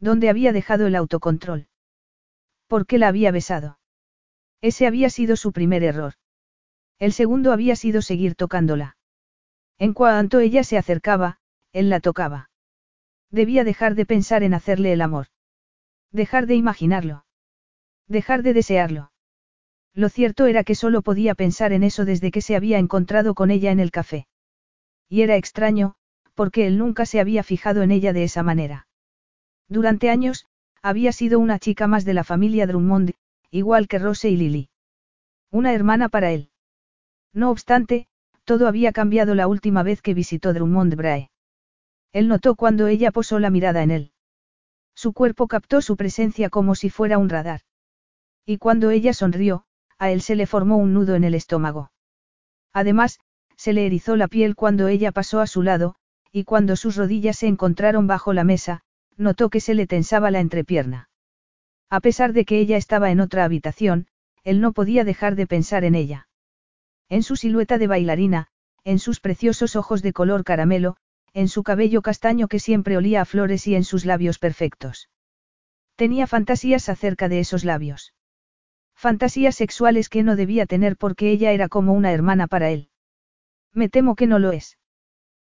¿Dónde 0.00 0.28
había 0.28 0.52
dejado 0.52 0.86
el 0.86 0.96
autocontrol? 0.96 1.68
¿Por 2.66 2.86
qué 2.86 2.98
la 2.98 3.08
había 3.08 3.30
besado? 3.30 3.78
Ese 4.60 4.86
había 4.86 5.10
sido 5.10 5.36
su 5.36 5.52
primer 5.52 5.82
error. 5.84 6.14
El 6.98 7.12
segundo 7.12 7.52
había 7.52 7.76
sido 7.76 8.02
seguir 8.02 8.34
tocándola. 8.34 8.96
En 9.78 9.92
cuanto 9.94 10.40
ella 10.40 10.64
se 10.64 10.78
acercaba, 10.78 11.38
él 11.72 11.90
la 11.90 12.00
tocaba. 12.00 12.47
Debía 13.30 13.64
dejar 13.64 13.94
de 13.94 14.06
pensar 14.06 14.42
en 14.42 14.54
hacerle 14.54 14.92
el 14.92 15.00
amor. 15.00 15.26
Dejar 16.12 16.46
de 16.46 16.54
imaginarlo. 16.54 17.24
Dejar 18.06 18.42
de 18.42 18.54
desearlo. 18.54 19.12
Lo 19.94 20.08
cierto 20.08 20.46
era 20.46 20.64
que 20.64 20.74
solo 20.74 21.02
podía 21.02 21.34
pensar 21.34 21.72
en 21.72 21.82
eso 21.82 22.04
desde 22.04 22.30
que 22.30 22.40
se 22.40 22.56
había 22.56 22.78
encontrado 22.78 23.34
con 23.34 23.50
ella 23.50 23.70
en 23.70 23.80
el 23.80 23.90
café. 23.90 24.26
Y 25.08 25.22
era 25.22 25.36
extraño, 25.36 25.94
porque 26.34 26.66
él 26.66 26.78
nunca 26.78 27.04
se 27.04 27.20
había 27.20 27.42
fijado 27.42 27.82
en 27.82 27.90
ella 27.90 28.12
de 28.12 28.24
esa 28.24 28.42
manera. 28.42 28.86
Durante 29.68 30.08
años, 30.08 30.46
había 30.82 31.12
sido 31.12 31.38
una 31.38 31.58
chica 31.58 31.86
más 31.86 32.04
de 32.04 32.14
la 32.14 32.24
familia 32.24 32.66
Drummond, 32.66 33.12
igual 33.50 33.88
que 33.88 33.98
Rose 33.98 34.30
y 34.30 34.36
Lily. 34.36 34.70
Una 35.50 35.74
hermana 35.74 36.08
para 36.08 36.30
él. 36.30 36.50
No 37.32 37.50
obstante, 37.50 38.06
todo 38.44 38.68
había 38.68 38.92
cambiado 38.92 39.34
la 39.34 39.48
última 39.48 39.82
vez 39.82 40.00
que 40.00 40.14
visitó 40.14 40.54
Drummond 40.54 40.94
Brae. 40.94 41.30
Él 42.12 42.28
notó 42.28 42.54
cuando 42.54 42.86
ella 42.86 43.10
posó 43.10 43.38
la 43.38 43.50
mirada 43.50 43.82
en 43.82 43.90
él. 43.90 44.12
Su 44.94 45.12
cuerpo 45.12 45.46
captó 45.46 45.80
su 45.80 45.96
presencia 45.96 46.50
como 46.50 46.74
si 46.74 46.90
fuera 46.90 47.18
un 47.18 47.28
radar. 47.28 47.60
Y 48.44 48.58
cuando 48.58 48.90
ella 48.90 49.12
sonrió, 49.12 49.64
a 49.98 50.10
él 50.10 50.22
se 50.22 50.36
le 50.36 50.46
formó 50.46 50.76
un 50.76 50.94
nudo 50.94 51.14
en 51.14 51.24
el 51.24 51.34
estómago. 51.34 51.92
Además, 52.72 53.20
se 53.56 53.72
le 53.72 53.86
erizó 53.86 54.16
la 54.16 54.28
piel 54.28 54.54
cuando 54.54 54.88
ella 54.88 55.12
pasó 55.12 55.40
a 55.40 55.46
su 55.46 55.62
lado, 55.62 55.96
y 56.32 56.44
cuando 56.44 56.76
sus 56.76 56.96
rodillas 56.96 57.38
se 57.38 57.46
encontraron 57.46 58.06
bajo 58.06 58.32
la 58.32 58.44
mesa, 58.44 58.82
notó 59.16 59.50
que 59.50 59.60
se 59.60 59.74
le 59.74 59.86
tensaba 59.86 60.30
la 60.30 60.40
entrepierna. 60.40 61.10
A 61.90 62.00
pesar 62.00 62.32
de 62.32 62.44
que 62.44 62.58
ella 62.58 62.76
estaba 62.76 63.10
en 63.10 63.20
otra 63.20 63.44
habitación, 63.44 64.06
él 64.44 64.60
no 64.60 64.72
podía 64.72 65.04
dejar 65.04 65.34
de 65.36 65.46
pensar 65.46 65.84
en 65.84 65.94
ella. 65.94 66.28
En 67.08 67.22
su 67.22 67.36
silueta 67.36 67.78
de 67.78 67.86
bailarina, 67.86 68.48
en 68.84 68.98
sus 68.98 69.20
preciosos 69.20 69.76
ojos 69.76 70.02
de 70.02 70.12
color 70.12 70.44
caramelo, 70.44 70.96
en 71.34 71.48
su 71.48 71.62
cabello 71.62 72.02
castaño 72.02 72.48
que 72.48 72.58
siempre 72.58 72.96
olía 72.96 73.22
a 73.22 73.24
flores 73.24 73.66
y 73.66 73.74
en 73.74 73.84
sus 73.84 74.04
labios 74.04 74.38
perfectos. 74.38 75.08
Tenía 75.96 76.26
fantasías 76.26 76.88
acerca 76.88 77.28
de 77.28 77.40
esos 77.40 77.64
labios. 77.64 78.14
Fantasías 78.94 79.54
sexuales 79.54 80.08
que 80.08 80.22
no 80.22 80.36
debía 80.36 80.66
tener 80.66 80.96
porque 80.96 81.30
ella 81.30 81.52
era 81.52 81.68
como 81.68 81.92
una 81.92 82.12
hermana 82.12 82.46
para 82.46 82.70
él. 82.70 82.90
Me 83.72 83.88
temo 83.88 84.16
que 84.16 84.26
no 84.26 84.38
lo 84.38 84.52
es. 84.52 84.78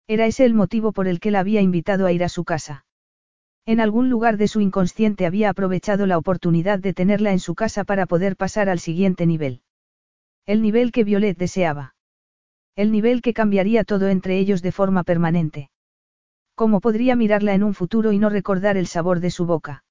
Era 0.06 0.26
ese 0.26 0.44
el 0.44 0.54
motivo 0.54 0.92
por 0.92 1.08
el 1.08 1.20
que 1.20 1.30
la 1.30 1.40
había 1.40 1.60
invitado 1.60 2.06
a 2.06 2.12
ir 2.12 2.24
a 2.24 2.28
su 2.28 2.44
casa. 2.44 2.84
En 3.66 3.80
algún 3.80 4.10
lugar 4.10 4.36
de 4.36 4.48
su 4.48 4.60
inconsciente 4.60 5.24
había 5.24 5.48
aprovechado 5.48 6.06
la 6.06 6.18
oportunidad 6.18 6.78
de 6.78 6.92
tenerla 6.92 7.32
en 7.32 7.38
su 7.38 7.54
casa 7.54 7.84
para 7.84 8.04
poder 8.04 8.36
pasar 8.36 8.68
al 8.68 8.78
siguiente 8.78 9.24
nivel. 9.24 9.62
El 10.44 10.60
nivel 10.60 10.92
que 10.92 11.04
Violet 11.04 11.38
deseaba. 11.38 11.93
El 12.76 12.90
nivel 12.90 13.22
que 13.22 13.34
cambiaría 13.34 13.84
todo 13.84 14.08
entre 14.08 14.38
ellos 14.38 14.60
de 14.60 14.72
forma 14.72 15.04
permanente. 15.04 15.70
¿Cómo 16.56 16.80
podría 16.80 17.14
mirarla 17.14 17.54
en 17.54 17.62
un 17.62 17.74
futuro 17.74 18.12
y 18.12 18.18
no 18.18 18.30
recordar 18.30 18.76
el 18.76 18.86
sabor 18.86 19.20
de 19.20 19.30
su 19.30 19.46
boca? 19.46 19.84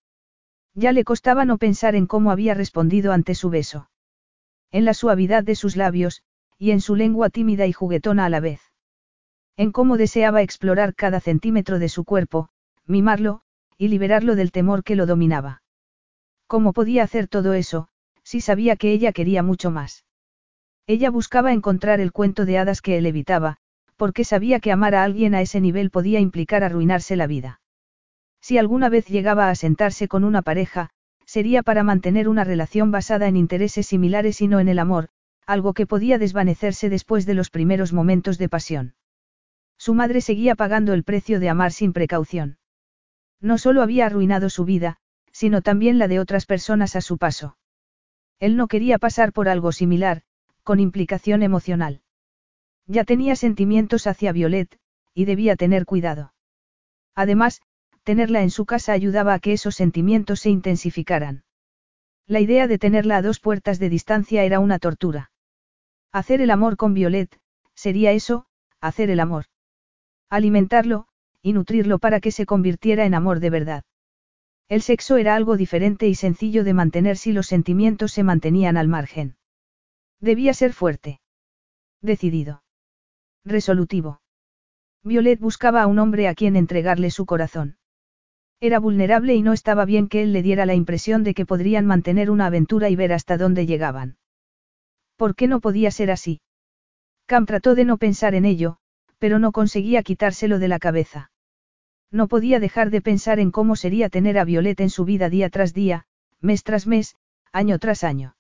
Ya 0.73 0.91
le 0.91 1.03
costaba 1.03 1.45
no 1.45 1.57
pensar 1.57 1.95
en 1.95 2.07
cómo 2.07 2.31
había 2.31 2.53
respondido 2.53 3.14
ante 3.14 3.35
su 3.35 3.49
beso. 3.49 3.89
En 4.72 4.85
la 4.85 4.93
suavidad 4.93 5.43
de 5.43 5.55
sus 5.55 5.76
labios, 5.77 6.23
y 6.57 6.72
en 6.72 6.81
su 6.81 6.95
lengua 6.95 7.30
tímida 7.30 7.68
y 7.68 7.73
juguetona 7.73 8.26
a 8.26 8.30
la 8.30 8.39
vez. 8.39 8.61
En 9.55 9.72
cómo 9.72 9.97
deseaba 9.97 10.41
explorar 10.41 10.95
cada 10.95 11.19
centímetro 11.19 11.80
de 11.80 11.89
su 11.89 12.03
cuerpo, 12.03 12.49
mimarlo, 12.85 13.41
y 13.77 13.88
liberarlo 13.89 14.35
del 14.35 14.51
temor 14.51 14.84
que 14.84 14.95
lo 14.95 15.05
dominaba. 15.05 15.61
¿Cómo 16.47 16.73
podía 16.73 17.03
hacer 17.03 17.27
todo 17.27 17.53
eso, 17.53 17.88
si 18.23 18.41
sabía 18.41 18.76
que 18.76 18.91
ella 18.91 19.14
quería 19.14 19.43
mucho 19.43 19.72
más? 19.72 20.05
Ella 20.85 21.10
buscaba 21.10 21.53
encontrar 21.53 21.99
el 21.99 22.11
cuento 22.11 22.45
de 22.45 22.57
hadas 22.57 22.81
que 22.81 22.97
él 22.97 23.05
evitaba, 23.05 23.57
porque 23.95 24.26
sabía 24.26 24.60
que 24.60 24.72
amar 24.72 24.95
a 24.95 25.03
alguien 25.03 25.34
a 25.34 25.41
ese 25.41 25.61
nivel 25.61 25.89
podía 25.89 26.19
implicar 26.19 26.64
arruinarse 26.64 27.15
la 27.15 27.27
vida. 27.27 27.61
Si 28.41 28.57
alguna 28.57 28.89
vez 28.89 29.07
llegaba 29.07 29.49
a 29.49 29.55
sentarse 29.55 30.10
con 30.10 30.26
una 30.26 30.41
pareja, 30.41 30.89
sería 31.26 31.64
para 31.64 31.84
mantener 31.84 32.27
una 32.27 32.43
relación 32.43 32.91
basada 32.91 33.27
en 33.27 33.38
intereses 33.38 33.88
similares 33.88 34.41
y 34.41 34.49
no 34.49 34.60
en 34.60 34.68
el 34.68 34.80
amor, 34.80 35.07
algo 35.45 35.73
que 35.73 35.88
podía 35.88 36.18
desvanecerse 36.18 36.89
después 36.89 37.26
de 37.26 37.34
los 37.34 37.49
primeros 37.49 37.93
momentos 37.93 38.38
de 38.38 38.49
pasión. 38.49 38.95
Su 39.77 39.93
madre 39.93 40.19
seguía 40.19 40.55
pagando 40.55 40.93
el 40.93 41.03
precio 41.03 41.39
de 41.39 41.49
amar 41.49 41.72
sin 41.72 41.93
precaución. 41.93 42.57
No 43.39 43.57
solo 43.57 43.81
había 43.81 44.05
arruinado 44.05 44.49
su 44.49 44.65
vida, 44.65 44.97
sino 45.31 45.61
también 45.61 45.97
la 45.97 46.07
de 46.07 46.19
otras 46.19 46.45
personas 46.45 46.95
a 46.95 47.01
su 47.01 47.18
paso. 47.18 47.57
Él 48.39 48.55
no 48.57 48.68
quería 48.68 48.99
pasar 48.99 49.31
por 49.34 49.47
algo 49.47 49.72
similar, 49.72 50.23
con 50.64 50.80
implicación 50.80 51.44
emocional. 51.44 52.02
Ya 52.88 53.03
tenía 53.03 53.35
sentimientos 53.35 54.07
hacia 54.07 54.31
Violet, 54.31 54.77
y 55.14 55.26
debía 55.26 55.56
tener 55.56 55.85
cuidado. 55.85 56.34
Además, 57.15 57.61
tenerla 58.03 58.41
en 58.41 58.49
su 58.49 58.65
casa 58.65 58.94
ayudaba 58.94 59.34
a 59.34 59.40
que 59.40 59.53
esos 59.53 59.76
sentimientos 59.76 60.41
se 60.41 60.49
intensificaran. 60.49 61.44
La 62.26 62.40
idea 62.40 62.68
de 62.68 62.77
tenerla 62.77 63.18
a 63.18 63.22
dos 63.22 63.40
puertas 63.40 63.80
de 63.80 63.90
distancia 63.90 64.44
era 64.44 64.60
una 64.60 64.80
tortura. 64.80 65.31
Hacer 66.11 66.41
el 66.41 66.52
amor 66.52 66.77
con 66.77 66.94
Violet, 66.94 67.38
sería 67.76 68.11
eso, 68.11 68.45
hacer 68.80 69.10
el 69.10 69.19
amor. 69.19 69.45
Alimentarlo, 70.30 71.07
y 71.41 71.53
nutrirlo 71.53 71.99
para 71.99 72.19
que 72.19 72.31
se 72.31 72.45
convirtiera 72.45 73.06
en 73.06 73.14
amor 73.14 73.40
de 73.40 73.49
verdad. 73.49 73.84
El 74.69 74.81
sexo 74.81 75.18
era 75.18 75.35
algo 75.35 75.57
diferente 75.57 76.07
y 76.07 76.15
sencillo 76.15 76.64
de 76.64 76.73
mantener 76.73 77.18
si 77.18 77.34
los 77.34 77.48
sentimientos 77.48 78.14
se 78.14 78.23
mantenían 78.23 78.77
al 78.77 78.88
margen. 78.88 79.35
Debía 80.24 80.54
ser 80.54 80.72
fuerte. 80.72 81.20
Decidido. 82.02 82.64
Resolutivo. 83.44 84.22
Violet 85.04 85.38
buscaba 85.38 85.82
a 85.82 85.88
un 85.88 86.00
hombre 86.00 86.30
a 86.30 86.34
quien 86.34 86.56
entregarle 86.56 87.12
su 87.12 87.26
corazón. 87.26 87.76
Era 88.62 88.80
vulnerable 88.80 89.36
y 89.36 89.41
no 89.41 89.52
estaba 89.52 89.84
bien 89.84 90.08
que 90.08 90.24
él 90.24 90.32
le 90.32 90.41
diera 90.41 90.66
la 90.66 90.76
impresión 90.76 91.26
de 91.26 91.34
que 91.34 91.45
podrían 91.45 91.86
mantener 91.86 92.32
una 92.32 92.45
aventura 92.45 92.90
y 92.90 92.95
ver 92.95 93.12
hasta 93.12 93.38
dónde 93.38 93.66
llegaban. 93.66 94.16
¿Por 95.18 95.36
qué 95.36 95.50
no 95.50 95.60
podía 95.60 95.91
ser 95.91 96.10
así? 96.10 96.40
Cam 97.26 97.45
trató 97.45 97.76
de 97.76 97.84
no 97.84 97.98
pensar 97.98 98.34
en 98.34 98.45
ello, 98.45 98.78
pero 99.20 99.40
no 99.40 99.52
conseguía 99.52 100.04
quitárselo 100.04 100.58
de 100.58 100.70
la 100.70 100.80
cabeza. 100.80 101.32
No 102.12 102.30
podía 102.30 102.62
dejar 102.62 102.91
de 102.91 103.02
pensar 103.02 103.41
en 103.41 103.52
cómo 103.52 103.76
sería 103.76 104.08
tener 104.08 104.40
a 104.40 104.45
Violet 104.45 104.80
en 104.80 104.90
su 104.90 105.04
vida 105.04 105.30
día 105.30 105.50
tras 105.50 105.74
día, 105.74 106.06
mes 106.40 106.64
tras 106.64 106.88
mes, 106.88 107.18
año 107.52 107.78
tras 107.78 108.06
año. 108.06 108.38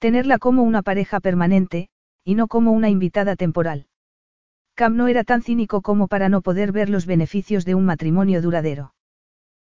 Tenerla 0.00 0.38
como 0.38 0.62
una 0.62 0.80
pareja 0.80 1.20
permanente, 1.20 1.88
y 2.24 2.34
no 2.34 2.48
como 2.48 2.72
una 2.72 2.88
invitada 2.88 3.36
temporal. 3.36 3.86
Cam 4.74 4.96
no 4.96 5.08
era 5.08 5.24
tan 5.24 5.42
cínico 5.42 5.82
como 5.82 6.08
para 6.08 6.30
no 6.30 6.40
poder 6.40 6.72
ver 6.72 6.88
los 6.88 7.04
beneficios 7.04 7.66
de 7.66 7.74
un 7.74 7.84
matrimonio 7.84 8.40
duradero. 8.40 8.94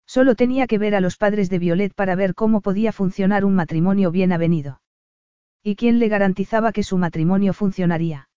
Solo 0.06 0.36
tenía 0.36 0.68
que 0.68 0.78
ver 0.78 0.96
a 0.96 1.02
los 1.02 1.18
padres 1.18 1.50
de 1.50 1.60
Violet 1.60 1.94
para 1.94 2.16
ver 2.16 2.34
cómo 2.34 2.62
podía 2.62 2.94
funcionar 2.94 3.44
un 3.44 3.56
matrimonio 3.56 4.10
bien 4.10 4.32
avenido. 4.32 4.82
¿Y 5.64 5.76
quién 5.76 6.00
le 6.00 6.08
garantizaba 6.08 6.72
que 6.72 6.84
su 6.84 6.98
matrimonio 6.98 7.54
funcionaría? 7.54 8.30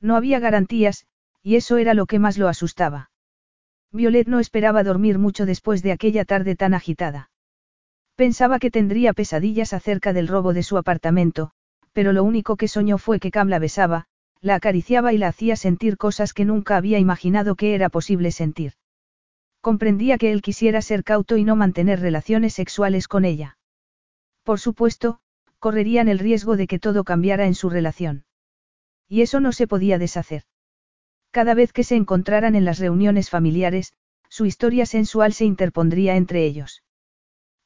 No 0.00 0.16
había 0.16 0.40
garantías, 0.40 1.06
y 1.40 1.54
eso 1.54 1.76
era 1.76 1.94
lo 1.94 2.06
que 2.06 2.18
más 2.18 2.36
lo 2.36 2.48
asustaba. 2.48 3.10
Violet 3.92 4.26
no 4.26 4.40
esperaba 4.40 4.82
dormir 4.82 5.18
mucho 5.18 5.46
después 5.46 5.84
de 5.84 5.92
aquella 5.92 6.24
tarde 6.24 6.56
tan 6.56 6.74
agitada. 6.74 7.31
Pensaba 8.14 8.58
que 8.58 8.70
tendría 8.70 9.12
pesadillas 9.12 9.72
acerca 9.72 10.12
del 10.12 10.28
robo 10.28 10.52
de 10.52 10.62
su 10.62 10.76
apartamento, 10.76 11.52
pero 11.92 12.12
lo 12.12 12.24
único 12.24 12.56
que 12.56 12.68
soñó 12.68 12.98
fue 12.98 13.20
que 13.20 13.30
Cam 13.30 13.48
la 13.48 13.58
besaba, 13.58 14.06
la 14.40 14.56
acariciaba 14.56 15.12
y 15.12 15.18
la 15.18 15.28
hacía 15.28 15.56
sentir 15.56 15.96
cosas 15.96 16.32
que 16.34 16.44
nunca 16.44 16.76
había 16.76 16.98
imaginado 16.98 17.54
que 17.54 17.74
era 17.74 17.88
posible 17.88 18.32
sentir. 18.32 18.74
Comprendía 19.60 20.18
que 20.18 20.32
él 20.32 20.42
quisiera 20.42 20.82
ser 20.82 21.04
cauto 21.04 21.36
y 21.36 21.44
no 21.44 21.54
mantener 21.54 22.00
relaciones 22.00 22.54
sexuales 22.54 23.06
con 23.06 23.24
ella. 23.24 23.56
Por 24.42 24.58
supuesto, 24.58 25.20
correrían 25.60 26.08
el 26.08 26.18
riesgo 26.18 26.56
de 26.56 26.66
que 26.66 26.80
todo 26.80 27.04
cambiara 27.04 27.46
en 27.46 27.54
su 27.54 27.70
relación. 27.70 28.24
Y 29.08 29.22
eso 29.22 29.38
no 29.38 29.52
se 29.52 29.68
podía 29.68 29.98
deshacer. 29.98 30.42
Cada 31.30 31.54
vez 31.54 31.72
que 31.72 31.84
se 31.84 31.94
encontraran 31.94 32.56
en 32.56 32.64
las 32.64 32.78
reuniones 32.80 33.30
familiares, 33.30 33.92
su 34.28 34.44
historia 34.44 34.86
sensual 34.86 35.32
se 35.32 35.44
interpondría 35.44 36.16
entre 36.16 36.44
ellos. 36.44 36.82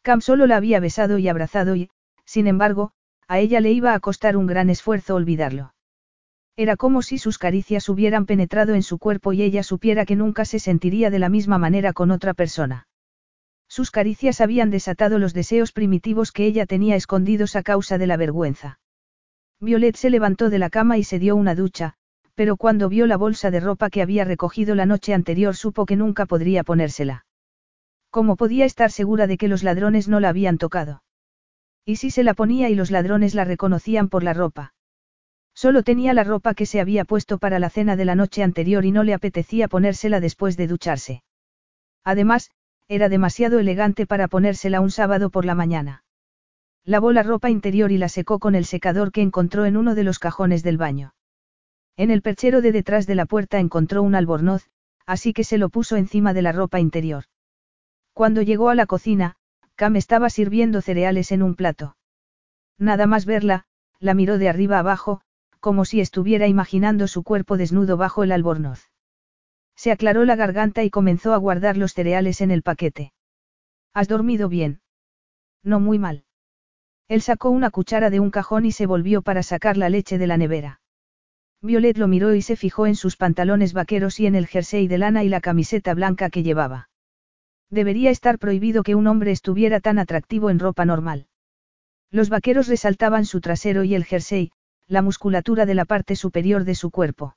Cam 0.07 0.21
solo 0.21 0.47
la 0.47 0.57
había 0.57 0.79
besado 0.79 1.19
y 1.19 1.27
abrazado 1.27 1.75
y, 1.75 1.91
sin 2.25 2.47
embargo, 2.47 2.93
a 3.27 3.41
ella 3.41 3.59
le 3.61 3.73
iba 3.73 3.93
a 3.93 3.99
costar 3.99 4.37
un 4.37 4.47
gran 4.47 4.71
esfuerzo 4.71 5.17
olvidarlo. 5.17 5.75
Era 6.57 6.77
como 6.77 7.03
si 7.03 7.19
sus 7.19 7.39
caricias 7.39 7.89
hubieran 7.89 8.25
penetrado 8.25 8.75
en 8.75 8.85
su 8.85 9.01
cuerpo 9.01 9.33
y 9.33 9.43
ella 9.43 9.65
supiera 9.65 10.07
que 10.07 10.15
nunca 10.15 10.45
se 10.45 10.61
sentiría 10.61 11.11
de 11.11 11.19
la 11.19 11.29
misma 11.29 11.59
manera 11.59 11.93
con 11.93 12.13
otra 12.13 12.35
persona. 12.35 12.87
Sus 13.67 13.91
caricias 13.91 14.41
habían 14.41 14.71
desatado 14.71 15.19
los 15.19 15.35
deseos 15.35 15.73
primitivos 15.73 16.31
que 16.31 16.47
ella 16.47 16.67
tenía 16.67 16.95
escondidos 16.95 17.57
a 17.57 17.65
causa 17.65 17.99
de 17.99 18.07
la 18.07 18.17
vergüenza. 18.17 18.79
Violet 19.59 19.97
se 19.97 20.11
levantó 20.11 20.51
de 20.51 20.61
la 20.61 20.71
cama 20.71 20.99
y 20.99 21.03
se 21.03 21.19
dio 21.19 21.35
una 21.35 21.57
ducha, 21.57 21.95
pero 22.37 22.57
cuando 22.57 22.89
vio 22.89 23.09
la 23.09 23.17
bolsa 23.17 23.51
de 23.51 23.59
ropa 23.59 23.91
que 23.91 24.03
había 24.03 24.25
recogido 24.25 24.77
la 24.77 24.87
noche 24.87 25.15
anterior 25.15 25.57
supo 25.57 25.85
que 25.85 25.97
nunca 25.97 26.27
podría 26.27 26.63
ponérsela. 26.63 27.25
¿Cómo 28.17 28.37
podía 28.37 28.65
estar 28.65 28.91
segura 28.91 29.27
de 29.27 29.37
que 29.37 29.47
los 29.47 29.63
ladrones 29.63 30.09
no 30.09 30.21
la 30.21 30.31
habían 30.31 30.57
tocado? 30.57 31.03
¿Y 31.85 31.97
si 31.97 32.11
se 32.11 32.25
la 32.25 32.33
ponía 32.33 32.71
y 32.71 32.75
los 32.75 32.91
ladrones 32.91 33.35
la 33.35 33.45
reconocían 33.45 34.09
por 34.09 34.23
la 34.23 34.33
ropa? 34.33 34.73
Solo 35.55 35.83
tenía 35.83 36.15
la 36.15 36.25
ropa 36.25 36.55
que 36.55 36.65
se 36.65 36.81
había 36.81 37.05
puesto 37.05 37.37
para 37.37 37.59
la 37.59 37.69
cena 37.69 37.95
de 37.95 38.07
la 38.07 38.15
noche 38.15 38.43
anterior 38.43 38.87
y 38.87 38.91
no 38.91 39.05
le 39.05 39.13
apetecía 39.13 39.69
ponérsela 39.69 40.19
después 40.19 40.57
de 40.57 40.67
ducharse. 40.67 41.25
Además, 42.05 42.51
era 42.89 43.11
demasiado 43.11 43.59
elegante 43.59 44.07
para 44.07 44.29
ponérsela 44.29 44.81
un 44.81 44.91
sábado 44.91 45.29
por 45.29 45.45
la 45.45 45.55
mañana. 45.55 46.03
Lavó 46.85 47.13
la 47.13 47.23
ropa 47.23 47.51
interior 47.51 47.93
y 47.93 47.99
la 47.99 48.09
secó 48.09 48.39
con 48.39 48.55
el 48.55 48.65
secador 48.65 49.13
que 49.13 49.21
encontró 49.21 49.67
en 49.67 49.77
uno 49.77 49.95
de 49.95 50.05
los 50.05 50.19
cajones 50.19 50.63
del 50.63 50.79
baño. 50.79 51.13
En 51.99 52.11
el 52.11 52.23
perchero 52.23 52.63
de 52.63 52.73
detrás 52.73 53.07
de 53.07 53.15
la 53.15 53.27
puerta 53.27 53.59
encontró 53.59 54.03
un 54.03 54.15
albornoz, 54.15 54.71
así 55.05 55.35
que 55.35 55.45
se 55.45 55.59
lo 55.59 55.69
puso 55.69 55.97
encima 55.97 56.33
de 56.33 56.41
la 56.41 56.53
ropa 56.53 56.81
interior. 56.81 57.27
Cuando 58.17 58.41
llegó 58.41 58.71
a 58.71 58.75
la 58.75 58.87
cocina, 58.87 59.37
Cam 59.75 59.95
estaba 59.95 60.31
sirviendo 60.31 60.81
cereales 60.81 61.33
en 61.33 61.43
un 61.43 61.55
plato. 61.55 61.99
Nada 62.79 63.07
más 63.07 63.27
verla, 63.27 63.67
la 64.01 64.15
miró 64.15 64.39
de 64.39 64.49
arriba 64.49 64.79
abajo, 64.79 65.21
como 65.61 65.85
si 65.85 66.01
estuviera 66.01 66.47
imaginando 66.47 67.09
su 67.09 67.23
cuerpo 67.23 67.59
desnudo 67.59 67.99
bajo 67.99 68.25
el 68.25 68.33
albornoz. 68.33 68.91
Se 69.75 69.93
aclaró 69.93 70.25
la 70.25 70.35
garganta 70.35 70.83
y 70.83 70.89
comenzó 70.89 71.35
a 71.35 71.37
guardar 71.37 71.77
los 71.77 71.93
cereales 71.93 72.41
en 72.41 72.51
el 72.51 72.63
paquete. 72.63 73.13
¿Has 73.93 74.09
dormido 74.09 74.49
bien? 74.49 74.81
No 75.63 75.79
muy 75.79 75.99
mal. 75.99 76.25
Él 77.09 77.21
sacó 77.21 77.51
una 77.51 77.69
cuchara 77.69 78.09
de 78.09 78.19
un 78.19 78.31
cajón 78.31 78.65
y 78.65 78.73
se 78.73 78.87
volvió 78.87 79.21
para 79.21 79.43
sacar 79.43 79.77
la 79.77 79.91
leche 79.91 80.17
de 80.17 80.27
la 80.27 80.39
nevera. 80.39 80.81
Violet 81.61 81.99
lo 81.99 82.09
miró 82.09 82.35
y 82.35 82.41
se 82.41 82.57
fijó 82.57 82.87
en 82.87 82.97
sus 82.97 83.19
pantalones 83.19 83.75
vaqueros 83.75 84.19
y 84.21 84.27
en 84.27 84.37
el 84.37 84.47
jersey 84.47 84.89
de 84.89 84.97
lana 84.97 85.23
y 85.23 85.29
la 85.29 85.43
camiseta 85.43 85.93
blanca 85.93 86.31
que 86.31 86.43
llevaba. 86.43 86.89
Debería 87.71 88.11
estar 88.11 88.39
prohibido 88.39 88.83
que 88.83 88.95
un 88.95 89.07
hombre 89.07 89.33
estuviera 89.33 89.81
tan 89.81 89.99
atractivo 89.99 90.51
en 90.51 90.59
ropa 90.59 90.85
normal. 90.85 91.27
Los 92.11 92.29
vaqueros 92.29 92.69
resaltaban 92.69 93.25
su 93.25 93.41
trasero 93.41 93.83
y 93.85 93.95
el 93.95 94.05
jersey, 94.05 94.53
la 94.87 95.03
musculatura 95.03 95.67
de 95.67 95.75
la 95.75 95.85
parte 95.85 96.15
superior 96.15 96.65
de 96.65 96.75
su 96.75 96.91
cuerpo. 96.91 97.37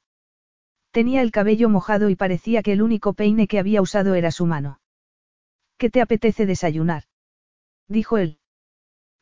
Tenía 0.91 1.21
el 1.21 1.31
cabello 1.31 1.69
mojado 1.69 2.09
y 2.09 2.15
parecía 2.15 2.61
que 2.61 2.73
el 2.73 2.81
único 2.81 3.13
peine 3.13 3.47
que 3.47 3.59
había 3.59 3.81
usado 3.81 4.15
era 4.15 4.31
su 4.31 4.45
mano. 4.45 4.79
¿Qué 5.77 5.89
te 5.89 6.01
apetece 6.01 6.45
desayunar? 6.45 7.03
dijo 7.87 8.17
él. 8.17 8.37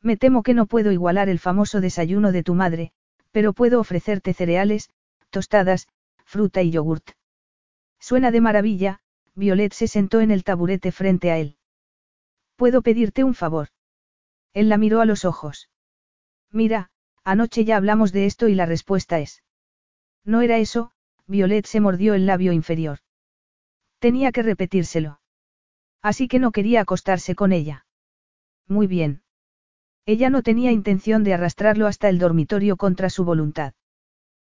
Me 0.02 0.16
temo 0.16 0.42
que 0.42 0.54
no 0.54 0.66
puedo 0.66 0.92
igualar 0.92 1.28
el 1.28 1.38
famoso 1.38 1.80
desayuno 1.80 2.32
de 2.32 2.42
tu 2.42 2.54
madre, 2.54 2.92
pero 3.32 3.52
puedo 3.52 3.80
ofrecerte 3.80 4.32
cereales, 4.34 4.90
tostadas, 5.30 5.88
fruta 6.24 6.62
y 6.62 6.70
yogurt. 6.70 7.10
Suena 7.98 8.30
de 8.30 8.40
maravilla, 8.40 9.00
Violet 9.38 9.72
se 9.72 9.86
sentó 9.86 10.20
en 10.20 10.32
el 10.32 10.42
taburete 10.42 10.90
frente 10.90 11.30
a 11.30 11.38
él. 11.38 11.56
¿Puedo 12.56 12.82
pedirte 12.82 13.22
un 13.22 13.34
favor? 13.34 13.68
Él 14.52 14.68
la 14.68 14.78
miró 14.78 15.00
a 15.00 15.04
los 15.04 15.24
ojos. 15.24 15.70
Mira, 16.50 16.90
anoche 17.22 17.64
ya 17.64 17.76
hablamos 17.76 18.10
de 18.10 18.26
esto 18.26 18.48
y 18.48 18.56
la 18.56 18.66
respuesta 18.66 19.20
es. 19.20 19.44
No 20.24 20.40
era 20.42 20.58
eso, 20.58 20.90
Violet 21.28 21.66
se 21.66 21.78
mordió 21.78 22.14
el 22.14 22.26
labio 22.26 22.52
inferior. 22.52 22.98
Tenía 24.00 24.32
que 24.32 24.42
repetírselo. 24.42 25.20
Así 26.02 26.26
que 26.26 26.40
no 26.40 26.50
quería 26.50 26.80
acostarse 26.80 27.36
con 27.36 27.52
ella. 27.52 27.86
Muy 28.66 28.88
bien. 28.88 29.22
Ella 30.04 30.30
no 30.30 30.42
tenía 30.42 30.72
intención 30.72 31.22
de 31.22 31.34
arrastrarlo 31.34 31.86
hasta 31.86 32.08
el 32.08 32.18
dormitorio 32.18 32.76
contra 32.76 33.08
su 33.08 33.24
voluntad. 33.24 33.74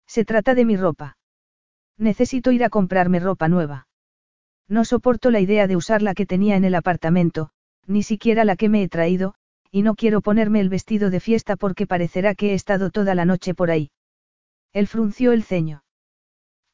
Se 0.06 0.24
trata 0.24 0.56
de 0.56 0.64
mi 0.64 0.78
ropa. 0.78 1.18
Necesito 1.98 2.52
ir 2.54 2.64
a 2.64 2.70
comprarme 2.70 3.20
ropa 3.20 3.50
nueva. 3.50 3.88
No 4.70 4.84
soporto 4.86 5.32
la 5.32 5.40
idea 5.40 5.68
de 5.68 5.76
usar 5.76 6.02
la 6.02 6.14
que 6.14 6.26
tenía 6.26 6.56
en 6.56 6.66
el 6.66 6.76
apartamento, 6.76 7.52
ni 7.86 8.04
siquiera 8.04 8.44
la 8.44 8.56
que 8.56 8.70
me 8.70 8.84
he 8.84 8.90
traído, 8.90 9.36
y 9.72 9.82
no 9.82 9.96
quiero 9.96 10.22
ponerme 10.22 10.60
el 10.60 10.70
vestido 10.70 11.10
de 11.10 11.20
fiesta 11.20 11.56
porque 11.56 11.88
parecerá 11.88 12.36
que 12.36 12.52
he 12.52 12.54
estado 12.54 12.90
toda 12.90 13.16
la 13.16 13.26
noche 13.26 13.54
por 13.54 13.72
ahí. 13.72 13.92
Él 14.74 14.88
frunció 14.88 15.32
el 15.32 15.44
ceño. 15.44 15.84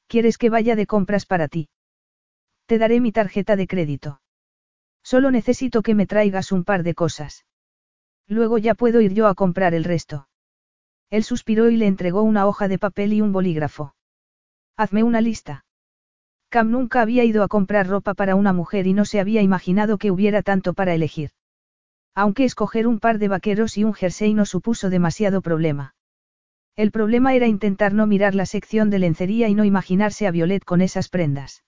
¿Quieres 0.08 0.38
que 0.38 0.50
vaya 0.50 0.76
de 0.76 0.88
compras 0.88 1.26
para 1.26 1.48
ti? 1.48 1.70
Te 2.66 2.78
daré 2.78 3.00
mi 3.00 3.12
tarjeta 3.12 3.56
de 3.56 3.68
crédito. 3.68 4.22
Solo 5.04 5.32
necesito 5.32 5.82
que 5.82 5.96
me 5.96 6.08
traigas 6.08 6.52
un 6.52 6.64
par 6.64 6.84
de 6.84 6.94
cosas. 6.94 7.46
Luego 8.28 8.58
ya 8.58 8.74
puedo 8.74 9.02
ir 9.02 9.14
yo 9.14 9.28
a 9.28 9.36
comprar 9.36 9.74
el 9.74 9.84
resto. 9.84 10.28
Él 11.10 11.24
suspiró 11.24 11.70
y 11.70 11.78
le 11.78 11.88
entregó 11.88 12.24
una 12.24 12.48
hoja 12.48 12.68
de 12.68 12.80
papel 12.80 13.14
y 13.14 13.22
un 13.22 13.32
bolígrafo. 13.32 13.96
Hazme 14.78 15.04
una 15.04 15.22
lista. 15.22 15.66
Cam 16.54 16.70
nunca 16.70 17.02
había 17.02 17.24
ido 17.24 17.42
a 17.42 17.48
comprar 17.48 17.88
ropa 17.88 18.14
para 18.14 18.36
una 18.36 18.54
mujer 18.54 18.86
y 18.86 18.94
no 18.94 19.06
se 19.06 19.20
había 19.20 19.42
imaginado 19.42 19.98
que 19.98 20.12
hubiera 20.12 20.44
tanto 20.44 20.76
para 20.76 20.94
elegir. 20.94 21.32
Aunque 22.14 22.44
escoger 22.46 22.86
un 22.86 23.00
par 23.00 23.18
de 23.18 23.28
vaqueros 23.28 23.76
y 23.76 23.84
un 23.84 23.96
jersey 23.96 24.36
no 24.36 24.46
supuso 24.46 24.92
demasiado 24.92 25.42
problema. 25.42 25.96
El 26.76 26.92
problema 26.92 27.34
era 27.34 27.48
intentar 27.48 27.96
no 27.96 28.06
mirar 28.06 28.36
la 28.36 28.46
sección 28.46 28.92
de 28.92 29.00
lencería 29.00 29.50
y 29.50 29.56
no 29.56 29.66
imaginarse 29.66 30.28
a 30.28 30.32
Violet 30.32 30.64
con 30.64 30.82
esas 30.82 31.10
prendas. 31.10 31.64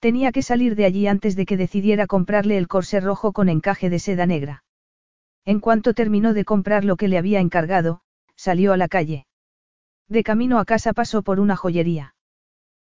Tenía 0.00 0.32
que 0.32 0.42
salir 0.42 0.74
de 0.74 0.84
allí 0.84 1.06
antes 1.06 1.36
de 1.36 1.46
que 1.46 1.56
decidiera 1.56 2.08
comprarle 2.08 2.58
el 2.58 2.66
corsé 2.66 2.98
rojo 2.98 3.32
con 3.32 3.48
encaje 3.48 3.88
de 3.88 4.00
seda 4.00 4.26
negra. 4.26 4.64
En 5.44 5.60
cuanto 5.60 5.94
terminó 5.94 6.34
de 6.34 6.44
comprar 6.44 6.84
lo 6.84 6.96
que 6.96 7.06
le 7.06 7.18
había 7.18 7.38
encargado, 7.38 8.00
salió 8.34 8.72
a 8.72 8.76
la 8.76 8.88
calle. 8.88 9.26
De 10.08 10.24
camino 10.24 10.58
a 10.58 10.64
casa 10.64 10.92
pasó 10.92 11.22
por 11.22 11.38
una 11.38 11.54
joyería. 11.54 12.16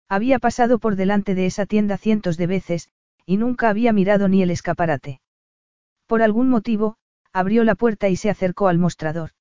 Había 0.08 0.40
pasado 0.40 0.80
por 0.80 0.96
delante 0.96 1.36
de 1.36 1.46
esa 1.46 1.66
tienda 1.66 1.98
cientos 1.98 2.38
de 2.38 2.48
veces, 2.48 2.90
y 3.26 3.38
nunca 3.38 3.70
había 3.70 3.92
mirado 3.92 4.28
ni 4.28 4.44
el 4.44 4.52
escaparate. 4.52 5.20
Por 6.06 6.22
algún 6.22 6.50
motivo, 6.50 6.98
abrió 7.34 7.64
la 7.64 7.76
puerta 7.76 8.08
y 8.10 8.16
se 8.16 8.30
acercó 8.30 8.68
al 8.68 8.78
mostrador. 8.78 9.32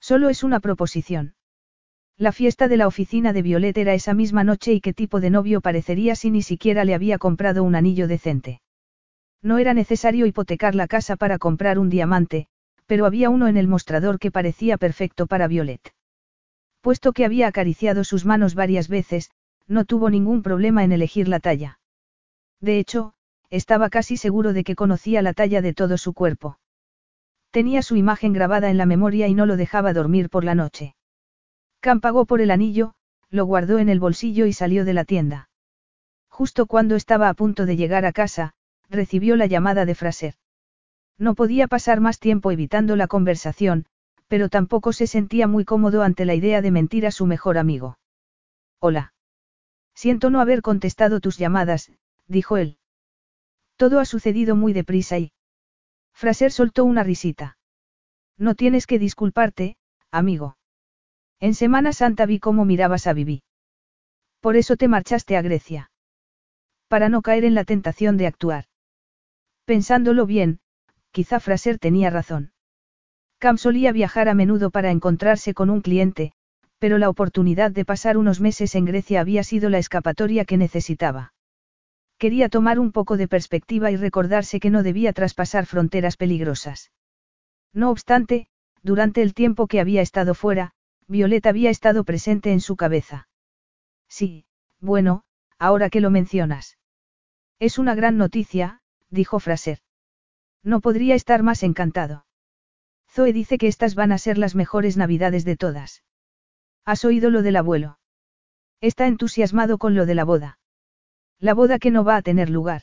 Solo 0.00 0.28
es 0.28 0.44
una 0.44 0.60
proposición. 0.60 1.34
La 2.16 2.32
fiesta 2.32 2.68
de 2.68 2.76
la 2.76 2.86
oficina 2.86 3.32
de 3.32 3.42
Violet 3.42 3.76
era 3.78 3.94
esa 3.94 4.14
misma 4.14 4.44
noche 4.44 4.72
y 4.72 4.80
qué 4.80 4.92
tipo 4.92 5.20
de 5.20 5.30
novio 5.30 5.60
parecería 5.60 6.14
si 6.14 6.30
ni 6.30 6.42
siquiera 6.42 6.84
le 6.84 6.94
había 6.94 7.18
comprado 7.18 7.64
un 7.64 7.74
anillo 7.74 8.06
decente. 8.06 8.60
No 9.42 9.58
era 9.58 9.74
necesario 9.74 10.26
hipotecar 10.26 10.74
la 10.74 10.86
casa 10.86 11.16
para 11.16 11.38
comprar 11.38 11.78
un 11.78 11.88
diamante, 11.88 12.46
pero 12.86 13.06
había 13.06 13.30
uno 13.30 13.48
en 13.48 13.56
el 13.56 13.68
mostrador 13.68 14.18
que 14.18 14.30
parecía 14.30 14.76
perfecto 14.76 15.26
para 15.26 15.48
Violet. 15.48 15.94
Puesto 16.80 17.12
que 17.12 17.24
había 17.24 17.46
acariciado 17.46 18.04
sus 18.04 18.24
manos 18.24 18.54
varias 18.54 18.88
veces, 18.88 19.30
no 19.70 19.84
tuvo 19.84 20.10
ningún 20.10 20.42
problema 20.42 20.82
en 20.82 20.90
elegir 20.90 21.28
la 21.28 21.38
talla. 21.38 21.78
De 22.60 22.80
hecho, 22.80 23.14
estaba 23.50 23.88
casi 23.88 24.16
seguro 24.16 24.52
de 24.52 24.64
que 24.64 24.74
conocía 24.74 25.22
la 25.22 25.32
talla 25.32 25.62
de 25.62 25.72
todo 25.72 25.96
su 25.96 26.12
cuerpo. 26.12 26.58
Tenía 27.52 27.82
su 27.82 27.94
imagen 27.96 28.32
grabada 28.32 28.68
en 28.70 28.76
la 28.76 28.84
memoria 28.84 29.28
y 29.28 29.34
no 29.34 29.46
lo 29.46 29.56
dejaba 29.56 29.92
dormir 29.92 30.28
por 30.28 30.44
la 30.44 30.56
noche. 30.56 30.96
Cam 31.80 32.00
pagó 32.00 32.26
por 32.26 32.40
el 32.40 32.50
anillo, 32.50 32.94
lo 33.30 33.44
guardó 33.44 33.78
en 33.78 33.88
el 33.88 34.00
bolsillo 34.00 34.46
y 34.46 34.52
salió 34.52 34.84
de 34.84 34.92
la 34.92 35.04
tienda. 35.04 35.48
Justo 36.28 36.66
cuando 36.66 36.96
estaba 36.96 37.28
a 37.28 37.34
punto 37.34 37.64
de 37.64 37.76
llegar 37.76 38.04
a 38.06 38.12
casa, 38.12 38.54
recibió 38.88 39.36
la 39.36 39.46
llamada 39.46 39.84
de 39.86 39.94
Fraser. 39.94 40.34
No 41.16 41.34
podía 41.34 41.68
pasar 41.68 42.00
más 42.00 42.18
tiempo 42.18 42.50
evitando 42.50 42.96
la 42.96 43.06
conversación, 43.06 43.86
pero 44.26 44.48
tampoco 44.48 44.92
se 44.92 45.06
sentía 45.06 45.46
muy 45.46 45.64
cómodo 45.64 46.02
ante 46.02 46.24
la 46.24 46.34
idea 46.34 46.60
de 46.60 46.72
mentir 46.72 47.06
a 47.06 47.12
su 47.12 47.26
mejor 47.26 47.56
amigo. 47.56 47.98
Hola. 48.80 49.12
Siento 50.02 50.30
no 50.30 50.40
haber 50.40 50.62
contestado 50.62 51.20
tus 51.20 51.36
llamadas, 51.36 51.92
dijo 52.26 52.56
él. 52.56 52.78
Todo 53.76 54.00
ha 54.00 54.06
sucedido 54.06 54.56
muy 54.56 54.72
deprisa 54.72 55.18
y... 55.18 55.32
Fraser 56.14 56.52
soltó 56.52 56.86
una 56.86 57.02
risita. 57.02 57.58
No 58.38 58.54
tienes 58.54 58.86
que 58.86 58.98
disculparte, 58.98 59.76
amigo. 60.10 60.56
En 61.38 61.52
Semana 61.52 61.92
Santa 61.92 62.24
vi 62.24 62.38
cómo 62.38 62.64
mirabas 62.64 63.06
a 63.06 63.12
Vivi. 63.12 63.42
Por 64.40 64.56
eso 64.56 64.76
te 64.76 64.88
marchaste 64.88 65.36
a 65.36 65.42
Grecia. 65.42 65.90
Para 66.88 67.10
no 67.10 67.20
caer 67.20 67.44
en 67.44 67.54
la 67.54 67.64
tentación 67.64 68.16
de 68.16 68.26
actuar. 68.26 68.64
Pensándolo 69.66 70.24
bien, 70.24 70.60
quizá 71.10 71.40
Fraser 71.40 71.78
tenía 71.78 72.08
razón. 72.08 72.54
Cam 73.36 73.58
solía 73.58 73.92
viajar 73.92 74.30
a 74.30 74.34
menudo 74.34 74.70
para 74.70 74.92
encontrarse 74.92 75.52
con 75.52 75.68
un 75.68 75.82
cliente, 75.82 76.32
pero 76.80 76.98
la 76.98 77.10
oportunidad 77.10 77.70
de 77.70 77.84
pasar 77.84 78.16
unos 78.16 78.40
meses 78.40 78.74
en 78.74 78.86
Grecia 78.86 79.20
había 79.20 79.44
sido 79.44 79.68
la 79.68 79.78
escapatoria 79.78 80.46
que 80.46 80.56
necesitaba. 80.56 81.34
Quería 82.18 82.48
tomar 82.48 82.78
un 82.78 82.90
poco 82.90 83.18
de 83.18 83.28
perspectiva 83.28 83.90
y 83.90 83.96
recordarse 83.96 84.60
que 84.60 84.70
no 84.70 84.82
debía 84.82 85.12
traspasar 85.12 85.66
fronteras 85.66 86.16
peligrosas. 86.16 86.90
No 87.72 87.90
obstante, 87.90 88.48
durante 88.82 89.20
el 89.20 89.34
tiempo 89.34 89.66
que 89.66 89.78
había 89.78 90.00
estado 90.00 90.34
fuera, 90.34 90.72
Violeta 91.06 91.50
había 91.50 91.70
estado 91.70 92.02
presente 92.04 92.50
en 92.50 92.60
su 92.60 92.76
cabeza. 92.76 93.28
Sí, 94.08 94.46
bueno, 94.80 95.24
ahora 95.58 95.90
que 95.90 96.00
lo 96.00 96.10
mencionas. 96.10 96.78
Es 97.58 97.78
una 97.78 97.94
gran 97.94 98.16
noticia, 98.16 98.80
dijo 99.10 99.38
Fraser. 99.38 99.80
No 100.62 100.80
podría 100.80 101.14
estar 101.14 101.42
más 101.42 101.62
encantado. 101.62 102.24
Zoe 103.10 103.34
dice 103.34 103.58
que 103.58 103.66
estas 103.66 103.94
van 103.94 104.12
a 104.12 104.18
ser 104.18 104.38
las 104.38 104.54
mejores 104.54 104.96
navidades 104.96 105.44
de 105.44 105.56
todas. 105.56 106.02
¿Has 106.84 107.04
oído 107.04 107.30
lo 107.30 107.42
del 107.42 107.56
abuelo? 107.56 107.98
Está 108.80 109.06
entusiasmado 109.06 109.78
con 109.78 109.94
lo 109.94 110.06
de 110.06 110.14
la 110.14 110.24
boda. 110.24 110.58
La 111.38 111.54
boda 111.54 111.78
que 111.78 111.90
no 111.90 112.04
va 112.04 112.16
a 112.16 112.22
tener 112.22 112.50
lugar. 112.50 112.82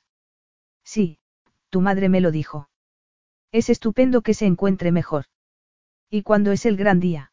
Sí, 0.84 1.20
tu 1.70 1.82
madre 1.82 2.10
me 2.10 2.22
lo 2.22 2.32
dijo. 2.32 2.70
Es 3.52 3.70
estupendo 3.70 4.22
que 4.22 4.34
se 4.34 4.46
encuentre 4.46 4.92
mejor. 4.92 5.26
¿Y 6.10 6.24
cuándo 6.24 6.52
es 6.52 6.66
el 6.66 6.78
gran 6.78 7.00
día? 7.00 7.32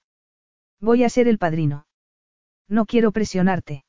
Voy 0.81 1.05
a 1.05 1.09
ser 1.09 1.29
el 1.29 1.39
padrino. 1.39 1.87
No 2.69 2.87
quiero 2.87 3.13
presionarte. 3.13 3.85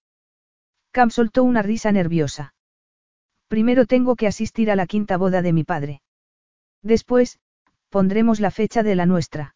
Cam 0.91 1.10
soltó 1.10 1.43
una 1.43 1.61
risa 1.61 1.91
nerviosa. 1.91 2.53
Primero 3.47 3.85
tengo 3.85 4.15
que 4.15 4.27
asistir 4.27 4.72
a 4.72 4.76
la 4.76 4.88
quinta 4.88 5.18
boda 5.18 5.41
de 5.41 5.53
mi 5.53 5.64
padre. 5.64 6.02
Después, 6.81 7.39
pondremos 7.89 8.39
la 8.39 8.52
fecha 8.52 8.84
de 8.84 8.95
la 8.95 9.06
nuestra. 9.06 9.56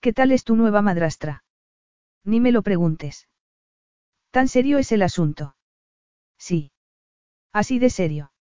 ¿Qué 0.00 0.12
tal 0.12 0.32
es 0.32 0.44
tu 0.44 0.56
nueva 0.56 0.82
madrastra? 0.82 1.43
Ni 2.24 2.40
me 2.40 2.52
lo 2.52 2.62
preguntes. 2.62 3.28
¿Tan 4.30 4.48
serio 4.48 4.78
es 4.78 4.90
el 4.92 5.02
asunto? 5.02 5.56
Sí. 6.38 6.72
Así 7.52 7.78
de 7.78 7.90
serio. 7.90 8.32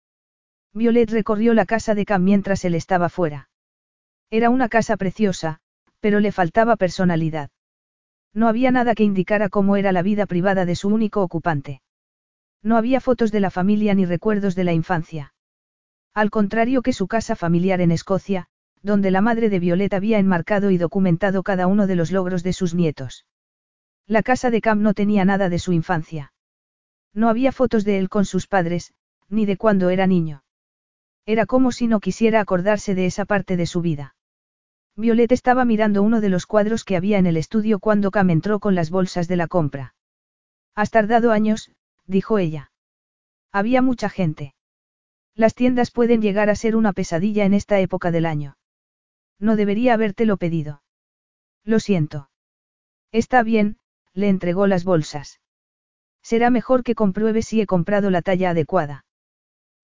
Violet 0.73 1.10
recorrió 1.11 1.53
la 1.53 1.65
casa 1.65 1.93
de 1.93 2.05
Cam 2.05 2.23
mientras 2.23 2.65
él 2.65 2.73
estaba 2.73 3.10
fuera. 3.10 3.49
Era 4.31 4.49
una 4.49 4.69
casa 4.69 4.97
preciosa, 4.97 5.60
pero 5.99 6.19
le 6.19 6.31
faltaba 6.31 6.76
personalidad. 6.77 7.51
No 8.34 8.47
había 8.47 8.72
nada 8.72 8.95
que 8.95 9.03
indicara 9.03 9.49
cómo 9.49 9.76
era 9.76 9.91
la 9.91 10.01
vida 10.01 10.26
privada 10.26 10.65
de 10.65 10.76
su 10.76 10.88
único 10.88 11.22
ocupante. 11.22 11.81
No 12.64 12.77
había 12.77 12.99
fotos 12.99 13.31
de 13.31 13.41
la 13.41 13.51
familia 13.51 13.93
ni 13.93 14.05
recuerdos 14.05 14.55
de 14.55 14.64
la 14.64 14.73
infancia. 14.73 15.35
Al 16.14 16.31
contrario 16.31 16.81
que 16.81 16.93
su 16.93 17.07
casa 17.07 17.35
familiar 17.35 17.81
en 17.81 17.91
Escocia, 17.91 18.47
donde 18.81 19.11
la 19.11 19.22
madre 19.22 19.49
de 19.49 19.60
Violet 19.60 19.93
había 19.93 20.18
enmarcado 20.18 20.72
y 20.72 20.77
documentado 20.77 21.43
cada 21.43 21.68
uno 21.68 21.85
de 21.85 21.95
los 21.95 22.11
logros 22.11 22.41
de 22.41 22.53
sus 22.53 22.73
nietos. 22.73 23.26
La 24.07 24.23
casa 24.23 24.49
de 24.49 24.61
Cam 24.61 24.81
no 24.81 24.93
tenía 24.93 25.25
nada 25.25 25.49
de 25.49 25.59
su 25.59 25.71
infancia. 25.71 26.34
No 27.13 27.30
había 27.30 27.51
fotos 27.51 27.85
de 27.85 27.99
él 27.99 28.09
con 28.09 28.25
sus 28.25 28.47
padres, 28.47 28.93
ni 29.30 29.45
de 29.45 29.57
cuando 29.57 29.89
era 29.89 30.07
niño. 30.07 30.43
Era 31.25 31.45
como 31.45 31.71
si 31.71 31.88
no 31.88 31.99
quisiera 31.99 32.41
acordarse 32.41 32.95
de 32.95 33.05
esa 33.05 33.25
parte 33.25 33.55
de 33.55 33.65
su 33.65 33.81
vida. 33.81 34.15
Violet 34.95 35.31
estaba 35.31 35.63
mirando 35.65 36.03
uno 36.03 36.21
de 36.21 36.30
los 36.30 36.45
cuadros 36.45 36.84
que 36.84 36.95
había 36.95 37.17
en 37.17 37.25
el 37.25 37.38
estudio 37.38 37.80
cuando 37.80 38.11
Cam 38.11 38.30
entró 38.30 38.59
con 38.59 38.75
las 38.75 38.89
bolsas 38.89 39.27
de 39.27 39.38
la 39.38 39.47
compra. 39.47 39.95
Has 40.75 40.91
tardado 40.91 41.31
años, 41.31 41.71
dijo 42.05 42.39
ella. 42.39 42.71
Había 43.51 43.81
mucha 43.81 44.09
gente. 44.09 44.53
Las 45.35 45.55
tiendas 45.55 45.91
pueden 45.91 46.21
llegar 46.21 46.49
a 46.49 46.55
ser 46.55 46.75
una 46.75 46.93
pesadilla 46.93 47.45
en 47.45 47.53
esta 47.53 47.80
época 47.80 48.11
del 48.11 48.25
año. 48.25 48.57
No 49.39 49.55
debería 49.55 49.93
habértelo 49.93 50.38
pedido. 50.38 50.84
Lo 51.63 51.80
siento. 51.80 52.30
Está 53.11 53.41
bien, 53.43 53.77
le 54.14 54.30
entregó 54.30 54.68
las 54.68 54.84
bolsas. 54.84 55.40
Será 56.22 56.49
mejor 56.49 56.84
que 56.84 56.95
compruebe 56.95 57.41
si 57.41 57.60
he 57.61 57.65
comprado 57.65 58.10
la 58.10 58.22
talla 58.22 58.52
adecuada. 58.52 59.06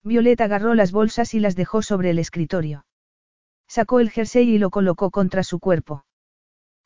Violeta 0.02 0.44
agarró 0.44 0.74
las 0.74 0.92
bolsas 0.92 1.34
y 1.34 1.40
las 1.40 1.56
dejó 1.56 1.82
sobre 1.82 2.10
el 2.10 2.18
escritorio. 2.18 2.86
Sacó 3.68 4.00
el 4.00 4.10
jersey 4.10 4.48
y 4.48 4.58
lo 4.58 4.70
colocó 4.70 5.10
contra 5.10 5.42
su 5.42 5.60
cuerpo. 5.60 6.04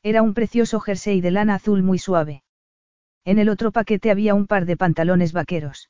Era 0.03 0.21
un 0.21 0.33
precioso 0.33 0.79
jersey 0.79 1.21
de 1.21 1.31
lana 1.31 1.55
azul 1.55 1.81
muy 1.81 1.97
suave. 1.97 2.43
En 3.23 3.39
el 3.39 3.49
otro 3.49 3.71
paquete 3.71 4.11
había 4.11 4.35
un 4.35 4.45
par 4.45 4.65
de 4.65 4.77
pantalones 4.77 5.33
vaqueros. 5.33 5.89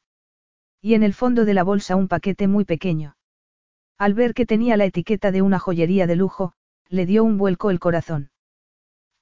Y 0.82 0.94
en 0.94 1.04
el 1.04 1.14
fondo 1.14 1.44
de 1.44 1.54
la 1.54 1.64
bolsa 1.64 1.96
un 1.96 2.08
paquete 2.08 2.48
muy 2.48 2.64
pequeño. 2.64 3.18
Al 3.98 4.14
ver 4.14 4.34
que 4.34 4.46
tenía 4.46 4.78
la 4.78 4.86
etiqueta 4.86 5.32
de 5.32 5.42
una 5.42 5.60
joyería 5.60 6.06
de 6.08 6.16
lujo, 6.16 6.54
le 6.88 7.06
dio 7.06 7.24
un 7.24 7.38
vuelco 7.38 7.72
el 7.72 7.80
corazón. 7.80 8.30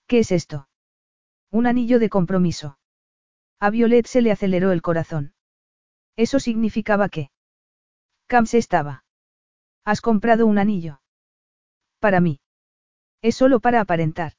¿Qué 0.07 0.19
es 0.19 0.31
esto? 0.31 0.67
Un 1.53 1.67
anillo 1.67 1.99
de 1.99 2.09
compromiso. 2.09 2.79
A 3.59 3.69
Violet 3.69 4.07
se 4.07 4.23
le 4.23 4.31
aceleró 4.31 4.71
el 4.71 4.81
corazón. 4.81 5.33
Eso 6.15 6.39
significaba 6.39 7.09
que. 7.09 7.29
Cam 8.25 8.47
se 8.47 8.57
estaba. 8.57 9.05
¿Has 9.85 10.01
comprado 10.01 10.47
un 10.47 10.57
anillo? 10.57 10.99
Para 11.99 12.21
mí. 12.21 12.39
Es 13.21 13.35
solo 13.35 13.59
para 13.59 13.81
aparentar. 13.81 14.33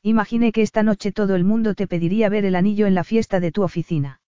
Imaginé 0.00 0.52
que 0.52 0.62
esta 0.62 0.84
noche 0.84 1.10
todo 1.10 1.34
el 1.34 1.42
mundo 1.42 1.74
te 1.74 1.88
pediría 1.88 2.28
ver 2.28 2.44
el 2.44 2.54
anillo 2.54 2.86
en 2.86 2.94
la 2.94 3.02
fiesta 3.02 3.40
de 3.40 3.50
tu 3.50 3.64
oficina. 3.64 4.20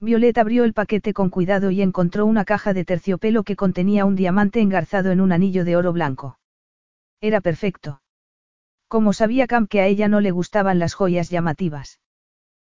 Violet 0.00 0.38
abrió 0.38 0.64
el 0.64 0.72
paquete 0.72 1.12
con 1.12 1.28
cuidado 1.28 1.70
y 1.70 1.82
encontró 1.82 2.24
una 2.24 2.46
caja 2.46 2.72
de 2.72 2.86
terciopelo 2.86 3.44
que 3.44 3.56
contenía 3.56 4.06
un 4.06 4.16
diamante 4.16 4.62
engarzado 4.62 5.10
en 5.10 5.20
un 5.20 5.32
anillo 5.32 5.66
de 5.66 5.76
oro 5.76 5.92
blanco. 5.92 6.38
Era 7.20 7.42
perfecto. 7.42 8.00
Como 8.88 9.12
sabía 9.12 9.46
Cam 9.46 9.66
que 9.66 9.80
a 9.80 9.86
ella 9.86 10.08
no 10.08 10.20
le 10.20 10.30
gustaban 10.30 10.78
las 10.78 10.94
joyas 10.94 11.28
llamativas. 11.30 12.00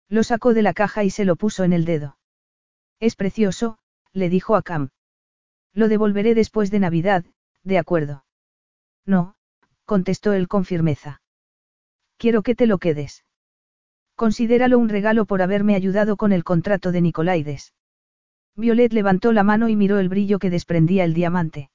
Lo 0.10 0.24
sacó 0.24 0.54
de 0.54 0.62
la 0.62 0.74
caja 0.74 1.04
y 1.04 1.10
se 1.10 1.26
lo 1.26 1.36
puso 1.36 1.64
en 1.64 1.74
el 1.74 1.86
dedo. 1.86 2.18
Es 3.00 3.16
precioso, 3.16 3.80
le 4.12 4.30
dijo 4.30 4.56
a 4.56 4.62
Cam. 4.62 4.90
Lo 5.74 5.88
devolveré 5.88 6.36
después 6.36 6.70
de 6.70 6.80
Navidad, 6.80 7.26
de 7.64 7.80
acuerdo. 7.80 8.26
No, 9.06 9.36
contestó 9.86 10.34
él 10.34 10.48
con 10.48 10.66
firmeza. 10.66 11.22
Quiero 12.18 12.44
que 12.44 12.56
te 12.56 12.68
lo 12.68 12.78
quedes. 12.78 13.26
Considéralo 14.16 14.78
un 14.78 14.90
regalo 14.90 15.26
por 15.26 15.42
haberme 15.42 15.76
ayudado 15.76 16.16
con 16.16 16.32
el 16.32 16.44
contrato 16.44 16.92
de 16.92 17.02
Nicolaides. 17.02 17.74
Violet 18.56 18.94
levantó 18.94 19.34
la 19.34 19.44
mano 19.44 19.68
y 19.68 19.76
miró 19.76 19.98
el 19.98 20.10
brillo 20.10 20.38
que 20.38 20.52
desprendía 20.52 21.04
el 21.06 21.16
diamante. 21.16 21.72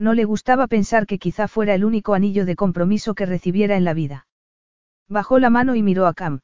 No 0.00 0.14
le 0.14 0.24
gustaba 0.24 0.66
pensar 0.66 1.06
que 1.06 1.18
quizá 1.18 1.46
fuera 1.46 1.74
el 1.74 1.84
único 1.84 2.14
anillo 2.14 2.46
de 2.46 2.56
compromiso 2.56 3.14
que 3.14 3.26
recibiera 3.26 3.76
en 3.76 3.84
la 3.84 3.92
vida. 3.92 4.26
Bajó 5.08 5.38
la 5.38 5.50
mano 5.50 5.74
y 5.74 5.82
miró 5.82 6.06
a 6.06 6.14
Cam. 6.14 6.40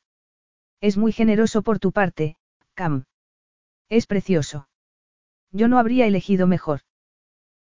Es 0.83 0.99
muy 0.99 1.11
generoso 1.11 1.62
por 1.62 1.78
tu 1.78 1.91
parte, 1.91 2.37
Cam. 2.74 3.07
Es 3.89 4.07
precioso. 4.07 4.69
Yo 5.53 5.69
no 5.69 5.78
habría 5.78 6.07
elegido 6.07 6.47
mejor. 6.47 6.83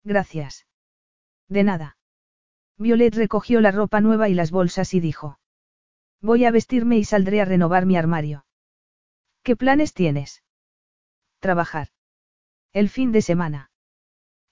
Gracias. 0.02 0.66
De 1.48 1.62
nada. 1.62 1.96
Violet 2.76 3.14
recogió 3.14 3.60
la 3.60 3.70
ropa 3.70 4.00
nueva 4.00 4.28
y 4.28 4.34
las 4.34 4.50
bolsas 4.50 4.94
y 4.94 5.00
dijo. 5.00 5.38
Voy 6.20 6.44
a 6.44 6.50
vestirme 6.50 6.98
y 6.98 7.04
saldré 7.04 7.40
a 7.40 7.44
renovar 7.44 7.86
mi 7.86 7.96
armario. 7.96 8.46
¿Qué 9.44 9.54
planes 9.54 9.94
tienes? 9.94 10.42
Trabajar. 11.38 11.90
El 12.72 12.88
fin 12.88 13.12
de 13.12 13.22
semana. 13.22 13.70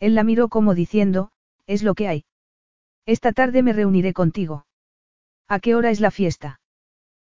Él 0.02 0.16
la 0.16 0.24
miró 0.24 0.48
como 0.48 0.74
diciendo, 0.74 1.30
es 1.68 1.84
lo 1.84 1.94
que 1.94 2.08
hay. 2.08 2.24
Esta 3.06 3.30
tarde 3.30 3.62
me 3.62 3.72
reuniré 3.72 4.12
contigo. 4.12 4.66
¿A 5.46 5.60
qué 5.60 5.76
hora 5.76 5.90
es 5.90 6.00
la 6.00 6.10
fiesta? 6.10 6.60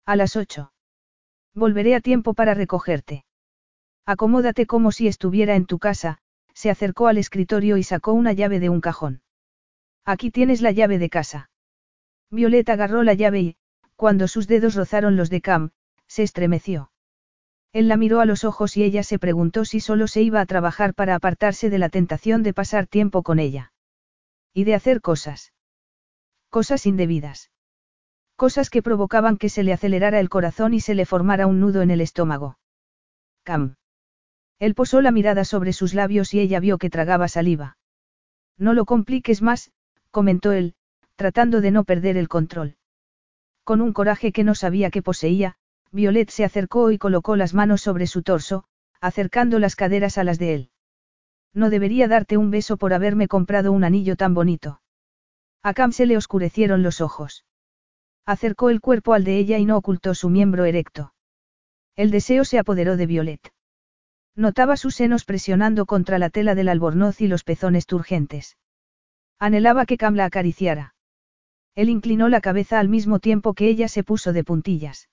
A 0.05 0.17
las 0.17 0.35
ocho. 0.35 0.73
Volveré 1.55 1.95
a 1.95 2.01
tiempo 2.01 2.33
para 2.33 2.53
recogerte. 2.53 3.23
Acomódate 4.05 4.65
como 4.65 4.91
si 4.91 5.07
estuviera 5.07 5.55
en 5.55 5.65
tu 5.65 5.79
casa, 5.79 6.17
se 6.53 6.69
acercó 6.69 7.07
al 7.07 7.17
escritorio 7.17 7.77
y 7.77 7.83
sacó 7.83 8.11
una 8.11 8.33
llave 8.33 8.59
de 8.59 8.67
un 8.67 8.81
cajón. 8.81 9.21
Aquí 10.03 10.29
tienes 10.29 10.61
la 10.61 10.71
llave 10.71 10.97
de 10.97 11.09
casa. 11.09 11.49
Violeta 12.29 12.73
agarró 12.73 13.03
la 13.03 13.13
llave 13.13 13.39
y, 13.39 13.55
cuando 13.95 14.27
sus 14.27 14.45
dedos 14.45 14.75
rozaron 14.75 15.15
los 15.15 15.29
de 15.29 15.39
Cam, 15.39 15.69
se 16.07 16.23
estremeció. 16.23 16.91
Él 17.73 17.87
la 17.87 17.97
miró 17.97 18.21
a 18.21 18.25
los 18.25 18.43
ojos 18.43 18.77
y 18.77 18.83
ella 18.83 19.03
se 19.03 19.19
preguntó 19.19 19.65
si 19.65 19.79
solo 19.79 20.07
se 20.07 20.21
iba 20.21 20.41
a 20.41 20.45
trabajar 20.45 20.93
para 20.93 21.15
apartarse 21.15 21.69
de 21.69 21.77
la 21.77 21.89
tentación 21.89 22.43
de 22.43 22.53
pasar 22.53 22.87
tiempo 22.87 23.23
con 23.23 23.39
ella. 23.39 23.73
Y 24.53 24.63
de 24.63 24.73
hacer 24.73 25.01
cosas. 25.01 25.53
Cosas 26.49 26.85
indebidas. 26.85 27.51
Cosas 28.35 28.69
que 28.69 28.81
provocaban 28.81 29.37
que 29.37 29.49
se 29.49 29.63
le 29.63 29.73
acelerara 29.73 30.19
el 30.19 30.29
corazón 30.29 30.73
y 30.73 30.79
se 30.79 30.95
le 30.95 31.05
formara 31.05 31.47
un 31.47 31.59
nudo 31.59 31.81
en 31.81 31.91
el 31.91 32.01
estómago. 32.01 32.57
Cam. 33.43 33.75
Él 34.59 34.73
posó 34.73 35.01
la 35.01 35.11
mirada 35.11 35.43
sobre 35.43 35.73
sus 35.73 35.93
labios 35.93 36.33
y 36.33 36.39
ella 36.39 36.59
vio 36.59 36.77
que 36.77 36.89
tragaba 36.89 37.27
saliva. 37.27 37.77
No 38.57 38.73
lo 38.73 38.85
compliques 38.85 39.41
más, 39.41 39.71
comentó 40.11 40.51
él, 40.51 40.75
tratando 41.15 41.61
de 41.61 41.71
no 41.71 41.83
perder 41.83 42.17
el 42.17 42.27
control. 42.27 42.77
Con 43.63 43.81
un 43.81 43.93
coraje 43.93 44.31
que 44.31 44.43
no 44.43 44.55
sabía 44.55 44.89
que 44.89 45.01
poseía, 45.01 45.57
Violet 45.91 46.29
se 46.29 46.43
acercó 46.43 46.91
y 46.91 46.97
colocó 46.97 47.35
las 47.35 47.53
manos 47.53 47.81
sobre 47.81 48.07
su 48.07 48.23
torso, 48.23 48.65
acercando 49.01 49.59
las 49.59 49.75
caderas 49.75 50.17
a 50.17 50.23
las 50.23 50.39
de 50.39 50.53
él. 50.53 50.69
No 51.53 51.69
debería 51.69 52.07
darte 52.07 52.37
un 52.37 52.51
beso 52.51 52.77
por 52.77 52.93
haberme 52.93 53.27
comprado 53.27 53.71
un 53.71 53.83
anillo 53.83 54.15
tan 54.15 54.33
bonito. 54.33 54.81
A 55.63 55.73
Cam 55.73 55.91
se 55.91 56.05
le 56.05 56.17
oscurecieron 56.17 56.83
los 56.83 57.01
ojos. 57.01 57.45
Acercó 58.25 58.69
el 58.69 58.81
cuerpo 58.81 59.13
al 59.13 59.23
de 59.23 59.37
ella 59.37 59.57
y 59.57 59.65
no 59.65 59.77
ocultó 59.77 60.13
su 60.13 60.29
miembro 60.29 60.65
erecto. 60.65 61.13
El 61.95 62.11
deseo 62.11 62.45
se 62.45 62.59
apoderó 62.59 62.97
de 62.97 63.05
Violet. 63.05 63.53
Notaba 64.35 64.77
sus 64.77 64.95
senos 64.95 65.25
presionando 65.25 65.85
contra 65.85 66.19
la 66.19 66.29
tela 66.29 66.53
del 66.53 66.69
albornoz 66.69 67.21
y 67.21 67.27
los 67.27 67.43
pezones 67.43 67.87
turgentes. 67.87 68.57
Anhelaba 69.39 69.85
que 69.85 69.97
Cam 69.97 70.15
la 70.15 70.25
acariciara. 70.25 70.93
Él 71.73 71.89
inclinó 71.89 72.29
la 72.29 72.41
cabeza 72.41 72.79
al 72.79 72.89
mismo 72.89 73.19
tiempo 73.19 73.53
que 73.53 73.67
ella 73.67 73.87
se 73.87 74.03
puso 74.03 74.33
de 74.33 74.43
puntillas. 74.43 75.09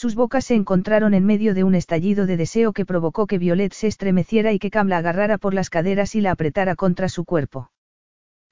Sus 0.00 0.14
bocas 0.14 0.46
se 0.46 0.54
encontraron 0.54 1.12
en 1.12 1.26
medio 1.26 1.52
de 1.52 1.62
un 1.62 1.74
estallido 1.74 2.24
de 2.24 2.38
deseo 2.38 2.72
que 2.72 2.86
provocó 2.86 3.26
que 3.26 3.36
Violet 3.36 3.74
se 3.74 3.86
estremeciera 3.86 4.50
y 4.50 4.58
que 4.58 4.70
Cam 4.70 4.88
la 4.88 4.96
agarrara 4.96 5.36
por 5.36 5.52
las 5.52 5.68
caderas 5.68 6.14
y 6.14 6.22
la 6.22 6.30
apretara 6.30 6.74
contra 6.74 7.10
su 7.10 7.26
cuerpo. 7.26 7.70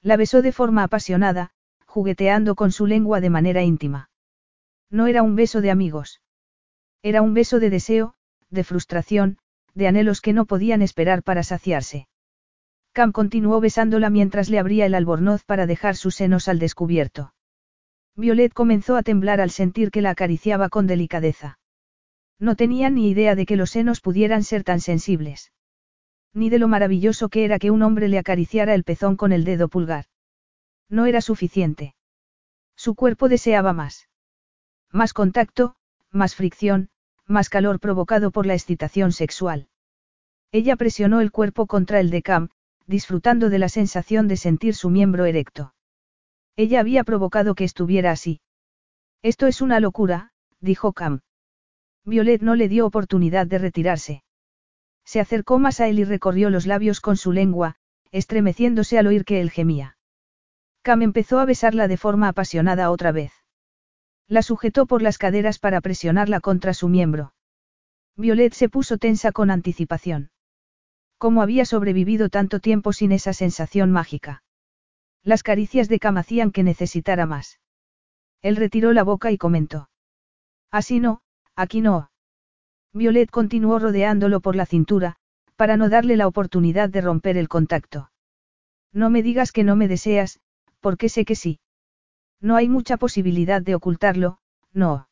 La 0.03 0.15
besó 0.15 0.43
de 0.43 0.51
forma 0.51 0.83
apasionada, 0.83 1.49
jugueteando 1.87 2.53
con 2.53 2.71
su 2.71 2.85
lengua 2.85 3.19
de 3.19 3.31
manera 3.31 3.63
íntima. 3.63 4.11
No 4.91 5.07
era 5.07 5.23
un 5.23 5.35
beso 5.35 5.59
de 5.59 5.71
amigos. 5.71 6.21
Era 7.01 7.23
un 7.23 7.33
beso 7.33 7.59
de 7.59 7.71
deseo, 7.71 8.13
de 8.51 8.63
frustración, 8.63 9.39
de 9.73 9.87
anhelos 9.87 10.21
que 10.21 10.33
no 10.33 10.45
podían 10.45 10.83
esperar 10.83 11.23
para 11.23 11.41
saciarse. 11.41 12.07
Cam 12.91 13.11
continuó 13.11 13.59
besándola 13.59 14.11
mientras 14.11 14.51
le 14.51 14.59
abría 14.59 14.85
el 14.85 14.93
albornoz 14.93 15.45
para 15.45 15.65
dejar 15.65 15.95
sus 15.95 16.13
senos 16.13 16.47
al 16.47 16.59
descubierto. 16.59 17.33
Violet 18.19 18.53
comenzó 18.53 18.97
a 18.97 19.03
temblar 19.03 19.39
al 19.39 19.49
sentir 19.49 19.91
que 19.91 20.01
la 20.01 20.09
acariciaba 20.09 20.67
con 20.67 20.87
delicadeza. 20.87 21.57
No 22.37 22.57
tenía 22.57 22.89
ni 22.89 23.09
idea 23.09 23.33
de 23.33 23.45
que 23.45 23.55
los 23.55 23.71
senos 23.71 24.01
pudieran 24.01 24.43
ser 24.43 24.65
tan 24.65 24.81
sensibles. 24.81 25.53
Ni 26.33 26.49
de 26.49 26.59
lo 26.59 26.67
maravilloso 26.67 27.29
que 27.29 27.45
era 27.45 27.59
que 27.59 27.71
un 27.71 27.81
hombre 27.81 28.09
le 28.09 28.19
acariciara 28.19 28.75
el 28.75 28.83
pezón 28.83 29.15
con 29.15 29.31
el 29.31 29.45
dedo 29.45 29.69
pulgar. 29.69 30.05
No 30.89 31.05
era 31.05 31.21
suficiente. 31.21 31.95
Su 32.75 32.93
cuerpo 32.93 33.29
deseaba 33.29 33.71
más. 33.71 34.09
Más 34.91 35.13
contacto, 35.13 35.75
más 36.11 36.35
fricción, 36.35 36.89
más 37.25 37.47
calor 37.47 37.79
provocado 37.79 38.31
por 38.31 38.45
la 38.45 38.53
excitación 38.53 39.13
sexual. 39.13 39.69
Ella 40.51 40.75
presionó 40.75 41.21
el 41.21 41.31
cuerpo 41.31 41.67
contra 41.67 42.01
el 42.01 42.09
de 42.09 42.21
Cam, 42.21 42.49
disfrutando 42.85 43.49
de 43.49 43.59
la 43.59 43.69
sensación 43.69 44.27
de 44.27 44.35
sentir 44.35 44.75
su 44.75 44.89
miembro 44.89 45.25
erecto. 45.25 45.73
Ella 46.59 46.81
había 46.81 47.05
provocado 47.05 47.55
que 47.55 47.63
estuviera 47.63 48.11
así. 48.11 48.41
Esto 49.21 49.47
es 49.47 49.61
una 49.61 49.79
locura, 49.79 50.33
dijo 50.59 50.91
Cam. 50.91 51.21
Violet 52.03 52.41
no 52.41 52.55
le 52.55 52.67
dio 52.67 52.85
oportunidad 52.85 53.47
de 53.47 53.59
retirarse. 53.59 54.23
Se 55.05 55.21
acercó 55.21 55.57
más 55.57 55.79
a 55.79 55.87
él 55.87 55.99
y 55.99 56.03
recorrió 56.03 56.49
los 56.49 56.67
labios 56.67 56.99
con 56.99 57.15
su 57.15 57.31
lengua, 57.31 57.77
estremeciéndose 58.11 58.99
al 58.99 59.07
oír 59.07 59.23
que 59.23 59.39
él 59.39 59.51
gemía. 59.51 59.95
Cam 60.81 61.01
empezó 61.01 61.39
a 61.39 61.45
besarla 61.45 61.87
de 61.87 61.95
forma 61.95 62.27
apasionada 62.27 62.91
otra 62.91 63.13
vez. 63.13 63.31
La 64.27 64.41
sujetó 64.41 64.85
por 64.85 65.01
las 65.01 65.17
caderas 65.17 65.59
para 65.59 65.79
presionarla 65.79 66.41
contra 66.41 66.73
su 66.73 66.89
miembro. 66.89 67.33
Violet 68.17 68.51
se 68.51 68.67
puso 68.67 68.97
tensa 68.97 69.31
con 69.31 69.49
anticipación. 69.49 70.31
¿Cómo 71.17 71.41
había 71.41 71.63
sobrevivido 71.63 72.27
tanto 72.27 72.59
tiempo 72.59 72.91
sin 72.91 73.13
esa 73.13 73.31
sensación 73.31 73.93
mágica? 73.93 74.43
Las 75.29 75.43
caricias 75.43 75.87
de 75.89 75.99
Cam 75.99 76.17
hacían 76.17 76.49
que 76.49 76.63
necesitara 76.63 77.27
más. 77.27 77.59
Él 78.41 78.55
retiró 78.55 78.93
la 78.93 79.03
boca 79.03 79.29
y 79.29 79.37
comentó. 79.37 79.87
Así 80.71 80.99
no, 80.99 81.21
aquí 81.55 81.81
no. 81.81 82.09
Violet 82.93 83.29
continuó 83.29 83.77
rodeándolo 83.77 84.39
por 84.39 84.55
la 84.55 84.65
cintura, 84.65 85.17
para 85.55 85.77
no 85.77 85.87
darle 85.87 86.17
la 86.17 86.25
oportunidad 86.25 86.89
de 86.89 87.01
romper 87.01 87.37
el 87.37 87.47
contacto. 87.47 88.09
No 88.91 89.11
me 89.11 89.21
digas 89.21 89.51
que 89.51 89.63
no 89.63 89.75
me 89.75 89.87
deseas, 89.87 90.39
porque 90.79 91.09
sé 91.09 91.25
que 91.25 91.35
sí. 91.35 91.59
No 92.41 92.55
hay 92.55 92.67
mucha 92.67 92.97
posibilidad 92.97 93.61
de 93.61 93.75
ocultarlo, 93.75 94.39
no. 94.73 95.09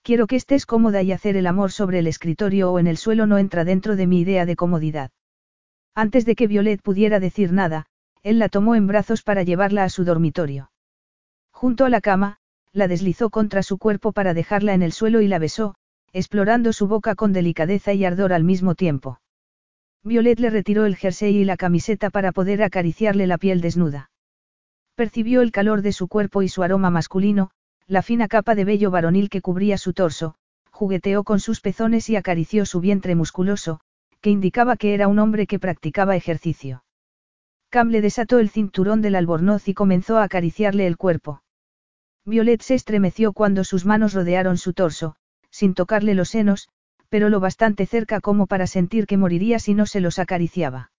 Quiero 0.00 0.26
que 0.28 0.36
estés 0.36 0.64
cómoda 0.64 1.02
y 1.02 1.12
hacer 1.12 1.36
el 1.36 1.46
amor 1.46 1.72
sobre 1.72 1.98
el 1.98 2.06
escritorio 2.06 2.72
o 2.72 2.78
en 2.78 2.86
el 2.86 2.96
suelo 2.96 3.26
no 3.26 3.36
entra 3.36 3.66
dentro 3.66 3.96
de 3.96 4.06
mi 4.06 4.20
idea 4.20 4.46
de 4.46 4.56
comodidad. 4.56 5.10
Antes 5.94 6.24
de 6.24 6.36
que 6.36 6.46
Violet 6.46 6.80
pudiera 6.80 7.20
decir 7.20 7.52
nada, 7.52 7.86
él 8.22 8.38
la 8.38 8.48
tomó 8.48 8.74
en 8.74 8.86
brazos 8.86 9.22
para 9.22 9.42
llevarla 9.42 9.84
a 9.84 9.88
su 9.88 10.04
dormitorio. 10.04 10.70
Junto 11.50 11.84
a 11.84 11.90
la 11.90 12.00
cama, 12.00 12.38
la 12.72 12.88
deslizó 12.88 13.30
contra 13.30 13.62
su 13.62 13.78
cuerpo 13.78 14.12
para 14.12 14.34
dejarla 14.34 14.74
en 14.74 14.82
el 14.82 14.92
suelo 14.92 15.20
y 15.20 15.28
la 15.28 15.38
besó, 15.38 15.74
explorando 16.12 16.72
su 16.72 16.86
boca 16.86 17.14
con 17.14 17.32
delicadeza 17.32 17.92
y 17.92 18.04
ardor 18.04 18.32
al 18.32 18.44
mismo 18.44 18.74
tiempo. 18.74 19.20
Violet 20.02 20.38
le 20.38 20.50
retiró 20.50 20.86
el 20.86 20.96
jersey 20.96 21.36
y 21.36 21.44
la 21.44 21.56
camiseta 21.56 22.10
para 22.10 22.32
poder 22.32 22.62
acariciarle 22.62 23.26
la 23.26 23.38
piel 23.38 23.60
desnuda. 23.60 24.10
Percibió 24.94 25.42
el 25.42 25.52
calor 25.52 25.82
de 25.82 25.92
su 25.92 26.08
cuerpo 26.08 26.42
y 26.42 26.48
su 26.48 26.62
aroma 26.62 26.90
masculino, 26.90 27.50
la 27.86 28.02
fina 28.02 28.28
capa 28.28 28.54
de 28.54 28.64
vello 28.64 28.90
varonil 28.90 29.28
que 29.28 29.40
cubría 29.42 29.78
su 29.78 29.92
torso, 29.92 30.36
jugueteó 30.70 31.24
con 31.24 31.40
sus 31.40 31.60
pezones 31.60 32.08
y 32.08 32.16
acarició 32.16 32.66
su 32.66 32.80
vientre 32.80 33.14
musculoso, 33.14 33.80
que 34.20 34.30
indicaba 34.30 34.76
que 34.76 34.94
era 34.94 35.08
un 35.08 35.18
hombre 35.18 35.46
que 35.46 35.58
practicaba 35.58 36.16
ejercicio. 36.16 36.82
Cam 37.76 37.90
le 37.90 38.00
desató 38.00 38.38
el 38.38 38.48
cinturón 38.48 39.02
del 39.02 39.16
albornoz 39.16 39.68
y 39.68 39.74
comenzó 39.74 40.16
a 40.16 40.22
acariciarle 40.22 40.86
el 40.86 40.96
cuerpo. 40.96 41.42
Violet 42.24 42.62
se 42.62 42.72
estremeció 42.72 43.34
cuando 43.34 43.64
sus 43.64 43.84
manos 43.84 44.14
rodearon 44.14 44.56
su 44.56 44.72
torso, 44.72 45.16
sin 45.50 45.74
tocarle 45.74 46.14
los 46.14 46.30
senos, 46.30 46.70
pero 47.10 47.28
lo 47.28 47.38
bastante 47.38 47.84
cerca 47.84 48.22
como 48.22 48.46
para 48.46 48.66
sentir 48.66 49.06
que 49.06 49.18
moriría 49.18 49.58
si 49.58 49.74
no 49.74 49.84
se 49.84 50.00
los 50.00 50.18
acariciaba. 50.18 50.90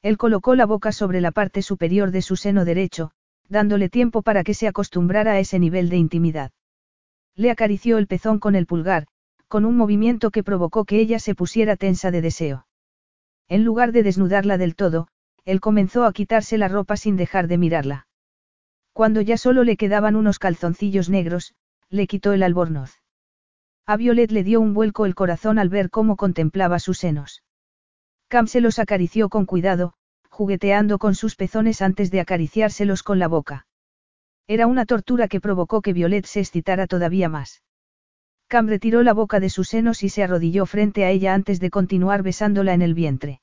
Él 0.00 0.16
colocó 0.16 0.54
la 0.54 0.64
boca 0.64 0.92
sobre 0.92 1.20
la 1.20 1.32
parte 1.32 1.60
superior 1.60 2.12
de 2.12 2.22
su 2.22 2.36
seno 2.36 2.64
derecho, 2.64 3.10
dándole 3.48 3.88
tiempo 3.88 4.22
para 4.22 4.44
que 4.44 4.54
se 4.54 4.68
acostumbrara 4.68 5.32
a 5.32 5.40
ese 5.40 5.58
nivel 5.58 5.88
de 5.88 5.96
intimidad. 5.96 6.52
Le 7.34 7.50
acarició 7.50 7.98
el 7.98 8.06
pezón 8.06 8.38
con 8.38 8.54
el 8.54 8.66
pulgar, 8.66 9.08
con 9.48 9.64
un 9.64 9.76
movimiento 9.76 10.30
que 10.30 10.44
provocó 10.44 10.84
que 10.84 11.00
ella 11.00 11.18
se 11.18 11.34
pusiera 11.34 11.74
tensa 11.74 12.12
de 12.12 12.22
deseo. 12.22 12.68
En 13.48 13.64
lugar 13.64 13.90
de 13.90 14.04
desnudarla 14.04 14.56
del 14.56 14.76
todo, 14.76 15.08
él 15.46 15.60
comenzó 15.60 16.04
a 16.04 16.12
quitarse 16.12 16.58
la 16.58 16.68
ropa 16.68 16.96
sin 16.96 17.16
dejar 17.16 17.46
de 17.46 17.56
mirarla. 17.56 18.08
Cuando 18.92 19.20
ya 19.20 19.38
solo 19.38 19.62
le 19.62 19.76
quedaban 19.76 20.16
unos 20.16 20.38
calzoncillos 20.38 21.08
negros, 21.08 21.54
le 21.88 22.06
quitó 22.06 22.32
el 22.32 22.42
albornoz. 22.42 23.00
A 23.86 23.96
Violet 23.96 24.32
le 24.32 24.42
dio 24.42 24.60
un 24.60 24.74
vuelco 24.74 25.06
el 25.06 25.14
corazón 25.14 25.60
al 25.60 25.68
ver 25.68 25.88
cómo 25.88 26.16
contemplaba 26.16 26.80
sus 26.80 26.98
senos. 26.98 27.44
Cam 28.26 28.48
se 28.48 28.60
los 28.60 28.80
acarició 28.80 29.28
con 29.28 29.46
cuidado, 29.46 29.92
jugueteando 30.28 30.98
con 30.98 31.14
sus 31.14 31.36
pezones 31.36 31.80
antes 31.80 32.10
de 32.10 32.20
acariciárselos 32.20 33.04
con 33.04 33.20
la 33.20 33.28
boca. 33.28 33.68
Era 34.48 34.66
una 34.66 34.84
tortura 34.84 35.28
que 35.28 35.40
provocó 35.40 35.80
que 35.80 35.92
Violet 35.92 36.26
se 36.26 36.40
excitara 36.40 36.88
todavía 36.88 37.28
más. 37.28 37.62
Cam 38.48 38.66
retiró 38.66 39.04
la 39.04 39.12
boca 39.12 39.38
de 39.38 39.50
sus 39.50 39.68
senos 39.68 40.02
y 40.02 40.08
se 40.08 40.24
arrodilló 40.24 40.66
frente 40.66 41.04
a 41.04 41.10
ella 41.10 41.34
antes 41.34 41.60
de 41.60 41.70
continuar 41.70 42.24
besándola 42.24 42.74
en 42.74 42.82
el 42.82 42.94
vientre. 42.94 43.40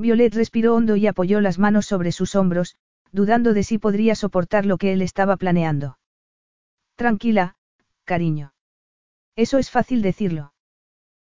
Violet 0.00 0.34
respiró 0.34 0.74
hondo 0.74 0.96
y 0.96 1.06
apoyó 1.06 1.42
las 1.42 1.58
manos 1.58 1.84
sobre 1.84 2.10
sus 2.10 2.34
hombros, 2.34 2.76
dudando 3.12 3.52
de 3.52 3.62
si 3.62 3.76
podría 3.76 4.14
soportar 4.14 4.64
lo 4.64 4.78
que 4.78 4.94
él 4.94 5.02
estaba 5.02 5.36
planeando. 5.36 5.98
Tranquila, 6.96 7.56
cariño. 8.04 8.54
Eso 9.36 9.58
es 9.58 9.70
fácil 9.70 10.00
decirlo. 10.00 10.54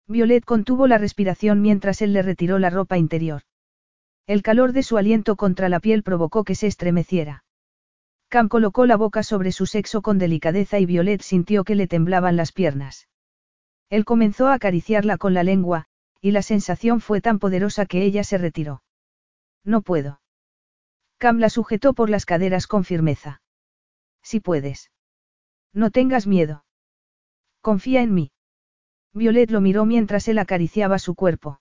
Violet 0.09 0.45
contuvo 0.45 0.87
la 0.87 0.97
respiración 0.97 1.61
mientras 1.61 2.01
él 2.01 2.15
le 2.15 2.23
retiró 2.23 2.59
la 2.59 2.71
ropa 2.71 2.97
interior. 2.97 3.43
El 4.27 4.43
calor 4.43 4.73
de 4.73 4.83
su 4.83 4.97
aliento 4.97 5.37
contra 5.37 5.69
la 5.69 5.79
piel 5.79 6.03
provocó 6.03 6.43
que 6.43 6.55
se 6.55 6.67
estremeciera. 6.67 7.45
Cam 8.29 8.49
colocó 8.49 8.87
la 8.87 8.97
boca 8.97 9.23
sobre 9.23 9.53
su 9.53 9.67
sexo 9.67 10.01
con 10.01 10.19
delicadeza 10.19 10.79
y 10.79 10.87
Violet 10.87 11.21
sintió 11.21 11.65
que 11.65 11.75
le 11.75 11.89
temblaban 11.89 12.37
las 12.37 12.53
piernas. 12.53 13.09
Él 13.91 14.07
comenzó 14.07 14.47
a 14.47 14.55
acariciarla 14.55 15.19
con 15.19 15.35
la 15.35 15.43
lengua, 15.43 15.89
y 16.23 16.31
la 16.31 16.41
sensación 16.41 17.01
fue 17.01 17.21
tan 17.21 17.41
poderosa 17.41 17.85
que 17.85 18.03
ella 18.05 18.23
se 18.23 18.39
retiró. 18.39 18.83
No 19.65 19.83
puedo. 19.83 20.21
Cam 21.19 21.39
la 21.39 21.51
sujetó 21.51 21.95
por 21.95 22.09
las 22.09 22.25
caderas 22.25 22.69
con 22.69 22.85
firmeza. 22.85 23.43
Si 24.23 24.39
puedes. 24.39 24.93
No 25.75 25.91
tengas 25.91 26.29
miedo. 26.29 26.65
Confía 27.61 28.03
en 28.03 28.15
mí. 28.15 28.31
Violet 29.13 29.51
lo 29.51 29.61
miró 29.61 29.85
mientras 29.85 30.29
él 30.29 30.39
acariciaba 30.39 31.01
su 31.01 31.17
cuerpo. 31.17 31.61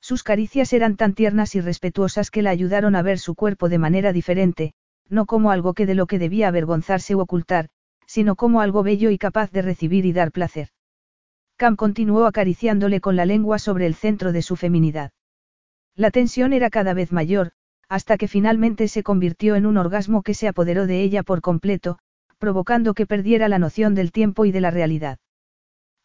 Sus 0.00 0.22
caricias 0.22 0.72
eran 0.74 0.96
tan 0.96 1.14
tiernas 1.14 1.54
y 1.54 1.60
respetuosas 1.60 2.30
que 2.30 2.42
la 2.42 2.50
ayudaron 2.50 2.94
a 2.96 3.02
ver 3.02 3.18
su 3.18 3.34
cuerpo 3.34 3.68
de 3.70 3.78
manera 3.78 4.12
diferente, 4.12 4.74
no 5.08 5.24
como 5.24 5.50
algo 5.50 5.72
que 5.72 5.86
de 5.86 5.94
lo 5.94 6.06
que 6.06 6.18
debía 6.18 6.48
avergonzarse 6.48 7.14
u 7.16 7.20
ocultar, 7.20 7.70
sino 8.06 8.36
como 8.36 8.60
algo 8.60 8.82
bello 8.82 9.10
y 9.10 9.18
capaz 9.18 9.50
de 9.50 9.62
recibir 9.62 10.04
y 10.04 10.12
dar 10.12 10.32
placer. 10.32 10.68
Cam 11.60 11.76
continuó 11.76 12.24
acariciándole 12.24 13.02
con 13.02 13.16
la 13.16 13.26
lengua 13.26 13.58
sobre 13.58 13.84
el 13.84 13.94
centro 13.94 14.32
de 14.32 14.40
su 14.40 14.56
feminidad. 14.56 15.12
La 15.94 16.10
tensión 16.10 16.54
era 16.54 16.70
cada 16.70 16.94
vez 16.94 17.12
mayor, 17.12 17.52
hasta 17.86 18.16
que 18.16 18.28
finalmente 18.28 18.88
se 18.88 19.02
convirtió 19.02 19.56
en 19.56 19.66
un 19.66 19.76
orgasmo 19.76 20.22
que 20.22 20.32
se 20.32 20.48
apoderó 20.48 20.86
de 20.86 21.02
ella 21.02 21.22
por 21.22 21.42
completo, 21.42 21.98
provocando 22.38 22.94
que 22.94 23.04
perdiera 23.04 23.46
la 23.46 23.58
noción 23.58 23.94
del 23.94 24.10
tiempo 24.10 24.46
y 24.46 24.52
de 24.52 24.62
la 24.62 24.70
realidad. 24.70 25.18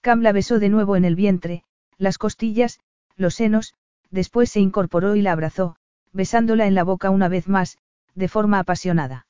Cam 0.02 0.20
la 0.20 0.34
besó 0.34 0.60
de 0.60 0.68
nuevo 0.68 0.98
en 0.98 1.06
el 1.06 1.16
vientre, 1.16 1.64
las 1.98 2.18
costillas, 2.18 2.82
los 3.16 3.36
senos, 3.36 3.76
después 4.12 4.52
se 4.52 4.60
incorporó 4.60 5.16
y 5.16 5.22
la 5.22 5.32
abrazó, 5.32 5.78
besándola 6.12 6.68
en 6.68 6.76
la 6.76 6.84
boca 6.84 7.12
una 7.12 7.30
vez 7.30 7.48
más, 7.48 7.78
de 8.14 8.28
forma 8.28 8.60
apasionada. 8.60 9.26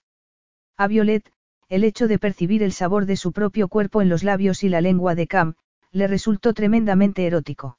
A 0.76 0.88
Violet, 0.88 1.32
el 1.70 1.84
hecho 1.84 2.08
de 2.08 2.18
percibir 2.18 2.64
el 2.64 2.72
sabor 2.72 3.06
de 3.06 3.16
su 3.16 3.32
propio 3.32 3.68
cuerpo 3.68 4.02
en 4.02 4.10
los 4.10 4.24
labios 4.24 4.64
y 4.64 4.70
la 4.70 4.82
lengua 4.82 5.14
de 5.14 5.28
Cam, 5.28 5.54
le 5.96 6.08
resultó 6.08 6.54
tremendamente 6.54 7.26
erótico. 7.26 7.78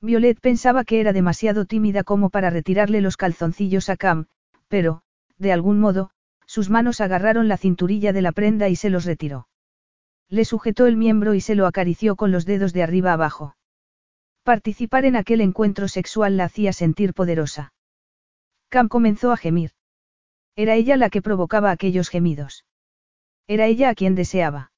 Violet 0.00 0.40
pensaba 0.40 0.84
que 0.84 1.00
era 1.00 1.12
demasiado 1.12 1.66
tímida 1.66 2.02
como 2.02 2.30
para 2.30 2.48
retirarle 2.48 3.02
los 3.02 3.18
calzoncillos 3.18 3.90
a 3.90 3.96
Cam, 3.98 4.24
pero, 4.68 5.02
de 5.36 5.52
algún 5.52 5.78
modo, 5.78 6.08
sus 6.46 6.70
manos 6.70 7.02
agarraron 7.02 7.46
la 7.46 7.58
cinturilla 7.58 8.14
de 8.14 8.22
la 8.22 8.32
prenda 8.32 8.70
y 8.70 8.76
se 8.76 8.88
los 8.88 9.04
retiró. 9.04 9.48
Le 10.30 10.46
sujetó 10.46 10.86
el 10.86 10.96
miembro 10.96 11.34
y 11.34 11.42
se 11.42 11.54
lo 11.54 11.66
acarició 11.66 12.16
con 12.16 12.32
los 12.32 12.46
dedos 12.46 12.72
de 12.72 12.82
arriba 12.82 13.12
abajo. 13.12 13.54
Participar 14.42 15.04
en 15.04 15.16
aquel 15.16 15.42
encuentro 15.42 15.88
sexual 15.88 16.38
la 16.38 16.44
hacía 16.44 16.72
sentir 16.72 17.12
poderosa. 17.12 17.74
Cam 18.70 18.88
comenzó 18.88 19.30
a 19.30 19.36
gemir. 19.36 19.72
Era 20.56 20.74
ella 20.74 20.96
la 20.96 21.10
que 21.10 21.20
provocaba 21.20 21.70
aquellos 21.70 22.08
gemidos. 22.08 22.64
Era 23.46 23.66
ella 23.66 23.90
a 23.90 23.94
quien 23.94 24.14
deseaba. 24.14 24.70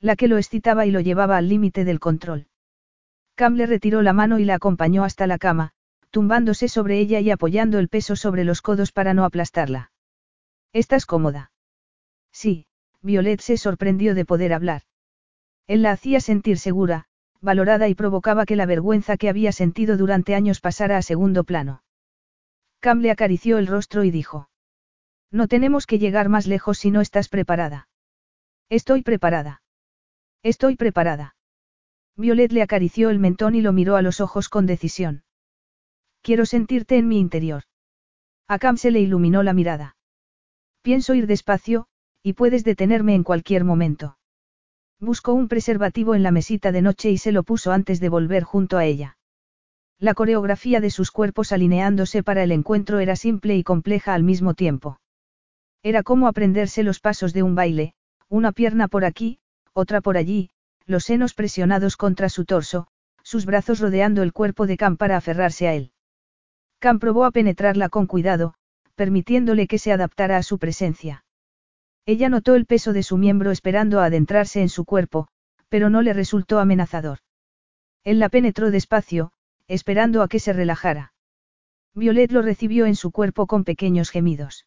La 0.00 0.16
que 0.16 0.28
lo 0.28 0.38
excitaba 0.38 0.86
y 0.86 0.90
lo 0.90 1.00
llevaba 1.00 1.36
al 1.36 1.48
límite 1.48 1.84
del 1.84 2.00
control. 2.00 2.46
Cam 3.34 3.54
le 3.54 3.66
retiró 3.66 4.02
la 4.02 4.12
mano 4.12 4.38
y 4.38 4.44
la 4.44 4.54
acompañó 4.54 5.04
hasta 5.04 5.26
la 5.26 5.38
cama, 5.38 5.72
tumbándose 6.10 6.68
sobre 6.68 7.00
ella 7.00 7.20
y 7.20 7.30
apoyando 7.30 7.78
el 7.78 7.88
peso 7.88 8.14
sobre 8.14 8.44
los 8.44 8.62
codos 8.62 8.92
para 8.92 9.14
no 9.14 9.24
aplastarla. 9.24 9.90
¿Estás 10.72 11.06
cómoda? 11.06 11.50
Sí, 12.30 12.66
Violet 13.02 13.40
se 13.40 13.56
sorprendió 13.56 14.14
de 14.14 14.24
poder 14.24 14.52
hablar. 14.52 14.82
Él 15.66 15.82
la 15.82 15.90
hacía 15.90 16.20
sentir 16.20 16.58
segura, 16.58 17.06
valorada 17.40 17.88
y 17.88 17.94
provocaba 17.94 18.46
que 18.46 18.56
la 18.56 18.66
vergüenza 18.66 19.16
que 19.16 19.28
había 19.28 19.50
sentido 19.50 19.96
durante 19.96 20.34
años 20.34 20.60
pasara 20.60 20.96
a 20.96 21.02
segundo 21.02 21.42
plano. 21.42 21.82
Cam 22.80 23.00
le 23.00 23.10
acarició 23.10 23.58
el 23.58 23.66
rostro 23.66 24.04
y 24.04 24.10
dijo. 24.10 24.48
No 25.32 25.48
tenemos 25.48 25.86
que 25.86 25.98
llegar 25.98 26.28
más 26.28 26.46
lejos 26.46 26.78
si 26.78 26.92
no 26.92 27.00
estás 27.00 27.28
preparada. 27.28 27.88
Estoy 28.68 29.02
preparada. 29.02 29.62
Estoy 30.44 30.76
preparada. 30.76 31.36
Violet 32.16 32.52
le 32.52 32.60
acarició 32.60 33.08
el 33.08 33.18
mentón 33.18 33.54
y 33.54 33.62
lo 33.62 33.72
miró 33.72 33.96
a 33.96 34.02
los 34.02 34.20
ojos 34.20 34.50
con 34.50 34.66
decisión. 34.66 35.24
Quiero 36.20 36.44
sentirte 36.44 36.98
en 36.98 37.08
mi 37.08 37.18
interior. 37.18 37.62
A 38.46 38.58
Cam 38.58 38.76
se 38.76 38.90
le 38.90 39.00
iluminó 39.00 39.42
la 39.42 39.54
mirada. 39.54 39.96
Pienso 40.82 41.14
ir 41.14 41.26
despacio, 41.26 41.86
y 42.22 42.34
puedes 42.34 42.62
detenerme 42.62 43.14
en 43.14 43.24
cualquier 43.24 43.64
momento. 43.64 44.18
Buscó 45.00 45.32
un 45.32 45.48
preservativo 45.48 46.14
en 46.14 46.22
la 46.22 46.30
mesita 46.30 46.72
de 46.72 46.82
noche 46.82 47.10
y 47.10 47.16
se 47.16 47.32
lo 47.32 47.42
puso 47.42 47.72
antes 47.72 47.98
de 47.98 48.10
volver 48.10 48.42
junto 48.42 48.76
a 48.76 48.84
ella. 48.84 49.16
La 49.98 50.12
coreografía 50.12 50.80
de 50.80 50.90
sus 50.90 51.10
cuerpos 51.10 51.52
alineándose 51.52 52.22
para 52.22 52.42
el 52.42 52.52
encuentro 52.52 52.98
era 52.98 53.16
simple 53.16 53.56
y 53.56 53.62
compleja 53.62 54.12
al 54.12 54.24
mismo 54.24 54.52
tiempo. 54.52 55.00
Era 55.82 56.02
como 56.02 56.28
aprenderse 56.28 56.82
los 56.82 57.00
pasos 57.00 57.32
de 57.32 57.42
un 57.42 57.54
baile, 57.54 57.94
una 58.28 58.52
pierna 58.52 58.88
por 58.88 59.06
aquí, 59.06 59.38
otra 59.74 60.00
por 60.00 60.16
allí, 60.16 60.50
los 60.86 61.04
senos 61.04 61.34
presionados 61.34 61.96
contra 61.96 62.28
su 62.28 62.44
torso, 62.44 62.86
sus 63.22 63.44
brazos 63.44 63.80
rodeando 63.80 64.22
el 64.22 64.32
cuerpo 64.32 64.66
de 64.66 64.76
Cam 64.76 64.96
para 64.96 65.16
aferrarse 65.16 65.68
a 65.68 65.74
él. 65.74 65.92
Cam 66.78 66.98
probó 66.98 67.24
a 67.24 67.30
penetrarla 67.30 67.88
con 67.88 68.06
cuidado, 68.06 68.54
permitiéndole 68.94 69.66
que 69.66 69.78
se 69.78 69.92
adaptara 69.92 70.36
a 70.36 70.42
su 70.42 70.58
presencia. 70.58 71.24
Ella 72.06 72.28
notó 72.28 72.54
el 72.54 72.66
peso 72.66 72.92
de 72.92 73.02
su 73.02 73.16
miembro 73.16 73.50
esperando 73.50 74.00
a 74.00 74.04
adentrarse 74.06 74.60
en 74.60 74.68
su 74.68 74.84
cuerpo, 74.84 75.28
pero 75.68 75.90
no 75.90 76.02
le 76.02 76.12
resultó 76.12 76.60
amenazador. 76.60 77.18
Él 78.04 78.18
la 78.18 78.28
penetró 78.28 78.70
despacio, 78.70 79.32
esperando 79.66 80.22
a 80.22 80.28
que 80.28 80.38
se 80.38 80.52
relajara. 80.52 81.14
Violet 81.94 82.30
lo 82.30 82.42
recibió 82.42 82.86
en 82.86 82.96
su 82.96 83.10
cuerpo 83.10 83.46
con 83.46 83.64
pequeños 83.64 84.10
gemidos. 84.10 84.66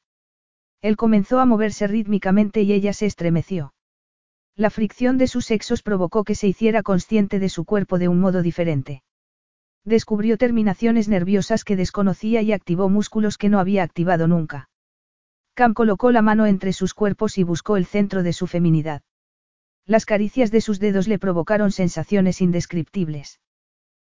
Él 0.82 0.98
comenzó 0.98 1.40
a 1.40 1.46
moverse 1.46 1.86
rítmicamente 1.88 2.64
y 2.64 2.74
ella 2.74 2.94
se 2.94 3.06
estremeció. 3.06 3.74
La 4.58 4.72
fricción 4.72 5.20
de 5.20 5.28
sus 5.28 5.46
sexos 5.46 5.84
provocó 5.84 6.24
que 6.24 6.34
se 6.34 6.48
hiciera 6.48 6.82
consciente 6.82 7.38
de 7.38 7.48
su 7.48 7.64
cuerpo 7.64 8.00
de 8.00 8.08
un 8.08 8.20
modo 8.20 8.42
diferente. 8.42 9.04
Descubrió 9.86 10.36
terminaciones 10.40 11.08
nerviosas 11.08 11.64
que 11.64 11.76
desconocía 11.76 12.42
y 12.42 12.52
activó 12.52 12.90
músculos 12.90 13.38
que 13.38 13.50
no 13.50 13.60
había 13.60 13.84
activado 13.84 14.28
nunca. 14.28 14.68
Cam 15.54 15.76
colocó 15.76 16.12
la 16.12 16.24
mano 16.24 16.48
entre 16.48 16.74
sus 16.74 16.96
cuerpos 16.96 17.38
y 17.38 17.44
buscó 17.44 17.78
el 17.78 17.86
centro 17.86 18.24
de 18.24 18.34
su 18.34 18.48
feminidad. 18.48 19.04
Las 19.86 20.06
caricias 20.06 20.50
de 20.50 20.62
sus 20.62 20.80
dedos 20.80 21.08
le 21.08 21.20
provocaron 21.20 21.72
sensaciones 21.72 22.42
indescriptibles. 22.42 23.40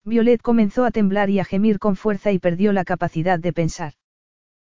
Violet 0.05 0.41
comenzó 0.41 0.85
a 0.85 0.91
temblar 0.91 1.29
y 1.29 1.39
a 1.39 1.45
gemir 1.45 1.79
con 1.79 1.97
fuerza 1.97 2.31
y 2.31 2.39
perdió 2.39 2.71
la 2.71 2.85
capacidad 2.85 3.39
de 3.39 3.51
pensar. 3.51 3.93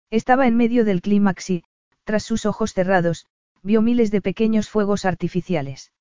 Estaba 0.09 0.47
en 0.47 0.57
medio 0.57 0.83
del 0.83 1.01
clímax 1.01 1.49
y, 1.49 1.63
tras 2.03 2.23
sus 2.23 2.45
ojos 2.45 2.73
cerrados, 2.73 3.25
vio 3.63 3.81
miles 3.81 4.11
de 4.11 4.21
pequeños 4.21 4.69
fuegos 4.69 5.05
artificiales. 5.05 5.91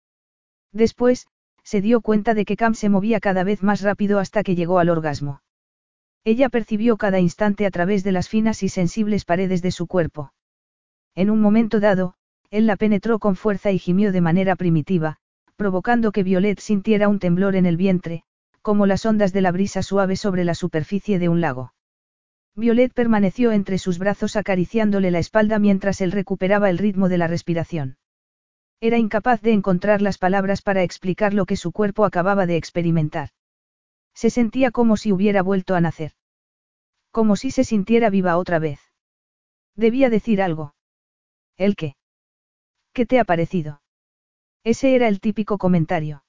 Después, 0.73 1.27
se 1.63 1.81
dio 1.81 2.01
cuenta 2.01 2.35
de 2.35 2.45
que 2.45 2.57
Cam 2.57 2.75
se 2.75 2.89
movía 2.89 3.21
cada 3.21 3.45
vez 3.45 3.63
más 3.63 3.83
rápido 3.83 4.19
hasta 4.19 4.43
que 4.43 4.55
llegó 4.55 4.79
al 4.79 4.89
orgasmo. 4.89 5.43
Ella 6.25 6.49
percibió 6.49 6.97
cada 6.97 7.19
instante 7.19 7.67
a 7.67 7.71
través 7.71 8.05
de 8.05 8.13
las 8.13 8.29
finas 8.29 8.63
y 8.63 8.69
sensibles 8.69 9.25
paredes 9.25 9.63
de 9.63 9.71
su 9.71 9.87
cuerpo. 9.87 10.33
En 11.15 11.31
un 11.31 11.41
momento 11.41 11.81
dado, 11.81 12.15
él 12.51 12.67
la 12.67 12.77
penetró 12.77 13.19
con 13.19 13.37
fuerza 13.37 13.71
y 13.71 13.79
gimió 13.79 14.13
de 14.13 14.21
manera 14.21 14.57
primitiva, 14.57 15.17
provocando 15.57 16.13
que 16.13 16.23
Violet 16.23 16.59
sintiera 16.59 17.09
un 17.09 17.19
temblor 17.19 17.57
en 17.57 17.67
el 17.67 17.77
vientre, 17.77 18.23
como 18.63 18.87
las 18.87 19.07
ondas 19.07 19.33
de 19.33 19.41
la 19.41 19.53
brisa 19.53 19.83
suave 19.83 20.17
sobre 20.17 20.45
la 20.45 20.55
superficie 20.55 21.19
de 21.19 21.29
un 21.29 21.41
lago. 21.41 21.73
Violet 22.57 22.93
permaneció 22.93 23.53
entre 23.53 23.79
sus 23.79 23.99
brazos 23.99 24.37
acariciándole 24.37 25.11
la 25.11 25.19
espalda 25.19 25.59
mientras 25.59 26.01
él 26.01 26.13
recuperaba 26.13 26.69
el 26.69 26.79
ritmo 26.79 27.09
de 27.09 27.19
la 27.19 27.27
respiración. 27.27 27.97
Era 28.81 28.99
incapaz 28.99 29.41
de 29.43 29.53
encontrar 29.53 30.03
las 30.03 30.19
palabras 30.19 30.63
para 30.63 30.83
explicar 30.83 31.35
lo 31.35 31.47
que 31.47 31.57
su 31.57 31.71
cuerpo 31.71 32.05
acababa 32.05 32.47
de 32.47 32.57
experimentar. 32.57 33.31
Se 34.15 34.31
sentía 34.31 34.71
como 34.71 34.97
si 34.97 35.13
hubiera 35.13 35.43
vuelto 35.43 35.75
a 35.75 35.81
nacer. 35.81 36.13
Como 37.11 37.37
si 37.37 37.51
se 37.51 37.65
sintiera 37.65 38.11
viva 38.11 38.37
otra 38.37 38.59
vez. 38.59 38.81
Debía 39.77 40.11
decir 40.11 40.43
algo. 40.43 40.75
¿El 41.57 41.77
qué? 41.77 41.97
¿Qué 42.93 43.07
te 43.07 43.21
ha 43.21 43.25
parecido? 43.25 43.83
Ese 44.65 44.95
era 44.95 45.09
el 45.09 45.21
típico 45.21 45.59
comentario. 45.59 46.25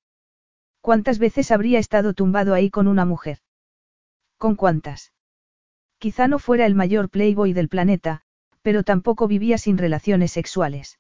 ¿Cuántas 0.81 1.19
veces 1.19 1.52
habría 1.52 1.80
estado 1.80 2.14
tumbado 2.14 2.53
ahí 2.53 2.69
con 2.69 2.88
una 2.88 3.06
mujer? 3.06 3.39
¿Con 4.38 4.56
cuántas? 4.56 5.14
Quizá 6.01 6.27
no 6.27 6.39
fuera 6.39 6.65
el 6.65 6.73
mayor 6.73 7.09
playboy 7.09 7.53
del 7.53 7.69
planeta, 7.69 8.21
pero 8.63 8.81
tampoco 8.81 9.27
vivía 9.27 9.59
sin 9.59 9.77
relaciones 9.77 10.31
sexuales. 10.31 10.97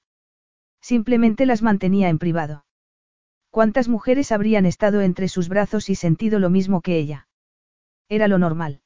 Simplemente 0.79 1.47
las 1.47 1.63
mantenía 1.63 2.07
en 2.09 2.19
privado. 2.19 2.65
¿Cuántas 3.49 3.89
mujeres 3.89 4.31
habrían 4.31 4.67
estado 4.67 5.01
entre 5.01 5.27
sus 5.27 5.49
brazos 5.49 5.89
y 5.89 5.95
sentido 5.95 6.37
lo 6.37 6.51
mismo 6.51 6.81
que 6.81 6.99
ella? 6.99 7.27
Era 8.09 8.27
lo 8.27 8.37
normal. 8.37 8.81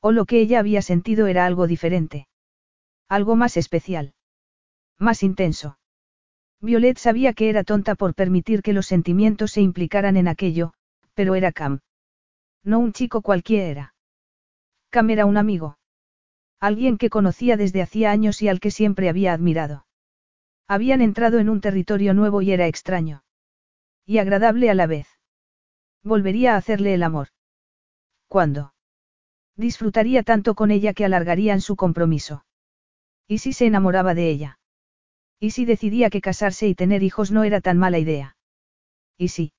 O 0.00 0.10
lo 0.10 0.24
que 0.24 0.40
ella 0.40 0.58
había 0.58 0.82
sentido 0.82 1.28
era 1.28 1.46
algo 1.46 1.68
diferente. 1.68 2.26
Algo 3.08 3.36
más 3.36 3.56
especial. 3.56 4.14
Más 4.98 5.22
intenso. 5.22 5.78
Violet 6.60 6.98
sabía 6.98 7.32
que 7.32 7.48
era 7.48 7.62
tonta 7.62 7.94
por 7.94 8.14
permitir 8.14 8.60
que 8.60 8.72
los 8.72 8.86
sentimientos 8.86 9.52
se 9.52 9.60
implicaran 9.60 10.16
en 10.16 10.26
aquello, 10.26 10.72
pero 11.14 11.36
era 11.36 11.52
Cam. 11.52 11.78
No 12.64 12.80
un 12.80 12.92
chico 12.92 13.22
cualquiera. 13.22 13.94
Cam 14.90 15.10
era 15.10 15.26
un 15.26 15.36
amigo. 15.36 15.78
Alguien 16.60 16.98
que 16.98 17.10
conocía 17.10 17.56
desde 17.56 17.82
hacía 17.82 18.10
años 18.10 18.42
y 18.42 18.48
al 18.48 18.60
que 18.60 18.70
siempre 18.70 19.08
había 19.08 19.32
admirado. 19.32 19.86
Habían 20.66 21.02
entrado 21.02 21.38
en 21.38 21.48
un 21.48 21.60
territorio 21.60 22.14
nuevo 22.14 22.42
y 22.42 22.52
era 22.52 22.66
extraño. 22.66 23.22
Y 24.04 24.18
agradable 24.18 24.70
a 24.70 24.74
la 24.74 24.86
vez. 24.86 25.06
Volvería 26.02 26.54
a 26.54 26.56
hacerle 26.56 26.94
el 26.94 27.02
amor. 27.02 27.28
¿Cuándo? 28.28 28.74
Disfrutaría 29.56 30.22
tanto 30.22 30.54
con 30.54 30.70
ella 30.70 30.94
que 30.94 31.04
alargarían 31.04 31.60
su 31.60 31.76
compromiso. 31.76 32.44
¿Y 33.26 33.38
si 33.38 33.52
se 33.52 33.66
enamoraba 33.66 34.14
de 34.14 34.30
ella? 34.30 34.58
¿Y 35.40 35.50
si 35.50 35.64
decidía 35.64 36.10
que 36.10 36.20
casarse 36.20 36.66
y 36.66 36.74
tener 36.74 37.02
hijos 37.02 37.30
no 37.30 37.44
era 37.44 37.60
tan 37.60 37.78
mala 37.78 37.98
idea? 37.98 38.36
¿Y 39.16 39.28
si? 39.28 39.52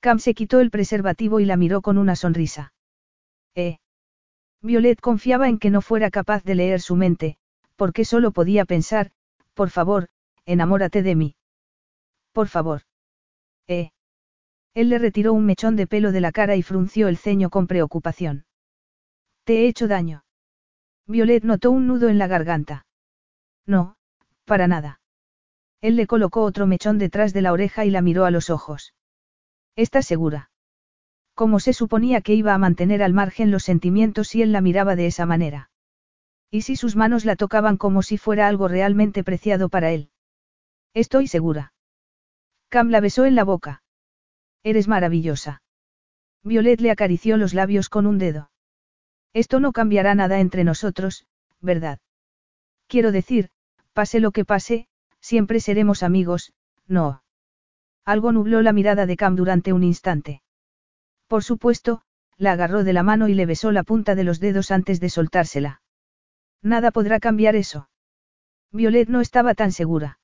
Cam 0.00 0.18
se 0.18 0.34
quitó 0.34 0.60
el 0.60 0.70
preservativo 0.70 1.40
y 1.40 1.44
la 1.44 1.56
miró 1.56 1.82
con 1.82 1.98
una 1.98 2.16
sonrisa. 2.16 2.72
Eh. 3.54 3.78
Violet 4.62 5.00
confiaba 5.00 5.48
en 5.48 5.58
que 5.58 5.70
no 5.70 5.80
fuera 5.80 6.10
capaz 6.10 6.44
de 6.44 6.54
leer 6.54 6.80
su 6.80 6.96
mente, 6.96 7.38
porque 7.76 8.04
solo 8.04 8.30
podía 8.32 8.64
pensar, 8.64 9.10
por 9.54 9.70
favor, 9.70 10.08
enamórate 10.44 11.02
de 11.02 11.14
mí. 11.14 11.36
Por 12.32 12.48
favor. 12.48 12.82
Eh. 13.66 13.90
Él 14.74 14.90
le 14.90 14.98
retiró 14.98 15.32
un 15.32 15.46
mechón 15.46 15.76
de 15.76 15.86
pelo 15.86 16.12
de 16.12 16.20
la 16.20 16.32
cara 16.32 16.56
y 16.56 16.62
frunció 16.62 17.08
el 17.08 17.16
ceño 17.16 17.50
con 17.50 17.66
preocupación. 17.66 18.44
¿Te 19.44 19.62
he 19.62 19.66
hecho 19.66 19.88
daño? 19.88 20.24
Violet 21.06 21.42
notó 21.42 21.70
un 21.70 21.86
nudo 21.86 22.08
en 22.08 22.18
la 22.18 22.26
garganta. 22.26 22.86
No, 23.66 23.96
para 24.44 24.68
nada. 24.68 25.00
Él 25.80 25.96
le 25.96 26.06
colocó 26.06 26.42
otro 26.42 26.66
mechón 26.66 26.98
detrás 26.98 27.32
de 27.32 27.42
la 27.42 27.52
oreja 27.52 27.84
y 27.84 27.90
la 27.90 28.02
miró 28.02 28.26
a 28.26 28.30
los 28.30 28.50
ojos. 28.50 28.94
¿Estás 29.74 30.06
segura? 30.06 30.49
¿Cómo 31.40 31.58
se 31.58 31.72
suponía 31.72 32.20
que 32.20 32.34
iba 32.34 32.52
a 32.52 32.58
mantener 32.58 33.02
al 33.02 33.14
margen 33.14 33.50
los 33.50 33.62
sentimientos 33.62 34.28
si 34.28 34.42
él 34.42 34.52
la 34.52 34.60
miraba 34.60 34.94
de 34.94 35.06
esa 35.06 35.24
manera? 35.24 35.70
¿Y 36.50 36.60
si 36.60 36.76
sus 36.76 36.96
manos 36.96 37.24
la 37.24 37.34
tocaban 37.34 37.78
como 37.78 38.02
si 38.02 38.18
fuera 38.18 38.46
algo 38.46 38.68
realmente 38.68 39.24
preciado 39.24 39.70
para 39.70 39.90
él? 39.90 40.10
Estoy 40.92 41.28
segura. 41.28 41.72
Cam 42.68 42.90
la 42.90 43.00
besó 43.00 43.24
en 43.24 43.36
la 43.36 43.44
boca. 43.44 43.82
Eres 44.64 44.86
maravillosa. 44.86 45.62
Violet 46.44 46.78
le 46.82 46.90
acarició 46.90 47.38
los 47.38 47.54
labios 47.54 47.88
con 47.88 48.06
un 48.06 48.18
dedo. 48.18 48.50
Esto 49.32 49.60
no 49.60 49.72
cambiará 49.72 50.14
nada 50.14 50.40
entre 50.40 50.62
nosotros, 50.62 51.24
¿verdad? 51.62 52.00
Quiero 52.86 53.12
decir, 53.12 53.48
Pase 53.94 54.20
lo 54.20 54.30
que 54.32 54.44
pase, 54.44 54.88
siempre 55.22 55.60
seremos 55.60 56.02
amigos, 56.02 56.52
no. 56.86 57.22
Algo 58.04 58.30
nubló 58.30 58.60
la 58.60 58.74
mirada 58.74 59.06
de 59.06 59.16
Cam 59.16 59.36
durante 59.36 59.72
un 59.72 59.84
instante. 59.84 60.42
Por 61.30 61.44
supuesto, 61.44 62.02
la 62.38 62.50
agarró 62.50 62.82
de 62.82 62.92
la 62.92 63.04
mano 63.04 63.28
y 63.28 63.34
le 63.34 63.46
besó 63.46 63.70
la 63.70 63.84
punta 63.84 64.16
de 64.16 64.24
los 64.24 64.40
dedos 64.40 64.72
antes 64.72 64.98
de 64.98 65.10
soltársela. 65.10 65.80
Nada 66.60 66.90
podrá 66.90 67.20
cambiar 67.20 67.54
eso. 67.54 67.88
Violet 68.72 69.08
no 69.08 69.20
estaba 69.20 69.54
tan 69.54 69.70
segura. 69.70 70.18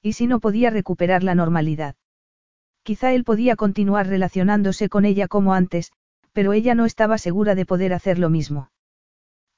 ¿Y 0.00 0.14
si 0.14 0.26
no 0.26 0.40
podía 0.40 0.70
recuperar 0.70 1.22
la 1.22 1.34
normalidad? 1.34 1.96
Quizá 2.82 3.12
él 3.12 3.24
podía 3.24 3.56
continuar 3.56 4.06
relacionándose 4.06 4.88
con 4.88 5.04
ella 5.04 5.28
como 5.28 5.52
antes, 5.52 5.92
pero 6.32 6.54
ella 6.54 6.74
no 6.74 6.86
estaba 6.86 7.18
segura 7.18 7.54
de 7.54 7.66
poder 7.66 7.92
hacer 7.92 8.18
lo 8.18 8.30
mismo. 8.30 8.70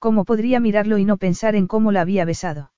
¿Cómo 0.00 0.24
podría 0.24 0.58
mirarlo 0.58 0.98
y 0.98 1.04
no 1.04 1.18
pensar 1.18 1.54
en 1.54 1.68
cómo 1.68 1.92
la 1.92 2.00
había 2.00 2.24
besado? 2.24 2.72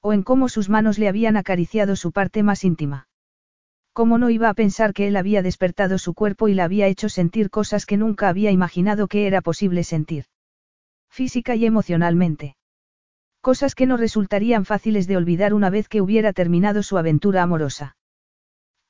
O 0.00 0.12
en 0.12 0.24
cómo 0.24 0.48
sus 0.48 0.68
manos 0.68 0.98
le 0.98 1.06
habían 1.06 1.36
acariciado 1.36 1.94
su 1.94 2.10
parte 2.10 2.42
más 2.42 2.64
íntima. 2.64 3.06
¿Cómo 3.92 4.16
no 4.16 4.30
iba 4.30 4.48
a 4.48 4.54
pensar 4.54 4.94
que 4.94 5.06
él 5.06 5.16
había 5.16 5.42
despertado 5.42 5.98
su 5.98 6.14
cuerpo 6.14 6.48
y 6.48 6.54
la 6.54 6.64
había 6.64 6.86
hecho 6.86 7.08
sentir 7.10 7.50
cosas 7.50 7.84
que 7.84 7.98
nunca 7.98 8.28
había 8.28 8.50
imaginado 8.50 9.06
que 9.06 9.26
era 9.26 9.42
posible 9.42 9.84
sentir? 9.84 10.24
Física 11.10 11.54
y 11.56 11.66
emocionalmente. 11.66 12.56
Cosas 13.42 13.74
que 13.74 13.86
no 13.86 13.98
resultarían 13.98 14.64
fáciles 14.64 15.06
de 15.06 15.18
olvidar 15.18 15.52
una 15.52 15.68
vez 15.68 15.88
que 15.88 16.00
hubiera 16.00 16.32
terminado 16.32 16.82
su 16.82 16.96
aventura 16.96 17.42
amorosa. 17.42 17.96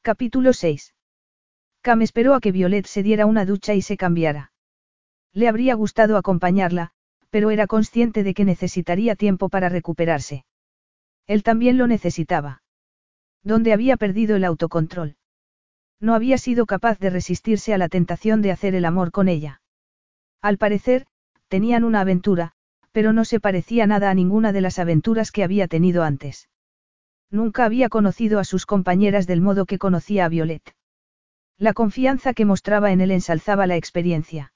Capítulo 0.03 0.53
6. 0.53 0.95
Cam 1.81 2.03
esperó 2.03 2.35
a 2.35 2.41
que 2.41 2.53
Violet 2.53 2.87
se 2.87 3.03
diera 3.03 3.27
una 3.27 3.45
ducha 3.45 3.75
y 3.75 3.83
se 3.83 3.97
cambiara. 3.97 4.53
Le 5.33 5.49
habría 5.49 5.75
gustado 5.75 6.17
acompañarla, 6.17 6.93
pero 7.31 7.51
era 7.51 7.67
consciente 7.67 8.23
de 8.23 8.35
que 8.35 8.45
necesitaría 8.45 9.17
tiempo 9.17 9.49
para 9.49 9.69
recuperarse. 9.69 10.45
Él 11.27 11.43
también 11.43 11.79
lo 11.79 11.89
necesitaba. 11.89 12.62
¿Dónde 13.43 13.73
había 13.73 13.97
perdido 13.97 14.37
el 14.37 14.45
autocontrol? 14.45 15.17
No 16.01 16.15
había 16.15 16.39
sido 16.39 16.67
capaz 16.67 16.99
de 16.99 17.11
resistirse 17.11 17.75
a 17.75 17.79
la 17.79 17.89
tentación 17.89 18.43
de 18.43 18.53
hacer 18.53 18.75
el 18.75 18.85
amor 18.85 19.11
con 19.11 19.29
ella. 19.29 19.63
Al 20.41 20.59
parecer, 20.59 21.07
tenían 21.49 21.85
una 21.85 22.01
aventura, 22.01 22.53
pero 22.93 23.13
no 23.13 23.25
se 23.25 23.41
parecía 23.41 23.87
nada 23.87 24.11
a 24.11 24.15
ninguna 24.15 24.53
de 24.53 24.61
las 24.61 24.79
aventuras 24.79 25.33
que 25.33 25.45
había 25.45 25.69
tenido 25.69 26.03
antes. 26.03 26.49
Nunca 27.31 27.65
había 27.65 27.89
conocido 27.89 28.39
a 28.39 28.45
sus 28.45 28.67
compañeras 28.67 29.27
del 29.27 29.41
modo 29.41 29.65
que 29.65 29.79
conocía 29.79 30.27
a 30.27 30.29
Violet. 30.29 30.75
La 31.59 31.73
confianza 31.73 32.35
que 32.35 32.45
mostraba 32.45 32.93
en 32.93 33.01
él 33.01 33.11
ensalzaba 33.11 33.67
la 33.67 33.77
experiencia. 33.77 34.53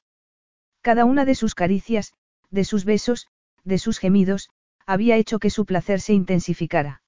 Cada 0.82 1.04
una 1.04 1.24
de 1.24 1.34
sus 1.34 1.54
caricias, 1.54 2.12
de 2.50 2.64
sus 2.64 2.84
besos, 2.84 3.28
de 3.64 3.78
sus 3.78 3.98
gemidos, 3.98 4.50
había 4.86 5.16
hecho 5.16 5.38
que 5.38 5.50
su 5.50 5.64
placer 5.64 6.00
se 6.00 6.12
intensificara. 6.12 7.02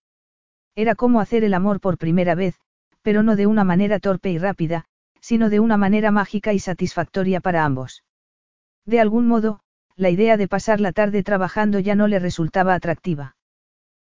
Era 0.78 0.94
como 0.94 1.20
hacer 1.20 1.42
el 1.42 1.54
amor 1.54 1.80
por 1.80 1.98
primera 1.98 2.36
vez, 2.36 2.54
pero 3.02 3.24
no 3.24 3.34
de 3.34 3.48
una 3.48 3.64
manera 3.64 3.98
torpe 3.98 4.30
y 4.30 4.38
rápida, 4.38 4.84
sino 5.20 5.50
de 5.50 5.58
una 5.58 5.76
manera 5.76 6.12
mágica 6.12 6.52
y 6.52 6.60
satisfactoria 6.60 7.40
para 7.40 7.64
ambos. 7.64 8.04
De 8.86 9.00
algún 9.00 9.26
modo, 9.26 9.58
la 9.96 10.10
idea 10.10 10.36
de 10.36 10.46
pasar 10.46 10.78
la 10.78 10.92
tarde 10.92 11.24
trabajando 11.24 11.80
ya 11.80 11.96
no 11.96 12.06
le 12.06 12.20
resultaba 12.20 12.74
atractiva. 12.74 13.34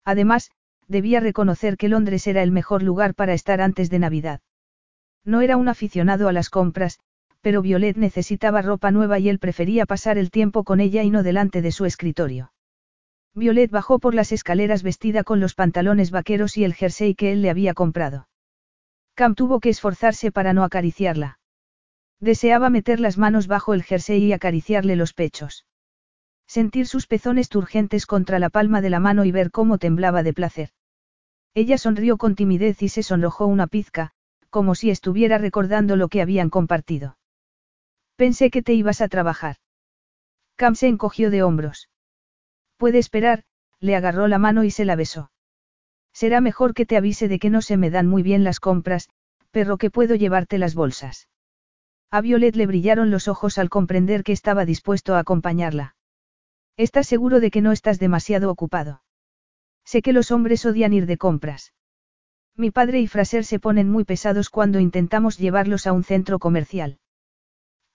Además, 0.05 0.51
debía 0.89 1.21
reconocer 1.21 1.77
que 1.77 1.89
Londres 1.89 2.27
era 2.27 2.43
el 2.43 2.51
mejor 2.51 2.83
lugar 2.83 3.15
para 3.15 3.33
estar 3.33 3.61
antes 3.61 3.89
de 3.89 4.01
Navidad. 4.01 4.41
No 5.25 5.43
era 5.43 5.57
un 5.57 5.69
aficionado 5.69 6.27
a 6.27 6.33
las 6.33 6.51
compras, 6.51 6.99
pero 7.43 7.63
Violet 7.63 7.97
necesitaba 7.97 8.61
ropa 8.61 8.91
nueva 8.91 9.21
y 9.21 9.29
él 9.29 9.39
prefería 9.39 9.87
pasar 9.87 10.19
el 10.19 10.33
tiempo 10.33 10.65
con 10.65 10.81
ella 10.81 11.05
y 11.05 11.11
no 11.11 11.23
delante 11.23 11.63
de 11.63 11.71
su 11.71 11.85
escritorio. 11.85 12.51
Violet 13.37 13.71
bajó 13.71 13.99
por 13.99 14.15
las 14.15 14.33
escaleras 14.33 14.83
vestida 14.83 15.23
con 15.23 15.41
los 15.41 15.55
pantalones 15.55 16.11
vaqueros 16.11 16.57
y 16.57 16.65
el 16.65 16.73
jersey 16.73 17.15
que 17.15 17.33
él 17.33 17.43
le 17.43 17.51
había 17.51 17.75
comprado. 17.75 18.29
Cam 19.15 19.35
tuvo 19.35 19.61
que 19.61 19.69
esforzarse 19.69 20.33
para 20.33 20.55
no 20.55 20.65
acariciarla. 20.65 21.39
Deseaba 22.19 22.71
meter 22.71 22.99
las 22.99 23.19
manos 23.19 23.47
bajo 23.47 23.75
el 23.75 23.83
jersey 23.83 24.25
y 24.25 24.33
acariciarle 24.33 24.97
los 24.97 25.13
pechos. 25.13 25.67
Sentir 26.47 26.87
sus 26.87 27.07
pezones 27.07 27.51
turgentes 27.51 28.07
contra 28.07 28.39
la 28.39 28.49
palma 28.49 28.81
de 28.81 28.89
la 28.89 29.01
mano 29.01 29.27
y 29.27 29.33
ver 29.33 29.51
cómo 29.51 29.77
temblaba 29.77 30.23
de 30.23 30.33
placer. 30.33 30.71
Ella 31.53 31.77
sonrió 31.77 32.17
con 32.17 32.37
timidez 32.37 32.83
y 32.83 32.89
se 32.89 33.03
sonrojó 33.03 33.47
una 33.47 33.67
pizca, 33.67 34.13
como 34.49 34.75
si 34.75 34.89
estuviera 34.89 35.37
recordando 35.37 35.97
lo 35.97 36.09
que 36.09 36.23
habían 36.23 36.49
compartido. 36.49 37.19
Pensé 38.17 38.51
que 38.51 38.63
te 38.63 38.73
ibas 38.73 39.03
a 39.03 39.09
trabajar. 39.09 39.57
Cam 40.57 40.75
se 40.75 40.87
encogió 40.87 41.31
de 41.31 41.43
hombros. 41.43 41.91
Puede 42.77 42.99
esperar, 42.99 43.45
le 43.81 43.97
agarró 43.97 44.29
la 44.29 44.39
mano 44.39 44.65
y 44.65 44.71
se 44.71 44.85
la 44.85 44.97
besó. 44.97 45.31
Será 46.13 46.41
mejor 46.41 46.75
que 46.75 46.87
te 46.87 46.97
avise 46.97 47.29
de 47.29 47.39
que 47.39 47.51
no 47.51 47.63
se 47.63 47.77
me 47.77 47.91
dan 47.91 48.07
muy 48.07 48.23
bien 48.23 48.45
las 48.45 48.61
compras, 48.61 49.09
perro 49.51 49.77
que 49.77 49.91
puedo 49.91 50.15
llevarte 50.15 50.59
las 50.59 50.75
bolsas. 50.75 51.29
A 52.11 52.21
Violet 52.21 52.57
le 52.57 52.67
brillaron 52.67 53.11
los 53.11 53.29
ojos 53.29 53.59
al 53.59 53.69
comprender 53.69 54.23
que 54.23 54.33
estaba 54.33 54.65
dispuesto 54.65 55.15
a 55.15 55.19
acompañarla. 55.19 55.97
¿Estás 56.77 57.07
seguro 57.07 57.41
de 57.41 57.51
que 57.51 57.63
no 57.63 57.73
estás 57.73 57.99
demasiado 57.99 58.51
ocupado? 58.51 59.03
Sé 59.85 60.03
que 60.03 60.13
los 60.13 60.31
hombres 60.31 60.65
odian 60.67 60.93
ir 60.93 61.07
de 61.07 61.17
compras. 61.17 61.73
Mi 62.55 62.71
padre 62.71 63.01
y 63.01 63.07
Fraser 63.07 63.45
se 63.45 63.59
ponen 63.59 63.91
muy 63.91 64.05
pesados 64.05 64.51
cuando 64.51 64.81
intentamos 64.81 65.39
llevarlos 65.39 65.87
a 65.87 65.93
un 65.93 66.05
centro 66.05 66.39
comercial. 66.39 66.99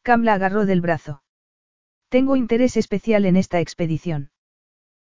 Cam 0.03 0.23
la 0.23 0.33
agarró 0.33 0.65
del 0.65 0.81
brazo. 0.81 1.23
Tengo 2.09 2.35
interés 2.35 2.77
especial 2.77 3.25
en 3.25 3.37
esta 3.37 3.59
expedición. 3.59 4.31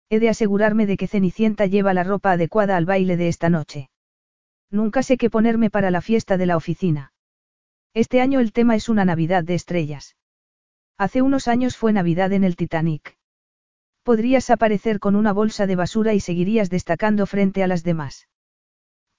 He 0.10 0.20
de 0.20 0.30
asegurarme 0.30 0.86
de 0.86 0.96
que 0.96 1.08
Cenicienta 1.08 1.66
lleva 1.66 1.94
la 1.94 2.04
ropa 2.04 2.32
adecuada 2.32 2.78
al 2.78 2.86
baile 2.86 3.18
de 3.18 3.28
esta 3.28 3.50
noche. 3.50 3.90
Nunca 4.72 5.04
sé 5.04 5.18
qué 5.18 5.30
ponerme 5.30 5.70
para 5.70 5.92
la 5.92 6.02
fiesta 6.02 6.38
de 6.38 6.46
la 6.46 6.56
oficina. 6.56 7.12
Este 7.94 8.22
año 8.22 8.40
el 8.40 8.54
tema 8.54 8.76
es 8.76 8.90
una 8.90 9.06
Navidad 9.06 9.44
de 9.44 9.56
estrellas. 9.56 10.16
Hace 10.98 11.22
unos 11.22 11.48
años 11.48 11.76
fue 11.76 11.92
Navidad 11.92 12.32
en 12.32 12.44
el 12.44 12.56
Titanic. 12.56 13.18
Podrías 14.04 14.50
aparecer 14.50 15.00
con 15.00 15.18
una 15.18 15.34
bolsa 15.34 15.68
de 15.68 15.76
basura 15.76 16.14
y 16.14 16.22
seguirías 16.22 16.70
destacando 16.70 17.26
frente 17.26 17.62
a 17.62 17.68
las 17.68 17.84
demás. 17.84 18.30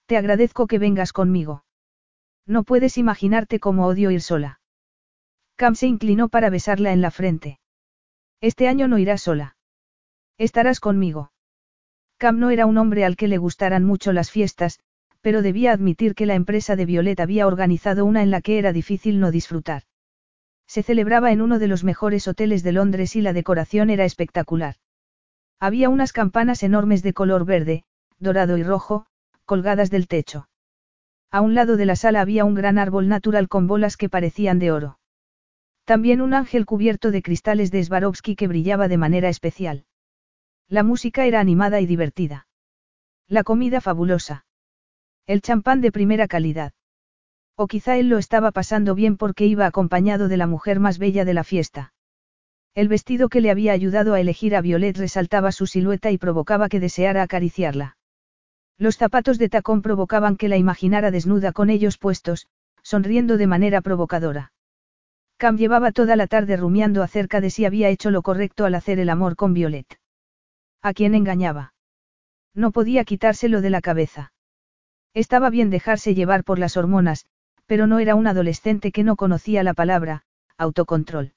Te 0.07 0.17
agradezco 0.17 0.67
que 0.67 0.79
vengas 0.79 1.13
conmigo. 1.13 1.65
No 2.47 2.65
puedes 2.65 2.97
imaginarte 2.97 3.61
cómo 3.61 3.87
odio 3.87 4.11
ir 4.11 4.23
sola. 4.23 4.61
Cam 5.57 5.75
se 5.75 5.87
inclinó 5.87 6.31
para 6.31 6.49
besarla 6.49 6.93
en 6.93 7.03
la 7.03 7.11
frente. 7.11 7.61
Este 8.41 8.69
año 8.69 8.89
no 8.89 8.97
irás 8.97 9.21
sola. 9.21 9.58
Estarás 10.39 10.79
conmigo. 10.79 11.33
Cam 12.17 12.39
no 12.39 12.51
era 12.51 12.67
un 12.67 12.79
hombre 12.79 13.05
al 13.05 13.17
que 13.17 13.27
le 13.27 13.39
gustaran 13.39 13.85
mucho 13.85 14.13
las 14.13 14.31
fiestas, 14.31 14.79
pero 15.21 15.43
debía 15.43 15.73
admitir 15.73 16.15
que 16.15 16.27
la 16.27 16.37
empresa 16.37 16.77
de 16.77 16.87
Violet 16.87 17.19
había 17.19 17.49
organizado 17.49 18.05
una 18.05 18.23
en 18.23 18.31
la 18.31 18.41
que 18.41 18.59
era 18.59 18.73
difícil 18.73 19.19
no 19.19 19.33
disfrutar. 19.33 19.83
Se 20.69 20.85
celebraba 20.85 21.33
en 21.33 21.41
uno 21.41 21.59
de 21.59 21.67
los 21.67 21.83
mejores 21.83 22.29
hoteles 22.29 22.63
de 22.63 22.71
Londres 22.71 23.17
y 23.17 23.21
la 23.21 23.33
decoración 23.33 23.91
era 23.91 24.05
espectacular. 24.05 24.77
Había 25.59 25.89
unas 25.89 26.13
campanas 26.13 26.63
enormes 26.63 27.03
de 27.03 27.15
color 27.15 27.45
verde, 27.45 27.85
dorado 28.21 28.59
y 28.59 28.63
rojo, 28.63 29.07
colgadas 29.45 29.91
del 29.91 30.07
techo. 30.07 30.49
A 31.33 31.41
un 31.41 31.55
lado 31.55 31.77
de 31.77 31.87
la 31.87 31.97
sala 31.97 32.21
había 32.21 32.45
un 32.45 32.55
gran 32.55 32.79
árbol 32.79 33.09
natural 33.09 33.49
con 33.49 33.67
bolas 33.67 33.97
que 33.97 34.09
parecían 34.09 34.61
de 34.61 34.71
oro. 34.71 35.01
También 35.85 36.21
un 36.21 36.33
ángel 36.33 36.65
cubierto 36.65 37.11
de 37.11 37.23
cristales 37.23 37.73
de 37.73 37.83
Swarovski 37.83 38.37
que 38.37 38.47
brillaba 38.47 38.87
de 38.87 38.99
manera 38.99 39.31
especial. 39.31 39.85
La 40.71 40.83
música 40.83 41.25
era 41.25 41.41
animada 41.41 41.81
y 41.81 41.87
divertida. 41.87 42.47
La 43.27 43.43
comida 43.43 43.81
fabulosa. 43.81 44.45
El 45.27 45.41
champán 45.41 45.81
de 45.81 45.91
primera 45.91 46.29
calidad. 46.29 46.75
O 47.57 47.67
quizá 47.67 47.97
él 47.97 48.11
lo 48.11 48.19
estaba 48.19 48.51
pasando 48.51 48.95
bien 48.95 49.17
porque 49.17 49.47
iba 49.47 49.65
acompañado 49.65 50.29
de 50.29 50.37
la 50.37 50.47
mujer 50.47 50.79
más 50.79 50.99
bella 50.99 51.25
de 51.25 51.33
la 51.33 51.43
fiesta. 51.43 51.95
El 52.75 52.89
vestido 52.89 53.31
que 53.31 53.41
le 53.41 53.51
había 53.51 53.73
ayudado 53.73 54.13
a 54.13 54.21
elegir 54.21 54.55
a 54.55 54.61
Violet 54.61 54.99
resaltaba 54.99 55.53
su 55.53 55.67
silueta 55.67 56.11
y 56.11 56.19
provocaba 56.19 56.69
que 56.69 56.81
deseara 56.81 57.23
acariciarla. 57.23 57.97
Los 58.77 58.99
zapatos 58.99 59.39
de 59.39 59.49
tacón 59.49 59.81
provocaban 59.81 60.37
que 60.37 60.49
la 60.49 60.59
imaginara 60.59 61.11
desnuda 61.11 61.53
con 61.53 61.71
ellos 61.71 61.97
puestos, 61.97 62.47
sonriendo 62.83 63.39
de 63.39 63.47
manera 63.47 63.81
provocadora. 63.81 64.53
Cam 65.39 65.57
llevaba 65.57 65.93
toda 65.93 66.15
la 66.15 66.27
tarde 66.27 66.59
rumiando 66.59 67.03
acerca 67.03 67.41
de 67.41 67.49
si 67.49 67.65
había 67.65 67.89
hecho 67.89 68.11
lo 68.11 68.21
correcto 68.21 68.67
al 68.67 68.75
hacer 68.75 68.99
el 68.99 69.09
amor 69.09 69.35
con 69.35 69.55
Violet. 69.55 69.99
¿A 70.83 70.95
quién 70.95 71.15
engañaba? 71.15 71.75
No 72.55 72.71
podía 72.73 73.05
quitárselo 73.05 73.61
de 73.61 73.71
la 73.71 73.81
cabeza. 73.81 74.33
Estaba 75.15 75.51
bien 75.51 75.71
dejarse 75.71 76.15
llevar 76.15 76.45
por 76.45 76.59
las 76.59 76.77
hormonas, 76.77 77.27
pero 77.67 77.87
no 77.87 77.99
era 77.99 78.15
un 78.15 78.27
adolescente 78.27 78.93
que 78.93 79.05
no 79.05 79.17
conocía 79.17 79.63
la 79.63 79.75
palabra, 79.75 80.25
autocontrol. 80.57 81.35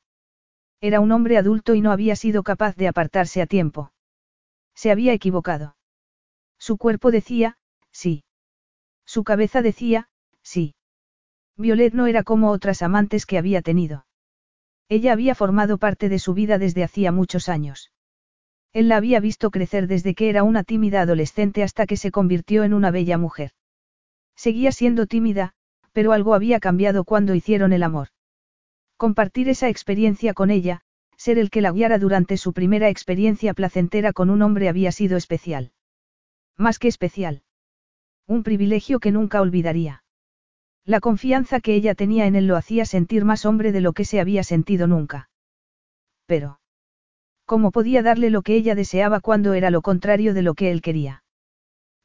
Era 0.79 0.99
un 0.99 1.11
hombre 1.11 1.37
adulto 1.37 1.75
y 1.75 1.81
no 1.81 1.91
había 1.91 2.15
sido 2.15 2.43
capaz 2.43 2.75
de 2.75 2.87
apartarse 2.87 3.41
a 3.41 3.45
tiempo. 3.45 3.91
Se 4.73 4.91
había 4.91 5.13
equivocado. 5.13 5.75
Su 6.57 6.77
cuerpo 6.77 7.11
decía, 7.11 7.57
sí. 7.91 8.23
Su 9.05 9.23
cabeza 9.23 9.61
decía, 9.61 10.09
sí. 10.41 10.75
Violet 11.57 11.93
no 11.93 12.07
era 12.07 12.23
como 12.23 12.49
otras 12.49 12.81
amantes 12.81 13.25
que 13.25 13.37
había 13.37 13.61
tenido. 13.61 14.05
Ella 14.89 15.13
había 15.13 15.35
formado 15.35 15.77
parte 15.77 16.09
de 16.09 16.19
su 16.19 16.33
vida 16.33 16.57
desde 16.57 16.83
hacía 16.83 17.11
muchos 17.11 17.49
años. 17.49 17.91
Él 18.73 18.87
la 18.87 18.97
había 18.97 19.19
visto 19.19 19.51
crecer 19.51 19.87
desde 19.87 20.15
que 20.15 20.29
era 20.29 20.43
una 20.43 20.63
tímida 20.63 21.01
adolescente 21.01 21.63
hasta 21.63 21.85
que 21.85 21.97
se 21.97 22.11
convirtió 22.11 22.63
en 22.63 22.73
una 22.73 22.91
bella 22.91 23.17
mujer. 23.17 23.51
Seguía 24.35 24.71
siendo 24.71 25.07
tímida, 25.07 25.53
pero 25.91 26.13
algo 26.13 26.33
había 26.33 26.59
cambiado 26.59 27.03
cuando 27.03 27.35
hicieron 27.35 27.73
el 27.73 27.83
amor. 27.83 28.07
Compartir 28.95 29.49
esa 29.49 29.67
experiencia 29.67 30.33
con 30.33 30.51
ella, 30.51 30.81
ser 31.17 31.37
el 31.37 31.49
que 31.49 31.61
la 31.61 31.71
guiara 31.71 31.99
durante 31.99 32.37
su 32.37 32.53
primera 32.53 32.89
experiencia 32.89 33.53
placentera 33.53 34.13
con 34.13 34.29
un 34.29 34.41
hombre 34.41 34.69
había 34.69 34.91
sido 34.91 35.17
especial. 35.17 35.71
Más 36.57 36.79
que 36.79 36.87
especial. 36.87 37.43
Un 38.25 38.43
privilegio 38.43 38.99
que 38.99 39.11
nunca 39.11 39.41
olvidaría. 39.41 40.03
La 40.85 40.99
confianza 40.99 41.59
que 41.59 41.75
ella 41.75 41.93
tenía 41.93 42.25
en 42.25 42.35
él 42.35 42.47
lo 42.47 42.55
hacía 42.55 42.85
sentir 42.85 43.25
más 43.25 43.45
hombre 43.45 43.71
de 43.71 43.81
lo 43.81 43.93
que 43.93 44.05
se 44.05 44.19
había 44.19 44.43
sentido 44.43 44.87
nunca. 44.87 45.29
Pero. 46.25 46.60
¿Cómo 47.51 47.71
podía 47.71 48.01
darle 48.01 48.29
lo 48.29 48.43
que 48.43 48.55
ella 48.55 48.75
deseaba 48.75 49.19
cuando 49.19 49.53
era 49.53 49.71
lo 49.71 49.81
contrario 49.81 50.33
de 50.33 50.41
lo 50.41 50.53
que 50.53 50.71
él 50.71 50.81
quería? 50.81 51.25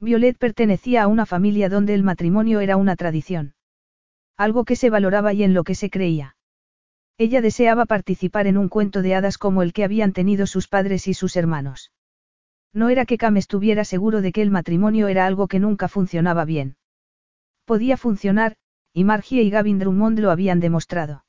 Violet 0.00 0.36
pertenecía 0.36 1.04
a 1.04 1.06
una 1.06 1.24
familia 1.24 1.68
donde 1.68 1.94
el 1.94 2.02
matrimonio 2.02 2.58
era 2.58 2.76
una 2.76 2.96
tradición. 2.96 3.54
Algo 4.36 4.64
que 4.64 4.74
se 4.74 4.90
valoraba 4.90 5.32
y 5.34 5.44
en 5.44 5.54
lo 5.54 5.62
que 5.62 5.76
se 5.76 5.88
creía. 5.88 6.34
Ella 7.16 7.40
deseaba 7.42 7.86
participar 7.86 8.48
en 8.48 8.58
un 8.58 8.68
cuento 8.68 9.02
de 9.02 9.14
hadas 9.14 9.38
como 9.38 9.62
el 9.62 9.72
que 9.72 9.84
habían 9.84 10.12
tenido 10.12 10.48
sus 10.48 10.66
padres 10.66 11.06
y 11.06 11.14
sus 11.14 11.36
hermanos. 11.36 11.92
No 12.72 12.88
era 12.88 13.06
que 13.06 13.16
Cam 13.16 13.36
estuviera 13.36 13.84
seguro 13.84 14.22
de 14.22 14.32
que 14.32 14.42
el 14.42 14.50
matrimonio 14.50 15.06
era 15.06 15.26
algo 15.26 15.46
que 15.46 15.60
nunca 15.60 15.86
funcionaba 15.86 16.44
bien. 16.44 16.74
Podía 17.66 17.96
funcionar, 17.96 18.56
y 18.92 19.04
Margie 19.04 19.44
y 19.44 19.50
Gavin 19.50 19.78
Drummond 19.78 20.18
lo 20.18 20.32
habían 20.32 20.58
demostrado. 20.58 21.24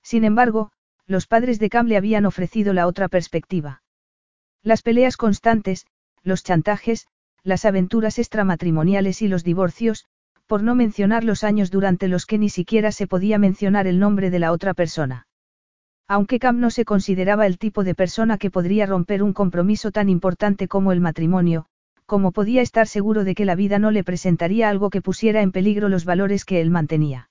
Sin 0.00 0.22
embargo, 0.22 0.70
los 1.12 1.28
padres 1.28 1.60
de 1.60 1.68
Cam 1.68 1.86
le 1.86 1.96
habían 1.96 2.26
ofrecido 2.26 2.72
la 2.72 2.88
otra 2.88 3.06
perspectiva. 3.06 3.82
Las 4.64 4.82
peleas 4.82 5.16
constantes, 5.16 5.86
los 6.24 6.42
chantajes, 6.42 7.06
las 7.44 7.64
aventuras 7.64 8.18
extramatrimoniales 8.18 9.22
y 9.22 9.28
los 9.28 9.44
divorcios, 9.44 10.06
por 10.46 10.62
no 10.62 10.74
mencionar 10.74 11.22
los 11.22 11.44
años 11.44 11.70
durante 11.70 12.08
los 12.08 12.26
que 12.26 12.38
ni 12.38 12.48
siquiera 12.48 12.92
se 12.92 13.06
podía 13.06 13.38
mencionar 13.38 13.86
el 13.86 13.98
nombre 13.98 14.30
de 14.30 14.38
la 14.38 14.52
otra 14.52 14.74
persona. 14.74 15.26
Aunque 16.08 16.38
Cam 16.38 16.60
no 16.60 16.70
se 16.70 16.84
consideraba 16.84 17.46
el 17.46 17.58
tipo 17.58 17.84
de 17.84 17.94
persona 17.94 18.38
que 18.38 18.50
podría 18.50 18.86
romper 18.86 19.22
un 19.22 19.32
compromiso 19.32 19.90
tan 19.90 20.08
importante 20.08 20.66
como 20.66 20.92
el 20.92 21.00
matrimonio, 21.00 21.66
como 22.06 22.32
podía 22.32 22.62
estar 22.62 22.86
seguro 22.86 23.24
de 23.24 23.34
que 23.34 23.44
la 23.44 23.54
vida 23.54 23.78
no 23.78 23.90
le 23.90 24.04
presentaría 24.04 24.68
algo 24.68 24.90
que 24.90 25.02
pusiera 25.02 25.42
en 25.42 25.52
peligro 25.52 25.88
los 25.88 26.04
valores 26.04 26.44
que 26.44 26.60
él 26.60 26.70
mantenía. 26.70 27.30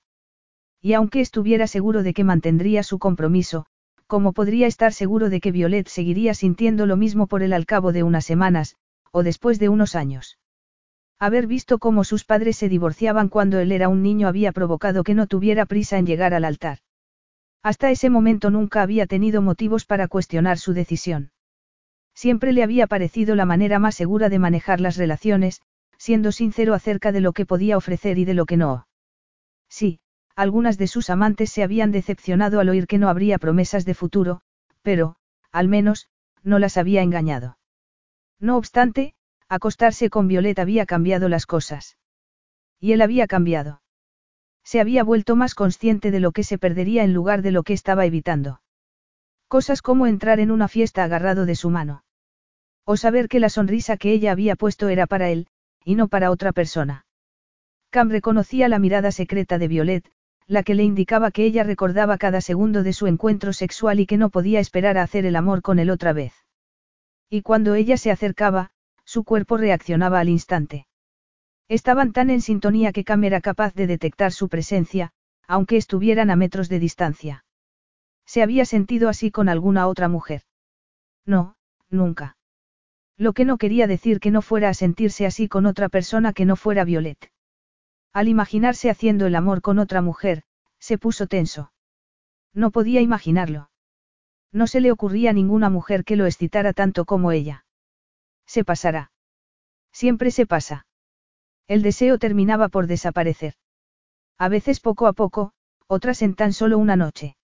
Y 0.80 0.94
aunque 0.94 1.20
estuviera 1.20 1.66
seguro 1.66 2.02
de 2.02 2.12
que 2.12 2.24
mantendría 2.24 2.82
su 2.82 2.98
compromiso, 2.98 3.66
¿cómo 4.12 4.34
podría 4.34 4.66
estar 4.66 4.92
seguro 4.92 5.30
de 5.30 5.40
que 5.40 5.52
Violet 5.52 5.88
seguiría 5.88 6.34
sintiendo 6.34 6.84
lo 6.84 6.98
mismo 6.98 7.26
por 7.26 7.42
él 7.42 7.54
al 7.54 7.64
cabo 7.64 7.92
de 7.92 8.02
unas 8.02 8.26
semanas, 8.26 8.76
o 9.10 9.22
después 9.22 9.58
de 9.58 9.70
unos 9.70 9.94
años? 9.94 10.36
Haber 11.18 11.46
visto 11.46 11.78
cómo 11.78 12.04
sus 12.04 12.26
padres 12.26 12.58
se 12.58 12.68
divorciaban 12.68 13.30
cuando 13.30 13.58
él 13.58 13.72
era 13.72 13.88
un 13.88 14.02
niño 14.02 14.28
había 14.28 14.52
provocado 14.52 15.02
que 15.02 15.14
no 15.14 15.28
tuviera 15.28 15.64
prisa 15.64 15.96
en 15.96 16.04
llegar 16.04 16.34
al 16.34 16.44
altar. 16.44 16.80
Hasta 17.62 17.90
ese 17.90 18.10
momento 18.10 18.50
nunca 18.50 18.82
había 18.82 19.06
tenido 19.06 19.40
motivos 19.40 19.86
para 19.86 20.08
cuestionar 20.08 20.58
su 20.58 20.74
decisión. 20.74 21.32
Siempre 22.14 22.52
le 22.52 22.62
había 22.62 22.86
parecido 22.86 23.34
la 23.34 23.46
manera 23.46 23.78
más 23.78 23.94
segura 23.94 24.28
de 24.28 24.38
manejar 24.38 24.78
las 24.78 24.98
relaciones, 24.98 25.62
siendo 25.96 26.32
sincero 26.32 26.74
acerca 26.74 27.12
de 27.12 27.22
lo 27.22 27.32
que 27.32 27.46
podía 27.46 27.78
ofrecer 27.78 28.18
y 28.18 28.26
de 28.26 28.34
lo 28.34 28.44
que 28.44 28.58
no. 28.58 28.86
Sí, 29.70 30.00
algunas 30.34 30.78
de 30.78 30.86
sus 30.86 31.10
amantes 31.10 31.50
se 31.50 31.62
habían 31.62 31.92
decepcionado 31.92 32.60
al 32.60 32.68
oír 32.68 32.86
que 32.86 32.98
no 32.98 33.08
habría 33.08 33.38
promesas 33.38 33.84
de 33.84 33.94
futuro, 33.94 34.40
pero, 34.82 35.16
al 35.50 35.68
menos, 35.68 36.08
no 36.42 36.58
las 36.58 36.76
había 36.76 37.02
engañado. 37.02 37.58
No 38.40 38.56
obstante, 38.56 39.14
acostarse 39.48 40.10
con 40.10 40.28
Violet 40.28 40.58
había 40.58 40.86
cambiado 40.86 41.28
las 41.28 41.46
cosas. 41.46 41.98
Y 42.80 42.92
él 42.92 43.02
había 43.02 43.26
cambiado. 43.26 43.82
Se 44.64 44.80
había 44.80 45.04
vuelto 45.04 45.36
más 45.36 45.54
consciente 45.54 46.10
de 46.10 46.20
lo 46.20 46.32
que 46.32 46.44
se 46.44 46.58
perdería 46.58 47.04
en 47.04 47.12
lugar 47.12 47.42
de 47.42 47.52
lo 47.52 47.62
que 47.62 47.72
estaba 47.72 48.06
evitando. 48.06 48.62
Cosas 49.48 49.82
como 49.82 50.06
entrar 50.06 50.40
en 50.40 50.50
una 50.50 50.68
fiesta 50.68 51.04
agarrado 51.04 51.46
de 51.46 51.56
su 51.56 51.68
mano. 51.68 52.04
O 52.84 52.96
saber 52.96 53.28
que 53.28 53.40
la 53.40 53.50
sonrisa 53.50 53.96
que 53.96 54.12
ella 54.12 54.32
había 54.32 54.56
puesto 54.56 54.88
era 54.88 55.06
para 55.06 55.30
él, 55.30 55.46
y 55.84 55.94
no 55.94 56.08
para 56.08 56.30
otra 56.30 56.52
persona. 56.52 57.06
Cam 57.90 58.08
reconocía 58.08 58.68
la 58.68 58.78
mirada 58.78 59.12
secreta 59.12 59.58
de 59.58 59.68
Violet, 59.68 60.10
la 60.46 60.62
que 60.62 60.74
le 60.74 60.84
indicaba 60.84 61.30
que 61.30 61.44
ella 61.44 61.64
recordaba 61.64 62.18
cada 62.18 62.40
segundo 62.40 62.82
de 62.82 62.92
su 62.92 63.06
encuentro 63.06 63.52
sexual 63.52 64.00
y 64.00 64.06
que 64.06 64.16
no 64.16 64.30
podía 64.30 64.60
esperar 64.60 64.98
a 64.98 65.02
hacer 65.02 65.26
el 65.26 65.36
amor 65.36 65.62
con 65.62 65.78
él 65.78 65.90
otra 65.90 66.12
vez. 66.12 66.34
Y 67.30 67.42
cuando 67.42 67.74
ella 67.74 67.96
se 67.96 68.10
acercaba, 68.10 68.70
su 69.04 69.24
cuerpo 69.24 69.56
reaccionaba 69.56 70.20
al 70.20 70.28
instante. 70.28 70.86
Estaban 71.68 72.12
tan 72.12 72.28
en 72.28 72.40
sintonía 72.40 72.92
que 72.92 73.04
Cam 73.04 73.24
era 73.24 73.40
capaz 73.40 73.74
de 73.74 73.86
detectar 73.86 74.32
su 74.32 74.48
presencia, 74.48 75.12
aunque 75.46 75.76
estuvieran 75.76 76.30
a 76.30 76.36
metros 76.36 76.68
de 76.68 76.78
distancia. 76.78 77.44
¿Se 78.26 78.42
había 78.42 78.64
sentido 78.64 79.08
así 79.08 79.30
con 79.30 79.48
alguna 79.48 79.86
otra 79.86 80.08
mujer? 80.08 80.42
No, 81.24 81.56
nunca. 81.88 82.36
Lo 83.16 83.32
que 83.32 83.44
no 83.44 83.56
quería 83.58 83.86
decir 83.86 84.20
que 84.20 84.30
no 84.30 84.42
fuera 84.42 84.68
a 84.68 84.74
sentirse 84.74 85.26
así 85.26 85.48
con 85.48 85.66
otra 85.66 85.88
persona 85.88 86.32
que 86.32 86.44
no 86.44 86.56
fuera 86.56 86.84
Violet. 86.84 87.31
Al 88.12 88.28
imaginarse 88.28 88.90
haciendo 88.90 89.26
el 89.26 89.34
amor 89.34 89.62
con 89.62 89.78
otra 89.78 90.02
mujer, 90.02 90.42
se 90.78 90.98
puso 90.98 91.26
tenso. 91.26 91.72
No 92.52 92.70
podía 92.70 93.00
imaginarlo. 93.00 93.70
No 94.52 94.66
se 94.66 94.80
le 94.80 94.92
ocurría 94.92 95.32
ninguna 95.32 95.70
mujer 95.70 96.04
que 96.04 96.16
lo 96.16 96.26
excitara 96.26 96.74
tanto 96.74 97.06
como 97.06 97.32
ella. 97.32 97.64
Se 98.46 98.64
pasará. 98.64 99.12
Siempre 99.92 100.30
se 100.30 100.46
pasa. 100.46 100.86
El 101.68 101.82
deseo 101.82 102.18
terminaba 102.18 102.68
por 102.68 102.86
desaparecer. 102.86 103.54
A 104.38 104.48
veces 104.48 104.80
poco 104.80 105.06
a 105.06 105.14
poco, 105.14 105.52
otras 105.86 106.20
en 106.20 106.34
tan 106.34 106.52
solo 106.52 106.78
una 106.78 106.96
noche. 106.96 107.36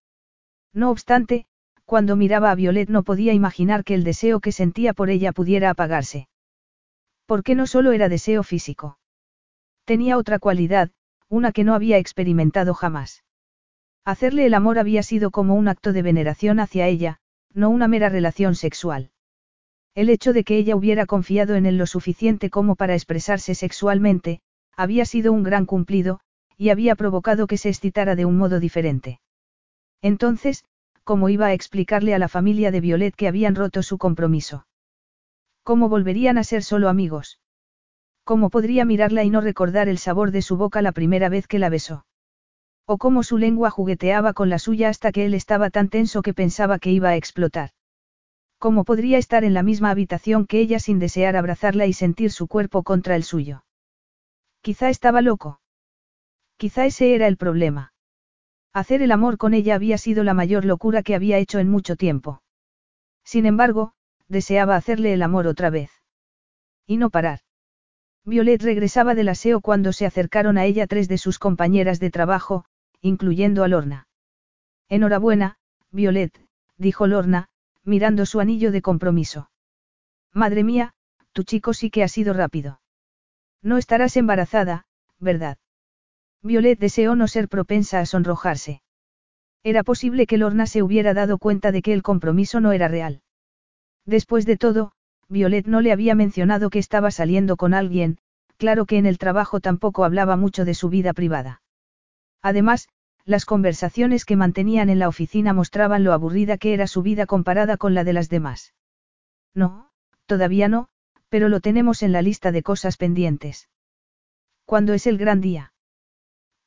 No 0.74 0.90
obstante, 0.90 1.46
cuando 1.86 2.16
miraba 2.16 2.50
a 2.50 2.54
Violet 2.54 2.90
no 2.90 3.02
podía 3.04 3.32
imaginar 3.32 3.84
que 3.84 3.94
el 3.94 4.04
deseo 4.04 4.40
que 4.40 4.52
sentía 4.52 4.92
por 4.92 5.08
ella 5.08 5.32
pudiera 5.32 5.70
apagarse. 5.70 6.28
Porque 7.24 7.54
no 7.54 7.66
solo 7.66 7.92
era 7.92 8.10
deseo 8.10 8.42
físico. 8.42 8.97
Tenía 9.88 10.18
otra 10.18 10.38
cualidad, 10.38 10.90
una 11.30 11.50
que 11.50 11.64
no 11.64 11.72
había 11.72 11.96
experimentado 11.96 12.74
jamás. 12.74 13.24
Hacerle 14.04 14.44
el 14.44 14.52
amor 14.52 14.78
había 14.78 15.02
sido 15.02 15.30
como 15.30 15.54
un 15.54 15.66
acto 15.66 15.94
de 15.94 16.02
veneración 16.02 16.60
hacia 16.60 16.86
ella, 16.86 17.20
no 17.54 17.70
una 17.70 17.88
mera 17.88 18.10
relación 18.10 18.54
sexual. 18.54 19.12
El 19.94 20.10
hecho 20.10 20.34
de 20.34 20.44
que 20.44 20.58
ella 20.58 20.76
hubiera 20.76 21.06
confiado 21.06 21.54
en 21.54 21.64
él 21.64 21.78
lo 21.78 21.86
suficiente 21.86 22.50
como 22.50 22.76
para 22.76 22.92
expresarse 22.92 23.54
sexualmente, 23.54 24.40
había 24.76 25.06
sido 25.06 25.32
un 25.32 25.42
gran 25.42 25.64
cumplido, 25.64 26.20
y 26.58 26.68
había 26.68 26.94
provocado 26.94 27.46
que 27.46 27.56
se 27.56 27.70
excitara 27.70 28.14
de 28.14 28.26
un 28.26 28.36
modo 28.36 28.60
diferente. 28.60 29.20
Entonces, 30.02 30.66
¿cómo 31.02 31.30
iba 31.30 31.46
a 31.46 31.54
explicarle 31.54 32.14
a 32.14 32.18
la 32.18 32.28
familia 32.28 32.70
de 32.70 32.82
Violet 32.82 33.16
que 33.16 33.26
habían 33.26 33.54
roto 33.54 33.82
su 33.82 33.96
compromiso? 33.96 34.66
¿Cómo 35.62 35.88
volverían 35.88 36.36
a 36.36 36.44
ser 36.44 36.62
solo 36.62 36.90
amigos? 36.90 37.37
¿Cómo 38.28 38.50
podría 38.50 38.84
mirarla 38.84 39.24
y 39.24 39.30
no 39.30 39.40
recordar 39.40 39.88
el 39.88 39.96
sabor 39.96 40.32
de 40.32 40.42
su 40.42 40.58
boca 40.58 40.82
la 40.82 40.92
primera 40.92 41.30
vez 41.30 41.46
que 41.46 41.58
la 41.58 41.70
besó? 41.70 42.04
O 42.84 42.98
cómo 42.98 43.22
su 43.22 43.38
lengua 43.38 43.70
jugueteaba 43.70 44.34
con 44.34 44.50
la 44.50 44.58
suya 44.58 44.90
hasta 44.90 45.12
que 45.12 45.24
él 45.24 45.32
estaba 45.32 45.70
tan 45.70 45.88
tenso 45.88 46.20
que 46.20 46.34
pensaba 46.34 46.78
que 46.78 46.90
iba 46.90 47.08
a 47.08 47.16
explotar. 47.16 47.70
¿Cómo 48.58 48.84
podría 48.84 49.16
estar 49.16 49.44
en 49.44 49.54
la 49.54 49.62
misma 49.62 49.88
habitación 49.88 50.44
que 50.46 50.60
ella 50.60 50.78
sin 50.78 50.98
desear 50.98 51.36
abrazarla 51.36 51.86
y 51.86 51.94
sentir 51.94 52.30
su 52.30 52.48
cuerpo 52.48 52.82
contra 52.82 53.16
el 53.16 53.22
suyo? 53.22 53.64
Quizá 54.60 54.90
estaba 54.90 55.22
loco. 55.22 55.62
Quizá 56.58 56.84
ese 56.84 57.14
era 57.14 57.28
el 57.28 57.38
problema. 57.38 57.94
Hacer 58.74 59.00
el 59.00 59.12
amor 59.12 59.38
con 59.38 59.54
ella 59.54 59.74
había 59.74 59.96
sido 59.96 60.22
la 60.22 60.34
mayor 60.34 60.66
locura 60.66 61.02
que 61.02 61.14
había 61.14 61.38
hecho 61.38 61.60
en 61.60 61.70
mucho 61.70 61.96
tiempo. 61.96 62.42
Sin 63.24 63.46
embargo, 63.46 63.94
deseaba 64.28 64.76
hacerle 64.76 65.14
el 65.14 65.22
amor 65.22 65.46
otra 65.46 65.70
vez. 65.70 65.90
Y 66.86 66.98
no 66.98 67.08
parar. 67.08 67.40
Violet 68.28 68.62
regresaba 68.62 69.14
del 69.14 69.30
aseo 69.30 69.62
cuando 69.62 69.94
se 69.94 70.04
acercaron 70.04 70.58
a 70.58 70.66
ella 70.66 70.86
tres 70.86 71.08
de 71.08 71.16
sus 71.16 71.38
compañeras 71.38 71.98
de 71.98 72.10
trabajo, 72.10 72.66
incluyendo 73.00 73.64
a 73.64 73.68
Lorna. 73.68 74.06
Enhorabuena, 74.90 75.56
Violet, 75.90 76.38
dijo 76.76 77.06
Lorna, 77.06 77.48
mirando 77.84 78.26
su 78.26 78.40
anillo 78.40 78.70
de 78.70 78.82
compromiso. 78.82 79.50
Madre 80.34 80.62
mía, 80.62 80.92
tu 81.32 81.42
chico 81.42 81.72
sí 81.72 81.88
que 81.90 82.02
ha 82.02 82.08
sido 82.08 82.34
rápido. 82.34 82.82
No 83.62 83.78
estarás 83.78 84.14
embarazada, 84.18 84.84
¿verdad? 85.18 85.56
Violet 86.42 86.78
deseó 86.78 87.16
no 87.16 87.28
ser 87.28 87.48
propensa 87.48 87.98
a 87.98 88.04
sonrojarse. 88.04 88.82
Era 89.62 89.82
posible 89.82 90.26
que 90.26 90.36
Lorna 90.36 90.66
se 90.66 90.82
hubiera 90.82 91.14
dado 91.14 91.38
cuenta 91.38 91.72
de 91.72 91.80
que 91.80 91.94
el 91.94 92.02
compromiso 92.02 92.60
no 92.60 92.72
era 92.72 92.88
real. 92.88 93.22
Después 94.04 94.44
de 94.44 94.58
todo, 94.58 94.92
Violet 95.28 95.66
no 95.66 95.80
le 95.80 95.92
había 95.92 96.14
mencionado 96.14 96.70
que 96.70 96.78
estaba 96.78 97.10
saliendo 97.10 97.56
con 97.56 97.74
alguien, 97.74 98.18
claro 98.56 98.86
que 98.86 98.98
en 98.98 99.06
el 99.06 99.18
trabajo 99.18 99.60
tampoco 99.60 100.04
hablaba 100.04 100.36
mucho 100.36 100.64
de 100.64 100.74
su 100.74 100.88
vida 100.88 101.12
privada. 101.12 101.62
Además, 102.42 102.88
las 103.24 103.44
conversaciones 103.44 104.24
que 104.24 104.36
mantenían 104.36 104.88
en 104.88 104.98
la 104.98 105.08
oficina 105.08 105.52
mostraban 105.52 106.02
lo 106.02 106.12
aburrida 106.12 106.56
que 106.56 106.72
era 106.72 106.86
su 106.86 107.02
vida 107.02 107.26
comparada 107.26 107.76
con 107.76 107.94
la 107.94 108.04
de 108.04 108.14
las 108.14 108.30
demás. 108.30 108.74
No, 109.54 109.90
todavía 110.26 110.68
no, 110.68 110.88
pero 111.28 111.48
lo 111.48 111.60
tenemos 111.60 112.02
en 112.02 112.12
la 112.12 112.22
lista 112.22 112.52
de 112.52 112.62
cosas 112.62 112.96
pendientes. 112.96 113.68
¿Cuándo 114.64 114.94
es 114.94 115.06
el 115.06 115.18
gran 115.18 115.40
día? 115.40 115.72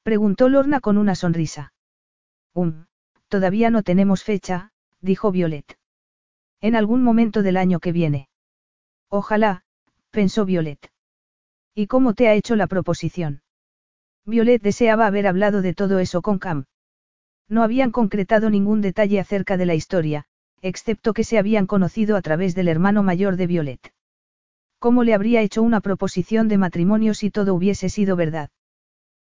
Preguntó 0.04 0.50
Lorna 0.50 0.82
con 0.82 0.98
una 0.98 1.16
sonrisa. 1.16 1.74
Um, 2.54 2.86
todavía 3.28 3.70
no 3.70 3.82
tenemos 3.82 4.24
fecha, 4.24 4.72
dijo 5.00 5.32
Violet. 5.32 5.78
En 6.60 6.76
algún 6.76 7.04
momento 7.04 7.42
del 7.42 7.58
año 7.58 7.80
que 7.80 7.92
viene. 7.92 8.31
Ojalá, 9.14 9.64
pensó 10.10 10.46
Violet. 10.46 10.90
¿Y 11.76 11.88
cómo 11.88 12.14
te 12.14 12.30
ha 12.30 12.34
hecho 12.34 12.56
la 12.56 12.68
proposición? 12.68 13.42
Violet 14.26 14.62
deseaba 14.62 15.06
haber 15.06 15.28
hablado 15.28 15.62
de 15.62 15.74
todo 15.74 16.00
eso 16.00 16.22
con 16.22 16.40
Cam. 16.40 16.64
No 17.50 17.62
habían 17.62 17.92
concretado 17.92 18.50
ningún 18.50 18.80
detalle 18.80 19.20
acerca 19.20 19.58
de 19.58 19.66
la 19.66 19.76
historia, 19.76 20.24
excepto 20.62 21.14
que 21.14 21.26
se 21.26 21.38
habían 21.38 21.68
conocido 21.68 22.16
a 22.16 22.22
través 22.22 22.56
del 22.56 22.70
hermano 22.70 23.04
mayor 23.04 23.36
de 23.36 23.48
Violet. 23.48 23.94
¿Cómo 24.80 25.04
le 25.04 25.14
habría 25.14 25.42
hecho 25.42 25.62
una 25.62 25.82
proposición 25.82 26.48
de 26.48 26.58
matrimonio 26.58 27.14
si 27.14 27.32
todo 27.32 27.54
hubiese 27.54 27.90
sido 27.90 28.16
verdad? 28.16 28.50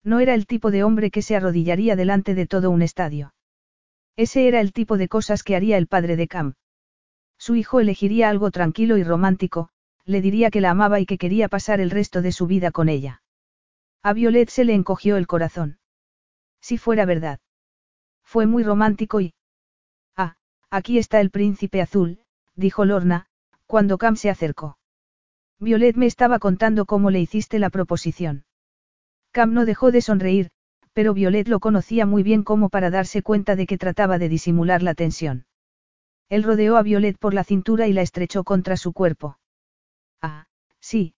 No 0.04 0.20
era 0.20 0.36
el 0.36 0.46
tipo 0.46 0.70
de 0.70 0.84
hombre 0.84 1.10
que 1.10 1.24
se 1.24 1.36
arrodillaría 1.36 1.96
delante 1.96 2.36
de 2.36 2.46
todo 2.46 2.70
un 2.70 2.84
estadio. 2.84 3.34
Ese 4.16 4.48
era 4.48 4.62
el 4.62 4.74
tipo 4.74 4.98
de 4.98 5.08
cosas 5.08 5.42
que 5.42 5.56
haría 5.56 5.78
el 5.78 5.88
padre 5.88 6.18
de 6.18 6.28
Cam. 6.28 6.54
Su 7.42 7.56
hijo 7.56 7.80
elegiría 7.80 8.30
algo 8.30 8.52
tranquilo 8.52 8.98
y 8.98 9.04
romántico, 9.04 9.70
le 10.06 10.22
diría 10.22 10.52
que 10.52 10.62
la 10.62 10.70
amaba 10.70 11.00
y 11.00 11.08
que 11.08 11.18
quería 11.18 11.50
pasar 11.50 11.82
el 11.82 11.90
resto 11.90 12.22
de 12.22 12.32
su 12.32 12.46
vida 12.46 12.70
con 12.70 12.88
ella. 12.88 13.24
A 14.04 14.14
Violet 14.14 14.48
se 14.48 14.64
le 14.64 14.76
encogió 14.76 15.18
el 15.18 15.26
corazón. 15.26 15.80
Si 16.62 16.78
fuera 16.78 17.04
verdad. 17.06 17.40
Fue 18.24 18.46
muy 18.46 18.62
romántico 18.64 19.22
y... 19.22 19.34
Ah, 20.16 20.36
aquí 20.70 21.00
está 21.00 21.20
el 21.20 21.32
príncipe 21.32 21.82
azul, 21.82 22.20
dijo 22.56 22.86
Lorna, 22.86 23.26
cuando 23.66 23.98
Cam 23.98 24.18
se 24.18 24.30
acercó. 24.30 24.78
Violet 25.58 25.96
me 25.96 26.06
estaba 26.06 26.38
contando 26.38 26.86
cómo 26.86 27.10
le 27.10 27.22
hiciste 27.22 27.58
la 27.58 27.72
proposición. 27.72 28.46
Cam 29.32 29.52
no 29.52 29.66
dejó 29.66 29.90
de 29.90 30.02
sonreír, 30.02 30.52
pero 30.94 31.16
Violet 31.16 31.48
lo 31.48 31.60
conocía 31.60 32.06
muy 32.06 32.22
bien 32.22 32.44
como 32.44 32.70
para 32.70 32.92
darse 32.92 33.24
cuenta 33.24 33.56
de 33.56 33.66
que 33.66 33.80
trataba 33.80 34.20
de 34.20 34.30
disimular 34.30 34.84
la 34.84 34.94
tensión. 34.94 35.48
Él 36.32 36.44
rodeó 36.44 36.78
a 36.78 36.82
Violet 36.82 37.18
por 37.18 37.34
la 37.34 37.44
cintura 37.44 37.88
y 37.88 37.94
la 37.94 38.04
estrechó 38.04 38.46
contra 38.46 38.78
su 38.78 38.94
cuerpo. 38.94 39.38
Ah, 40.22 40.48
sí, 40.80 41.14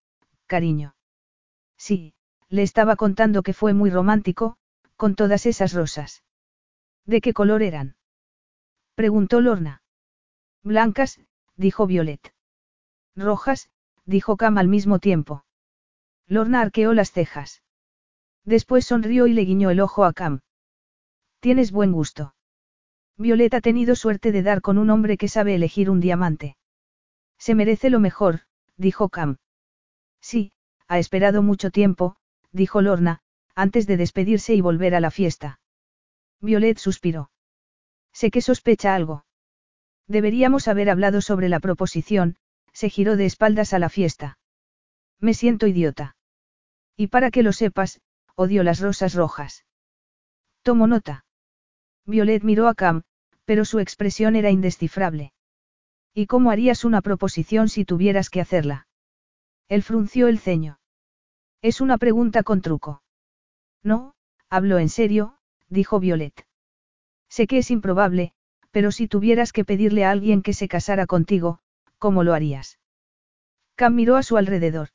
cariño. 0.46 0.96
Sí, 1.76 2.14
le 2.48 2.64
estaba 2.64 2.96
contando 2.96 3.44
que 3.44 3.52
fue 3.52 3.74
muy 3.74 3.90
romántico, 3.90 4.56
con 4.96 5.14
todas 5.14 5.46
esas 5.46 5.72
rosas. 5.72 6.24
¿De 7.06 7.20
qué 7.20 7.32
color 7.32 7.62
eran? 7.62 7.94
preguntó 8.96 9.40
Lorna. 9.40 9.84
Blancas, 10.64 11.20
dijo 11.54 11.86
Violet. 11.86 12.34
Rojas, 13.14 13.70
dijo 14.06 14.36
Cam 14.36 14.58
al 14.58 14.66
mismo 14.66 14.98
tiempo. 14.98 15.44
Lorna 16.26 16.60
arqueó 16.60 16.92
las 16.92 17.12
cejas. 17.12 17.62
Después 18.44 18.84
sonrió 18.84 19.28
y 19.28 19.32
le 19.32 19.44
guiñó 19.44 19.70
el 19.70 19.78
ojo 19.78 20.04
a 20.04 20.12
Cam. 20.12 20.40
Tienes 21.38 21.70
buen 21.70 21.92
gusto. 21.92 22.33
Violeta 23.16 23.58
ha 23.58 23.60
tenido 23.60 23.94
suerte 23.94 24.32
de 24.32 24.42
dar 24.42 24.60
con 24.60 24.78
un 24.78 24.90
hombre 24.90 25.16
que 25.16 25.28
sabe 25.28 25.54
elegir 25.54 25.88
un 25.90 26.00
diamante. 26.00 26.56
Se 27.38 27.54
merece 27.54 27.90
lo 27.90 28.00
mejor, 28.00 28.40
dijo 28.76 29.08
Cam. 29.08 29.36
Sí, 30.20 30.52
ha 30.88 30.98
esperado 30.98 31.42
mucho 31.42 31.70
tiempo, 31.70 32.16
dijo 32.50 32.82
Lorna, 32.82 33.20
antes 33.54 33.86
de 33.86 33.96
despedirse 33.96 34.54
y 34.54 34.60
volver 34.60 34.94
a 34.94 35.00
la 35.00 35.10
fiesta. 35.10 35.60
Violet 36.40 36.78
suspiró. 36.78 37.30
Sé 38.12 38.30
que 38.30 38.40
sospecha 38.40 38.94
algo. 38.94 39.24
Deberíamos 40.06 40.68
haber 40.68 40.90
hablado 40.90 41.20
sobre 41.20 41.48
la 41.48 41.60
proposición, 41.60 42.36
se 42.72 42.90
giró 42.90 43.16
de 43.16 43.26
espaldas 43.26 43.72
a 43.72 43.78
la 43.78 43.88
fiesta. 43.88 44.38
Me 45.20 45.34
siento 45.34 45.66
idiota. 45.66 46.16
Y 46.96 47.06
para 47.08 47.30
que 47.30 47.42
lo 47.42 47.52
sepas, 47.52 48.00
odio 48.34 48.62
las 48.62 48.80
rosas 48.80 49.14
rojas. 49.14 49.64
Tomo 50.62 50.86
nota. 50.86 51.23
Violet 52.06 52.42
miró 52.42 52.68
a 52.68 52.74
Cam, 52.74 53.02
pero 53.44 53.64
su 53.64 53.78
expresión 53.78 54.36
era 54.36 54.50
indescifrable. 54.50 55.32
¿Y 56.12 56.26
cómo 56.26 56.50
harías 56.50 56.84
una 56.84 57.00
proposición 57.00 57.68
si 57.68 57.84
tuvieras 57.84 58.30
que 58.30 58.40
hacerla? 58.40 58.86
Él 59.68 59.82
frunció 59.82 60.28
el 60.28 60.38
ceño. 60.38 60.78
Es 61.62 61.80
una 61.80 61.98
pregunta 61.98 62.42
con 62.42 62.60
truco. 62.60 63.02
No, 63.82 64.14
hablo 64.48 64.78
en 64.78 64.88
serio, 64.88 65.38
dijo 65.68 65.98
Violet. 65.98 66.46
Sé 67.28 67.46
que 67.46 67.58
es 67.58 67.70
improbable, 67.70 68.32
pero 68.70 68.92
si 68.92 69.08
tuvieras 69.08 69.52
que 69.52 69.64
pedirle 69.64 70.04
a 70.04 70.10
alguien 70.10 70.42
que 70.42 70.52
se 70.52 70.68
casara 70.68 71.06
contigo, 71.06 71.60
¿cómo 71.98 72.22
lo 72.22 72.34
harías? 72.34 72.78
Cam 73.76 73.94
miró 73.94 74.16
a 74.16 74.22
su 74.22 74.36
alrededor. 74.36 74.90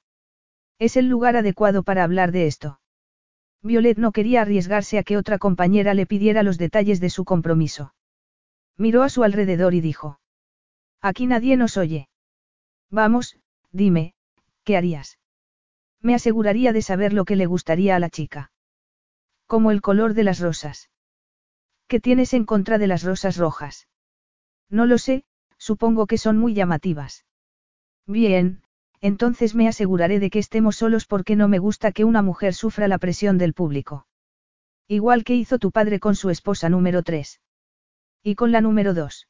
Es 0.77 0.95
el 0.95 1.09
lugar 1.09 1.35
adecuado 1.35 1.83
para 1.83 2.03
hablar 2.03 2.31
de 2.31 2.47
esto. 2.47 2.79
Violet 3.61 3.97
no 3.97 4.11
quería 4.11 4.41
arriesgarse 4.41 4.97
a 4.97 5.03
que 5.03 5.17
otra 5.17 5.37
compañera 5.37 5.93
le 5.93 6.05
pidiera 6.05 6.43
los 6.43 6.57
detalles 6.57 6.99
de 6.99 7.09
su 7.09 7.25
compromiso. 7.25 7.93
Miró 8.77 9.03
a 9.03 9.09
su 9.09 9.23
alrededor 9.23 9.73
y 9.73 9.81
dijo. 9.81 10.19
Aquí 11.01 11.27
nadie 11.27 11.57
nos 11.57 11.75
oye. 11.75 12.07
Vamos, 12.89 13.37
dime, 13.71 14.13
¿qué 14.63 14.77
harías? 14.77 15.19
Me 16.01 16.15
aseguraría 16.15 16.71
de 16.71 16.81
saber 16.81 17.11
lo 17.11 17.25
que 17.25 17.35
le 17.35 17.45
gustaría 17.45 17.95
a 17.95 17.99
la 17.99 18.09
chica. 18.09 18.51
Como 19.45 19.71
el 19.71 19.81
color 19.81 20.13
de 20.13 20.23
las 20.23 20.39
rosas. 20.39 20.89
¿Qué 21.87 21.99
tienes 21.99 22.33
en 22.33 22.45
contra 22.45 22.77
de 22.77 22.87
las 22.87 23.03
rosas 23.03 23.35
rojas? 23.35 23.87
No 24.69 24.85
lo 24.85 24.97
sé, 24.97 25.25
supongo 25.57 26.05
que 26.07 26.17
son 26.17 26.37
muy 26.37 26.53
llamativas. 26.53 27.25
Bien, 28.05 28.61
entonces 29.01 29.55
me 29.55 29.67
aseguraré 29.67 30.19
de 30.19 30.29
que 30.29 30.39
estemos 30.39 30.75
solos 30.75 31.05
porque 31.05 31.35
no 31.35 31.47
me 31.47 31.59
gusta 31.59 31.91
que 31.91 32.03
una 32.03 32.21
mujer 32.21 32.53
sufra 32.53 32.87
la 32.87 32.97
presión 32.97 33.37
del 33.37 33.53
público. 33.53 34.07
Igual 34.87 35.23
que 35.23 35.35
hizo 35.35 35.59
tu 35.59 35.71
padre 35.71 35.99
con 35.99 36.15
su 36.15 36.29
esposa 36.29 36.69
número 36.69 37.03
3. 37.03 37.41
Y 38.23 38.35
con 38.35 38.51
la 38.51 38.61
número 38.61 38.93
2. 38.93 39.27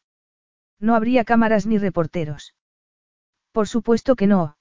No 0.80 0.96
habría 0.96 1.26
cámaras 1.26 1.66
ni 1.66 1.78
reporteros. 1.78 2.56
Por 3.52 3.68
supuesto 3.68 4.16
que 4.16 4.28
no. 4.28 4.58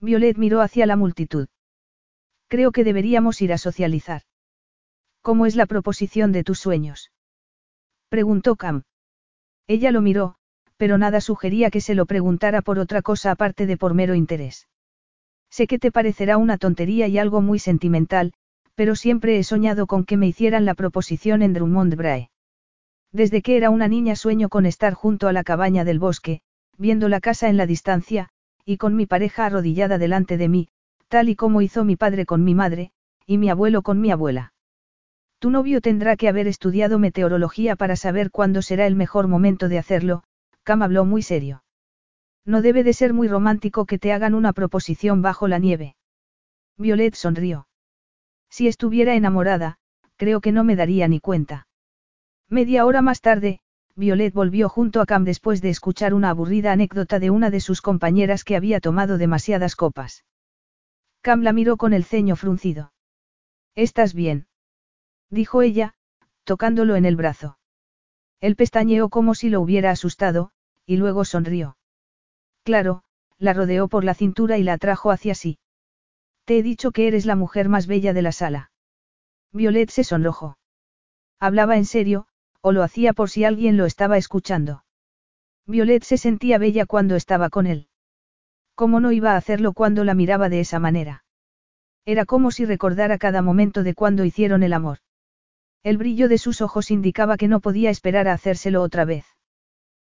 Violet 0.00 0.36
miró 0.36 0.60
hacia 0.60 0.86
la 0.86 0.96
multitud. 0.96 1.48
Creo 2.48 2.72
que 2.72 2.84
deberíamos 2.84 3.40
ir 3.42 3.52
a 3.52 3.58
socializar. 3.58 4.22
¿Cómo 5.22 5.46
es 5.46 5.56
la 5.56 5.66
proposición 5.66 6.32
de 6.32 6.44
tus 6.44 6.58
sueños? 6.58 7.12
Preguntó 8.08 8.56
Cam. 8.56 8.82
Ella 9.66 9.92
lo 9.92 10.00
miró, 10.00 10.36
pero 10.80 10.96
nada 10.96 11.20
sugería 11.20 11.70
que 11.70 11.82
se 11.82 11.94
lo 11.94 12.06
preguntara 12.06 12.62
por 12.62 12.78
otra 12.78 13.02
cosa 13.02 13.32
aparte 13.32 13.66
de 13.66 13.76
por 13.76 13.92
mero 13.92 14.14
interés. 14.14 14.66
Sé 15.50 15.66
que 15.66 15.78
te 15.78 15.92
parecerá 15.92 16.38
una 16.38 16.56
tontería 16.56 17.06
y 17.06 17.18
algo 17.18 17.42
muy 17.42 17.58
sentimental, 17.58 18.32
pero 18.76 18.96
siempre 18.96 19.38
he 19.38 19.44
soñado 19.44 19.86
con 19.86 20.06
que 20.06 20.16
me 20.16 20.26
hicieran 20.26 20.64
la 20.64 20.72
proposición 20.72 21.42
en 21.42 21.52
Drummond 21.52 21.96
Brae. 21.96 22.30
Desde 23.12 23.42
que 23.42 23.58
era 23.58 23.68
una 23.68 23.88
niña 23.88 24.16
sueño 24.16 24.48
con 24.48 24.64
estar 24.64 24.94
junto 24.94 25.28
a 25.28 25.34
la 25.34 25.44
cabaña 25.44 25.84
del 25.84 25.98
bosque, 25.98 26.40
viendo 26.78 27.10
la 27.10 27.20
casa 27.20 27.50
en 27.50 27.58
la 27.58 27.66
distancia, 27.66 28.30
y 28.64 28.78
con 28.78 28.96
mi 28.96 29.04
pareja 29.04 29.44
arrodillada 29.44 29.98
delante 29.98 30.38
de 30.38 30.48
mí, 30.48 30.68
tal 31.08 31.28
y 31.28 31.36
como 31.36 31.60
hizo 31.60 31.84
mi 31.84 31.96
padre 31.96 32.24
con 32.24 32.42
mi 32.42 32.54
madre, 32.54 32.90
y 33.26 33.36
mi 33.36 33.50
abuelo 33.50 33.82
con 33.82 34.00
mi 34.00 34.12
abuela. 34.12 34.54
Tu 35.40 35.50
novio 35.50 35.82
tendrá 35.82 36.16
que 36.16 36.28
haber 36.30 36.46
estudiado 36.46 36.98
meteorología 36.98 37.76
para 37.76 37.96
saber 37.96 38.30
cuándo 38.30 38.62
será 38.62 38.86
el 38.86 38.96
mejor 38.96 39.28
momento 39.28 39.68
de 39.68 39.76
hacerlo, 39.76 40.22
Cam 40.62 40.82
habló 40.82 41.04
muy 41.04 41.22
serio. 41.22 41.64
No 42.44 42.62
debe 42.62 42.82
de 42.84 42.92
ser 42.92 43.12
muy 43.12 43.28
romántico 43.28 43.86
que 43.86 43.98
te 43.98 44.12
hagan 44.12 44.34
una 44.34 44.52
proposición 44.52 45.22
bajo 45.22 45.48
la 45.48 45.58
nieve. 45.58 45.96
Violet 46.76 47.14
sonrió. 47.14 47.68
Si 48.48 48.66
estuviera 48.66 49.14
enamorada, 49.14 49.78
creo 50.16 50.40
que 50.40 50.52
no 50.52 50.64
me 50.64 50.76
daría 50.76 51.06
ni 51.08 51.20
cuenta. 51.20 51.68
Media 52.48 52.84
hora 52.84 53.02
más 53.02 53.20
tarde, 53.20 53.60
Violet 53.94 54.32
volvió 54.32 54.68
junto 54.68 55.00
a 55.00 55.06
Cam 55.06 55.24
después 55.24 55.60
de 55.60 55.70
escuchar 55.70 56.14
una 56.14 56.30
aburrida 56.30 56.72
anécdota 56.72 57.18
de 57.18 57.30
una 57.30 57.50
de 57.50 57.60
sus 57.60 57.82
compañeras 57.82 58.44
que 58.44 58.56
había 58.56 58.80
tomado 58.80 59.18
demasiadas 59.18 59.76
copas. 59.76 60.24
Cam 61.20 61.42
la 61.42 61.52
miró 61.52 61.76
con 61.76 61.92
el 61.92 62.04
ceño 62.04 62.34
fruncido. 62.34 62.92
¿Estás 63.74 64.14
bien? 64.14 64.46
dijo 65.28 65.62
ella, 65.62 65.94
tocándolo 66.44 66.96
en 66.96 67.04
el 67.04 67.14
brazo. 67.14 67.59
Él 68.40 68.56
pestañeó 68.56 69.08
como 69.08 69.34
si 69.34 69.50
lo 69.50 69.60
hubiera 69.60 69.90
asustado, 69.90 70.50
y 70.86 70.96
luego 70.96 71.24
sonrió. 71.24 71.76
Claro, 72.64 73.02
la 73.38 73.52
rodeó 73.52 73.88
por 73.88 74.04
la 74.04 74.14
cintura 74.14 74.58
y 74.58 74.62
la 74.62 74.74
atrajo 74.74 75.10
hacia 75.10 75.34
sí. 75.34 75.58
Te 76.44 76.58
he 76.58 76.62
dicho 76.62 76.90
que 76.90 77.06
eres 77.06 77.26
la 77.26 77.36
mujer 77.36 77.68
más 77.68 77.86
bella 77.86 78.12
de 78.12 78.22
la 78.22 78.32
sala. 78.32 78.70
Violet 79.52 79.90
se 79.90 80.04
sonrojó. 80.04 80.58
Hablaba 81.38 81.76
en 81.76 81.84
serio, 81.84 82.26
o 82.60 82.72
lo 82.72 82.82
hacía 82.82 83.12
por 83.12 83.30
si 83.30 83.44
alguien 83.44 83.76
lo 83.76 83.86
estaba 83.86 84.16
escuchando. 84.18 84.84
Violet 85.66 86.02
se 86.02 86.18
sentía 86.18 86.58
bella 86.58 86.86
cuando 86.86 87.16
estaba 87.16 87.50
con 87.50 87.66
él. 87.66 87.88
¿Cómo 88.74 89.00
no 89.00 89.12
iba 89.12 89.32
a 89.32 89.36
hacerlo 89.36 89.72
cuando 89.72 90.04
la 90.04 90.14
miraba 90.14 90.48
de 90.48 90.60
esa 90.60 90.78
manera? 90.78 91.24
Era 92.04 92.24
como 92.24 92.50
si 92.50 92.64
recordara 92.64 93.18
cada 93.18 93.42
momento 93.42 93.82
de 93.82 93.94
cuando 93.94 94.24
hicieron 94.24 94.62
el 94.62 94.72
amor. 94.72 94.98
El 95.82 95.96
brillo 95.96 96.28
de 96.28 96.38
sus 96.38 96.60
ojos 96.60 96.90
indicaba 96.90 97.36
que 97.36 97.48
no 97.48 97.60
podía 97.60 97.90
esperar 97.90 98.28
a 98.28 98.34
hacérselo 98.34 98.82
otra 98.82 99.04
vez. 99.04 99.24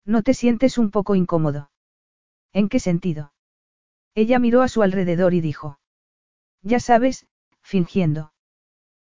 ¿No 0.04 0.22
te 0.22 0.34
sientes 0.34 0.76
un 0.76 0.90
poco 0.90 1.14
incómodo? 1.14 1.70
¿En 2.52 2.68
qué 2.68 2.78
sentido? 2.78 3.32
Ella 4.14 4.38
miró 4.38 4.62
a 4.62 4.68
su 4.68 4.82
alrededor 4.82 5.34
y 5.34 5.40
dijo. 5.40 5.78
Ya 6.62 6.80
sabes, 6.80 7.26
fingiendo. 7.62 8.32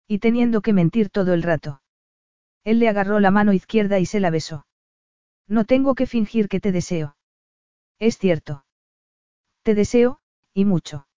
Y 0.08 0.19
teniendo 0.19 0.61
que 0.61 0.74
mentir 0.74 1.10
todo 1.10 1.34
el 1.34 1.44
rato. 1.44 1.82
Él 2.64 2.80
le 2.80 2.90
agarró 2.90 3.19
la 3.19 3.32
mano 3.32 3.53
izquierda 3.53 4.00
y 4.00 4.06
se 4.06 4.19
la 4.19 4.30
besó. 4.30 4.66
No 5.48 5.64
tengo 5.64 5.95
que 5.95 6.08
fingir 6.08 6.50
que 6.50 6.60
te 6.60 6.72
deseo. 6.72 7.16
Es 8.00 8.18
cierto. 8.18 8.66
Te 9.64 9.76
deseo, 9.76 10.19
y 10.53 10.66
mucho. 10.66 11.08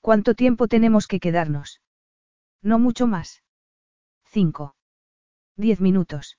¿Cuánto 0.00 0.34
tiempo 0.34 0.68
tenemos 0.68 1.06
que 1.06 1.20
quedarnos? 1.20 1.82
No 2.62 2.78
mucho 2.78 3.06
más. 3.06 3.43
Cinco. 4.34 4.74
Diez 5.56 5.80
minutos. 5.80 6.38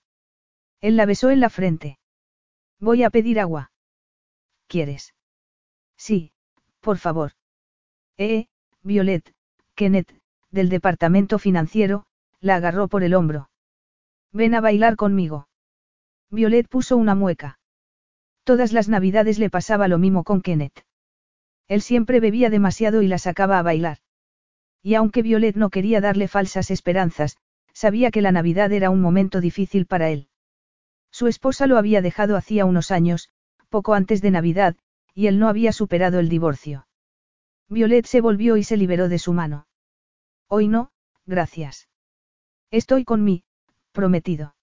Él 0.82 0.98
la 0.98 1.06
besó 1.06 1.30
en 1.30 1.40
la 1.40 1.50
frente. 1.50 1.98
Voy 2.78 3.04
a 3.04 3.10
pedir 3.10 3.40
agua. 3.40 3.72
¿Quieres? 4.68 5.14
Sí, 5.96 6.34
por 6.82 6.98
favor. 6.98 7.32
Eh, 8.18 8.48
Violet, 8.84 9.34
Kenneth, 9.76 10.12
del 10.52 10.68
departamento 10.68 11.40
financiero, 11.40 12.06
la 12.42 12.56
agarró 12.58 12.90
por 12.90 13.02
el 13.02 13.14
hombro. 13.14 13.50
Ven 14.34 14.56
a 14.56 14.60
bailar 14.60 14.98
conmigo. 14.98 15.48
Violet 16.30 16.68
puso 16.68 16.98
una 16.98 17.16
mueca. 17.16 17.60
Todas 18.44 18.74
las 18.74 18.90
navidades 18.90 19.40
le 19.40 19.50
pasaba 19.50 19.88
lo 19.88 20.00
mismo 20.00 20.26
con 20.26 20.42
Kenneth. 20.42 20.84
Él 21.70 21.82
siempre 21.82 22.20
bebía 22.20 22.50
demasiado 22.50 23.02
y 23.02 23.08
la 23.08 23.20
sacaba 23.20 23.58
a 23.58 23.64
bailar. 23.64 24.00
Y 24.84 24.96
aunque 24.96 25.22
Violet 25.22 25.56
no 25.56 25.70
quería 25.70 26.02
darle 26.02 26.28
falsas 26.28 26.72
esperanzas, 26.72 27.38
sabía 27.76 28.10
que 28.10 28.22
la 28.22 28.32
Navidad 28.32 28.72
era 28.72 28.90
un 28.90 29.02
momento 29.02 29.42
difícil 29.42 29.86
para 29.86 30.10
él. 30.10 30.30
Su 31.12 31.28
esposa 31.28 31.68
lo 31.68 31.78
había 31.78 32.02
dejado 32.02 32.38
hacía 32.38 32.66
unos 32.66 32.90
años, 32.90 33.30
poco 33.70 33.94
antes 33.94 34.22
de 34.22 34.32
Navidad, 34.32 34.78
y 35.14 35.28
él 35.28 35.40
no 35.40 35.50
había 35.50 35.72
superado 35.72 36.20
el 36.20 36.30
divorcio. 36.30 36.88
Violet 37.68 38.06
se 38.06 38.22
volvió 38.22 38.58
y 38.58 38.64
se 38.64 38.78
liberó 38.78 39.10
de 39.10 39.20
su 39.20 39.34
mano. 39.34 39.68
Hoy 40.48 40.68
no, 40.68 40.92
gracias. 41.26 41.90
Estoy 42.72 43.04
con 43.04 43.24
mí, 43.24 43.44
prometido. 43.92 44.56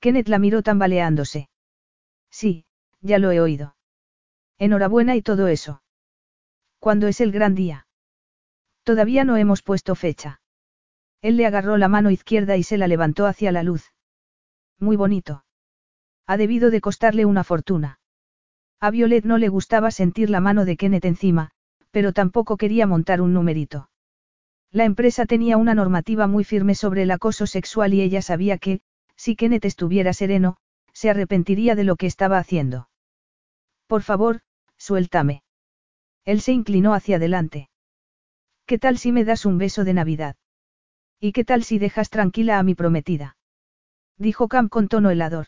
Kenneth 0.00 0.28
la 0.28 0.38
miró 0.38 0.62
tambaleándose. 0.62 1.48
Sí, 2.30 2.66
ya 3.00 3.18
lo 3.18 3.30
he 3.32 3.40
oído. 3.40 3.76
Enhorabuena 4.58 5.16
y 5.16 5.22
todo 5.22 5.48
eso. 5.48 5.82
¿Cuándo 6.78 7.08
es 7.08 7.20
el 7.20 7.32
gran 7.32 7.54
día? 7.54 7.86
Todavía 8.82 9.24
no 9.24 9.36
hemos 9.36 9.62
puesto 9.62 9.94
fecha. 9.94 10.41
Él 11.22 11.36
le 11.36 11.46
agarró 11.46 11.76
la 11.78 11.88
mano 11.88 12.10
izquierda 12.10 12.56
y 12.56 12.64
se 12.64 12.76
la 12.76 12.88
levantó 12.88 13.26
hacia 13.26 13.52
la 13.52 13.62
luz. 13.62 13.92
Muy 14.78 14.96
bonito. 14.96 15.44
Ha 16.26 16.36
debido 16.36 16.70
de 16.70 16.80
costarle 16.80 17.24
una 17.24 17.44
fortuna. 17.44 18.00
A 18.80 18.90
Violet 18.90 19.24
no 19.24 19.38
le 19.38 19.48
gustaba 19.48 19.92
sentir 19.92 20.28
la 20.28 20.40
mano 20.40 20.64
de 20.64 20.76
Kenneth 20.76 21.04
encima, 21.04 21.52
pero 21.92 22.12
tampoco 22.12 22.56
quería 22.56 22.86
montar 22.88 23.20
un 23.20 23.32
numerito. 23.32 23.88
La 24.72 24.84
empresa 24.84 25.24
tenía 25.26 25.56
una 25.56 25.74
normativa 25.74 26.26
muy 26.26 26.42
firme 26.42 26.74
sobre 26.74 27.02
el 27.02 27.10
acoso 27.12 27.46
sexual 27.46 27.94
y 27.94 28.00
ella 28.00 28.22
sabía 28.22 28.58
que, 28.58 28.80
si 29.14 29.36
Kenneth 29.36 29.66
estuviera 29.66 30.12
sereno, 30.12 30.56
se 30.92 31.10
arrepentiría 31.10 31.76
de 31.76 31.84
lo 31.84 31.94
que 31.94 32.06
estaba 32.06 32.38
haciendo. 32.38 32.88
Por 33.86 34.02
favor, 34.02 34.40
suéltame. 34.76 35.44
Él 36.24 36.40
se 36.40 36.52
inclinó 36.52 36.94
hacia 36.94 37.16
adelante. 37.16 37.68
¿Qué 38.66 38.78
tal 38.78 38.98
si 38.98 39.12
me 39.12 39.24
das 39.24 39.46
un 39.46 39.58
beso 39.58 39.84
de 39.84 39.94
Navidad? 39.94 40.36
¿Y 41.24 41.30
qué 41.30 41.44
tal 41.44 41.62
si 41.62 41.78
dejas 41.78 42.10
tranquila 42.10 42.58
a 42.58 42.64
mi 42.64 42.74
prometida? 42.74 43.36
Dijo 44.18 44.48
Cam 44.48 44.68
con 44.68 44.88
tono 44.88 45.08
helador. 45.08 45.46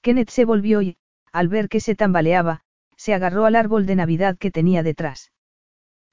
Kenneth 0.00 0.30
se 0.30 0.46
volvió 0.46 0.80
y, 0.80 0.96
al 1.30 1.48
ver 1.48 1.68
que 1.68 1.80
se 1.80 1.94
tambaleaba, 1.94 2.62
se 2.96 3.12
agarró 3.12 3.44
al 3.44 3.54
árbol 3.54 3.84
de 3.84 3.96
Navidad 3.96 4.38
que 4.38 4.50
tenía 4.50 4.82
detrás. 4.82 5.30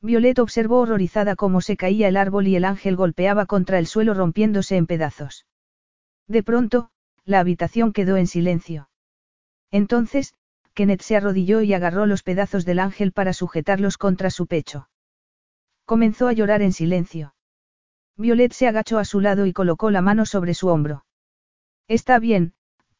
Violet 0.01 0.39
observó 0.39 0.81
horrorizada 0.81 1.37
cómo 1.37 1.61
se 1.61 1.77
caía 1.77 2.09
el 2.09 2.17
árbol 2.17 2.47
y 2.47 2.57
el 2.57 2.65
ángel 2.65 2.97
golpeaba 2.97 3.45
contra 3.45 3.79
el 3.79 3.87
suelo 3.87 4.13
rompiéndose 4.13 4.75
en 4.75 4.87
pedazos. 4.87 5.45
De 6.27 6.43
pronto, 6.43 6.89
la 7.23 7.39
habitación 7.39 7.93
quedó 7.93 8.17
en 8.17 8.27
silencio. 8.27 8.89
Entonces, 9.71 10.33
Kenneth 10.73 11.01
se 11.01 11.15
arrodilló 11.15 11.61
y 11.61 11.73
agarró 11.73 12.07
los 12.07 12.23
pedazos 12.23 12.65
del 12.65 12.79
ángel 12.79 13.13
para 13.13 13.31
sujetarlos 13.31 13.97
contra 13.97 14.29
su 14.31 14.47
pecho. 14.47 14.89
Comenzó 15.85 16.27
a 16.27 16.33
llorar 16.33 16.61
en 16.61 16.73
silencio. 16.73 17.34
Violet 18.17 18.53
se 18.53 18.67
agachó 18.67 18.97
a 18.97 19.05
su 19.05 19.19
lado 19.19 19.45
y 19.45 19.53
colocó 19.53 19.91
la 19.91 20.01
mano 20.01 20.25
sobre 20.25 20.53
su 20.53 20.67
hombro. 20.67 21.05
Está 21.87 22.19
bien, 22.19 22.53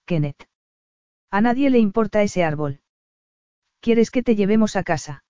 Kenneth. 0.06 0.48
A 1.32 1.42
nadie 1.42 1.70
le 1.70 1.80
importa 1.80 2.22
ese 2.22 2.44
árbol. 2.44 2.82
¿Quieres 3.80 4.12
que 4.12 4.24
te 4.24 4.36
llevemos 4.36 4.76
a 4.76 4.84
casa? 4.84 5.24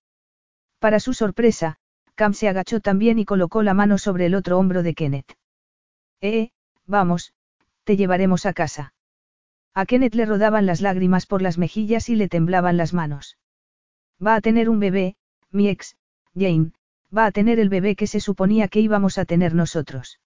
Para 0.80 1.00
su 1.00 1.14
sorpresa, 1.14 1.78
Cam 2.16 2.34
se 2.34 2.48
agachó 2.48 2.80
también 2.80 3.20
y 3.20 3.26
colocó 3.26 3.64
la 3.64 3.74
mano 3.74 3.98
sobre 3.98 4.26
el 4.26 4.36
otro 4.36 4.58
hombro 4.58 4.84
de 4.84 4.94
Kenneth. 4.94 5.38
Eh, 6.22 6.52
vamos, 6.86 7.34
te 7.84 7.98
llevaremos 7.98 8.46
a 8.46 8.54
casa. 8.54 8.94
A 9.74 9.86
Kenneth 9.86 10.16
le 10.16 10.26
rodaban 10.26 10.66
las 10.66 10.82
lágrimas 10.82 11.26
por 11.26 11.42
las 11.42 11.58
mejillas 11.58 12.10
y 12.10 12.16
le 12.16 12.30
temblaban 12.30 12.78
las 12.78 12.94
manos. 12.94 13.38
Va 14.26 14.36
a 14.36 14.42
tener 14.42 14.70
un 14.70 14.80
bebé, 14.80 15.18
mi 15.52 15.68
ex, 15.68 15.98
Jane, 16.34 16.72
va 17.16 17.26
a 17.26 17.32
tener 17.32 17.60
el 17.60 17.70
bebé 17.70 17.96
que 17.96 18.08
se 18.08 18.20
suponía 18.20 18.68
que 18.68 18.80
íbamos 18.80 19.18
a 19.18 19.26
tener 19.26 19.54
nosotros. 19.54 20.20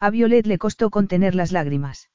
A 0.00 0.10
Violet 0.10 0.46
le 0.46 0.58
costó 0.58 0.90
contener 0.90 1.34
las 1.34 1.52
lágrimas. 1.52 2.10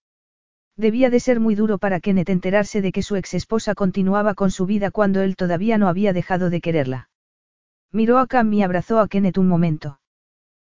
Debía 0.76 1.10
de 1.10 1.20
ser 1.20 1.40
muy 1.40 1.56
duro 1.56 1.78
para 1.78 2.00
Kenneth 2.00 2.30
enterarse 2.30 2.82
de 2.82 2.92
que 2.92 3.04
su 3.04 3.18
ex 3.18 3.34
esposa 3.34 3.76
continuaba 3.76 4.34
con 4.34 4.50
su 4.50 4.66
vida 4.66 4.92
cuando 4.92 5.22
él 5.22 5.36
todavía 5.36 5.78
no 5.78 5.90
había 5.90 6.14
dejado 6.14 6.50
de 6.50 6.62
quererla. 6.62 7.10
Miró 7.92 8.18
a 8.20 8.28
Cam 8.28 8.54
y 8.54 8.64
abrazó 8.64 9.00
a 9.00 9.08
Kenneth 9.10 9.38
un 9.38 9.50
momento. 9.50 10.00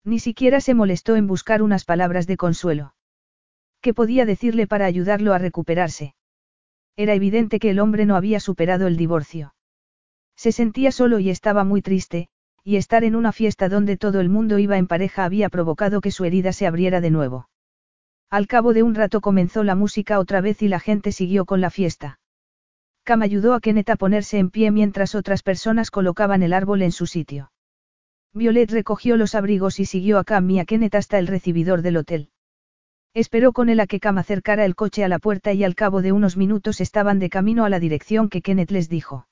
Ni 0.03 0.17
siquiera 0.17 0.59
se 0.59 0.73
molestó 0.73 1.15
en 1.15 1.27
buscar 1.27 1.61
unas 1.61 1.85
palabras 1.85 2.25
de 2.25 2.37
consuelo. 2.37 2.95
¿Qué 3.81 3.93
podía 3.93 4.25
decirle 4.25 4.65
para 4.65 4.85
ayudarlo 4.85 5.33
a 5.33 5.37
recuperarse? 5.37 6.15
Era 6.95 7.13
evidente 7.13 7.59
que 7.59 7.69
el 7.69 7.79
hombre 7.79 8.07
no 8.07 8.15
había 8.15 8.39
superado 8.39 8.87
el 8.87 8.97
divorcio. 8.97 9.53
Se 10.35 10.51
sentía 10.51 10.91
solo 10.91 11.19
y 11.19 11.29
estaba 11.29 11.63
muy 11.63 11.83
triste, 11.83 12.29
y 12.63 12.75
estar 12.75 13.03
en 13.03 13.15
una 13.15 13.31
fiesta 13.31 13.69
donde 13.69 13.97
todo 13.97 14.19
el 14.19 14.29
mundo 14.29 14.59
iba 14.59 14.77
en 14.77 14.87
pareja 14.87 15.25
había 15.25 15.49
provocado 15.49 16.01
que 16.01 16.11
su 16.11 16.25
herida 16.25 16.53
se 16.53 16.67
abriera 16.67 17.01
de 17.01 17.09
nuevo. 17.09 17.49
Al 18.29 18.47
cabo 18.47 18.73
de 18.73 18.83
un 18.83 18.95
rato 18.95 19.19
comenzó 19.19 19.63
la 19.63 19.75
música 19.75 20.19
otra 20.19 20.41
vez 20.41 20.61
y 20.61 20.67
la 20.67 20.79
gente 20.79 21.11
siguió 21.11 21.45
con 21.45 21.59
la 21.59 21.69
fiesta. 21.69 22.19
Cam 23.03 23.23
ayudó 23.23 23.55
a 23.55 23.59
Kenneth 23.59 23.89
a 23.89 23.95
ponerse 23.95 24.37
en 24.37 24.51
pie 24.51 24.71
mientras 24.71 25.15
otras 25.15 25.41
personas 25.41 25.91
colocaban 25.91 26.43
el 26.43 26.53
árbol 26.53 26.83
en 26.83 26.91
su 26.91 27.07
sitio. 27.07 27.51
Violet 28.33 28.71
recogió 28.71 29.17
los 29.17 29.35
abrigos 29.35 29.79
y 29.79 29.85
siguió 29.85 30.19
a 30.19 30.23
Cam 30.23 30.49
y 30.49 30.59
a 30.59 30.65
Kenneth 30.65 30.95
hasta 30.95 31.19
el 31.19 31.27
recibidor 31.27 31.81
del 31.81 31.97
hotel. 31.97 32.29
Esperó 33.13 33.51
con 33.51 33.67
él 33.67 33.81
a 33.81 33.87
que 33.87 33.99
Cam 33.99 34.19
acercara 34.19 34.63
el 34.63 34.75
coche 34.75 35.03
a 35.03 35.09
la 35.09 35.19
puerta 35.19 35.51
y 35.51 35.65
al 35.65 35.75
cabo 35.75 36.01
de 36.01 36.13
unos 36.13 36.37
minutos 36.37 36.79
estaban 36.79 37.19
de 37.19 37.29
camino 37.29 37.65
a 37.65 37.69
la 37.69 37.79
dirección 37.79 38.29
que 38.29 38.41
Kenneth 38.41 38.71
les 38.71 38.87
dijo. 38.87 39.27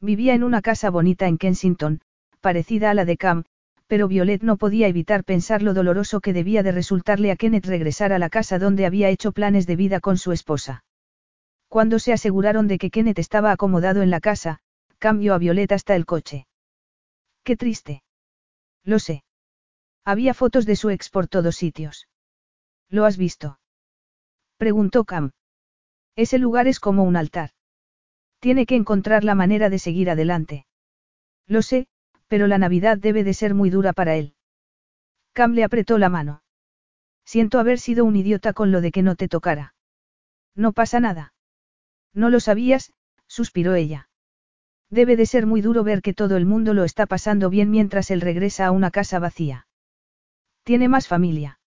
Vivía 0.00 0.34
en 0.34 0.44
una 0.44 0.62
casa 0.62 0.90
bonita 0.90 1.26
en 1.26 1.38
Kensington, 1.38 2.00
parecida 2.42 2.90
a 2.90 2.94
la 2.94 3.06
de 3.06 3.16
Cam, 3.16 3.44
pero 3.86 4.08
Violet 4.08 4.42
no 4.42 4.58
podía 4.58 4.88
evitar 4.88 5.24
pensar 5.24 5.62
lo 5.62 5.72
doloroso 5.72 6.20
que 6.20 6.34
debía 6.34 6.62
de 6.62 6.72
resultarle 6.72 7.30
a 7.30 7.36
Kenneth 7.36 7.66
regresar 7.66 8.12
a 8.12 8.18
la 8.18 8.28
casa 8.28 8.58
donde 8.58 8.84
había 8.84 9.08
hecho 9.08 9.32
planes 9.32 9.66
de 9.66 9.76
vida 9.76 10.00
con 10.00 10.18
su 10.18 10.32
esposa. 10.32 10.84
Cuando 11.68 11.98
se 11.98 12.12
aseguraron 12.12 12.68
de 12.68 12.78
que 12.78 12.90
Kenneth 12.90 13.18
estaba 13.18 13.52
acomodado 13.52 14.02
en 14.02 14.10
la 14.10 14.20
casa, 14.20 14.58
cambió 14.98 15.34
a 15.34 15.38
Violet 15.38 15.72
hasta 15.72 15.96
el 15.96 16.04
coche. 16.04 16.46
Qué 17.44 17.56
triste. 17.56 18.02
Lo 18.84 18.98
sé. 18.98 19.24
Había 20.04 20.34
fotos 20.34 20.66
de 20.66 20.76
su 20.76 20.90
ex 20.90 21.08
por 21.08 21.28
todos 21.28 21.56
sitios. 21.56 22.08
¿Lo 22.88 23.04
has 23.04 23.16
visto? 23.16 23.58
Preguntó 24.58 25.04
Cam. 25.04 25.32
Ese 26.16 26.38
lugar 26.38 26.66
es 26.66 26.78
como 26.78 27.04
un 27.04 27.16
altar. 27.16 27.50
Tiene 28.38 28.66
que 28.66 28.74
encontrar 28.74 29.22
la 29.22 29.34
manera 29.34 29.70
de 29.70 29.78
seguir 29.78 30.10
adelante. 30.10 30.66
Lo 31.46 31.62
sé, 31.62 31.86
pero 32.32 32.46
la 32.46 32.56
Navidad 32.56 32.96
debe 32.96 33.24
de 33.24 33.34
ser 33.34 33.52
muy 33.52 33.68
dura 33.68 33.92
para 33.92 34.16
él. 34.16 34.32
Cam 35.34 35.52
le 35.52 35.64
apretó 35.64 35.98
la 35.98 36.08
mano. 36.08 36.42
Siento 37.26 37.58
haber 37.58 37.78
sido 37.78 38.06
un 38.06 38.16
idiota 38.16 38.54
con 38.54 38.72
lo 38.72 38.80
de 38.80 38.90
que 38.90 39.02
no 39.02 39.16
te 39.16 39.28
tocara. 39.28 39.74
No 40.54 40.72
pasa 40.72 40.98
nada. 40.98 41.34
No 42.14 42.30
lo 42.30 42.40
sabías, 42.40 42.94
suspiró 43.26 43.74
ella. 43.74 44.08
Debe 44.88 45.14
de 45.16 45.26
ser 45.26 45.44
muy 45.44 45.60
duro 45.60 45.84
ver 45.84 46.00
que 46.00 46.14
todo 46.14 46.38
el 46.38 46.46
mundo 46.46 46.72
lo 46.72 46.84
está 46.84 47.04
pasando 47.04 47.50
bien 47.50 47.70
mientras 47.70 48.10
él 48.10 48.22
regresa 48.22 48.64
a 48.64 48.70
una 48.70 48.90
casa 48.90 49.18
vacía. 49.18 49.66
Tiene 50.62 50.88
más 50.88 51.08
familia 51.08 51.60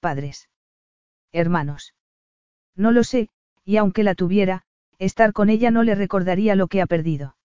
padres. 0.00 0.48
Hermanos. 1.32 1.94
No 2.76 2.92
lo 2.92 3.04
sé, 3.04 3.28
y 3.66 3.76
aunque 3.76 4.04
la 4.04 4.14
tuviera, 4.14 4.62
estar 4.98 5.34
con 5.34 5.50
ella 5.50 5.70
no 5.70 5.82
le 5.82 5.94
recordaría 5.94 6.56
lo 6.56 6.66
que 6.66 6.80
ha 6.80 6.86
perdido. 6.86 7.36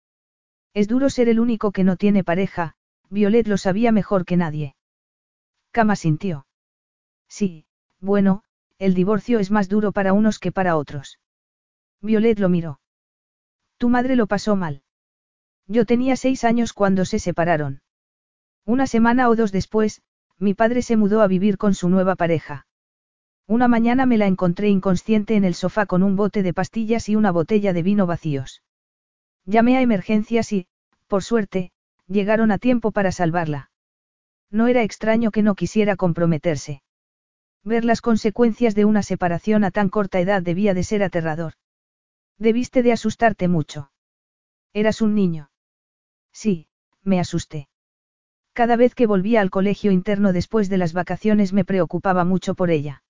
Es 0.74 0.88
duro 0.88 1.10
ser 1.10 1.28
el 1.28 1.40
único 1.40 1.72
que 1.72 1.84
no 1.84 1.98
tiene 1.98 2.24
pareja, 2.24 2.76
Violet 3.10 3.48
lo 3.48 3.58
sabía 3.58 3.92
mejor 3.92 4.26
que 4.26 4.38
nadie. 4.38 4.76
Cama 5.72 5.96
sintió. 5.96 6.46
Sí, 7.28 7.66
bueno, 8.00 8.44
el 8.78 8.94
divorcio 8.94 9.40
es 9.40 9.52
más 9.52 9.68
duro 9.68 9.92
para 9.92 10.14
unos 10.14 10.40
que 10.40 10.52
para 10.52 10.78
otros. 10.78 11.20
Violet 12.02 12.40
lo 12.40 12.50
miró. 12.50 12.80
Tu 13.78 13.90
madre 13.90 14.16
lo 14.16 14.28
pasó 14.28 14.56
mal. 14.56 14.84
Yo 15.68 15.86
tenía 15.86 16.16
seis 16.16 16.44
años 16.44 16.74
cuando 16.74 17.06
se 17.06 17.20
separaron. 17.20 17.82
Una 18.66 18.88
semana 18.88 19.30
o 19.30 19.36
dos 19.36 19.52
después, 19.52 20.02
mi 20.38 20.54
padre 20.54 20.82
se 20.82 20.98
mudó 20.98 21.22
a 21.22 21.28
vivir 21.28 21.58
con 21.58 21.74
su 21.74 21.90
nueva 21.90 22.16
pareja. 22.16 22.66
Una 23.48 23.68
mañana 23.68 24.06
me 24.06 24.18
la 24.18 24.28
encontré 24.28 24.70
inconsciente 24.70 25.36
en 25.36 25.44
el 25.44 25.54
sofá 25.54 25.86
con 25.86 26.04
un 26.04 26.16
bote 26.16 26.44
de 26.44 26.54
pastillas 26.54 27.10
y 27.10 27.16
una 27.16 27.32
botella 27.32 27.74
de 27.74 27.84
vino 27.84 28.08
vacíos. 28.08 28.62
Llamé 29.46 29.78
a 29.78 29.82
emergencias 29.82 30.52
y, 30.52 30.68
por 31.08 31.24
suerte, 31.24 31.72
llegaron 32.08 32.52
a 32.52 32.58
tiempo 32.58 32.92
para 32.92 33.12
salvarla. 33.12 33.72
No 34.50 34.68
era 34.68 34.84
extraño 34.84 35.32
que 35.32 35.44
no 35.44 35.56
quisiera 35.56 35.96
comprometerse. 35.96 36.82
Ver 37.64 37.86
las 37.86 38.02
consecuencias 38.02 38.76
de 38.76 38.86
una 38.86 39.04
separación 39.04 39.64
a 39.64 39.72
tan 39.72 39.90
corta 39.90 40.20
edad 40.20 40.42
debía 40.42 40.74
de 40.74 40.84
ser 40.84 41.04
aterrador. 41.04 41.54
Debiste 42.38 42.84
de 42.84 42.92
asustarte 42.92 43.48
mucho. 43.48 43.92
Eras 44.74 45.02
un 45.02 45.16
niño. 45.16 45.52
Sí, 46.32 46.68
me 47.04 47.20
asusté. 47.20 47.70
Cada 48.54 48.76
vez 48.76 48.96
que 48.96 49.08
volvía 49.08 49.42
al 49.42 49.50
colegio 49.50 49.92
interno 49.92 50.34
después 50.34 50.70
de 50.70 50.78
las 50.78 50.94
vacaciones 50.94 51.54
me 51.54 51.64
preocupaba 51.64 52.26
mucho 52.26 52.56
por 52.56 52.72
ella. 52.72 53.04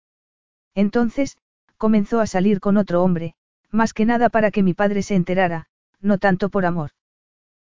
Entonces, 0.75 1.37
comenzó 1.77 2.19
a 2.19 2.27
salir 2.27 2.59
con 2.59 2.77
otro 2.77 3.03
hombre, 3.03 3.35
más 3.71 3.93
que 3.93 4.05
nada 4.05 4.29
para 4.29 4.51
que 4.51 4.63
mi 4.63 4.73
padre 4.73 5.01
se 5.01 5.15
enterara, 5.15 5.67
no 6.01 6.17
tanto 6.17 6.49
por 6.49 6.65
amor. 6.65 6.91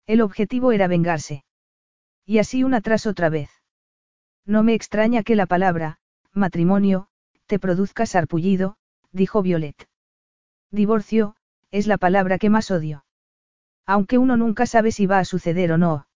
El 0.07 0.21
objetivo 0.21 0.73
era 0.73 0.89
vengarse. 0.89 1.45
Y 2.27 2.39
así 2.39 2.65
una 2.65 2.81
tras 2.81 3.07
otra 3.07 3.29
vez. 3.29 3.51
No 4.45 4.63
me 4.63 4.75
extraña 4.75 5.23
que 5.23 5.37
la 5.37 5.47
palabra, 5.47 5.99
matrimonio, 6.33 7.09
te 7.47 7.59
produzca 7.59 8.07
sarpullido, 8.07 8.77
dijo 9.13 9.43
Violet. 9.43 9.89
Divorcio, 10.71 11.37
es 11.71 11.87
la 11.87 11.99
palabra 11.99 12.39
que 12.39 12.51
más 12.51 12.71
odio. 12.71 13.05
Aunque 13.87 14.19
uno 14.19 14.37
nunca 14.37 14.67
sabe 14.67 14.93
si 14.93 15.07
va 15.07 15.19
a 15.19 15.25
suceder 15.25 15.73
o 15.73 15.79
no. 15.79 16.07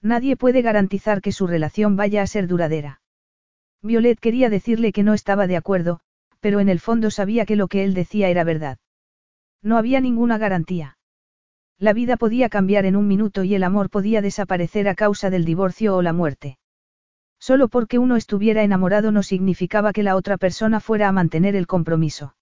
Nadie 0.00 0.36
puede 0.36 0.62
garantizar 0.62 1.20
que 1.20 1.32
su 1.32 1.46
relación 1.46 1.96
vaya 1.96 2.22
a 2.22 2.26
ser 2.26 2.46
duradera. 2.46 3.00
Violet 3.82 4.18
quería 4.18 4.50
decirle 4.50 4.92
que 4.92 5.02
no 5.02 5.14
estaba 5.14 5.46
de 5.46 5.56
acuerdo, 5.56 6.00
pero 6.40 6.60
en 6.60 6.68
el 6.68 6.80
fondo 6.80 7.10
sabía 7.10 7.46
que 7.46 7.56
lo 7.56 7.68
que 7.68 7.84
él 7.84 7.94
decía 7.94 8.28
era 8.28 8.44
verdad. 8.44 8.78
No 9.62 9.78
había 9.78 10.00
ninguna 10.00 10.38
garantía. 10.38 10.98
La 11.78 11.92
vida 11.92 12.16
podía 12.16 12.48
cambiar 12.48 12.86
en 12.86 12.96
un 12.96 13.08
minuto 13.08 13.44
y 13.44 13.54
el 13.54 13.64
amor 13.64 13.90
podía 13.90 14.22
desaparecer 14.22 14.88
a 14.88 14.94
causa 14.94 15.30
del 15.30 15.44
divorcio 15.44 15.96
o 15.96 16.02
la 16.02 16.12
muerte. 16.12 16.58
Solo 17.38 17.68
porque 17.68 17.98
uno 17.98 18.16
estuviera 18.16 18.62
enamorado 18.62 19.12
no 19.12 19.22
significaba 19.22 19.92
que 19.92 20.02
la 20.02 20.16
otra 20.16 20.38
persona 20.38 20.80
fuera 20.80 21.08
a 21.08 21.12
mantener 21.12 21.56
el 21.56 21.66
compromiso. 21.66 22.36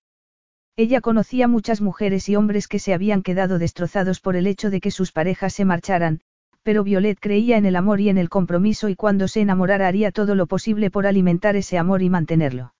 Ella 0.77 1.01
conocía 1.01 1.49
muchas 1.49 1.81
mujeres 1.81 2.29
y 2.29 2.37
hombres 2.37 2.69
que 2.69 2.79
se 2.79 2.95
habían 2.95 3.23
quedado 3.23 3.59
destrozados 3.59 4.21
por 4.21 4.37
el 4.37 4.47
hecho 4.47 4.71
de 4.71 4.81
que 4.81 4.91
sus 4.91 5.13
parejas 5.13 5.55
se 5.55 5.65
marcharan, 5.65 6.21
pero 6.63 6.85
Violet 6.85 7.19
creía 7.21 7.57
en 7.57 7.67
el 7.67 7.77
amor 7.77 8.01
y 8.01 8.09
en 8.09 8.19
el 8.19 8.29
compromiso 8.29 8.89
y 8.89 8.97
cuando 8.97 9.29
se 9.29 9.41
enamorara 9.41 9.89
haría 9.89 10.13
todo 10.13 10.35
lo 10.35 10.47
posible 10.47 10.91
por 10.91 11.07
alimentar 11.07 11.57
ese 11.57 11.79
amor 11.79 12.03
y 12.03 12.11
mantenerlo. 12.11 12.75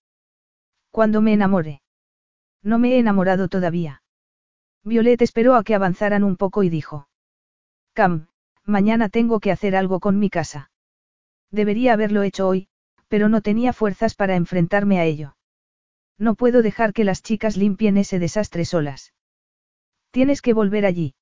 Cuando 0.91 1.21
me 1.21 1.33
enamore. 1.33 1.83
No 2.63 2.79
me 2.79 2.95
he 2.95 2.99
enamorado 2.99 3.49
todavía. 3.49 4.02
Violet 4.85 5.23
esperó 5.23 5.55
a 5.55 5.65
que 5.65 5.75
avanzaran 5.75 6.25
un 6.25 6.37
poco 6.37 6.63
y 6.63 6.69
dijo. 6.69 7.09
Cam, 7.93 8.27
mañana 8.65 9.09
tengo 9.09 9.41
que 9.41 9.53
hacer 9.53 9.77
algo 9.77 10.01
con 10.01 10.19
mi 10.19 10.31
casa. 10.31 10.71
Debería 11.51 11.93
haberlo 11.93 12.23
hecho 12.23 12.49
hoy, 12.49 12.69
pero 13.09 13.29
no 13.29 13.43
tenía 13.43 13.73
fuerzas 13.73 14.15
para 14.15 14.37
enfrentarme 14.37 14.99
a 14.99 15.05
ello. 15.05 15.37
No 16.19 16.35
puedo 16.35 16.63
dejar 16.63 16.93
que 16.93 17.05
las 17.05 17.23
chicas 17.23 17.57
limpien 17.57 17.97
ese 17.97 18.19
desastre 18.19 18.65
solas. 18.65 19.13
Tienes 20.11 20.43
que 20.43 20.55
volver 20.55 20.87
allí. 20.87 21.15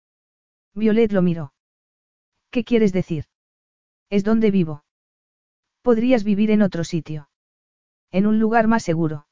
Violet 0.74 1.12
lo 1.12 1.22
miró. 1.22 1.52
¿Qué 2.50 2.64
quieres 2.64 2.92
decir? 2.92 3.24
Es 4.08 4.24
donde 4.24 4.50
vivo. 4.50 4.84
Podrías 5.82 6.24
vivir 6.24 6.50
en 6.50 6.62
otro 6.62 6.84
sitio. 6.84 7.28
En 8.10 8.26
un 8.26 8.38
lugar 8.38 8.66
más 8.66 8.82
seguro. 8.82 9.26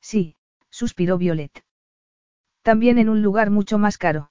Sí, 0.00 0.36
suspiró 0.70 1.18
Violet. 1.18 1.61
También 2.62 2.98
en 2.98 3.08
un 3.08 3.22
lugar 3.22 3.50
mucho 3.50 3.78
más 3.78 3.98
caro. 3.98 4.30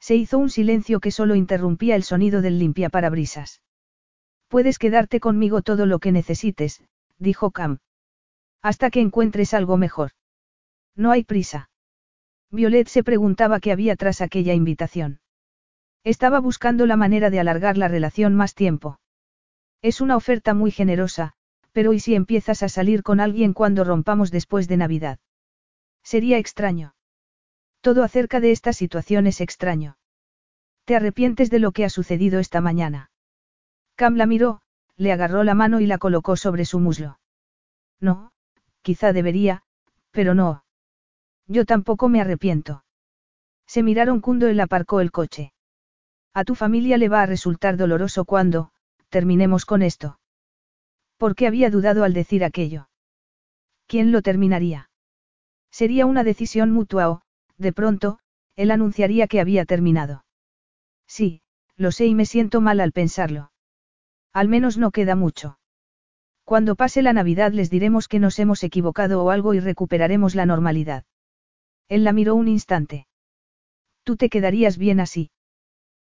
Se 0.00 0.14
hizo 0.14 0.38
un 0.38 0.50
silencio 0.50 1.00
que 1.00 1.10
solo 1.10 1.34
interrumpía 1.34 1.96
el 1.96 2.02
sonido 2.04 2.40
del 2.40 2.58
limpiaparabrisas. 2.58 3.62
Puedes 4.48 4.78
quedarte 4.78 5.20
conmigo 5.20 5.62
todo 5.62 5.86
lo 5.86 5.98
que 5.98 6.12
necesites, 6.12 6.82
dijo 7.18 7.50
Cam. 7.50 7.78
Hasta 8.62 8.90
que 8.90 9.00
encuentres 9.00 9.54
algo 9.54 9.76
mejor. 9.76 10.12
No 10.94 11.10
hay 11.10 11.24
prisa. 11.24 11.70
Violet 12.50 12.88
se 12.88 13.04
preguntaba 13.04 13.60
qué 13.60 13.72
había 13.72 13.96
tras 13.96 14.20
aquella 14.20 14.54
invitación. 14.54 15.20
Estaba 16.04 16.40
buscando 16.40 16.86
la 16.86 16.96
manera 16.96 17.30
de 17.30 17.40
alargar 17.40 17.76
la 17.76 17.88
relación 17.88 18.34
más 18.34 18.54
tiempo. 18.54 19.00
Es 19.82 20.00
una 20.00 20.16
oferta 20.16 20.54
muy 20.54 20.70
generosa, 20.70 21.34
pero 21.72 21.92
¿y 21.92 22.00
si 22.00 22.14
empiezas 22.14 22.62
a 22.62 22.68
salir 22.68 23.02
con 23.02 23.20
alguien 23.20 23.52
cuando 23.52 23.84
rompamos 23.84 24.30
después 24.30 24.66
de 24.68 24.76
Navidad? 24.76 25.18
Sería 26.02 26.38
extraño. 26.38 26.94
Todo 27.88 28.04
acerca 28.04 28.38
de 28.40 28.52
esta 28.52 28.74
situación 28.74 29.26
es 29.26 29.40
extraño. 29.40 29.96
¿Te 30.84 30.94
arrepientes 30.94 31.48
de 31.48 31.58
lo 31.58 31.72
que 31.72 31.86
ha 31.86 31.88
sucedido 31.88 32.38
esta 32.38 32.60
mañana? 32.60 33.10
Cam 33.94 34.16
la 34.16 34.26
miró, 34.26 34.60
le 34.98 35.10
agarró 35.10 35.42
la 35.42 35.54
mano 35.54 35.80
y 35.80 35.86
la 35.86 35.96
colocó 35.96 36.36
sobre 36.36 36.66
su 36.66 36.80
muslo. 36.80 37.18
No, 37.98 38.32
quizá 38.82 39.14
debería, 39.14 39.62
pero 40.10 40.34
no. 40.34 40.64
Yo 41.46 41.64
tampoco 41.64 42.10
me 42.10 42.20
arrepiento. 42.20 42.84
Se 43.66 43.82
miraron 43.82 44.20
cuando 44.20 44.48
él 44.48 44.60
aparcó 44.60 45.00
el 45.00 45.10
coche. 45.10 45.54
A 46.34 46.44
tu 46.44 46.54
familia 46.54 46.98
le 46.98 47.08
va 47.08 47.22
a 47.22 47.26
resultar 47.26 47.78
doloroso 47.78 48.26
cuando, 48.26 48.70
terminemos 49.08 49.64
con 49.64 49.80
esto. 49.80 50.20
¿Por 51.16 51.34
qué 51.34 51.46
había 51.46 51.70
dudado 51.70 52.04
al 52.04 52.12
decir 52.12 52.44
aquello? 52.44 52.90
¿Quién 53.86 54.12
lo 54.12 54.20
terminaría? 54.20 54.90
Sería 55.70 56.04
una 56.04 56.22
decisión 56.22 56.70
mutua 56.70 57.08
o, 57.08 57.22
de 57.58 57.72
pronto, 57.72 58.18
él 58.56 58.70
anunciaría 58.70 59.26
que 59.26 59.40
había 59.40 59.64
terminado. 59.64 60.24
Sí, 61.06 61.42
lo 61.76 61.92
sé 61.92 62.06
y 62.06 62.14
me 62.14 62.26
siento 62.26 62.60
mal 62.60 62.80
al 62.80 62.92
pensarlo. 62.92 63.52
Al 64.32 64.48
menos 64.48 64.78
no 64.78 64.90
queda 64.90 65.14
mucho. 65.14 65.58
Cuando 66.44 66.76
pase 66.76 67.02
la 67.02 67.12
Navidad 67.12 67.52
les 67.52 67.70
diremos 67.70 68.08
que 68.08 68.18
nos 68.18 68.38
hemos 68.38 68.62
equivocado 68.64 69.22
o 69.22 69.30
algo 69.30 69.54
y 69.54 69.60
recuperaremos 69.60 70.34
la 70.34 70.46
normalidad. 70.46 71.04
Él 71.88 72.04
la 72.04 72.12
miró 72.12 72.34
un 72.34 72.48
instante. 72.48 73.06
Tú 74.02 74.16
te 74.16 74.28
quedarías 74.28 74.78
bien 74.78 75.00
así. 75.00 75.30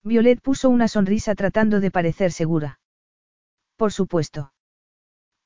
Violet 0.04 0.42
puso 0.42 0.70
una 0.70 0.88
sonrisa 0.88 1.36
tratando 1.36 1.80
de 1.80 1.92
parecer 1.92 2.32
segura. 2.32 2.80
Por 3.76 3.92
supuesto. 3.92 4.54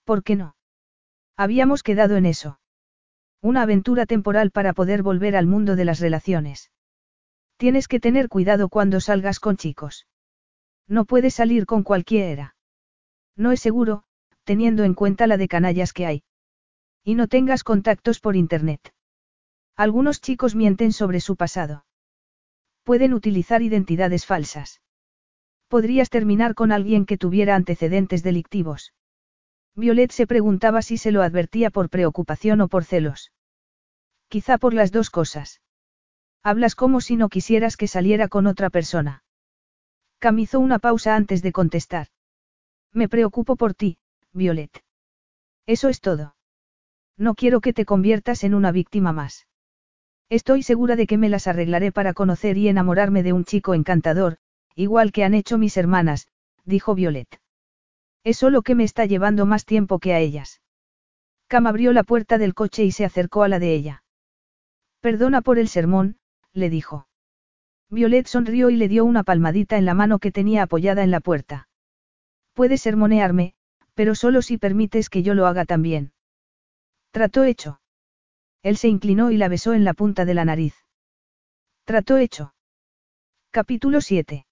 ¿Por 0.03 0.23
qué 0.23 0.35
no? 0.35 0.55
Habíamos 1.35 1.81
quedado 1.81 2.15
en 2.15 2.25
eso. 2.25 2.59
Una 3.43 3.63
aventura 3.63 4.05
temporal 4.05 4.51
para 4.51 4.71
poder 4.71 5.03
volver 5.03 5.35
al 5.35 5.47
mundo 5.47 5.75
de 5.75 5.83
las 5.83 5.99
relaciones. 5.99 6.71
Tienes 7.57 7.89
que 7.89 7.99
tener 7.99 8.29
cuidado 8.29 8.69
cuando 8.69 9.01
salgas 9.01 9.41
con 9.41 9.57
chicos. 9.57 10.07
No 10.87 11.03
puedes 11.03 11.33
salir 11.33 11.65
con 11.65 11.83
cualquiera. 11.83 12.55
No 13.35 13.51
es 13.51 13.59
seguro, 13.59 14.05
teniendo 14.45 14.85
en 14.85 14.93
cuenta 14.93 15.27
la 15.27 15.35
de 15.35 15.49
canallas 15.49 15.91
que 15.91 16.05
hay. 16.05 16.23
Y 17.03 17.15
no 17.15 17.27
tengas 17.27 17.65
contactos 17.65 18.21
por 18.21 18.37
Internet. 18.37 18.93
Algunos 19.75 20.21
chicos 20.21 20.55
mienten 20.55 20.93
sobre 20.93 21.19
su 21.19 21.35
pasado. 21.35 21.85
Pueden 22.83 23.13
utilizar 23.13 23.61
identidades 23.61 24.25
falsas. 24.25 24.79
Podrías 25.67 26.09
terminar 26.09 26.55
con 26.55 26.71
alguien 26.71 27.05
que 27.05 27.17
tuviera 27.17 27.55
antecedentes 27.55 28.23
delictivos. 28.23 28.93
Violet 29.75 30.11
se 30.11 30.27
preguntaba 30.27 30.81
si 30.81 30.97
se 30.97 31.11
lo 31.11 31.23
advertía 31.23 31.71
por 31.71 31.89
preocupación 31.89 32.61
o 32.61 32.67
por 32.67 32.83
celos. 32.85 33.31
Quizá 34.27 34.57
por 34.57 34.73
las 34.73 34.91
dos 34.91 35.09
cosas. 35.09 35.61
Hablas 36.43 36.75
como 36.75 37.01
si 37.01 37.15
no 37.15 37.29
quisieras 37.29 37.77
que 37.77 37.87
saliera 37.87 38.27
con 38.27 38.47
otra 38.47 38.69
persona. 38.69 39.23
Cam 40.19 40.39
hizo 40.39 40.59
una 40.59 40.79
pausa 40.79 41.15
antes 41.15 41.41
de 41.41 41.51
contestar. 41.51 42.07
Me 42.91 43.09
preocupo 43.09 43.55
por 43.55 43.73
ti, 43.73 43.97
Violet. 44.31 44.83
Eso 45.65 45.89
es 45.89 46.01
todo. 46.01 46.35
No 47.17 47.35
quiero 47.35 47.61
que 47.61 47.73
te 47.73 47.85
conviertas 47.85 48.43
en 48.43 48.53
una 48.53 48.71
víctima 48.71 49.11
más. 49.11 49.47
Estoy 50.29 50.63
segura 50.63 50.95
de 50.95 51.07
que 51.07 51.17
me 51.17 51.29
las 51.29 51.47
arreglaré 51.47 51.91
para 51.91 52.13
conocer 52.13 52.57
y 52.57 52.67
enamorarme 52.67 53.23
de 53.23 53.33
un 53.33 53.45
chico 53.45 53.73
encantador, 53.73 54.37
igual 54.75 55.11
que 55.11 55.23
han 55.23 55.33
hecho 55.33 55.57
mis 55.57 55.77
hermanas, 55.77 56.27
dijo 56.65 56.95
Violet. 56.95 57.42
Es 58.23 58.37
solo 58.37 58.61
que 58.61 58.75
me 58.75 58.83
está 58.83 59.05
llevando 59.05 59.45
más 59.45 59.65
tiempo 59.65 59.99
que 59.99 60.13
a 60.13 60.19
ellas. 60.19 60.61
Cam 61.47 61.67
abrió 61.67 61.91
la 61.91 62.03
puerta 62.03 62.37
del 62.37 62.53
coche 62.53 62.83
y 62.83 62.91
se 62.91 63.05
acercó 63.05 63.43
a 63.43 63.49
la 63.49 63.59
de 63.59 63.73
ella. 63.73 64.03
Perdona 65.01 65.41
por 65.41 65.59
el 65.59 65.67
sermón, 65.67 66.17
le 66.53 66.69
dijo. 66.69 67.07
Violet 67.89 68.25
sonrió 68.25 68.69
y 68.69 68.77
le 68.77 68.87
dio 68.87 69.03
una 69.03 69.23
palmadita 69.23 69.77
en 69.77 69.85
la 69.85 69.93
mano 69.93 70.19
que 70.19 70.31
tenía 70.31 70.63
apoyada 70.63 71.03
en 71.03 71.11
la 71.11 71.19
puerta. 71.19 71.67
Puedes 72.53 72.81
sermonearme, 72.81 73.55
pero 73.93 74.15
solo 74.15 74.41
si 74.41 74.57
permites 74.57 75.09
que 75.09 75.21
yo 75.21 75.33
lo 75.33 75.45
haga 75.45 75.65
también. 75.65 76.13
Trató 77.11 77.43
hecho. 77.43 77.81
Él 78.63 78.77
se 78.77 78.87
inclinó 78.87 79.31
y 79.31 79.37
la 79.37 79.49
besó 79.49 79.73
en 79.73 79.83
la 79.83 79.93
punta 79.93 80.23
de 80.23 80.33
la 80.33 80.45
nariz. 80.45 80.75
Trató 81.83 82.17
hecho. 82.17 82.55
Capítulo 83.51 83.99
7. 83.99 84.47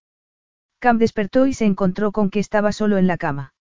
Cam 0.80 0.98
despertó 0.98 1.48
y 1.48 1.54
se 1.54 1.66
encontró 1.66 2.12
con 2.12 2.30
que 2.30 2.40
estaba 2.40 2.74
solo 2.74 2.98
en 2.98 3.08
la 3.08 3.18
cama. 3.18 3.54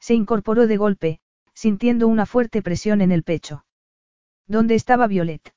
Se 0.00 0.14
incorporó 0.14 0.66
de 0.66 0.76
golpe, 0.76 1.20
sintiendo 1.54 2.08
una 2.08 2.26
fuerte 2.26 2.62
presión 2.62 3.00
en 3.00 3.12
el 3.12 3.22
pecho. 3.22 3.64
¿Dónde 4.46 4.74
estaba 4.74 5.06
Violet? 5.06 5.54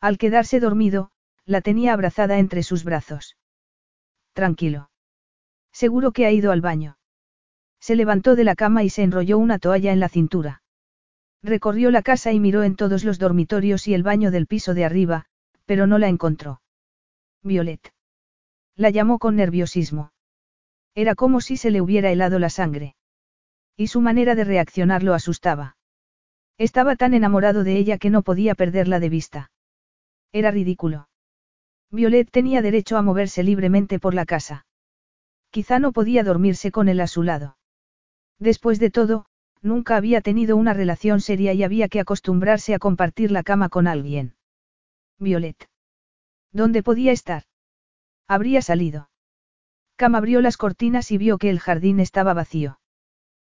Al 0.00 0.18
quedarse 0.18 0.60
dormido, 0.60 1.10
la 1.44 1.60
tenía 1.60 1.92
abrazada 1.92 2.38
entre 2.38 2.62
sus 2.62 2.84
brazos. 2.84 3.36
Tranquilo. 4.32 4.90
Seguro 5.72 6.12
que 6.12 6.26
ha 6.26 6.32
ido 6.32 6.52
al 6.52 6.60
baño. 6.60 6.96
Se 7.80 7.96
levantó 7.96 8.36
de 8.36 8.44
la 8.44 8.54
cama 8.54 8.82
y 8.82 8.90
se 8.90 9.02
enrolló 9.02 9.38
una 9.38 9.58
toalla 9.58 9.92
en 9.92 10.00
la 10.00 10.08
cintura. 10.08 10.62
Recorrió 11.42 11.90
la 11.90 12.02
casa 12.02 12.32
y 12.32 12.40
miró 12.40 12.62
en 12.62 12.76
todos 12.76 13.04
los 13.04 13.18
dormitorios 13.18 13.88
y 13.88 13.94
el 13.94 14.02
baño 14.02 14.30
del 14.30 14.46
piso 14.46 14.74
de 14.74 14.84
arriba, 14.84 15.26
pero 15.64 15.86
no 15.86 15.98
la 15.98 16.08
encontró. 16.08 16.60
Violet. 17.42 17.92
La 18.76 18.90
llamó 18.90 19.18
con 19.18 19.36
nerviosismo. 19.36 20.12
Era 20.94 21.14
como 21.14 21.40
si 21.40 21.56
se 21.56 21.70
le 21.70 21.80
hubiera 21.80 22.10
helado 22.10 22.38
la 22.38 22.50
sangre. 22.50 22.96
Y 23.80 23.86
su 23.86 24.02
manera 24.02 24.34
de 24.34 24.44
reaccionar 24.44 25.02
lo 25.02 25.14
asustaba. 25.14 25.78
Estaba 26.58 26.96
tan 26.96 27.14
enamorado 27.14 27.64
de 27.64 27.78
ella 27.78 27.96
que 27.96 28.10
no 28.10 28.20
podía 28.20 28.54
perderla 28.54 29.00
de 29.00 29.08
vista. 29.08 29.52
Era 30.32 30.50
ridículo. 30.50 31.08
Violet 31.90 32.30
tenía 32.30 32.60
derecho 32.60 32.98
a 32.98 33.02
moverse 33.02 33.42
libremente 33.42 33.98
por 33.98 34.12
la 34.12 34.26
casa. 34.26 34.66
Quizá 35.48 35.78
no 35.78 35.92
podía 35.92 36.22
dormirse 36.24 36.70
con 36.70 36.90
él 36.90 37.00
a 37.00 37.06
su 37.06 37.22
lado. 37.22 37.56
Después 38.38 38.80
de 38.80 38.90
todo, 38.90 39.24
nunca 39.62 39.96
había 39.96 40.20
tenido 40.20 40.58
una 40.58 40.74
relación 40.74 41.22
seria 41.22 41.54
y 41.54 41.62
había 41.62 41.88
que 41.88 42.00
acostumbrarse 42.00 42.74
a 42.74 42.78
compartir 42.78 43.30
la 43.30 43.42
cama 43.42 43.70
con 43.70 43.86
alguien. 43.86 44.34
Violet. 45.18 45.70
¿Dónde 46.52 46.82
podía 46.82 47.12
estar? 47.12 47.44
Habría 48.28 48.60
salido. 48.60 49.08
Cam 49.96 50.16
abrió 50.16 50.42
las 50.42 50.58
cortinas 50.58 51.10
y 51.12 51.16
vio 51.16 51.38
que 51.38 51.48
el 51.48 51.60
jardín 51.60 51.98
estaba 51.98 52.34
vacío. 52.34 52.79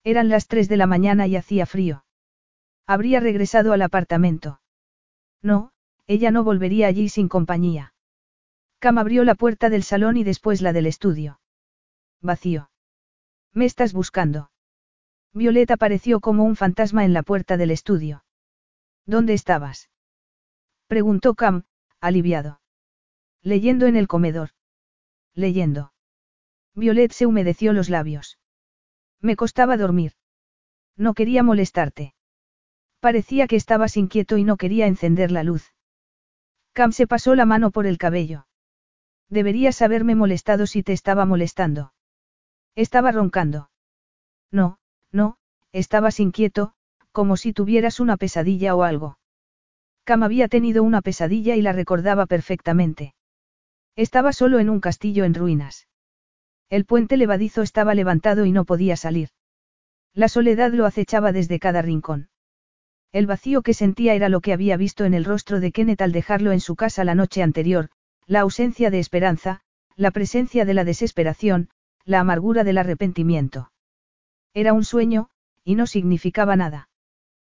Eran 0.05 0.29
las 0.29 0.49
tres 0.49 0.69
de 0.69 0.77
la 0.77 0.87
mañana 0.87 1.27
y 1.27 1.37
hacía 1.37 1.67
frío. 1.67 2.05
Habría 2.87 3.21
regresado 3.21 3.73
al 3.73 3.83
apartamento. 3.83 4.61
No, 5.43 5.73
ella 6.07 6.31
no 6.31 6.45
volvería 6.45 6.89
allí 6.89 7.09
sin 7.09 7.29
compañía. 7.29 7.95
Cam 8.81 8.99
abrió 8.99 9.23
la 9.25 9.37
puerta 9.37 9.71
del 9.71 9.85
salón 9.85 10.17
y 10.17 10.25
después 10.25 10.61
la 10.61 10.73
del 10.73 10.87
estudio. 10.87 11.41
Vacío. 12.21 12.71
¿Me 13.53 13.65
estás 13.65 13.93
buscando? 13.93 14.51
Violet 15.33 15.71
apareció 15.71 16.21
como 16.21 16.45
un 16.45 16.57
fantasma 16.57 17.05
en 17.05 17.13
la 17.13 17.23
puerta 17.23 17.57
del 17.57 17.71
estudio. 17.71 18.25
¿Dónde 19.07 19.35
estabas? 19.35 19.89
Preguntó 20.89 21.35
Cam, 21.35 21.65
aliviado. 22.01 22.61
Leyendo 23.43 23.87
en 23.87 23.97
el 23.97 24.09
comedor. 24.09 24.51
Leyendo. 25.35 25.93
Violet 26.75 27.13
se 27.13 27.27
humedeció 27.27 27.73
los 27.73 27.89
labios. 27.89 28.39
Me 29.23 29.37
costaba 29.37 29.77
dormir. 29.77 30.13
No 30.97 31.15
quería 31.15 31.43
molestarte. 31.43 32.15
Parecía 33.01 33.47
que 33.47 33.57
estabas 33.57 33.97
inquieto 33.97 34.37
y 34.37 34.45
no 34.45 34.57
quería 34.57 34.87
encender 34.87 35.31
la 35.31 35.45
luz. 35.45 35.73
Cam 36.73 36.93
se 36.93 37.07
pasó 37.07 37.35
la 37.35 37.47
mano 37.47 37.71
por 37.71 37.87
el 37.87 37.99
cabello. 37.99 38.47
Deberías 39.29 39.81
haberme 39.81 40.15
molestado 40.15 40.67
si 40.67 40.83
te 40.83 40.93
estaba 40.93 41.25
molestando. 41.25 41.95
Estaba 42.75 43.13
roncando. 43.13 43.71
No, 44.51 44.79
no, 45.11 45.39
estabas 45.73 46.21
inquieto, 46.21 46.75
como 47.13 47.37
si 47.37 47.53
tuvieras 47.53 48.01
una 48.01 48.17
pesadilla 48.17 48.75
o 48.75 48.83
algo. 48.83 49.19
Cam 50.05 50.23
había 50.23 50.49
tenido 50.49 50.83
una 50.83 51.01
pesadilla 51.01 51.55
y 51.55 51.63
la 51.63 51.73
recordaba 51.73 52.27
perfectamente. 52.27 53.15
Estaba 53.95 54.33
solo 54.33 54.59
en 54.59 54.69
un 54.69 54.81
castillo 54.81 55.25
en 55.25 55.35
ruinas. 55.35 55.87
El 56.73 56.87
puente 56.87 57.19
levadizo 57.19 57.61
estaba 57.61 57.95
levantado 57.95 58.47
y 58.47 58.51
no 58.51 58.65
podía 58.65 58.97
salir. 58.97 59.29
La 60.15 60.29
soledad 60.29 60.73
lo 60.73 60.87
acechaba 60.87 61.31
desde 61.31 61.59
cada 61.59 61.83
rincón. 61.83 62.31
El 63.13 63.27
vacío 63.27 63.61
que 63.61 63.75
sentía 63.75 64.15
era 64.15 64.31
lo 64.31 64.41
que 64.41 64.55
había 64.55 64.79
visto 64.79 65.05
en 65.05 65.13
el 65.13 65.27
rostro 65.27 65.61
de 65.61 65.71
Kenneth 65.71 66.01
al 66.01 66.13
dejarlo 66.13 66.51
en 66.51 66.61
su 66.61 66.75
casa 66.75 67.05
la 67.05 67.15
noche 67.15 67.43
anterior, 67.43 67.91
la 68.27 68.41
ausencia 68.41 68.89
de 68.89 69.01
esperanza, 69.01 69.61
la 69.97 70.13
presencia 70.13 70.65
de 70.65 70.73
la 70.73 70.85
desesperación, 70.85 71.69
la 72.07 72.21
amargura 72.21 72.65
del 72.65 72.79
arrepentimiento. 72.79 73.71
Era 74.55 74.73
un 74.73 74.87
sueño, 74.87 75.29
y 75.65 75.75
no 75.75 75.87
significaba 75.87 76.57
nada. 76.57 76.89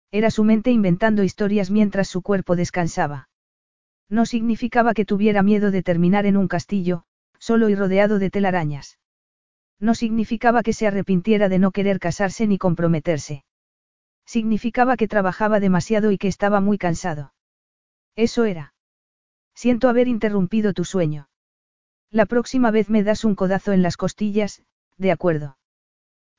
Era 0.09 0.31
su 0.31 0.43
mente 0.43 0.71
inventando 0.71 1.21
historias 1.21 1.69
mientras 1.69 2.07
su 2.07 2.23
cuerpo 2.23 2.55
descansaba. 2.55 3.29
No 4.09 4.25
significaba 4.25 4.95
que 4.95 5.05
tuviera 5.05 5.43
miedo 5.43 5.69
de 5.69 5.83
terminar 5.83 6.25
en 6.25 6.35
un 6.35 6.47
castillo, 6.47 7.03
solo 7.37 7.69
y 7.69 7.75
rodeado 7.75 8.17
de 8.17 8.31
telarañas. 8.31 8.97
No 9.79 9.95
significaba 9.95 10.63
que 10.63 10.73
se 10.73 10.87
arrepintiera 10.87 11.49
de 11.49 11.59
no 11.59 11.71
querer 11.71 11.99
casarse 11.99 12.47
ni 12.47 12.57
comprometerse. 12.57 13.43
Significaba 14.25 14.95
que 14.97 15.07
trabajaba 15.07 15.59
demasiado 15.59 16.11
y 16.11 16.17
que 16.17 16.27
estaba 16.27 16.61
muy 16.61 16.77
cansado. 16.77 17.33
Eso 18.15 18.45
era. 18.45 18.73
Siento 19.55 19.89
haber 19.89 20.07
interrumpido 20.07 20.73
tu 20.73 20.85
sueño. 20.85 21.27
La 22.09 22.25
próxima 22.25 22.71
vez 22.71 22.89
me 22.89 23.03
das 23.03 23.23
un 23.23 23.35
codazo 23.35 23.73
en 23.73 23.81
las 23.81 23.97
costillas, 23.97 24.63
de 24.97 25.11
acuerdo. 25.11 25.57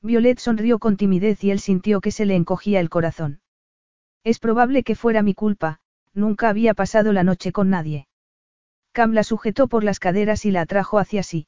Violet 0.01 0.39
sonrió 0.39 0.79
con 0.79 0.97
timidez 0.97 1.43
y 1.43 1.51
él 1.51 1.59
sintió 1.59 2.01
que 2.01 2.11
se 2.11 2.25
le 2.25 2.35
encogía 2.35 2.79
el 2.79 2.89
corazón. 2.89 3.41
Es 4.23 4.39
probable 4.39 4.83
que 4.83 4.95
fuera 4.95 5.21
mi 5.21 5.33
culpa, 5.33 5.79
nunca 6.13 6.49
había 6.49 6.73
pasado 6.73 7.11
la 7.13 7.23
noche 7.23 7.51
con 7.51 7.69
nadie. 7.69 8.07
Cam 8.91 9.11
la 9.11 9.23
sujetó 9.23 9.67
por 9.67 9.83
las 9.83 9.99
caderas 9.99 10.45
y 10.45 10.51
la 10.51 10.61
atrajo 10.61 10.99
hacia 10.99 11.23
sí. 11.23 11.47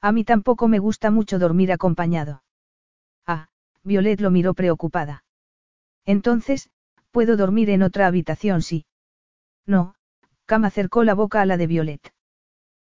A 0.00 0.12
mí 0.12 0.24
tampoco 0.24 0.68
me 0.68 0.78
gusta 0.78 1.10
mucho 1.10 1.38
dormir 1.38 1.72
acompañado. 1.72 2.42
Ah, 3.26 3.48
Violet 3.82 4.20
lo 4.20 4.30
miró 4.30 4.54
preocupada. 4.54 5.24
Entonces, 6.04 6.70
puedo 7.10 7.36
dormir 7.36 7.70
en 7.70 7.82
otra 7.82 8.06
habitación, 8.06 8.62
sí. 8.62 8.86
No, 9.66 9.94
Cam 10.46 10.64
acercó 10.64 11.04
la 11.04 11.14
boca 11.14 11.42
a 11.42 11.46
la 11.46 11.56
de 11.56 11.66
Violet. 11.66 12.14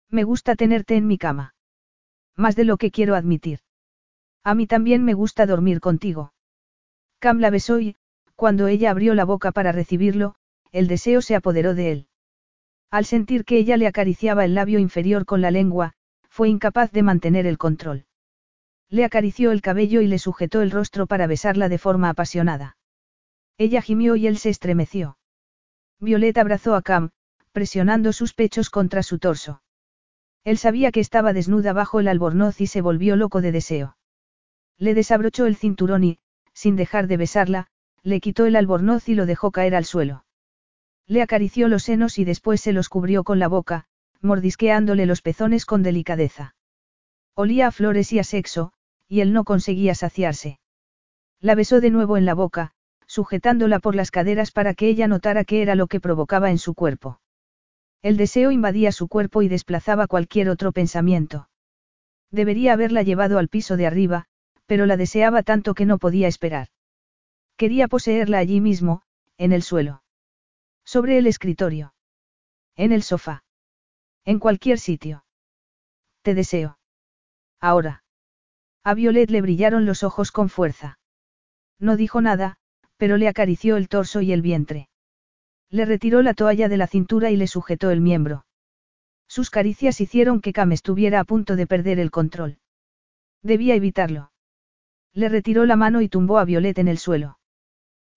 Me 0.10 0.24
gusta 0.24 0.56
tenerte 0.56 0.96
en 0.96 1.08
mi 1.08 1.18
cama. 1.18 1.54
Más 2.36 2.56
de 2.56 2.64
lo 2.64 2.78
que 2.78 2.92
quiero 2.92 3.16
admitir. 3.16 3.60
A 4.44 4.56
mí 4.56 4.66
también 4.66 5.04
me 5.04 5.14
gusta 5.14 5.46
dormir 5.46 5.80
contigo. 5.80 6.34
Cam 7.20 7.40
la 7.40 7.50
besó 7.50 7.80
y, 7.80 7.96
cuando 8.36 8.68
ella 8.68 8.90
abrió 8.90 9.14
la 9.14 9.26
boca 9.26 9.52
para 9.52 9.72
recibirlo, 9.72 10.36
el 10.72 10.88
deseo 10.88 11.22
se 11.22 11.36
apoderó 11.36 11.76
de 11.76 11.92
él. 11.92 12.08
Al 12.90 13.06
sentir 13.06 13.46
que 13.46 13.58
ella 13.58 13.78
le 13.78 13.88
acariciaba 13.88 14.46
el 14.46 14.56
labio 14.56 14.80
inferior 14.80 15.26
con 15.26 15.42
la 15.42 15.52
lengua, 15.52 15.94
fue 16.42 16.50
incapaz 16.50 16.92
de 16.92 17.04
mantener 17.04 17.46
el 17.46 17.60
control. 17.60 18.06
Le 18.90 19.06
acarició 19.06 19.52
el 19.52 19.62
cabello 19.62 20.02
y 20.02 20.08
le 20.08 20.18
sujetó 20.18 20.64
el 20.64 20.72
rostro 20.72 21.06
para 21.06 21.28
besarla 21.28 21.70
de 21.70 21.78
forma 21.78 22.10
apasionada. 22.10 22.78
Ella 23.60 23.80
gimió 23.84 24.16
y 24.16 24.26
él 24.26 24.40
se 24.40 24.50
estremeció. 24.50 25.20
Violeta 26.00 26.42
abrazó 26.42 26.74
a 26.74 26.82
Cam, 26.82 27.12
presionando 27.52 28.12
sus 28.12 28.34
pechos 28.34 28.72
contra 28.72 29.04
su 29.04 29.20
torso. 29.20 29.62
Él 30.44 30.58
sabía 30.58 30.92
que 30.92 31.00
estaba 31.00 31.32
desnuda 31.32 31.74
bajo 31.74 32.00
el 32.00 32.08
albornoz 32.08 32.60
y 32.60 32.66
se 32.66 32.82
volvió 32.82 33.16
loco 33.16 33.42
de 33.42 33.52
deseo. 33.52 33.96
Le 34.80 34.96
desabrochó 34.96 35.46
el 35.46 35.56
cinturón 35.56 36.04
y, 36.04 36.18
sin 36.54 36.76
dejar 36.76 37.06
de 37.06 37.18
besarla, 37.18 37.68
le 38.02 38.20
quitó 38.20 38.48
el 38.48 38.56
albornoz 38.56 39.10
y 39.10 39.14
lo 39.14 39.28
dejó 39.28 39.52
caer 39.52 39.76
al 39.76 39.86
suelo. 39.86 40.26
Le 41.06 41.22
acarició 41.22 41.68
los 41.68 41.84
senos 41.84 42.18
y 42.18 42.26
después 42.26 42.62
se 42.62 42.74
los 42.74 42.90
cubrió 42.90 43.24
con 43.24 43.38
la 43.38 43.48
boca, 43.48 43.86
mordisqueándole 44.22 45.06
los 45.06 45.22
pezones 45.22 45.66
con 45.66 45.84
delicadeza. 45.84 46.56
Olía 47.36 47.68
a 47.68 47.72
flores 47.72 48.12
y 48.14 48.20
a 48.20 48.24
sexo, 48.24 48.74
y 49.08 49.22
él 49.22 49.34
no 49.34 49.44
conseguía 49.44 49.96
saciarse. 49.96 50.60
La 51.40 51.56
besó 51.56 51.82
de 51.82 51.90
nuevo 51.90 52.18
en 52.18 52.26
la 52.26 52.34
boca, 52.34 52.72
sujetándola 53.08 53.80
por 53.80 53.96
las 53.96 54.12
caderas 54.12 54.52
para 54.52 54.74
que 54.74 54.88
ella 54.88 55.08
notara 55.08 55.44
qué 55.44 55.62
era 55.62 55.76
lo 55.76 55.88
que 55.88 56.00
provocaba 56.00 56.52
en 56.52 56.58
su 56.58 56.74
cuerpo. 56.74 57.20
El 58.02 58.18
deseo 58.18 58.52
invadía 58.52 58.92
su 58.92 59.08
cuerpo 59.08 59.42
y 59.42 59.48
desplazaba 59.48 60.08
cualquier 60.08 60.50
otro 60.50 60.72
pensamiento. 60.72 61.50
Debería 62.32 62.74
haberla 62.74 63.04
llevado 63.04 63.38
al 63.38 63.50
piso 63.50 63.76
de 63.76 63.86
arriba, 63.86 64.26
pero 64.66 64.86
la 64.86 64.98
deseaba 64.98 65.44
tanto 65.44 65.74
que 65.74 65.86
no 65.86 65.98
podía 65.98 66.28
esperar. 66.28 66.70
Quería 67.58 67.88
poseerla 67.88 68.38
allí 68.38 68.62
mismo, 68.62 69.02
en 69.38 69.52
el 69.52 69.62
suelo. 69.62 70.04
Sobre 70.86 71.18
el 71.18 71.28
escritorio. 71.28 71.94
En 72.76 72.92
el 72.92 73.04
sofá. 73.04 73.44
En 74.26 74.40
cualquier 74.40 74.80
sitio. 74.80 75.26
Te 76.22 76.36
deseo. 76.36 76.78
Ahora. 77.60 78.04
A 78.84 78.94
Violet 78.94 79.30
le 79.30 79.42
brillaron 79.42 79.86
los 79.86 80.04
ojos 80.04 80.32
con 80.32 80.50
fuerza. 80.50 81.00
No 81.80 81.98
dijo 81.98 82.22
nada, 82.22 82.58
pero 82.98 83.18
le 83.18 83.28
acarició 83.28 83.78
el 83.78 83.88
torso 83.88 84.22
y 84.22 84.32
el 84.32 84.42
vientre. 84.42 84.90
Le 85.70 85.86
retiró 85.86 86.22
la 86.22 86.34
toalla 86.34 86.70
de 86.70 86.78
la 86.78 86.88
cintura 86.88 87.32
y 87.32 87.38
le 87.38 87.48
sujetó 87.48 87.90
el 87.90 88.02
miembro. 88.02 88.46
Sus 89.28 89.50
caricias 89.50 90.02
hicieron 90.02 90.42
que 90.42 90.54
Cam 90.54 90.72
estuviera 90.72 91.20
a 91.20 91.24
punto 91.24 91.56
de 91.56 91.66
perder 91.66 92.00
el 92.00 92.12
control. 92.12 92.60
Debía 93.42 93.76
evitarlo. 93.76 94.32
Le 95.14 95.30
retiró 95.30 95.66
la 95.66 95.76
mano 95.76 96.02
y 96.02 96.10
tumbó 96.10 96.38
a 96.38 96.46
Violet 96.46 96.78
en 96.78 96.88
el 96.88 96.98
suelo. 96.98 97.40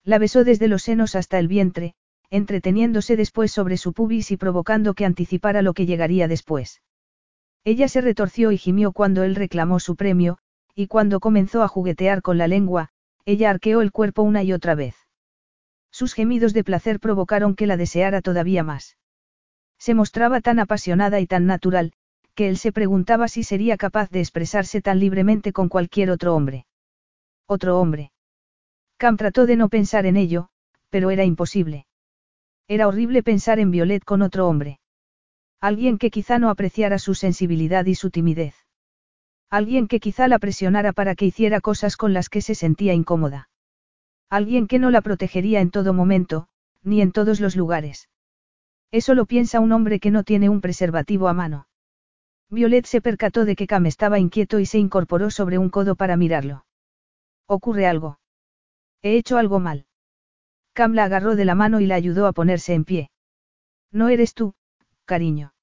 La 0.03 0.19
besó 0.19 0.43
desde 0.43 0.67
los 0.67 0.83
senos 0.83 1.15
hasta 1.15 1.39
el 1.39 1.47
vientre, 1.47 1.95
entreteniéndose 2.29 3.15
después 3.15 3.51
sobre 3.51 3.77
su 3.77 3.93
pubis 3.93 4.31
y 4.31 4.37
provocando 4.37 4.93
que 4.93 5.05
anticipara 5.05 5.61
lo 5.61 5.73
que 5.73 5.85
llegaría 5.85 6.27
después. 6.27 6.81
Ella 7.63 7.87
se 7.87 8.01
retorció 8.01 8.51
y 8.51 8.57
gimió 8.57 8.91
cuando 8.91 9.23
él 9.23 9.35
reclamó 9.35 9.79
su 9.79 9.95
premio, 9.95 10.37
y 10.75 10.87
cuando 10.87 11.19
comenzó 11.19 11.63
a 11.63 11.67
juguetear 11.67 12.21
con 12.21 12.37
la 12.37 12.47
lengua, 12.47 12.89
ella 13.25 13.49
arqueó 13.49 13.81
el 13.81 13.91
cuerpo 13.91 14.21
una 14.21 14.43
y 14.43 14.53
otra 14.53 14.75
vez. 14.75 14.95
Sus 15.91 16.13
gemidos 16.13 16.53
de 16.53 16.63
placer 16.63 16.99
provocaron 16.99 17.55
que 17.55 17.67
la 17.67 17.77
deseara 17.77 18.21
todavía 18.21 18.63
más. 18.63 18.97
Se 19.79 19.93
mostraba 19.93 20.41
tan 20.41 20.59
apasionada 20.59 21.19
y 21.19 21.27
tan 21.27 21.45
natural, 21.45 21.93
que 22.35 22.49
él 22.49 22.57
se 22.57 22.71
preguntaba 22.71 23.27
si 23.29 23.43
sería 23.43 23.77
capaz 23.77 24.09
de 24.09 24.19
expresarse 24.19 24.81
tan 24.81 24.99
libremente 24.99 25.53
con 25.53 25.69
cualquier 25.69 26.11
otro 26.11 26.35
hombre. 26.35 26.65
Otro 27.47 27.79
hombre. 27.79 28.11
Cam 28.97 29.17
trató 29.17 29.45
de 29.45 29.55
no 29.55 29.69
pensar 29.69 30.05
en 30.05 30.17
ello, 30.17 30.49
pero 30.89 31.11
era 31.11 31.23
imposible. 31.23 31.85
Era 32.67 32.87
horrible 32.87 33.21
pensar 33.21 33.59
en 33.59 33.69
Violet 33.69 34.03
con 34.03 34.21
otro 34.21 34.47
hombre. 34.47 34.79
Alguien 35.61 35.97
que 35.97 36.09
quizá 36.09 36.39
no 36.39 36.49
apreciara 36.49 36.97
su 36.97 37.13
sensibilidad 37.13 37.85
y 37.85 37.95
su 37.95 38.09
timidez. 38.09 38.55
Alguien 39.49 39.87
que 39.87 39.99
quizá 39.99 40.27
la 40.27 40.39
presionara 40.39 40.91
para 40.91 41.15
que 41.15 41.25
hiciera 41.25 41.61
cosas 41.61 41.97
con 41.97 42.13
las 42.13 42.29
que 42.29 42.41
se 42.41 42.55
sentía 42.55 42.93
incómoda. 42.93 43.49
Alguien 44.29 44.67
que 44.67 44.79
no 44.79 44.89
la 44.89 45.01
protegería 45.01 45.61
en 45.61 45.69
todo 45.69 45.93
momento, 45.93 46.47
ni 46.81 47.01
en 47.01 47.11
todos 47.11 47.39
los 47.39 47.55
lugares. 47.55 48.09
Eso 48.91 49.13
lo 49.13 49.25
piensa 49.25 49.59
un 49.59 49.71
hombre 49.71 49.99
que 49.99 50.11
no 50.11 50.23
tiene 50.23 50.49
un 50.49 50.61
preservativo 50.61 51.27
a 51.27 51.33
mano. 51.33 51.67
Violet 52.49 52.85
se 52.85 53.01
percató 53.01 53.45
de 53.45 53.55
que 53.55 53.67
Cam 53.67 53.85
estaba 53.85 54.19
inquieto 54.19 54.59
y 54.59 54.65
se 54.65 54.79
incorporó 54.79 55.29
sobre 55.29 55.57
un 55.57 55.69
codo 55.69 55.95
para 55.95 56.17
mirarlo. 56.17 56.65
¿Ocurre 57.47 57.85
algo? 57.85 58.19
He 59.01 59.17
hecho 59.17 59.37
algo 59.37 59.59
mal. 59.59 59.85
Cam 60.75 60.93
la 60.93 61.05
agarró 61.05 61.37
de 61.37 61.45
la 61.45 61.55
mano 61.55 61.79
y 61.79 61.85
la 61.85 61.95
ayudó 61.95 62.27
a 62.27 62.33
ponerse 62.33 62.73
en 62.73 62.83
pie. 62.83 63.09
No 63.93 64.09
eres 64.09 64.33
tú, 64.33 64.55
cariño. 65.05 65.53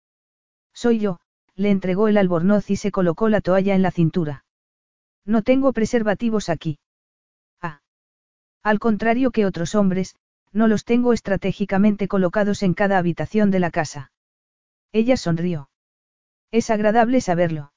Soy 0.73 0.99
yo, 0.99 1.20
le 1.55 1.70
entregó 1.70 2.08
el 2.08 2.16
albornoz 2.16 2.70
y 2.70 2.76
se 2.76 2.91
colocó 2.91 3.28
la 3.28 3.42
toalla 3.42 3.74
en 3.74 3.82
la 3.82 3.91
cintura. 3.91 4.47
No 5.26 5.42
tengo 5.42 5.74
preservativos 5.74 6.49
aquí. 6.49 6.78
Ah. 7.60 7.82
Al 8.62 8.78
contrario 8.78 9.32
que 9.32 9.44
otros 9.44 9.74
hombres, 9.74 10.16
no 10.50 10.66
los 10.66 10.86
tengo 10.86 11.12
estratégicamente 11.12 12.08
colocados 12.08 12.62
en 12.62 12.73
cada 12.73 12.97
habitación 12.97 13.50
de 13.50 13.60
la 13.60 13.70
casa. 13.70 14.12
Ella 14.92 15.18
sonrió. 15.18 15.68
Es 16.50 16.70
agradable 16.70 17.20
saberlo. 17.20 17.74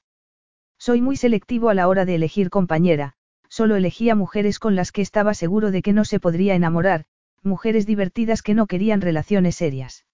Soy 0.78 1.02
muy 1.02 1.18
selectivo 1.18 1.68
a 1.68 1.74
la 1.74 1.86
hora 1.88 2.06
de 2.06 2.14
elegir 2.14 2.48
compañera, 2.48 3.12
solo 3.50 3.76
elegía 3.76 4.14
mujeres 4.14 4.58
con 4.58 4.74
las 4.74 4.90
que 4.90 5.02
estaba 5.02 5.34
seguro 5.34 5.70
de 5.70 5.82
que 5.82 5.92
no 5.92 6.06
se 6.06 6.18
podría 6.18 6.54
enamorar, 6.54 7.04
mujeres 7.46 7.86
divertidas 7.86 8.42
que 8.42 8.54
no 8.54 8.66
querían 8.66 9.00
relaciones 9.00 9.56
serias. 9.56 10.04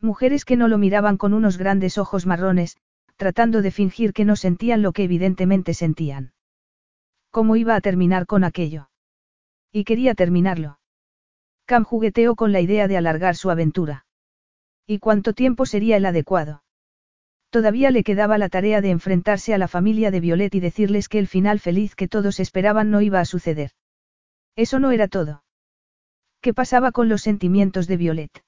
Mujeres 0.00 0.44
que 0.44 0.56
no 0.56 0.68
lo 0.68 0.76
miraban 0.76 1.16
con 1.16 1.32
unos 1.32 1.56
grandes 1.56 1.96
ojos 1.96 2.26
marrones, 2.26 2.76
tratando 3.16 3.62
de 3.62 3.70
fingir 3.70 4.12
que 4.12 4.24
no 4.24 4.36
sentían 4.36 4.82
lo 4.82 4.92
que 4.92 5.04
evidentemente 5.04 5.74
sentían. 5.74 6.32
¿Cómo 7.30 7.56
iba 7.56 7.74
a 7.74 7.80
terminar 7.80 8.26
con 8.26 8.44
aquello? 8.44 8.90
Y 9.72 9.84
quería 9.84 10.14
terminarlo. 10.14 10.78
Cam 11.66 11.84
jugueteó 11.84 12.36
con 12.36 12.52
la 12.52 12.60
idea 12.60 12.88
de 12.88 12.96
alargar 12.96 13.36
su 13.36 13.50
aventura. 13.50 14.06
¿Y 14.86 15.00
cuánto 15.00 15.32
tiempo 15.32 15.66
sería 15.66 15.96
el 15.96 16.06
adecuado? 16.06 16.62
Todavía 17.50 17.90
le 17.90 18.04
quedaba 18.04 18.38
la 18.38 18.48
tarea 18.48 18.80
de 18.80 18.90
enfrentarse 18.90 19.52
a 19.54 19.58
la 19.58 19.68
familia 19.68 20.10
de 20.10 20.20
Violet 20.20 20.54
y 20.54 20.60
decirles 20.60 21.08
que 21.08 21.18
el 21.18 21.26
final 21.26 21.60
feliz 21.60 21.94
que 21.94 22.08
todos 22.08 22.40
esperaban 22.40 22.90
no 22.90 23.00
iba 23.00 23.20
a 23.20 23.24
suceder. 23.24 23.72
Eso 24.54 24.78
no 24.78 24.90
era 24.90 25.08
todo. 25.08 25.42
¿Qué 26.40 26.54
pasaba 26.54 26.92
con 26.92 27.08
los 27.08 27.22
sentimientos 27.22 27.86
de 27.86 27.96
Violet? 27.96 28.44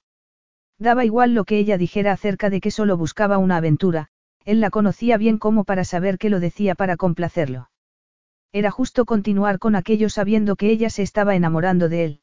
Daba 0.79 1.05
igual 1.05 1.35
lo 1.35 1.45
que 1.45 1.59
ella 1.59 1.77
dijera 1.77 2.13
acerca 2.13 2.49
de 2.49 2.61
que 2.61 2.71
solo 2.71 2.97
buscaba 2.97 3.39
una 3.39 3.57
aventura, 3.57 4.09
él 4.45 4.61
la 4.61 4.71
conocía 4.71 5.17
bien 5.17 5.39
como 5.39 5.65
para 5.65 5.85
saber 5.85 6.17
que 6.17 6.31
lo 6.31 6.41
decía 6.41 6.75
para 6.75 6.97
complacerlo. 6.97 7.71
Era 8.53 8.71
justo 8.71 9.05
continuar 9.05 9.59
con 9.59 9.77
aquello 9.77 10.09
sabiendo 10.09 10.57
que 10.57 10.71
ella 10.71 10.91
se 10.91 11.03
estaba 11.03 11.35
enamorando 11.35 11.89
de 11.89 12.05
él. 12.05 12.21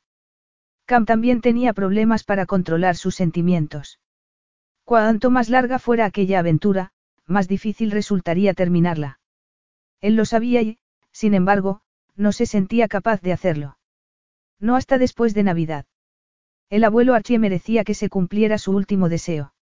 Cam 0.85 1.05
también 1.05 1.41
tenía 1.41 1.73
problemas 1.73 2.23
para 2.23 2.45
controlar 2.45 2.95
sus 2.95 3.15
sentimientos. 3.15 3.99
Cuanto 4.85 5.29
más 5.29 5.49
larga 5.49 5.79
fuera 5.79 6.05
aquella 6.05 6.39
aventura, 6.39 6.91
más 7.25 7.47
difícil 7.47 7.91
resultaría 7.91 8.53
terminarla. 8.53 9.19
Él 9.99 10.15
lo 10.15 10.23
sabía 10.23 10.61
y, 10.61 10.79
sin 11.11 11.33
embargo, 11.33 11.81
no 12.15 12.31
se 12.31 12.45
sentía 12.45 12.87
capaz 12.87 13.21
de 13.21 13.33
hacerlo. 13.33 13.76
No 14.59 14.75
hasta 14.75 14.97
después 14.97 15.33
de 15.33 15.43
Navidad. 15.43 15.85
El 16.69 16.83
abuelo 16.83 17.13
Archie 17.13 17.39
merecía 17.39 17.83
que 17.83 17.93
se 17.93 18.09
cumpliera 18.09 18.57
su 18.57 18.71
último 18.71 19.09
deseo. 19.09 19.53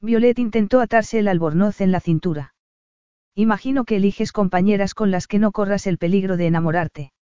Violet 0.00 0.38
intentó 0.38 0.80
atarse 0.80 1.18
el 1.18 1.28
albornoz 1.28 1.80
en 1.80 1.92
la 1.92 2.00
cintura. 2.00 2.54
Imagino 3.34 3.84
que 3.84 3.96
eliges 3.96 4.32
compañeras 4.32 4.94
con 4.94 5.10
las 5.10 5.26
que 5.26 5.38
no 5.38 5.52
corras 5.52 5.86
el 5.86 5.98
peligro 5.98 6.36
de 6.36 6.46
enamorarte. 6.46 7.12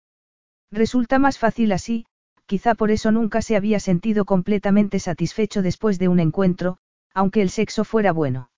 Resulta 0.70 1.18
más 1.18 1.38
fácil 1.38 1.72
así, 1.72 2.06
quizá 2.46 2.74
por 2.74 2.90
eso 2.90 3.12
nunca 3.12 3.42
se 3.42 3.56
había 3.56 3.80
sentido 3.80 4.24
completamente 4.24 4.98
satisfecho 4.98 5.62
después 5.62 5.98
de 5.98 6.08
un 6.08 6.20
encuentro, 6.20 6.78
aunque 7.14 7.42
el 7.42 7.50
sexo 7.50 7.84
fuera 7.84 8.12
bueno. 8.12 8.50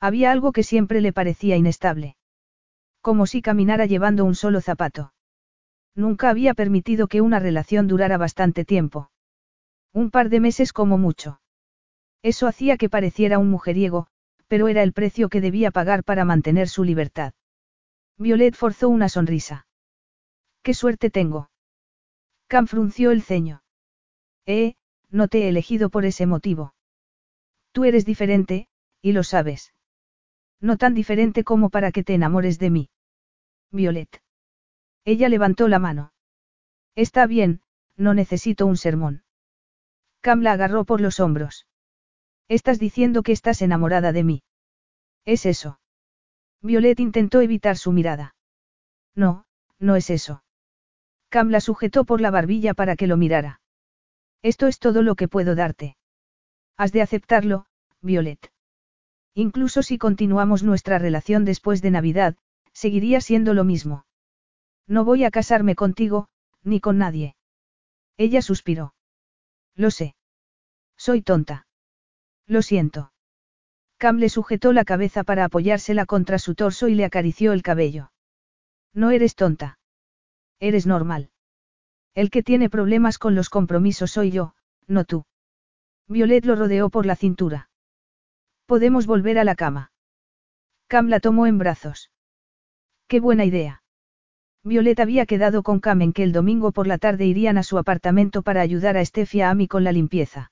Había 0.00 0.30
algo 0.30 0.52
que 0.52 0.62
siempre 0.62 1.00
le 1.00 1.12
parecía 1.12 1.56
inestable. 1.56 2.16
Como 3.00 3.26
si 3.26 3.42
caminara 3.42 3.86
llevando 3.86 4.24
un 4.24 4.34
solo 4.34 4.60
zapato. 4.60 5.12
Nunca 5.98 6.30
había 6.30 6.54
permitido 6.54 7.08
que 7.08 7.20
una 7.20 7.40
relación 7.40 7.88
durara 7.88 8.18
bastante 8.18 8.64
tiempo. 8.64 9.10
Un 9.92 10.12
par 10.12 10.28
de 10.28 10.38
meses 10.38 10.72
como 10.72 10.96
mucho. 10.96 11.40
Eso 12.22 12.46
hacía 12.46 12.76
que 12.76 12.88
pareciera 12.88 13.40
un 13.40 13.50
mujeriego, 13.50 14.06
pero 14.46 14.68
era 14.68 14.84
el 14.84 14.92
precio 14.92 15.28
que 15.28 15.40
debía 15.40 15.72
pagar 15.72 16.04
para 16.04 16.24
mantener 16.24 16.68
su 16.68 16.84
libertad. 16.84 17.32
Violet 18.16 18.54
forzó 18.54 18.88
una 18.88 19.08
sonrisa. 19.08 19.66
¡Qué 20.62 20.72
suerte 20.72 21.10
tengo! 21.10 21.50
Cam 22.46 22.68
frunció 22.68 23.10
el 23.10 23.22
ceño. 23.22 23.64
Eh, 24.46 24.76
no 25.10 25.26
te 25.26 25.42
he 25.42 25.48
elegido 25.48 25.90
por 25.90 26.04
ese 26.04 26.26
motivo. 26.26 26.74
Tú 27.72 27.84
eres 27.84 28.04
diferente, 28.04 28.68
y 29.02 29.14
lo 29.14 29.24
sabes. 29.24 29.74
No 30.60 30.76
tan 30.76 30.94
diferente 30.94 31.42
como 31.42 31.70
para 31.70 31.90
que 31.90 32.04
te 32.04 32.14
enamores 32.14 32.60
de 32.60 32.70
mí. 32.70 32.90
Violet. 33.72 34.22
Ella 35.08 35.30
levantó 35.30 35.68
la 35.68 35.78
mano. 35.78 36.12
Está 36.94 37.26
bien, 37.26 37.62
no 37.96 38.12
necesito 38.12 38.66
un 38.66 38.76
sermón. 38.76 39.22
Cam 40.20 40.42
la 40.42 40.52
agarró 40.52 40.84
por 40.84 41.00
los 41.00 41.18
hombros. 41.18 41.66
Estás 42.46 42.78
diciendo 42.78 43.22
que 43.22 43.32
estás 43.32 43.62
enamorada 43.62 44.12
de 44.12 44.22
mí. 44.22 44.42
¿Es 45.24 45.46
eso? 45.46 45.80
Violet 46.60 47.00
intentó 47.00 47.40
evitar 47.40 47.78
su 47.78 47.90
mirada. 47.90 48.34
No, 49.14 49.46
no 49.78 49.96
es 49.96 50.10
eso. 50.10 50.44
Cam 51.30 51.48
la 51.48 51.62
sujetó 51.62 52.04
por 52.04 52.20
la 52.20 52.30
barbilla 52.30 52.74
para 52.74 52.94
que 52.94 53.06
lo 53.06 53.16
mirara. 53.16 53.62
Esto 54.42 54.66
es 54.66 54.78
todo 54.78 55.00
lo 55.00 55.14
que 55.14 55.26
puedo 55.26 55.54
darte. 55.54 55.96
Has 56.76 56.92
de 56.92 57.00
aceptarlo, 57.00 57.64
Violet. 58.02 58.52
Incluso 59.32 59.82
si 59.82 59.96
continuamos 59.96 60.62
nuestra 60.64 60.98
relación 60.98 61.46
después 61.46 61.80
de 61.80 61.92
Navidad, 61.92 62.36
seguiría 62.74 63.22
siendo 63.22 63.54
lo 63.54 63.64
mismo. 63.64 64.04
No 64.88 65.04
voy 65.04 65.24
a 65.24 65.30
casarme 65.30 65.74
contigo, 65.74 66.28
ni 66.64 66.80
con 66.80 66.98
nadie. 66.98 67.36
Ella 68.16 68.42
suspiró. 68.42 68.94
Lo 69.76 69.90
sé. 69.90 70.16
Soy 70.96 71.22
tonta. 71.22 71.66
Lo 72.46 72.62
siento. 72.62 73.12
Cam 73.98 74.16
le 74.16 74.28
sujetó 74.28 74.72
la 74.72 74.84
cabeza 74.84 75.24
para 75.24 75.44
apoyársela 75.44 76.06
contra 76.06 76.38
su 76.38 76.54
torso 76.54 76.88
y 76.88 76.94
le 76.94 77.04
acarició 77.04 77.52
el 77.52 77.62
cabello. 77.62 78.10
No 78.94 79.10
eres 79.10 79.34
tonta. 79.34 79.78
Eres 80.58 80.86
normal. 80.86 81.30
El 82.14 82.30
que 82.30 82.42
tiene 82.42 82.70
problemas 82.70 83.18
con 83.18 83.34
los 83.34 83.50
compromisos 83.50 84.12
soy 84.12 84.30
yo, 84.30 84.54
no 84.86 85.04
tú. 85.04 85.24
Violet 86.08 86.44
lo 86.46 86.56
rodeó 86.56 86.88
por 86.88 87.06
la 87.06 87.14
cintura. 87.14 87.70
Podemos 88.66 89.06
volver 89.06 89.38
a 89.38 89.44
la 89.44 89.54
cama. 89.54 89.92
Cam 90.86 91.08
la 91.08 91.20
tomó 91.20 91.46
en 91.46 91.58
brazos. 91.58 92.10
Qué 93.06 93.20
buena 93.20 93.44
idea. 93.44 93.82
Violet 94.64 94.98
había 95.00 95.26
quedado 95.26 95.62
con 95.62 95.80
Cam 95.80 96.02
en 96.02 96.12
que 96.12 96.22
el 96.22 96.32
domingo 96.32 96.72
por 96.72 96.86
la 96.86 96.98
tarde 96.98 97.26
irían 97.26 97.58
a 97.58 97.62
su 97.62 97.78
apartamento 97.78 98.42
para 98.42 98.60
ayudar 98.60 98.96
a 98.96 99.04
Stefia 99.04 99.50
Amy 99.50 99.68
con 99.68 99.84
la 99.84 99.92
limpieza. 99.92 100.50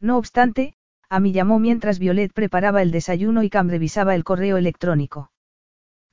No 0.00 0.16
obstante, 0.16 0.74
Amy 1.08 1.32
llamó 1.32 1.58
mientras 1.58 1.98
Violet 1.98 2.32
preparaba 2.32 2.82
el 2.82 2.90
desayuno 2.90 3.42
y 3.42 3.50
Cam 3.50 3.68
revisaba 3.68 4.14
el 4.14 4.24
correo 4.24 4.56
electrónico. 4.56 5.30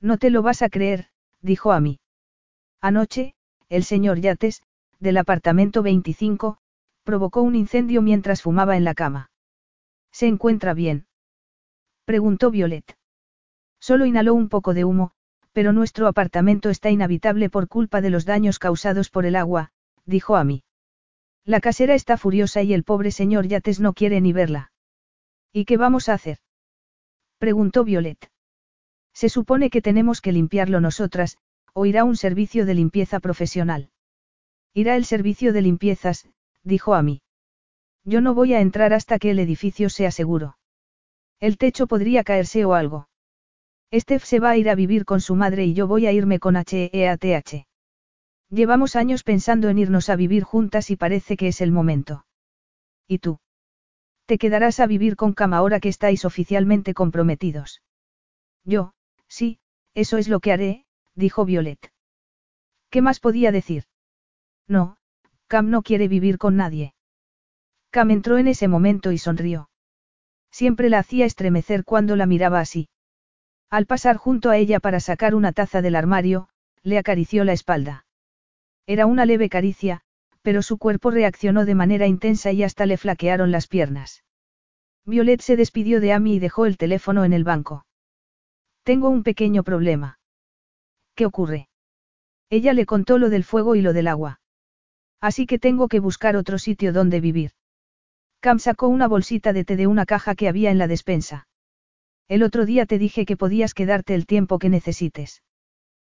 No 0.00 0.18
te 0.18 0.30
lo 0.30 0.42
vas 0.42 0.62
a 0.62 0.68
creer, 0.68 1.08
dijo 1.40 1.72
Amy. 1.72 2.00
Anoche, 2.80 3.34
el 3.68 3.84
señor 3.84 4.20
Yates, 4.20 4.62
del 5.00 5.16
apartamento 5.16 5.82
25, 5.82 6.58
provocó 7.04 7.42
un 7.42 7.54
incendio 7.54 8.02
mientras 8.02 8.42
fumaba 8.42 8.76
en 8.76 8.84
la 8.84 8.94
cama. 8.94 9.30
¿Se 10.10 10.26
encuentra 10.26 10.74
bien? 10.74 11.06
preguntó 12.04 12.50
Violet. 12.50 12.96
Solo 13.80 14.06
inhaló 14.06 14.34
un 14.34 14.48
poco 14.48 14.74
de 14.74 14.84
humo, 14.84 15.12
pero 15.54 15.72
nuestro 15.72 16.08
apartamento 16.08 16.68
está 16.68 16.90
inhabitable 16.90 17.48
por 17.48 17.68
culpa 17.68 18.00
de 18.00 18.10
los 18.10 18.24
daños 18.24 18.58
causados 18.58 19.08
por 19.08 19.24
el 19.24 19.36
agua, 19.36 19.70
dijo 20.04 20.36
Amy. 20.36 20.64
La 21.44 21.60
casera 21.60 21.94
está 21.94 22.16
furiosa 22.16 22.62
y 22.62 22.74
el 22.74 22.82
pobre 22.82 23.12
señor 23.12 23.46
Yates 23.46 23.78
no 23.78 23.92
quiere 23.92 24.20
ni 24.20 24.32
verla. 24.32 24.72
¿Y 25.52 25.64
qué 25.64 25.76
vamos 25.76 26.08
a 26.08 26.14
hacer? 26.14 26.38
preguntó 27.38 27.84
Violet. 27.84 28.30
Se 29.12 29.28
supone 29.28 29.70
que 29.70 29.80
tenemos 29.80 30.20
que 30.20 30.32
limpiarlo 30.32 30.80
nosotras, 30.80 31.38
o 31.72 31.86
irá 31.86 32.02
un 32.02 32.16
servicio 32.16 32.66
de 32.66 32.74
limpieza 32.74 33.20
profesional. 33.20 33.90
Irá 34.74 34.96
el 34.96 35.04
servicio 35.04 35.52
de 35.52 35.62
limpiezas, 35.62 36.28
dijo 36.64 36.94
a 36.94 37.02
mí. 37.02 37.22
Yo 38.02 38.20
no 38.20 38.34
voy 38.34 38.54
a 38.54 38.60
entrar 38.60 38.92
hasta 38.92 39.20
que 39.20 39.30
el 39.30 39.38
edificio 39.38 39.88
sea 39.88 40.10
seguro. 40.10 40.58
El 41.38 41.58
techo 41.58 41.86
podría 41.86 42.24
caerse 42.24 42.64
o 42.64 42.74
algo. 42.74 43.06
Steph 44.00 44.24
se 44.24 44.40
va 44.40 44.50
a 44.50 44.56
ir 44.56 44.68
a 44.68 44.74
vivir 44.74 45.04
con 45.04 45.20
su 45.20 45.36
madre 45.36 45.64
y 45.64 45.74
yo 45.74 45.86
voy 45.86 46.06
a 46.06 46.12
irme 46.12 46.40
con 46.40 46.56
HEATH. 46.56 47.66
Llevamos 48.50 48.96
años 48.96 49.22
pensando 49.22 49.68
en 49.68 49.78
irnos 49.78 50.08
a 50.08 50.16
vivir 50.16 50.42
juntas 50.42 50.90
y 50.90 50.96
parece 50.96 51.36
que 51.36 51.48
es 51.48 51.60
el 51.60 51.70
momento. 51.70 52.26
¿Y 53.06 53.18
tú? 53.18 53.38
Te 54.26 54.38
quedarás 54.38 54.80
a 54.80 54.86
vivir 54.86 55.16
con 55.16 55.32
Cam 55.32 55.54
ahora 55.54 55.80
que 55.80 55.88
estáis 55.88 56.24
oficialmente 56.24 56.94
comprometidos. 56.94 57.82
Yo, 58.64 58.92
sí, 59.28 59.58
eso 59.94 60.16
es 60.16 60.28
lo 60.28 60.40
que 60.40 60.52
haré, 60.52 60.86
dijo 61.14 61.44
Violet. 61.44 61.92
¿Qué 62.90 63.02
más 63.02 63.20
podía 63.20 63.52
decir? 63.52 63.84
No, 64.66 64.96
Cam 65.46 65.70
no 65.70 65.82
quiere 65.82 66.08
vivir 66.08 66.38
con 66.38 66.56
nadie. 66.56 66.94
Cam 67.90 68.10
entró 68.10 68.38
en 68.38 68.48
ese 68.48 68.66
momento 68.66 69.12
y 69.12 69.18
sonrió. 69.18 69.68
Siempre 70.50 70.88
la 70.88 71.00
hacía 71.00 71.26
estremecer 71.26 71.84
cuando 71.84 72.16
la 72.16 72.26
miraba 72.26 72.60
así. 72.60 72.88
Al 73.74 73.86
pasar 73.86 74.16
junto 74.18 74.50
a 74.50 74.56
ella 74.56 74.78
para 74.78 75.00
sacar 75.00 75.34
una 75.34 75.50
taza 75.50 75.82
del 75.82 75.96
armario, 75.96 76.48
le 76.84 76.96
acarició 76.96 77.42
la 77.42 77.54
espalda. 77.54 78.06
Era 78.86 79.06
una 79.06 79.26
leve 79.26 79.48
caricia, 79.48 80.02
pero 80.42 80.62
su 80.62 80.78
cuerpo 80.78 81.10
reaccionó 81.10 81.64
de 81.64 81.74
manera 81.74 82.06
intensa 82.06 82.52
y 82.52 82.62
hasta 82.62 82.86
le 82.86 82.98
flaquearon 82.98 83.50
las 83.50 83.66
piernas. 83.66 84.22
Violet 85.04 85.40
se 85.40 85.56
despidió 85.56 86.00
de 86.00 86.12
Amy 86.12 86.36
y 86.36 86.38
dejó 86.38 86.66
el 86.66 86.76
teléfono 86.76 87.24
en 87.24 87.32
el 87.32 87.42
banco. 87.42 87.84
Tengo 88.84 89.08
un 89.08 89.24
pequeño 89.24 89.64
problema. 89.64 90.20
¿Qué 91.16 91.26
ocurre? 91.26 91.68
Ella 92.50 92.74
le 92.74 92.86
contó 92.86 93.18
lo 93.18 93.28
del 93.28 93.42
fuego 93.42 93.74
y 93.74 93.82
lo 93.82 93.92
del 93.92 94.06
agua. 94.06 94.38
Así 95.20 95.46
que 95.46 95.58
tengo 95.58 95.88
que 95.88 95.98
buscar 95.98 96.36
otro 96.36 96.58
sitio 96.58 96.92
donde 96.92 97.20
vivir. 97.20 97.50
Cam 98.38 98.60
sacó 98.60 98.86
una 98.86 99.08
bolsita 99.08 99.52
de 99.52 99.64
té 99.64 99.74
de 99.74 99.88
una 99.88 100.06
caja 100.06 100.36
que 100.36 100.46
había 100.46 100.70
en 100.70 100.78
la 100.78 100.86
despensa. 100.86 101.48
El 102.28 102.42
otro 102.42 102.64
día 102.64 102.86
te 102.86 102.98
dije 102.98 103.26
que 103.26 103.36
podías 103.36 103.74
quedarte 103.74 104.14
el 104.14 104.26
tiempo 104.26 104.58
que 104.58 104.68
necesites. 104.68 105.42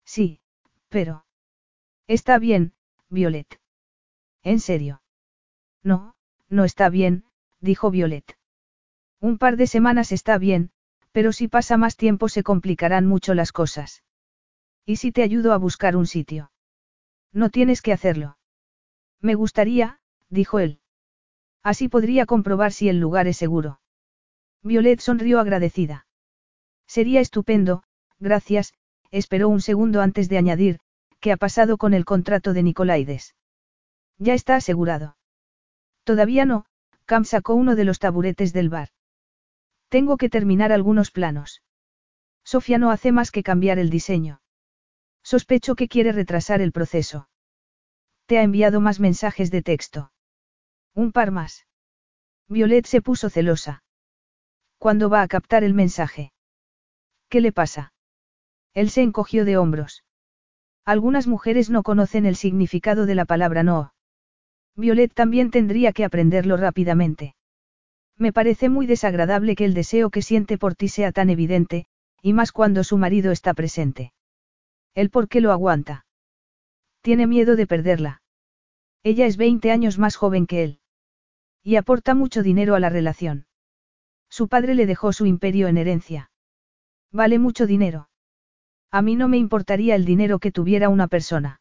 Sí, 0.04 0.40
pero... 0.88 1.24
Está 2.06 2.38
bien, 2.38 2.74
Violet. 3.08 3.60
¿En 4.42 4.60
serio? 4.60 5.02
No, 5.82 6.14
no 6.48 6.64
está 6.64 6.90
bien, 6.90 7.24
dijo 7.60 7.90
Violet. 7.90 8.36
Un 9.20 9.38
par 9.38 9.56
de 9.56 9.66
semanas 9.66 10.12
está 10.12 10.36
bien, 10.36 10.70
Pero 11.14 11.32
si 11.32 11.46
pasa 11.46 11.76
más 11.76 11.96
tiempo 11.96 12.28
se 12.28 12.42
complicarán 12.42 13.06
mucho 13.06 13.34
las 13.34 13.52
cosas. 13.52 14.02
¿Y 14.84 14.96
si 14.96 15.12
te 15.12 15.22
ayudo 15.22 15.52
a 15.52 15.58
buscar 15.58 15.96
un 15.96 16.08
sitio? 16.08 16.50
No 17.32 17.50
tienes 17.50 17.82
que 17.82 17.92
hacerlo. 17.92 18.36
Me 19.20 19.36
gustaría, 19.36 20.00
dijo 20.28 20.58
él. 20.58 20.80
Así 21.62 21.88
podría 21.88 22.26
comprobar 22.26 22.72
si 22.72 22.88
el 22.88 22.98
lugar 22.98 23.28
es 23.28 23.36
seguro. 23.36 23.80
Violet 24.64 24.98
sonrió 24.98 25.40
agradecida. 25.40 26.06
Sería 26.86 27.20
estupendo, 27.20 27.82
gracias, 28.18 28.72
esperó 29.10 29.50
un 29.50 29.60
segundo 29.60 30.00
antes 30.00 30.30
de 30.30 30.38
añadir, 30.38 30.80
¿qué 31.20 31.32
ha 31.32 31.36
pasado 31.36 31.76
con 31.76 31.92
el 31.92 32.06
contrato 32.06 32.54
de 32.54 32.62
Nicolaides? 32.62 33.34
Ya 34.18 34.32
está 34.32 34.56
asegurado. 34.56 35.18
Todavía 36.02 36.46
no, 36.46 36.64
Cam 37.04 37.24
sacó 37.24 37.54
uno 37.54 37.76
de 37.76 37.84
los 37.84 37.98
taburetes 37.98 38.54
del 38.54 38.70
bar. 38.70 38.88
Tengo 39.90 40.16
que 40.16 40.30
terminar 40.30 40.72
algunos 40.72 41.10
planos. 41.10 41.62
Sofía 42.42 42.78
no 42.78 42.90
hace 42.90 43.12
más 43.12 43.30
que 43.30 43.42
cambiar 43.42 43.78
el 43.78 43.90
diseño. 43.90 44.40
Sospecho 45.22 45.74
que 45.76 45.88
quiere 45.88 46.12
retrasar 46.12 46.62
el 46.62 46.72
proceso. 46.72 47.28
Te 48.26 48.38
ha 48.38 48.42
enviado 48.42 48.80
más 48.80 48.98
mensajes 48.98 49.50
de 49.50 49.62
texto. 49.62 50.10
Un 50.94 51.12
par 51.12 51.30
más. 51.30 51.66
Violet 52.48 52.86
se 52.86 53.02
puso 53.02 53.28
celosa. 53.28 53.83
¿Cuándo 54.84 55.08
va 55.08 55.22
a 55.22 55.28
captar 55.28 55.64
el 55.64 55.72
mensaje? 55.72 56.30
¿Qué 57.30 57.40
le 57.40 57.52
pasa? 57.52 57.94
Él 58.74 58.90
se 58.90 59.00
encogió 59.00 59.46
de 59.46 59.56
hombros. 59.56 60.04
Algunas 60.84 61.26
mujeres 61.26 61.70
no 61.70 61.82
conocen 61.82 62.26
el 62.26 62.36
significado 62.36 63.06
de 63.06 63.14
la 63.14 63.24
palabra 63.24 63.62
no. 63.62 63.94
Violet 64.76 65.10
también 65.14 65.50
tendría 65.50 65.94
que 65.94 66.04
aprenderlo 66.04 66.58
rápidamente. 66.58 67.34
Me 68.18 68.30
parece 68.30 68.68
muy 68.68 68.84
desagradable 68.86 69.56
que 69.56 69.64
el 69.64 69.72
deseo 69.72 70.10
que 70.10 70.20
siente 70.20 70.58
por 70.58 70.74
ti 70.74 70.88
sea 70.88 71.12
tan 71.12 71.30
evidente, 71.30 71.86
y 72.20 72.34
más 72.34 72.52
cuando 72.52 72.84
su 72.84 72.98
marido 72.98 73.32
está 73.32 73.54
presente. 73.54 74.12
¿El 74.94 75.08
por 75.08 75.28
qué 75.28 75.40
lo 75.40 75.50
aguanta? 75.50 76.04
Tiene 77.00 77.26
miedo 77.26 77.56
de 77.56 77.66
perderla. 77.66 78.20
Ella 79.02 79.24
es 79.24 79.38
20 79.38 79.72
años 79.72 79.98
más 79.98 80.16
joven 80.16 80.46
que 80.46 80.62
él. 80.62 80.78
Y 81.62 81.76
aporta 81.76 82.14
mucho 82.14 82.42
dinero 82.42 82.74
a 82.74 82.80
la 82.80 82.90
relación. 82.90 83.46
Su 84.36 84.48
padre 84.48 84.74
le 84.74 84.86
dejó 84.86 85.12
su 85.12 85.26
imperio 85.26 85.68
en 85.68 85.76
herencia. 85.76 86.32
Vale 87.12 87.38
mucho 87.38 87.68
dinero. 87.68 88.08
A 88.90 89.00
mí 89.00 89.14
no 89.14 89.28
me 89.28 89.36
importaría 89.36 89.94
el 89.94 90.04
dinero 90.04 90.40
que 90.40 90.50
tuviera 90.50 90.88
una 90.88 91.06
persona. 91.06 91.60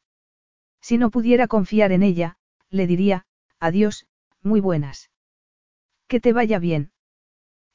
Si 0.81 0.97
no 0.97 1.11
pudiera 1.11 1.47
confiar 1.47 1.91
en 1.91 2.01
ella, 2.01 2.35
le 2.71 2.87
diría, 2.87 3.27
adiós, 3.59 4.07
muy 4.41 4.59
buenas. 4.59 5.11
Que 6.07 6.19
te 6.19 6.33
vaya 6.33 6.57
bien. 6.57 6.91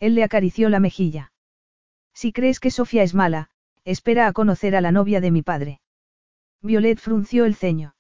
Él 0.01 0.17
le 0.17 0.25
acarició 0.25 0.69
la 0.69 0.81
mejilla. 0.81 1.33
Si 2.13 2.33
crees 2.33 2.59
que 2.59 2.73
Sofía 2.73 3.05
es 3.05 3.15
mala, 3.15 3.51
espera 3.85 4.27
a 4.27 4.33
conocer 4.33 4.75
a 4.75 4.81
la 4.81 4.91
novia 4.91 5.21
de 5.21 5.31
mi 5.31 5.43
padre. 5.43 5.81
Violet 6.61 6.99
frunció 6.99 7.45
el 7.45 7.55
ceño. 7.55 7.95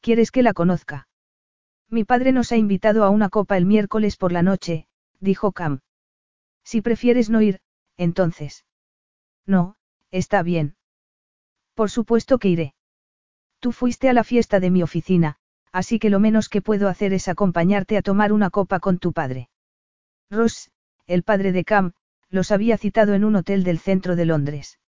¿Quieres 0.00 0.30
que 0.30 0.44
la 0.44 0.52
conozca? 0.52 1.08
Mi 1.90 2.04
padre 2.04 2.30
nos 2.30 2.52
ha 2.52 2.56
invitado 2.56 3.02
a 3.02 3.10
una 3.10 3.28
copa 3.28 3.56
el 3.56 3.66
miércoles 3.66 4.16
por 4.16 4.30
la 4.30 4.42
noche, 4.44 4.86
dijo 5.18 5.50
Cam. 5.50 5.80
Si 6.66 6.80
prefieres 6.82 7.30
no 7.30 7.40
ir, 7.42 7.60
entonces. 7.96 8.66
No, 9.46 9.76
está 10.10 10.42
bien. 10.42 10.74
Por 11.74 11.90
supuesto 11.90 12.38
que 12.38 12.48
iré. 12.48 12.74
Tú 13.60 13.70
fuiste 13.70 14.08
a 14.08 14.12
la 14.12 14.24
fiesta 14.24 14.58
de 14.58 14.70
mi 14.70 14.82
oficina, 14.82 15.36
así 15.70 16.00
que 16.00 16.10
lo 16.10 16.18
menos 16.18 16.48
que 16.48 16.62
puedo 16.62 16.88
hacer 16.88 17.12
es 17.12 17.28
acompañarte 17.28 17.96
a 17.96 18.02
tomar 18.02 18.32
una 18.32 18.50
copa 18.50 18.80
con 18.80 18.98
tu 18.98 19.12
padre. 19.12 19.48
Ross, 20.28 20.72
el 21.06 21.22
padre 21.22 21.52
de 21.52 21.64
Cam, 21.64 21.92
los 22.30 22.50
había 22.50 22.76
citado 22.78 23.14
en 23.14 23.24
un 23.24 23.36
hotel 23.36 23.62
del 23.62 23.78
centro 23.78 24.16
de 24.16 24.26
Londres. 24.26 24.80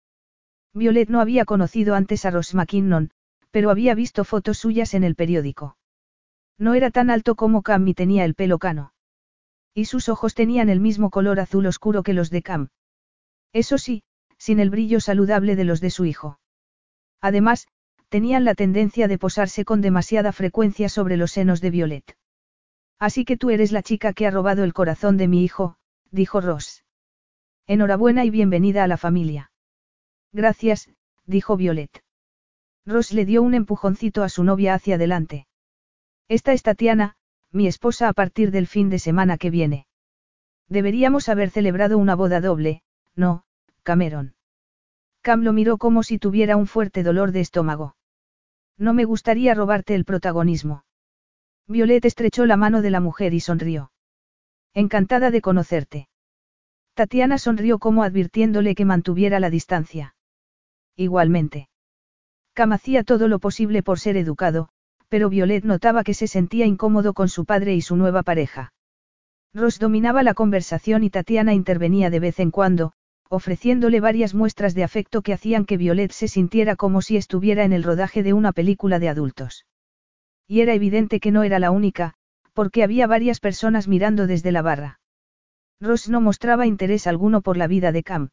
Violet 0.74 1.08
no 1.08 1.20
había 1.20 1.44
conocido 1.44 1.94
antes 1.94 2.24
a 2.24 2.32
Ross 2.32 2.56
McKinnon, 2.56 3.12
pero 3.52 3.70
había 3.70 3.94
visto 3.94 4.24
fotos 4.24 4.58
suyas 4.58 4.94
en 4.94 5.04
el 5.04 5.14
periódico. 5.14 5.76
No 6.58 6.74
era 6.74 6.90
tan 6.90 7.08
alto 7.08 7.36
como 7.36 7.62
Cam 7.62 7.86
y 7.86 7.94
tenía 7.94 8.24
el 8.24 8.34
pelo 8.34 8.58
cano. 8.58 8.92
Y 9.78 9.84
sus 9.84 10.08
ojos 10.08 10.34
tenían 10.34 10.70
el 10.70 10.80
mismo 10.80 11.08
color 11.08 11.38
azul 11.38 11.64
oscuro 11.64 12.02
que 12.02 12.12
los 12.12 12.30
de 12.30 12.42
Cam. 12.42 12.70
Eso 13.52 13.78
sí, 13.78 14.02
sin 14.36 14.58
el 14.58 14.70
brillo 14.70 14.98
saludable 14.98 15.54
de 15.54 15.62
los 15.62 15.80
de 15.80 15.90
su 15.90 16.04
hijo. 16.04 16.40
Además, 17.20 17.68
tenían 18.08 18.44
la 18.44 18.56
tendencia 18.56 19.06
de 19.06 19.18
posarse 19.18 19.64
con 19.64 19.80
demasiada 19.80 20.32
frecuencia 20.32 20.88
sobre 20.88 21.16
los 21.16 21.30
senos 21.30 21.60
de 21.60 21.70
Violet. 21.70 22.16
Así 22.98 23.24
que 23.24 23.36
tú 23.36 23.50
eres 23.50 23.70
la 23.70 23.84
chica 23.84 24.14
que 24.14 24.26
ha 24.26 24.32
robado 24.32 24.64
el 24.64 24.72
corazón 24.72 25.16
de 25.16 25.28
mi 25.28 25.44
hijo, 25.44 25.76
dijo 26.10 26.40
Ross. 26.40 26.84
Enhorabuena 27.68 28.24
y 28.24 28.30
bienvenida 28.30 28.82
a 28.82 28.88
la 28.88 28.96
familia. 28.96 29.52
Gracias, 30.32 30.90
dijo 31.24 31.56
Violet. 31.56 32.02
Ross 32.84 33.12
le 33.12 33.24
dio 33.24 33.42
un 33.42 33.54
empujoncito 33.54 34.24
a 34.24 34.28
su 34.28 34.42
novia 34.42 34.74
hacia 34.74 34.96
adelante. 34.96 35.46
Esta 36.26 36.52
es 36.52 36.64
Tatiana, 36.64 37.14
mi 37.52 37.66
esposa 37.66 38.08
a 38.08 38.12
partir 38.12 38.50
del 38.50 38.66
fin 38.66 38.90
de 38.90 38.98
semana 38.98 39.38
que 39.38 39.50
viene. 39.50 39.86
Deberíamos 40.68 41.28
haber 41.28 41.50
celebrado 41.50 41.98
una 41.98 42.14
boda 42.14 42.40
doble, 42.40 42.82
no, 43.14 43.44
Cameron. 43.82 44.34
Cam 45.22 45.42
lo 45.42 45.52
miró 45.52 45.78
como 45.78 46.02
si 46.02 46.18
tuviera 46.18 46.56
un 46.56 46.66
fuerte 46.66 47.02
dolor 47.02 47.32
de 47.32 47.40
estómago. 47.40 47.96
No 48.76 48.94
me 48.94 49.04
gustaría 49.04 49.54
robarte 49.54 49.94
el 49.94 50.04
protagonismo. 50.04 50.84
Violet 51.66 52.04
estrechó 52.04 52.46
la 52.46 52.56
mano 52.56 52.80
de 52.80 52.90
la 52.90 53.00
mujer 53.00 53.34
y 53.34 53.40
sonrió. 53.40 53.92
Encantada 54.74 55.30
de 55.30 55.40
conocerte. 55.40 56.08
Tatiana 56.94 57.38
sonrió 57.38 57.78
como 57.78 58.02
advirtiéndole 58.02 58.74
que 58.74 58.84
mantuviera 58.84 59.40
la 59.40 59.50
distancia. 59.50 60.14
Igualmente. 60.96 61.68
Cam 62.54 62.72
hacía 62.72 63.04
todo 63.04 63.28
lo 63.28 63.38
posible 63.38 63.82
por 63.82 64.00
ser 64.00 64.16
educado, 64.16 64.70
pero 65.08 65.30
Violet 65.30 65.64
notaba 65.64 66.04
que 66.04 66.14
se 66.14 66.26
sentía 66.26 66.66
incómodo 66.66 67.14
con 67.14 67.28
su 67.28 67.44
padre 67.44 67.74
y 67.74 67.80
su 67.80 67.96
nueva 67.96 68.22
pareja. 68.22 68.72
Ross 69.54 69.78
dominaba 69.78 70.22
la 70.22 70.34
conversación 70.34 71.04
y 71.04 71.10
Tatiana 71.10 71.54
intervenía 71.54 72.10
de 72.10 72.20
vez 72.20 72.38
en 72.38 72.50
cuando, 72.50 72.92
ofreciéndole 73.30 74.00
varias 74.00 74.34
muestras 74.34 74.74
de 74.74 74.84
afecto 74.84 75.22
que 75.22 75.32
hacían 75.32 75.64
que 75.64 75.76
Violet 75.76 76.12
se 76.12 76.28
sintiera 76.28 76.76
como 76.76 77.02
si 77.02 77.16
estuviera 77.16 77.64
en 77.64 77.72
el 77.72 77.82
rodaje 77.82 78.22
de 78.22 78.32
una 78.32 78.52
película 78.52 78.98
de 78.98 79.08
adultos. 79.08 79.66
Y 80.46 80.60
era 80.60 80.74
evidente 80.74 81.20
que 81.20 81.30
no 81.30 81.42
era 81.42 81.58
la 81.58 81.70
única, 81.70 82.14
porque 82.52 82.82
había 82.82 83.06
varias 83.06 83.40
personas 83.40 83.88
mirando 83.88 84.26
desde 84.26 84.52
la 84.52 84.62
barra. 84.62 85.00
Ross 85.80 86.08
no 86.08 86.20
mostraba 86.20 86.66
interés 86.66 87.06
alguno 87.06 87.40
por 87.40 87.56
la 87.56 87.66
vida 87.66 87.92
de 87.92 88.02
Cam. 88.02 88.30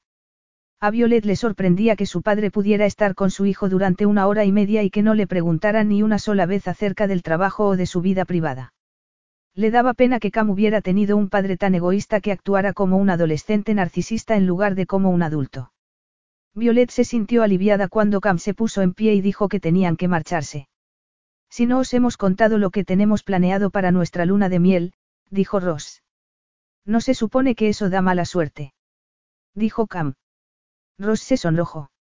A 0.79 0.91
Violet 0.91 1.25
le 1.25 1.35
sorprendía 1.35 1.95
que 1.95 2.05
su 2.05 2.21
padre 2.21 2.51
pudiera 2.51 2.85
estar 2.85 3.15
con 3.15 3.31
su 3.31 3.45
hijo 3.45 3.69
durante 3.69 4.05
una 4.05 4.27
hora 4.27 4.43
y 4.45 4.51
media 4.51 4.83
y 4.83 4.89
que 4.89 5.01
no 5.01 5.13
le 5.13 5.25
preguntara 5.25 5.83
ni 5.83 6.03
una 6.03 6.19
sola 6.19 6.45
vez 6.45 6.67
acerca 6.67 7.07
del 7.07 7.23
trabajo 7.23 7.65
o 7.65 7.77
de 7.77 7.85
su 7.85 8.01
vida 8.01 8.25
privada. 8.25 8.73
Le 9.55 9.71
daba 9.71 9.93
pena 9.93 10.19
que 10.19 10.31
Cam 10.31 10.49
hubiera 10.49 10.81
tenido 10.81 11.15
un 11.15 11.29
padre 11.29 11.55
tan 11.55 11.75
egoísta 11.75 12.19
que 12.19 12.33
actuara 12.33 12.73
como 12.73 12.97
un 12.97 13.09
adolescente 13.09 13.73
narcisista 13.73 14.35
en 14.35 14.45
lugar 14.45 14.75
de 14.75 14.85
como 14.85 15.11
un 15.11 15.23
adulto. 15.23 15.71
Violet 16.53 16.89
se 16.89 17.05
sintió 17.05 17.41
aliviada 17.41 17.87
cuando 17.87 18.19
Cam 18.19 18.37
se 18.37 18.53
puso 18.53 18.81
en 18.81 18.93
pie 18.93 19.13
y 19.13 19.21
dijo 19.21 19.47
que 19.47 19.61
tenían 19.61 19.95
que 19.95 20.09
marcharse. 20.09 20.67
Si 21.49 21.65
no 21.65 21.79
os 21.79 21.93
hemos 21.93 22.17
contado 22.17 22.57
lo 22.57 22.69
que 22.69 22.83
tenemos 22.83 23.23
planeado 23.23 23.69
para 23.69 23.91
nuestra 23.91 24.25
luna 24.25 24.49
de 24.49 24.59
miel, 24.59 24.93
dijo 25.29 25.61
Ross. 25.61 26.03
No 26.85 26.99
se 26.99 27.13
supone 27.13 27.55
que 27.55 27.69
eso 27.69 27.89
da 27.89 28.01
mala 28.01 28.25
suerte. 28.25 28.73
Dijo 29.53 29.87
Cam. 29.87 30.15
Ross 30.97 31.21
se 31.21 31.37
sonrojó. 31.37 31.91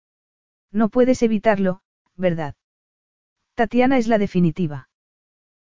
No 0.71 0.89
puedes 0.89 1.23
evitarlo, 1.23 1.81
¿verdad? 2.17 2.55
Tatiana 3.55 3.99
es 3.99 4.09
la 4.09 4.19
definitiva. 4.19 4.89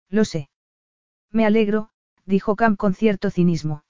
Lo 0.09 0.25
sé. 0.25 0.49
Me 1.31 1.47
alegro, 1.47 1.91
dijo 2.27 2.57
Cam 2.57 2.77
con 2.77 2.95
cierto 2.95 3.31
cinismo. 3.31 3.85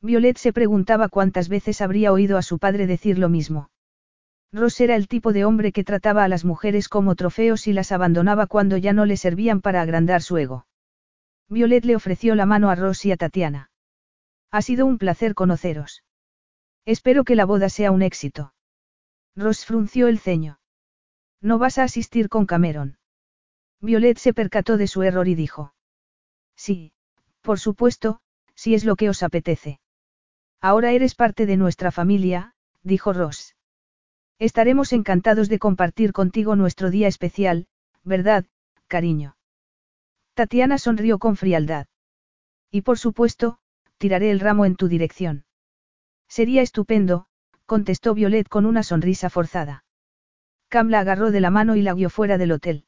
Violet 0.00 0.36
se 0.36 0.52
preguntaba 0.52 1.08
cuántas 1.08 1.48
veces 1.48 1.80
habría 1.80 2.12
oído 2.12 2.38
a 2.38 2.42
su 2.42 2.58
padre 2.58 2.86
decir 2.86 3.18
lo 3.18 3.28
mismo. 3.28 3.70
Ross 4.52 4.80
era 4.80 4.96
el 4.96 5.08
tipo 5.08 5.32
de 5.32 5.44
hombre 5.44 5.72
que 5.72 5.84
trataba 5.84 6.24
a 6.24 6.28
las 6.28 6.44
mujeres 6.44 6.88
como 6.88 7.16
trofeos 7.16 7.66
y 7.66 7.72
las 7.72 7.92
abandonaba 7.92 8.46
cuando 8.46 8.76
ya 8.76 8.92
no 8.92 9.04
le 9.04 9.16
servían 9.16 9.60
para 9.60 9.82
agrandar 9.82 10.22
su 10.22 10.38
ego. 10.38 10.66
Violet 11.48 11.84
le 11.84 11.96
ofreció 11.96 12.34
la 12.34 12.46
mano 12.46 12.70
a 12.70 12.74
Ross 12.74 13.04
y 13.04 13.12
a 13.12 13.16
Tatiana. 13.16 13.70
Ha 14.50 14.62
sido 14.62 14.86
un 14.86 14.98
placer 14.98 15.34
conoceros. 15.34 16.04
Espero 16.86 17.24
que 17.24 17.34
la 17.34 17.44
boda 17.44 17.68
sea 17.68 17.90
un 17.90 18.02
éxito. 18.02 18.54
Ross 19.38 19.64
frunció 19.64 20.08
el 20.08 20.18
ceño. 20.18 20.58
No 21.40 21.58
vas 21.58 21.78
a 21.78 21.84
asistir 21.84 22.28
con 22.28 22.44
Cameron. 22.44 22.98
Violet 23.80 24.18
se 24.18 24.34
percató 24.34 24.76
de 24.76 24.88
su 24.88 25.04
error 25.04 25.28
y 25.28 25.36
dijo. 25.36 25.74
Sí, 26.56 26.92
por 27.40 27.60
supuesto, 27.60 28.20
si 28.56 28.74
es 28.74 28.84
lo 28.84 28.96
que 28.96 29.08
os 29.08 29.22
apetece. 29.22 29.78
Ahora 30.60 30.90
eres 30.90 31.14
parte 31.14 31.46
de 31.46 31.56
nuestra 31.56 31.92
familia, 31.92 32.56
dijo 32.82 33.12
Ross. 33.12 33.54
Estaremos 34.40 34.92
encantados 34.92 35.48
de 35.48 35.60
compartir 35.60 36.12
contigo 36.12 36.56
nuestro 36.56 36.90
día 36.90 37.06
especial, 37.06 37.68
¿verdad, 38.02 38.44
cariño? 38.88 39.36
Tatiana 40.34 40.78
sonrió 40.78 41.20
con 41.20 41.36
frialdad. 41.36 41.86
Y 42.72 42.82
por 42.82 42.98
supuesto, 42.98 43.60
tiraré 43.98 44.32
el 44.32 44.40
ramo 44.40 44.64
en 44.66 44.74
tu 44.74 44.88
dirección. 44.88 45.44
Sería 46.26 46.62
estupendo, 46.62 47.27
contestó 47.68 48.14
Violet 48.14 48.48
con 48.48 48.64
una 48.64 48.82
sonrisa 48.82 49.28
forzada. 49.28 49.84
Cam 50.68 50.88
la 50.88 51.00
agarró 51.00 51.30
de 51.30 51.40
la 51.40 51.50
mano 51.50 51.76
y 51.76 51.82
la 51.82 51.92
guió 51.92 52.08
fuera 52.08 52.38
del 52.38 52.52
hotel. 52.52 52.86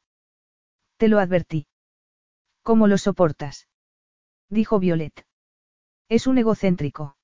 Te 0.97 1.07
lo 1.07 1.19
advertí. 1.19 1.67
¿Cómo 2.63 2.87
lo 2.87 2.97
soportas? 2.97 3.67
Dijo 4.49 4.79
Violet. 4.79 5.23
Es 6.09 6.25
un 6.25 6.39
egocéntrico. 6.39 7.15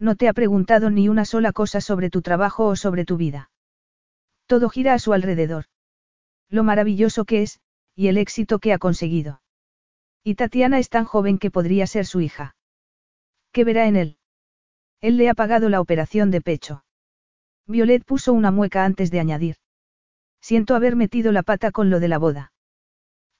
No 0.00 0.16
te 0.16 0.26
ha 0.26 0.32
preguntado 0.32 0.90
ni 0.90 1.08
una 1.08 1.24
sola 1.24 1.52
cosa 1.52 1.80
sobre 1.80 2.10
tu 2.10 2.20
trabajo 2.20 2.66
o 2.66 2.74
sobre 2.74 3.04
tu 3.04 3.16
vida. 3.16 3.52
Todo 4.46 4.68
gira 4.68 4.92
a 4.94 4.98
su 4.98 5.12
alrededor. 5.12 5.66
Lo 6.48 6.64
maravilloso 6.64 7.24
que 7.24 7.42
es, 7.42 7.60
y 7.94 8.08
el 8.08 8.18
éxito 8.18 8.58
que 8.58 8.72
ha 8.72 8.78
conseguido. 8.78 9.40
Y 10.24 10.34
Tatiana 10.34 10.80
es 10.80 10.88
tan 10.88 11.04
joven 11.04 11.38
que 11.38 11.52
podría 11.52 11.86
ser 11.86 12.06
su 12.06 12.20
hija. 12.20 12.56
¿Qué 13.52 13.62
verá 13.62 13.86
en 13.86 13.94
él? 13.94 14.18
Él 15.02 15.16
le 15.18 15.28
ha 15.28 15.34
pagado 15.34 15.68
la 15.68 15.80
operación 15.80 16.30
de 16.30 16.40
pecho. 16.40 16.84
Violet 17.66 18.04
puso 18.04 18.32
una 18.32 18.50
mueca 18.50 18.84
antes 18.84 19.10
de 19.10 19.20
añadir. 19.20 19.56
Siento 20.40 20.74
haber 20.76 20.96
metido 20.96 21.32
la 21.32 21.42
pata 21.42 21.72
con 21.72 21.90
lo 21.90 22.00
de 22.00 22.08
la 22.08 22.18
boda. 22.18 22.52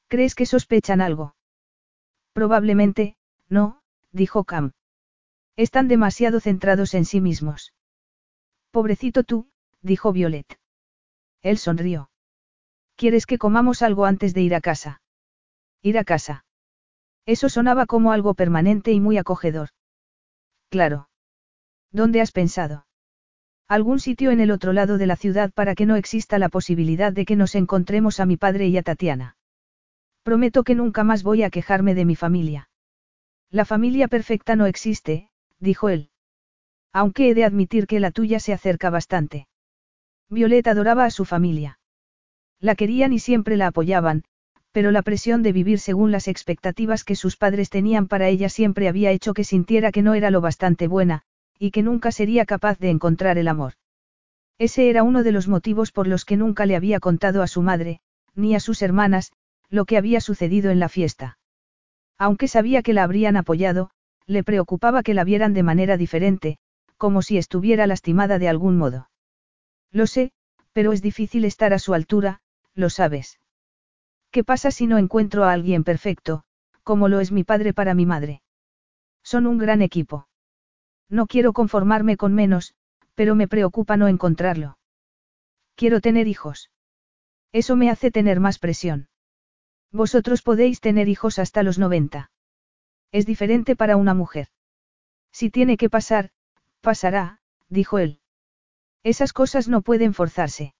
¿Crees 0.08 0.34
que 0.34 0.44
sospechan 0.44 1.00
algo? 1.00 1.36
Probablemente, 2.32 3.16
no, 3.48 3.80
dijo 4.10 4.44
Cam. 4.44 4.72
Están 5.56 5.86
demasiado 5.86 6.40
centrados 6.40 6.94
en 6.94 7.04
sí 7.04 7.20
mismos. 7.20 7.72
Pobrecito 8.72 9.22
tú, 9.22 9.48
dijo 9.82 10.12
Violet. 10.12 10.58
Él 11.42 11.58
sonrió. 11.58 12.10
¿Quieres 12.96 13.24
que 13.24 13.38
comamos 13.38 13.82
algo 13.82 14.04
antes 14.04 14.34
de 14.34 14.42
ir 14.42 14.54
a 14.54 14.60
casa? 14.60 15.00
Ir 15.80 15.96
a 15.96 16.04
casa. 16.04 16.44
Eso 17.24 17.48
sonaba 17.48 17.86
como 17.86 18.10
algo 18.10 18.34
permanente 18.34 18.90
y 18.92 19.00
muy 19.00 19.16
acogedor. 19.16 19.68
Claro. 20.68 21.08
¿Dónde 21.92 22.20
has 22.20 22.32
pensado? 22.32 22.86
Algún 23.68 24.00
sitio 24.00 24.30
en 24.30 24.40
el 24.40 24.50
otro 24.50 24.72
lado 24.72 24.98
de 24.98 25.06
la 25.06 25.16
ciudad 25.16 25.52
para 25.52 25.74
que 25.74 25.86
no 25.86 25.96
exista 25.96 26.38
la 26.38 26.48
posibilidad 26.48 27.12
de 27.12 27.24
que 27.24 27.36
nos 27.36 27.54
encontremos 27.54 28.20
a 28.20 28.26
mi 28.26 28.36
padre 28.36 28.68
y 28.68 28.76
a 28.76 28.82
Tatiana. 28.82 29.36
Prometo 30.22 30.64
que 30.64 30.74
nunca 30.74 31.04
más 31.04 31.22
voy 31.22 31.42
a 31.42 31.50
quejarme 31.50 31.94
de 31.94 32.04
mi 32.04 32.16
familia. 32.16 32.68
La 33.50 33.64
familia 33.64 34.08
perfecta 34.08 34.56
no 34.56 34.66
existe, 34.66 35.28
dijo 35.58 35.88
él. 35.88 36.10
Aunque 36.92 37.30
he 37.30 37.34
de 37.34 37.44
admitir 37.44 37.86
que 37.86 38.00
la 38.00 38.10
tuya 38.10 38.40
se 38.40 38.52
acerca 38.52 38.90
bastante. 38.90 39.46
Violeta 40.28 40.70
adoraba 40.70 41.04
a 41.04 41.10
su 41.10 41.24
familia. 41.24 41.78
La 42.60 42.74
querían 42.74 43.12
y 43.12 43.18
siempre 43.18 43.56
la 43.56 43.66
apoyaban, 43.66 44.24
pero 44.70 44.90
la 44.90 45.02
presión 45.02 45.42
de 45.42 45.52
vivir 45.52 45.78
según 45.78 46.12
las 46.12 46.28
expectativas 46.28 47.04
que 47.04 47.16
sus 47.16 47.36
padres 47.36 47.68
tenían 47.68 48.08
para 48.08 48.28
ella 48.28 48.48
siempre 48.48 48.88
había 48.88 49.10
hecho 49.10 49.34
que 49.34 49.44
sintiera 49.44 49.92
que 49.92 50.02
no 50.02 50.14
era 50.14 50.30
lo 50.30 50.40
bastante 50.40 50.86
buena, 50.88 51.24
y 51.62 51.70
que 51.70 51.84
nunca 51.84 52.10
sería 52.10 52.44
capaz 52.44 52.80
de 52.80 52.90
encontrar 52.90 53.38
el 53.38 53.46
amor. 53.46 53.74
Ese 54.58 54.90
era 54.90 55.04
uno 55.04 55.22
de 55.22 55.30
los 55.30 55.46
motivos 55.46 55.92
por 55.92 56.08
los 56.08 56.24
que 56.24 56.36
nunca 56.36 56.66
le 56.66 56.74
había 56.74 56.98
contado 56.98 57.40
a 57.40 57.46
su 57.46 57.62
madre, 57.62 58.00
ni 58.34 58.56
a 58.56 58.58
sus 58.58 58.82
hermanas, 58.82 59.30
lo 59.70 59.84
que 59.84 59.96
había 59.96 60.20
sucedido 60.20 60.72
en 60.72 60.80
la 60.80 60.88
fiesta. 60.88 61.38
Aunque 62.18 62.48
sabía 62.48 62.82
que 62.82 62.92
la 62.92 63.04
habrían 63.04 63.36
apoyado, 63.36 63.90
le 64.26 64.42
preocupaba 64.42 65.04
que 65.04 65.14
la 65.14 65.22
vieran 65.22 65.54
de 65.54 65.62
manera 65.62 65.96
diferente, 65.96 66.58
como 66.96 67.22
si 67.22 67.38
estuviera 67.38 67.86
lastimada 67.86 68.40
de 68.40 68.48
algún 68.48 68.76
modo. 68.76 69.08
Lo 69.92 70.08
sé, 70.08 70.32
pero 70.72 70.90
es 70.90 71.00
difícil 71.00 71.44
estar 71.44 71.72
a 71.72 71.78
su 71.78 71.94
altura, 71.94 72.40
lo 72.74 72.90
sabes. 72.90 73.38
¿Qué 74.32 74.42
pasa 74.42 74.72
si 74.72 74.88
no 74.88 74.98
encuentro 74.98 75.44
a 75.44 75.52
alguien 75.52 75.84
perfecto, 75.84 76.42
como 76.82 77.06
lo 77.06 77.20
es 77.20 77.30
mi 77.30 77.44
padre 77.44 77.72
para 77.72 77.94
mi 77.94 78.04
madre? 78.04 78.42
Son 79.22 79.46
un 79.46 79.58
gran 79.58 79.80
equipo. 79.80 80.26
No 81.12 81.26
quiero 81.26 81.52
conformarme 81.52 82.16
con 82.16 82.32
menos, 82.34 82.74
pero 83.14 83.34
me 83.34 83.46
preocupa 83.46 83.98
no 83.98 84.08
encontrarlo. 84.08 84.78
Quiero 85.76 86.00
tener 86.00 86.26
hijos. 86.26 86.70
Eso 87.52 87.76
me 87.76 87.90
hace 87.90 88.10
tener 88.10 88.40
más 88.40 88.58
presión. 88.58 89.10
Vosotros 89.90 90.40
podéis 90.40 90.80
tener 90.80 91.10
hijos 91.10 91.38
hasta 91.38 91.62
los 91.62 91.78
90. 91.78 92.30
Es 93.12 93.26
diferente 93.26 93.76
para 93.76 93.98
una 93.98 94.14
mujer. 94.14 94.48
Si 95.32 95.50
tiene 95.50 95.76
que 95.76 95.90
pasar, 95.90 96.30
pasará, 96.80 97.40
dijo 97.68 97.98
él. 97.98 98.20
Esas 99.02 99.34
cosas 99.34 99.68
no 99.68 99.82
pueden 99.82 100.14
forzarse. 100.14 100.74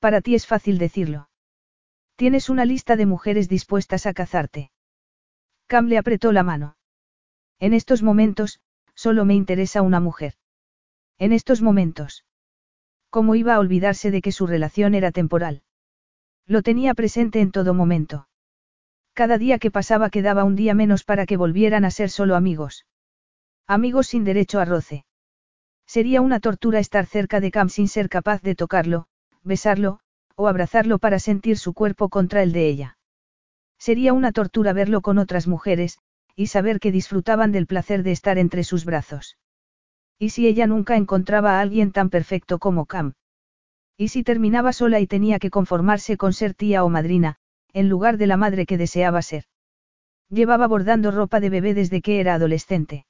Para 0.00 0.20
ti 0.20 0.34
es 0.34 0.46
fácil 0.46 0.76
decirlo. 0.76 1.30
Tienes 2.14 2.50
una 2.50 2.66
lista 2.66 2.94
de 2.94 3.06
mujeres 3.06 3.48
dispuestas 3.48 4.04
a 4.04 4.12
cazarte. 4.12 4.70
Cam 5.66 5.86
le 5.86 5.96
apretó 5.96 6.30
la 6.30 6.42
mano. 6.42 6.76
En 7.58 7.72
estos 7.72 8.02
momentos, 8.02 8.60
solo 9.04 9.24
me 9.24 9.34
interesa 9.34 9.80
una 9.80 9.98
mujer. 9.98 10.34
En 11.18 11.32
estos 11.32 11.62
momentos. 11.62 12.26
¿Cómo 13.08 13.34
iba 13.34 13.54
a 13.54 13.58
olvidarse 13.58 14.10
de 14.10 14.20
que 14.20 14.30
su 14.30 14.46
relación 14.46 14.94
era 14.94 15.10
temporal? 15.10 15.62
Lo 16.46 16.60
tenía 16.60 16.92
presente 16.92 17.40
en 17.40 17.50
todo 17.50 17.72
momento. 17.72 18.28
Cada 19.14 19.38
día 19.38 19.58
que 19.58 19.70
pasaba 19.70 20.10
quedaba 20.10 20.44
un 20.44 20.54
día 20.54 20.74
menos 20.74 21.02
para 21.04 21.24
que 21.24 21.38
volvieran 21.38 21.86
a 21.86 21.90
ser 21.90 22.10
solo 22.10 22.36
amigos. 22.36 22.84
Amigos 23.66 24.08
sin 24.08 24.22
derecho 24.24 24.60
a 24.60 24.66
roce. 24.66 25.06
Sería 25.86 26.20
una 26.20 26.38
tortura 26.38 26.78
estar 26.78 27.06
cerca 27.06 27.40
de 27.40 27.50
Cam 27.50 27.70
sin 27.70 27.88
ser 27.88 28.10
capaz 28.10 28.42
de 28.42 28.54
tocarlo, 28.54 29.06
besarlo, 29.42 30.00
o 30.36 30.46
abrazarlo 30.46 30.98
para 30.98 31.18
sentir 31.18 31.56
su 31.56 31.72
cuerpo 31.72 32.10
contra 32.10 32.42
el 32.42 32.52
de 32.52 32.68
ella. 32.68 32.98
Sería 33.78 34.12
una 34.12 34.30
tortura 34.32 34.74
verlo 34.74 35.00
con 35.00 35.16
otras 35.16 35.46
mujeres, 35.46 35.98
y 36.40 36.46
saber 36.46 36.80
que 36.80 36.90
disfrutaban 36.90 37.52
del 37.52 37.66
placer 37.66 38.02
de 38.02 38.12
estar 38.12 38.38
entre 38.38 38.64
sus 38.64 38.86
brazos. 38.86 39.36
¿Y 40.18 40.30
si 40.30 40.46
ella 40.46 40.66
nunca 40.66 40.96
encontraba 40.96 41.58
a 41.58 41.60
alguien 41.60 41.92
tan 41.92 42.08
perfecto 42.08 42.58
como 42.58 42.86
Cam? 42.86 43.12
¿Y 43.98 44.08
si 44.08 44.22
terminaba 44.22 44.72
sola 44.72 45.00
y 45.00 45.06
tenía 45.06 45.38
que 45.38 45.50
conformarse 45.50 46.16
con 46.16 46.32
ser 46.32 46.54
tía 46.54 46.82
o 46.82 46.88
madrina, 46.88 47.36
en 47.74 47.90
lugar 47.90 48.16
de 48.16 48.26
la 48.26 48.38
madre 48.38 48.64
que 48.64 48.78
deseaba 48.78 49.20
ser? 49.20 49.44
Llevaba 50.30 50.66
bordando 50.66 51.10
ropa 51.10 51.40
de 51.40 51.50
bebé 51.50 51.74
desde 51.74 52.00
que 52.00 52.20
era 52.20 52.32
adolescente. 52.32 53.04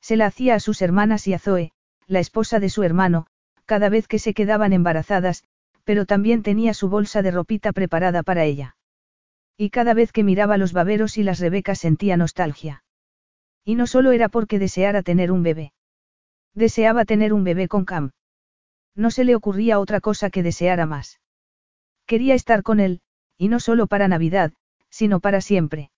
Se 0.00 0.14
la 0.14 0.26
hacía 0.26 0.54
a 0.54 0.60
sus 0.60 0.80
hermanas 0.80 1.26
y 1.26 1.34
a 1.34 1.40
Zoe, 1.40 1.72
la 2.06 2.20
esposa 2.20 2.60
de 2.60 2.70
su 2.70 2.84
hermano, 2.84 3.26
cada 3.64 3.88
vez 3.88 4.06
que 4.06 4.20
se 4.20 4.32
quedaban 4.32 4.72
embarazadas, 4.72 5.42
pero 5.82 6.06
también 6.06 6.44
tenía 6.44 6.72
su 6.72 6.88
bolsa 6.88 7.20
de 7.20 7.32
ropita 7.32 7.72
preparada 7.72 8.22
para 8.22 8.44
ella. 8.44 8.76
Y 9.56 9.70
cada 9.70 9.94
vez 9.94 10.10
que 10.10 10.24
miraba 10.24 10.58
los 10.58 10.72
baberos 10.72 11.16
y 11.16 11.22
las 11.22 11.38
rebecas 11.38 11.78
sentía 11.78 12.16
nostalgia. 12.16 12.82
Y 13.64 13.76
no 13.76 13.86
solo 13.86 14.12
era 14.12 14.28
porque 14.28 14.58
deseara 14.58 15.02
tener 15.02 15.30
un 15.30 15.42
bebé. 15.42 15.72
Deseaba 16.54 17.04
tener 17.04 17.32
un 17.32 17.44
bebé 17.44 17.68
con 17.68 17.84
Cam. 17.84 18.10
No 18.94 19.10
se 19.10 19.24
le 19.24 19.34
ocurría 19.34 19.78
otra 19.78 20.00
cosa 20.00 20.30
que 20.30 20.42
deseara 20.42 20.86
más. 20.86 21.20
Quería 22.06 22.34
estar 22.34 22.62
con 22.62 22.80
él, 22.80 23.00
y 23.38 23.48
no 23.48 23.60
solo 23.60 23.86
para 23.86 24.08
Navidad, 24.08 24.52
sino 24.90 25.20
para 25.20 25.40
siempre. 25.40 25.90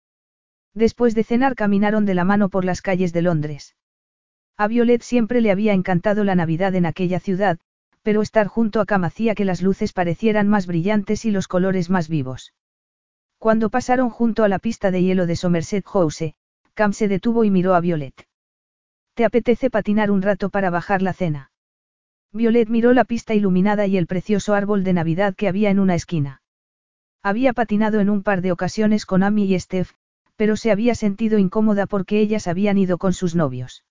Después 0.73 1.15
de 1.15 1.25
cenar 1.25 1.55
caminaron 1.55 2.05
de 2.05 2.15
la 2.15 2.25
mano 2.25 2.49
por 2.49 2.65
las 2.65 2.83
calles 2.83 3.13
de 3.13 3.23
Londres. 3.23 3.75
A 4.57 4.69
Violet 4.69 5.03
siempre 5.03 5.41
le 5.41 5.51
había 5.51 5.73
encantado 5.73 6.25
la 6.25 6.35
Navidad 6.35 6.75
en 6.75 6.87
aquella 6.87 7.21
ciudad, 7.21 7.59
pero 8.03 8.23
estar 8.23 8.47
junto 8.47 8.81
a 8.81 8.87
Cam 8.87 9.05
hacía 9.05 9.35
que 9.35 9.45
las 9.45 9.63
luces 9.63 9.93
parecieran 9.93 10.49
más 10.49 10.67
brillantes 10.67 11.25
y 11.25 11.31
los 11.31 11.49
colores 11.49 11.91
más 11.91 12.09
vivos. 12.09 12.53
Cuando 13.47 13.71
pasaron 13.71 14.11
junto 14.11 14.43
a 14.43 14.49
la 14.49 14.59
pista 14.59 14.91
de 14.91 15.05
hielo 15.05 15.25
de 15.25 15.37
Somerset 15.37 15.87
House, 15.87 16.35
Cam 16.75 16.93
se 16.93 17.07
detuvo 17.07 17.45
y 17.45 17.51
miró 17.53 17.77
a 17.77 17.81
Violet. 17.81 18.27
¿Te 19.15 19.25
apetece 19.25 19.71
patinar 19.71 20.11
un 20.11 20.21
rato 20.21 20.51
para 20.51 20.69
bajar 20.69 21.01
la 21.01 21.13
cena? 21.13 21.53
Violet 22.33 22.69
miró 22.69 22.93
la 22.93 23.05
pista 23.05 23.35
iluminada 23.35 23.87
y 23.87 23.99
el 23.99 24.09
precioso 24.09 24.55
árbol 24.55 24.83
de 24.83 24.95
Navidad 24.95 25.37
que 25.37 25.47
había 25.47 25.71
en 25.71 25.79
una 25.79 25.95
esquina. 25.95 26.43
Había 27.23 27.53
patinado 27.53 28.01
en 28.01 28.11
un 28.11 28.25
par 28.25 28.43
de 28.43 28.51
ocasiones 28.51 29.07
con 29.07 29.23
Amy 29.23 29.45
y 29.45 29.61
Steph, 29.61 29.93
pero 30.35 30.57
se 30.57 30.73
había 30.73 30.97
sentido 30.97 31.39
incómoda 31.39 31.87
porque 31.87 32.19
ellas 32.19 32.49
habían 32.49 32.79
ido 32.79 32.99
con 32.99 33.13
sus 33.13 33.37
novios. 33.37 33.85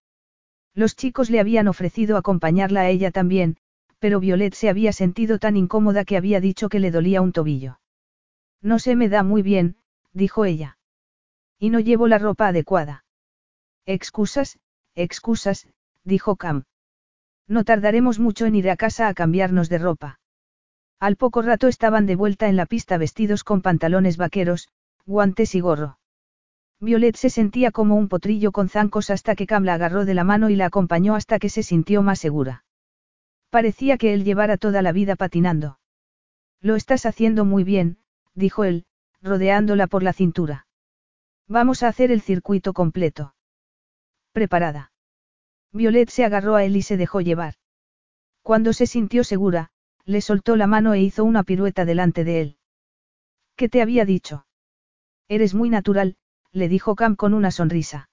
Los 0.74 0.98
chicos 0.98 1.30
le 1.30 1.40
habían 1.40 1.70
ofrecido 1.70 2.18
acompañarla 2.18 2.82
a 2.82 2.90
ella 2.90 3.10
también, 3.10 3.56
pero 4.00 4.20
Violet 4.20 4.54
se 4.54 4.68
había 4.68 4.92
sentido 4.92 5.40
tan 5.40 5.56
incómoda 5.56 6.04
que 6.04 6.18
había 6.18 6.42
dicho 6.42 6.68
que 6.68 6.82
le 6.82 6.92
dolía 6.92 7.22
un 7.22 7.32
tobillo. 7.32 7.80
No 8.62 8.80
se 8.80 8.96
me 8.96 9.10
da 9.10 9.24
muy 9.24 9.42
bien, 9.42 9.78
dijo 10.14 10.46
ella. 10.46 10.78
Y 11.60 11.70
no 11.70 11.80
llevo 11.80 12.08
la 12.08 12.18
ropa 12.18 12.48
adecuada. 12.48 13.06
Excusas, 13.86 14.60
excusas, 14.96 15.68
dijo 16.04 16.36
Cam. 16.36 16.64
No 17.48 17.64
tardaremos 17.64 18.20
mucho 18.20 18.46
en 18.46 18.56
ir 18.56 18.70
a 18.70 18.78
casa 18.78 19.08
a 19.08 19.14
cambiarnos 19.14 19.70
de 19.70 19.78
ropa. 19.78 20.20
Al 21.00 21.18
poco 21.18 21.42
rato 21.42 21.68
estaban 21.68 22.06
de 22.06 22.16
vuelta 22.16 22.48
en 22.48 22.56
la 22.56 22.66
pista 22.66 22.98
vestidos 22.98 23.44
con 23.44 23.62
pantalones 23.62 24.18
vaqueros, 24.18 24.70
guantes 25.06 25.54
y 25.54 25.60
gorro. 25.60 26.00
Violet 26.80 27.16
se 27.16 27.30
sentía 27.30 27.72
como 27.72 27.96
un 27.96 28.10
potrillo 28.10 28.52
con 28.52 28.70
zancos 28.70 29.10
hasta 29.10 29.36
que 29.36 29.48
Cam 29.48 29.64
la 29.64 29.76
agarró 29.76 30.06
de 30.06 30.14
la 30.14 30.24
mano 30.24 30.50
y 30.50 30.56
la 30.56 30.66
acompañó 30.66 31.16
hasta 31.16 31.40
que 31.40 31.50
se 31.50 31.64
sintió 31.64 32.02
más 32.02 32.20
segura. 32.20 32.66
Parecía 33.50 33.98
que 33.98 34.14
él 34.14 34.24
llevara 34.24 34.58
toda 34.58 34.82
la 34.82 34.92
vida 34.92 35.16
patinando. 35.16 35.80
Lo 36.62 36.76
estás 36.76 37.06
haciendo 37.06 37.46
muy 37.46 37.64
bien, 37.64 38.00
dijo 38.36 38.64
él, 38.64 38.86
rodeándola 39.22 39.88
por 39.88 40.04
la 40.04 40.14
cintura. 40.14 40.68
Vamos 41.48 41.84
a 41.84 41.88
hacer 41.88 42.12
el 42.12 42.22
circuito 42.22 42.74
completo. 42.74 43.36
¿Preparada? 44.32 44.92
Violet 45.72 46.10
se 46.10 46.26
agarró 46.26 46.56
a 46.56 46.64
él 46.64 46.76
y 46.76 46.82
se 46.82 46.98
dejó 46.98 47.22
llevar. 47.22 47.56
Cuando 48.42 48.74
se 48.74 48.86
sintió 48.86 49.24
segura, 49.24 49.72
le 50.06 50.22
soltó 50.22 50.56
la 50.56 50.68
mano 50.68 50.94
e 50.94 51.02
hizo 51.02 51.24
una 51.24 51.44
pirueta 51.44 51.86
delante 51.86 52.24
de 52.24 52.42
él. 52.42 52.58
¿Qué 53.56 53.70
te 53.70 53.82
había 53.82 54.06
dicho? 54.06 54.46
Eres 55.28 55.54
muy 55.56 55.70
natural, 55.70 56.18
le 56.52 56.70
dijo 56.70 56.96
Cam 56.96 57.16
con 57.16 57.34
una 57.34 57.52
sonrisa. 57.52 58.10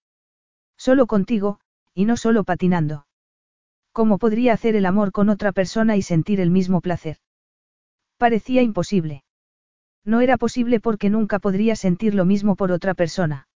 Solo 0.76 1.06
contigo, 1.06 1.60
y 1.94 2.06
no 2.06 2.16
solo 2.16 2.44
patinando. 2.44 3.06
¿Cómo 3.92 4.18
podría 4.18 4.54
hacer 4.54 4.74
el 4.74 4.86
amor 4.86 5.12
con 5.12 5.28
otra 5.28 5.52
persona 5.52 5.96
y 5.96 6.02
sentir 6.02 6.40
el 6.40 6.50
mismo 6.50 6.80
placer? 6.80 7.18
Parecía 8.16 8.62
imposible. 8.62 9.24
No 10.04 10.20
era 10.20 10.36
posible 10.36 10.80
porque 10.80 11.10
nunca 11.10 11.38
podría 11.38 11.76
sentir 11.76 12.14
lo 12.14 12.24
mismo 12.24 12.56
por 12.56 12.72
otra 12.72 12.94
persona. 12.94 13.48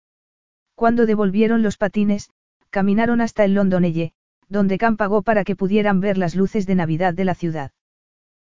Cuando 0.75 1.05
devolvieron 1.05 1.63
los 1.63 1.77
patines, 1.77 2.29
caminaron 2.69 3.21
hasta 3.21 3.45
el 3.45 3.53
Londonelle, 3.53 4.13
donde 4.47 4.77
Cam 4.77 4.97
pagó 4.97 5.21
para 5.23 5.43
que 5.43 5.55
pudieran 5.55 6.01
ver 6.01 6.17
las 6.17 6.35
luces 6.35 6.67
de 6.67 6.75
Navidad 6.75 7.13
de 7.13 7.25
la 7.25 7.33
ciudad. 7.33 7.71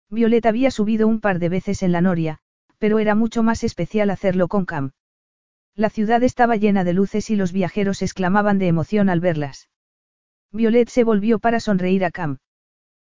Violet 0.10 0.46
había 0.46 0.72
subido 0.72 1.08
un 1.08 1.20
par 1.20 1.40
de 1.40 1.50
veces 1.50 1.84
en 1.84 1.92
la 1.92 2.02
noria, 2.02 2.40
pero 2.78 3.00
era 3.00 3.16
mucho 3.16 3.44
más 3.44 3.64
especial 3.64 4.10
hacerlo 4.10 4.48
con 4.48 4.66
Cam. 4.66 4.92
La 5.76 5.90
ciudad 5.90 6.24
estaba 6.24 6.56
llena 6.56 6.84
de 6.84 6.94
luces 6.94 7.30
y 7.30 7.36
los 7.36 7.52
viajeros 7.52 8.02
exclamaban 8.02 8.60
de 8.60 8.68
emoción 8.68 9.10
al 9.10 9.20
verlas. 9.20 9.70
Violet 10.52 10.90
se 10.90 11.04
volvió 11.04 11.40
para 11.40 11.60
sonreír 11.60 12.06
a 12.06 12.12
Cam. 12.12 12.38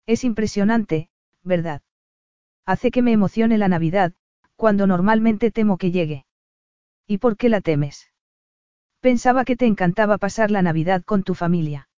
Es 0.05 0.23
impresionante, 0.23 1.09
¿verdad? 1.43 1.81
Hace 2.65 2.91
que 2.91 3.01
me 3.01 3.11
emocione 3.11 3.57
la 3.57 3.67
Navidad, 3.67 4.13
cuando 4.63 4.87
normalmente 4.87 5.51
temo 5.51 5.77
que 5.77 5.91
llegue. 5.91 6.25
¿Y 7.05 7.17
por 7.17 7.35
qué 7.35 7.49
la 7.49 7.59
temes? 7.59 8.09
Pensaba 9.01 9.43
que 9.43 9.57
te 9.57 9.65
encantaba 9.65 10.17
pasar 10.17 10.51
la 10.51 10.61
Navidad 10.61 11.03
con 11.03 11.23
tu 11.23 11.35
familia. 11.35 11.89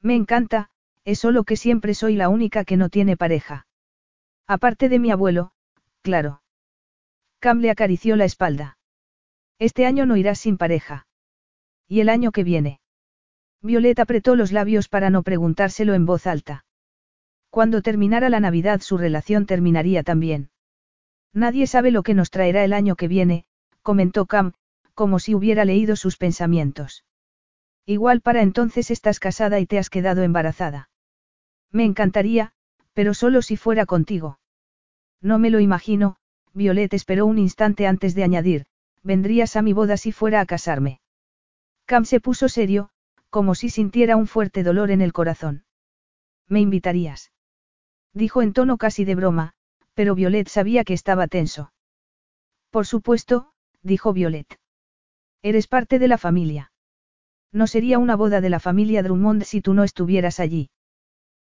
Me 0.00 0.16
encanta, 0.16 0.70
es 1.04 1.20
solo 1.20 1.44
que 1.44 1.54
siempre 1.54 1.94
soy 1.94 2.16
la 2.16 2.28
única 2.28 2.64
que 2.64 2.76
no 2.76 2.88
tiene 2.88 3.16
pareja. 3.16 3.68
Aparte 4.48 4.88
de 4.88 4.98
mi 4.98 5.12
abuelo, 5.12 5.52
claro. 6.02 6.42
Cam 7.38 7.60
le 7.60 7.70
acarició 7.70 8.16
la 8.16 8.24
espalda. 8.24 8.76
Este 9.60 9.86
año 9.86 10.04
no 10.04 10.16
irás 10.16 10.40
sin 10.40 10.56
pareja. 10.56 11.06
¿Y 11.86 12.00
el 12.00 12.08
año 12.08 12.32
que 12.32 12.42
viene? 12.42 12.80
Violeta 13.62 14.02
apretó 14.02 14.34
los 14.34 14.50
labios 14.50 14.88
para 14.88 15.10
no 15.10 15.22
preguntárselo 15.22 15.94
en 15.94 16.06
voz 16.06 16.26
alta. 16.26 16.64
Cuando 17.50 17.82
terminara 17.82 18.30
la 18.30 18.40
Navidad 18.40 18.80
su 18.80 18.98
relación 18.98 19.46
terminaría 19.46 20.02
también. 20.02 20.50
Nadie 21.34 21.66
sabe 21.66 21.90
lo 21.90 22.04
que 22.04 22.14
nos 22.14 22.30
traerá 22.30 22.64
el 22.64 22.72
año 22.72 22.94
que 22.94 23.08
viene, 23.08 23.44
comentó 23.82 24.24
Cam, 24.26 24.52
como 24.94 25.18
si 25.18 25.34
hubiera 25.34 25.64
leído 25.64 25.96
sus 25.96 26.16
pensamientos. 26.16 27.04
Igual 27.84 28.20
para 28.20 28.40
entonces 28.40 28.90
estás 28.90 29.18
casada 29.18 29.58
y 29.58 29.66
te 29.66 29.78
has 29.78 29.90
quedado 29.90 30.22
embarazada. 30.22 30.88
Me 31.72 31.84
encantaría, 31.84 32.52
pero 32.92 33.12
solo 33.12 33.42
si 33.42 33.56
fuera 33.56 33.84
contigo. 33.84 34.38
No 35.20 35.40
me 35.40 35.50
lo 35.50 35.58
imagino, 35.58 36.16
Violet 36.52 36.94
esperó 36.94 37.26
un 37.26 37.38
instante 37.38 37.88
antes 37.88 38.14
de 38.14 38.22
añadir, 38.22 38.66
vendrías 39.02 39.56
a 39.56 39.62
mi 39.62 39.72
boda 39.72 39.96
si 39.96 40.12
fuera 40.12 40.40
a 40.40 40.46
casarme. 40.46 41.00
Cam 41.84 42.04
se 42.04 42.20
puso 42.20 42.48
serio, 42.48 42.90
como 43.28 43.56
si 43.56 43.68
sintiera 43.68 44.16
un 44.16 44.28
fuerte 44.28 44.62
dolor 44.62 44.92
en 44.92 45.00
el 45.00 45.12
corazón. 45.12 45.64
¿Me 46.48 46.60
invitarías? 46.60 47.32
Dijo 48.12 48.40
en 48.40 48.52
tono 48.52 48.78
casi 48.78 49.04
de 49.04 49.16
broma, 49.16 49.54
pero 49.94 50.14
Violet 50.14 50.48
sabía 50.48 50.84
que 50.84 50.94
estaba 50.94 51.28
tenso. 51.28 51.72
Por 52.70 52.86
supuesto, 52.86 53.52
dijo 53.82 54.12
Violet. 54.12 54.58
Eres 55.42 55.66
parte 55.66 55.98
de 55.98 56.08
la 56.08 56.18
familia. 56.18 56.72
No 57.52 57.66
sería 57.66 57.98
una 57.98 58.16
boda 58.16 58.40
de 58.40 58.50
la 58.50 58.60
familia 58.60 59.02
Drummond 59.02 59.44
si 59.44 59.60
tú 59.60 59.74
no 59.74 59.84
estuvieras 59.84 60.40
allí. 60.40 60.70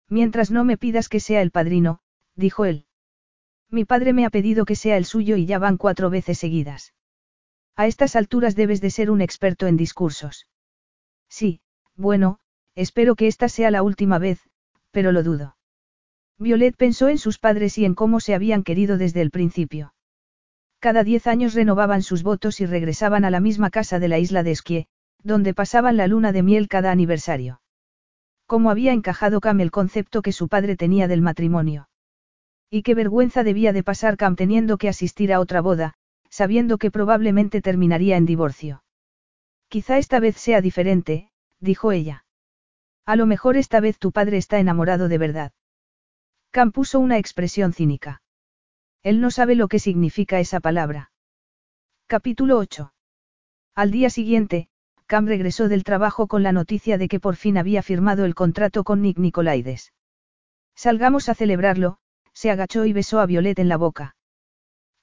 Mientras 0.08 0.50
no 0.50 0.64
me 0.64 0.76
pidas 0.76 1.08
que 1.08 1.20
sea 1.20 1.40
el 1.40 1.52
padrino, 1.52 2.00
dijo 2.34 2.64
él. 2.64 2.86
Mi 3.70 3.84
padre 3.84 4.12
me 4.12 4.26
ha 4.26 4.30
pedido 4.30 4.64
que 4.64 4.74
sea 4.74 4.96
el 4.96 5.04
suyo 5.04 5.36
y 5.36 5.46
ya 5.46 5.60
van 5.60 5.76
cuatro 5.76 6.10
veces 6.10 6.38
seguidas. 6.38 6.92
A 7.76 7.86
estas 7.86 8.16
alturas 8.16 8.56
debes 8.56 8.80
de 8.80 8.90
ser 8.90 9.10
un 9.10 9.20
experto 9.20 9.68
en 9.68 9.76
discursos. 9.76 10.48
Sí, 11.28 11.60
bueno, 11.94 12.40
espero 12.74 13.14
que 13.14 13.28
esta 13.28 13.48
sea 13.48 13.70
la 13.70 13.84
última 13.84 14.18
vez, 14.18 14.40
pero 14.90 15.12
lo 15.12 15.22
dudo. 15.22 15.56
Violet 16.40 16.74
pensó 16.74 17.10
en 17.10 17.18
sus 17.18 17.38
padres 17.38 17.76
y 17.76 17.84
en 17.84 17.94
cómo 17.94 18.18
se 18.18 18.34
habían 18.34 18.62
querido 18.62 18.96
desde 18.96 19.20
el 19.20 19.30
principio. 19.30 19.92
Cada 20.78 21.04
diez 21.04 21.26
años 21.26 21.52
renovaban 21.52 22.02
sus 22.02 22.22
votos 22.22 22.62
y 22.62 22.66
regresaban 22.66 23.26
a 23.26 23.30
la 23.30 23.40
misma 23.40 23.68
casa 23.68 23.98
de 23.98 24.08
la 24.08 24.18
isla 24.18 24.42
de 24.42 24.52
Esquie, 24.52 24.86
donde 25.22 25.52
pasaban 25.52 25.98
la 25.98 26.06
luna 26.06 26.32
de 26.32 26.42
miel 26.42 26.66
cada 26.66 26.92
aniversario. 26.92 27.60
¿Cómo 28.46 28.70
había 28.70 28.94
encajado 28.94 29.42
Cam 29.42 29.60
el 29.60 29.70
concepto 29.70 30.22
que 30.22 30.32
su 30.32 30.48
padre 30.48 30.76
tenía 30.76 31.08
del 31.08 31.20
matrimonio? 31.20 31.90
Y 32.70 32.82
qué 32.84 32.94
vergüenza 32.94 33.44
debía 33.44 33.74
de 33.74 33.82
pasar 33.82 34.16
Cam 34.16 34.34
teniendo 34.34 34.78
que 34.78 34.88
asistir 34.88 35.34
a 35.34 35.40
otra 35.40 35.60
boda, 35.60 35.92
sabiendo 36.30 36.78
que 36.78 36.90
probablemente 36.90 37.60
terminaría 37.60 38.16
en 38.16 38.24
divorcio. 38.24 38.82
Quizá 39.68 39.98
esta 39.98 40.20
vez 40.20 40.38
sea 40.38 40.62
diferente, 40.62 41.30
dijo 41.58 41.92
ella. 41.92 42.24
A 43.04 43.16
lo 43.16 43.26
mejor 43.26 43.58
esta 43.58 43.80
vez 43.80 43.98
tu 43.98 44.10
padre 44.10 44.38
está 44.38 44.58
enamorado 44.58 45.08
de 45.08 45.18
verdad. 45.18 45.52
Cam 46.52 46.72
puso 46.72 46.98
una 46.98 47.16
expresión 47.16 47.72
cínica. 47.72 48.22
Él 49.04 49.20
no 49.20 49.30
sabe 49.30 49.54
lo 49.54 49.68
que 49.68 49.78
significa 49.78 50.40
esa 50.40 50.58
palabra. 50.58 51.12
Capítulo 52.08 52.58
8. 52.58 52.92
Al 53.76 53.92
día 53.92 54.10
siguiente, 54.10 54.68
Cam 55.06 55.26
regresó 55.26 55.68
del 55.68 55.84
trabajo 55.84 56.26
con 56.26 56.42
la 56.42 56.50
noticia 56.50 56.98
de 56.98 57.06
que 57.06 57.20
por 57.20 57.36
fin 57.36 57.56
había 57.56 57.82
firmado 57.82 58.24
el 58.24 58.34
contrato 58.34 58.82
con 58.82 59.00
Nick 59.00 59.18
Nicolaides. 59.18 59.92
Salgamos 60.74 61.28
a 61.28 61.34
celebrarlo, 61.34 61.98
se 62.32 62.50
agachó 62.50 62.84
y 62.84 62.92
besó 62.92 63.20
a 63.20 63.26
Violet 63.26 63.60
en 63.60 63.68
la 63.68 63.76
boca. 63.76 64.16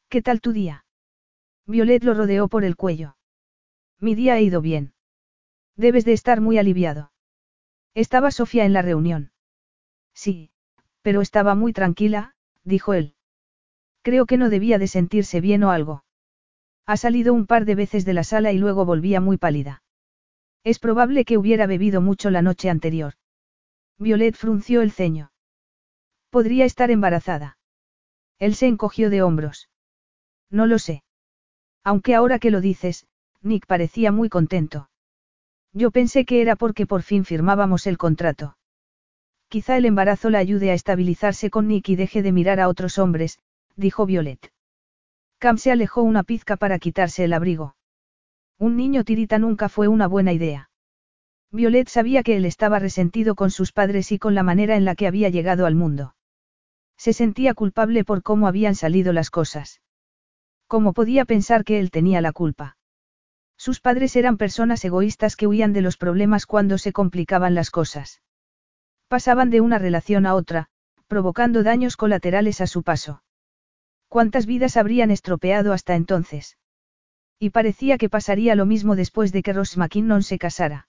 ¿Qué 0.10 0.22
tal 0.22 0.42
tu 0.42 0.52
día? 0.52 0.86
Violet 1.66 2.04
lo 2.04 2.14
rodeó 2.14 2.50
por 2.50 2.66
el 2.66 2.76
cuello. 2.76 3.16
Mi 4.00 4.16
día 4.16 4.34
ha 4.34 4.42
ido 4.42 4.60
bien. 4.60 4.94
Debes 5.78 6.04
de 6.04 6.12
estar 6.12 6.42
muy 6.42 6.58
aliviado. 6.58 7.14
Estaba 7.94 8.32
Sofía 8.32 8.66
en 8.66 8.74
la 8.74 8.82
reunión. 8.82 9.32
Sí, 10.14 10.52
pero 11.08 11.22
estaba 11.22 11.56
muy 11.56 11.72
tranquila, 11.72 12.34
dijo 12.66 12.94
él. 12.94 13.16
Creo 14.02 14.26
que 14.26 14.36
no 14.36 14.50
debía 14.50 14.78
de 14.78 14.90
sentirse 14.90 15.40
bien 15.40 15.64
o 15.64 15.72
algo. 15.72 16.04
Ha 16.86 16.98
salido 16.98 17.34
un 17.34 17.48
par 17.48 17.64
de 17.64 17.76
veces 17.76 18.04
de 18.04 18.14
la 18.14 18.26
sala 18.26 18.52
y 18.52 18.58
luego 18.58 18.84
volvía 18.84 19.22
muy 19.22 19.38
pálida. 19.38 19.84
Es 20.66 20.80
probable 20.80 21.24
que 21.24 21.38
hubiera 21.38 21.66
bebido 21.66 22.02
mucho 22.02 22.30
la 22.30 22.42
noche 22.42 22.70
anterior. 22.70 23.14
Violet 23.98 24.36
frunció 24.36 24.82
el 24.82 24.92
ceño. 24.92 25.32
Podría 26.30 26.66
estar 26.66 26.92
embarazada. 26.92 27.58
Él 28.38 28.54
se 28.54 28.68
encogió 28.68 29.10
de 29.10 29.22
hombros. 29.22 29.70
No 30.50 30.66
lo 30.66 30.78
sé. 30.78 31.04
Aunque 31.86 32.16
ahora 32.16 32.38
que 32.38 32.52
lo 32.52 32.60
dices, 32.60 33.08
Nick 33.42 33.66
parecía 33.66 34.12
muy 34.12 34.28
contento. 34.28 34.90
Yo 35.72 35.90
pensé 35.90 36.26
que 36.26 36.42
era 36.42 36.58
porque 36.58 36.86
por 36.86 37.02
fin 37.02 37.24
firmábamos 37.24 37.88
el 37.88 37.98
contrato. 37.98 38.57
Quizá 39.50 39.78
el 39.78 39.86
embarazo 39.86 40.30
la 40.30 40.40
ayude 40.40 40.72
a 40.72 40.74
estabilizarse 40.74 41.50
con 41.50 41.68
Nick 41.68 41.90
y 41.90 41.96
deje 41.96 42.22
de 42.22 42.34
mirar 42.34 42.60
a 42.60 42.68
otros 42.68 42.98
hombres, 42.98 43.40
dijo 43.76 44.06
Violet. 44.06 44.52
Cam 45.40 45.58
se 45.58 45.72
alejó 45.72 46.02
una 46.02 46.24
pizca 46.24 46.58
para 46.58 46.80
quitarse 46.80 47.24
el 47.24 47.32
abrigo. 47.32 47.76
Un 48.58 48.76
niño 48.76 49.04
tirita 49.04 49.40
nunca 49.40 49.70
fue 49.70 49.88
una 49.88 50.08
buena 50.08 50.34
idea. 50.34 50.70
Violet 51.52 51.88
sabía 51.88 52.24
que 52.24 52.36
él 52.36 52.44
estaba 52.44 52.80
resentido 52.80 53.36
con 53.36 53.52
sus 53.52 53.72
padres 53.72 54.12
y 54.12 54.20
con 54.20 54.36
la 54.36 54.44
manera 54.44 54.76
en 54.76 54.84
la 54.84 54.96
que 54.96 55.08
había 55.08 55.30
llegado 55.30 55.66
al 55.66 55.76
mundo. 55.76 56.16
Se 56.98 57.14
sentía 57.14 57.54
culpable 57.54 58.04
por 58.04 58.24
cómo 58.24 58.48
habían 58.48 58.76
salido 58.76 59.14
las 59.14 59.30
cosas. 59.30 59.80
¿Cómo 60.68 60.92
podía 60.92 61.24
pensar 61.24 61.64
que 61.64 61.80
él 61.80 61.92
tenía 61.92 62.20
la 62.20 62.34
culpa? 62.34 62.78
Sus 63.56 63.80
padres 63.80 64.16
eran 64.18 64.38
personas 64.38 64.84
egoístas 64.84 65.38
que 65.38 65.48
huían 65.48 65.72
de 65.72 65.82
los 65.82 65.96
problemas 65.96 66.46
cuando 66.46 66.78
se 66.78 66.92
complicaban 66.92 67.56
las 67.56 67.72
cosas. 67.72 68.22
Pasaban 69.08 69.50
de 69.50 69.62
una 69.62 69.80
relación 69.80 70.26
a 70.26 70.36
otra, 70.36 70.68
provocando 71.08 71.64
daños 71.64 71.96
colaterales 71.96 72.60
a 72.62 72.68
su 72.68 72.84
paso. 72.84 73.24
¿Cuántas 74.10 74.46
vidas 74.46 74.78
habrían 74.78 75.12
estropeado 75.12 75.74
hasta 75.74 75.96
entonces? 75.96 76.58
Y 77.40 77.52
parecía 77.52 77.98
que 77.98 78.10
pasaría 78.10 78.56
lo 78.56 78.66
mismo 78.66 78.96
después 78.96 79.32
de 79.32 79.44
que 79.44 79.54
Ross 79.54 79.78
McKinnon 79.78 80.24
se 80.24 80.38
casara. 80.38 80.88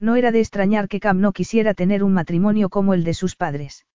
No 0.00 0.16
era 0.16 0.32
de 0.32 0.40
extrañar 0.40 0.88
que 0.88 1.00
Cam 1.00 1.20
no 1.20 1.32
quisiera 1.32 1.74
tener 1.74 2.04
un 2.04 2.12
matrimonio 2.12 2.68
como 2.68 2.94
el 2.94 3.04
de 3.04 3.14
sus 3.14 3.36
padres. 3.36 3.86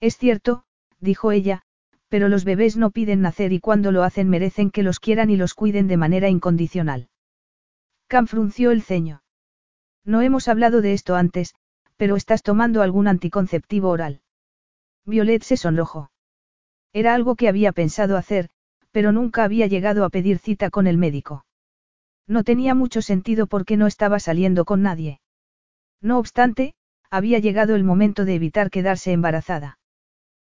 Es 0.00 0.16
cierto, 0.16 0.64
dijo 0.98 1.32
ella, 1.32 1.62
pero 2.08 2.28
los 2.28 2.44
bebés 2.44 2.76
no 2.76 2.90
piden 2.90 3.20
nacer 3.20 3.52
y 3.52 3.60
cuando 3.60 3.92
lo 3.92 4.02
hacen 4.02 4.28
merecen 4.28 4.70
que 4.70 4.82
los 4.82 4.98
quieran 4.98 5.30
y 5.30 5.36
los 5.36 5.54
cuiden 5.54 5.86
de 5.86 5.96
manera 5.96 6.28
incondicional. 6.28 7.08
Cam 8.08 8.26
frunció 8.26 8.72
el 8.72 8.82
ceño. 8.82 9.22
No 10.04 10.20
hemos 10.20 10.48
hablado 10.48 10.80
de 10.80 10.92
esto 10.92 11.14
antes, 11.14 11.54
pero 12.00 12.16
estás 12.16 12.42
tomando 12.42 12.80
algún 12.80 13.08
anticonceptivo 13.08 13.90
oral. 13.90 14.22
Violet 15.04 15.42
se 15.42 15.58
sonrojó. 15.58 16.10
Era 16.94 17.12
algo 17.12 17.36
que 17.36 17.46
había 17.46 17.72
pensado 17.72 18.16
hacer, 18.16 18.48
pero 18.90 19.12
nunca 19.12 19.44
había 19.44 19.66
llegado 19.66 20.06
a 20.06 20.08
pedir 20.08 20.38
cita 20.38 20.70
con 20.70 20.86
el 20.86 20.96
médico. 20.96 21.44
No 22.26 22.42
tenía 22.42 22.74
mucho 22.74 23.02
sentido 23.02 23.46
porque 23.46 23.76
no 23.76 23.86
estaba 23.86 24.18
saliendo 24.18 24.64
con 24.64 24.80
nadie. 24.80 25.20
No 26.00 26.18
obstante, 26.18 26.72
había 27.10 27.38
llegado 27.38 27.74
el 27.74 27.84
momento 27.84 28.24
de 28.24 28.34
evitar 28.34 28.70
quedarse 28.70 29.12
embarazada. 29.12 29.78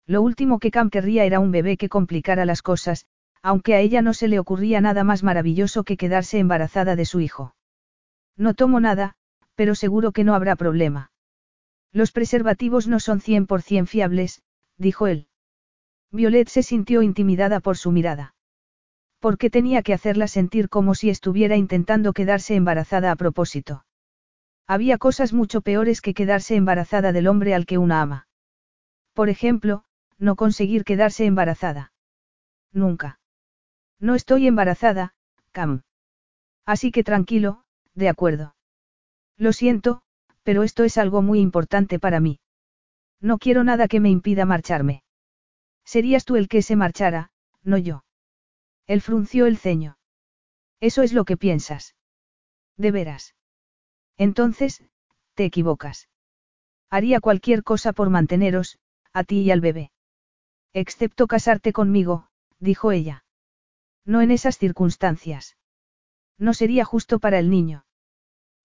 Lo 0.05 0.21
último 0.21 0.59
que 0.59 0.69
Cam 0.69 0.89
querría 0.89 1.23
era 1.23 1.39
un 1.39 1.51
bebé 1.51 1.77
que 1.77 1.87
complicara 1.87 2.43
las 2.43 2.61
cosas, 2.61 3.05
aunque 3.41 3.73
a 3.73 3.79
ella 3.79 4.01
no 4.01 4.13
se 4.13 4.27
le 4.27 4.39
ocurría 4.39 4.81
nada 4.81 5.05
más 5.05 5.23
maravilloso 5.23 5.85
que 5.85 5.95
quedarse 5.95 6.39
embarazada 6.39 6.97
de 6.97 7.05
su 7.05 7.21
hijo. 7.21 7.55
No 8.35 8.53
tomo 8.53 8.81
nada, 8.81 9.15
pero 9.55 9.75
seguro 9.75 10.11
que 10.11 10.25
no 10.25 10.35
habrá 10.35 10.57
problema. 10.57 11.09
Los 11.91 12.11
preservativos 12.11 12.87
no 12.87 12.99
son 12.99 13.19
100% 13.21 13.87
fiables, 13.87 14.41
dijo 14.77 15.07
él. 15.07 15.27
Violet 16.11 16.47
se 16.47 16.63
sintió 16.63 17.01
intimidada 17.01 17.59
por 17.59 17.77
su 17.77 17.91
mirada. 17.91 18.35
¿Por 19.19 19.37
qué 19.37 19.49
tenía 19.49 19.81
que 19.81 19.93
hacerla 19.93 20.27
sentir 20.27 20.69
como 20.69 20.95
si 20.95 21.09
estuviera 21.09 21.55
intentando 21.55 22.13
quedarse 22.13 22.55
embarazada 22.55 23.11
a 23.11 23.15
propósito? 23.15 23.85
Había 24.67 24.97
cosas 24.97 25.33
mucho 25.33 25.61
peores 25.61 26.01
que 26.01 26.13
quedarse 26.13 26.55
embarazada 26.55 27.11
del 27.11 27.27
hombre 27.27 27.55
al 27.55 27.65
que 27.65 27.77
una 27.77 28.01
ama. 28.01 28.27
Por 29.13 29.29
ejemplo, 29.29 29.83
no 30.17 30.35
conseguir 30.35 30.83
quedarse 30.83 31.25
embarazada. 31.25 31.93
Nunca. 32.71 33.19
No 33.99 34.13
estoy 34.13 34.45
embarazada, 34.45 35.15
Cam. 35.51 35.81
Así 36.65 36.91
que 36.91 37.03
tranquilo, 37.03 37.63
de 37.95 38.09
acuerdo. 38.09 38.55
Lo 39.37 39.53
siento, 39.53 40.01
pero 40.47 40.63
esto 40.63 40.85
es 40.85 40.97
algo 40.97 41.21
muy 41.21 41.41
importante 41.41 41.99
para 41.99 42.21
mí. 42.21 42.39
No 43.19 43.37
quiero 43.37 43.65
nada 43.65 43.89
que 43.89 43.99
me 43.99 44.09
impida 44.09 44.45
marcharme. 44.45 45.03
Serías 45.83 46.23
tú 46.23 46.37
el 46.37 46.47
que 46.47 46.61
se 46.61 46.77
marchara, 46.77 47.31
no 47.63 47.77
yo. 47.77 48.05
Él 48.85 49.01
frunció 49.01 49.45
el 49.45 49.57
ceño. 49.57 49.97
Eso 50.79 51.03
es 51.03 51.11
lo 51.11 51.25
que 51.25 51.35
piensas. 51.35 51.97
De 52.77 52.91
veras. 52.91 53.35
Entonces, 54.15 54.85
te 55.33 55.43
equivocas. 55.43 56.07
Haría 56.89 57.19
cualquier 57.19 57.61
cosa 57.61 57.91
por 57.91 58.09
manteneros, 58.09 58.79
a 59.11 59.25
ti 59.25 59.41
y 59.41 59.51
al 59.51 59.59
bebé. 59.59 59.91
Excepto 60.71 61.27
casarte 61.27 61.73
conmigo, 61.73 62.29
dijo 62.57 62.93
ella. 62.93 63.25
No 64.05 64.21
en 64.21 64.31
esas 64.31 64.57
circunstancias. 64.57 65.57
No 66.37 66.53
sería 66.53 66.85
justo 66.85 67.19
para 67.19 67.37
el 67.37 67.49
niño. 67.49 67.83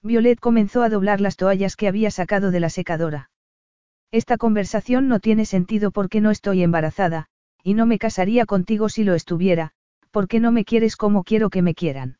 Violet 0.02 0.40
comenzó 0.40 0.82
a 0.82 0.88
doblar 0.88 1.20
las 1.20 1.36
toallas 1.36 1.76
que 1.76 1.86
había 1.86 2.10
sacado 2.10 2.50
de 2.50 2.60
la 2.60 2.70
secadora. 2.70 3.30
Esta 4.10 4.36
conversación 4.36 5.08
no 5.08 5.20
tiene 5.20 5.46
sentido 5.46 5.90
porque 5.90 6.20
no 6.20 6.30
estoy 6.30 6.62
embarazada, 6.62 7.28
y 7.62 7.74
no 7.74 7.86
me 7.86 7.98
casaría 7.98 8.44
contigo 8.44 8.88
si 8.88 9.04
lo 9.04 9.14
estuviera, 9.14 9.72
porque 10.10 10.40
no 10.40 10.52
me 10.52 10.64
quieres 10.64 10.96
como 10.96 11.22
quiero 11.22 11.50
que 11.50 11.62
me 11.62 11.74
quieran. 11.74 12.18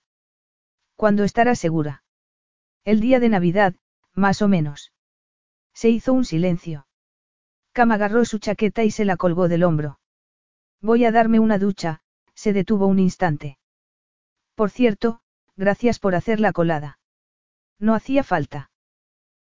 ¿Cuándo 0.96 1.24
estarás 1.24 1.58
segura? 1.58 2.04
El 2.84 3.00
día 3.00 3.18
de 3.20 3.28
Navidad, 3.28 3.74
más 4.14 4.42
o 4.42 4.48
menos. 4.48 4.92
Se 5.74 5.88
hizo 5.90 6.12
un 6.12 6.24
silencio. 6.24 6.86
Cam 7.72 7.90
agarró 7.92 8.24
su 8.24 8.38
chaqueta 8.38 8.84
y 8.84 8.90
se 8.90 9.04
la 9.04 9.16
colgó 9.16 9.48
del 9.48 9.64
hombro. 9.64 9.98
Voy 10.80 11.04
a 11.04 11.12
darme 11.12 11.40
una 11.40 11.58
ducha, 11.58 12.02
se 12.34 12.52
detuvo 12.52 12.86
un 12.86 12.98
instante. 12.98 13.58
Por 14.54 14.70
cierto, 14.70 15.20
gracias 15.56 15.98
por 15.98 16.14
hacer 16.14 16.38
la 16.40 16.52
colada. 16.52 16.98
No 17.82 17.94
hacía 17.96 18.22
falta. 18.22 18.70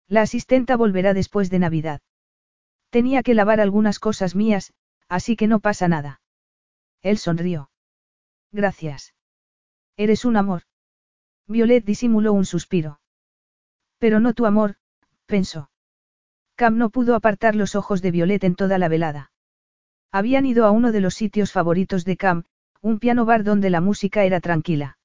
La 0.07 0.21
asistenta 0.21 0.77
volverá 0.77 1.13
después 1.13 1.49
de 1.49 1.59
Navidad. 1.59 1.99
Tenía 2.89 3.21
que 3.21 3.33
lavar 3.33 3.59
algunas 3.59 3.99
cosas 3.99 4.33
mías, 4.33 4.71
así 5.09 5.35
que 5.35 5.47
no 5.47 5.59
pasa 5.59 5.89
nada. 5.89 6.21
Él 7.01 7.17
sonrió. 7.17 7.69
Gracias. 8.53 9.13
Eres 9.97 10.23
un 10.23 10.37
amor. 10.37 10.61
Violet 11.47 11.83
disimuló 11.83 12.31
un 12.31 12.45
suspiro. 12.45 13.01
Pero 13.97 14.21
no 14.21 14.33
tu 14.33 14.45
amor, 14.45 14.77
pensó. 15.25 15.69
Cam 16.55 16.77
no 16.77 16.91
pudo 16.91 17.15
apartar 17.15 17.55
los 17.55 17.75
ojos 17.75 18.01
de 18.01 18.11
Violet 18.11 18.45
en 18.45 18.55
toda 18.55 18.77
la 18.77 18.87
velada. 18.87 19.33
Habían 20.13 20.45
ido 20.45 20.65
a 20.65 20.71
uno 20.71 20.93
de 20.93 21.01
los 21.01 21.13
sitios 21.13 21.51
favoritos 21.51 22.05
de 22.05 22.15
Cam, 22.15 22.45
un 22.79 22.99
piano 22.99 23.25
bar 23.25 23.43
donde 23.43 23.69
la 23.69 23.81
música 23.81 24.23
era 24.23 24.39
tranquila. 24.39 24.98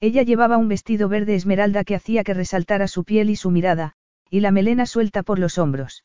Ella 0.00 0.22
llevaba 0.22 0.56
un 0.56 0.68
vestido 0.68 1.08
verde 1.08 1.34
esmeralda 1.34 1.84
que 1.84 1.94
hacía 1.94 2.24
que 2.24 2.34
resaltara 2.34 2.88
su 2.88 3.04
piel 3.04 3.28
y 3.28 3.36
su 3.36 3.50
mirada, 3.50 3.96
y 4.30 4.40
la 4.40 4.50
melena 4.50 4.86
suelta 4.86 5.22
por 5.22 5.38
los 5.38 5.58
hombros. 5.58 6.04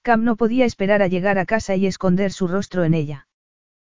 Cam 0.00 0.24
no 0.24 0.36
podía 0.36 0.64
esperar 0.64 1.02
a 1.02 1.08
llegar 1.08 1.38
a 1.38 1.44
casa 1.44 1.76
y 1.76 1.86
esconder 1.86 2.32
su 2.32 2.48
rostro 2.48 2.84
en 2.84 2.94
ella. 2.94 3.28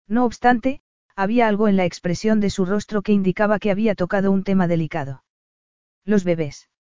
No 0.09 0.25
obstante, 0.25 0.81
había 1.15 1.47
algo 1.47 1.69
en 1.69 1.77
la 1.77 1.85
expresión 1.85 2.41
de 2.41 2.51
su 2.51 2.65
rostro 2.65 3.03
que 3.03 3.13
indicaba 3.13 3.59
que 3.59 3.71
había 3.71 3.95
tocado 3.95 4.33
un 4.33 4.45
tema 4.45 4.67
delicado. 4.67 5.25
Los 6.05 6.25
bebés. 6.25 6.71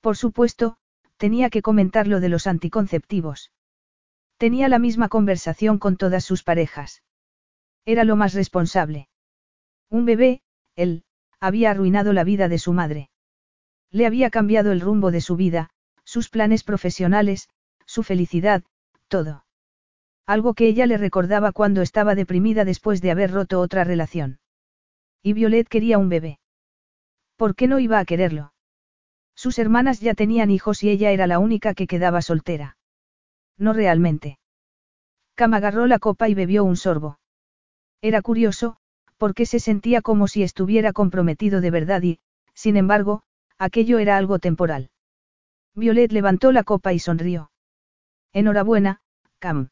Por 0.00 0.16
supuesto, 0.16 0.76
tenía 1.16 1.48
que 1.48 1.62
comentar 1.62 2.06
lo 2.06 2.20
de 2.20 2.28
los 2.28 2.46
anticonceptivos. 2.46 3.50
Tenía 4.36 4.68
la 4.68 4.78
misma 4.78 5.08
conversación 5.08 5.78
con 5.78 5.96
todas 5.96 6.24
sus 6.24 6.42
parejas. 6.42 7.02
Era 7.86 8.04
lo 8.04 8.14
más 8.14 8.34
responsable. 8.34 9.08
Un 9.88 10.04
bebé, 10.04 10.42
él, 10.74 11.04
había 11.40 11.70
arruinado 11.70 12.12
la 12.12 12.24
vida 12.24 12.48
de 12.48 12.58
su 12.58 12.72
madre. 12.72 13.10
Le 13.90 14.06
había 14.06 14.30
cambiado 14.30 14.72
el 14.72 14.80
rumbo 14.80 15.10
de 15.10 15.20
su 15.20 15.36
vida, 15.36 15.70
sus 16.04 16.28
planes 16.28 16.64
profesionales, 16.64 17.48
su 17.84 18.02
felicidad, 18.02 18.64
todo. 19.08 19.44
Algo 20.26 20.54
que 20.54 20.66
ella 20.66 20.86
le 20.86 20.98
recordaba 20.98 21.52
cuando 21.52 21.82
estaba 21.82 22.14
deprimida 22.14 22.64
después 22.64 23.00
de 23.00 23.10
haber 23.10 23.30
roto 23.30 23.60
otra 23.60 23.84
relación. 23.84 24.40
Y 25.22 25.34
Violet 25.34 25.68
quería 25.68 25.98
un 25.98 26.08
bebé. 26.08 26.40
¿Por 27.36 27.54
qué 27.54 27.68
no 27.68 27.78
iba 27.78 27.98
a 27.98 28.04
quererlo? 28.04 28.52
Sus 29.34 29.58
hermanas 29.58 30.00
ya 30.00 30.14
tenían 30.14 30.50
hijos 30.50 30.82
y 30.82 30.90
ella 30.90 31.10
era 31.10 31.26
la 31.26 31.38
única 31.38 31.74
que 31.74 31.86
quedaba 31.86 32.22
soltera. 32.22 32.76
No 33.58 33.72
realmente. 33.72 34.38
Cam 35.34 35.54
agarró 35.54 35.86
la 35.86 35.98
copa 35.98 36.28
y 36.28 36.34
bebió 36.34 36.64
un 36.64 36.76
sorbo. 36.76 37.18
Era 38.00 38.22
curioso, 38.22 38.78
porque 39.18 39.46
se 39.46 39.60
sentía 39.60 40.02
como 40.02 40.28
si 40.28 40.42
estuviera 40.42 40.92
comprometido 40.92 41.60
de 41.60 41.70
verdad 41.70 42.02
y, 42.02 42.20
sin 42.54 42.76
embargo, 42.76 43.22
aquello 43.58 43.98
era 43.98 44.16
algo 44.16 44.38
temporal. 44.38 44.90
Violet 45.74 46.12
levantó 46.12 46.52
la 46.52 46.64
copa 46.64 46.92
y 46.92 46.98
sonrió. 46.98 47.50
Enhorabuena, 48.32 49.00
Cam. 49.38 49.70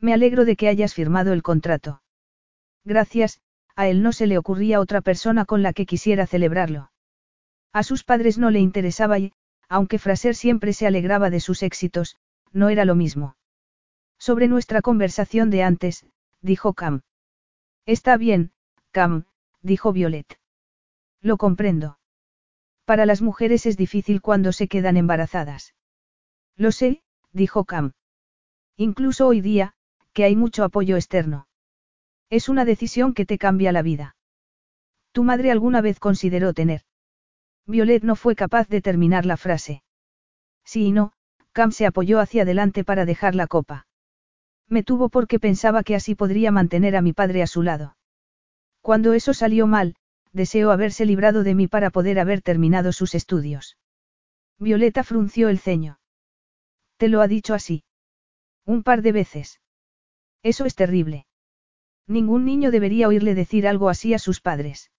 Me 0.00 0.12
alegro 0.12 0.44
de 0.44 0.56
que 0.56 0.68
hayas 0.68 0.94
firmado 0.94 1.32
el 1.32 1.42
contrato. 1.42 2.02
Gracias, 2.84 3.40
a 3.76 3.88
él 3.88 4.02
no 4.02 4.12
se 4.12 4.26
le 4.26 4.38
ocurría 4.38 4.80
otra 4.80 5.00
persona 5.00 5.44
con 5.44 5.62
la 5.62 5.72
que 5.72 5.86
quisiera 5.86 6.26
celebrarlo. 6.26 6.90
A 7.72 7.82
sus 7.82 8.04
padres 8.04 8.36
no 8.36 8.50
le 8.50 8.58
interesaba 8.58 9.18
y, 9.18 9.32
aunque 9.68 9.98
Fraser 9.98 10.34
siempre 10.34 10.72
se 10.72 10.86
alegraba 10.86 11.30
de 11.30 11.40
sus 11.40 11.62
éxitos, 11.62 12.16
no 12.52 12.68
era 12.68 12.84
lo 12.84 12.94
mismo. 12.94 13.36
Sobre 14.18 14.48
nuestra 14.48 14.82
conversación 14.82 15.50
de 15.50 15.62
antes, 15.62 16.04
dijo 16.42 16.74
Cam. 16.74 17.02
Está 17.86 18.16
bien, 18.16 18.52
Cam, 18.90 19.24
dijo 19.60 19.92
Violet. 19.92 20.38
Lo 21.20 21.36
comprendo. 21.36 21.98
Para 22.84 23.06
las 23.06 23.22
mujeres 23.22 23.66
es 23.66 23.76
difícil 23.76 24.20
cuando 24.20 24.52
se 24.52 24.68
quedan 24.68 24.96
embarazadas. 24.96 25.74
Lo 26.56 26.72
sé, 26.72 27.02
dijo 27.32 27.64
Cam. 27.64 27.92
Incluso 28.76 29.26
hoy 29.26 29.40
día, 29.40 29.74
que 30.12 30.24
hay 30.24 30.36
mucho 30.36 30.64
apoyo 30.64 30.96
externo. 30.96 31.48
Es 32.30 32.48
una 32.48 32.64
decisión 32.64 33.14
que 33.14 33.26
te 33.26 33.38
cambia 33.38 33.72
la 33.72 33.82
vida. 33.82 34.16
¿Tu 35.12 35.24
madre 35.24 35.50
alguna 35.50 35.80
vez 35.80 35.98
consideró 36.00 36.54
tener? 36.54 36.82
Violet 37.66 38.02
no 38.02 38.16
fue 38.16 38.34
capaz 38.34 38.68
de 38.68 38.80
terminar 38.80 39.26
la 39.26 39.36
frase. 39.36 39.82
Sí 40.64 40.86
y 40.86 40.92
no, 40.92 41.12
Cam 41.52 41.72
se 41.72 41.86
apoyó 41.86 42.20
hacia 42.20 42.42
adelante 42.42 42.84
para 42.84 43.04
dejar 43.04 43.34
la 43.34 43.46
copa. 43.46 43.86
Me 44.72 44.82
tuvo 44.82 45.10
porque 45.10 45.38
pensaba 45.38 45.82
que 45.82 45.94
así 45.94 46.14
podría 46.14 46.50
mantener 46.50 46.96
a 46.96 47.02
mi 47.02 47.12
padre 47.12 47.42
a 47.42 47.46
su 47.46 47.60
lado. 47.62 47.94
Cuando 48.80 49.12
eso 49.12 49.34
salió 49.34 49.66
mal, 49.66 49.96
deseó 50.32 50.70
haberse 50.70 51.04
librado 51.04 51.42
de 51.42 51.54
mí 51.54 51.68
para 51.68 51.90
poder 51.90 52.18
haber 52.18 52.40
terminado 52.40 52.90
sus 52.92 53.14
estudios. 53.14 53.76
Violeta 54.58 55.04
frunció 55.04 55.50
el 55.50 55.58
ceño. 55.58 56.00
¿Te 56.96 57.08
lo 57.08 57.20
ha 57.20 57.28
dicho 57.28 57.52
así? 57.52 57.84
Un 58.64 58.82
par 58.82 59.02
de 59.02 59.12
veces. 59.12 59.60
Eso 60.42 60.64
es 60.64 60.74
terrible. 60.74 61.26
Ningún 62.06 62.46
niño 62.46 62.70
debería 62.70 63.08
oírle 63.08 63.34
decir 63.34 63.68
algo 63.68 63.90
así 63.90 64.14
a 64.14 64.18
sus 64.18 64.40
padres. 64.40 64.90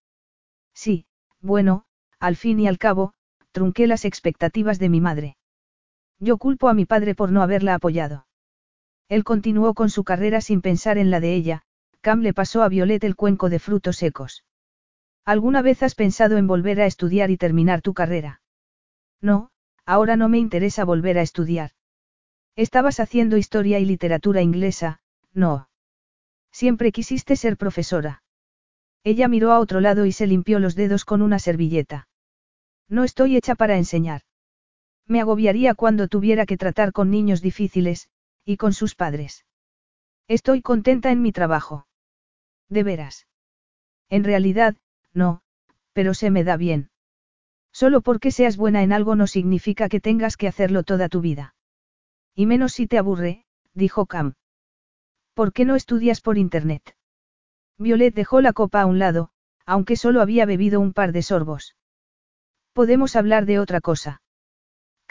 Sí, 0.75 1.07
bueno, 1.41 1.85
al 2.19 2.35
fin 2.35 2.59
y 2.59 2.67
al 2.67 2.77
cabo, 2.77 3.15
trunqué 3.51 3.87
las 3.87 4.05
expectativas 4.05 4.77
de 4.77 4.89
mi 4.89 5.01
madre. 5.01 5.35
Yo 6.19 6.37
culpo 6.37 6.69
a 6.69 6.75
mi 6.75 6.85
padre 6.85 7.15
por 7.15 7.31
no 7.31 7.41
haberla 7.41 7.73
apoyado. 7.73 8.27
Él 9.13 9.23
continuó 9.23 9.75
con 9.75 9.91
su 9.91 10.03
carrera 10.03 10.41
sin 10.41 10.63
pensar 10.63 10.97
en 10.97 11.11
la 11.11 11.19
de 11.19 11.35
ella, 11.35 11.61
Cam 12.01 12.21
le 12.21 12.33
pasó 12.33 12.63
a 12.63 12.67
Violet 12.67 13.03
el 13.03 13.15
cuenco 13.15 13.47
de 13.51 13.59
frutos 13.59 13.97
secos. 13.97 14.43
¿Alguna 15.23 15.61
vez 15.61 15.83
has 15.83 15.93
pensado 15.93 16.37
en 16.37 16.47
volver 16.47 16.81
a 16.81 16.87
estudiar 16.87 17.29
y 17.29 17.37
terminar 17.37 17.83
tu 17.83 17.93
carrera? 17.93 18.41
No, 19.21 19.51
ahora 19.85 20.15
no 20.15 20.29
me 20.29 20.39
interesa 20.39 20.83
volver 20.83 21.19
a 21.19 21.21
estudiar. 21.21 21.73
Estabas 22.55 22.99
haciendo 22.99 23.37
historia 23.37 23.77
y 23.77 23.85
literatura 23.85 24.41
inglesa, 24.41 24.99
no. 25.31 25.69
Siempre 26.51 26.91
quisiste 26.91 27.35
ser 27.35 27.55
profesora. 27.55 28.23
Ella 29.03 29.27
miró 29.27 29.51
a 29.51 29.59
otro 29.59 29.79
lado 29.79 30.07
y 30.07 30.11
se 30.11 30.25
limpió 30.25 30.57
los 30.57 30.73
dedos 30.73 31.05
con 31.05 31.21
una 31.21 31.37
servilleta. 31.37 32.07
No 32.89 33.03
estoy 33.03 33.37
hecha 33.37 33.53
para 33.53 33.77
enseñar. 33.77 34.23
Me 35.05 35.21
agobiaría 35.21 35.75
cuando 35.75 36.07
tuviera 36.07 36.47
que 36.47 36.57
tratar 36.57 36.93
con 36.93 37.11
niños 37.11 37.43
difíciles, 37.43 38.09
y 38.45 38.57
con 38.57 38.73
sus 38.73 38.95
padres. 38.95 39.45
Estoy 40.27 40.61
contenta 40.61 41.11
en 41.11 41.21
mi 41.21 41.31
trabajo. 41.31 41.87
¿De 42.69 42.83
veras? 42.83 43.27
En 44.09 44.23
realidad, 44.23 44.75
no, 45.13 45.41
pero 45.93 46.13
se 46.13 46.31
me 46.31 46.43
da 46.43 46.57
bien. 46.57 46.89
Solo 47.71 48.01
porque 48.01 48.31
seas 48.31 48.57
buena 48.57 48.83
en 48.83 48.93
algo 48.93 49.15
no 49.15 49.27
significa 49.27 49.89
que 49.89 49.99
tengas 49.99 50.37
que 50.37 50.47
hacerlo 50.47 50.83
toda 50.83 51.09
tu 51.09 51.21
vida. 51.21 51.55
Y 52.35 52.45
menos 52.45 52.73
si 52.73 52.87
te 52.87 52.97
aburre, 52.97 53.45
dijo 53.73 54.05
Cam. 54.05 54.33
¿Por 55.33 55.53
qué 55.53 55.65
no 55.65 55.75
estudias 55.75 56.21
por 56.21 56.37
internet? 56.37 56.95
Violet 57.77 58.13
dejó 58.13 58.41
la 58.41 58.53
copa 58.53 58.81
a 58.81 58.85
un 58.85 58.99
lado, 58.99 59.29
aunque 59.65 59.95
solo 59.95 60.21
había 60.21 60.45
bebido 60.45 60.79
un 60.79 60.93
par 60.93 61.11
de 61.11 61.21
sorbos. 61.21 61.75
Podemos 62.73 63.15
hablar 63.15 63.45
de 63.45 63.59
otra 63.59 63.81
cosa. 63.81 64.22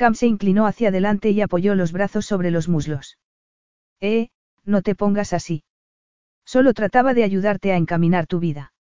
Cam 0.02 0.16
se 0.16 0.26
inclinó 0.26 0.66
hacia 0.66 0.89
adelante 0.89 1.31
y 1.31 1.40
apoyó 1.42 1.76
los 1.76 1.92
brazos 1.92 2.26
sobre 2.26 2.50
los 2.50 2.68
muslos. 2.68 3.20
Eh, 4.00 4.31
no 4.64 4.82
te 4.82 4.97
pongas 4.97 5.32
así. 5.32 5.62
Solo 6.44 6.74
trataba 6.74 7.14
de 7.14 7.22
ayudarte 7.22 7.70
a 7.70 7.76
encaminar 7.76 8.26
tu 8.26 8.40
vida. 8.40 8.72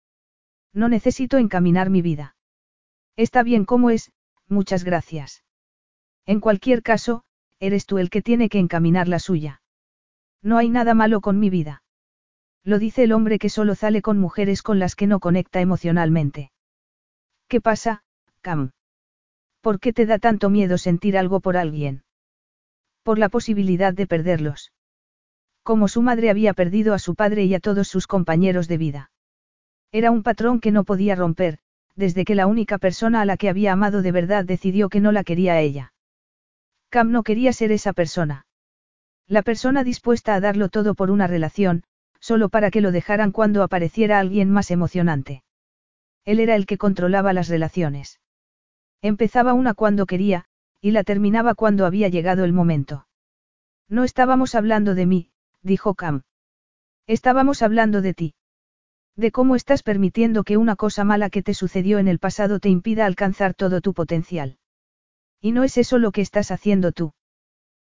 No 0.72 0.88
necesito 0.88 1.38
encaminar 1.38 1.90
mi 1.90 2.02
vida. 2.02 2.34
Está 3.14 3.44
bien 3.44 3.64
como 3.64 3.90
es, 3.90 4.10
muchas 4.48 4.82
gracias. 4.82 5.44
En 6.26 6.40
cualquier 6.40 6.82
caso, 6.82 7.22
eres 7.60 7.86
tú 7.86 7.98
el 7.98 8.10
que 8.10 8.20
tiene 8.20 8.48
que 8.48 8.58
encaminar 8.58 9.06
la 9.06 9.20
suya. 9.20 9.62
No 10.42 10.58
hay 10.58 10.70
nada 10.70 10.92
malo 10.92 11.20
con 11.20 11.38
mi 11.38 11.50
vida. 11.50 11.84
Lo 12.64 12.80
dice 12.80 13.04
el 13.04 13.12
hombre 13.12 13.38
que 13.38 13.48
solo 13.48 13.76
sale 13.76 14.02
con 14.02 14.18
mujeres 14.18 14.60
con 14.60 14.80
las 14.80 14.96
que 14.96 15.06
no 15.06 15.20
conecta 15.20 15.60
emocionalmente. 15.60 16.50
¿Qué 17.46 17.60
pasa, 17.60 18.02
Cam? 18.40 18.72
¿Por 19.62 19.78
qué 19.78 19.92
te 19.92 20.06
da 20.06 20.18
tanto 20.18 20.50
miedo 20.50 20.76
sentir 20.76 21.16
algo 21.16 21.38
por 21.38 21.56
alguien? 21.56 22.02
Por 23.04 23.18
la 23.20 23.28
posibilidad 23.28 23.94
de 23.94 24.08
perderlos. 24.08 24.72
Como 25.62 25.86
su 25.86 26.02
madre 26.02 26.30
había 26.30 26.52
perdido 26.52 26.94
a 26.94 26.98
su 26.98 27.14
padre 27.14 27.44
y 27.44 27.54
a 27.54 27.60
todos 27.60 27.86
sus 27.86 28.08
compañeros 28.08 28.66
de 28.66 28.76
vida. 28.76 29.10
Era 29.92 30.10
un 30.10 30.24
patrón 30.24 30.58
que 30.58 30.72
no 30.72 30.82
podía 30.82 31.14
romper, 31.14 31.58
desde 31.94 32.24
que 32.24 32.34
la 32.34 32.48
única 32.48 32.78
persona 32.78 33.20
a 33.20 33.24
la 33.24 33.36
que 33.36 33.48
había 33.48 33.72
amado 33.72 34.02
de 34.02 34.10
verdad 34.10 34.44
decidió 34.44 34.88
que 34.88 35.00
no 35.00 35.12
la 35.12 35.22
quería 35.22 35.52
a 35.52 35.60
ella. 35.60 35.92
Cam 36.88 37.12
no 37.12 37.22
quería 37.22 37.52
ser 37.52 37.70
esa 37.70 37.92
persona. 37.92 38.46
La 39.28 39.42
persona 39.42 39.84
dispuesta 39.84 40.34
a 40.34 40.40
darlo 40.40 40.70
todo 40.70 40.96
por 40.96 41.12
una 41.12 41.28
relación, 41.28 41.84
solo 42.18 42.48
para 42.48 42.72
que 42.72 42.80
lo 42.80 42.90
dejaran 42.90 43.30
cuando 43.30 43.62
apareciera 43.62 44.18
alguien 44.18 44.50
más 44.50 44.72
emocionante. 44.72 45.44
Él 46.24 46.40
era 46.40 46.56
el 46.56 46.66
que 46.66 46.78
controlaba 46.78 47.32
las 47.32 47.48
relaciones. 47.48 48.18
Empezaba 49.02 49.52
una 49.52 49.74
cuando 49.74 50.06
quería, 50.06 50.44
y 50.80 50.92
la 50.92 51.02
terminaba 51.02 51.54
cuando 51.54 51.86
había 51.86 52.08
llegado 52.08 52.44
el 52.44 52.52
momento. 52.52 53.06
No 53.88 54.04
estábamos 54.04 54.54
hablando 54.54 54.94
de 54.94 55.06
mí, 55.06 55.30
dijo 55.60 55.94
Cam. 55.94 56.22
Estábamos 57.06 57.62
hablando 57.62 58.00
de 58.00 58.14
ti. 58.14 58.34
De 59.16 59.32
cómo 59.32 59.56
estás 59.56 59.82
permitiendo 59.82 60.44
que 60.44 60.56
una 60.56 60.76
cosa 60.76 61.04
mala 61.04 61.30
que 61.30 61.42
te 61.42 61.52
sucedió 61.52 61.98
en 61.98 62.08
el 62.08 62.20
pasado 62.20 62.60
te 62.60 62.68
impida 62.68 63.04
alcanzar 63.04 63.54
todo 63.54 63.80
tu 63.80 63.92
potencial. 63.92 64.56
Y 65.40 65.50
no 65.52 65.64
es 65.64 65.76
eso 65.76 65.98
lo 65.98 66.12
que 66.12 66.20
estás 66.20 66.52
haciendo 66.52 66.92
tú. 66.92 67.12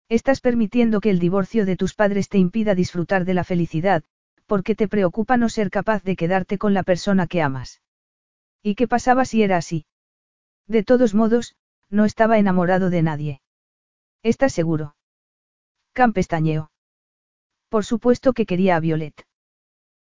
Estás 0.09 0.41
permitiendo 0.41 0.99
que 0.99 1.09
el 1.09 1.19
divorcio 1.19 1.65
de 1.65 1.77
tus 1.77 1.95
padres 1.95 2.29
te 2.29 2.37
impida 2.37 2.75
disfrutar 2.75 3.25
de 3.25 3.33
la 3.33 3.43
felicidad, 3.43 4.03
porque 4.45 4.75
te 4.75 4.87
preocupa 4.87 5.37
no 5.37 5.49
ser 5.49 5.71
capaz 5.71 6.03
de 6.03 6.15
quedarte 6.15 6.57
con 6.57 6.73
la 6.73 6.83
persona 6.83 7.25
que 7.25 7.41
amas. 7.41 7.81
¿Y 8.61 8.75
qué 8.75 8.87
pasaba 8.87 9.25
si 9.25 9.41
era 9.41 9.57
así? 9.57 9.85
De 10.67 10.83
todos 10.83 11.13
modos, 11.13 11.55
no 11.89 12.05
estaba 12.05 12.37
enamorado 12.37 12.89
de 12.89 13.01
nadie. 13.01 13.41
¿Estás 14.23 14.53
seguro? 14.53 14.95
Campestañeo. 15.93 16.71
Por 17.69 17.85
supuesto 17.85 18.33
que 18.33 18.45
quería 18.45 18.75
a 18.75 18.79
Violet. 18.79 19.25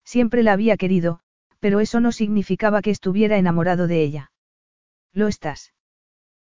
Siempre 0.05 0.43
la 0.43 0.53
había 0.53 0.77
querido, 0.77 1.21
pero 1.61 1.81
eso 1.81 2.01
no 2.01 2.13
significaba 2.13 2.83
que 2.83 2.91
estuviera 2.91 3.39
enamorado 3.39 3.87
de 3.87 4.03
ella. 4.03 4.33
¿Lo 5.13 5.29
estás? 5.29 5.73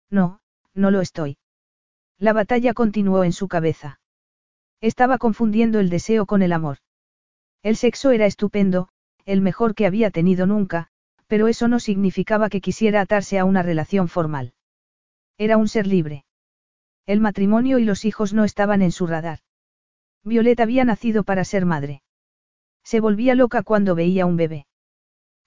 No, 0.09 0.39
no 0.73 0.91
lo 0.91 1.01
estoy. 1.01 1.37
La 2.17 2.33
batalla 2.33 2.73
continuó 2.73 3.23
en 3.23 3.33
su 3.33 3.47
cabeza. 3.47 3.99
Estaba 4.81 5.17
confundiendo 5.17 5.79
el 5.79 5.89
deseo 5.89 6.25
con 6.25 6.41
el 6.41 6.53
amor. 6.53 6.77
El 7.63 7.75
sexo 7.75 8.11
era 8.11 8.25
estupendo, 8.25 8.89
el 9.25 9.41
mejor 9.41 9.73
que 9.73 9.85
había 9.85 10.11
tenido 10.11 10.45
nunca, 10.45 10.89
pero 11.27 11.47
eso 11.47 11.67
no 11.67 11.79
significaba 11.79 12.49
que 12.49 12.61
quisiera 12.61 13.01
atarse 13.01 13.39
a 13.39 13.45
una 13.45 13.63
relación 13.63 14.07
formal. 14.07 14.53
Era 15.37 15.57
un 15.57 15.67
ser 15.67 15.87
libre. 15.87 16.25
El 17.05 17.19
matrimonio 17.19 17.79
y 17.79 17.85
los 17.85 18.05
hijos 18.05 18.33
no 18.33 18.43
estaban 18.43 18.81
en 18.81 18.91
su 18.91 19.07
radar. 19.07 19.39
Violeta 20.23 20.63
había 20.63 20.85
nacido 20.85 21.23
para 21.23 21.43
ser 21.43 21.65
madre. 21.65 22.01
Se 22.83 22.99
volvía 22.99 23.35
loca 23.35 23.63
cuando 23.63 23.95
veía 23.95 24.25
un 24.25 24.37
bebé. 24.37 24.65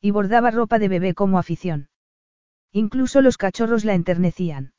Y 0.01 0.11
bordaba 0.13 0.51
ropa 0.51 0.79
de 0.79 0.89
bebé 0.89 1.15
como 1.15 1.39
afición. 1.39 1.89
Incluso 2.73 3.23
los 3.23 3.39
cachorros 3.39 3.85
la 3.85 3.95
enternecían. 3.95 4.73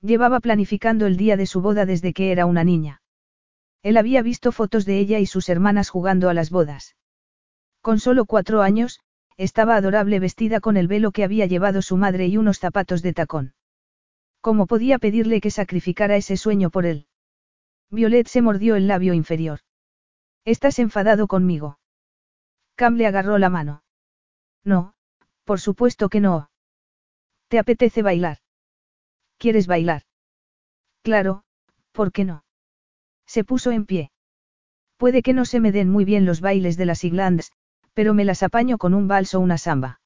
Llevaba 0.00 0.40
planificando 0.40 1.06
el 1.06 1.16
día 1.16 1.36
de 1.36 1.46
su 1.46 1.60
boda 1.60 1.86
desde 1.86 2.12
que 2.12 2.32
era 2.32 2.46
una 2.46 2.64
niña. 2.64 3.02
Él 3.82 3.96
había 3.96 4.22
visto 4.22 4.50
fotos 4.50 4.84
de 4.84 4.98
ella 4.98 5.18
y 5.18 5.26
sus 5.26 5.48
hermanas 5.48 5.88
jugando 5.90 6.28
a 6.28 6.34
las 6.34 6.50
bodas. 6.50 6.96
Con 7.80 8.00
solo 8.00 8.24
cuatro 8.24 8.62
años, 8.62 9.00
estaba 9.36 9.76
adorable 9.76 10.20
vestida 10.20 10.60
con 10.60 10.76
el 10.76 10.88
velo 10.88 11.12
que 11.12 11.24
había 11.24 11.46
llevado 11.46 11.82
su 11.82 11.96
madre 11.96 12.26
y 12.26 12.36
unos 12.36 12.58
zapatos 12.58 13.02
de 13.02 13.12
tacón. 13.12 13.54
¿Cómo 14.40 14.66
podía 14.66 14.98
pedirle 14.98 15.40
que 15.40 15.50
sacrificara 15.50 16.16
ese 16.16 16.36
sueño 16.36 16.70
por 16.70 16.86
él? 16.86 17.06
Violet 17.90 18.26
se 18.26 18.42
mordió 18.42 18.74
el 18.76 18.88
labio 18.88 19.14
inferior. 19.14 19.60
¿Estás 20.44 20.78
enfadado 20.78 21.28
conmigo? 21.28 21.78
Cam 22.74 22.96
le 22.96 23.06
agarró 23.06 23.38
la 23.38 23.50
mano. 23.50 23.84
No, 24.64 24.94
por 25.44 25.60
supuesto 25.60 26.08
que 26.08 26.20
no. 26.20 26.50
¿Te 27.48 27.58
apetece 27.58 28.02
bailar? 28.02 28.38
¿Quieres 29.38 29.66
bailar? 29.66 30.02
Claro, 31.02 31.44
¿por 31.92 32.12
qué 32.12 32.24
no? 32.24 32.44
Se 33.26 33.44
puso 33.44 33.70
en 33.72 33.86
pie. 33.86 34.10
Puede 34.96 35.22
que 35.22 35.32
no 35.32 35.44
se 35.44 35.60
me 35.60 35.72
den 35.72 35.90
muy 35.90 36.04
bien 36.04 36.24
los 36.26 36.40
bailes 36.40 36.76
de 36.76 36.86
las 36.86 37.04
Iglands, 37.04 37.52
pero 37.94 38.14
me 38.14 38.24
las 38.24 38.42
apaño 38.42 38.78
con 38.78 38.94
un 38.94 39.08
vals 39.08 39.34
o 39.34 39.40
una 39.40 39.58
samba. 39.58 40.00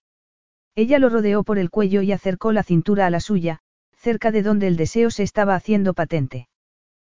Ella 0.74 0.98
lo 0.98 1.08
rodeó 1.08 1.42
por 1.42 1.58
el 1.58 1.70
cuello 1.70 2.02
y 2.02 2.12
acercó 2.12 2.52
la 2.52 2.62
cintura 2.62 3.06
a 3.06 3.10
la 3.10 3.20
suya, 3.20 3.60
cerca 3.97 4.31
de 4.31 4.42
donde 4.42 4.66
el 4.66 4.76
deseo 4.76 5.10
se 5.10 5.23
estaba 5.23 5.55
haciendo 5.55 5.94
patente. 5.94 6.48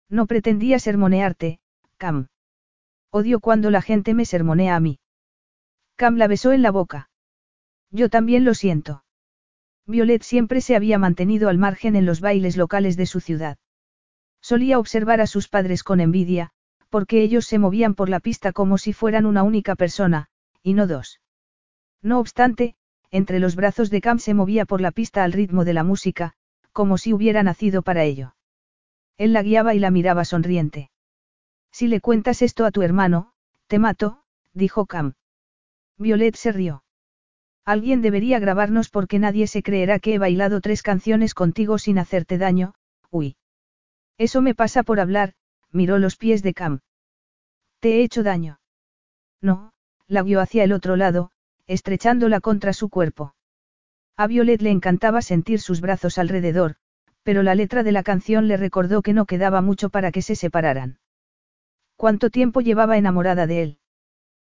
No 0.09 0.27
pretendía 0.27 0.79
sermonearte, 0.79 1.59
Cam. 1.97 2.29
Odio 3.11 3.41
cuando 3.41 3.71
la 3.71 3.83
gente 3.83 4.15
me 4.15 4.25
sermonea 4.25 4.77
a 4.77 4.81
mí. 4.81 4.99
Cam 5.97 6.17
la 6.17 6.27
besó 6.29 6.53
en 6.53 6.63
la 6.63 6.71
boca. 6.71 7.09
Yo 7.91 8.11
también 8.11 8.45
lo 8.45 8.55
siento. 8.55 9.05
Violet 9.87 10.23
siempre 10.23 10.61
se 10.61 10.77
había 10.77 10.99
mantenido 10.99 11.49
al 11.49 11.59
margen 11.59 11.97
en 11.97 12.05
los 12.05 12.21
bailes 12.21 12.57
locales 12.57 12.97
de 12.97 13.07
su 13.07 13.21
ciudad. 13.21 13.57
Solía 14.43 14.79
observar 14.79 15.21
a 15.21 15.27
sus 15.27 15.49
padres 15.49 15.83
con 15.83 16.01
envidia, 16.01 16.51
porque 16.91 17.23
ellos 17.23 17.47
se 17.47 17.59
movían 17.59 17.95
por 17.95 18.09
la 18.09 18.21
pista 18.21 18.53
como 18.53 18.79
si 18.79 18.93
fueran 18.93 19.27
una 19.27 19.43
única 19.43 19.77
persona, 19.77 20.29
y 20.67 20.75
no 20.75 20.89
dos. 20.89 21.21
No 22.03 22.19
obstante, 22.19 22.75
entre 23.13 23.39
los 23.39 23.55
brazos 23.55 23.89
de 23.89 24.01
Cam 24.01 24.19
se 24.19 24.35
movía 24.35 24.65
por 24.65 24.81
la 24.81 24.91
pista 24.91 25.23
al 25.23 25.33
ritmo 25.33 25.65
de 25.65 25.73
la 25.73 25.85
música, 25.85 26.33
como 26.73 26.99
si 26.99 27.13
hubiera 27.13 27.45
nacido 27.45 27.83
para 27.83 28.03
ello. 28.03 28.35
Él 29.17 29.33
la 29.33 29.45
guiaba 29.45 29.75
y 29.75 29.79
la 29.79 29.93
miraba 29.93 30.25
sonriente. 30.25 30.91
Si 31.71 31.87
le 31.87 32.01
cuentas 32.01 32.43
esto 32.43 32.65
a 32.65 32.73
tu 32.73 32.83
hermano, 32.83 33.33
te 33.69 33.79
mato, 33.79 34.25
dijo 34.55 34.87
Cam. 34.87 35.15
Violet 35.99 36.35
se 36.35 36.51
rió. 36.51 36.83
Alguien 37.65 38.03
debería 38.03 38.41
grabarnos 38.41 38.91
porque 38.91 39.21
nadie 39.21 39.47
se 39.47 39.63
creerá 39.63 40.01
que 40.01 40.15
he 40.15 40.19
bailado 40.19 40.61
tres 40.61 40.83
canciones 40.83 41.33
contigo 41.33 41.79
sin 41.79 41.97
hacerte 41.97 42.39
daño, 42.39 42.75
uy. 43.09 43.37
Eso 44.19 44.43
me 44.43 44.57
pasa 44.57 44.83
por 44.83 44.99
hablar, 44.99 45.35
miró 45.71 46.01
los 46.01 46.17
pies 46.17 46.43
de 46.43 46.55
Cam. 46.55 46.81
¿Te 47.79 48.01
he 48.01 48.03
hecho 48.03 48.25
daño? 48.25 48.59
No, 49.41 49.71
la 50.09 50.23
guió 50.23 50.41
hacia 50.41 50.65
el 50.65 50.73
otro 50.73 50.97
lado, 50.97 51.31
estrechándola 51.67 52.41
contra 52.41 52.73
su 52.73 52.89
cuerpo. 52.89 53.35
A 54.17 54.27
Violet 54.27 54.63
le 54.63 54.71
encantaba 54.71 55.21
sentir 55.21 55.61
sus 55.61 55.81
brazos 55.81 56.19
alrededor, 56.19 56.77
pero 57.23 57.43
la 57.43 57.55
letra 57.55 57.83
de 57.83 57.93
la 57.93 58.03
canción 58.03 58.49
le 58.49 58.57
recordó 58.57 59.03
que 59.03 59.13
no 59.13 59.27
quedaba 59.27 59.61
mucho 59.61 59.91
para 59.91 60.13
que 60.13 60.23
se 60.23 60.37
separaran. 60.37 60.99
¿Cuánto 61.97 62.31
tiempo 62.31 62.61
llevaba 62.61 62.99
enamorada 62.99 63.47
de 63.47 63.63
él? 63.63 63.79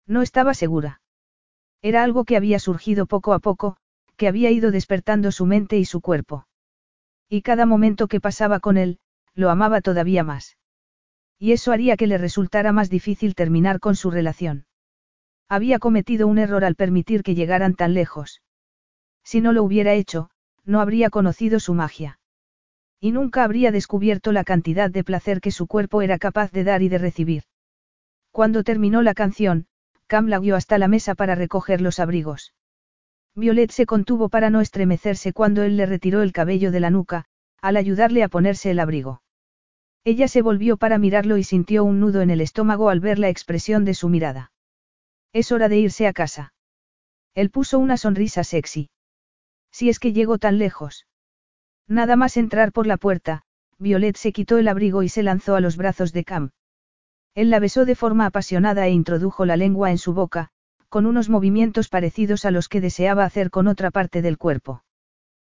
No 0.07 0.21
estaba 0.21 0.53
segura. 0.53 1.01
Era 1.81 2.03
algo 2.03 2.25
que 2.25 2.38
había 2.38 2.59
surgido 2.59 3.05
poco 3.05 3.33
a 3.33 3.39
poco, 3.39 3.77
que 4.15 4.27
había 4.27 4.51
ido 4.51 4.71
despertando 4.71 5.31
su 5.31 5.45
mente 5.45 5.77
y 5.77 5.85
su 5.85 5.99
cuerpo. 5.99 6.47
Y 7.27 7.41
cada 7.41 7.65
momento 7.65 8.07
que 8.07 8.21
pasaba 8.21 8.59
con 8.59 8.77
él, 8.77 8.99
lo 9.33 9.49
amaba 9.49 9.81
todavía 9.81 10.23
más. 10.23 10.57
Y 11.39 11.53
eso 11.53 11.71
haría 11.71 11.97
que 11.97 12.07
le 12.07 12.17
resultara 12.17 12.71
más 12.71 12.89
difícil 12.89 13.35
terminar 13.35 13.80
con 13.80 13.95
su 13.95 14.11
relación. 14.11 14.65
Había 15.51 15.80
cometido 15.80 16.30
un 16.30 16.38
error 16.38 16.63
al 16.63 16.75
permitir 16.75 17.23
que 17.23 17.35
llegaran 17.35 17.75
tan 17.75 17.93
lejos. 17.93 18.41
Si 19.21 19.41
no 19.41 19.51
lo 19.51 19.65
hubiera 19.65 19.93
hecho, 19.95 20.30
no 20.63 20.80
habría 20.80 21.09
conocido 21.09 21.59
su 21.59 21.73
magia. 21.73 22.19
Y 23.01 23.11
nunca 23.11 23.43
habría 23.43 23.73
descubierto 23.73 24.31
la 24.31 24.45
cantidad 24.45 24.89
de 24.89 25.03
placer 25.03 25.41
que 25.41 25.51
su 25.51 25.67
cuerpo 25.67 26.01
era 26.01 26.19
capaz 26.19 26.53
de 26.53 26.63
dar 26.63 26.83
y 26.83 26.88
de 26.88 26.99
recibir. 26.99 27.43
Cuando 28.31 28.63
terminó 28.63 29.01
la 29.01 29.13
canción, 29.13 29.65
Cam 30.07 30.27
la 30.27 30.39
guió 30.39 30.55
hasta 30.55 30.77
la 30.77 30.88
mesa 30.88 31.15
para 31.15 31.35
recoger 31.35 31.81
los 31.81 31.99
abrigos. 31.99 32.53
Violet 33.35 33.71
se 33.71 33.85
contuvo 33.85 34.30
para 34.30 34.51
no 34.51 34.61
estremecerse 34.61 35.33
cuando 35.33 35.63
él 35.63 35.75
le 35.75 35.85
retiró 35.85 36.21
el 36.21 36.31
cabello 36.31 36.71
de 36.71 36.80
la 36.80 36.91
nuca, 36.91 37.25
al 37.61 37.75
ayudarle 37.75 38.23
a 38.23 38.30
ponerse 38.30 38.71
el 38.71 38.80
abrigo. 38.80 39.21
Ella 40.05 40.30
se 40.30 40.41
volvió 40.41 40.77
para 40.77 40.97
mirarlo 40.97 41.35
y 41.35 41.43
sintió 41.43 41.83
un 41.83 41.99
nudo 41.99 42.21
en 42.21 42.30
el 42.30 42.39
estómago 42.39 42.89
al 42.89 43.01
ver 43.01 43.19
la 43.19 43.27
expresión 43.27 43.83
de 43.83 43.95
su 43.95 44.07
mirada. 44.07 44.53
Es 45.34 45.51
hora 45.51 45.69
de 45.69 45.77
irse 45.77 46.08
a 46.08 46.14
casa. 46.14 46.53
Él 47.34 47.50
puso 47.50 47.80
una 47.80 47.98
sonrisa 47.98 48.43
sexy. 48.43 48.90
Si 49.72 49.90
es 49.90 50.00
que 50.00 50.11
llegó 50.11 50.38
tan 50.38 50.58
lejos. 50.58 51.08
Nada 51.88 52.16
más 52.16 52.38
entrar 52.38 52.72
por 52.72 52.88
la 52.88 52.98
puerta, 52.98 53.43
Violet 53.77 54.18
se 54.18 54.34
quitó 54.34 54.58
el 54.58 54.68
abrigo 54.68 55.03
y 55.03 55.10
se 55.10 55.24
lanzó 55.24 55.56
a 55.56 55.61
los 55.61 55.77
brazos 55.77 56.14
de 56.14 56.24
Cam. 56.24 56.51
Él 57.34 57.50
la 57.50 57.60
besó 57.60 57.85
de 57.85 57.95
forma 57.95 58.26
apasionada 58.26 58.85
e 58.88 58.92
introdujo 58.92 59.45
la 59.45 59.56
lengua 59.56 59.92
en 59.92 59.98
su 59.98 60.14
boca, 60.14 60.50
con 60.90 61.06
unos 61.06 61.30
movimientos 61.30 61.88
parecidos 61.88 62.43
a 62.43 62.51
los 62.51 62.68
que 62.68 62.82
deseaba 62.82 63.24
hacer 63.24 63.50
con 63.50 63.68
otra 63.68 63.92
parte 63.92 64.22
del 64.22 64.38
cuerpo. 64.38 64.84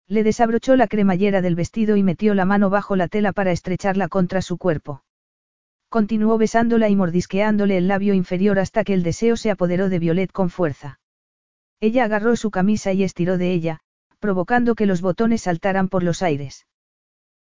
Le 0.08 0.24
desabrochó 0.24 0.76
la 0.76 0.88
cremallera 0.88 1.42
del 1.42 1.56
vestido 1.56 1.95
y 1.95 2.03
metió 2.03 2.35
la 2.35 2.45
mano 2.45 2.69
bajo 2.69 2.95
la 2.95 3.08
tela 3.08 3.32
para 3.32 3.52
estrecharla 3.52 4.10
contra 4.10 4.43
su 4.43 4.58
cuerpo. 4.60 5.03
Continuó 5.93 6.39
besándola 6.39 6.89
y 6.89 6.95
mordisqueándole 6.95 7.77
el 7.77 7.88
labio 7.88 8.15
inferior 8.15 8.57
hasta 8.57 8.83
que 8.83 8.95
el 8.95 9.03
deseo 9.03 9.38
se 9.38 9.51
apoderó 9.51 9.89
de 9.89 9.99
Violet 9.99 10.31
con 10.31 10.49
fuerza. 10.49 10.99
Ella 11.80 12.05
agarró 12.05 12.35
su 12.35 12.49
camisa 12.49 12.93
y 12.93 13.03
estiró 13.03 13.38
de 13.38 13.53
ella, 13.53 13.80
provocando 14.17 14.73
que 14.73 14.88
los 14.88 15.01
botones 15.01 15.43
saltaran 15.43 15.89
por 15.89 16.01
los 16.01 16.23
aires. 16.23 16.65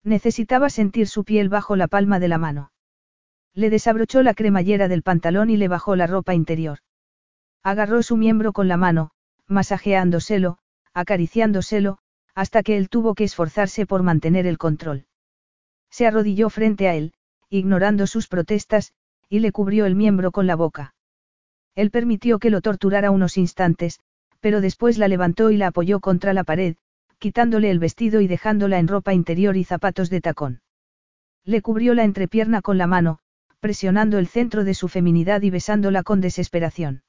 Necesitaba 0.03 0.71
sentir 0.71 1.09
su 1.09 1.25
piel 1.25 1.51
bajo 1.51 1.77
la 1.77 1.89
palma 1.89 2.21
de 2.21 2.29
la 2.29 2.39
mano. 2.39 2.73
Le 3.53 3.69
desabrochó 3.69 4.23
la 4.23 4.33
cremallera 4.33 4.89
del 4.89 5.03
pantalón 5.03 5.51
y 5.51 5.59
le 5.59 5.69
bajó 5.69 5.95
la 5.95 6.07
ropa 6.07 6.33
interior. 6.33 6.79
Agarró 7.63 8.03
su 8.03 8.17
miembro 8.17 8.55
con 8.55 8.67
la 8.67 8.79
mano, 8.79 9.11
masajeándoselo, 9.47 10.57
acariciándoselo, 10.95 11.99
hasta 12.35 12.63
que 12.63 12.79
él 12.79 12.89
tuvo 12.89 13.15
que 13.15 13.25
esforzarse 13.25 13.85
por 13.85 14.03
mantener 14.03 14.47
el 14.47 14.57
control. 14.57 15.05
Se 15.91 16.07
arrodilló 16.07 16.49
frente 16.49 16.89
a 16.89 16.95
él, 16.95 17.13
ignorando 17.51 18.07
sus 18.07 18.29
protestas, 18.29 18.93
y 19.29 19.41
le 19.41 19.53
cubrió 19.53 19.87
el 19.87 19.95
miembro 19.95 20.33
con 20.33 20.47
la 20.47 20.57
boca. 20.57 20.95
Él 21.75 21.91
permitió 21.91 22.39
que 22.39 22.51
lo 22.51 22.61
torturara 22.61 23.11
unos 23.11 23.37
instantes, 23.37 24.01
pero 24.41 24.61
después 24.61 24.99
la 24.99 25.09
levantó 25.09 25.51
y 25.51 25.57
la 25.57 25.69
apoyó 25.69 26.01
contra 26.01 26.33
la 26.33 26.45
pared, 26.45 26.77
quitándole 27.19 27.71
el 27.71 27.79
vestido 27.79 28.21
y 28.21 28.29
dejándola 28.29 28.79
en 28.79 28.89
ropa 28.89 29.13
interior 29.13 29.57
y 29.57 29.65
zapatos 29.65 30.11
de 30.11 30.21
tacón. 30.21 30.61
Le 31.45 31.63
cubrió 31.63 31.95
la 31.95 32.05
entrepierna 32.05 32.63
con 32.63 32.79
la 32.79 32.87
mano, 32.87 33.19
presionando 33.61 34.19
el 34.19 34.29
centro 34.29 34.65
de 34.65 34.75
su 34.75 34.89
feminidad 34.89 35.43
y 35.43 35.51
besándola 35.51 36.03
con 36.03 36.21
desesperación. 36.21 37.03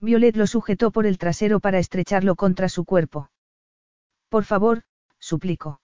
Violet 0.00 0.36
lo 0.36 0.46
sujetó 0.46 0.90
por 0.90 1.06
el 1.06 1.16
trasero 1.16 1.60
para 1.60 1.78
estrecharlo 1.78 2.34
contra 2.34 2.68
su 2.68 2.84
cuerpo. 2.84 3.30
Por 4.28 4.44
favor, 4.44 4.82
suplicó. 5.18 5.80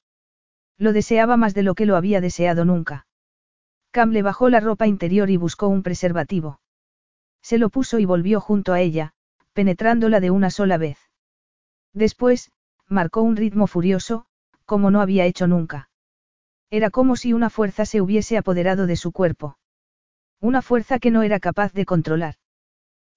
Lo 0.76 0.92
deseaba 0.92 1.36
más 1.36 1.55
de 1.55 1.62
lo 1.62 1.74
que 1.74 1.86
lo 1.86 1.97
había 1.97 2.20
deseado 2.20 2.65
nunca. 2.65 3.07
Cam 3.91 4.10
le 4.10 4.23
bajó 4.23 4.49
la 4.49 4.60
ropa 4.60 4.86
interior 4.86 5.31
y 5.31 5.36
buscó 5.36 5.68
un 5.68 5.83
preservativo. 5.83 6.60
Se 7.42 7.58
lo 7.58 7.70
puso 7.70 7.99
y 7.99 8.05
volvió 8.05 8.41
junto 8.41 8.73
a 8.73 8.81
ella, 8.81 9.12
penetrándola 9.52 10.20
de 10.20 10.31
una 10.31 10.50
sola 10.50 10.78
vez. 10.78 10.99
Después, 11.92 12.52
marcó 12.86 13.23
un 13.23 13.36
ritmo 13.36 13.67
furioso, 13.67 14.26
como 14.65 14.91
no 14.91 15.00
había 15.00 15.25
hecho 15.25 15.47
nunca. 15.47 15.89
Era 16.70 16.91
como 16.91 17.17
si 17.17 17.33
una 17.33 17.50
fuerza 17.50 17.86
se 17.86 18.00
hubiese 18.00 18.36
apoderado 18.36 18.86
de 18.86 18.97
su 18.97 19.12
cuerpo. 19.12 19.58
Una 20.41 20.62
fuerza 20.62 20.99
que 20.99 21.10
no 21.10 21.23
era 21.23 21.41
capaz 21.41 21.73
de 21.73 21.86
controlar. 21.86 22.34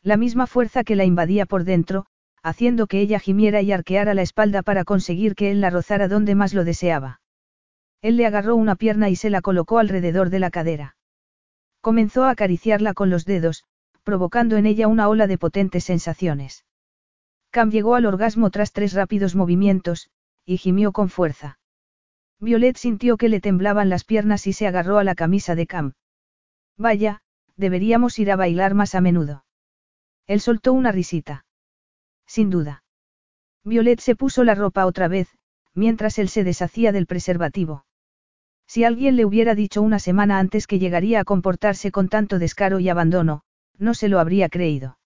La 0.01 0.17
misma 0.17 0.48
fuerza 0.48 0.83
que 0.83 0.95
la 0.95 1.03
invadía 1.03 1.45
por 1.45 1.64
dentro, 1.64 2.06
haciendo 2.41 2.88
que 2.88 3.01
ella 3.01 3.19
gimiera 3.19 3.61
y 3.61 3.72
arqueara 3.72 4.14
la 4.14 4.24
espalda 4.24 4.64
para 4.64 4.83
conseguir 4.83 5.35
que 5.35 5.51
él 5.51 5.61
la 5.61 5.69
rozara 5.69 6.08
donde 6.08 6.33
más 6.33 6.53
lo 6.53 6.64
deseaba. 6.64 7.20
Él 8.02 8.18
le 8.18 8.26
agarró 8.26 8.56
una 8.56 8.76
pierna 8.76 9.10
y 9.10 9.16
se 9.16 9.30
la 9.30 9.42
colocó 9.42 9.78
alrededor 9.78 10.30
de 10.30 10.40
la 10.40 10.50
cadera. 10.50 10.96
Comenzó 11.82 12.24
a 12.24 12.32
acariciarla 12.32 12.94
con 12.94 13.10
los 13.10 13.26
dedos, 13.26 13.64
provocando 14.04 14.58
en 14.58 14.66
ella 14.66 14.88
una 14.88 15.08
ola 15.08 15.28
de 15.28 15.38
potentes 15.38 15.84
sensaciones. 15.84 16.66
Cam 17.52 17.70
llegó 17.70 17.96
al 17.96 18.06
orgasmo 18.06 18.50
tras 18.50 18.72
tres 18.72 18.94
rápidos 18.94 19.36
movimientos, 19.36 20.10
y 20.46 20.58
gimió 20.58 20.92
con 20.92 21.10
fuerza. 21.10 21.60
Violet 22.40 22.76
sintió 22.76 23.18
que 23.18 23.30
le 23.30 23.40
temblaban 23.40 23.90
las 23.90 24.04
piernas 24.04 24.48
y 24.48 24.54
se 24.54 24.66
agarró 24.66 24.98
a 24.98 25.04
la 25.04 25.14
camisa 25.14 25.54
de 25.54 25.68
Cam. 25.68 25.94
Vaya, 26.78 27.22
deberíamos 27.56 28.18
ir 28.18 28.32
a 28.32 28.36
bailar 28.36 28.74
más 28.74 28.96
a 28.96 29.02
menudo. 29.02 29.46
Él 30.26 30.42
soltó 30.42 30.74
una 30.74 30.92
risita. 30.92 31.46
Sin 32.26 32.50
duda. 32.50 32.84
Violet 33.64 34.00
se 34.00 34.16
puso 34.16 34.44
la 34.44 34.56
ropa 34.56 34.88
otra 34.88 35.08
vez, 35.08 35.30
mientras 35.76 36.18
él 36.18 36.30
se 36.30 36.44
deshacía 36.44 36.92
del 36.92 37.06
preservativo. 37.06 37.86
Si 38.74 38.85
alguien 38.85 39.17
le 39.17 39.25
hubiera 39.25 39.53
dicho 39.53 39.82
una 39.82 40.00
semana 40.00 40.40
antes 40.40 40.66
que 40.66 40.80
llegaría 40.80 41.19
a 41.19 41.25
comportarse 41.25 41.91
con 41.91 42.08
tanto 42.08 42.40
descaro 42.40 42.80
y 42.80 42.88
abandono, 42.88 43.41
no 43.77 43.93
se 43.93 44.08
lo 44.08 44.17
habría 44.17 44.48
creído. 44.48 44.98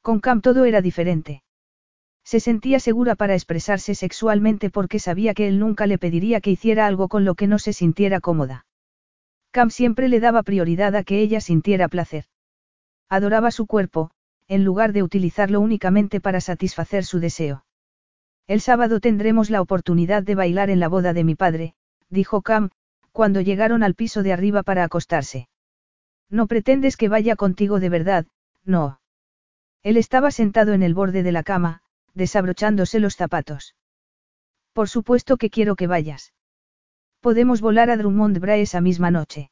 Con 0.00 0.20
Cam 0.20 0.40
todo 0.42 0.64
era 0.64 0.80
diferente. 0.80 1.42
Se 2.22 2.38
sentía 2.38 2.78
segura 2.78 3.16
para 3.16 3.34
expresarse 3.34 3.96
sexualmente 3.96 4.70
porque 4.70 5.00
sabía 5.00 5.34
que 5.34 5.48
él 5.48 5.58
nunca 5.58 5.88
le 5.88 5.98
pediría 5.98 6.40
que 6.40 6.52
hiciera 6.52 6.86
algo 6.86 7.08
con 7.08 7.24
lo 7.24 7.34
que 7.34 7.48
no 7.48 7.58
se 7.58 7.72
sintiera 7.72 8.20
cómoda. 8.20 8.64
Cam 9.50 9.70
siempre 9.70 10.06
le 10.06 10.20
daba 10.20 10.44
prioridad 10.44 10.94
a 10.94 11.02
que 11.02 11.18
ella 11.18 11.40
sintiera 11.40 11.88
placer. 11.88 12.26
Adoraba 13.08 13.50
su 13.50 13.66
cuerpo, 13.66 14.12
en 14.46 14.62
lugar 14.62 14.92
de 14.92 15.02
utilizarlo 15.02 15.58
únicamente 15.58 16.20
para 16.20 16.40
satisfacer 16.40 17.04
su 17.04 17.18
deseo. 17.18 17.64
El 18.46 18.60
sábado 18.60 19.00
tendremos 19.00 19.50
la 19.50 19.62
oportunidad 19.62 20.22
de 20.22 20.36
bailar 20.36 20.70
en 20.70 20.78
la 20.78 20.86
boda 20.86 21.12
de 21.12 21.24
mi 21.24 21.34
padre, 21.34 21.74
dijo 22.10 22.42
Cam, 22.42 22.70
cuando 23.12 23.40
llegaron 23.40 23.82
al 23.82 23.94
piso 23.94 24.22
de 24.22 24.32
arriba 24.32 24.62
para 24.62 24.84
acostarse. 24.84 25.48
No 26.30 26.46
pretendes 26.46 26.96
que 26.96 27.08
vaya 27.08 27.36
contigo 27.36 27.80
de 27.80 27.88
verdad, 27.88 28.26
no. 28.64 29.00
Él 29.82 29.96
estaba 29.96 30.30
sentado 30.30 30.72
en 30.72 30.82
el 30.82 30.94
borde 30.94 31.22
de 31.22 31.32
la 31.32 31.42
cama, 31.42 31.82
desabrochándose 32.14 33.00
los 33.00 33.16
zapatos. 33.16 33.74
Por 34.72 34.88
supuesto 34.88 35.36
que 35.36 35.50
quiero 35.50 35.76
que 35.76 35.86
vayas. 35.86 36.32
Podemos 37.20 37.60
volar 37.60 37.90
a 37.90 37.96
Drummond 37.96 38.38
Bra 38.38 38.56
esa 38.56 38.80
misma 38.80 39.10
noche. 39.10 39.50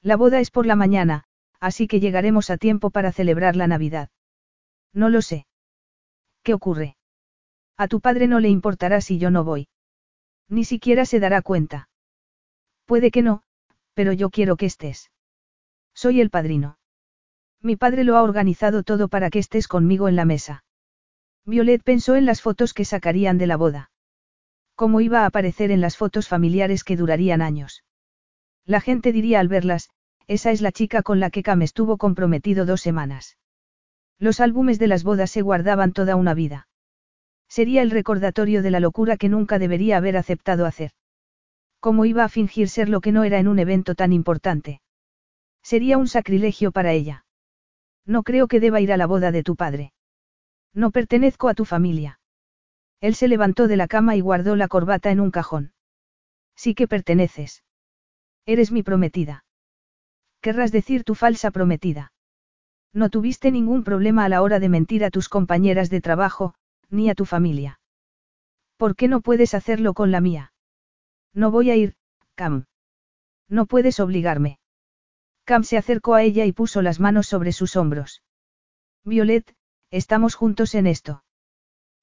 La 0.00 0.16
boda 0.16 0.40
es 0.40 0.50
por 0.50 0.64
la 0.66 0.76
mañana, 0.76 1.24
así 1.60 1.86
que 1.88 2.00
llegaremos 2.00 2.50
a 2.50 2.56
tiempo 2.56 2.90
para 2.90 3.12
celebrar 3.12 3.56
la 3.56 3.66
Navidad. 3.66 4.10
No 4.94 5.08
lo 5.08 5.20
sé. 5.20 5.46
¿Qué 6.42 6.54
ocurre? 6.54 6.96
A 7.76 7.88
tu 7.88 8.00
padre 8.00 8.26
no 8.26 8.40
le 8.40 8.48
importará 8.48 9.00
si 9.00 9.18
yo 9.18 9.30
no 9.30 9.44
voy. 9.44 9.68
Ni 10.48 10.64
siquiera 10.64 11.04
se 11.04 11.20
dará 11.20 11.42
cuenta. 11.42 11.88
Puede 12.86 13.10
que 13.10 13.22
no, 13.22 13.42
pero 13.94 14.12
yo 14.12 14.30
quiero 14.30 14.56
que 14.56 14.66
estés. 14.66 15.10
Soy 15.94 16.20
el 16.20 16.30
padrino. 16.30 16.78
Mi 17.60 17.76
padre 17.76 18.04
lo 18.04 18.16
ha 18.16 18.22
organizado 18.22 18.82
todo 18.82 19.08
para 19.08 19.30
que 19.30 19.40
estés 19.40 19.68
conmigo 19.68 20.08
en 20.08 20.16
la 20.16 20.24
mesa. 20.24 20.64
Violet 21.44 21.82
pensó 21.82 22.14
en 22.14 22.24
las 22.24 22.40
fotos 22.40 22.72
que 22.72 22.84
sacarían 22.84 23.36
de 23.36 23.46
la 23.46 23.56
boda. 23.56 23.90
¿Cómo 24.74 25.00
iba 25.00 25.22
a 25.22 25.26
aparecer 25.26 25.70
en 25.72 25.80
las 25.80 25.96
fotos 25.96 26.28
familiares 26.28 26.84
que 26.84 26.96
durarían 26.96 27.42
años? 27.42 27.84
La 28.64 28.80
gente 28.80 29.12
diría 29.12 29.40
al 29.40 29.48
verlas, 29.48 29.90
esa 30.28 30.52
es 30.52 30.60
la 30.60 30.72
chica 30.72 31.02
con 31.02 31.18
la 31.18 31.30
que 31.30 31.42
Cam 31.42 31.62
estuvo 31.62 31.96
comprometido 31.96 32.64
dos 32.64 32.80
semanas. 32.80 33.38
Los 34.18 34.40
álbumes 34.40 34.78
de 34.78 34.86
las 34.86 35.02
bodas 35.02 35.30
se 35.30 35.42
guardaban 35.42 35.92
toda 35.92 36.16
una 36.16 36.34
vida. 36.34 36.67
Sería 37.48 37.82
el 37.82 37.90
recordatorio 37.90 38.62
de 38.62 38.70
la 38.70 38.80
locura 38.80 39.16
que 39.16 39.28
nunca 39.28 39.58
debería 39.58 39.96
haber 39.96 40.16
aceptado 40.16 40.66
hacer. 40.66 40.92
¿Cómo 41.80 42.04
iba 42.04 42.24
a 42.24 42.28
fingir 42.28 42.68
ser 42.68 42.88
lo 42.88 43.00
que 43.00 43.12
no 43.12 43.24
era 43.24 43.38
en 43.38 43.48
un 43.48 43.58
evento 43.58 43.94
tan 43.94 44.12
importante? 44.12 44.80
Sería 45.62 45.98
un 45.98 46.08
sacrilegio 46.08 46.72
para 46.72 46.92
ella. 46.92 47.24
No 48.04 48.22
creo 48.22 48.48
que 48.48 48.60
deba 48.60 48.80
ir 48.80 48.92
a 48.92 48.96
la 48.96 49.06
boda 49.06 49.30
de 49.32 49.42
tu 49.42 49.54
padre. 49.54 49.92
No 50.74 50.90
pertenezco 50.90 51.48
a 51.48 51.54
tu 51.54 51.64
familia. 51.64 52.20
Él 53.00 53.14
se 53.14 53.28
levantó 53.28 53.68
de 53.68 53.76
la 53.76 53.86
cama 53.86 54.16
y 54.16 54.20
guardó 54.20 54.56
la 54.56 54.68
corbata 54.68 55.10
en 55.10 55.20
un 55.20 55.30
cajón. 55.30 55.72
Sí 56.56 56.74
que 56.74 56.88
perteneces. 56.88 57.64
Eres 58.44 58.72
mi 58.72 58.82
prometida. 58.82 59.44
Querrás 60.40 60.72
decir 60.72 61.04
tu 61.04 61.14
falsa 61.14 61.50
prometida. 61.50 62.12
No 62.92 63.10
tuviste 63.10 63.50
ningún 63.50 63.84
problema 63.84 64.24
a 64.24 64.28
la 64.28 64.42
hora 64.42 64.58
de 64.58 64.68
mentir 64.68 65.04
a 65.04 65.10
tus 65.10 65.28
compañeras 65.28 65.90
de 65.90 66.00
trabajo, 66.00 66.54
ni 66.90 67.10
a 67.10 67.14
tu 67.14 67.24
familia. 67.24 67.80
¿Por 68.76 68.96
qué 68.96 69.08
no 69.08 69.20
puedes 69.20 69.54
hacerlo 69.54 69.94
con 69.94 70.10
la 70.10 70.20
mía? 70.20 70.52
No 71.34 71.50
voy 71.50 71.70
a 71.70 71.76
ir, 71.76 71.94
Cam. 72.34 72.66
No 73.48 73.66
puedes 73.66 74.00
obligarme. 74.00 74.58
Cam 75.44 75.64
se 75.64 75.76
acercó 75.76 76.14
a 76.14 76.22
ella 76.22 76.44
y 76.44 76.52
puso 76.52 76.82
las 76.82 77.00
manos 77.00 77.26
sobre 77.26 77.52
sus 77.52 77.76
hombros. 77.76 78.22
Violet, 79.04 79.54
estamos 79.90 80.34
juntos 80.34 80.74
en 80.74 80.86
esto. 80.86 81.24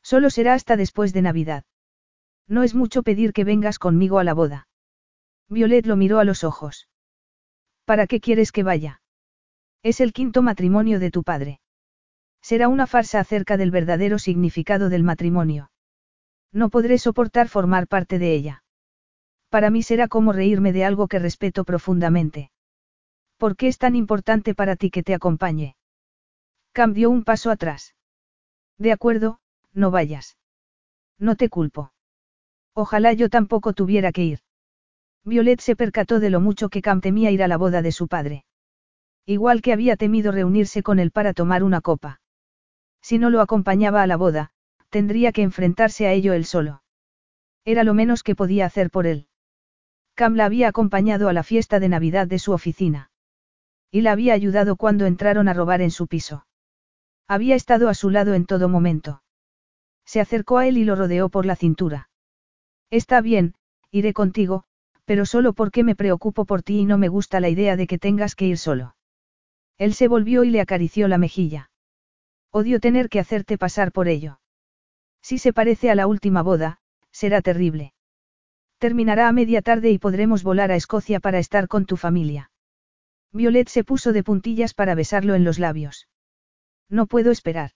Solo 0.01 0.29
será 0.29 0.53
hasta 0.53 0.75
después 0.75 1.13
de 1.13 1.21
Navidad. 1.21 1.63
No 2.47 2.63
es 2.63 2.75
mucho 2.75 3.03
pedir 3.03 3.33
que 3.33 3.43
vengas 3.43 3.79
conmigo 3.79 4.19
a 4.19 4.23
la 4.23 4.33
boda. 4.33 4.67
Violet 5.47 5.85
lo 5.85 5.95
miró 5.95 6.19
a 6.19 6.23
los 6.23 6.43
ojos. 6.43 6.89
¿Para 7.85 8.07
qué 8.07 8.19
quieres 8.19 8.51
que 8.51 8.63
vaya? 8.63 9.01
Es 9.83 10.01
el 10.01 10.13
quinto 10.13 10.41
matrimonio 10.41 10.99
de 10.99 11.11
tu 11.11 11.23
padre. 11.23 11.59
Será 12.47 12.67
una 12.67 12.85
farsa 12.85 13.19
acerca 13.19 13.57
del 13.57 13.71
verdadero 13.71 14.19
significado 14.19 14.89
del 14.89 15.01
matrimonio. 15.01 15.71
No 16.53 16.69
podré 16.69 16.99
soportar 16.99 17.47
formar 17.49 17.87
parte 17.87 18.19
de 18.19 18.35
ella. 18.35 18.63
Para 19.49 19.71
mí 19.71 19.81
será 19.81 20.07
como 20.07 20.31
reírme 20.31 20.71
de 20.71 20.85
algo 20.85 21.07
que 21.07 21.17
respeto 21.17 21.63
profundamente. 21.63 22.51
¿Por 23.37 23.55
qué 23.55 23.67
es 23.67 23.79
tan 23.79 23.95
importante 23.95 24.53
para 24.53 24.75
ti 24.75 24.91
que 24.91 25.01
te 25.01 25.15
acompañe? 25.15 25.75
Cambió 26.71 27.09
un 27.09 27.23
paso 27.23 27.49
atrás. 27.49 27.95
De 28.77 28.91
acuerdo, 28.91 29.39
no 29.73 29.89
vayas. 29.89 30.37
No 31.17 31.35
te 31.35 31.49
culpo. 31.49 31.93
Ojalá 32.75 33.13
yo 33.13 33.27
tampoco 33.29 33.73
tuviera 33.73 34.11
que 34.11 34.23
ir. 34.23 34.39
Violet 35.23 35.61
se 35.61 35.75
percató 35.75 36.19
de 36.19 36.29
lo 36.29 36.41
mucho 36.41 36.69
que 36.69 36.83
Cam 36.83 37.01
temía 37.01 37.31
ir 37.31 37.41
a 37.41 37.47
la 37.47 37.57
boda 37.57 37.81
de 37.81 37.91
su 37.91 38.07
padre. 38.07 38.45
Igual 39.25 39.63
que 39.63 39.73
había 39.73 39.97
temido 39.97 40.31
reunirse 40.31 40.83
con 40.83 40.99
él 40.99 41.09
para 41.09 41.33
tomar 41.33 41.63
una 41.63 41.81
copa. 41.81 42.19
Si 43.05 43.19
no 43.19 43.29
lo 43.29 43.39
acompañaba 43.39 44.01
a 44.01 44.07
la 44.07 44.17
boda, 44.17 44.49
tendría 44.89 45.31
que 45.31 45.43
enfrentarse 45.43 46.07
a 46.07 46.13
ello 46.13 46.33
él 46.33 46.43
solo. 46.43 46.81
Era 47.63 47.83
lo 47.83 47.93
menos 47.93 48.23
que 48.23 48.33
podía 48.33 48.65
hacer 48.65 48.89
por 48.89 49.05
él. 49.05 49.27
Cam 50.15 50.33
la 50.33 50.45
había 50.45 50.69
acompañado 50.69 51.29
a 51.29 51.33
la 51.33 51.43
fiesta 51.43 51.79
de 51.79 51.87
Navidad 51.87 52.25
de 52.25 52.39
su 52.39 52.51
oficina. 52.51 53.11
Y 53.91 54.01
la 54.01 54.11
había 54.11 54.33
ayudado 54.33 54.75
cuando 54.75 55.05
entraron 55.05 55.47
a 55.47 55.53
robar 55.53 55.83
en 55.83 55.91
su 55.91 56.07
piso. 56.07 56.47
Había 57.27 57.53
estado 57.53 57.89
a 57.89 57.93
su 57.93 58.09
lado 58.09 58.33
en 58.33 58.47
todo 58.47 58.69
momento. 58.69 59.21
Se 60.03 60.19
acercó 60.19 60.57
a 60.57 60.65
él 60.65 60.75
y 60.79 60.83
lo 60.83 60.95
rodeó 60.95 61.29
por 61.29 61.45
la 61.45 61.55
cintura. 61.55 62.09
Está 62.89 63.21
bien, 63.21 63.53
iré 63.91 64.13
contigo, 64.13 64.63
pero 65.05 65.27
solo 65.27 65.53
porque 65.53 65.83
me 65.83 65.95
preocupo 65.95 66.45
por 66.45 66.63
ti 66.63 66.79
y 66.79 66.85
no 66.85 66.97
me 66.97 67.09
gusta 67.09 67.39
la 67.39 67.49
idea 67.49 67.75
de 67.75 67.85
que 67.85 67.99
tengas 67.99 68.33
que 68.33 68.47
ir 68.47 68.57
solo. 68.57 68.95
Él 69.77 69.93
se 69.93 70.07
volvió 70.07 70.43
y 70.43 70.49
le 70.49 70.59
acarició 70.59 71.07
la 71.07 71.19
mejilla. 71.19 71.69
Odio 72.57 72.79
tener 72.79 73.09
que 73.09 73.19
hacerte 73.19 73.57
pasar 73.57 73.91
por 73.91 74.07
ello. 74.07 74.39
Si 75.21 75.39
se 75.39 75.51
parece 75.51 75.91
a 75.91 75.95
la 75.95 76.07
última 76.07 76.41
boda, 76.41 76.77
será 77.11 77.41
terrible. 77.41 77.93
Terminará 78.77 79.27
a 79.27 79.33
media 79.33 79.61
tarde 79.61 79.89
y 79.91 79.97
podremos 79.97 80.41
volar 80.41 80.71
a 80.71 80.77
Escocia 80.77 81.19
para 81.19 81.39
estar 81.39 81.67
con 81.67 81.85
tu 81.85 81.97
familia. 81.97 82.51
Violet 83.33 83.67
se 83.67 83.83
puso 83.83 84.13
de 84.13 84.23
puntillas 84.23 84.73
para 84.73 84.95
besarlo 84.95 85.35
en 85.35 85.43
los 85.43 85.59
labios. 85.59 86.07
No 86.87 87.07
puedo 87.07 87.31
esperar. 87.31 87.71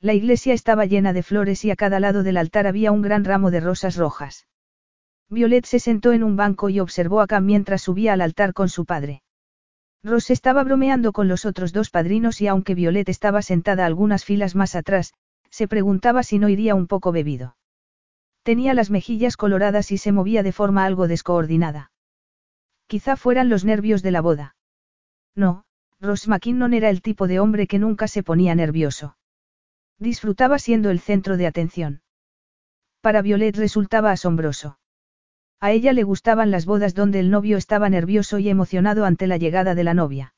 La 0.00 0.14
iglesia 0.14 0.54
estaba 0.54 0.86
llena 0.86 1.12
de 1.12 1.22
flores 1.22 1.62
y 1.66 1.70
a 1.70 1.76
cada 1.76 2.00
lado 2.00 2.22
del 2.22 2.38
altar 2.38 2.66
había 2.66 2.92
un 2.92 3.02
gran 3.02 3.26
ramo 3.26 3.50
de 3.50 3.60
rosas 3.60 3.96
rojas. 3.96 4.46
Violet 5.28 5.66
se 5.66 5.78
sentó 5.78 6.14
en 6.14 6.22
un 6.22 6.36
banco 6.36 6.70
y 6.70 6.80
observó 6.80 7.20
a 7.20 7.26
Cam 7.26 7.44
mientras 7.44 7.82
subía 7.82 8.14
al 8.14 8.22
altar 8.22 8.54
con 8.54 8.70
su 8.70 8.86
padre. 8.86 9.22
Ross 10.02 10.30
estaba 10.30 10.64
bromeando 10.64 11.12
con 11.12 11.28
los 11.28 11.44
otros 11.44 11.72
dos 11.72 11.90
padrinos 11.90 12.40
y 12.40 12.46
aunque 12.46 12.74
Violet 12.74 13.08
estaba 13.08 13.42
sentada 13.42 13.84
algunas 13.84 14.24
filas 14.24 14.54
más 14.54 14.74
atrás, 14.74 15.12
se 15.50 15.68
preguntaba 15.68 16.22
si 16.22 16.38
no 16.38 16.48
iría 16.48 16.74
un 16.74 16.86
poco 16.86 17.12
bebido. 17.12 17.56
Tenía 18.42 18.72
las 18.72 18.90
mejillas 18.90 19.36
coloradas 19.36 19.92
y 19.92 19.98
se 19.98 20.12
movía 20.12 20.42
de 20.42 20.52
forma 20.52 20.86
algo 20.86 21.06
descoordinada. 21.06 21.92
Quizá 22.86 23.16
fueran 23.16 23.50
los 23.50 23.64
nervios 23.64 24.02
de 24.02 24.10
la 24.10 24.22
boda. 24.22 24.56
No, 25.36 25.64
Ross 26.00 26.28
McKinnon 26.28 26.72
era 26.72 26.88
el 26.88 27.02
tipo 27.02 27.28
de 27.28 27.38
hombre 27.38 27.66
que 27.66 27.78
nunca 27.78 28.08
se 28.08 28.22
ponía 28.22 28.54
nervioso. 28.54 29.16
Disfrutaba 29.98 30.58
siendo 30.58 30.90
el 30.90 30.98
centro 30.98 31.36
de 31.36 31.46
atención. 31.46 32.02
Para 33.02 33.20
Violet 33.20 33.56
resultaba 33.56 34.10
asombroso. 34.10 34.79
A 35.60 35.72
ella 35.72 35.92
le 35.92 36.04
gustaban 36.04 36.50
las 36.50 36.64
bodas 36.64 36.94
donde 36.94 37.20
el 37.20 37.30
novio 37.30 37.58
estaba 37.58 37.90
nervioso 37.90 38.38
y 38.38 38.48
emocionado 38.48 39.04
ante 39.04 39.26
la 39.26 39.36
llegada 39.36 39.74
de 39.74 39.84
la 39.84 39.92
novia. 39.92 40.34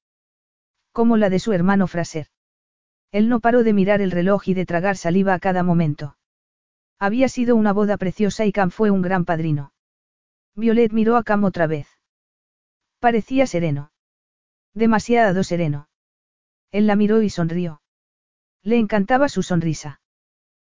Como 0.90 1.16
la 1.16 1.30
de 1.30 1.38
su 1.38 1.52
hermano 1.52 1.86
Fraser. 1.86 2.26
Él 3.12 3.28
no 3.28 3.38
paró 3.40 3.62
de 3.62 3.72
mirar 3.72 4.00
el 4.00 4.10
reloj 4.10 4.48
y 4.48 4.54
de 4.54 4.66
tragar 4.66 4.96
saliva 4.96 5.34
a 5.34 5.38
cada 5.38 5.62
momento. 5.62 6.16
Había 6.98 7.28
sido 7.28 7.54
una 7.54 7.72
boda 7.72 7.96
preciosa 7.98 8.46
y 8.46 8.52
Cam 8.52 8.70
fue 8.70 8.90
un 8.90 9.02
gran 9.02 9.24
padrino. 9.24 9.72
Violet 10.56 10.92
miró 10.92 11.16
a 11.16 11.22
Cam 11.22 11.44
otra 11.44 11.66
vez. 11.66 11.88
Parecía 12.98 13.46
sereno. 13.46 13.92
Demasiado 14.74 15.44
sereno. 15.44 15.88
Él 16.72 16.86
la 16.86 16.96
miró 16.96 17.22
y 17.22 17.30
sonrió. 17.30 17.82
Le 18.62 18.78
encantaba 18.78 19.28
su 19.28 19.42
sonrisa. 19.42 20.00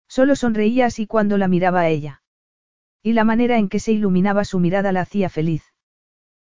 Solo 0.07 0.35
sonreía 0.35 0.87
así 0.87 1.05
cuando 1.07 1.37
la 1.37 1.47
miraba 1.47 1.81
a 1.81 1.89
ella. 1.89 2.23
Y 3.01 3.13
la 3.13 3.23
manera 3.23 3.57
en 3.57 3.69
que 3.69 3.79
se 3.79 3.91
iluminaba 3.91 4.43
su 4.43 4.59
mirada 4.59 4.91
la 4.91 5.01
hacía 5.01 5.29
feliz. 5.29 5.63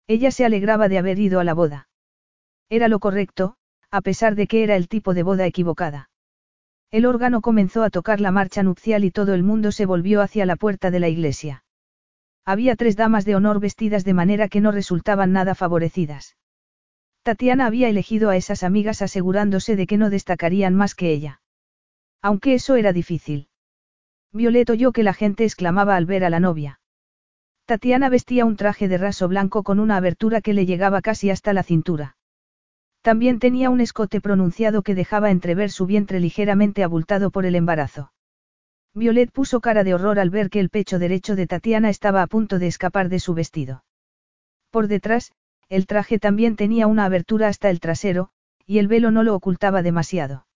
Ella 0.06 0.30
se 0.30 0.44
alegraba 0.44 0.88
de 0.88 0.98
haber 0.98 1.18
ido 1.18 1.40
a 1.40 1.44
la 1.44 1.54
boda. 1.54 1.88
Era 2.70 2.88
lo 2.88 2.98
correcto, 2.98 3.56
a 3.90 4.00
pesar 4.00 4.34
de 4.34 4.46
que 4.46 4.62
era 4.62 4.76
el 4.76 4.88
tipo 4.88 5.14
de 5.14 5.22
boda 5.22 5.46
equivocada. 5.46 6.10
El 6.90 7.04
órgano 7.04 7.42
comenzó 7.42 7.82
a 7.82 7.90
tocar 7.90 8.20
la 8.20 8.30
marcha 8.30 8.62
nupcial 8.62 9.04
y 9.04 9.10
todo 9.10 9.34
el 9.34 9.42
mundo 9.42 9.72
se 9.72 9.84
volvió 9.84 10.22
hacia 10.22 10.46
la 10.46 10.56
puerta 10.56 10.90
de 10.90 11.00
la 11.00 11.08
iglesia. 11.08 11.64
Había 12.46 12.76
tres 12.76 12.96
damas 12.96 13.26
de 13.26 13.36
honor 13.36 13.60
vestidas 13.60 14.04
de 14.04 14.14
manera 14.14 14.48
que 14.48 14.62
no 14.62 14.72
resultaban 14.72 15.32
nada 15.32 15.54
favorecidas. 15.54 16.36
Tatiana 17.22 17.66
había 17.66 17.90
elegido 17.90 18.30
a 18.30 18.36
esas 18.36 18.62
amigas 18.62 19.02
asegurándose 19.02 19.76
de 19.76 19.86
que 19.86 19.98
no 19.98 20.08
destacarían 20.08 20.74
más 20.74 20.94
que 20.94 21.12
ella. 21.12 21.42
Aunque 22.22 22.54
eso 22.54 22.76
era 22.76 22.94
difícil. 22.94 23.48
Violet 24.32 24.68
oyó 24.70 24.92
que 24.92 25.02
la 25.02 25.14
gente 25.14 25.44
exclamaba 25.44 25.96
al 25.96 26.06
ver 26.06 26.24
a 26.24 26.30
la 26.30 26.40
novia. 26.40 26.80
Tatiana 27.64 28.08
vestía 28.08 28.44
un 28.44 28.56
traje 28.56 28.88
de 28.88 28.98
raso 28.98 29.28
blanco 29.28 29.62
con 29.62 29.78
una 29.78 29.96
abertura 29.96 30.40
que 30.40 30.54
le 30.54 30.66
llegaba 30.66 31.02
casi 31.02 31.30
hasta 31.30 31.52
la 31.52 31.62
cintura. 31.62 32.16
También 33.02 33.38
tenía 33.38 33.70
un 33.70 33.80
escote 33.80 34.20
pronunciado 34.20 34.82
que 34.82 34.94
dejaba 34.94 35.30
entrever 35.30 35.70
su 35.70 35.86
vientre 35.86 36.20
ligeramente 36.20 36.82
abultado 36.82 37.30
por 37.30 37.46
el 37.46 37.54
embarazo. 37.54 38.12
Violet 38.94 39.30
puso 39.30 39.60
cara 39.60 39.84
de 39.84 39.94
horror 39.94 40.18
al 40.18 40.30
ver 40.30 40.50
que 40.50 40.60
el 40.60 40.70
pecho 40.70 40.98
derecho 40.98 41.36
de 41.36 41.46
Tatiana 41.46 41.88
estaba 41.88 42.22
a 42.22 42.26
punto 42.26 42.58
de 42.58 42.66
escapar 42.66 43.08
de 43.08 43.20
su 43.20 43.34
vestido. 43.34 43.84
Por 44.70 44.88
detrás, 44.88 45.32
el 45.68 45.86
traje 45.86 46.18
también 46.18 46.56
tenía 46.56 46.86
una 46.86 47.04
abertura 47.04 47.48
hasta 47.48 47.70
el 47.70 47.80
trasero, 47.80 48.30
y 48.66 48.78
el 48.78 48.88
velo 48.88 49.10
no 49.10 49.22
lo 49.22 49.34
ocultaba 49.34 49.82
demasiado. 49.82 50.47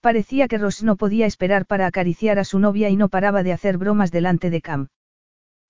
Parecía 0.00 0.48
que 0.48 0.58
Ross 0.58 0.82
no 0.82 0.96
podía 0.96 1.26
esperar 1.26 1.66
para 1.66 1.86
acariciar 1.86 2.38
a 2.38 2.44
su 2.44 2.58
novia 2.58 2.88
y 2.90 2.96
no 2.96 3.08
paraba 3.08 3.42
de 3.42 3.52
hacer 3.52 3.78
bromas 3.78 4.10
delante 4.10 4.50
de 4.50 4.60
Cam. 4.60 4.88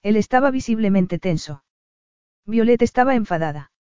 Él 0.03 0.17
estaba 0.17 0.51
visiblemente 0.51 1.19
tenso. 1.19 1.65
Violet 2.45 2.83
estaba 2.83 3.15
enfadada. 3.15 3.73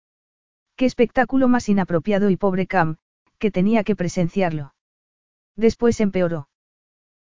Qué 0.76 0.86
espectáculo 0.86 1.49
más 1.49 1.68
inapropiado 1.68 2.31
y 2.31 2.36
pobre 2.36 2.66
Cam, 2.66 2.97
que 3.39 3.50
tenía 3.50 3.84
que 3.84 3.97
presenciarlo. 3.97 4.75
Después 5.57 6.00
empeoró. 6.00 6.49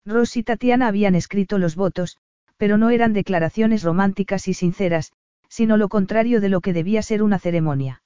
Ross 0.06 0.38
y 0.38 0.44
Tatiana 0.44 0.88
habían 0.88 1.16
escrito 1.16 1.58
los 1.58 1.76
votos, 1.76 2.18
pero 2.58 2.78
no 2.78 2.90
eran 2.90 3.14
declaraciones 3.14 3.84
románticas 3.84 4.48
y 4.48 4.54
sinceras, 4.54 5.14
sino 5.48 5.78
lo 5.78 5.90
contrario 5.90 6.42
de 6.42 6.50
lo 6.50 6.62
que 6.62 6.74
debía 6.74 7.02
ser 7.02 7.24
una 7.24 7.40
ceremonia. 7.40 8.04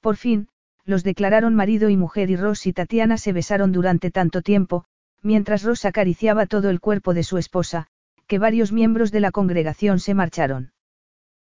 Por 0.00 0.16
fin, 0.16 0.48
los 0.84 1.04
declararon 1.04 1.54
marido 1.54 1.88
y 1.88 1.96
mujer 1.96 2.30
y 2.30 2.36
Ross 2.36 2.66
y 2.66 2.72
Tatiana 2.72 3.16
se 3.16 3.32
besaron 3.32 3.72
durante 3.72 4.10
tanto 4.10 4.42
tiempo, 4.42 4.84
mientras 5.22 5.62
Ross 5.62 5.84
acariciaba 5.84 6.46
todo 6.46 6.70
el 6.70 6.80
cuerpo 6.80 7.14
de 7.14 7.22
su 7.22 7.38
esposa, 7.38 7.86
que 8.26 8.38
varios 8.38 8.72
miembros 8.72 9.12
de 9.12 9.20
la 9.20 9.30
congregación 9.30 10.00
se 10.00 10.14
marcharon. 10.14 10.72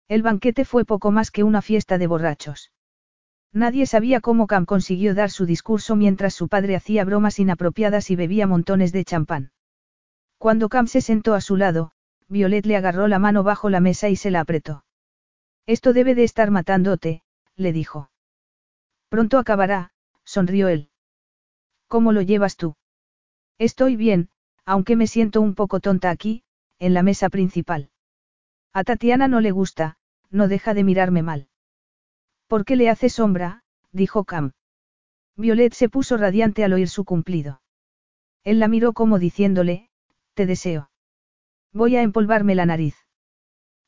El 0.08 0.22
banquete 0.22 0.66
fue 0.66 0.86
poco 0.86 1.12
más 1.12 1.32
que 1.32 1.44
una 1.44 1.62
fiesta 1.62 1.98
de 1.98 2.08
borrachos. 2.08 2.72
Nadie 3.52 3.86
sabía 3.86 4.22
cómo 4.22 4.48
Cam 4.48 4.66
consiguió 4.66 5.16
dar 5.16 5.32
su 5.32 5.46
discurso 5.46 5.96
mientras 5.96 6.34
su 6.34 6.48
padre 6.48 6.76
hacía 6.76 7.06
bromas 7.06 7.40
inapropiadas 7.40 8.12
y 8.12 8.16
bebía 8.16 8.48
montones 8.48 8.92
de 8.92 9.06
champán. 9.06 9.52
Cuando 10.38 10.70
Cam 10.70 10.88
se 10.88 11.02
sentó 11.02 11.34
a 11.34 11.42
su 11.42 11.56
lado, 11.56 11.92
Violet 12.28 12.66
le 12.66 12.76
agarró 12.76 13.08
la 13.08 13.18
mano 13.18 13.44
bajo 13.44 13.70
la 13.70 13.80
mesa 13.80 14.10
y 14.10 14.16
se 14.16 14.30
la 14.30 14.42
apretó. 14.42 14.84
Esto 15.66 15.94
debe 15.94 16.16
de 16.16 16.24
estar 16.24 16.52
matándote, 16.52 17.24
le 17.56 17.72
dijo. 17.72 18.10
Pronto 19.16 19.38
acabará, 19.38 19.94
sonrió 20.26 20.68
él. 20.68 20.90
¿Cómo 21.88 22.12
lo 22.12 22.22
llevas 22.22 22.58
tú? 22.58 22.76
Estoy 23.58 23.96
bien, 23.96 24.28
aunque 24.66 24.98
me 24.98 25.08
siento 25.08 25.40
un 25.40 25.56
poco 25.56 25.80
tonta 25.80 26.10
aquí, 26.10 26.44
en 26.80 26.94
la 26.94 27.02
mesa 27.02 27.30
principal. 27.30 27.90
A 28.74 28.84
Tatiana 28.84 29.30
no 29.30 29.40
le 29.40 29.52
gusta, 29.52 29.96
no 30.32 30.50
deja 30.50 30.74
de 30.74 30.84
mirarme 30.84 31.22
mal. 31.22 31.48
¿Por 32.48 32.66
qué 32.66 32.76
le 32.76 32.90
hace 32.90 33.08
sombra? 33.08 33.64
dijo 33.94 34.26
Cam. 34.26 34.52
Violet 35.38 35.74
se 35.74 35.88
puso 35.88 36.18
radiante 36.18 36.66
al 36.66 36.74
oír 36.74 36.90
su 36.90 37.06
cumplido. 37.06 37.62
Él 38.44 38.60
la 38.60 38.68
miró 38.68 38.92
como 38.92 39.18
diciéndole, 39.18 39.88
te 40.34 40.46
deseo. 40.46 40.92
Voy 41.72 41.96
a 41.96 42.02
empolvarme 42.02 42.54
la 42.54 42.66
nariz. 42.66 42.98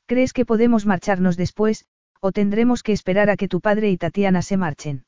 ¿Crees 0.06 0.32
que 0.32 0.46
podemos 0.46 0.86
marcharnos 0.86 1.36
después, 1.36 1.86
o 2.22 2.32
tendremos 2.32 2.82
que 2.82 2.94
esperar 2.94 3.30
a 3.30 3.36
que 3.36 3.50
tu 3.50 3.60
padre 3.60 3.92
y 3.92 3.98
Tatiana 3.98 4.42
se 4.42 4.56
marchen? 4.56 5.04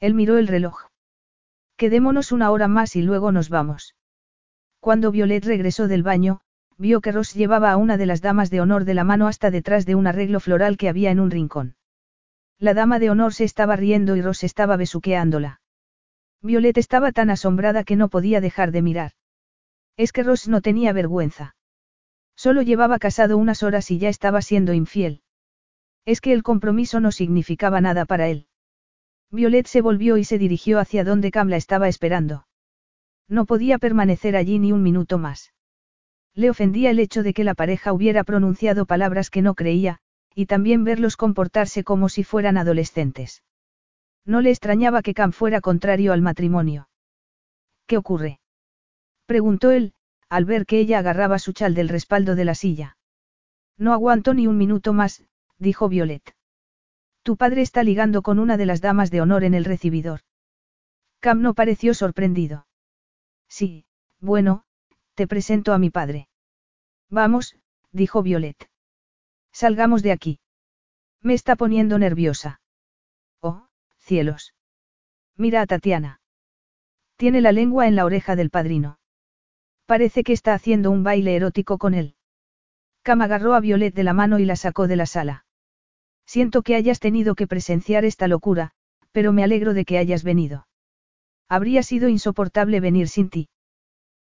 Él 0.00 0.14
miró 0.14 0.38
el 0.38 0.48
reloj. 0.48 0.88
Quedémonos 1.76 2.32
una 2.32 2.50
hora 2.50 2.68
más 2.68 2.96
y 2.96 3.02
luego 3.02 3.32
nos 3.32 3.48
vamos. 3.48 3.94
Cuando 4.80 5.10
Violet 5.10 5.44
regresó 5.44 5.88
del 5.88 6.02
baño, 6.02 6.40
vio 6.76 7.00
que 7.00 7.12
Ross 7.12 7.34
llevaba 7.34 7.72
a 7.72 7.76
una 7.76 7.96
de 7.96 8.06
las 8.06 8.20
damas 8.20 8.50
de 8.50 8.60
honor 8.60 8.84
de 8.84 8.94
la 8.94 9.04
mano 9.04 9.26
hasta 9.26 9.50
detrás 9.50 9.86
de 9.86 9.94
un 9.94 10.06
arreglo 10.06 10.40
floral 10.40 10.76
que 10.76 10.88
había 10.88 11.10
en 11.10 11.20
un 11.20 11.30
rincón. 11.30 11.76
La 12.58 12.74
dama 12.74 12.98
de 12.98 13.10
honor 13.10 13.34
se 13.34 13.44
estaba 13.44 13.76
riendo 13.76 14.16
y 14.16 14.22
Ross 14.22 14.44
estaba 14.44 14.76
besuqueándola. 14.76 15.60
Violet 16.42 16.78
estaba 16.78 17.12
tan 17.12 17.30
asombrada 17.30 17.84
que 17.84 17.96
no 17.96 18.08
podía 18.08 18.40
dejar 18.40 18.72
de 18.72 18.82
mirar. 18.82 19.12
Es 19.96 20.12
que 20.12 20.22
Ross 20.22 20.48
no 20.48 20.60
tenía 20.60 20.92
vergüenza. 20.92 21.56
Solo 22.36 22.62
llevaba 22.62 22.98
casado 22.98 23.36
unas 23.36 23.62
horas 23.62 23.90
y 23.90 23.98
ya 23.98 24.08
estaba 24.08 24.42
siendo 24.42 24.72
infiel. 24.72 25.22
Es 26.04 26.20
que 26.20 26.32
el 26.32 26.42
compromiso 26.42 27.00
no 27.00 27.10
significaba 27.12 27.80
nada 27.80 28.04
para 28.04 28.28
él. 28.28 28.47
Violet 29.30 29.66
se 29.66 29.82
volvió 29.82 30.16
y 30.16 30.24
se 30.24 30.38
dirigió 30.38 30.78
hacia 30.78 31.04
donde 31.04 31.30
Cam 31.30 31.48
la 31.48 31.56
estaba 31.56 31.88
esperando. 31.88 32.46
No 33.28 33.44
podía 33.44 33.78
permanecer 33.78 34.36
allí 34.36 34.58
ni 34.58 34.72
un 34.72 34.82
minuto 34.82 35.18
más. 35.18 35.52
Le 36.34 36.48
ofendía 36.48 36.90
el 36.90 36.98
hecho 36.98 37.22
de 37.22 37.34
que 37.34 37.44
la 37.44 37.54
pareja 37.54 37.92
hubiera 37.92 38.24
pronunciado 38.24 38.86
palabras 38.86 39.28
que 39.28 39.42
no 39.42 39.54
creía, 39.54 39.98
y 40.34 40.46
también 40.46 40.84
verlos 40.84 41.16
comportarse 41.16 41.84
como 41.84 42.08
si 42.08 42.24
fueran 42.24 42.56
adolescentes. 42.56 43.42
No 44.24 44.40
le 44.40 44.50
extrañaba 44.50 45.02
que 45.02 45.14
Cam 45.14 45.32
fuera 45.32 45.60
contrario 45.60 46.12
al 46.12 46.22
matrimonio. 46.22 46.88
¿Qué 47.86 47.96
ocurre? 47.96 48.40
preguntó 49.26 49.72
él, 49.72 49.92
al 50.30 50.44
ver 50.44 50.64
que 50.64 50.78
ella 50.78 51.00
agarraba 51.00 51.38
su 51.38 51.52
chal 51.52 51.74
del 51.74 51.88
respaldo 51.88 52.34
de 52.34 52.44
la 52.44 52.54
silla. 52.54 52.96
No 53.76 53.92
aguanto 53.92 54.32
ni 54.32 54.46
un 54.46 54.56
minuto 54.56 54.92
más, 54.92 55.24
dijo 55.58 55.88
Violet. 55.88 56.34
Tu 57.28 57.36
padre 57.36 57.60
está 57.60 57.82
ligando 57.82 58.22
con 58.22 58.38
una 58.38 58.56
de 58.56 58.64
las 58.64 58.80
damas 58.80 59.10
de 59.10 59.20
honor 59.20 59.44
en 59.44 59.52
el 59.52 59.66
recibidor. 59.66 60.20
Cam 61.20 61.42
no 61.42 61.52
pareció 61.52 61.92
sorprendido. 61.92 62.66
Sí, 63.50 63.84
bueno, 64.18 64.64
te 65.14 65.26
presento 65.26 65.74
a 65.74 65.78
mi 65.78 65.90
padre. 65.90 66.30
Vamos, 67.10 67.54
dijo 67.92 68.22
Violet. 68.22 68.70
Salgamos 69.52 70.02
de 70.02 70.12
aquí. 70.12 70.40
Me 71.20 71.34
está 71.34 71.54
poniendo 71.54 71.98
nerviosa. 71.98 72.62
Oh, 73.42 73.68
cielos. 73.98 74.54
Mira 75.36 75.60
a 75.60 75.66
Tatiana. 75.66 76.22
Tiene 77.16 77.42
la 77.42 77.52
lengua 77.52 77.88
en 77.88 77.94
la 77.94 78.06
oreja 78.06 78.36
del 78.36 78.48
padrino. 78.48 79.00
Parece 79.84 80.24
que 80.24 80.32
está 80.32 80.54
haciendo 80.54 80.90
un 80.90 81.02
baile 81.02 81.36
erótico 81.36 81.76
con 81.76 81.92
él. 81.92 82.14
Cam 83.02 83.20
agarró 83.20 83.52
a 83.52 83.60
Violet 83.60 83.94
de 83.94 84.04
la 84.04 84.14
mano 84.14 84.38
y 84.38 84.46
la 84.46 84.56
sacó 84.56 84.88
de 84.88 84.96
la 84.96 85.04
sala. 85.04 85.44
Siento 86.28 86.60
que 86.60 86.74
hayas 86.74 87.00
tenido 87.00 87.34
que 87.34 87.46
presenciar 87.46 88.04
esta 88.04 88.28
locura, 88.28 88.72
pero 89.12 89.32
me 89.32 89.42
alegro 89.42 89.72
de 89.72 89.86
que 89.86 89.96
hayas 89.96 90.24
venido. 90.24 90.68
Habría 91.48 91.82
sido 91.82 92.10
insoportable 92.10 92.80
venir 92.80 93.08
sin 93.08 93.30
ti. 93.30 93.48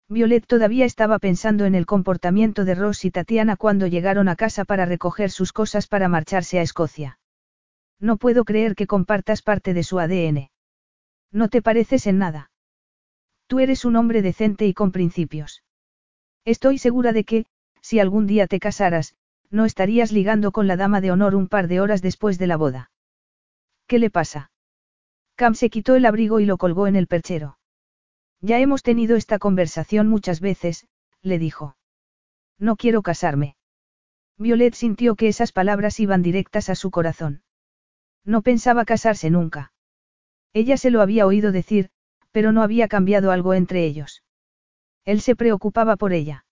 Violet 0.09 0.47
todavía 0.47 0.85
estaba 0.85 1.19
pensando 1.19 1.65
en 1.65 1.75
el 1.75 1.85
comportamiento 1.85 2.65
de 2.65 2.77
Ross 2.77 3.05
y 3.05 3.11
Tatiana 3.11 3.57
cuando 3.57 3.89
llegaron 3.89 4.29
a 4.29 4.37
casa 4.37 4.65
para 4.65 4.87
recoger 4.87 5.33
sus 5.33 5.53
cosas 5.53 5.89
para 5.89 6.09
marcharse 6.09 6.61
a 6.61 6.63
Escocia. 6.63 7.19
No 7.99 8.19
puedo 8.19 8.45
creer 8.45 8.77
que 8.77 8.87
compartas 8.87 9.43
parte 9.43 9.75
de 9.75 9.83
su 9.83 9.99
ADN. 9.99 10.51
No 11.33 11.49
te 11.49 11.61
pareces 11.61 12.07
en 12.07 12.19
nada. 12.19 12.53
Tú 13.49 13.59
eres 13.59 13.85
un 13.85 13.97
hombre 13.97 14.23
decente 14.23 14.65
y 14.65 14.75
con 14.75 14.93
principios. 14.93 15.65
Estoy 16.45 16.79
segura 16.79 17.13
de 17.13 17.25
que, 17.25 17.47
si 17.81 17.99
algún 17.99 18.29
día 18.29 18.47
te 18.47 18.61
casaras, 18.61 19.17
no 19.51 19.65
estarías 19.65 20.13
ligando 20.13 20.53
con 20.53 20.67
la 20.67 20.77
dama 20.77 21.01
de 21.01 21.11
honor 21.11 21.35
un 21.35 21.49
par 21.49 21.69
de 21.69 21.81
horas 21.81 22.03
después 22.03 22.39
de 22.39 22.47
la 22.47 22.57
boda. 22.57 22.91
¿Qué 23.87 23.99
le 23.99 24.11
pasa? 24.11 24.51
Cam 25.37 25.55
se 25.55 25.71
quitó 25.71 25.95
el 25.95 26.07
abrigo 26.07 26.41
y 26.41 26.47
lo 26.47 26.57
colgó 26.57 26.87
en 26.87 26.97
el 26.97 27.07
perchero. 27.07 27.59
Ya 28.41 28.59
hemos 28.59 28.83
tenido 28.83 29.17
esta 29.17 29.39
conversación 29.39 30.09
muchas 30.09 30.41
veces, 30.41 30.87
le 31.23 31.39
dijo. 31.39 31.77
No 32.59 32.77
quiero 32.77 33.03
casarme. 33.03 33.57
Violet 34.39 34.75
sintió 34.75 35.15
que 35.15 35.29
esas 35.29 35.53
palabras 35.53 36.01
iban 36.01 36.23
directas 36.23 36.71
a 36.71 36.75
su 36.75 36.91
corazón. 36.91 37.43
No 38.25 38.43
pensaba 38.43 38.85
casarse 38.85 39.31
nunca. 39.31 39.73
Ella 40.53 40.79
se 40.79 40.91
lo 40.91 41.03
había 41.03 41.27
oído 41.27 41.53
decir, 41.53 41.91
pero 42.33 42.51
no 42.51 42.63
había 42.63 42.89
cambiado 42.89 43.31
algo 43.31 43.55
entre 43.55 43.85
ellos. 43.85 44.23
Él 45.05 45.21
se 45.21 45.37
preocupaba 45.37 45.97
por 45.97 46.13
ella. 46.13 46.46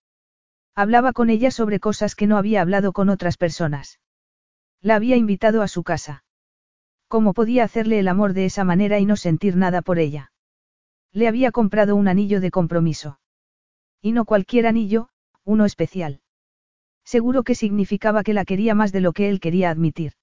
Hablaba 0.75 1.13
con 1.13 1.29
ella 1.29 1.51
sobre 1.51 1.79
cosas 1.79 2.15
que 2.15 2.27
no 2.27 2.37
había 2.37 2.61
hablado 2.61 2.91
con 2.91 3.07
otras 3.07 3.37
personas. 3.37 3.99
La 4.81 4.95
había 4.95 5.15
invitado 5.15 5.61
a 5.61 5.69
su 5.69 5.83
casa. 5.83 6.25
¿Cómo 7.07 7.33
podía 7.33 7.63
hacerle 7.63 7.99
el 7.99 8.09
amor 8.09 8.33
de 8.33 8.45
esa 8.45 8.65
manera 8.65 8.99
y 8.99 9.05
no 9.05 9.15
sentir 9.15 9.55
nada 9.55 9.81
por 9.81 9.99
ella? 9.99 10.33
Le 11.13 11.29
había 11.29 11.51
comprado 11.51 11.95
un 11.95 12.09
anillo 12.09 12.41
de 12.41 12.51
compromiso. 12.51 13.19
Y 14.01 14.11
no 14.11 14.25
cualquier 14.25 14.67
anillo, 14.67 15.07
uno 15.45 15.63
especial. 15.63 16.19
Seguro 17.05 17.43
que 17.43 17.55
significaba 17.55 18.23
que 18.23 18.33
la 18.33 18.43
quería 18.43 18.75
más 18.75 18.91
de 18.91 18.99
lo 18.99 19.13
que 19.13 19.29
él 19.29 19.39
quería 19.39 19.69
admitir. 19.69 20.13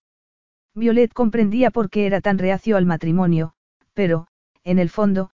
Violet 0.74 1.12
comprendía 1.14 1.70
por 1.70 1.89
qué 1.89 2.06
era 2.06 2.20
tan 2.20 2.36
reacio 2.39 2.76
al 2.76 2.84
matrimonio, 2.84 3.55
pero, 3.94 4.26
en 4.64 4.78
el 4.78 4.90
fondo, 4.90 5.31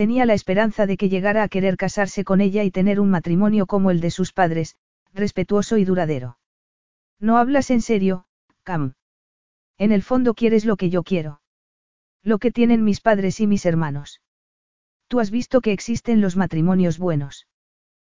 tenía 0.00 0.24
la 0.24 0.32
esperanza 0.32 0.86
de 0.86 0.96
que 0.96 1.10
llegara 1.10 1.42
a 1.42 1.48
querer 1.50 1.76
casarse 1.76 2.24
con 2.24 2.40
ella 2.40 2.64
y 2.64 2.70
tener 2.70 3.00
un 3.00 3.10
matrimonio 3.10 3.66
como 3.66 3.90
el 3.90 4.00
de 4.00 4.10
sus 4.10 4.32
padres, 4.32 4.78
respetuoso 5.12 5.76
y 5.76 5.84
duradero. 5.84 6.38
No 7.18 7.36
hablas 7.36 7.70
en 7.70 7.82
serio, 7.82 8.24
Cam. 8.62 8.94
En 9.76 9.92
el 9.92 10.02
fondo 10.02 10.32
quieres 10.32 10.64
lo 10.64 10.78
que 10.78 10.88
yo 10.88 11.02
quiero. 11.02 11.42
Lo 12.22 12.38
que 12.38 12.50
tienen 12.50 12.82
mis 12.82 13.02
padres 13.02 13.40
y 13.40 13.46
mis 13.46 13.66
hermanos. 13.66 14.22
Tú 15.06 15.20
has 15.20 15.30
visto 15.30 15.60
que 15.60 15.72
existen 15.72 16.22
los 16.22 16.34
matrimonios 16.34 16.96
buenos. 16.96 17.46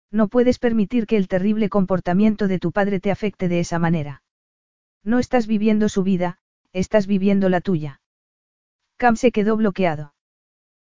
No 0.09 0.29
puedes 0.29 0.59
permitir 0.59 1.05
que 1.05 1.17
el 1.17 1.27
terrible 1.27 1.67
comportamiento 1.67 2.47
de 2.47 2.59
tu 2.59 2.71
padre 2.71 3.01
te 3.01 3.11
afecte 3.11 3.49
de 3.49 3.59
esa 3.59 3.77
manera. 3.77 4.23
No 5.03 5.19
estás 5.19 5.47
viviendo 5.47 5.89
su 5.89 6.03
vida, 6.03 6.37
estás 6.71 7.07
viviendo 7.07 7.49
la 7.49 7.59
tuya. 7.59 7.99
Cam 8.95 9.17
se 9.17 9.33
quedó 9.33 9.57
bloqueado. 9.57 10.13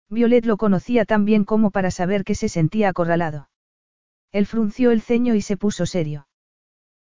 Violet 0.09 0.47
lo 0.47 0.57
conocía 0.57 1.05
tan 1.05 1.25
bien 1.25 1.44
como 1.44 1.70
para 1.70 1.91
saber 1.91 2.25
que 2.25 2.35
se 2.35 2.49
sentía 2.49 2.89
acorralado. 2.89 3.49
Él 4.33 4.47
frunció 4.47 4.91
el 4.91 5.02
ceño 5.02 5.35
y 5.35 5.43
se 5.43 5.57
puso 5.57 5.86
serio. 5.86 6.28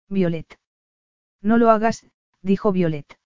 Violet. 0.09 0.59
No 1.41 1.57
lo 1.57 1.69
hagas, 1.69 2.05
dijo 2.41 2.71
Violet. 2.71 3.19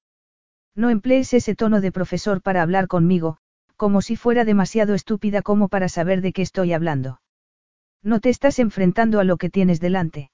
No 0.75 0.90
emplees 0.90 1.33
ese 1.33 1.56
tono 1.56 1.82
de 1.82 1.91
profesor 1.91 2.41
para 2.41 2.61
hablar 2.61 2.88
conmigo, 2.88 3.38
como 3.75 4.01
si 4.01 4.16
fuera 4.16 4.45
demasiado 4.45 4.93
estúpida 4.93 5.41
como 5.41 5.69
para 5.69 5.90
saber 5.90 6.22
de 6.22 6.33
qué 6.33 6.41
estoy 6.41 6.74
hablando. 6.74 7.22
No 8.03 8.19
te 8.19 8.30
estás 8.30 8.59
enfrentando 8.59 9.19
a 9.19 9.24
lo 9.24 9.38
que 9.38 9.49
tienes 9.49 9.80
delante. 9.80 10.32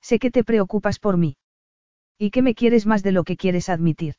Sé 0.00 0.18
que 0.18 0.30
te 0.30 0.44
preocupas 0.44 0.98
por 0.98 1.16
mí. 1.16 1.36
Y 2.18 2.30
que 2.30 2.42
me 2.42 2.54
quieres 2.54 2.86
más 2.86 3.02
de 3.02 3.12
lo 3.12 3.24
que 3.24 3.36
quieres 3.36 3.68
admitir. 3.68 4.14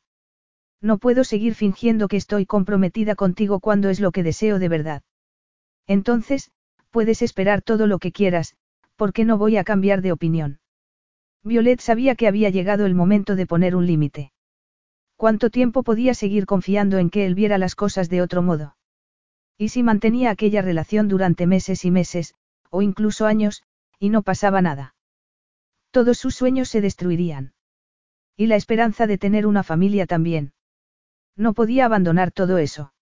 No 0.82 0.98
puedo 0.98 1.24
seguir 1.24 1.54
fingiendo 1.54 2.08
que 2.08 2.16
estoy 2.16 2.46
comprometida 2.46 3.14
contigo 3.14 3.60
cuando 3.60 3.90
es 3.90 4.00
lo 4.00 4.12
que 4.12 4.22
deseo 4.22 4.58
de 4.58 4.68
verdad. 4.68 5.02
Entonces, 5.86 6.50
puedes 6.90 7.22
esperar 7.22 7.62
todo 7.62 7.86
lo 7.86 7.98
que 7.98 8.12
quieras, 8.12 8.56
porque 8.96 9.24
no 9.24 9.38
voy 9.38 9.56
a 9.56 9.64
cambiar 9.64 10.02
de 10.02 10.12
opinión. 10.12 10.60
Violet 11.42 11.80
sabía 11.80 12.14
que 12.14 12.28
había 12.28 12.50
llegado 12.50 12.86
el 12.86 12.94
momento 12.94 13.36
de 13.36 13.46
poner 13.46 13.74
un 13.76 13.86
límite. 13.86 14.32
¿Cuánto 15.16 15.50
tiempo 15.50 15.82
podía 15.82 16.14
seguir 16.14 16.46
confiando 16.46 16.98
en 16.98 17.10
que 17.10 17.26
él 17.26 17.34
viera 17.34 17.58
las 17.58 17.74
cosas 17.74 18.08
de 18.08 18.22
otro 18.22 18.42
modo? 18.42 18.76
Y 19.58 19.68
si 19.68 19.82
mantenía 19.82 20.30
aquella 20.30 20.62
relación 20.62 21.08
durante 21.08 21.46
meses 21.46 21.84
y 21.84 21.90
meses, 21.90 22.34
o 22.70 22.80
incluso 22.80 23.26
años, 23.26 23.62
y 23.98 24.08
no 24.08 24.22
pasaba 24.22 24.62
nada. 24.62 24.94
Todos 25.90 26.16
sus 26.18 26.34
sueños 26.34 26.70
se 26.70 26.80
destruirían. 26.80 27.52
Y 28.36 28.46
la 28.46 28.56
esperanza 28.56 29.06
de 29.06 29.18
tener 29.18 29.46
una 29.46 29.62
familia 29.62 30.06
también. 30.06 30.52
No 31.40 31.54
podía 31.54 31.86
abandonar 31.86 32.32
todo 32.32 32.58
eso. 32.58 32.92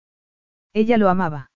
Ella 0.73 0.97
lo 0.97 1.09
amaba. 1.09 1.51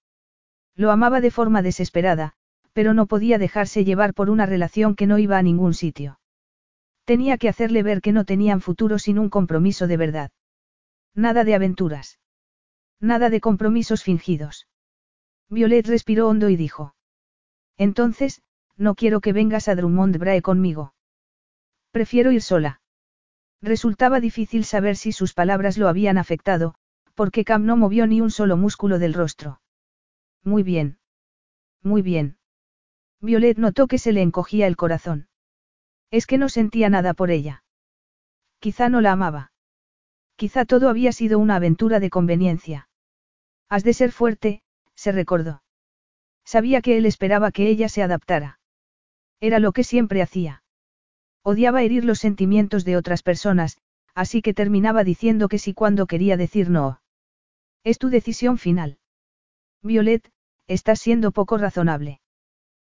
Lo 0.75 0.91
amaba 0.91 1.20
de 1.20 1.31
forma 1.31 1.62
desesperada, 1.62 2.33
pero 2.73 2.93
no 2.93 3.07
podía 3.07 3.39
dejarse 3.39 3.85
llevar 3.85 4.15
por 4.15 4.28
una 4.31 4.47
relación 4.47 4.97
que 4.97 5.07
no 5.07 5.19
iba 5.19 5.39
a 5.39 5.43
ningún 5.44 5.75
sitio. 5.75 6.19
Tenía 7.05 7.39
que 7.39 7.49
hacerle 7.49 7.85
ver 7.85 8.01
que 8.01 8.11
no 8.11 8.25
tenían 8.25 8.61
futuro 8.61 8.99
sin 8.99 9.20
un 9.20 9.31
compromiso 9.31 9.86
de 9.86 9.97
verdad. 9.97 10.31
Nada 11.15 11.44
de 11.44 11.55
aventuras. 11.55 12.19
Nada 12.99 13.31
de 13.31 13.41
compromisos 13.41 14.02
fingidos. 14.02 14.67
Violet 15.49 15.86
respiró 15.86 16.28
hondo 16.28 16.49
y 16.49 16.57
dijo. 16.57 16.97
Entonces, 17.77 18.43
no 18.77 18.97
quiero 18.97 19.20
que 19.20 19.33
vengas 19.33 19.69
a 19.69 19.77
Drummond 19.77 20.19
Brae 20.19 20.43
conmigo. 20.43 20.94
Prefiero 21.93 22.33
ir 22.33 22.43
sola. 22.43 22.82
Resultaba 23.62 24.18
difícil 24.18 24.65
saber 24.65 24.97
si 24.97 25.12
sus 25.12 25.34
palabras 25.34 25.78
lo 25.78 25.89
habían 25.89 26.18
afectado, 26.18 26.74
porque 27.15 27.44
Cam 27.44 27.65
no 27.65 27.76
movió 27.76 28.08
ni 28.08 28.20
un 28.20 28.31
solo 28.31 28.57
músculo 28.57 28.99
del 28.99 29.15
rostro. 29.15 29.60
Muy 30.42 30.65
bien. 30.65 30.99
Muy 31.82 32.02
bien. 32.02 32.39
Violet 33.20 33.58
notó 33.58 33.86
que 33.86 33.99
se 33.99 34.12
le 34.12 34.20
encogía 34.20 34.66
el 34.66 34.76
corazón. 34.76 35.28
Es 36.10 36.26
que 36.26 36.39
no 36.39 36.49
sentía 36.49 36.91
nada 36.91 37.15
por 37.15 37.31
ella. 37.31 37.62
Quizá 38.58 38.89
no 38.89 39.00
la 39.00 39.12
amaba. 39.12 39.52
Quizá 40.34 40.65
todo 40.65 40.89
había 40.89 41.12
sido 41.12 41.39
una 41.39 41.57
aventura 41.57 42.00
de 42.00 42.10
conveniencia. 42.10 42.89
Has 43.68 43.84
de 43.84 43.94
ser 43.94 44.10
fuerte, 44.10 44.62
se 44.97 45.12
recordó. 45.12 45.62
Sabía 46.44 46.82
que 46.82 46.97
él 46.97 47.07
esperaba 47.07 47.52
que 47.52 47.68
ella 47.68 47.89
se 47.89 48.02
adaptara. 48.02 48.58
Era 49.41 49.60
lo 49.60 49.73
que 49.73 49.84
siempre 49.84 50.20
hacía. 50.20 50.61
Odiaba 51.45 51.83
herir 51.83 52.05
los 52.05 52.21
sentimientos 52.21 52.85
de 52.85 52.97
otras 52.97 53.23
personas, 53.23 53.79
así 54.15 54.43
que 54.43 54.55
terminaba 54.55 55.05
diciendo 55.05 55.49
que 55.49 55.59
sí 55.59 55.75
cuando 55.75 56.07
quería 56.07 56.37
decir 56.37 56.71
no. 56.71 57.01
Es 57.83 57.99
tu 57.99 58.11
decisión 58.11 58.59
final. 58.59 58.99
Violet, 59.83 60.31
estás 60.69 61.01
siendo 61.01 61.33
poco 61.33 61.59
razonable. 61.59 62.21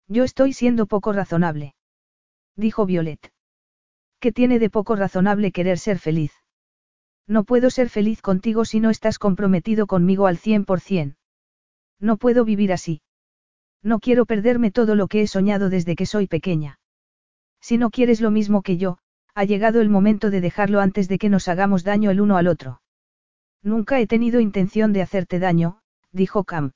Yo 0.08 0.24
estoy 0.24 0.54
siendo 0.54 0.86
poco 0.86 1.12
razonable. 1.12 1.76
Dijo 2.56 2.86
Violet. 2.86 3.34
¿Qué 4.20 4.32
tiene 4.32 4.60
de 4.60 4.70
poco 4.70 4.96
razonable 4.96 5.52
querer 5.52 5.78
ser 5.78 6.00
feliz? 6.00 6.32
No 7.28 7.44
puedo 7.44 7.70
ser 7.70 7.90
feliz 7.90 8.22
contigo 8.22 8.64
si 8.64 8.80
no 8.80 8.90
estás 8.90 9.20
comprometido 9.20 9.86
conmigo 9.86 10.28
al 10.28 10.38
cien 10.38 10.64
por 10.64 10.80
cien. 10.80 11.18
No 12.00 12.16
puedo 12.16 12.46
vivir 12.46 12.72
así. 12.72 13.02
No 13.84 14.00
quiero 14.00 14.26
perderme 14.26 14.72
todo 14.72 14.96
lo 14.96 15.08
que 15.08 15.22
he 15.22 15.28
soñado 15.28 15.70
desde 15.70 15.96
que 15.96 16.06
soy 16.06 16.28
pequeña. 16.28 16.80
Si 17.62 17.78
no 17.78 17.90
quieres 17.90 18.22
lo 18.22 18.32
mismo 18.32 18.62
que 18.62 18.78
yo, 18.78 18.98
ha 19.34 19.44
llegado 19.44 19.82
el 19.82 19.90
momento 19.90 20.30
de 20.30 20.42
dejarlo 20.42 20.80
antes 20.80 21.08
de 21.08 21.18
que 21.18 21.30
nos 21.30 21.48
hagamos 21.48 21.84
daño 21.84 22.10
el 22.12 22.22
uno 22.22 22.38
al 22.38 22.48
otro. 22.48 22.82
Nunca 23.62 24.00
he 24.00 24.08
tenido 24.08 24.40
intención 24.40 24.94
de 24.94 25.02
hacerte 25.02 25.40
daño, 25.40 25.80
dijo 26.12 26.44
Cam. 26.44 26.72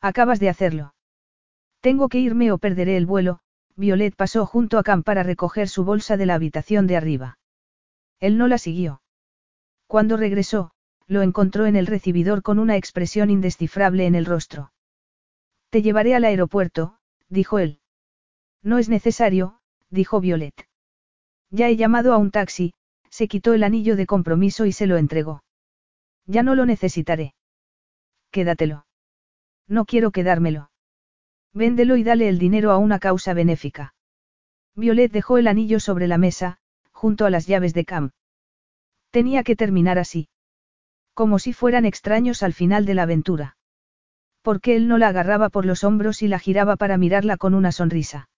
Acabas 0.00 0.40
de 0.40 0.48
hacerlo. 0.48 0.94
Tengo 1.80 2.08
que 2.08 2.18
irme 2.18 2.52
o 2.52 2.58
perderé 2.58 2.96
el 2.96 3.06
vuelo, 3.06 3.40
Violet 3.76 4.14
pasó 4.14 4.46
junto 4.46 4.78
a 4.78 4.82
Cam 4.82 5.02
para 5.02 5.22
recoger 5.22 5.68
su 5.68 5.84
bolsa 5.84 6.16
de 6.16 6.26
la 6.26 6.34
habitación 6.34 6.86
de 6.86 6.96
arriba. 6.96 7.38
Él 8.20 8.38
no 8.38 8.46
la 8.46 8.58
siguió. 8.58 9.02
Cuando 9.86 10.16
regresó, 10.16 10.70
lo 11.06 11.22
encontró 11.22 11.66
en 11.66 11.76
el 11.76 11.86
recibidor 11.86 12.42
con 12.42 12.58
una 12.58 12.76
expresión 12.76 13.30
indescifrable 13.30 14.06
en 14.06 14.14
el 14.14 14.26
rostro. 14.26 14.72
Te 15.70 15.82
llevaré 15.82 16.14
al 16.14 16.24
aeropuerto, 16.24 16.98
dijo 17.28 17.58
él. 17.58 17.80
No 18.62 18.78
es 18.78 18.88
necesario, 18.88 19.58
dijo 19.92 20.20
Violet. 20.20 20.66
Ya 21.50 21.68
he 21.68 21.76
llamado 21.76 22.12
a 22.12 22.18
un 22.18 22.30
taxi, 22.30 22.72
se 23.10 23.28
quitó 23.28 23.52
el 23.52 23.62
anillo 23.62 23.94
de 23.94 24.06
compromiso 24.06 24.64
y 24.66 24.72
se 24.72 24.86
lo 24.86 24.96
entregó. 24.96 25.44
Ya 26.26 26.42
no 26.42 26.54
lo 26.54 26.66
necesitaré. 26.66 27.34
Quédatelo. 28.30 28.86
No 29.68 29.84
quiero 29.84 30.10
quedármelo. 30.10 30.70
Véndelo 31.52 31.96
y 31.96 32.04
dale 32.04 32.28
el 32.28 32.38
dinero 32.38 32.70
a 32.70 32.78
una 32.78 32.98
causa 32.98 33.34
benéfica. 33.34 33.94
Violet 34.74 35.12
dejó 35.12 35.36
el 35.36 35.46
anillo 35.46 35.78
sobre 35.78 36.08
la 36.08 36.16
mesa, 36.16 36.56
junto 36.90 37.26
a 37.26 37.30
las 37.30 37.46
llaves 37.46 37.74
de 37.74 37.84
Cam. 37.84 38.10
Tenía 39.10 39.42
que 39.42 39.56
terminar 39.56 39.98
así. 39.98 40.28
Como 41.12 41.38
si 41.38 41.52
fueran 41.52 41.84
extraños 41.84 42.42
al 42.42 42.54
final 42.54 42.86
de 42.86 42.94
la 42.94 43.02
aventura. 43.02 43.58
Porque 44.40 44.74
él 44.74 44.88
no 44.88 44.96
la 44.96 45.08
agarraba 45.08 45.50
por 45.50 45.66
los 45.66 45.84
hombros 45.84 46.22
y 46.22 46.28
la 46.28 46.38
giraba 46.38 46.76
para 46.76 46.96
mirarla 46.96 47.36
con 47.36 47.52
una 47.54 47.72
sonrisa. 47.72 48.30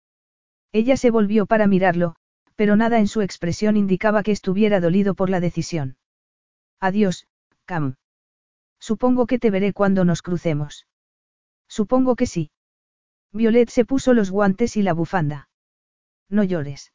Ella 0.75 0.97
se 0.97 1.13
volvió 1.13 1.47
para 1.47 1.69
mirarlo, 1.69 2.17
pero 2.57 2.75
nada 2.75 2.99
en 2.99 3.07
su 3.07 3.21
expresión 3.23 3.77
indicaba 3.77 4.25
que 4.25 4.33
estuviera 4.33 4.81
dolido 4.81 5.15
por 5.15 5.31
la 5.31 5.39
decisión. 5.39 5.97
Adiós, 6.81 7.29
Cam. 7.65 7.95
Supongo 8.81 9.27
que 9.27 9.39
te 9.39 9.53
veré 9.53 9.73
cuando 9.73 10.05
nos 10.05 10.21
crucemos. 10.21 10.89
Supongo 11.69 12.17
que 12.17 12.27
sí. 12.27 12.51
Violet 13.33 13.71
se 13.71 13.85
puso 13.85 14.15
los 14.15 14.33
guantes 14.33 14.77
y 14.77 14.83
la 14.83 14.95
bufanda. 14.95 15.49
No 16.29 16.43
llores. 16.43 16.93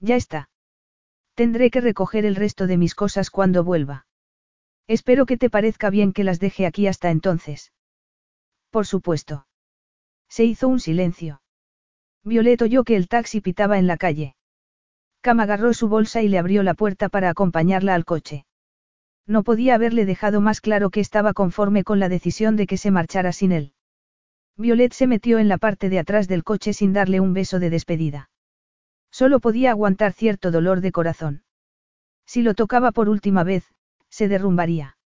Ya 0.00 0.16
está. 0.16 0.50
Tendré 1.34 1.70
que 1.70 1.80
recoger 1.80 2.24
el 2.24 2.34
resto 2.34 2.66
de 2.66 2.78
mis 2.78 2.96
cosas 2.96 3.30
cuando 3.30 3.62
vuelva. 3.62 4.06
Espero 4.88 5.24
que 5.24 5.36
te 5.36 5.50
parezca 5.50 5.88
bien 5.88 6.12
que 6.12 6.24
las 6.24 6.40
deje 6.40 6.66
aquí 6.66 6.88
hasta 6.88 7.10
entonces. 7.10 7.72
Por 8.70 8.88
supuesto. 8.88 9.46
Se 10.28 10.44
hizo 10.44 10.66
un 10.66 10.80
silencio. 10.80 11.40
Violet 12.28 12.60
oyó 12.62 12.84
que 12.84 12.94
el 12.94 13.08
taxi 13.08 13.40
pitaba 13.40 13.78
en 13.78 13.86
la 13.86 13.96
calle. 13.96 14.36
Cam 15.22 15.40
agarró 15.40 15.72
su 15.72 15.88
bolsa 15.88 16.22
y 16.22 16.28
le 16.28 16.38
abrió 16.38 16.62
la 16.62 16.74
puerta 16.74 17.08
para 17.08 17.30
acompañarla 17.30 17.94
al 17.94 18.04
coche. 18.04 18.44
No 19.26 19.42
podía 19.42 19.74
haberle 19.74 20.04
dejado 20.04 20.40
más 20.40 20.60
claro 20.60 20.90
que 20.90 21.00
estaba 21.00 21.32
conforme 21.32 21.84
con 21.84 21.98
la 21.98 22.08
decisión 22.08 22.56
de 22.56 22.66
que 22.66 22.76
se 22.76 22.90
marchara 22.90 23.32
sin 23.32 23.52
él. 23.52 23.72
Violet 24.56 24.92
se 24.92 25.06
metió 25.06 25.38
en 25.38 25.48
la 25.48 25.58
parte 25.58 25.88
de 25.88 25.98
atrás 25.98 26.28
del 26.28 26.44
coche 26.44 26.72
sin 26.72 26.92
darle 26.92 27.20
un 27.20 27.32
beso 27.32 27.58
de 27.58 27.70
despedida. 27.70 28.30
Solo 29.10 29.40
podía 29.40 29.70
aguantar 29.70 30.12
cierto 30.12 30.50
dolor 30.50 30.80
de 30.80 30.92
corazón. 30.92 31.42
Si 32.26 32.42
lo 32.42 32.54
tocaba 32.54 32.92
por 32.92 33.08
última 33.08 33.42
vez, 33.42 33.64
se 34.10 34.28
derrumbaría. 34.28 34.98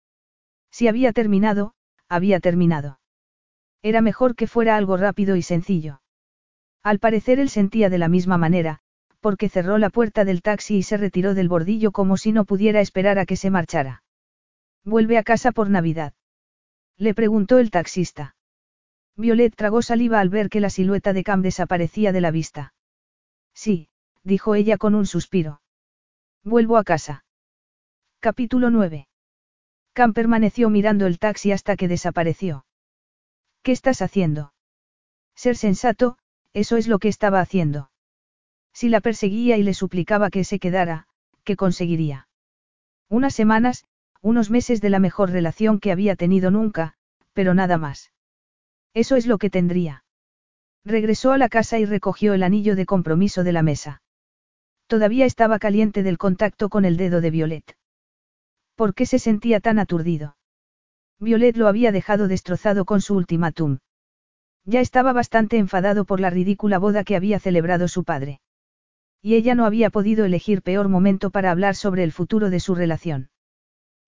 Si 0.72 0.88
había 0.88 1.14
terminado, 1.14 1.74
había 2.10 2.40
terminado. 2.40 3.00
Era 3.84 4.02
mejor 4.02 4.36
que 4.36 4.48
fuera 4.48 4.76
algo 4.76 4.98
rápido 4.98 5.36
y 5.36 5.42
sencillo. 5.42 6.01
Al 6.84 7.00
parecer 7.00 7.40
él 7.40 7.50
sentía 7.50 7.90
de 7.90 7.98
la 7.98 8.08
misma 8.08 8.38
manera, 8.38 8.80
porque 9.20 9.50
cerró 9.50 9.78
la 9.78 9.90
puerta 9.90 10.26
del 10.26 10.42
taxi 10.42 10.78
y 10.78 10.84
se 10.84 10.98
retiró 10.98 11.34
del 11.36 11.48
bordillo 11.48 11.92
como 11.92 12.18
si 12.18 12.32
no 12.32 12.46
pudiera 12.46 12.82
esperar 12.82 13.20
a 13.20 13.26
que 13.26 13.36
se 13.36 13.52
marchara. 13.52 14.04
¿Vuelve 14.84 15.18
a 15.18 15.24
casa 15.24 15.52
por 15.52 15.70
Navidad? 15.70 16.14
Le 16.98 17.14
preguntó 17.14 17.60
el 17.60 17.70
taxista. 17.70 18.36
Violet 19.16 19.56
tragó 19.56 19.82
saliva 19.82 20.20
al 20.20 20.30
ver 20.30 20.50
que 20.50 20.60
la 20.60 20.72
silueta 20.72 21.14
de 21.14 21.24
Cam 21.24 21.42
desaparecía 21.42 22.12
de 22.12 22.22
la 22.22 22.32
vista. 22.32 22.74
Sí, 23.54 23.90
dijo 24.24 24.56
ella 24.56 24.78
con 24.78 24.96
un 24.96 25.06
suspiro. 25.06 25.62
Vuelvo 26.44 26.78
a 26.78 26.84
casa. 26.84 27.24
Capítulo 28.20 28.72
9. 28.72 29.08
Cam 29.94 30.14
permaneció 30.14 30.70
mirando 30.70 31.06
el 31.06 31.20
taxi 31.20 31.52
hasta 31.52 31.76
que 31.76 31.88
desapareció. 31.88 32.66
¿Qué 33.62 33.72
estás 33.72 34.02
haciendo? 34.02 34.54
Ser 35.36 35.56
sensato, 35.58 36.18
eso 36.54 36.78
es 36.78 36.88
lo 36.88 37.00
que 37.00 37.08
estaba 37.08 37.40
haciendo. 37.40 37.92
Si 38.74 38.90
la 38.90 39.02
perseguía 39.02 39.58
y 39.58 39.64
le 39.64 39.74
suplicaba 39.74 40.30
que 40.30 40.44
se 40.44 40.60
quedara, 40.60 41.08
¿qué 41.44 41.56
conseguiría? 41.56 42.28
Unas 43.10 43.34
semanas, 43.34 43.86
unos 44.22 44.50
meses 44.50 44.82
de 44.82 44.90
la 44.90 45.00
mejor 45.00 45.32
relación 45.32 45.80
que 45.80 45.92
había 45.92 46.16
tenido 46.16 46.52
nunca, 46.52 46.94
pero 47.34 47.54
nada 47.54 47.78
más. 47.78 48.12
Eso 48.94 49.16
es 49.16 49.26
lo 49.26 49.38
que 49.38 49.50
tendría. 49.50 50.04
Regresó 50.84 51.32
a 51.32 51.38
la 51.38 51.50
casa 51.50 51.80
y 51.80 51.86
recogió 51.86 52.34
el 52.34 52.44
anillo 52.44 52.76
de 52.76 52.86
compromiso 52.86 53.44
de 53.44 53.52
la 53.52 53.64
mesa. 53.64 54.02
Todavía 54.88 55.26
estaba 55.26 55.60
caliente 55.60 56.04
del 56.04 56.18
contacto 56.18 56.70
con 56.70 56.86
el 56.86 56.98
dedo 56.98 57.22
de 57.22 57.32
Violet. 57.32 57.78
¿Por 58.76 58.94
qué 58.94 59.06
se 59.06 59.20
sentía 59.20 59.60
tan 59.60 59.80
aturdido? 59.80 60.38
Violet 61.20 61.56
lo 61.56 61.68
había 61.68 61.92
dejado 61.92 62.28
destrozado 62.28 62.84
con 62.84 63.00
su 63.00 63.16
ultimátum. 63.16 63.80
Ya 64.66 64.80
estaba 64.80 65.14
bastante 65.14 65.58
enfadado 65.58 66.06
por 66.06 66.20
la 66.20 66.30
ridícula 66.30 66.78
boda 66.78 67.04
que 67.04 67.16
había 67.16 67.40
celebrado 67.40 67.88
su 67.88 68.04
padre. 68.04 68.42
Y 69.22 69.36
ella 69.36 69.56
no 69.56 69.66
había 69.66 69.90
podido 69.90 70.26
elegir 70.26 70.62
peor 70.62 70.90
momento 70.90 71.30
para 71.30 71.52
hablar 71.52 71.76
sobre 71.76 72.04
el 72.04 72.12
futuro 72.12 72.50
de 72.50 72.60
su 72.60 72.76
relación. 72.76 73.30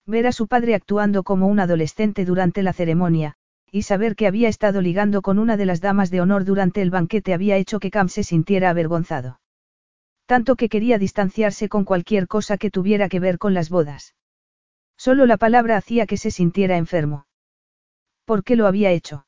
Ver 0.06 0.26
a 0.26 0.32
su 0.32 0.48
padre 0.48 0.74
actuando 0.74 1.22
como 1.22 1.46
un 1.46 1.60
adolescente 1.60 2.24
durante 2.24 2.62
la 2.62 2.72
ceremonia, 2.72 3.36
y 3.70 3.82
saber 3.82 4.14
que 4.16 4.26
había 4.26 4.48
estado 4.48 4.80
ligando 4.80 5.22
con 5.22 5.38
una 5.38 5.56
de 5.56 5.66
las 5.66 5.80
damas 5.80 6.10
de 6.10 6.20
honor 6.20 6.44
durante 6.44 6.82
el 6.82 6.90
banquete 6.90 7.34
había 7.34 7.56
hecho 7.56 7.80
que 7.80 7.90
Cam 7.90 8.08
se 8.08 8.22
sintiera 8.22 8.70
avergonzado. 8.70 9.40
Tanto 10.26 10.56
que 10.56 10.68
quería 10.68 10.98
distanciarse 10.98 11.68
con 11.68 11.84
cualquier 11.84 12.28
cosa 12.28 12.56
que 12.56 12.70
tuviera 12.70 13.08
que 13.08 13.20
ver 13.20 13.38
con 13.38 13.54
las 13.54 13.70
bodas. 13.70 14.14
Solo 14.96 15.26
la 15.26 15.36
palabra 15.36 15.76
hacía 15.76 16.06
que 16.06 16.16
se 16.16 16.30
sintiera 16.30 16.76
enfermo. 16.76 17.26
¿Por 18.24 18.44
qué 18.44 18.56
lo 18.56 18.66
había 18.66 18.90
hecho? 18.90 19.26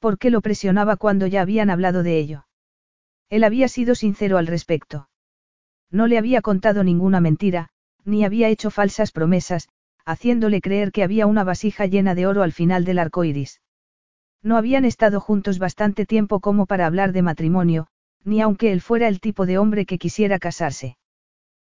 ¿Por 0.00 0.18
qué 0.18 0.30
lo 0.30 0.40
presionaba 0.40 0.96
cuando 0.96 1.26
ya 1.26 1.42
habían 1.42 1.70
hablado 1.70 2.02
de 2.02 2.18
ello? 2.18 2.46
Él 3.28 3.44
había 3.44 3.68
sido 3.68 3.94
sincero 3.94 4.38
al 4.38 4.46
respecto. 4.46 5.08
No 5.90 6.06
le 6.06 6.18
había 6.18 6.40
contado 6.40 6.82
ninguna 6.82 7.20
mentira, 7.20 7.68
ni 8.04 8.24
había 8.24 8.48
hecho 8.48 8.70
falsas 8.70 9.12
promesas, 9.12 9.68
haciéndole 10.06 10.60
creer 10.60 10.90
que 10.90 11.04
había 11.04 11.26
una 11.26 11.44
vasija 11.44 11.86
llena 11.86 12.14
de 12.14 12.26
oro 12.26 12.42
al 12.42 12.52
final 12.52 12.84
del 12.84 12.98
arco 12.98 13.24
iris. 13.24 13.60
No 14.42 14.56
habían 14.56 14.86
estado 14.86 15.20
juntos 15.20 15.58
bastante 15.58 16.06
tiempo 16.06 16.40
como 16.40 16.64
para 16.64 16.86
hablar 16.86 17.12
de 17.12 17.20
matrimonio, 17.20 17.86
ni 18.24 18.40
aunque 18.40 18.72
él 18.72 18.80
fuera 18.80 19.06
el 19.06 19.20
tipo 19.20 19.44
de 19.44 19.58
hombre 19.58 19.84
que 19.84 19.98
quisiera 19.98 20.38
casarse. 20.38 20.96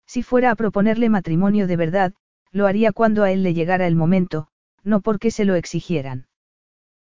Si 0.06 0.22
fuera 0.22 0.50
a 0.50 0.54
proponerle 0.54 1.08
matrimonio 1.08 1.66
de 1.66 1.76
verdad, 1.76 2.12
lo 2.52 2.66
haría 2.66 2.92
cuando 2.92 3.22
a 3.24 3.32
él 3.32 3.42
le 3.42 3.54
llegara 3.54 3.86
el 3.86 3.96
momento, 3.96 4.48
no 4.84 5.00
porque 5.00 5.30
se 5.30 5.44
lo 5.46 5.54
exigieran. 5.54 6.26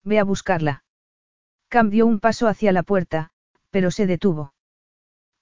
Ve 0.03 0.17
a 0.17 0.23
buscarla. 0.23 0.83
Cambió 1.71 2.05
un 2.05 2.19
paso 2.19 2.49
hacia 2.49 2.73
la 2.73 2.83
puerta, 2.83 3.29
pero 3.69 3.91
se 3.91 4.05
detuvo. 4.05 4.53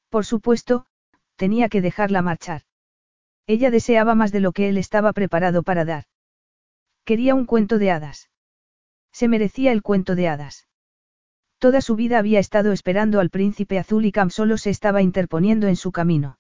Por 0.10 0.28
supuesto, 0.28 0.86
tenía 1.38 1.70
que 1.70 1.82
dejarla 1.82 2.22
marchar. 2.22 2.62
Ella 3.48 3.72
deseaba 3.72 4.14
más 4.14 4.32
de 4.32 4.40
lo 4.40 4.52
que 4.52 4.70
él 4.70 4.78
estaba 4.78 5.12
preparado 5.12 5.64
para 5.64 5.86
dar. 5.86 6.04
Quería 7.04 7.34
un 7.34 7.48
cuento 7.48 7.80
de 7.80 7.90
hadas. 7.90 8.30
Se 9.12 9.28
merecía 9.28 9.72
el 9.72 9.82
cuento 9.82 10.14
de 10.14 10.28
hadas. 10.28 10.68
Toda 11.58 11.82
su 11.82 11.96
vida 11.96 12.20
había 12.20 12.38
estado 12.38 12.74
esperando 12.74 13.20
al 13.20 13.32
príncipe 13.32 13.80
azul 13.80 14.06
y 14.06 14.12
Cam 14.12 14.30
solo 14.30 14.60
se 14.60 14.70
estaba 14.70 15.02
interponiendo 15.02 15.66
en 15.66 15.78
su 15.78 15.92
camino. 15.92 16.38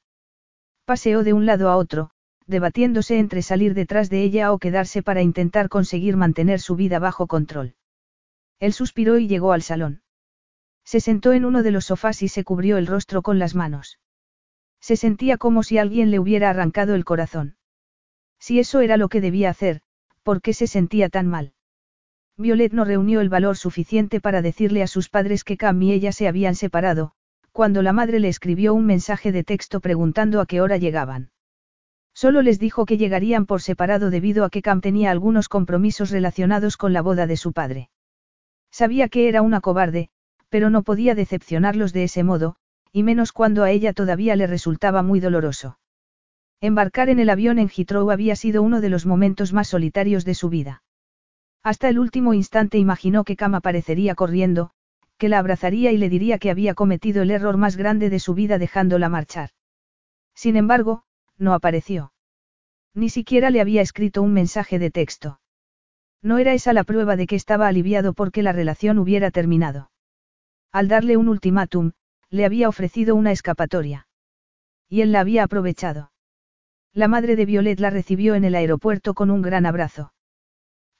Paseó 0.85 1.23
de 1.23 1.33
un 1.33 1.47
lado 1.47 1.67
a 1.67 1.77
otro, 1.77 2.11
debatiéndose 2.45 3.17
entre 3.17 3.41
salir 3.41 3.73
detrás 3.73 4.11
de 4.11 4.21
ella 4.21 4.53
o 4.53 4.59
quedarse 4.59 5.01
para 5.01 5.23
intentar 5.23 5.67
conseguir 5.67 6.15
mantener 6.15 6.59
su 6.59 6.75
vida 6.75 6.99
bajo 6.99 7.25
control. 7.25 7.73
Él 8.59 8.73
suspiró 8.73 9.17
y 9.17 9.27
llegó 9.27 9.53
al 9.53 9.61
salón. 9.61 10.01
Se 10.83 10.99
sentó 10.99 11.33
en 11.33 11.45
uno 11.45 11.63
de 11.63 11.71
los 11.71 11.85
sofás 11.85 12.21
y 12.23 12.27
se 12.27 12.43
cubrió 12.43 12.77
el 12.77 12.87
rostro 12.87 13.21
con 13.21 13.39
las 13.39 13.55
manos. 13.55 13.99
Se 14.81 14.95
sentía 14.95 15.37
como 15.37 15.63
si 15.63 15.77
alguien 15.77 16.11
le 16.11 16.19
hubiera 16.19 16.49
arrancado 16.49 16.95
el 16.95 17.05
corazón. 17.05 17.57
Si 18.39 18.59
eso 18.59 18.81
era 18.81 18.97
lo 18.97 19.09
que 19.09 19.21
debía 19.21 19.49
hacer, 19.49 19.81
¿por 20.23 20.41
qué 20.41 20.53
se 20.53 20.67
sentía 20.67 21.09
tan 21.09 21.27
mal? 21.27 21.53
Violet 22.37 22.71
no 22.71 22.85
reunió 22.85 23.19
el 23.19 23.29
valor 23.29 23.57
suficiente 23.57 24.21
para 24.21 24.41
decirle 24.41 24.81
a 24.81 24.87
sus 24.87 25.09
padres 25.09 25.43
que 25.43 25.57
Cam 25.57 25.81
y 25.81 25.91
ella 25.91 26.13
se 26.13 26.27
habían 26.27 26.55
separado, 26.55 27.11
cuando 27.51 27.81
la 27.81 27.91
madre 27.91 28.19
le 28.21 28.29
escribió 28.29 28.73
un 28.73 28.85
mensaje 28.85 29.33
de 29.33 29.43
texto 29.43 29.81
preguntando 29.81 30.39
a 30.39 30.45
qué 30.45 30.61
hora 30.61 30.77
llegaban. 30.77 31.31
Solo 32.13 32.41
les 32.41 32.57
dijo 32.57 32.85
que 32.85 32.97
llegarían 32.97 33.45
por 33.45 33.61
separado 33.61 34.09
debido 34.09 34.45
a 34.45 34.49
que 34.49 34.61
Cam 34.61 34.79
tenía 34.79 35.11
algunos 35.11 35.49
compromisos 35.49 36.11
relacionados 36.11 36.77
con 36.77 36.93
la 36.93 37.01
boda 37.01 37.27
de 37.27 37.37
su 37.37 37.51
padre. 37.51 37.89
Sabía 38.71 39.09
que 39.09 39.27
era 39.27 39.41
una 39.41 39.61
cobarde, 39.61 40.09
pero 40.49 40.69
no 40.69 40.83
podía 40.83 41.15
decepcionarlos 41.15 41.93
de 41.93 42.03
ese 42.03 42.23
modo, 42.23 42.55
y 42.91 43.03
menos 43.03 43.31
cuando 43.31 43.63
a 43.63 43.71
ella 43.71 43.93
todavía 43.93 44.35
le 44.35 44.47
resultaba 44.47 45.03
muy 45.03 45.19
doloroso. 45.19 45.79
Embarcar 46.61 47.09
en 47.09 47.19
el 47.19 47.29
avión 47.29 47.59
en 47.59 47.69
Heathrow 47.69 48.11
había 48.11 48.35
sido 48.35 48.61
uno 48.61 48.81
de 48.81 48.89
los 48.89 49.05
momentos 49.05 49.53
más 49.53 49.67
solitarios 49.69 50.25
de 50.25 50.35
su 50.35 50.49
vida. 50.49 50.83
Hasta 51.63 51.89
el 51.89 51.99
último 51.99 52.33
instante 52.33 52.77
imaginó 52.77 53.23
que 53.23 53.35
Cam 53.35 53.55
aparecería 53.55 54.15
corriendo, 54.15 54.71
que 55.17 55.29
la 55.29 55.39
abrazaría 55.39 55.91
y 55.91 55.97
le 55.97 56.09
diría 56.09 56.39
que 56.39 56.49
había 56.49 56.73
cometido 56.73 57.21
el 57.21 57.31
error 57.31 57.57
más 57.57 57.75
grande 57.75 58.09
de 58.09 58.19
su 58.19 58.33
vida 58.33 58.57
dejándola 58.57 59.09
marchar. 59.09 59.51
Sin 60.33 60.55
embargo, 60.55 61.03
no 61.37 61.53
apareció. 61.53 62.13
Ni 62.93 63.09
siquiera 63.09 63.49
le 63.49 63.61
había 63.61 63.81
escrito 63.81 64.21
un 64.21 64.33
mensaje 64.33 64.79
de 64.79 64.91
texto. 64.91 65.39
No 66.21 66.37
era 66.37 66.53
esa 66.53 66.73
la 66.73 66.83
prueba 66.83 67.15
de 67.15 67.27
que 67.27 67.35
estaba 67.35 67.67
aliviado 67.67 68.13
porque 68.13 68.43
la 68.43 68.51
relación 68.51 68.99
hubiera 68.99 69.31
terminado. 69.31 69.91
Al 70.71 70.87
darle 70.87 71.17
un 71.17 71.29
ultimátum, 71.29 71.91
le 72.29 72.45
había 72.45 72.69
ofrecido 72.69 73.15
una 73.15 73.31
escapatoria. 73.31 74.07
Y 74.87 75.01
él 75.01 75.11
la 75.11 75.21
había 75.21 75.43
aprovechado. 75.43 76.11
La 76.93 77.07
madre 77.07 77.35
de 77.35 77.45
Violet 77.45 77.79
la 77.79 77.89
recibió 77.89 78.35
en 78.35 78.43
el 78.43 78.55
aeropuerto 78.55 79.13
con 79.13 79.31
un 79.31 79.41
gran 79.41 79.65
abrazo 79.65 80.11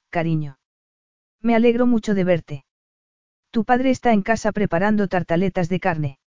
cariño. 0.09 0.57
Me 1.41 1.55
alegro 1.55 1.85
mucho 1.85 2.13
de 2.13 2.23
verte. 2.23 2.65
Tu 3.51 3.63
padre 3.63 3.91
está 3.91 4.11
en 4.11 4.21
casa 4.21 4.51
preparando 4.51 5.07
tartaletas 5.07 5.69
de 5.69 5.79
carne. 5.79 6.19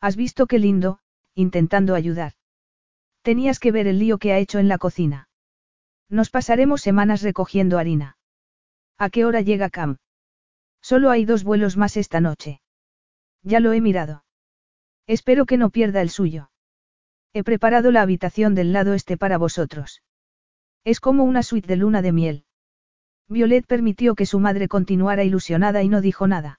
¿Has 0.00 0.16
visto 0.16 0.46
qué 0.46 0.58
lindo, 0.58 1.00
intentando 1.34 1.94
ayudar? 1.94 2.32
Tenías 3.22 3.58
que 3.58 3.72
ver 3.72 3.86
el 3.86 3.98
lío 3.98 4.18
que 4.18 4.32
ha 4.32 4.38
hecho 4.38 4.58
en 4.58 4.68
la 4.68 4.78
cocina. 4.78 5.28
Nos 6.10 6.28
pasaremos 6.28 6.82
semanas 6.82 7.22
recogiendo 7.22 7.78
harina. 7.78 8.16
¿A 8.98 9.10
qué 9.10 9.24
hora 9.24 9.40
llega 9.40 9.70
Cam? 9.70 9.98
Solo 10.82 11.10
hay 11.10 11.24
dos 11.24 11.44
vuelos 11.44 11.76
más 11.76 11.96
esta 11.96 12.20
noche. 12.20 12.60
Ya 13.42 13.60
lo 13.60 13.72
he 13.72 13.80
mirado. 13.80 14.24
Espero 15.06 15.46
que 15.46 15.56
no 15.56 15.70
pierda 15.70 16.02
el 16.02 16.10
suyo. 16.10 16.50
He 17.32 17.44
preparado 17.44 17.92
la 17.92 18.02
habitación 18.02 18.56
del 18.56 18.72
lado 18.72 18.94
este 18.94 19.16
para 19.16 19.38
vosotros. 19.38 20.02
Es 20.84 20.98
como 20.98 21.22
una 21.24 21.44
suite 21.44 21.68
de 21.68 21.76
luna 21.76 22.02
de 22.02 22.12
miel. 22.12 22.44
Violet 23.28 23.64
permitió 23.64 24.16
que 24.16 24.26
su 24.26 24.40
madre 24.40 24.66
continuara 24.66 25.22
ilusionada 25.22 25.84
y 25.84 25.88
no 25.88 26.00
dijo 26.00 26.26
nada. 26.26 26.58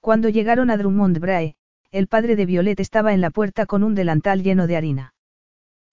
Cuando 0.00 0.28
llegaron 0.28 0.70
a 0.70 0.76
Drummond 0.76 1.20
Brae, 1.20 1.56
el 1.92 2.08
padre 2.08 2.34
de 2.34 2.46
Violet 2.46 2.80
estaba 2.80 3.14
en 3.14 3.20
la 3.20 3.30
puerta 3.30 3.66
con 3.66 3.84
un 3.84 3.94
delantal 3.94 4.42
lleno 4.42 4.66
de 4.66 4.76
harina. 4.76 5.14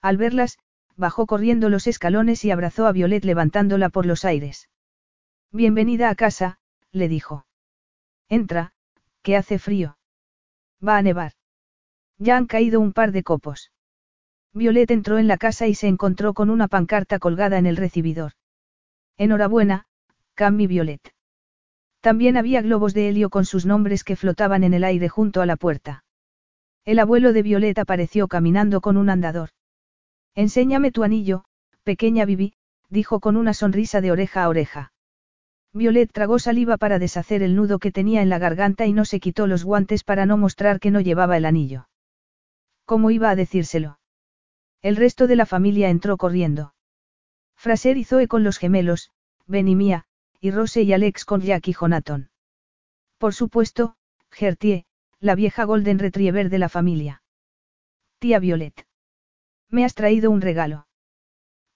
Al 0.02 0.18
verlas, 0.18 0.58
bajó 0.96 1.26
corriendo 1.26 1.70
los 1.70 1.88
escalones 1.88 2.46
y 2.46 2.52
abrazó 2.52 2.86
a 2.88 2.92
Violet 2.92 3.24
levantándola 3.26 3.90
por 3.90 4.06
los 4.06 4.26
aires. 4.26 4.70
Bienvenida 5.52 6.10
a 6.10 6.16
casa, 6.16 6.60
le 6.92 7.08
dijo. 7.08 7.46
Entra, 8.30 8.74
que 9.22 9.36
hace 9.36 9.60
frío. 9.60 9.98
Va 10.86 10.98
a 10.98 11.02
nevar. 11.02 11.34
Ya 12.18 12.38
han 12.38 12.46
caído 12.46 12.80
un 12.80 12.94
par 12.94 13.12
de 13.12 13.24
copos. 13.24 13.72
Violet 14.54 14.92
entró 14.92 15.18
en 15.18 15.28
la 15.28 15.38
casa 15.38 15.68
y 15.68 15.76
se 15.76 15.88
encontró 15.88 16.34
con 16.34 16.50
una 16.50 16.68
pancarta 16.68 17.20
colgada 17.20 17.58
en 17.58 17.66
el 17.66 17.78
recibidor. 17.78 18.34
Enhorabuena, 19.18 19.86
Cam 20.36 20.60
y 20.60 20.68
Violet. 20.68 21.14
También 22.02 22.38
había 22.38 22.62
globos 22.62 22.94
de 22.94 23.10
helio 23.10 23.30
con 23.30 23.46
sus 23.46 23.66
nombres 23.66 24.04
que 24.04 24.16
flotaban 24.16 24.64
en 24.64 24.74
el 24.74 24.84
aire 24.84 25.10
junto 25.10 25.42
a 25.42 25.46
la 25.46 25.56
puerta. 25.56 26.04
El 26.86 27.00
abuelo 27.00 27.32
de 27.32 27.44
Violet 27.44 27.80
apareció 27.80 28.28
caminando 28.28 28.82
con 28.82 28.98
un 28.98 29.10
andador. 29.10 29.50
Enséñame 30.36 30.92
tu 30.92 31.04
anillo, 31.04 31.46
pequeña 31.84 32.26
Bibi, 32.26 32.54
dijo 32.90 33.20
con 33.20 33.38
una 33.38 33.54
sonrisa 33.54 34.02
de 34.02 34.12
oreja 34.12 34.44
a 34.44 34.50
oreja. 34.50 34.94
Violet 35.74 36.12
tragó 36.12 36.38
saliva 36.38 36.78
para 36.78 37.00
deshacer 37.00 37.42
el 37.42 37.56
nudo 37.56 37.80
que 37.80 37.92
tenía 37.92 38.22
en 38.22 38.30
la 38.30 38.40
garganta 38.40 38.86
y 38.86 38.94
no 38.94 39.06
se 39.06 39.20
quitó 39.20 39.48
los 39.48 39.64
guantes 39.64 40.04
para 40.04 40.26
no 40.26 40.38
mostrar 40.38 40.80
que 40.80 40.92
no 40.92 41.02
llevaba 41.02 41.38
el 41.38 41.46
anillo. 41.46 41.90
¿Cómo 42.86 43.10
iba 43.10 43.30
a 43.30 43.36
decírselo? 43.36 44.00
El 44.82 44.96
resto 44.96 45.28
de 45.28 45.36
la 45.36 45.46
familia 45.46 45.90
entró 45.90 46.18
corriendo. 46.18 46.76
Fraser 47.56 47.98
y 47.98 48.04
Zoe 48.04 48.28
con 48.28 48.44
los 48.44 48.58
gemelos, 48.58 49.12
Ben 49.48 49.68
y 49.68 49.76
Mia, 49.76 50.06
y 50.40 50.52
Rose 50.52 50.82
y 50.82 50.94
Alex 50.94 51.26
con 51.26 51.42
Jack 51.42 51.68
y 51.70 51.74
Jonathan. 51.74 52.30
Por 53.18 53.34
supuesto, 53.34 53.96
Gertie, 54.30 54.86
la 55.20 55.36
vieja 55.36 55.64
Golden 55.64 56.00
Retriever 56.00 56.50
de 56.50 56.60
la 56.60 56.70
familia. 56.70 57.24
Tía 58.20 58.40
Violet. 58.40 58.86
¿Me 59.74 59.86
has 59.86 59.96
traído 59.96 60.30
un 60.30 60.42
regalo? 60.42 60.86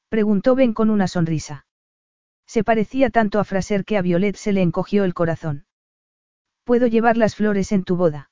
Preguntó 0.07 0.53
Ben 0.53 0.75
con 0.75 0.91
una 0.91 1.07
sonrisa. 1.07 1.65
Se 2.45 2.63
parecía 2.63 3.09
tanto 3.09 3.39
a 3.39 3.43
Fraser 3.43 3.85
que 3.85 3.97
a 3.97 4.03
Violet 4.03 4.35
se 4.35 4.53
le 4.53 4.61
encogió 4.61 5.03
el 5.03 5.15
corazón. 5.15 5.65
¿Puedo 6.63 6.85
llevar 6.85 7.17
las 7.17 7.33
flores 7.35 7.71
en 7.71 7.83
tu 7.83 7.95
boda? 7.95 8.29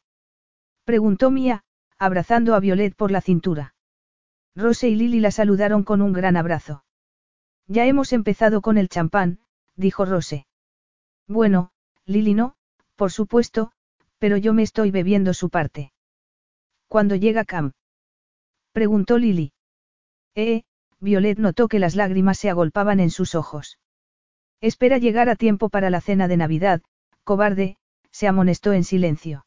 Preguntó 0.84 1.32
Mia, 1.32 1.64
abrazando 1.98 2.54
a 2.54 2.60
Violet 2.60 2.96
por 2.96 3.10
la 3.10 3.22
cintura. 3.22 3.74
Rose 4.56 4.88
y 4.88 4.94
Lily 4.94 5.20
la 5.20 5.32
saludaron 5.32 5.84
con 5.84 6.04
un 6.04 6.14
gran 6.14 6.38
abrazo. 6.38 6.86
Ya 7.66 7.88
hemos 7.88 8.14
empezado 8.14 8.62
con 8.62 8.78
el 8.78 8.88
champán, 8.88 9.40
dijo 9.76 10.06
Rose. 10.06 10.46
Bueno, 11.28 11.72
Lily 12.06 12.36
no, 12.36 12.56
por 12.96 13.12
supuesto, 13.12 13.72
pero 14.20 14.38
yo 14.38 14.54
me 14.54 14.62
estoy 14.62 14.92
bebiendo 14.92 15.34
su 15.34 15.50
parte. 15.50 15.92
¿Cuándo 16.88 17.16
llega 17.16 17.46
Cam? 17.46 17.72
Preguntó 18.72 19.18
Lily. 19.18 19.55
Eh, 20.36 20.64
Violet 21.00 21.40
notó 21.40 21.68
que 21.68 21.80
las 21.80 21.96
lágrimas 21.96 22.38
se 22.38 22.50
agolpaban 22.50 23.00
en 23.00 23.10
sus 23.10 23.36
ojos. 23.36 23.80
Espera 24.62 24.98
llegar 24.98 25.30
a 25.30 25.36
tiempo 25.36 25.70
para 25.70 25.90
la 25.90 26.02
cena 26.02 26.28
de 26.28 26.38
Navidad, 26.38 26.82
cobarde, 27.24 27.78
se 28.12 28.28
amonestó 28.28 28.74
en 28.74 28.84
silencio. 28.84 29.46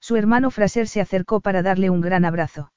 Su 0.00 0.16
hermano 0.16 0.50
Fraser 0.50 0.88
se 0.88 1.00
acercó 1.00 1.40
para 1.40 1.62
darle 1.62 1.90
un 1.90 2.00
gran 2.00 2.24
abrazo. 2.24 2.72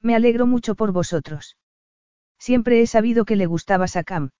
Me 0.00 0.14
alegro 0.14 0.46
mucho 0.46 0.74
por 0.74 0.92
vosotros. 0.92 1.56
Siempre 2.38 2.82
he 2.82 2.86
sabido 2.86 3.24
que 3.24 3.36
le 3.36 3.46
gustabas 3.46 3.96
a 3.96 4.04
Cam. 4.04 4.30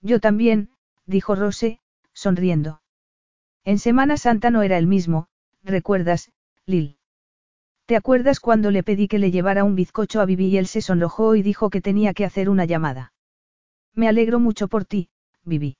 Yo 0.00 0.20
también, 0.20 0.70
dijo 1.06 1.34
Rose, 1.34 1.80
sonriendo. 2.12 2.82
En 3.64 3.78
Semana 3.78 4.16
Santa 4.16 4.50
no 4.50 4.62
era 4.62 4.78
el 4.78 4.86
mismo, 4.86 5.28
¿recuerdas, 5.62 6.32
Lil? 6.66 6.99
¿Te 7.90 7.96
acuerdas 7.96 8.38
cuando 8.38 8.70
le 8.70 8.84
pedí 8.84 9.08
que 9.08 9.18
le 9.18 9.32
llevara 9.32 9.64
un 9.64 9.74
bizcocho 9.74 10.20
a 10.20 10.24
Bibi 10.24 10.46
y 10.46 10.58
él 10.58 10.68
se 10.68 10.80
sonrojó 10.80 11.34
y 11.34 11.42
dijo 11.42 11.70
que 11.70 11.80
tenía 11.80 12.14
que 12.14 12.24
hacer 12.24 12.48
una 12.48 12.64
llamada? 12.64 13.12
Me 13.96 14.06
alegro 14.06 14.38
mucho 14.38 14.68
por 14.68 14.84
ti, 14.84 15.08
Bibi. 15.42 15.76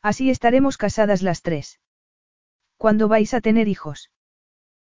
Así 0.00 0.30
estaremos 0.30 0.76
casadas 0.76 1.22
las 1.22 1.42
tres. 1.42 1.80
¿Cuándo 2.76 3.08
vais 3.08 3.34
a 3.34 3.40
tener 3.40 3.66
hijos? 3.66 4.12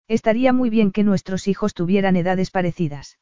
Estaría 0.07 0.51
muy 0.51 0.71
bien 0.71 0.91
que 0.91 1.03
nuestros 1.03 1.47
hijos 1.47 1.75
tuvieran 1.75 2.15
edades 2.15 2.49
parecidas. 2.49 3.19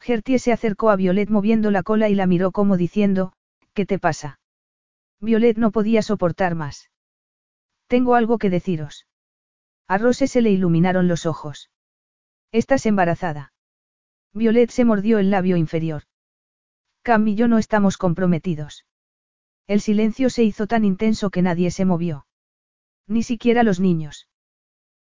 Gertie 0.00 0.38
se 0.38 0.50
acercó 0.50 0.88
a 0.88 0.96
Violet 0.96 1.28
moviendo 1.28 1.70
la 1.70 1.82
cola 1.82 2.08
y 2.08 2.14
la 2.14 2.26
miró 2.26 2.50
como 2.50 2.78
diciendo, 2.78 3.34
¿qué 3.74 3.84
te 3.84 3.98
pasa? 3.98 4.40
Violet 5.20 5.58
no 5.58 5.70
podía 5.70 6.00
soportar 6.00 6.54
más. 6.54 6.90
Tengo 7.88 8.14
algo 8.14 8.38
que 8.38 8.48
deciros. 8.48 9.06
A 9.86 9.98
Rose 9.98 10.26
se 10.26 10.40
le 10.40 10.50
iluminaron 10.50 11.08
los 11.08 11.26
ojos. 11.26 11.68
Estás 12.52 12.86
embarazada. 12.86 13.52
Violet 14.32 14.70
se 14.70 14.84
mordió 14.84 15.18
el 15.18 15.30
labio 15.30 15.56
inferior. 15.56 16.02
Cam 17.02 17.26
y 17.28 17.34
yo 17.34 17.48
no 17.48 17.58
estamos 17.58 17.96
comprometidos. 17.96 18.86
El 19.66 19.80
silencio 19.80 20.30
se 20.30 20.44
hizo 20.44 20.66
tan 20.66 20.84
intenso 20.84 21.30
que 21.30 21.42
nadie 21.42 21.70
se 21.70 21.84
movió. 21.84 22.26
Ni 23.06 23.22
siquiera 23.22 23.62
los 23.62 23.80
niños. 23.80 24.28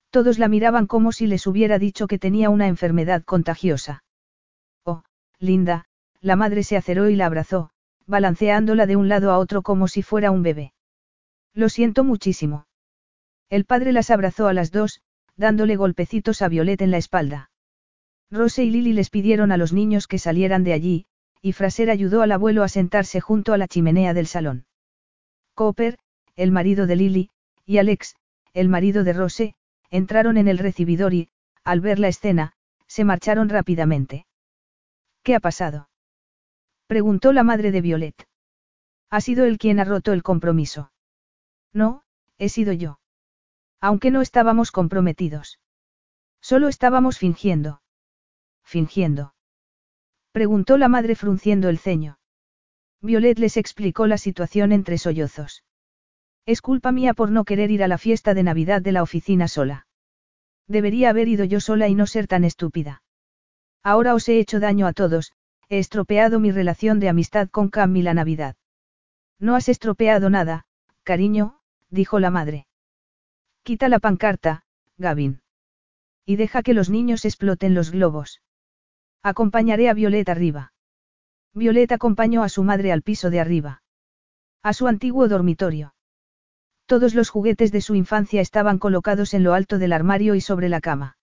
Todos 0.10 0.40
la 0.40 0.48
miraban 0.48 0.88
como 0.88 1.12
si 1.12 1.28
les 1.28 1.46
hubiera 1.46 1.78
dicho 1.78 2.08
que 2.08 2.20
tenía 2.20 2.50
una 2.50 2.68
enfermedad 2.68 3.24
contagiosa. 3.24 4.04
Linda, 5.40 5.86
la 6.22 6.36
madre 6.36 6.64
se 6.64 6.78
aceró 6.78 7.10
y 7.10 7.16
la 7.16 7.26
abrazó, 7.26 7.70
balanceándola 8.06 8.86
de 8.86 8.96
un 8.96 9.10
lado 9.10 9.32
a 9.32 9.38
otro 9.38 9.62
como 9.62 9.88
si 9.88 10.02
fuera 10.02 10.32
un 10.32 10.44
bebé. 10.44 10.74
Lo 11.54 11.70
siento 11.70 12.04
muchísimo. 12.04 12.68
El 13.50 13.66
padre 13.66 13.92
las 13.92 14.10
abrazó 14.10 14.48
a 14.48 14.54
las 14.54 14.72
dos, 14.72 15.02
dándole 15.38 15.76
golpecitos 15.76 16.42
a 16.42 16.48
Violet 16.48 16.82
en 16.82 16.92
la 16.92 16.98
espalda. 16.98 17.50
Rose 18.32 18.64
y 18.64 18.70
Lily 18.70 18.94
les 18.94 19.10
pidieron 19.10 19.52
a 19.52 19.58
los 19.58 19.74
niños 19.74 20.08
que 20.08 20.20
salieran 20.20 20.64
de 20.64 20.74
allí, 20.74 21.06
y 21.42 21.54
Fraser 21.54 21.90
ayudó 21.90 22.22
al 22.22 22.32
abuelo 22.32 22.64
a 22.64 22.70
sentarse 22.70 23.22
junto 23.22 23.54
a 23.54 23.58
la 23.58 23.68
chimenea 23.68 24.14
del 24.14 24.28
salón. 24.28 24.66
Cooper, 25.54 25.98
el 26.36 26.52
marido 26.52 26.88
de 26.88 26.96
Lily, 26.96 27.30
y 27.66 27.78
Alex, 27.78 28.16
el 28.54 28.70
marido 28.70 29.04
de 29.04 29.14
Rose, 29.14 29.56
entraron 29.90 30.38
en 30.38 30.48
el 30.48 30.58
recibidor 30.58 31.14
y, 31.14 31.30
al 31.64 31.82
ver 31.82 32.00
la 32.00 32.08
escena, 32.08 32.54
se 32.88 33.04
marcharon 33.04 33.50
rápidamente. 33.50 34.26
¿Qué 35.24 35.36
ha 35.36 35.40
pasado? 35.40 35.90
Preguntó 36.88 37.34
la 37.34 37.44
madre 37.44 37.72
de 37.72 37.82
Violet. 37.82 38.28
Ha 39.10 39.22
sido 39.22 39.46
él 39.46 39.58
quien 39.58 39.80
ha 39.80 39.84
roto 39.84 40.14
el 40.14 40.24
compromiso. 40.24 40.92
No, 41.74 42.04
he 42.38 42.50
sido 42.50 42.74
yo. 42.74 43.00
Aunque 43.82 44.12
no 44.12 44.22
estábamos 44.22 44.72
comprometidos. 44.72 45.60
Solo 46.42 46.68
estábamos 46.68 47.18
fingiendo. 47.18 47.82
Fingiendo. 48.64 49.36
Preguntó 50.32 50.78
la 50.78 50.88
madre 50.88 51.16
frunciendo 51.16 51.70
el 51.70 51.80
ceño. 51.80 52.20
Violet 53.02 53.40
les 53.40 53.58
explicó 53.58 54.08
la 54.08 54.18
situación 54.18 54.72
entre 54.72 54.98
sollozos. 54.98 55.64
Es 56.46 56.62
culpa 56.62 56.92
mía 56.92 57.14
por 57.14 57.32
no 57.32 57.44
querer 57.44 57.72
ir 57.72 57.84
a 57.84 57.88
la 57.88 57.98
fiesta 57.98 58.34
de 58.34 58.44
Navidad 58.44 58.82
de 58.82 58.92
la 58.92 59.02
oficina 59.02 59.48
sola. 59.48 59.88
Debería 60.68 61.10
haber 61.10 61.28
ido 61.28 61.46
yo 61.46 61.60
sola 61.60 61.88
y 61.88 61.96
no 61.96 62.08
ser 62.08 62.28
tan 62.28 62.44
estúpida. 62.44 63.04
Ahora 63.84 64.16
os 64.16 64.28
he 64.30 64.40
hecho 64.40 64.60
daño 64.60 64.88
a 64.88 64.94
todos, 64.94 65.34
he 65.70 65.80
estropeado 65.80 66.40
mi 66.40 66.52
relación 66.52 67.00
de 67.00 67.10
amistad 67.10 67.50
con 67.50 67.70
Cam 67.70 67.96
y 67.96 68.02
la 68.02 68.14
Navidad. 68.14 68.56
No 69.40 69.56
has 69.56 69.70
estropeado 69.70 70.30
nada, 70.30 70.66
cariño, 71.04 71.60
dijo 71.90 72.20
la 72.20 72.30
madre. 72.30 72.68
Quita 73.66 73.90
la 73.90 73.98
pancarta, 73.98 74.62
Gavin. 75.00 75.42
Y 76.24 76.36
deja 76.36 76.62
que 76.62 76.76
los 76.76 76.92
niños 76.92 77.26
exploten 77.26 77.74
los 77.74 77.90
globos. 77.90 78.44
Acompañaré 79.24 79.90
a 79.90 79.96
Violet 79.96 80.30
arriba. 80.30 80.74
Violet 81.52 81.92
acompañó 81.92 82.44
a 82.44 82.50
su 82.50 82.64
madre 82.64 82.92
al 82.92 83.02
piso 83.02 83.32
de 83.32 83.40
arriba. 83.40 83.82
A 84.62 84.74
su 84.74 84.86
antiguo 84.86 85.28
dormitorio. 85.28 85.96
Todos 86.86 87.16
los 87.16 87.32
juguetes 87.32 87.72
de 87.72 87.82
su 87.82 87.96
infancia 87.96 88.40
estaban 88.40 88.78
colocados 88.78 89.34
en 89.34 89.44
lo 89.44 89.56
alto 89.56 89.80
del 89.80 89.94
armario 89.94 90.36
y 90.36 90.42
sobre 90.42 90.70
la 90.70 90.80
cama. 90.80 91.18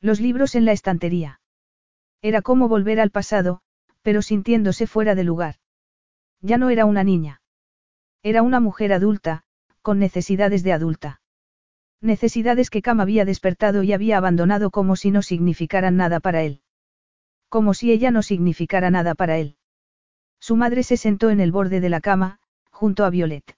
Los 0.00 0.20
libros 0.20 0.54
en 0.54 0.64
la 0.64 0.72
estantería. 0.72 1.42
Era 2.22 2.40
como 2.40 2.68
volver 2.68 2.98
al 2.98 3.10
pasado, 3.10 3.60
pero 4.00 4.22
sintiéndose 4.22 4.86
fuera 4.86 5.14
de 5.14 5.24
lugar. 5.24 5.56
Ya 6.40 6.56
no 6.56 6.70
era 6.70 6.86
una 6.86 7.04
niña. 7.04 7.42
Era 8.22 8.40
una 8.40 8.58
mujer 8.58 8.94
adulta, 8.94 9.44
con 9.82 9.98
necesidades 9.98 10.62
de 10.62 10.72
adulta. 10.72 11.20
Necesidades 12.00 12.70
que 12.70 12.82
Cam 12.82 13.00
había 13.00 13.24
despertado 13.24 13.82
y 13.82 13.92
había 13.92 14.18
abandonado 14.18 14.70
como 14.70 14.94
si 14.94 15.10
no 15.10 15.22
significaran 15.22 15.96
nada 15.96 16.20
para 16.20 16.42
él. 16.42 16.62
Como 17.48 17.74
si 17.74 17.90
ella 17.90 18.10
no 18.10 18.22
significara 18.22 18.90
nada 18.90 19.14
para 19.14 19.38
él. 19.38 19.56
Su 20.38 20.54
madre 20.54 20.82
se 20.84 20.96
sentó 20.96 21.30
en 21.30 21.40
el 21.40 21.50
borde 21.50 21.80
de 21.80 21.88
la 21.88 22.00
cama, 22.00 22.38
junto 22.70 23.04
a 23.04 23.10
Violet. 23.10 23.56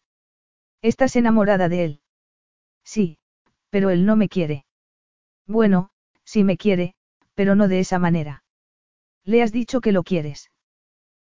¿Estás 0.80 1.16
enamorada 1.16 1.68
de 1.68 1.84
él? 1.84 2.00
Sí, 2.84 3.18
pero 3.68 3.90
él 3.90 4.06
no 4.06 4.16
me 4.16 4.28
quiere. 4.28 4.64
Bueno, 5.46 5.90
sí 6.24 6.42
me 6.42 6.56
quiere, 6.56 6.94
pero 7.34 7.54
no 7.54 7.68
de 7.68 7.80
esa 7.80 7.98
manera. 7.98 8.42
Le 9.24 9.42
has 9.42 9.52
dicho 9.52 9.82
que 9.82 9.92
lo 9.92 10.02
quieres. 10.02 10.50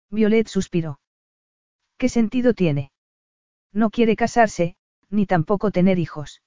Violet 0.09 0.47
suspiró. 0.47 1.01
¿Qué 1.97 2.07
sentido 2.07 2.53
tiene? 2.53 2.91
No 3.73 3.89
quiere 3.89 4.15
casarse, 4.15 4.75
ni 5.09 5.25
tampoco 5.25 5.71
tener 5.71 5.99
hijos. 5.99 6.41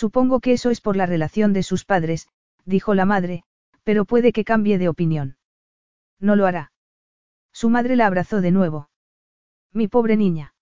Supongo 0.00 0.40
que 0.40 0.54
eso 0.54 0.70
es 0.70 0.80
por 0.80 0.96
la 0.96 1.04
relación 1.04 1.52
de 1.52 1.62
sus 1.62 1.84
padres, 1.84 2.26
dijo 2.64 2.94
la 2.94 3.04
madre, 3.04 3.42
pero 3.84 4.06
puede 4.06 4.32
que 4.32 4.46
cambie 4.46 4.78
de 4.78 4.88
opinión. 4.88 5.36
No 6.18 6.36
lo 6.36 6.46
hará. 6.46 6.72
Su 7.52 7.68
madre 7.68 7.96
la 7.96 8.06
abrazó 8.06 8.40
de 8.40 8.50
nuevo. 8.50 8.88
Mi 9.74 9.88
pobre 9.88 10.16
niña. 10.16 10.54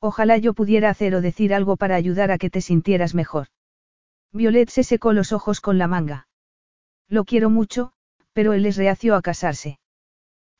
Ojalá 0.00 0.36
yo 0.38 0.52
pudiera 0.52 0.90
hacer 0.90 1.14
o 1.14 1.20
decir 1.20 1.54
algo 1.54 1.76
para 1.76 1.94
ayudar 1.94 2.32
a 2.32 2.38
que 2.38 2.50
te 2.50 2.60
sintieras 2.60 3.14
mejor. 3.14 3.46
Violet 4.32 4.68
se 4.68 4.82
secó 4.82 5.12
los 5.12 5.30
ojos 5.30 5.60
con 5.60 5.78
la 5.78 5.86
manga. 5.86 6.26
Lo 7.08 7.24
quiero 7.24 7.50
mucho, 7.50 7.92
pero 8.32 8.52
él 8.52 8.66
es 8.66 8.76
reacio 8.76 9.14
a 9.14 9.22
casarse. 9.22 9.78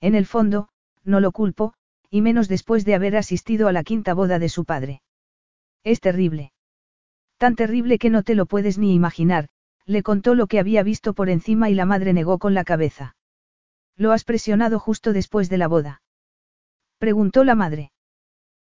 En 0.00 0.14
el 0.14 0.26
fondo, 0.26 0.68
no 1.02 1.18
lo 1.18 1.32
culpo, 1.32 1.74
y 2.08 2.22
menos 2.22 2.46
después 2.46 2.84
de 2.84 2.94
haber 2.94 3.16
asistido 3.16 3.66
a 3.66 3.72
la 3.72 3.82
quinta 3.82 4.14
boda 4.14 4.38
de 4.38 4.48
su 4.48 4.64
padre. 4.64 5.02
Es 5.82 5.98
terrible. 5.98 6.52
Tan 7.38 7.54
terrible 7.54 7.98
que 7.98 8.10
no 8.10 8.22
te 8.22 8.34
lo 8.34 8.46
puedes 8.46 8.78
ni 8.78 8.94
imaginar, 8.94 9.48
le 9.84 10.02
contó 10.02 10.34
lo 10.34 10.46
que 10.46 10.58
había 10.58 10.82
visto 10.82 11.12
por 11.12 11.28
encima 11.28 11.70
y 11.70 11.74
la 11.74 11.84
madre 11.84 12.12
negó 12.12 12.38
con 12.38 12.54
la 12.54 12.64
cabeza. 12.64 13.16
¿Lo 13.96 14.12
has 14.12 14.24
presionado 14.24 14.78
justo 14.78 15.12
después 15.12 15.48
de 15.48 15.58
la 15.58 15.68
boda? 15.68 16.02
Preguntó 16.98 17.44
la 17.44 17.54
madre. 17.54 17.92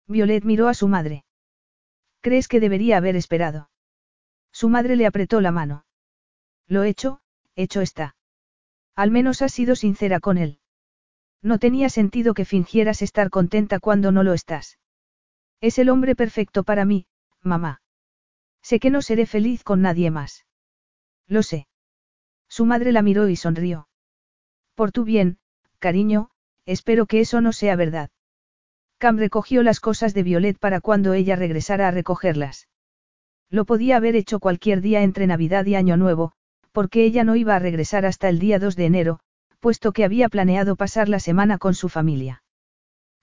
Violet 0.06 0.44
miró 0.44 0.68
a 0.68 0.74
su 0.74 0.88
madre. 0.88 1.24
¿Crees 2.20 2.48
que 2.48 2.60
debería 2.60 2.96
haber 2.96 3.16
esperado? 3.16 3.70
Su 4.52 4.68
madre 4.68 4.96
le 4.96 5.06
apretó 5.06 5.40
la 5.40 5.52
mano. 5.52 5.84
Lo 6.66 6.84
hecho, 6.84 7.20
hecho 7.56 7.80
está. 7.80 8.16
Al 8.94 9.10
menos 9.10 9.42
has 9.42 9.52
sido 9.52 9.76
sincera 9.76 10.20
con 10.20 10.38
él. 10.38 10.58
No 11.42 11.58
tenía 11.58 11.88
sentido 11.88 12.34
que 12.34 12.44
fingieras 12.44 13.02
estar 13.02 13.30
contenta 13.30 13.78
cuando 13.80 14.12
no 14.12 14.22
lo 14.22 14.34
estás. 14.34 14.78
Es 15.60 15.78
el 15.78 15.88
hombre 15.88 16.14
perfecto 16.14 16.64
para 16.64 16.84
mí, 16.84 17.06
mamá. 17.42 17.80
Sé 18.62 18.80
que 18.80 18.90
no 18.90 19.02
seré 19.02 19.26
feliz 19.26 19.64
con 19.64 19.82
nadie 19.82 20.10
más. 20.10 20.46
Lo 21.26 21.42
sé. 21.42 21.66
Su 22.48 22.66
madre 22.66 22.92
la 22.92 23.02
miró 23.02 23.28
y 23.28 23.36
sonrió. 23.36 23.88
Por 24.74 24.92
tu 24.92 25.04
bien, 25.04 25.38
cariño, 25.78 26.30
espero 26.66 27.06
que 27.06 27.20
eso 27.20 27.40
no 27.40 27.52
sea 27.52 27.76
verdad. 27.76 28.10
Cam 28.98 29.18
recogió 29.18 29.62
las 29.62 29.80
cosas 29.80 30.12
de 30.14 30.22
Violet 30.22 30.58
para 30.58 30.80
cuando 30.80 31.14
ella 31.14 31.36
regresara 31.36 31.88
a 31.88 31.90
recogerlas. 31.90 32.68
Lo 33.48 33.64
podía 33.64 33.96
haber 33.96 34.14
hecho 34.14 34.40
cualquier 34.40 34.80
día 34.80 35.02
entre 35.02 35.26
Navidad 35.26 35.64
y 35.66 35.74
Año 35.74 35.96
Nuevo, 35.96 36.32
porque 36.72 37.04
ella 37.04 37.24
no 37.24 37.34
iba 37.36 37.56
a 37.56 37.58
regresar 37.58 38.04
hasta 38.04 38.28
el 38.28 38.38
día 38.38 38.58
2 38.58 38.76
de 38.76 38.86
enero, 38.86 39.20
puesto 39.58 39.92
que 39.92 40.04
había 40.04 40.28
planeado 40.28 40.76
pasar 40.76 41.08
la 41.08 41.20
semana 41.20 41.58
con 41.58 41.74
su 41.74 41.88
familia. 41.88 42.42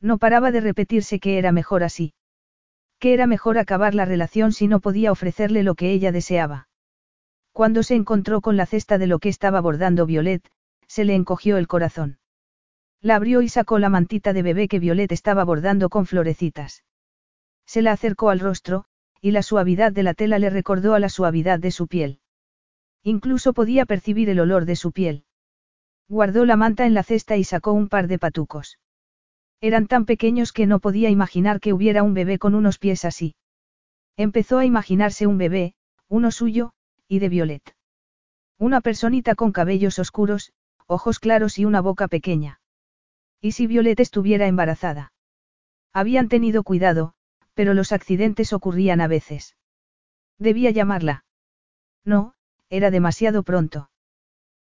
No 0.01 0.17
paraba 0.17 0.51
de 0.51 0.61
repetirse 0.61 1.19
que 1.19 1.38
era 1.38 1.51
mejor 1.51 1.83
así. 1.83 2.14
Que 3.00 3.14
era 3.14 3.27
mejor 3.27 3.58
acabar 3.58 3.93
la 3.93 4.06
relación 4.06 4.51
si 4.51 4.67
no 4.67 4.80
podía 4.80 5.11
ofrecerle 5.11 5.64
lo 5.64 5.76
que 5.76 5.92
ella 5.92 6.11
deseaba. 6.11 6.67
Cuando 7.51 7.84
se 7.84 7.95
encontró 7.95 8.42
con 8.42 8.58
la 8.58 8.66
cesta 8.66 8.98
de 8.98 9.08
lo 9.08 9.19
que 9.19 9.30
estaba 9.30 9.61
bordando 9.61 10.06
Violet, 10.06 10.48
se 10.88 11.06
le 11.06 11.16
encogió 11.16 11.58
el 11.58 11.67
corazón. 11.67 12.19
La 13.01 13.16
abrió 13.16 13.42
y 13.42 13.50
sacó 13.50 13.80
la 13.80 13.90
mantita 13.90 14.34
de 14.34 14.42
bebé 14.42 14.67
que 14.67 14.80
Violet 14.80 15.11
estaba 15.11 15.43
bordando 15.43 15.90
con 15.90 16.06
florecitas. 16.06 16.84
Se 17.66 17.82
la 17.82 17.92
acercó 17.92 18.30
al 18.30 18.40
rostro, 18.40 18.85
y 19.22 19.32
la 19.32 19.43
suavidad 19.43 19.92
de 19.92 20.03
la 20.03 20.14
tela 20.14 20.40
le 20.40 20.50
recordó 20.50 20.93
a 20.93 21.00
la 21.00 21.09
suavidad 21.09 21.59
de 21.59 21.72
su 21.72 21.88
piel. 21.88 22.19
Incluso 23.03 23.53
podía 23.53 23.85
percibir 23.85 24.30
el 24.30 24.40
olor 24.40 24.66
de 24.66 24.76
su 24.76 24.92
piel. 24.92 25.26
Guardó 26.08 26.45
la 26.45 26.56
manta 26.56 26.85
en 26.85 26.93
la 26.93 27.03
cesta 27.03 27.38
y 27.38 27.43
sacó 27.43 27.74
un 27.74 27.90
par 27.90 28.08
de 28.08 28.19
patucos. 28.19 28.80
Eran 29.61 29.88
tan 29.88 30.06
pequeños 30.06 30.53
que 30.53 30.68
no 30.68 30.80
podía 30.80 31.10
imaginar 31.10 31.60
que 31.60 31.74
hubiera 31.74 32.03
un 32.03 32.14
bebé 32.14 32.38
con 32.38 32.53
unos 32.53 32.77
pies 32.77 33.06
así. 33.06 33.36
Empezó 34.16 34.60
a 34.60 34.66
imaginarse 34.66 35.27
un 35.27 35.38
bebé, 35.38 35.74
uno 36.08 36.32
suyo, 36.32 36.74
y 37.08 37.19
de 37.19 37.30
Violet. 37.30 37.76
Una 38.60 38.82
personita 38.82 39.36
con 39.36 39.52
cabellos 39.52 40.00
oscuros, 40.00 40.53
ojos 40.88 41.19
claros 41.19 41.58
y 41.60 41.66
una 41.66 41.82
boca 41.82 42.08
pequeña. 42.08 42.60
¿Y 43.42 43.52
si 43.52 43.68
Violet 43.68 44.00
estuviera 44.00 44.48
embarazada? 44.48 45.14
Habían 45.94 46.30
tenido 46.30 46.64
cuidado, 46.64 47.14
pero 47.53 47.74
los 47.74 47.92
accidentes 47.92 48.53
ocurrían 48.53 49.02
a 49.02 49.08
veces. 49.08 49.56
Debía 50.38 50.72
llamarla. 50.72 51.26
No, 52.06 52.34
era 52.69 52.92
demasiado 52.92 53.44
pronto. 53.44 53.90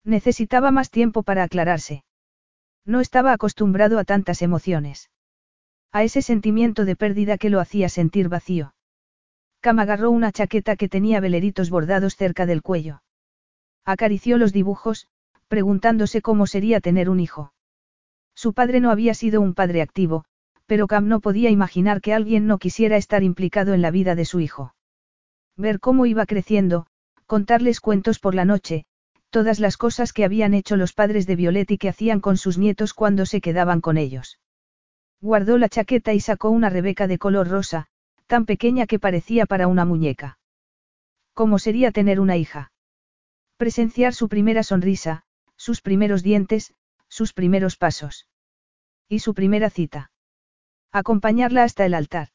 Necesitaba 0.04 0.72
más 0.72 0.90
tiempo 0.90 1.24
para 1.24 1.44
aclararse. 1.44 2.04
No 2.90 3.02
estaba 3.02 3.34
acostumbrado 3.34 4.00
a 4.00 4.04
tantas 4.04 4.42
emociones. 4.42 5.12
A 5.92 6.04
ese 6.04 6.24
sentimiento 6.24 6.86
de 6.86 6.96
pérdida 6.96 7.38
que 7.38 7.52
lo 7.52 7.60
hacía 7.60 7.88
sentir 7.88 8.30
vacío. 8.30 8.74
Cam 9.60 9.78
agarró 9.78 10.10
una 10.10 10.32
chaqueta 10.32 10.76
que 10.76 10.90
tenía 10.90 11.20
veleritos 11.20 11.70
bordados 11.70 12.16
cerca 12.16 12.48
del 12.48 12.64
cuello. 12.64 13.04
Acarició 13.86 14.40
los 14.40 14.54
dibujos, 14.54 15.06
preguntándose 15.48 16.24
cómo 16.24 16.48
sería 16.48 16.80
tener 16.80 17.12
un 17.12 17.20
hijo. 17.20 17.54
Su 18.34 18.54
padre 18.54 18.80
no 18.80 18.90
había 18.90 19.14
sido 19.14 19.40
un 19.40 19.54
padre 19.54 19.84
activo, 19.84 20.26
pero 20.66 20.88
Cam 20.88 21.08
no 21.08 21.20
podía 21.20 21.52
imaginar 21.52 22.02
que 22.02 22.16
alguien 22.16 22.48
no 22.48 22.58
quisiera 22.58 22.98
estar 22.98 23.22
implicado 23.22 23.76
en 23.76 23.84
la 23.84 23.92
vida 23.92 24.16
de 24.16 24.26
su 24.26 24.40
hijo. 24.40 24.74
Ver 25.56 25.80
cómo 25.80 26.08
iba 26.08 26.26
creciendo, 26.26 26.88
contarles 27.28 27.82
cuentos 27.82 28.18
por 28.18 28.34
la 28.34 28.46
noche, 28.46 28.86
todas 29.30 29.60
las 29.60 29.78
cosas 29.78 30.14
que 30.14 30.26
habían 30.26 30.54
hecho 30.54 30.76
los 30.76 30.94
padres 30.94 31.28
de 31.28 31.36
Violet 31.36 31.70
y 31.72 31.78
que 31.78 31.90
hacían 31.90 32.20
con 32.20 32.38
sus 32.38 32.58
nietos 32.58 32.94
cuando 32.94 33.26
se 33.26 33.42
quedaban 33.42 33.82
con 33.82 33.98
ellos. 33.98 34.40
Guardó 35.22 35.58
la 35.58 35.70
chaqueta 35.70 36.14
y 36.14 36.20
sacó 36.20 36.50
una 36.50 36.70
rebeca 36.70 37.08
de 37.08 37.18
color 37.18 37.50
rosa, 37.50 37.88
tan 38.28 38.46
pequeña 38.46 38.88
que 38.88 39.00
parecía 39.00 39.46
para 39.46 39.68
una 39.68 39.86
muñeca. 39.86 40.40
¿Cómo 41.34 41.60
sería 41.60 41.92
tener 41.92 42.20
una 42.20 42.38
hija? 42.38 42.72
Presenciar 43.58 44.14
su 44.14 44.30
primera 44.30 44.64
sonrisa, 44.64 45.24
sus 45.58 45.82
primeros 45.82 46.24
dientes, 46.24 46.74
sus 47.10 47.34
primeros 47.34 47.76
pasos. 47.76 48.28
Y 49.10 49.20
su 49.20 49.34
primera 49.34 49.70
cita. 49.70 50.12
Acompañarla 50.92 51.64
hasta 51.64 51.86
el 51.86 51.94
altar. 51.94 52.30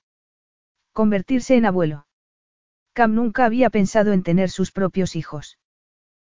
Convertirse 0.93 1.57
en 1.57 1.67
abuelo. 1.67 2.07
Cam 2.93 3.15
nunca 3.15 3.45
había 3.45 3.71
pensado 3.71 4.13
en 4.13 4.23
tener 4.23 4.51
sus 4.51 4.71
propios 4.71 5.17
hijos. 5.17 5.59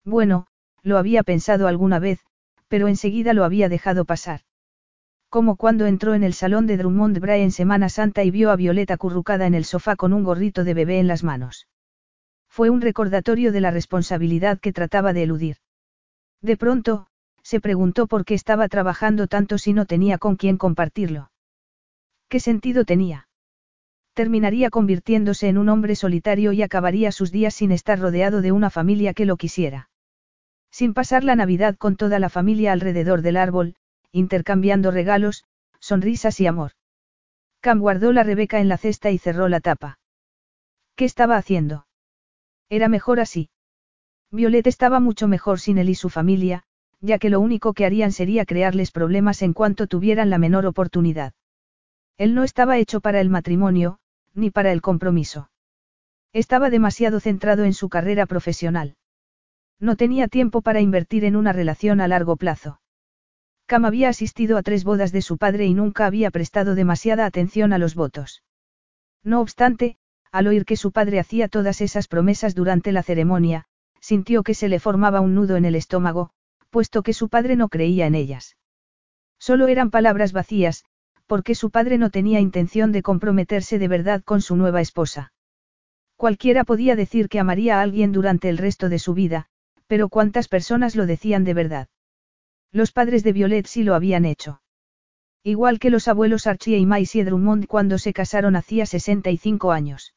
Bueno, 0.09 0.47
lo 0.81 0.97
había 0.97 1.21
pensado 1.21 1.67
alguna 1.67 1.99
vez, 1.99 2.19
pero 2.67 2.87
enseguida 2.87 3.33
lo 3.33 3.43
había 3.43 3.69
dejado 3.69 4.05
pasar. 4.05 4.41
Como 5.29 5.55
cuando 5.55 5.85
entró 5.85 6.15
en 6.15 6.23
el 6.23 6.33
salón 6.33 6.65
de 6.65 6.77
Drummond 6.77 7.19
Bray 7.19 7.43
en 7.43 7.51
Semana 7.51 7.89
Santa 7.89 8.23
y 8.23 8.31
vio 8.31 8.49
a 8.49 8.55
Violeta 8.55 8.95
acurrucada 8.95 9.45
en 9.45 9.53
el 9.53 9.65
sofá 9.65 9.95
con 9.95 10.11
un 10.11 10.23
gorrito 10.23 10.63
de 10.63 10.73
bebé 10.73 10.97
en 10.97 11.07
las 11.07 11.23
manos. 11.23 11.67
Fue 12.47 12.71
un 12.71 12.81
recordatorio 12.81 13.51
de 13.51 13.61
la 13.61 13.69
responsabilidad 13.69 14.59
que 14.59 14.73
trataba 14.73 15.13
de 15.13 15.23
eludir. 15.23 15.57
De 16.41 16.57
pronto, 16.57 17.05
se 17.43 17.59
preguntó 17.59 18.07
por 18.07 18.25
qué 18.25 18.33
estaba 18.33 18.67
trabajando 18.67 19.27
tanto 19.27 19.59
si 19.59 19.73
no 19.73 19.85
tenía 19.85 20.17
con 20.17 20.37
quién 20.37 20.57
compartirlo. 20.57 21.29
¿Qué 22.29 22.39
sentido 22.39 22.83
tenía? 22.83 23.27
Terminaría 24.15 24.71
convirtiéndose 24.71 25.49
en 25.49 25.59
un 25.59 25.69
hombre 25.69 25.95
solitario 25.95 26.51
y 26.51 26.63
acabaría 26.63 27.11
sus 27.11 27.31
días 27.31 27.53
sin 27.53 27.71
estar 27.71 27.99
rodeado 27.99 28.41
de 28.41 28.51
una 28.51 28.71
familia 28.71 29.13
que 29.13 29.25
lo 29.27 29.37
quisiera. 29.37 29.88
Sin 30.71 30.93
pasar 30.93 31.23
la 31.23 31.35
Navidad 31.35 31.75
con 31.77 31.95
toda 31.95 32.19
la 32.19 32.29
familia 32.29 32.71
alrededor 32.71 33.21
del 33.21 33.37
árbol, 33.37 33.75
intercambiando 34.11 34.91
regalos, 34.91 35.45
sonrisas 35.79 36.39
y 36.39 36.47
amor. 36.47 36.71
Cam 37.61 37.79
guardó 37.79 38.13
la 38.13 38.23
Rebeca 38.23 38.59
en 38.59 38.69
la 38.69 38.77
cesta 38.77 39.11
y 39.11 39.17
cerró 39.17 39.49
la 39.49 39.59
tapa. 39.59 39.99
¿Qué 40.95 41.05
estaba 41.05 41.37
haciendo? 41.37 41.87
Era 42.69 42.87
mejor 42.87 43.19
así. 43.19 43.49
Violet 44.31 44.67
estaba 44.67 44.99
mucho 44.99 45.27
mejor 45.27 45.59
sin 45.59 45.77
él 45.77 45.89
y 45.89 45.95
su 45.95 46.09
familia, 46.09 46.63
ya 47.01 47.17
que 47.17 47.29
lo 47.29 47.39
único 47.39 47.73
que 47.73 47.85
harían 47.85 48.11
sería 48.11 48.45
crearles 48.45 48.91
problemas 48.91 49.41
en 49.41 49.53
cuanto 49.53 49.87
tuvieran 49.87 50.29
la 50.29 50.37
menor 50.37 50.65
oportunidad. 50.65 51.33
Él 52.17 52.35
no 52.35 52.43
estaba 52.43 52.77
hecho 52.77 53.01
para 53.01 53.21
el 53.21 53.29
matrimonio, 53.29 53.99
ni 54.33 54.51
para 54.51 54.71
el 54.71 54.81
compromiso. 54.81 55.49
Estaba 56.31 56.69
demasiado 56.69 57.19
centrado 57.19 57.63
en 57.63 57.73
su 57.73 57.89
carrera 57.89 58.25
profesional. 58.25 58.95
No 59.79 59.95
tenía 59.95 60.27
tiempo 60.27 60.61
para 60.61 60.81
invertir 60.81 61.23
en 61.23 61.35
una 61.35 61.53
relación 61.53 62.01
a 62.01 62.07
largo 62.07 62.35
plazo. 62.35 62.81
Cam 63.65 63.85
había 63.85 64.09
asistido 64.09 64.57
a 64.57 64.63
tres 64.63 64.83
bodas 64.83 65.11
de 65.11 65.21
su 65.21 65.37
padre 65.37 65.65
y 65.65 65.73
nunca 65.73 66.05
había 66.05 66.31
prestado 66.31 66.75
demasiada 66.75 67.25
atención 67.25 67.71
a 67.71 67.77
los 67.77 67.95
votos. 67.95 68.43
No 69.23 69.41
obstante, 69.41 69.97
al 70.31 70.47
oír 70.47 70.65
que 70.65 70.75
su 70.75 70.91
padre 70.91 71.19
hacía 71.19 71.47
todas 71.47 71.81
esas 71.81 72.07
promesas 72.07 72.55
durante 72.55 72.91
la 72.91 73.03
ceremonia, 73.03 73.65
sintió 74.01 74.43
que 74.43 74.53
se 74.53 74.69
le 74.69 74.79
formaba 74.79 75.21
un 75.21 75.35
nudo 75.35 75.55
en 75.55 75.65
el 75.65 75.75
estómago, 75.75 76.31
puesto 76.69 77.03
que 77.03 77.13
su 77.13 77.29
padre 77.29 77.55
no 77.55 77.69
creía 77.69 78.05
en 78.07 78.15
ellas. 78.15 78.57
Solo 79.39 79.67
eran 79.67 79.91
palabras 79.91 80.33
vacías, 80.33 80.83
porque 81.25 81.55
su 81.55 81.69
padre 81.69 81.97
no 81.97 82.09
tenía 82.09 82.39
intención 82.39 82.91
de 82.91 83.03
comprometerse 83.03 83.79
de 83.79 83.87
verdad 83.87 84.23
con 84.23 84.41
su 84.41 84.55
nueva 84.55 84.81
esposa. 84.81 85.31
Cualquiera 86.17 86.63
podía 86.63 86.95
decir 86.95 87.29
que 87.29 87.39
amaría 87.39 87.77
a 87.77 87.81
alguien 87.81 88.11
durante 88.11 88.49
el 88.49 88.57
resto 88.57 88.89
de 88.89 88.99
su 88.99 89.13
vida, 89.13 89.47
pero 89.89 90.07
¿cuántas 90.07 90.47
personas 90.47 90.95
lo 90.95 91.07
decían 91.07 91.43
de 91.43 91.55
verdad? 91.55 91.87
Los 92.71 92.91
padres 92.91 93.23
de 93.23 93.33
Violet 93.33 93.65
sí 93.65 93.81
lo 93.81 93.95
habían 93.95 94.23
hecho. 94.23 94.61
Igual 95.43 95.79
que 95.79 95.89
los 95.89 96.07
abuelos 96.07 96.45
Archie 96.45 96.77
y 96.77 96.85
Maisie 96.85 97.25
Drummond 97.25 97.65
cuando 97.65 97.97
se 97.97 98.13
casaron 98.13 98.55
hacía 98.55 98.85
65 98.85 99.71
años. 99.71 100.13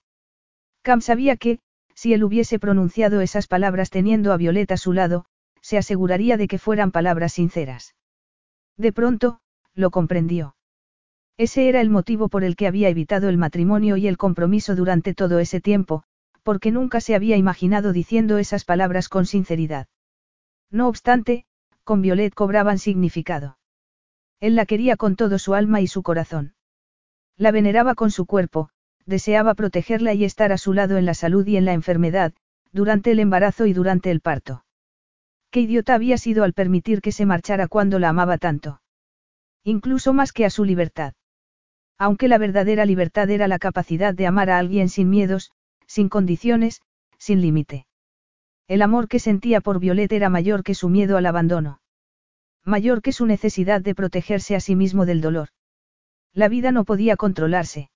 Cam 0.83 1.01
sabía 1.01 1.39
que, 1.39 1.59
si 1.95 2.13
él 2.13 2.23
hubiese 2.23 2.59
pronunciado 2.59 3.23
esas 3.23 3.47
palabras 3.47 3.89
teniendo 3.89 4.35
a 4.35 4.37
Violet 4.37 4.71
a 4.73 4.77
su 4.77 4.93
lado, 4.93 5.25
se 5.63 5.79
aseguraría 5.79 6.37
de 6.37 6.49
que 6.49 6.59
fueran 6.59 6.93
palabras 6.93 7.33
sinceras. 7.33 7.95
De 8.77 8.93
pronto, 8.93 9.41
lo 9.75 9.91
comprendió. 9.91 10.55
Ese 11.39 11.71
era 11.71 11.81
el 11.81 11.89
motivo 11.89 12.29
por 12.29 12.45
el 12.45 12.57
que 12.57 12.67
había 12.67 12.91
evitado 12.91 13.31
el 13.31 13.39
matrimonio 13.39 13.97
y 13.97 14.07
el 14.07 14.19
compromiso 14.19 14.77
durante 14.77 15.15
todo 15.15 15.39
ese 15.39 15.63
tiempo, 15.63 16.05
porque 16.43 16.71
nunca 16.71 17.01
se 17.01 17.15
había 17.15 17.37
imaginado 17.37 17.93
diciendo 17.93 18.39
esas 18.39 18.65
palabras 18.65 19.09
con 19.09 19.27
sinceridad. 19.27 19.87
No 20.71 20.89
obstante, 20.89 21.45
con 21.85 22.03
Violet 22.03 22.35
cobraban 22.35 22.79
significado. 22.79 23.59
Él 24.41 24.57
la 24.57 24.67
quería 24.67 24.97
con 24.97 25.17
todo 25.17 25.39
su 25.39 25.55
alma 25.55 25.81
y 25.81 25.87
su 25.87 26.03
corazón. 26.03 26.55
La 27.37 27.51
veneraba 27.51 27.95
con 27.95 28.11
su 28.11 28.27
cuerpo, 28.27 28.71
deseaba 29.07 29.55
protegerla 29.55 30.15
y 30.15 30.25
estar 30.25 30.53
a 30.53 30.59
su 30.59 30.73
lado 30.73 30.97
en 30.97 31.07
la 31.07 31.15
salud 31.15 31.47
y 31.47 31.57
en 31.57 31.65
la 31.65 31.73
enfermedad, 31.73 32.33
durante 32.73 33.13
el 33.13 33.21
embarazo 33.21 33.67
y 33.67 33.73
durante 33.73 34.11
el 34.11 34.21
parto. 34.21 34.65
Qué 35.51 35.61
idiota 35.61 35.95
había 35.95 36.17
sido 36.19 36.45
al 36.45 36.55
permitir 36.55 37.01
que 37.03 37.13
se 37.13 37.27
marchara 37.27 37.69
cuando 37.69 37.99
la 37.99 38.09
amaba 38.09 38.39
tanto. 38.39 38.81
Incluso 39.65 40.13
más 40.13 40.33
que 40.33 40.45
a 40.45 40.51
su 40.51 40.65
libertad. 40.65 41.13
Aunque 41.99 42.27
la 42.27 42.39
verdadera 42.39 42.87
libertad 42.87 43.31
era 43.31 43.47
la 43.49 43.59
capacidad 43.59 44.15
de 44.15 44.27
amar 44.27 44.51
a 44.51 44.59
alguien 44.59 44.89
sin 44.89 45.11
miedos, 45.11 45.53
sin 45.93 46.09
condiciones, 46.09 46.81
sin 47.19 47.43
límite. 47.43 47.87
El 48.67 48.81
amor 48.81 49.09
que 49.09 49.19
sentía 49.19 49.61
por 49.61 49.79
Violet 49.79 50.11
era 50.11 50.31
mayor 50.31 50.63
que 50.63 50.75
su 50.75 50.89
miedo 50.89 51.19
al 51.19 51.27
abandono. 51.27 51.83
Mayor 52.65 53.03
que 53.03 53.13
su 53.13 53.27
necesidad 53.27 53.83
de 53.83 53.95
protegerse 53.95 54.57
a 54.57 54.61
sí 54.61 54.75
mismo 54.75 55.05
del 55.05 55.21
dolor. 55.21 55.49
La 56.33 56.49
vida 56.49 56.73
no 56.73 56.87
podía 56.87 57.17
controlarse. 57.17 57.91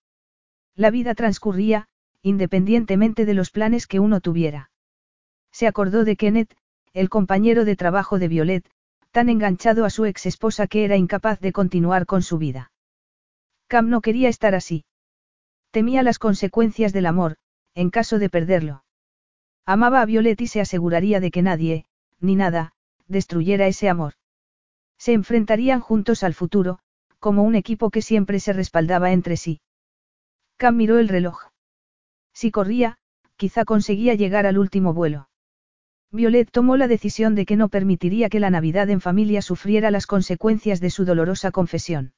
La 0.74 0.90
vida 0.90 1.14
transcurría, 1.14 1.88
independientemente 2.20 3.24
de 3.24 3.32
los 3.32 3.50
planes 3.50 3.86
que 3.86 3.98
uno 3.98 4.20
tuviera. 4.20 4.70
Se 5.50 5.66
acordó 5.66 6.04
de 6.04 6.16
Kenneth, 6.16 6.54
el 6.92 7.08
compañero 7.08 7.64
de 7.64 7.76
trabajo 7.76 8.18
de 8.18 8.28
Violet, 8.28 8.70
tan 9.10 9.30
enganchado 9.30 9.86
a 9.86 9.90
su 9.90 10.04
ex 10.04 10.26
esposa 10.26 10.66
que 10.66 10.84
era 10.84 10.98
incapaz 10.98 11.40
de 11.40 11.52
continuar 11.52 12.04
con 12.04 12.20
su 12.20 12.36
vida. 12.36 12.72
Cam 13.68 13.88
no 13.88 14.02
quería 14.02 14.28
estar 14.28 14.54
así. 14.54 14.84
Temía 15.70 16.02
las 16.02 16.18
consecuencias 16.18 16.92
del 16.92 17.06
amor, 17.06 17.38
en 17.76 17.90
caso 17.90 18.18
de 18.18 18.30
perderlo. 18.30 18.84
Amaba 19.66 20.00
a 20.00 20.06
Violet 20.06 20.40
y 20.40 20.46
se 20.46 20.60
aseguraría 20.60 21.20
de 21.20 21.30
que 21.30 21.42
nadie, 21.42 21.84
ni 22.18 22.34
nada, 22.34 22.72
destruyera 23.06 23.66
ese 23.66 23.88
amor. 23.88 24.14
Se 24.98 25.12
enfrentarían 25.12 25.80
juntos 25.80 26.22
al 26.24 26.32
futuro, 26.32 26.78
como 27.20 27.42
un 27.42 27.54
equipo 27.54 27.90
que 27.90 28.00
siempre 28.00 28.40
se 28.40 28.54
respaldaba 28.54 29.12
entre 29.12 29.36
sí. 29.36 29.60
Cam 30.56 30.76
miró 30.76 30.98
el 30.98 31.08
reloj. 31.08 31.50
Si 32.32 32.50
corría, 32.50 32.96
quizá 33.36 33.66
conseguía 33.66 34.14
llegar 34.14 34.46
al 34.46 34.56
último 34.56 34.94
vuelo. 34.94 35.28
Violet 36.10 36.50
tomó 36.50 36.78
la 36.78 36.88
decisión 36.88 37.34
de 37.34 37.44
que 37.44 37.56
no 37.56 37.68
permitiría 37.68 38.30
que 38.30 38.40
la 38.40 38.48
Navidad 38.48 38.88
en 38.88 39.02
familia 39.02 39.42
sufriera 39.42 39.90
las 39.90 40.06
consecuencias 40.06 40.80
de 40.80 40.88
su 40.88 41.04
dolorosa 41.04 41.50
confesión. 41.50 42.14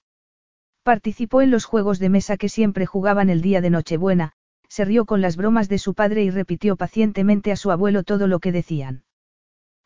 Participó 0.84 1.42
en 1.42 1.50
los 1.50 1.64
juegos 1.64 1.98
de 1.98 2.10
mesa 2.10 2.36
que 2.36 2.48
siempre 2.48 2.86
jugaban 2.86 3.28
el 3.28 3.42
día 3.42 3.60
de 3.60 3.70
Nochebuena, 3.70 4.34
se 4.68 4.84
rió 4.84 5.05
con 5.05 5.20
las 5.20 5.36
bromas 5.36 5.68
de 5.68 5.78
su 5.78 5.94
padre 5.94 6.22
y 6.22 6.30
repitió 6.30 6.76
pacientemente 6.76 7.52
a 7.52 7.56
su 7.56 7.70
abuelo 7.70 8.02
todo 8.02 8.26
lo 8.26 8.38
que 8.38 8.52
decían. 8.52 9.05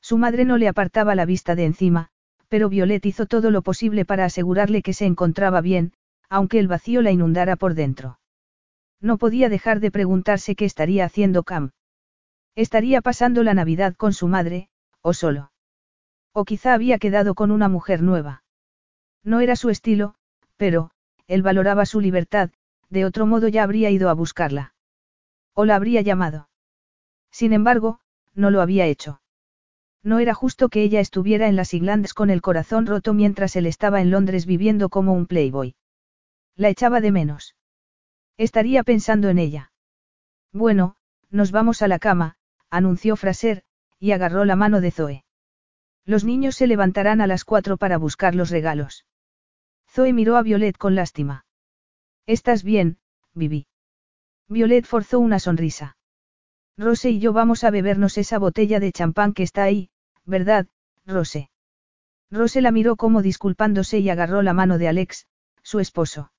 Su 0.01 0.19
madre 0.19 0.45
no 0.45 0.59
le 0.59 0.69
apartaba 0.69 1.15
la 1.15 1.25
vista 1.25 1.55
de 1.55 1.65
encima, 1.65 2.09
pero 2.49 2.69
Violet 2.69 3.07
hizo 3.07 3.27
todo 3.27 3.51
lo 3.51 3.63
posible 3.63 4.05
para 4.05 4.25
asegurarle 4.25 4.83
que 4.83 4.93
se 4.93 5.07
encontraba 5.07 5.61
bien, 5.61 5.93
aunque 6.29 6.59
el 6.59 6.69
vacío 6.69 7.01
la 7.03 7.11
inundara 7.11 7.57
por 7.57 7.75
dentro. 7.75 8.19
No 9.01 9.19
podía 9.19 9.49
dejar 9.49 9.81
de 9.81 9.91
preguntarse 9.91 10.55
qué 10.55 10.65
estaría 10.65 11.05
haciendo 11.05 11.45
Cam. 11.45 11.71
Estaría 12.55 13.01
pasando 13.01 13.43
la 13.43 13.55
Navidad 13.55 13.95
con 13.97 14.13
su 14.13 14.29
madre, 14.29 14.69
o 15.01 15.15
solo. 15.15 15.53
O 16.33 16.45
quizá 16.45 16.75
había 16.75 16.99
quedado 16.99 17.35
con 17.35 17.51
una 17.51 17.69
mujer 17.69 18.03
nueva. 18.03 18.45
No 19.25 19.41
era 19.41 19.57
su 19.57 19.71
estilo, 19.71 20.15
pero, 20.57 20.91
él 21.27 21.43
valoraba 21.43 21.87
su 21.87 22.01
libertad, 22.01 22.51
de 22.93 23.07
otro 23.07 23.25
modo 23.25 23.49
ya 23.49 23.63
habría 23.63 23.89
ido 23.89 24.11
a 24.11 24.13
buscarla. 24.13 24.75
O 25.55 25.65
la 25.65 25.77
habría 25.77 26.03
llamado. 26.03 26.51
Sin 27.31 27.55
embargo, 27.55 28.01
no 28.35 28.51
lo 28.51 28.61
había 28.61 28.85
hecho. 28.85 29.23
No 30.03 30.19
era 30.19 30.35
justo 30.35 30.69
que 30.69 30.83
ella 30.83 31.01
estuviera 31.01 31.49
en 31.49 31.57
las 31.57 31.73
Islandes 31.73 32.13
con 32.13 32.29
el 32.29 32.43
corazón 32.43 32.85
roto 32.85 33.15
mientras 33.15 33.57
él 33.57 33.65
estaba 33.65 34.03
en 34.03 34.11
Londres 34.11 34.45
viviendo 34.45 34.91
como 34.91 35.15
un 35.15 35.27
playboy. 35.27 35.75
La 36.55 36.69
echaba 36.69 37.01
de 37.01 37.13
menos. 37.13 37.57
Estaría 38.37 38.83
pensando 38.83 39.31
en 39.31 39.39
ella. 39.39 39.73
Bueno, 40.53 40.97
nos 41.31 41.51
vamos 41.51 41.81
a 41.81 41.89
la 41.89 41.99
cama, 41.99 42.37
anunció 42.69 43.17
Fraser, 43.17 43.63
y 43.99 44.13
agarró 44.13 44.45
la 44.45 44.57
mano 44.57 44.83
de 44.83 44.91
Zoe. 44.91 45.25
Los 46.05 46.25
niños 46.25 46.57
se 46.57 46.67
levantarán 46.67 47.23
a 47.23 47.27
las 47.27 47.45
cuatro 47.45 47.79
para 47.79 47.97
buscar 47.97 48.35
los 48.35 48.51
regalos. 48.51 49.07
Zoe 49.89 50.13
miró 50.13 50.37
a 50.37 50.43
Violet 50.43 50.77
con 50.77 50.95
lástima. 50.95 51.47
¿Estás 52.27 52.63
bien, 52.63 52.99
Vivi? 53.35 53.67
Violet 54.49 54.87
forzó 54.87 55.19
una 55.19 55.39
sonrisa. 55.39 55.97
Rose 56.77 57.11
y 57.11 57.19
yo 57.19 57.33
vamos 57.33 57.65
a 57.65 57.71
bebernos 57.71 58.17
esa 58.17 58.39
botella 58.39 58.81
de 58.81 58.93
champán 58.93 59.35
que 59.35 59.43
está 59.43 59.65
ahí, 59.65 59.91
¿verdad, 60.25 60.67
Rose? 61.05 61.51
Rose 62.31 62.63
la 62.63 62.71
miró 62.71 62.97
como 62.97 63.23
disculpándose 63.23 63.99
y 63.99 64.09
agarró 64.09 64.43
la 64.43 64.53
mano 64.53 64.79
de 64.79 64.89
Alex, 64.89 65.27
su 65.63 65.81
esposo. 65.81 66.33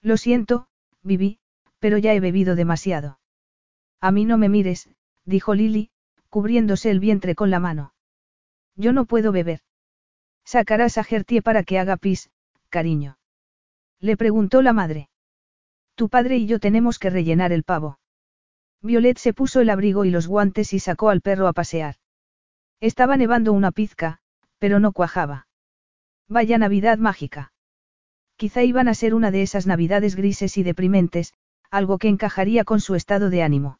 Lo 0.00 0.16
siento, 0.16 0.68
Vivi, 1.02 1.40
pero 1.78 1.98
ya 1.98 2.14
he 2.14 2.20
bebido 2.20 2.54
demasiado. 2.54 3.18
A 4.00 4.12
mí 4.12 4.24
no 4.24 4.38
me 4.38 4.48
mires, 4.48 4.88
dijo 5.24 5.54
Lily, 5.54 5.90
cubriéndose 6.30 6.90
el 6.90 7.00
vientre 7.00 7.34
con 7.34 7.50
la 7.50 7.60
mano. 7.60 7.92
Yo 8.76 8.92
no 8.92 9.04
puedo 9.04 9.32
beber. 9.32 9.60
Sacarás 10.44 10.96
a 10.98 11.04
Gertie 11.04 11.42
para 11.42 11.64
que 11.64 11.78
haga 11.78 11.96
pis, 11.96 12.30
cariño. 12.70 13.19
Le 14.00 14.16
preguntó 14.16 14.62
la 14.62 14.72
madre. 14.72 15.08
Tu 15.94 16.08
padre 16.08 16.38
y 16.38 16.46
yo 16.46 16.58
tenemos 16.58 16.98
que 16.98 17.10
rellenar 17.10 17.52
el 17.52 17.62
pavo. 17.62 17.98
Violet 18.82 19.18
se 19.18 19.34
puso 19.34 19.60
el 19.60 19.68
abrigo 19.68 20.06
y 20.06 20.10
los 20.10 20.26
guantes 20.26 20.72
y 20.72 20.78
sacó 20.78 21.10
al 21.10 21.20
perro 21.20 21.46
a 21.46 21.52
pasear. 21.52 21.96
Estaba 22.80 23.18
nevando 23.18 23.52
una 23.52 23.72
pizca, 23.72 24.20
pero 24.58 24.80
no 24.80 24.92
cuajaba. 24.92 25.46
Vaya 26.28 26.56
Navidad 26.56 26.96
mágica. 26.96 27.52
Quizá 28.36 28.62
iban 28.62 28.88
a 28.88 28.94
ser 28.94 29.14
una 29.14 29.30
de 29.30 29.42
esas 29.42 29.66
Navidades 29.66 30.16
grises 30.16 30.56
y 30.56 30.62
deprimentes, 30.62 31.34
algo 31.70 31.98
que 31.98 32.08
encajaría 32.08 32.64
con 32.64 32.80
su 32.80 32.94
estado 32.94 33.28
de 33.28 33.42
ánimo. 33.42 33.78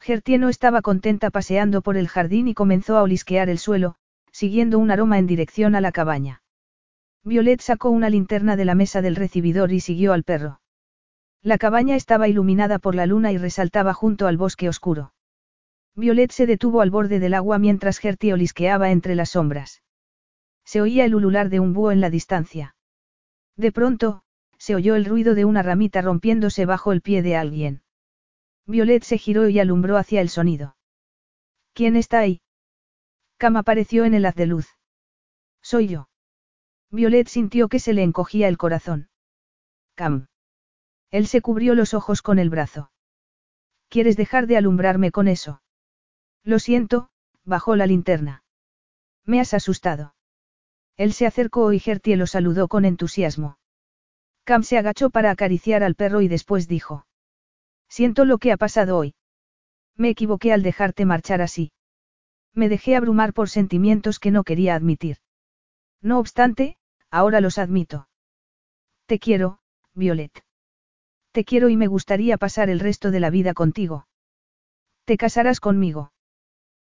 Gertie 0.00 0.38
no 0.38 0.48
estaba 0.48 0.82
contenta 0.82 1.30
paseando 1.30 1.82
por 1.82 1.96
el 1.96 2.08
jardín 2.08 2.48
y 2.48 2.54
comenzó 2.54 2.96
a 2.96 3.02
olisquear 3.02 3.48
el 3.48 3.58
suelo, 3.58 3.94
siguiendo 4.32 4.80
un 4.80 4.90
aroma 4.90 5.18
en 5.18 5.28
dirección 5.28 5.76
a 5.76 5.80
la 5.80 5.92
cabaña. 5.92 6.42
Violet 7.28 7.60
sacó 7.60 7.90
una 7.90 8.08
linterna 8.08 8.56
de 8.56 8.64
la 8.64 8.74
mesa 8.74 9.02
del 9.02 9.14
recibidor 9.14 9.70
y 9.70 9.80
siguió 9.80 10.14
al 10.14 10.24
perro. 10.24 10.62
La 11.42 11.58
cabaña 11.58 11.94
estaba 11.94 12.26
iluminada 12.26 12.78
por 12.78 12.94
la 12.94 13.04
luna 13.04 13.32
y 13.32 13.36
resaltaba 13.36 13.92
junto 13.92 14.26
al 14.26 14.38
bosque 14.38 14.66
oscuro. 14.66 15.12
Violet 15.94 16.32
se 16.32 16.46
detuvo 16.46 16.80
al 16.80 16.90
borde 16.90 17.20
del 17.20 17.34
agua 17.34 17.58
mientras 17.58 17.98
Gertie 17.98 18.32
olisqueaba 18.32 18.92
entre 18.92 19.14
las 19.14 19.30
sombras. 19.30 19.82
Se 20.64 20.80
oía 20.80 21.04
el 21.04 21.14
ulular 21.14 21.50
de 21.50 21.60
un 21.60 21.74
búho 21.74 21.92
en 21.92 22.00
la 22.00 22.08
distancia. 22.08 22.74
De 23.56 23.72
pronto, 23.72 24.22
se 24.56 24.74
oyó 24.74 24.96
el 24.96 25.04
ruido 25.04 25.34
de 25.34 25.44
una 25.44 25.62
ramita 25.62 26.00
rompiéndose 26.00 26.64
bajo 26.64 26.92
el 26.92 27.02
pie 27.02 27.20
de 27.20 27.36
alguien. 27.36 27.82
Violet 28.66 29.02
se 29.02 29.18
giró 29.18 29.50
y 29.50 29.58
alumbró 29.60 29.98
hacia 29.98 30.22
el 30.22 30.30
sonido. 30.30 30.76
¿Quién 31.74 31.94
está 31.94 32.20
ahí? 32.20 32.40
Cam 33.36 33.58
apareció 33.58 34.06
en 34.06 34.14
el 34.14 34.24
haz 34.24 34.34
de 34.34 34.46
luz. 34.46 34.68
Soy 35.60 35.88
yo. 35.88 36.08
Violet 36.90 37.28
sintió 37.28 37.68
que 37.68 37.80
se 37.80 37.92
le 37.92 38.02
encogía 38.02 38.48
el 38.48 38.56
corazón. 38.56 39.08
Cam. 39.94 40.28
Él 41.10 41.26
se 41.26 41.40
cubrió 41.42 41.74
los 41.74 41.92
ojos 41.92 42.22
con 42.22 42.38
el 42.38 42.50
brazo. 42.50 42.90
¿Quieres 43.88 44.16
dejar 44.16 44.46
de 44.46 44.56
alumbrarme 44.56 45.10
con 45.10 45.28
eso? 45.28 45.62
Lo 46.44 46.58
siento, 46.58 47.10
bajó 47.44 47.76
la 47.76 47.86
linterna. 47.86 48.42
Me 49.24 49.40
has 49.40 49.52
asustado. 49.52 50.14
Él 50.96 51.12
se 51.12 51.26
acercó 51.26 51.72
y 51.72 51.78
Gertie 51.78 52.16
lo 52.16 52.26
saludó 52.26 52.68
con 52.68 52.84
entusiasmo. 52.84 53.58
Cam 54.44 54.62
se 54.62 54.78
agachó 54.78 55.10
para 55.10 55.30
acariciar 55.30 55.82
al 55.82 55.94
perro 55.94 56.22
y 56.22 56.28
después 56.28 56.68
dijo. 56.68 57.06
Siento 57.88 58.24
lo 58.24 58.38
que 58.38 58.50
ha 58.50 58.56
pasado 58.56 58.96
hoy. 58.96 59.14
Me 59.94 60.08
equivoqué 60.08 60.54
al 60.54 60.62
dejarte 60.62 61.04
marchar 61.04 61.42
así. 61.42 61.70
Me 62.54 62.70
dejé 62.70 62.96
abrumar 62.96 63.34
por 63.34 63.50
sentimientos 63.50 64.18
que 64.18 64.30
no 64.30 64.44
quería 64.44 64.74
admitir. 64.74 65.18
No 66.00 66.18
obstante, 66.18 66.77
ahora 67.10 67.40
los 67.40 67.58
admito. 67.58 68.08
Te 69.06 69.18
quiero, 69.18 69.60
Violet. 69.94 70.44
Te 71.32 71.44
quiero 71.44 71.68
y 71.68 71.76
me 71.76 71.86
gustaría 71.86 72.36
pasar 72.38 72.70
el 72.70 72.80
resto 72.80 73.10
de 73.10 73.20
la 73.20 73.30
vida 73.30 73.54
contigo. 73.54 74.06
¿Te 75.04 75.16
casarás 75.16 75.60
conmigo? 75.60 76.12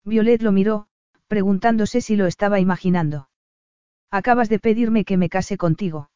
Violet 0.05 0.43
lo 0.43 0.53
miró, 0.53 0.89
preguntándose 1.27 2.01
si 2.01 2.17
lo 2.17 2.27
estaba 2.27 2.61
imaginando. 2.61 3.29
Acabas 4.11 4.49
de 4.49 4.59
pedirme 4.59 5.05
que 5.05 5.17
me 5.17 5.29
case 5.29 5.57
contigo. 5.57 6.11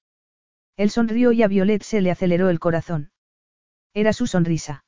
Él 0.77 0.91
sonrió 0.91 1.33
y 1.33 1.43
a 1.43 1.49
Violet 1.49 1.83
se 1.83 2.01
le 2.01 2.11
aceleró 2.11 2.49
el 2.49 2.59
corazón. 2.59 3.13
Era 3.93 4.13
su 4.13 4.27
sonrisa. 4.27 4.85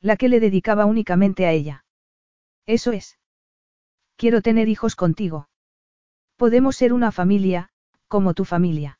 La 0.00 0.16
que 0.16 0.28
le 0.28 0.38
dedicaba 0.38 0.84
únicamente 0.84 1.46
a 1.46 1.52
ella. 1.52 1.84
Eso 2.66 2.92
es. 2.92 3.18
Quiero 4.16 4.42
tener 4.42 4.68
hijos 4.68 4.94
contigo. 4.94 5.48
Podemos 6.36 6.76
ser 6.76 6.92
una 6.92 7.10
familia, 7.10 7.70
como 8.08 8.34
tu 8.34 8.44
familia. 8.44 8.98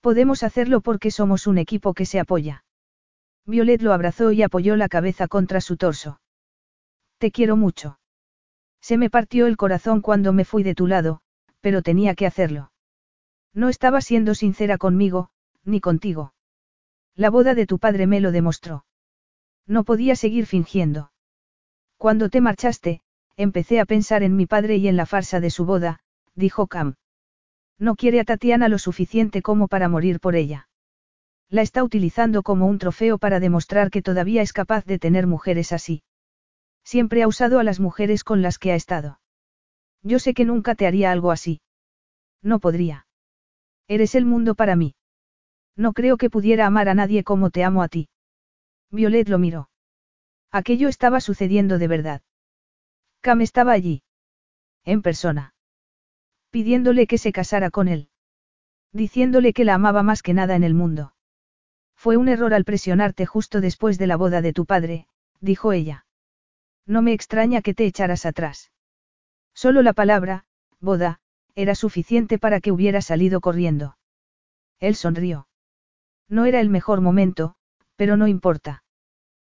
Podemos 0.00 0.42
hacerlo 0.42 0.80
porque 0.80 1.10
somos 1.10 1.46
un 1.46 1.58
equipo 1.58 1.94
que 1.94 2.06
se 2.06 2.20
apoya. 2.20 2.64
Violet 3.46 3.82
lo 3.82 3.92
abrazó 3.92 4.32
y 4.32 4.42
apoyó 4.42 4.76
la 4.76 4.88
cabeza 4.88 5.28
contra 5.28 5.60
su 5.60 5.76
torso. 5.76 6.20
Te 7.18 7.30
quiero 7.30 7.56
mucho. 7.56 7.98
Se 8.80 8.98
me 8.98 9.10
partió 9.10 9.46
el 9.46 9.56
corazón 9.56 10.00
cuando 10.00 10.32
me 10.32 10.44
fui 10.44 10.62
de 10.62 10.74
tu 10.74 10.86
lado, 10.86 11.20
pero 11.60 11.82
tenía 11.82 12.14
que 12.14 12.26
hacerlo. 12.26 12.72
No 13.54 13.68
estaba 13.68 14.00
siendo 14.00 14.34
sincera 14.34 14.78
conmigo, 14.78 15.30
ni 15.64 15.80
contigo. 15.80 16.34
La 17.14 17.30
boda 17.30 17.54
de 17.54 17.66
tu 17.66 17.78
padre 17.78 18.06
me 18.06 18.20
lo 18.20 18.32
demostró. 18.32 18.84
No 19.66 19.84
podía 19.84 20.16
seguir 20.16 20.46
fingiendo. 20.46 21.12
Cuando 21.96 22.28
te 22.28 22.40
marchaste, 22.40 23.00
empecé 23.36 23.80
a 23.80 23.86
pensar 23.86 24.22
en 24.22 24.36
mi 24.36 24.46
padre 24.46 24.76
y 24.76 24.88
en 24.88 24.96
la 24.96 25.06
farsa 25.06 25.40
de 25.40 25.50
su 25.50 25.64
boda, 25.64 26.00
dijo 26.34 26.66
Cam. 26.66 26.96
No 27.78 27.96
quiere 27.96 28.20
a 28.20 28.24
Tatiana 28.24 28.68
lo 28.68 28.78
suficiente 28.78 29.42
como 29.42 29.68
para 29.68 29.88
morir 29.88 30.20
por 30.20 30.36
ella. 30.36 30.68
La 31.50 31.62
está 31.62 31.84
utilizando 31.84 32.42
como 32.42 32.66
un 32.66 32.78
trofeo 32.78 33.18
para 33.18 33.40
demostrar 33.40 33.90
que 33.90 34.02
todavía 34.02 34.42
es 34.42 34.52
capaz 34.52 34.84
de 34.84 34.98
tener 34.98 35.26
mujeres 35.26 35.72
así. 35.72 36.02
Siempre 36.84 37.22
ha 37.22 37.28
usado 37.28 37.58
a 37.58 37.64
las 37.64 37.80
mujeres 37.80 38.24
con 38.24 38.42
las 38.42 38.58
que 38.58 38.72
ha 38.72 38.74
estado. 38.74 39.20
Yo 40.02 40.18
sé 40.18 40.34
que 40.34 40.44
nunca 40.44 40.74
te 40.74 40.86
haría 40.86 41.10
algo 41.10 41.30
así. 41.30 41.60
No 42.42 42.58
podría. 42.58 43.06
Eres 43.88 44.14
el 44.14 44.26
mundo 44.26 44.54
para 44.54 44.76
mí. 44.76 44.94
No 45.76 45.92
creo 45.92 46.16
que 46.16 46.30
pudiera 46.30 46.66
amar 46.66 46.88
a 46.88 46.94
nadie 46.94 47.24
como 47.24 47.50
te 47.50 47.64
amo 47.64 47.82
a 47.82 47.88
ti. 47.88 48.08
Violet 48.90 49.28
lo 49.28 49.38
miró. 49.38 49.70
Aquello 50.50 50.88
estaba 50.88 51.20
sucediendo 51.20 51.78
de 51.78 51.88
verdad. 51.88 52.22
Cam 53.22 53.40
estaba 53.40 53.72
allí. 53.72 54.02
En 54.84 55.02
persona. 55.02 55.53
Pidiéndole 56.54 57.08
que 57.08 57.18
se 57.18 57.32
casara 57.32 57.68
con 57.68 57.88
él. 57.88 58.10
Diciéndole 58.92 59.52
que 59.52 59.64
la 59.64 59.74
amaba 59.74 60.04
más 60.04 60.22
que 60.22 60.34
nada 60.34 60.54
en 60.54 60.62
el 60.62 60.72
mundo. 60.72 61.12
Fue 61.96 62.16
un 62.16 62.28
error 62.28 62.54
al 62.54 62.64
presionarte 62.64 63.26
justo 63.26 63.60
después 63.60 63.98
de 63.98 64.06
la 64.06 64.14
boda 64.14 64.40
de 64.40 64.52
tu 64.52 64.64
padre, 64.64 65.08
dijo 65.40 65.72
ella. 65.72 66.06
No 66.86 67.02
me 67.02 67.12
extraña 67.12 67.60
que 67.60 67.74
te 67.74 67.86
echaras 67.86 68.24
atrás. 68.24 68.70
Solo 69.52 69.82
la 69.82 69.94
palabra, 69.94 70.44
boda, 70.78 71.18
era 71.56 71.74
suficiente 71.74 72.38
para 72.38 72.60
que 72.60 72.70
hubiera 72.70 73.02
salido 73.02 73.40
corriendo. 73.40 73.98
Él 74.78 74.94
sonrió. 74.94 75.48
No 76.28 76.44
era 76.44 76.60
el 76.60 76.70
mejor 76.70 77.00
momento, 77.00 77.56
pero 77.96 78.16
no 78.16 78.28
importa. 78.28 78.84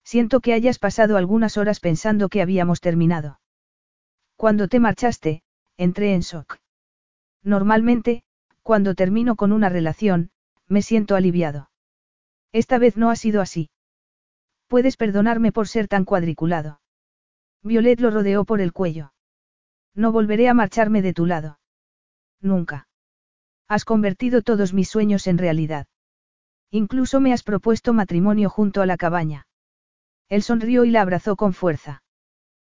Siento 0.04 0.38
que 0.38 0.52
hayas 0.52 0.78
pasado 0.78 1.16
algunas 1.16 1.56
horas 1.56 1.80
pensando 1.80 2.28
que 2.28 2.40
habíamos 2.40 2.80
terminado. 2.80 3.40
Cuando 4.36 4.68
te 4.68 4.78
marchaste, 4.78 5.42
entré 5.76 6.14
en 6.14 6.20
shock. 6.20 6.60
Normalmente, 7.44 8.24
cuando 8.62 8.94
termino 8.94 9.36
con 9.36 9.52
una 9.52 9.68
relación, 9.68 10.30
me 10.66 10.80
siento 10.82 11.14
aliviado. 11.14 11.70
Esta 12.52 12.78
vez 12.78 12.96
no 12.96 13.10
ha 13.10 13.16
sido 13.16 13.42
así. 13.42 13.70
Puedes 14.66 14.96
perdonarme 14.96 15.52
por 15.52 15.68
ser 15.68 15.86
tan 15.86 16.04
cuadriculado. 16.04 16.80
Violet 17.62 18.00
lo 18.00 18.10
rodeó 18.10 18.44
por 18.44 18.60
el 18.60 18.72
cuello. 18.72 19.12
No 19.94 20.10
volveré 20.10 20.48
a 20.48 20.54
marcharme 20.54 21.02
de 21.02 21.12
tu 21.12 21.26
lado. 21.26 21.58
Nunca. 22.40 22.88
Has 23.68 23.84
convertido 23.84 24.42
todos 24.42 24.72
mis 24.72 24.88
sueños 24.88 25.26
en 25.26 25.38
realidad. 25.38 25.86
Incluso 26.70 27.20
me 27.20 27.32
has 27.32 27.42
propuesto 27.42 27.92
matrimonio 27.92 28.48
junto 28.50 28.82
a 28.82 28.86
la 28.86 28.96
cabaña. 28.96 29.46
Él 30.28 30.42
sonrió 30.42 30.84
y 30.84 30.90
la 30.90 31.02
abrazó 31.02 31.36
con 31.36 31.52
fuerza. 31.52 32.03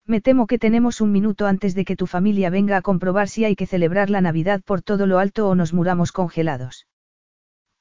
Me 0.08 0.22
temo 0.22 0.46
que 0.46 0.60
tenemos 0.60 1.02
un 1.02 1.12
minuto 1.12 1.48
antes 1.48 1.74
de 1.74 1.84
que 1.84 1.96
tu 1.96 2.06
familia 2.06 2.50
venga 2.50 2.78
a 2.78 2.82
comprobar 2.82 3.28
si 3.28 3.44
hay 3.44 3.56
que 3.56 3.66
celebrar 3.66 4.10
la 4.10 4.22
Navidad 4.22 4.62
por 4.64 4.82
todo 4.82 5.08
lo 5.08 5.18
alto 5.18 5.50
o 5.50 5.56
nos 5.56 5.74
muramos 5.74 6.12
congelados. 6.12 6.88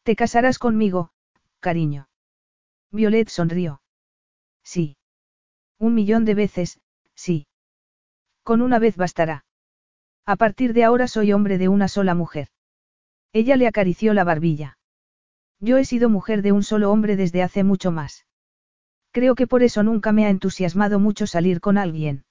Te 0.05 0.17
casarás 0.17 0.59
conmigo, 0.59 1.11
cariño. 1.61 2.09
Violet 2.91 3.29
sonrió. 3.29 3.83
Sí. 4.63 4.97
Un 5.79 5.95
millón 5.95 6.25
de 6.25 6.35
veces, 6.35 6.81
sí. 7.15 7.47
Con 8.43 8.63
una 8.63 8.79
vez 8.79 8.97
bastará. 8.97 9.45
A 10.25 10.37
partir 10.37 10.73
de 10.73 10.85
ahora 10.85 11.09
soy 11.09 11.33
hombre 11.33 11.59
de 11.59 11.69
una 11.69 11.89
sola 11.89 12.15
mujer. 12.15 12.49
Ella 13.33 13.57
le 13.57 13.67
acarició 13.67 14.15
la 14.15 14.25
barbilla. 14.25 14.79
Yo 15.61 15.77
he 15.77 15.85
sido 15.85 16.09
mujer 16.09 16.41
de 16.41 16.53
un 16.53 16.63
solo 16.63 16.91
hombre 16.91 17.17
desde 17.17 17.43
hace 17.43 17.65
mucho 17.65 17.91
más. 17.91 18.27
Creo 19.15 19.37
que 19.37 19.47
por 19.47 19.63
eso 19.63 19.85
nunca 19.85 20.11
me 20.11 20.27
ha 20.27 20.29
entusiasmado 20.29 20.99
mucho 20.99 21.29
salir 21.29 21.61
con 21.61 21.79
alguien. 21.79 22.25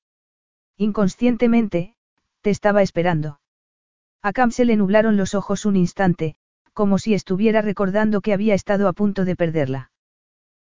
Inconscientemente, 0.75 1.95
te 2.41 2.49
estaba 2.49 2.81
esperando. 2.81 3.39
A 4.21 4.33
Cam 4.33 4.51
se 4.51 4.65
le 4.65 4.75
nublaron 4.75 5.15
los 5.15 5.33
ojos 5.33 5.65
un 5.65 5.77
instante, 5.77 6.35
como 6.73 6.97
si 6.97 7.13
estuviera 7.13 7.61
recordando 7.61 8.19
que 8.19 8.33
había 8.33 8.53
estado 8.53 8.89
a 8.89 8.93
punto 8.93 9.23
de 9.23 9.37
perderla. 9.37 9.91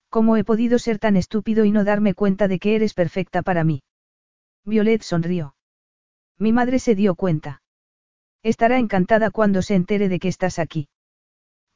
¿Cómo 0.09 0.37
he 0.37 0.43
podido 0.43 0.79
ser 0.79 0.97
tan 0.97 1.17
estúpido 1.17 1.65
y 1.65 1.71
no 1.71 1.83
darme 1.83 2.15
cuenta 2.15 2.47
de 2.47 2.57
que 2.57 2.75
eres 2.75 2.95
perfecta 2.95 3.43
para 3.43 3.63
mí? 3.63 3.83
Violet 4.65 5.03
sonrió. 5.03 5.55
Mi 6.39 6.51
madre 6.51 6.79
se 6.79 6.95
dio 6.95 7.13
cuenta. 7.13 7.61
Estará 8.41 8.79
encantada 8.79 9.29
cuando 9.29 9.61
se 9.61 9.75
entere 9.75 10.09
de 10.09 10.17
que 10.17 10.29
estás 10.29 10.57
aquí. 10.57 10.89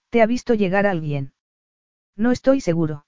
¿Te 0.09 0.23
ha 0.23 0.25
visto 0.25 0.55
llegar 0.55 0.87
alguien? 0.87 1.33
No 2.15 2.31
estoy 2.31 2.59
seguro. 2.59 3.05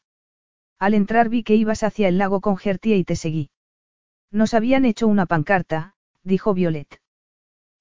Al 0.84 0.96
entrar 0.96 1.30
vi 1.30 1.44
que 1.44 1.56
ibas 1.56 1.82
hacia 1.82 2.10
el 2.10 2.18
lago 2.18 2.42
con 2.42 2.58
Gertie 2.58 2.98
y 2.98 3.06
te 3.06 3.16
seguí. 3.16 3.52
Nos 4.32 4.54
habían 4.54 4.84
hecho 4.84 5.08
una 5.08 5.26
pancarta, 5.26 5.96
dijo 6.24 6.54
Violet. 6.54 7.00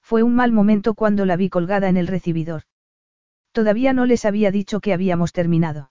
Fue 0.00 0.22
un 0.22 0.36
mal 0.36 0.52
momento 0.52 0.94
cuando 0.94 1.26
la 1.26 1.34
vi 1.34 1.48
colgada 1.48 1.89
en 1.89 1.97
el 1.97 2.06
recibidor. 2.06 2.62
Todavía 3.50 3.92
no 3.92 4.06
les 4.06 4.24
había 4.24 4.52
dicho 4.52 4.78
que 4.78 4.92
habíamos 4.92 5.32
terminado. 5.32 5.90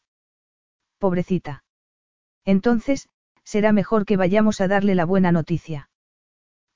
Pobrecita. 0.99 1.65
Entonces, 2.45 3.09
será 3.43 3.73
mejor 3.73 4.05
que 4.05 4.15
vayamos 4.15 4.61
a 4.61 4.69
darle 4.69 4.95
la 4.95 5.03
buena 5.03 5.33
noticia. 5.33 5.89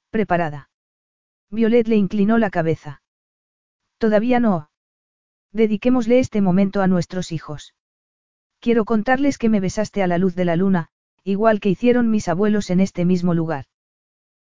Preparada. 0.10 0.70
Violet 1.50 1.88
le 1.88 1.96
inclinó 1.96 2.40
la 2.40 2.50
cabeza. 2.50 3.02
Todavía 4.00 4.42
no. 4.42 4.70
Dediquémosle 5.54 6.20
este 6.20 6.42
momento 6.42 6.82
a 6.82 6.88
nuestros 6.88 7.32
hijos. 7.32 7.75
Quiero 8.66 8.84
contarles 8.84 9.38
que 9.38 9.48
me 9.48 9.60
besaste 9.60 10.02
a 10.02 10.08
la 10.08 10.18
luz 10.18 10.34
de 10.34 10.44
la 10.44 10.56
luna, 10.56 10.88
igual 11.24 11.60
que 11.60 11.70
hicieron 11.70 12.10
mis 12.10 12.28
abuelos 12.28 12.72
en 12.72 12.80
este 12.80 13.06
mismo 13.06 13.36
lugar. 13.36 13.66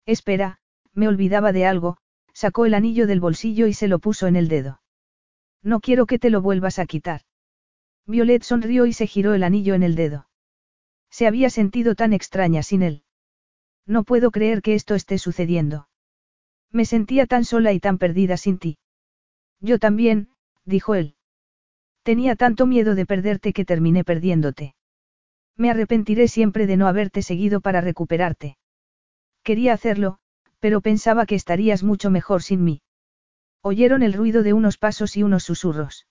Espera, 0.05 0.59
me 0.93 1.07
olvidaba 1.07 1.51
de 1.51 1.65
algo, 1.65 1.97
sacó 2.31 2.67
el 2.67 2.75
anillo 2.75 3.07
del 3.07 3.19
bolsillo 3.19 3.65
y 3.65 3.73
se 3.73 3.87
lo 3.87 3.97
puso 3.97 4.27
en 4.27 4.35
el 4.35 4.47
dedo. 4.47 4.79
No 5.63 5.79
quiero 5.79 6.05
que 6.05 6.19
te 6.19 6.29
lo 6.29 6.39
vuelvas 6.39 6.77
a 6.77 6.85
quitar. 6.85 7.21
Violet 8.05 8.43
sonrió 8.43 8.85
y 8.85 8.93
se 8.93 9.07
giró 9.07 9.33
el 9.33 9.41
anillo 9.41 9.73
en 9.73 9.81
el 9.81 9.95
dedo. 9.95 10.29
Se 11.09 11.25
había 11.25 11.49
sentido 11.49 11.95
tan 11.95 12.13
extraña 12.13 12.61
sin 12.61 12.83
él. 12.83 13.03
No 13.87 14.03
puedo 14.03 14.29
creer 14.29 14.61
que 14.61 14.75
esto 14.75 14.93
esté 14.93 15.17
sucediendo. 15.17 15.89
Me 16.69 16.85
sentía 16.85 17.25
tan 17.25 17.43
sola 17.43 17.73
y 17.73 17.79
tan 17.79 17.97
perdida 17.97 18.37
sin 18.37 18.59
ti. 18.59 18.77
Yo 19.61 19.79
también, 19.79 20.29
dijo 20.63 20.93
él. 20.93 21.15
Tenía 22.03 22.35
tanto 22.35 22.65
miedo 22.65 22.95
de 22.95 23.05
perderte 23.05 23.53
que 23.53 23.65
terminé 23.65 24.03
perdiéndote. 24.03 24.75
Me 25.55 25.69
arrepentiré 25.69 26.27
siempre 26.27 26.65
de 26.65 26.77
no 26.77 26.87
haberte 26.87 27.21
seguido 27.21 27.61
para 27.61 27.81
recuperarte. 27.81 28.57
Quería 29.43 29.73
hacerlo, 29.73 30.17
pero 30.59 30.81
pensaba 30.81 31.25
que 31.25 31.35
estarías 31.35 31.83
mucho 31.83 32.09
mejor 32.09 32.41
sin 32.41 32.63
mí. 32.63 32.81
Oyeron 33.61 34.01
el 34.01 34.13
ruido 34.13 34.41
de 34.41 34.53
unos 34.53 34.77
pasos 34.77 35.15
y 35.17 35.23
unos 35.23 35.43
susurros. 35.43 36.07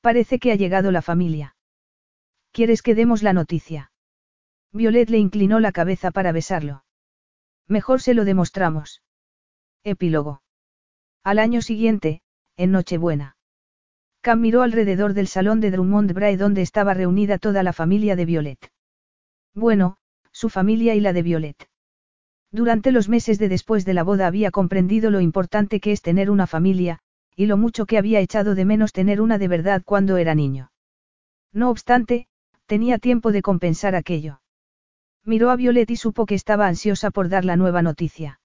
Parece 0.00 0.38
que 0.38 0.50
ha 0.50 0.56
llegado 0.56 0.90
la 0.90 1.02
familia. 1.02 1.56
¿Quieres 2.50 2.82
que 2.82 2.94
demos 2.94 3.22
la 3.22 3.32
noticia? 3.32 3.92
Violet 4.72 5.08
le 5.10 5.18
inclinó 5.18 5.60
la 5.60 5.72
cabeza 5.72 6.10
para 6.10 6.32
besarlo. 6.32 6.84
Mejor 7.68 8.00
se 8.00 8.14
lo 8.14 8.24
demostramos. 8.24 9.02
Epílogo. 9.84 10.42
Al 11.22 11.38
año 11.38 11.62
siguiente, 11.62 12.22
en 12.56 12.72
Nochebuena. 12.72 13.37
Cam 14.20 14.40
miró 14.40 14.62
alrededor 14.62 15.14
del 15.14 15.28
salón 15.28 15.60
de 15.60 15.70
Drummond 15.70 16.12
Brae 16.12 16.36
donde 16.36 16.62
estaba 16.62 16.94
reunida 16.94 17.38
toda 17.38 17.62
la 17.62 17.72
familia 17.72 18.16
de 18.16 18.24
Violet. 18.24 18.72
Bueno, 19.54 19.96
su 20.32 20.48
familia 20.48 20.94
y 20.94 21.00
la 21.00 21.12
de 21.12 21.22
Violet. 21.22 21.68
Durante 22.50 22.92
los 22.92 23.08
meses 23.08 23.38
de 23.38 23.48
después 23.48 23.84
de 23.84 23.94
la 23.94 24.02
boda 24.02 24.26
había 24.26 24.50
comprendido 24.50 25.10
lo 25.10 25.20
importante 25.20 25.80
que 25.80 25.92
es 25.92 26.02
tener 26.02 26.30
una 26.30 26.46
familia, 26.46 27.00
y 27.36 27.46
lo 27.46 27.56
mucho 27.56 27.86
que 27.86 27.98
había 27.98 28.20
echado 28.20 28.54
de 28.54 28.64
menos 28.64 28.92
tener 28.92 29.20
una 29.20 29.38
de 29.38 29.48
verdad 29.48 29.82
cuando 29.84 30.16
era 30.16 30.34
niño. 30.34 30.72
No 31.52 31.70
obstante, 31.70 32.26
tenía 32.66 32.98
tiempo 32.98 33.32
de 33.32 33.42
compensar 33.42 33.94
aquello. 33.94 34.40
Miró 35.24 35.50
a 35.50 35.56
Violet 35.56 35.90
y 35.90 35.96
supo 35.96 36.26
que 36.26 36.34
estaba 36.34 36.66
ansiosa 36.66 37.10
por 37.10 37.28
dar 37.28 37.44
la 37.44 37.56
nueva 37.56 37.82
noticia. 37.82 38.40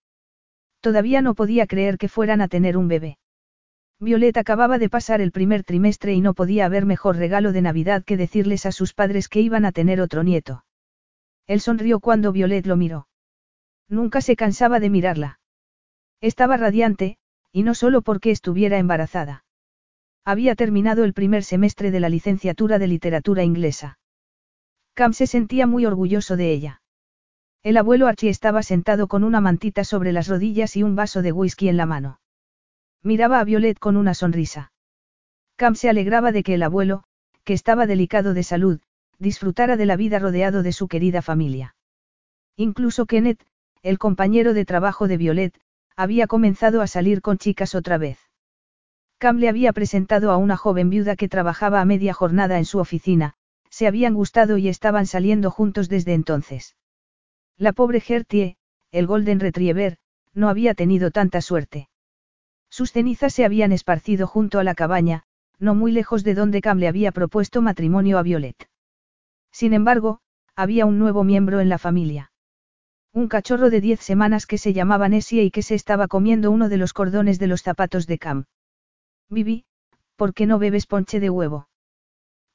Todavía 0.81 1.21
no 1.21 1.33
podía 1.33 1.65
creer 1.65 1.97
que 1.97 2.09
fueran 2.09 2.41
a 2.41 2.47
tener 2.47 2.77
un 2.77 2.87
bebé. 2.87 3.17
Violet 4.03 4.35
acababa 4.37 4.77
de 4.77 4.89
pasar 4.89 5.21
el 5.21 5.31
primer 5.31 5.63
trimestre 5.63 6.13
y 6.13 6.21
no 6.21 6.33
podía 6.33 6.65
haber 6.65 6.85
mejor 6.85 7.15
regalo 7.15 7.53
de 7.53 7.61
Navidad 7.61 8.03
que 8.03 8.17
decirles 8.17 8.65
a 8.65 8.71
sus 8.71 8.93
padres 8.93 9.29
que 9.29 9.39
iban 9.39 9.63
a 9.63 9.71
tener 9.71 10.01
otro 10.01 10.23
nieto. 10.23 10.65
Él 11.47 11.61
sonrió 11.61 11.99
cuando 11.99 12.31
Violet 12.31 12.65
lo 12.65 12.75
miró. 12.75 13.07
Nunca 13.87 14.21
se 14.21 14.35
cansaba 14.35 14.79
de 14.79 14.89
mirarla. 14.89 15.39
Estaba 16.21 16.57
radiante, 16.57 17.17
y 17.51 17.63
no 17.63 17.75
solo 17.75 18.01
porque 18.01 18.31
estuviera 18.31 18.77
embarazada. 18.77 19.45
Había 20.25 20.55
terminado 20.55 21.03
el 21.03 21.13
primer 21.13 21.43
semestre 21.43 21.91
de 21.91 21.99
la 21.99 22.09
licenciatura 22.09 22.79
de 22.79 22.87
literatura 22.87 23.43
inglesa. 23.43 23.99
Cam 24.93 25.13
se 25.13 25.27
sentía 25.27 25.67
muy 25.67 25.85
orgulloso 25.85 26.37
de 26.37 26.51
ella. 26.51 26.81
El 27.61 27.77
abuelo 27.77 28.07
Archie 28.07 28.29
estaba 28.29 28.63
sentado 28.63 29.07
con 29.07 29.23
una 29.23 29.41
mantita 29.41 29.83
sobre 29.83 30.11
las 30.11 30.27
rodillas 30.27 30.75
y 30.75 30.83
un 30.83 30.95
vaso 30.95 31.21
de 31.21 31.31
whisky 31.31 31.69
en 31.69 31.77
la 31.77 31.85
mano. 31.85 32.19
Miraba 33.03 33.41
a 33.41 33.43
Violet 33.43 33.77
con 33.79 33.97
una 33.97 34.13
sonrisa. 34.13 34.71
Cam 35.57 35.75
se 35.75 35.89
alegraba 35.89 36.31
de 36.31 36.41
que 36.41 36.53
el 36.53 36.63
abuelo, 36.63 37.03
que 37.43 37.53
estaba 37.53 37.85
delicado 37.85 38.33
de 38.33 38.43
salud, 38.43 38.79
disfrutara 39.19 39.75
de 39.75 39.85
la 39.85 39.97
vida 39.97 40.19
rodeado 40.19 40.63
de 40.63 40.71
su 40.71 40.87
querida 40.87 41.21
familia. 41.21 41.75
Incluso 42.55 43.05
Kenneth, 43.05 43.45
el 43.81 43.99
compañero 43.99 44.53
de 44.53 44.63
trabajo 44.63 45.09
de 45.09 45.17
Violet, 45.17 45.59
había 45.97 46.27
comenzado 46.27 46.81
a 46.81 46.87
salir 46.87 47.21
con 47.21 47.37
chicas 47.37 47.75
otra 47.75 47.97
vez. 47.97 48.19
Cam 49.17 49.37
le 49.37 49.49
había 49.49 49.73
presentado 49.73 50.31
a 50.31 50.37
una 50.37 50.55
joven 50.55 50.89
viuda 50.89 51.15
que 51.15 51.29
trabajaba 51.29 51.81
a 51.81 51.85
media 51.85 52.13
jornada 52.13 52.57
en 52.57 52.65
su 52.65 52.79
oficina, 52.79 53.35
se 53.69 53.85
habían 53.85 54.13
gustado 54.13 54.57
y 54.57 54.69
estaban 54.69 55.07
saliendo 55.07 55.51
juntos 55.51 55.89
desde 55.89 56.13
entonces. 56.13 56.77
La 57.57 57.73
pobre 57.73 57.99
Gertie, 57.99 58.55
el 58.91 59.07
Golden 59.07 59.39
Retriever, 59.39 59.97
no 60.33 60.47
había 60.47 60.73
tenido 60.73 61.11
tanta 61.11 61.41
suerte. 61.41 61.89
Sus 62.73 62.91
cenizas 62.91 63.35
se 63.35 63.45
habían 63.45 63.71
esparcido 63.71 64.25
junto 64.25 64.57
a 64.57 64.63
la 64.63 64.73
cabaña, 64.73 65.25
no 65.59 65.75
muy 65.75 65.91
lejos 65.91 66.23
de 66.23 66.33
donde 66.33 66.59
Cam 66.59 66.79
le 66.79 66.87
había 66.87 67.11
propuesto 67.11 67.61
matrimonio 67.61 68.17
a 68.17 68.23
Violet. 68.23 68.67
Sin 69.51 69.73
embargo, 69.73 70.21
había 70.55 70.87
un 70.87 70.97
nuevo 70.97 71.23
miembro 71.23 71.59
en 71.59 71.69
la 71.69 71.77
familia. 71.77 72.31
Un 73.13 73.27
cachorro 73.27 73.69
de 73.69 73.79
diez 73.79 73.99
semanas 73.99 74.47
que 74.47 74.57
se 74.57 74.73
llamaba 74.73 75.07
Nessie 75.07 75.43
y 75.43 75.51
que 75.51 75.61
se 75.61 75.75
estaba 75.75 76.07
comiendo 76.07 76.49
uno 76.49 76.67
de 76.67 76.77
los 76.77 76.93
cordones 76.93 77.37
de 77.37 77.45
los 77.45 77.61
zapatos 77.61 78.07
de 78.07 78.17
Cam. 78.17 78.45
Vivi, 79.29 79.65
¿por 80.15 80.33
qué 80.33 80.47
no 80.47 80.57
bebes 80.57 80.87
ponche 80.87 81.19
de 81.19 81.29
huevo? 81.29 81.67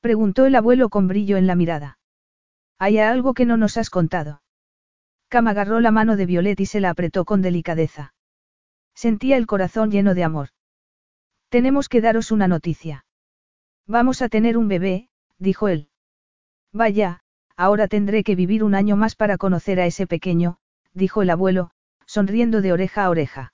Preguntó 0.01 0.47
el 0.47 0.57
abuelo 0.57 0.89
con 0.89 1.07
brillo 1.07 1.37
en 1.37 1.47
la 1.47 1.55
mirada. 1.55 2.01
¿Hay 2.77 2.99
algo 2.99 3.35
que 3.35 3.47
no 3.47 3.57
nos 3.57 3.77
has 3.77 3.89
contado? 3.89 4.43
Cam 5.29 5.47
agarró 5.47 5.79
la 5.79 5.93
mano 5.93 6.17
de 6.17 6.27
Violet 6.27 6.59
y 6.59 6.67
se 6.67 6.81
la 6.81 6.91
apretó 6.91 7.25
con 7.25 7.41
delicadeza. 7.41 8.15
Sentía 8.99 9.37
el 9.37 9.47
corazón 9.47 9.93
lleno 9.93 10.13
de 10.13 10.25
amor. 10.25 10.49
Tenemos 11.51 11.89
que 11.89 12.01
daros 12.01 12.33
una 12.33 12.49
noticia. 12.49 13.07
Vamos 13.87 14.23
a 14.23 14.29
tener 14.29 14.59
un 14.59 14.67
bebé, 14.67 15.09
dijo 15.39 15.69
él. 15.69 15.89
Vaya, 16.73 17.21
ahora 17.57 17.87
tendré 17.87 18.25
que 18.25 18.35
vivir 18.35 18.65
un 18.65 18.75
año 18.75 18.97
más 18.97 19.15
para 19.15 19.39
conocer 19.39 19.79
a 19.79 19.87
ese 19.87 20.09
pequeño, 20.09 20.59
dijo 20.95 21.23
el 21.23 21.31
abuelo, 21.31 21.71
sonriendo 22.07 22.61
de 22.61 22.73
oreja 22.73 23.05
a 23.05 23.11
oreja. 23.11 23.53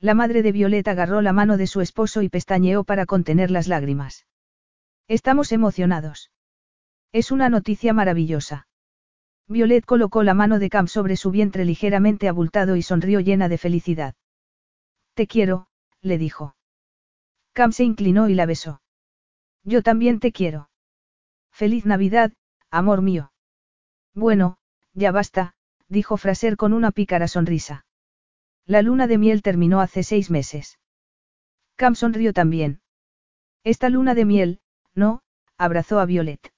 La 0.00 0.14
madre 0.14 0.40
de 0.40 0.52
Violeta 0.52 0.92
agarró 0.92 1.20
la 1.20 1.34
mano 1.34 1.58
de 1.58 1.66
su 1.66 1.82
esposo 1.82 2.22
y 2.22 2.30
pestañeó 2.30 2.84
para 2.84 3.04
contener 3.04 3.50
las 3.50 3.68
lágrimas. 3.68 4.24
Estamos 5.08 5.52
emocionados. 5.52 6.30
Es 7.12 7.30
una 7.30 7.50
noticia 7.50 7.92
maravillosa. 7.92 8.66
Violet 9.46 9.84
colocó 9.84 10.22
la 10.22 10.32
mano 10.32 10.58
de 10.58 10.70
Cam 10.70 10.86
sobre 10.86 11.18
su 11.18 11.30
vientre 11.30 11.66
ligeramente 11.66 12.28
abultado 12.28 12.76
y 12.76 12.82
sonrió 12.82 13.20
llena 13.20 13.50
de 13.50 13.58
felicidad. 13.58 14.14
Te 15.14 15.26
quiero, 15.26 15.68
le 16.00 16.18
dijo. 16.18 16.56
Cam 17.52 17.72
se 17.72 17.84
inclinó 17.84 18.28
y 18.28 18.34
la 18.34 18.46
besó. 18.46 18.82
Yo 19.62 19.82
también 19.82 20.18
te 20.18 20.32
quiero. 20.32 20.70
Feliz 21.52 21.86
Navidad, 21.86 22.32
amor 22.70 23.00
mío. 23.00 23.32
Bueno, 24.12 24.58
ya 24.92 25.12
basta, 25.12 25.54
dijo 25.88 26.16
Fraser 26.16 26.56
con 26.56 26.72
una 26.72 26.90
pícara 26.90 27.28
sonrisa. 27.28 27.86
La 28.66 28.82
luna 28.82 29.06
de 29.06 29.18
miel 29.18 29.42
terminó 29.42 29.80
hace 29.80 30.02
seis 30.02 30.30
meses. 30.30 30.78
Cam 31.76 31.94
sonrió 31.94 32.32
también. 32.32 32.80
Esta 33.62 33.88
luna 33.88 34.14
de 34.14 34.24
miel, 34.24 34.60
no, 34.94 35.22
abrazó 35.56 36.00
a 36.00 36.06
Violet. 36.06 36.52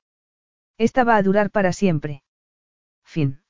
Esta 0.79 1.05
va 1.05 1.17
a 1.17 1.23
durar 1.23 1.51
para 1.51 1.73
siempre. 1.73 2.23
Fin. 3.05 3.43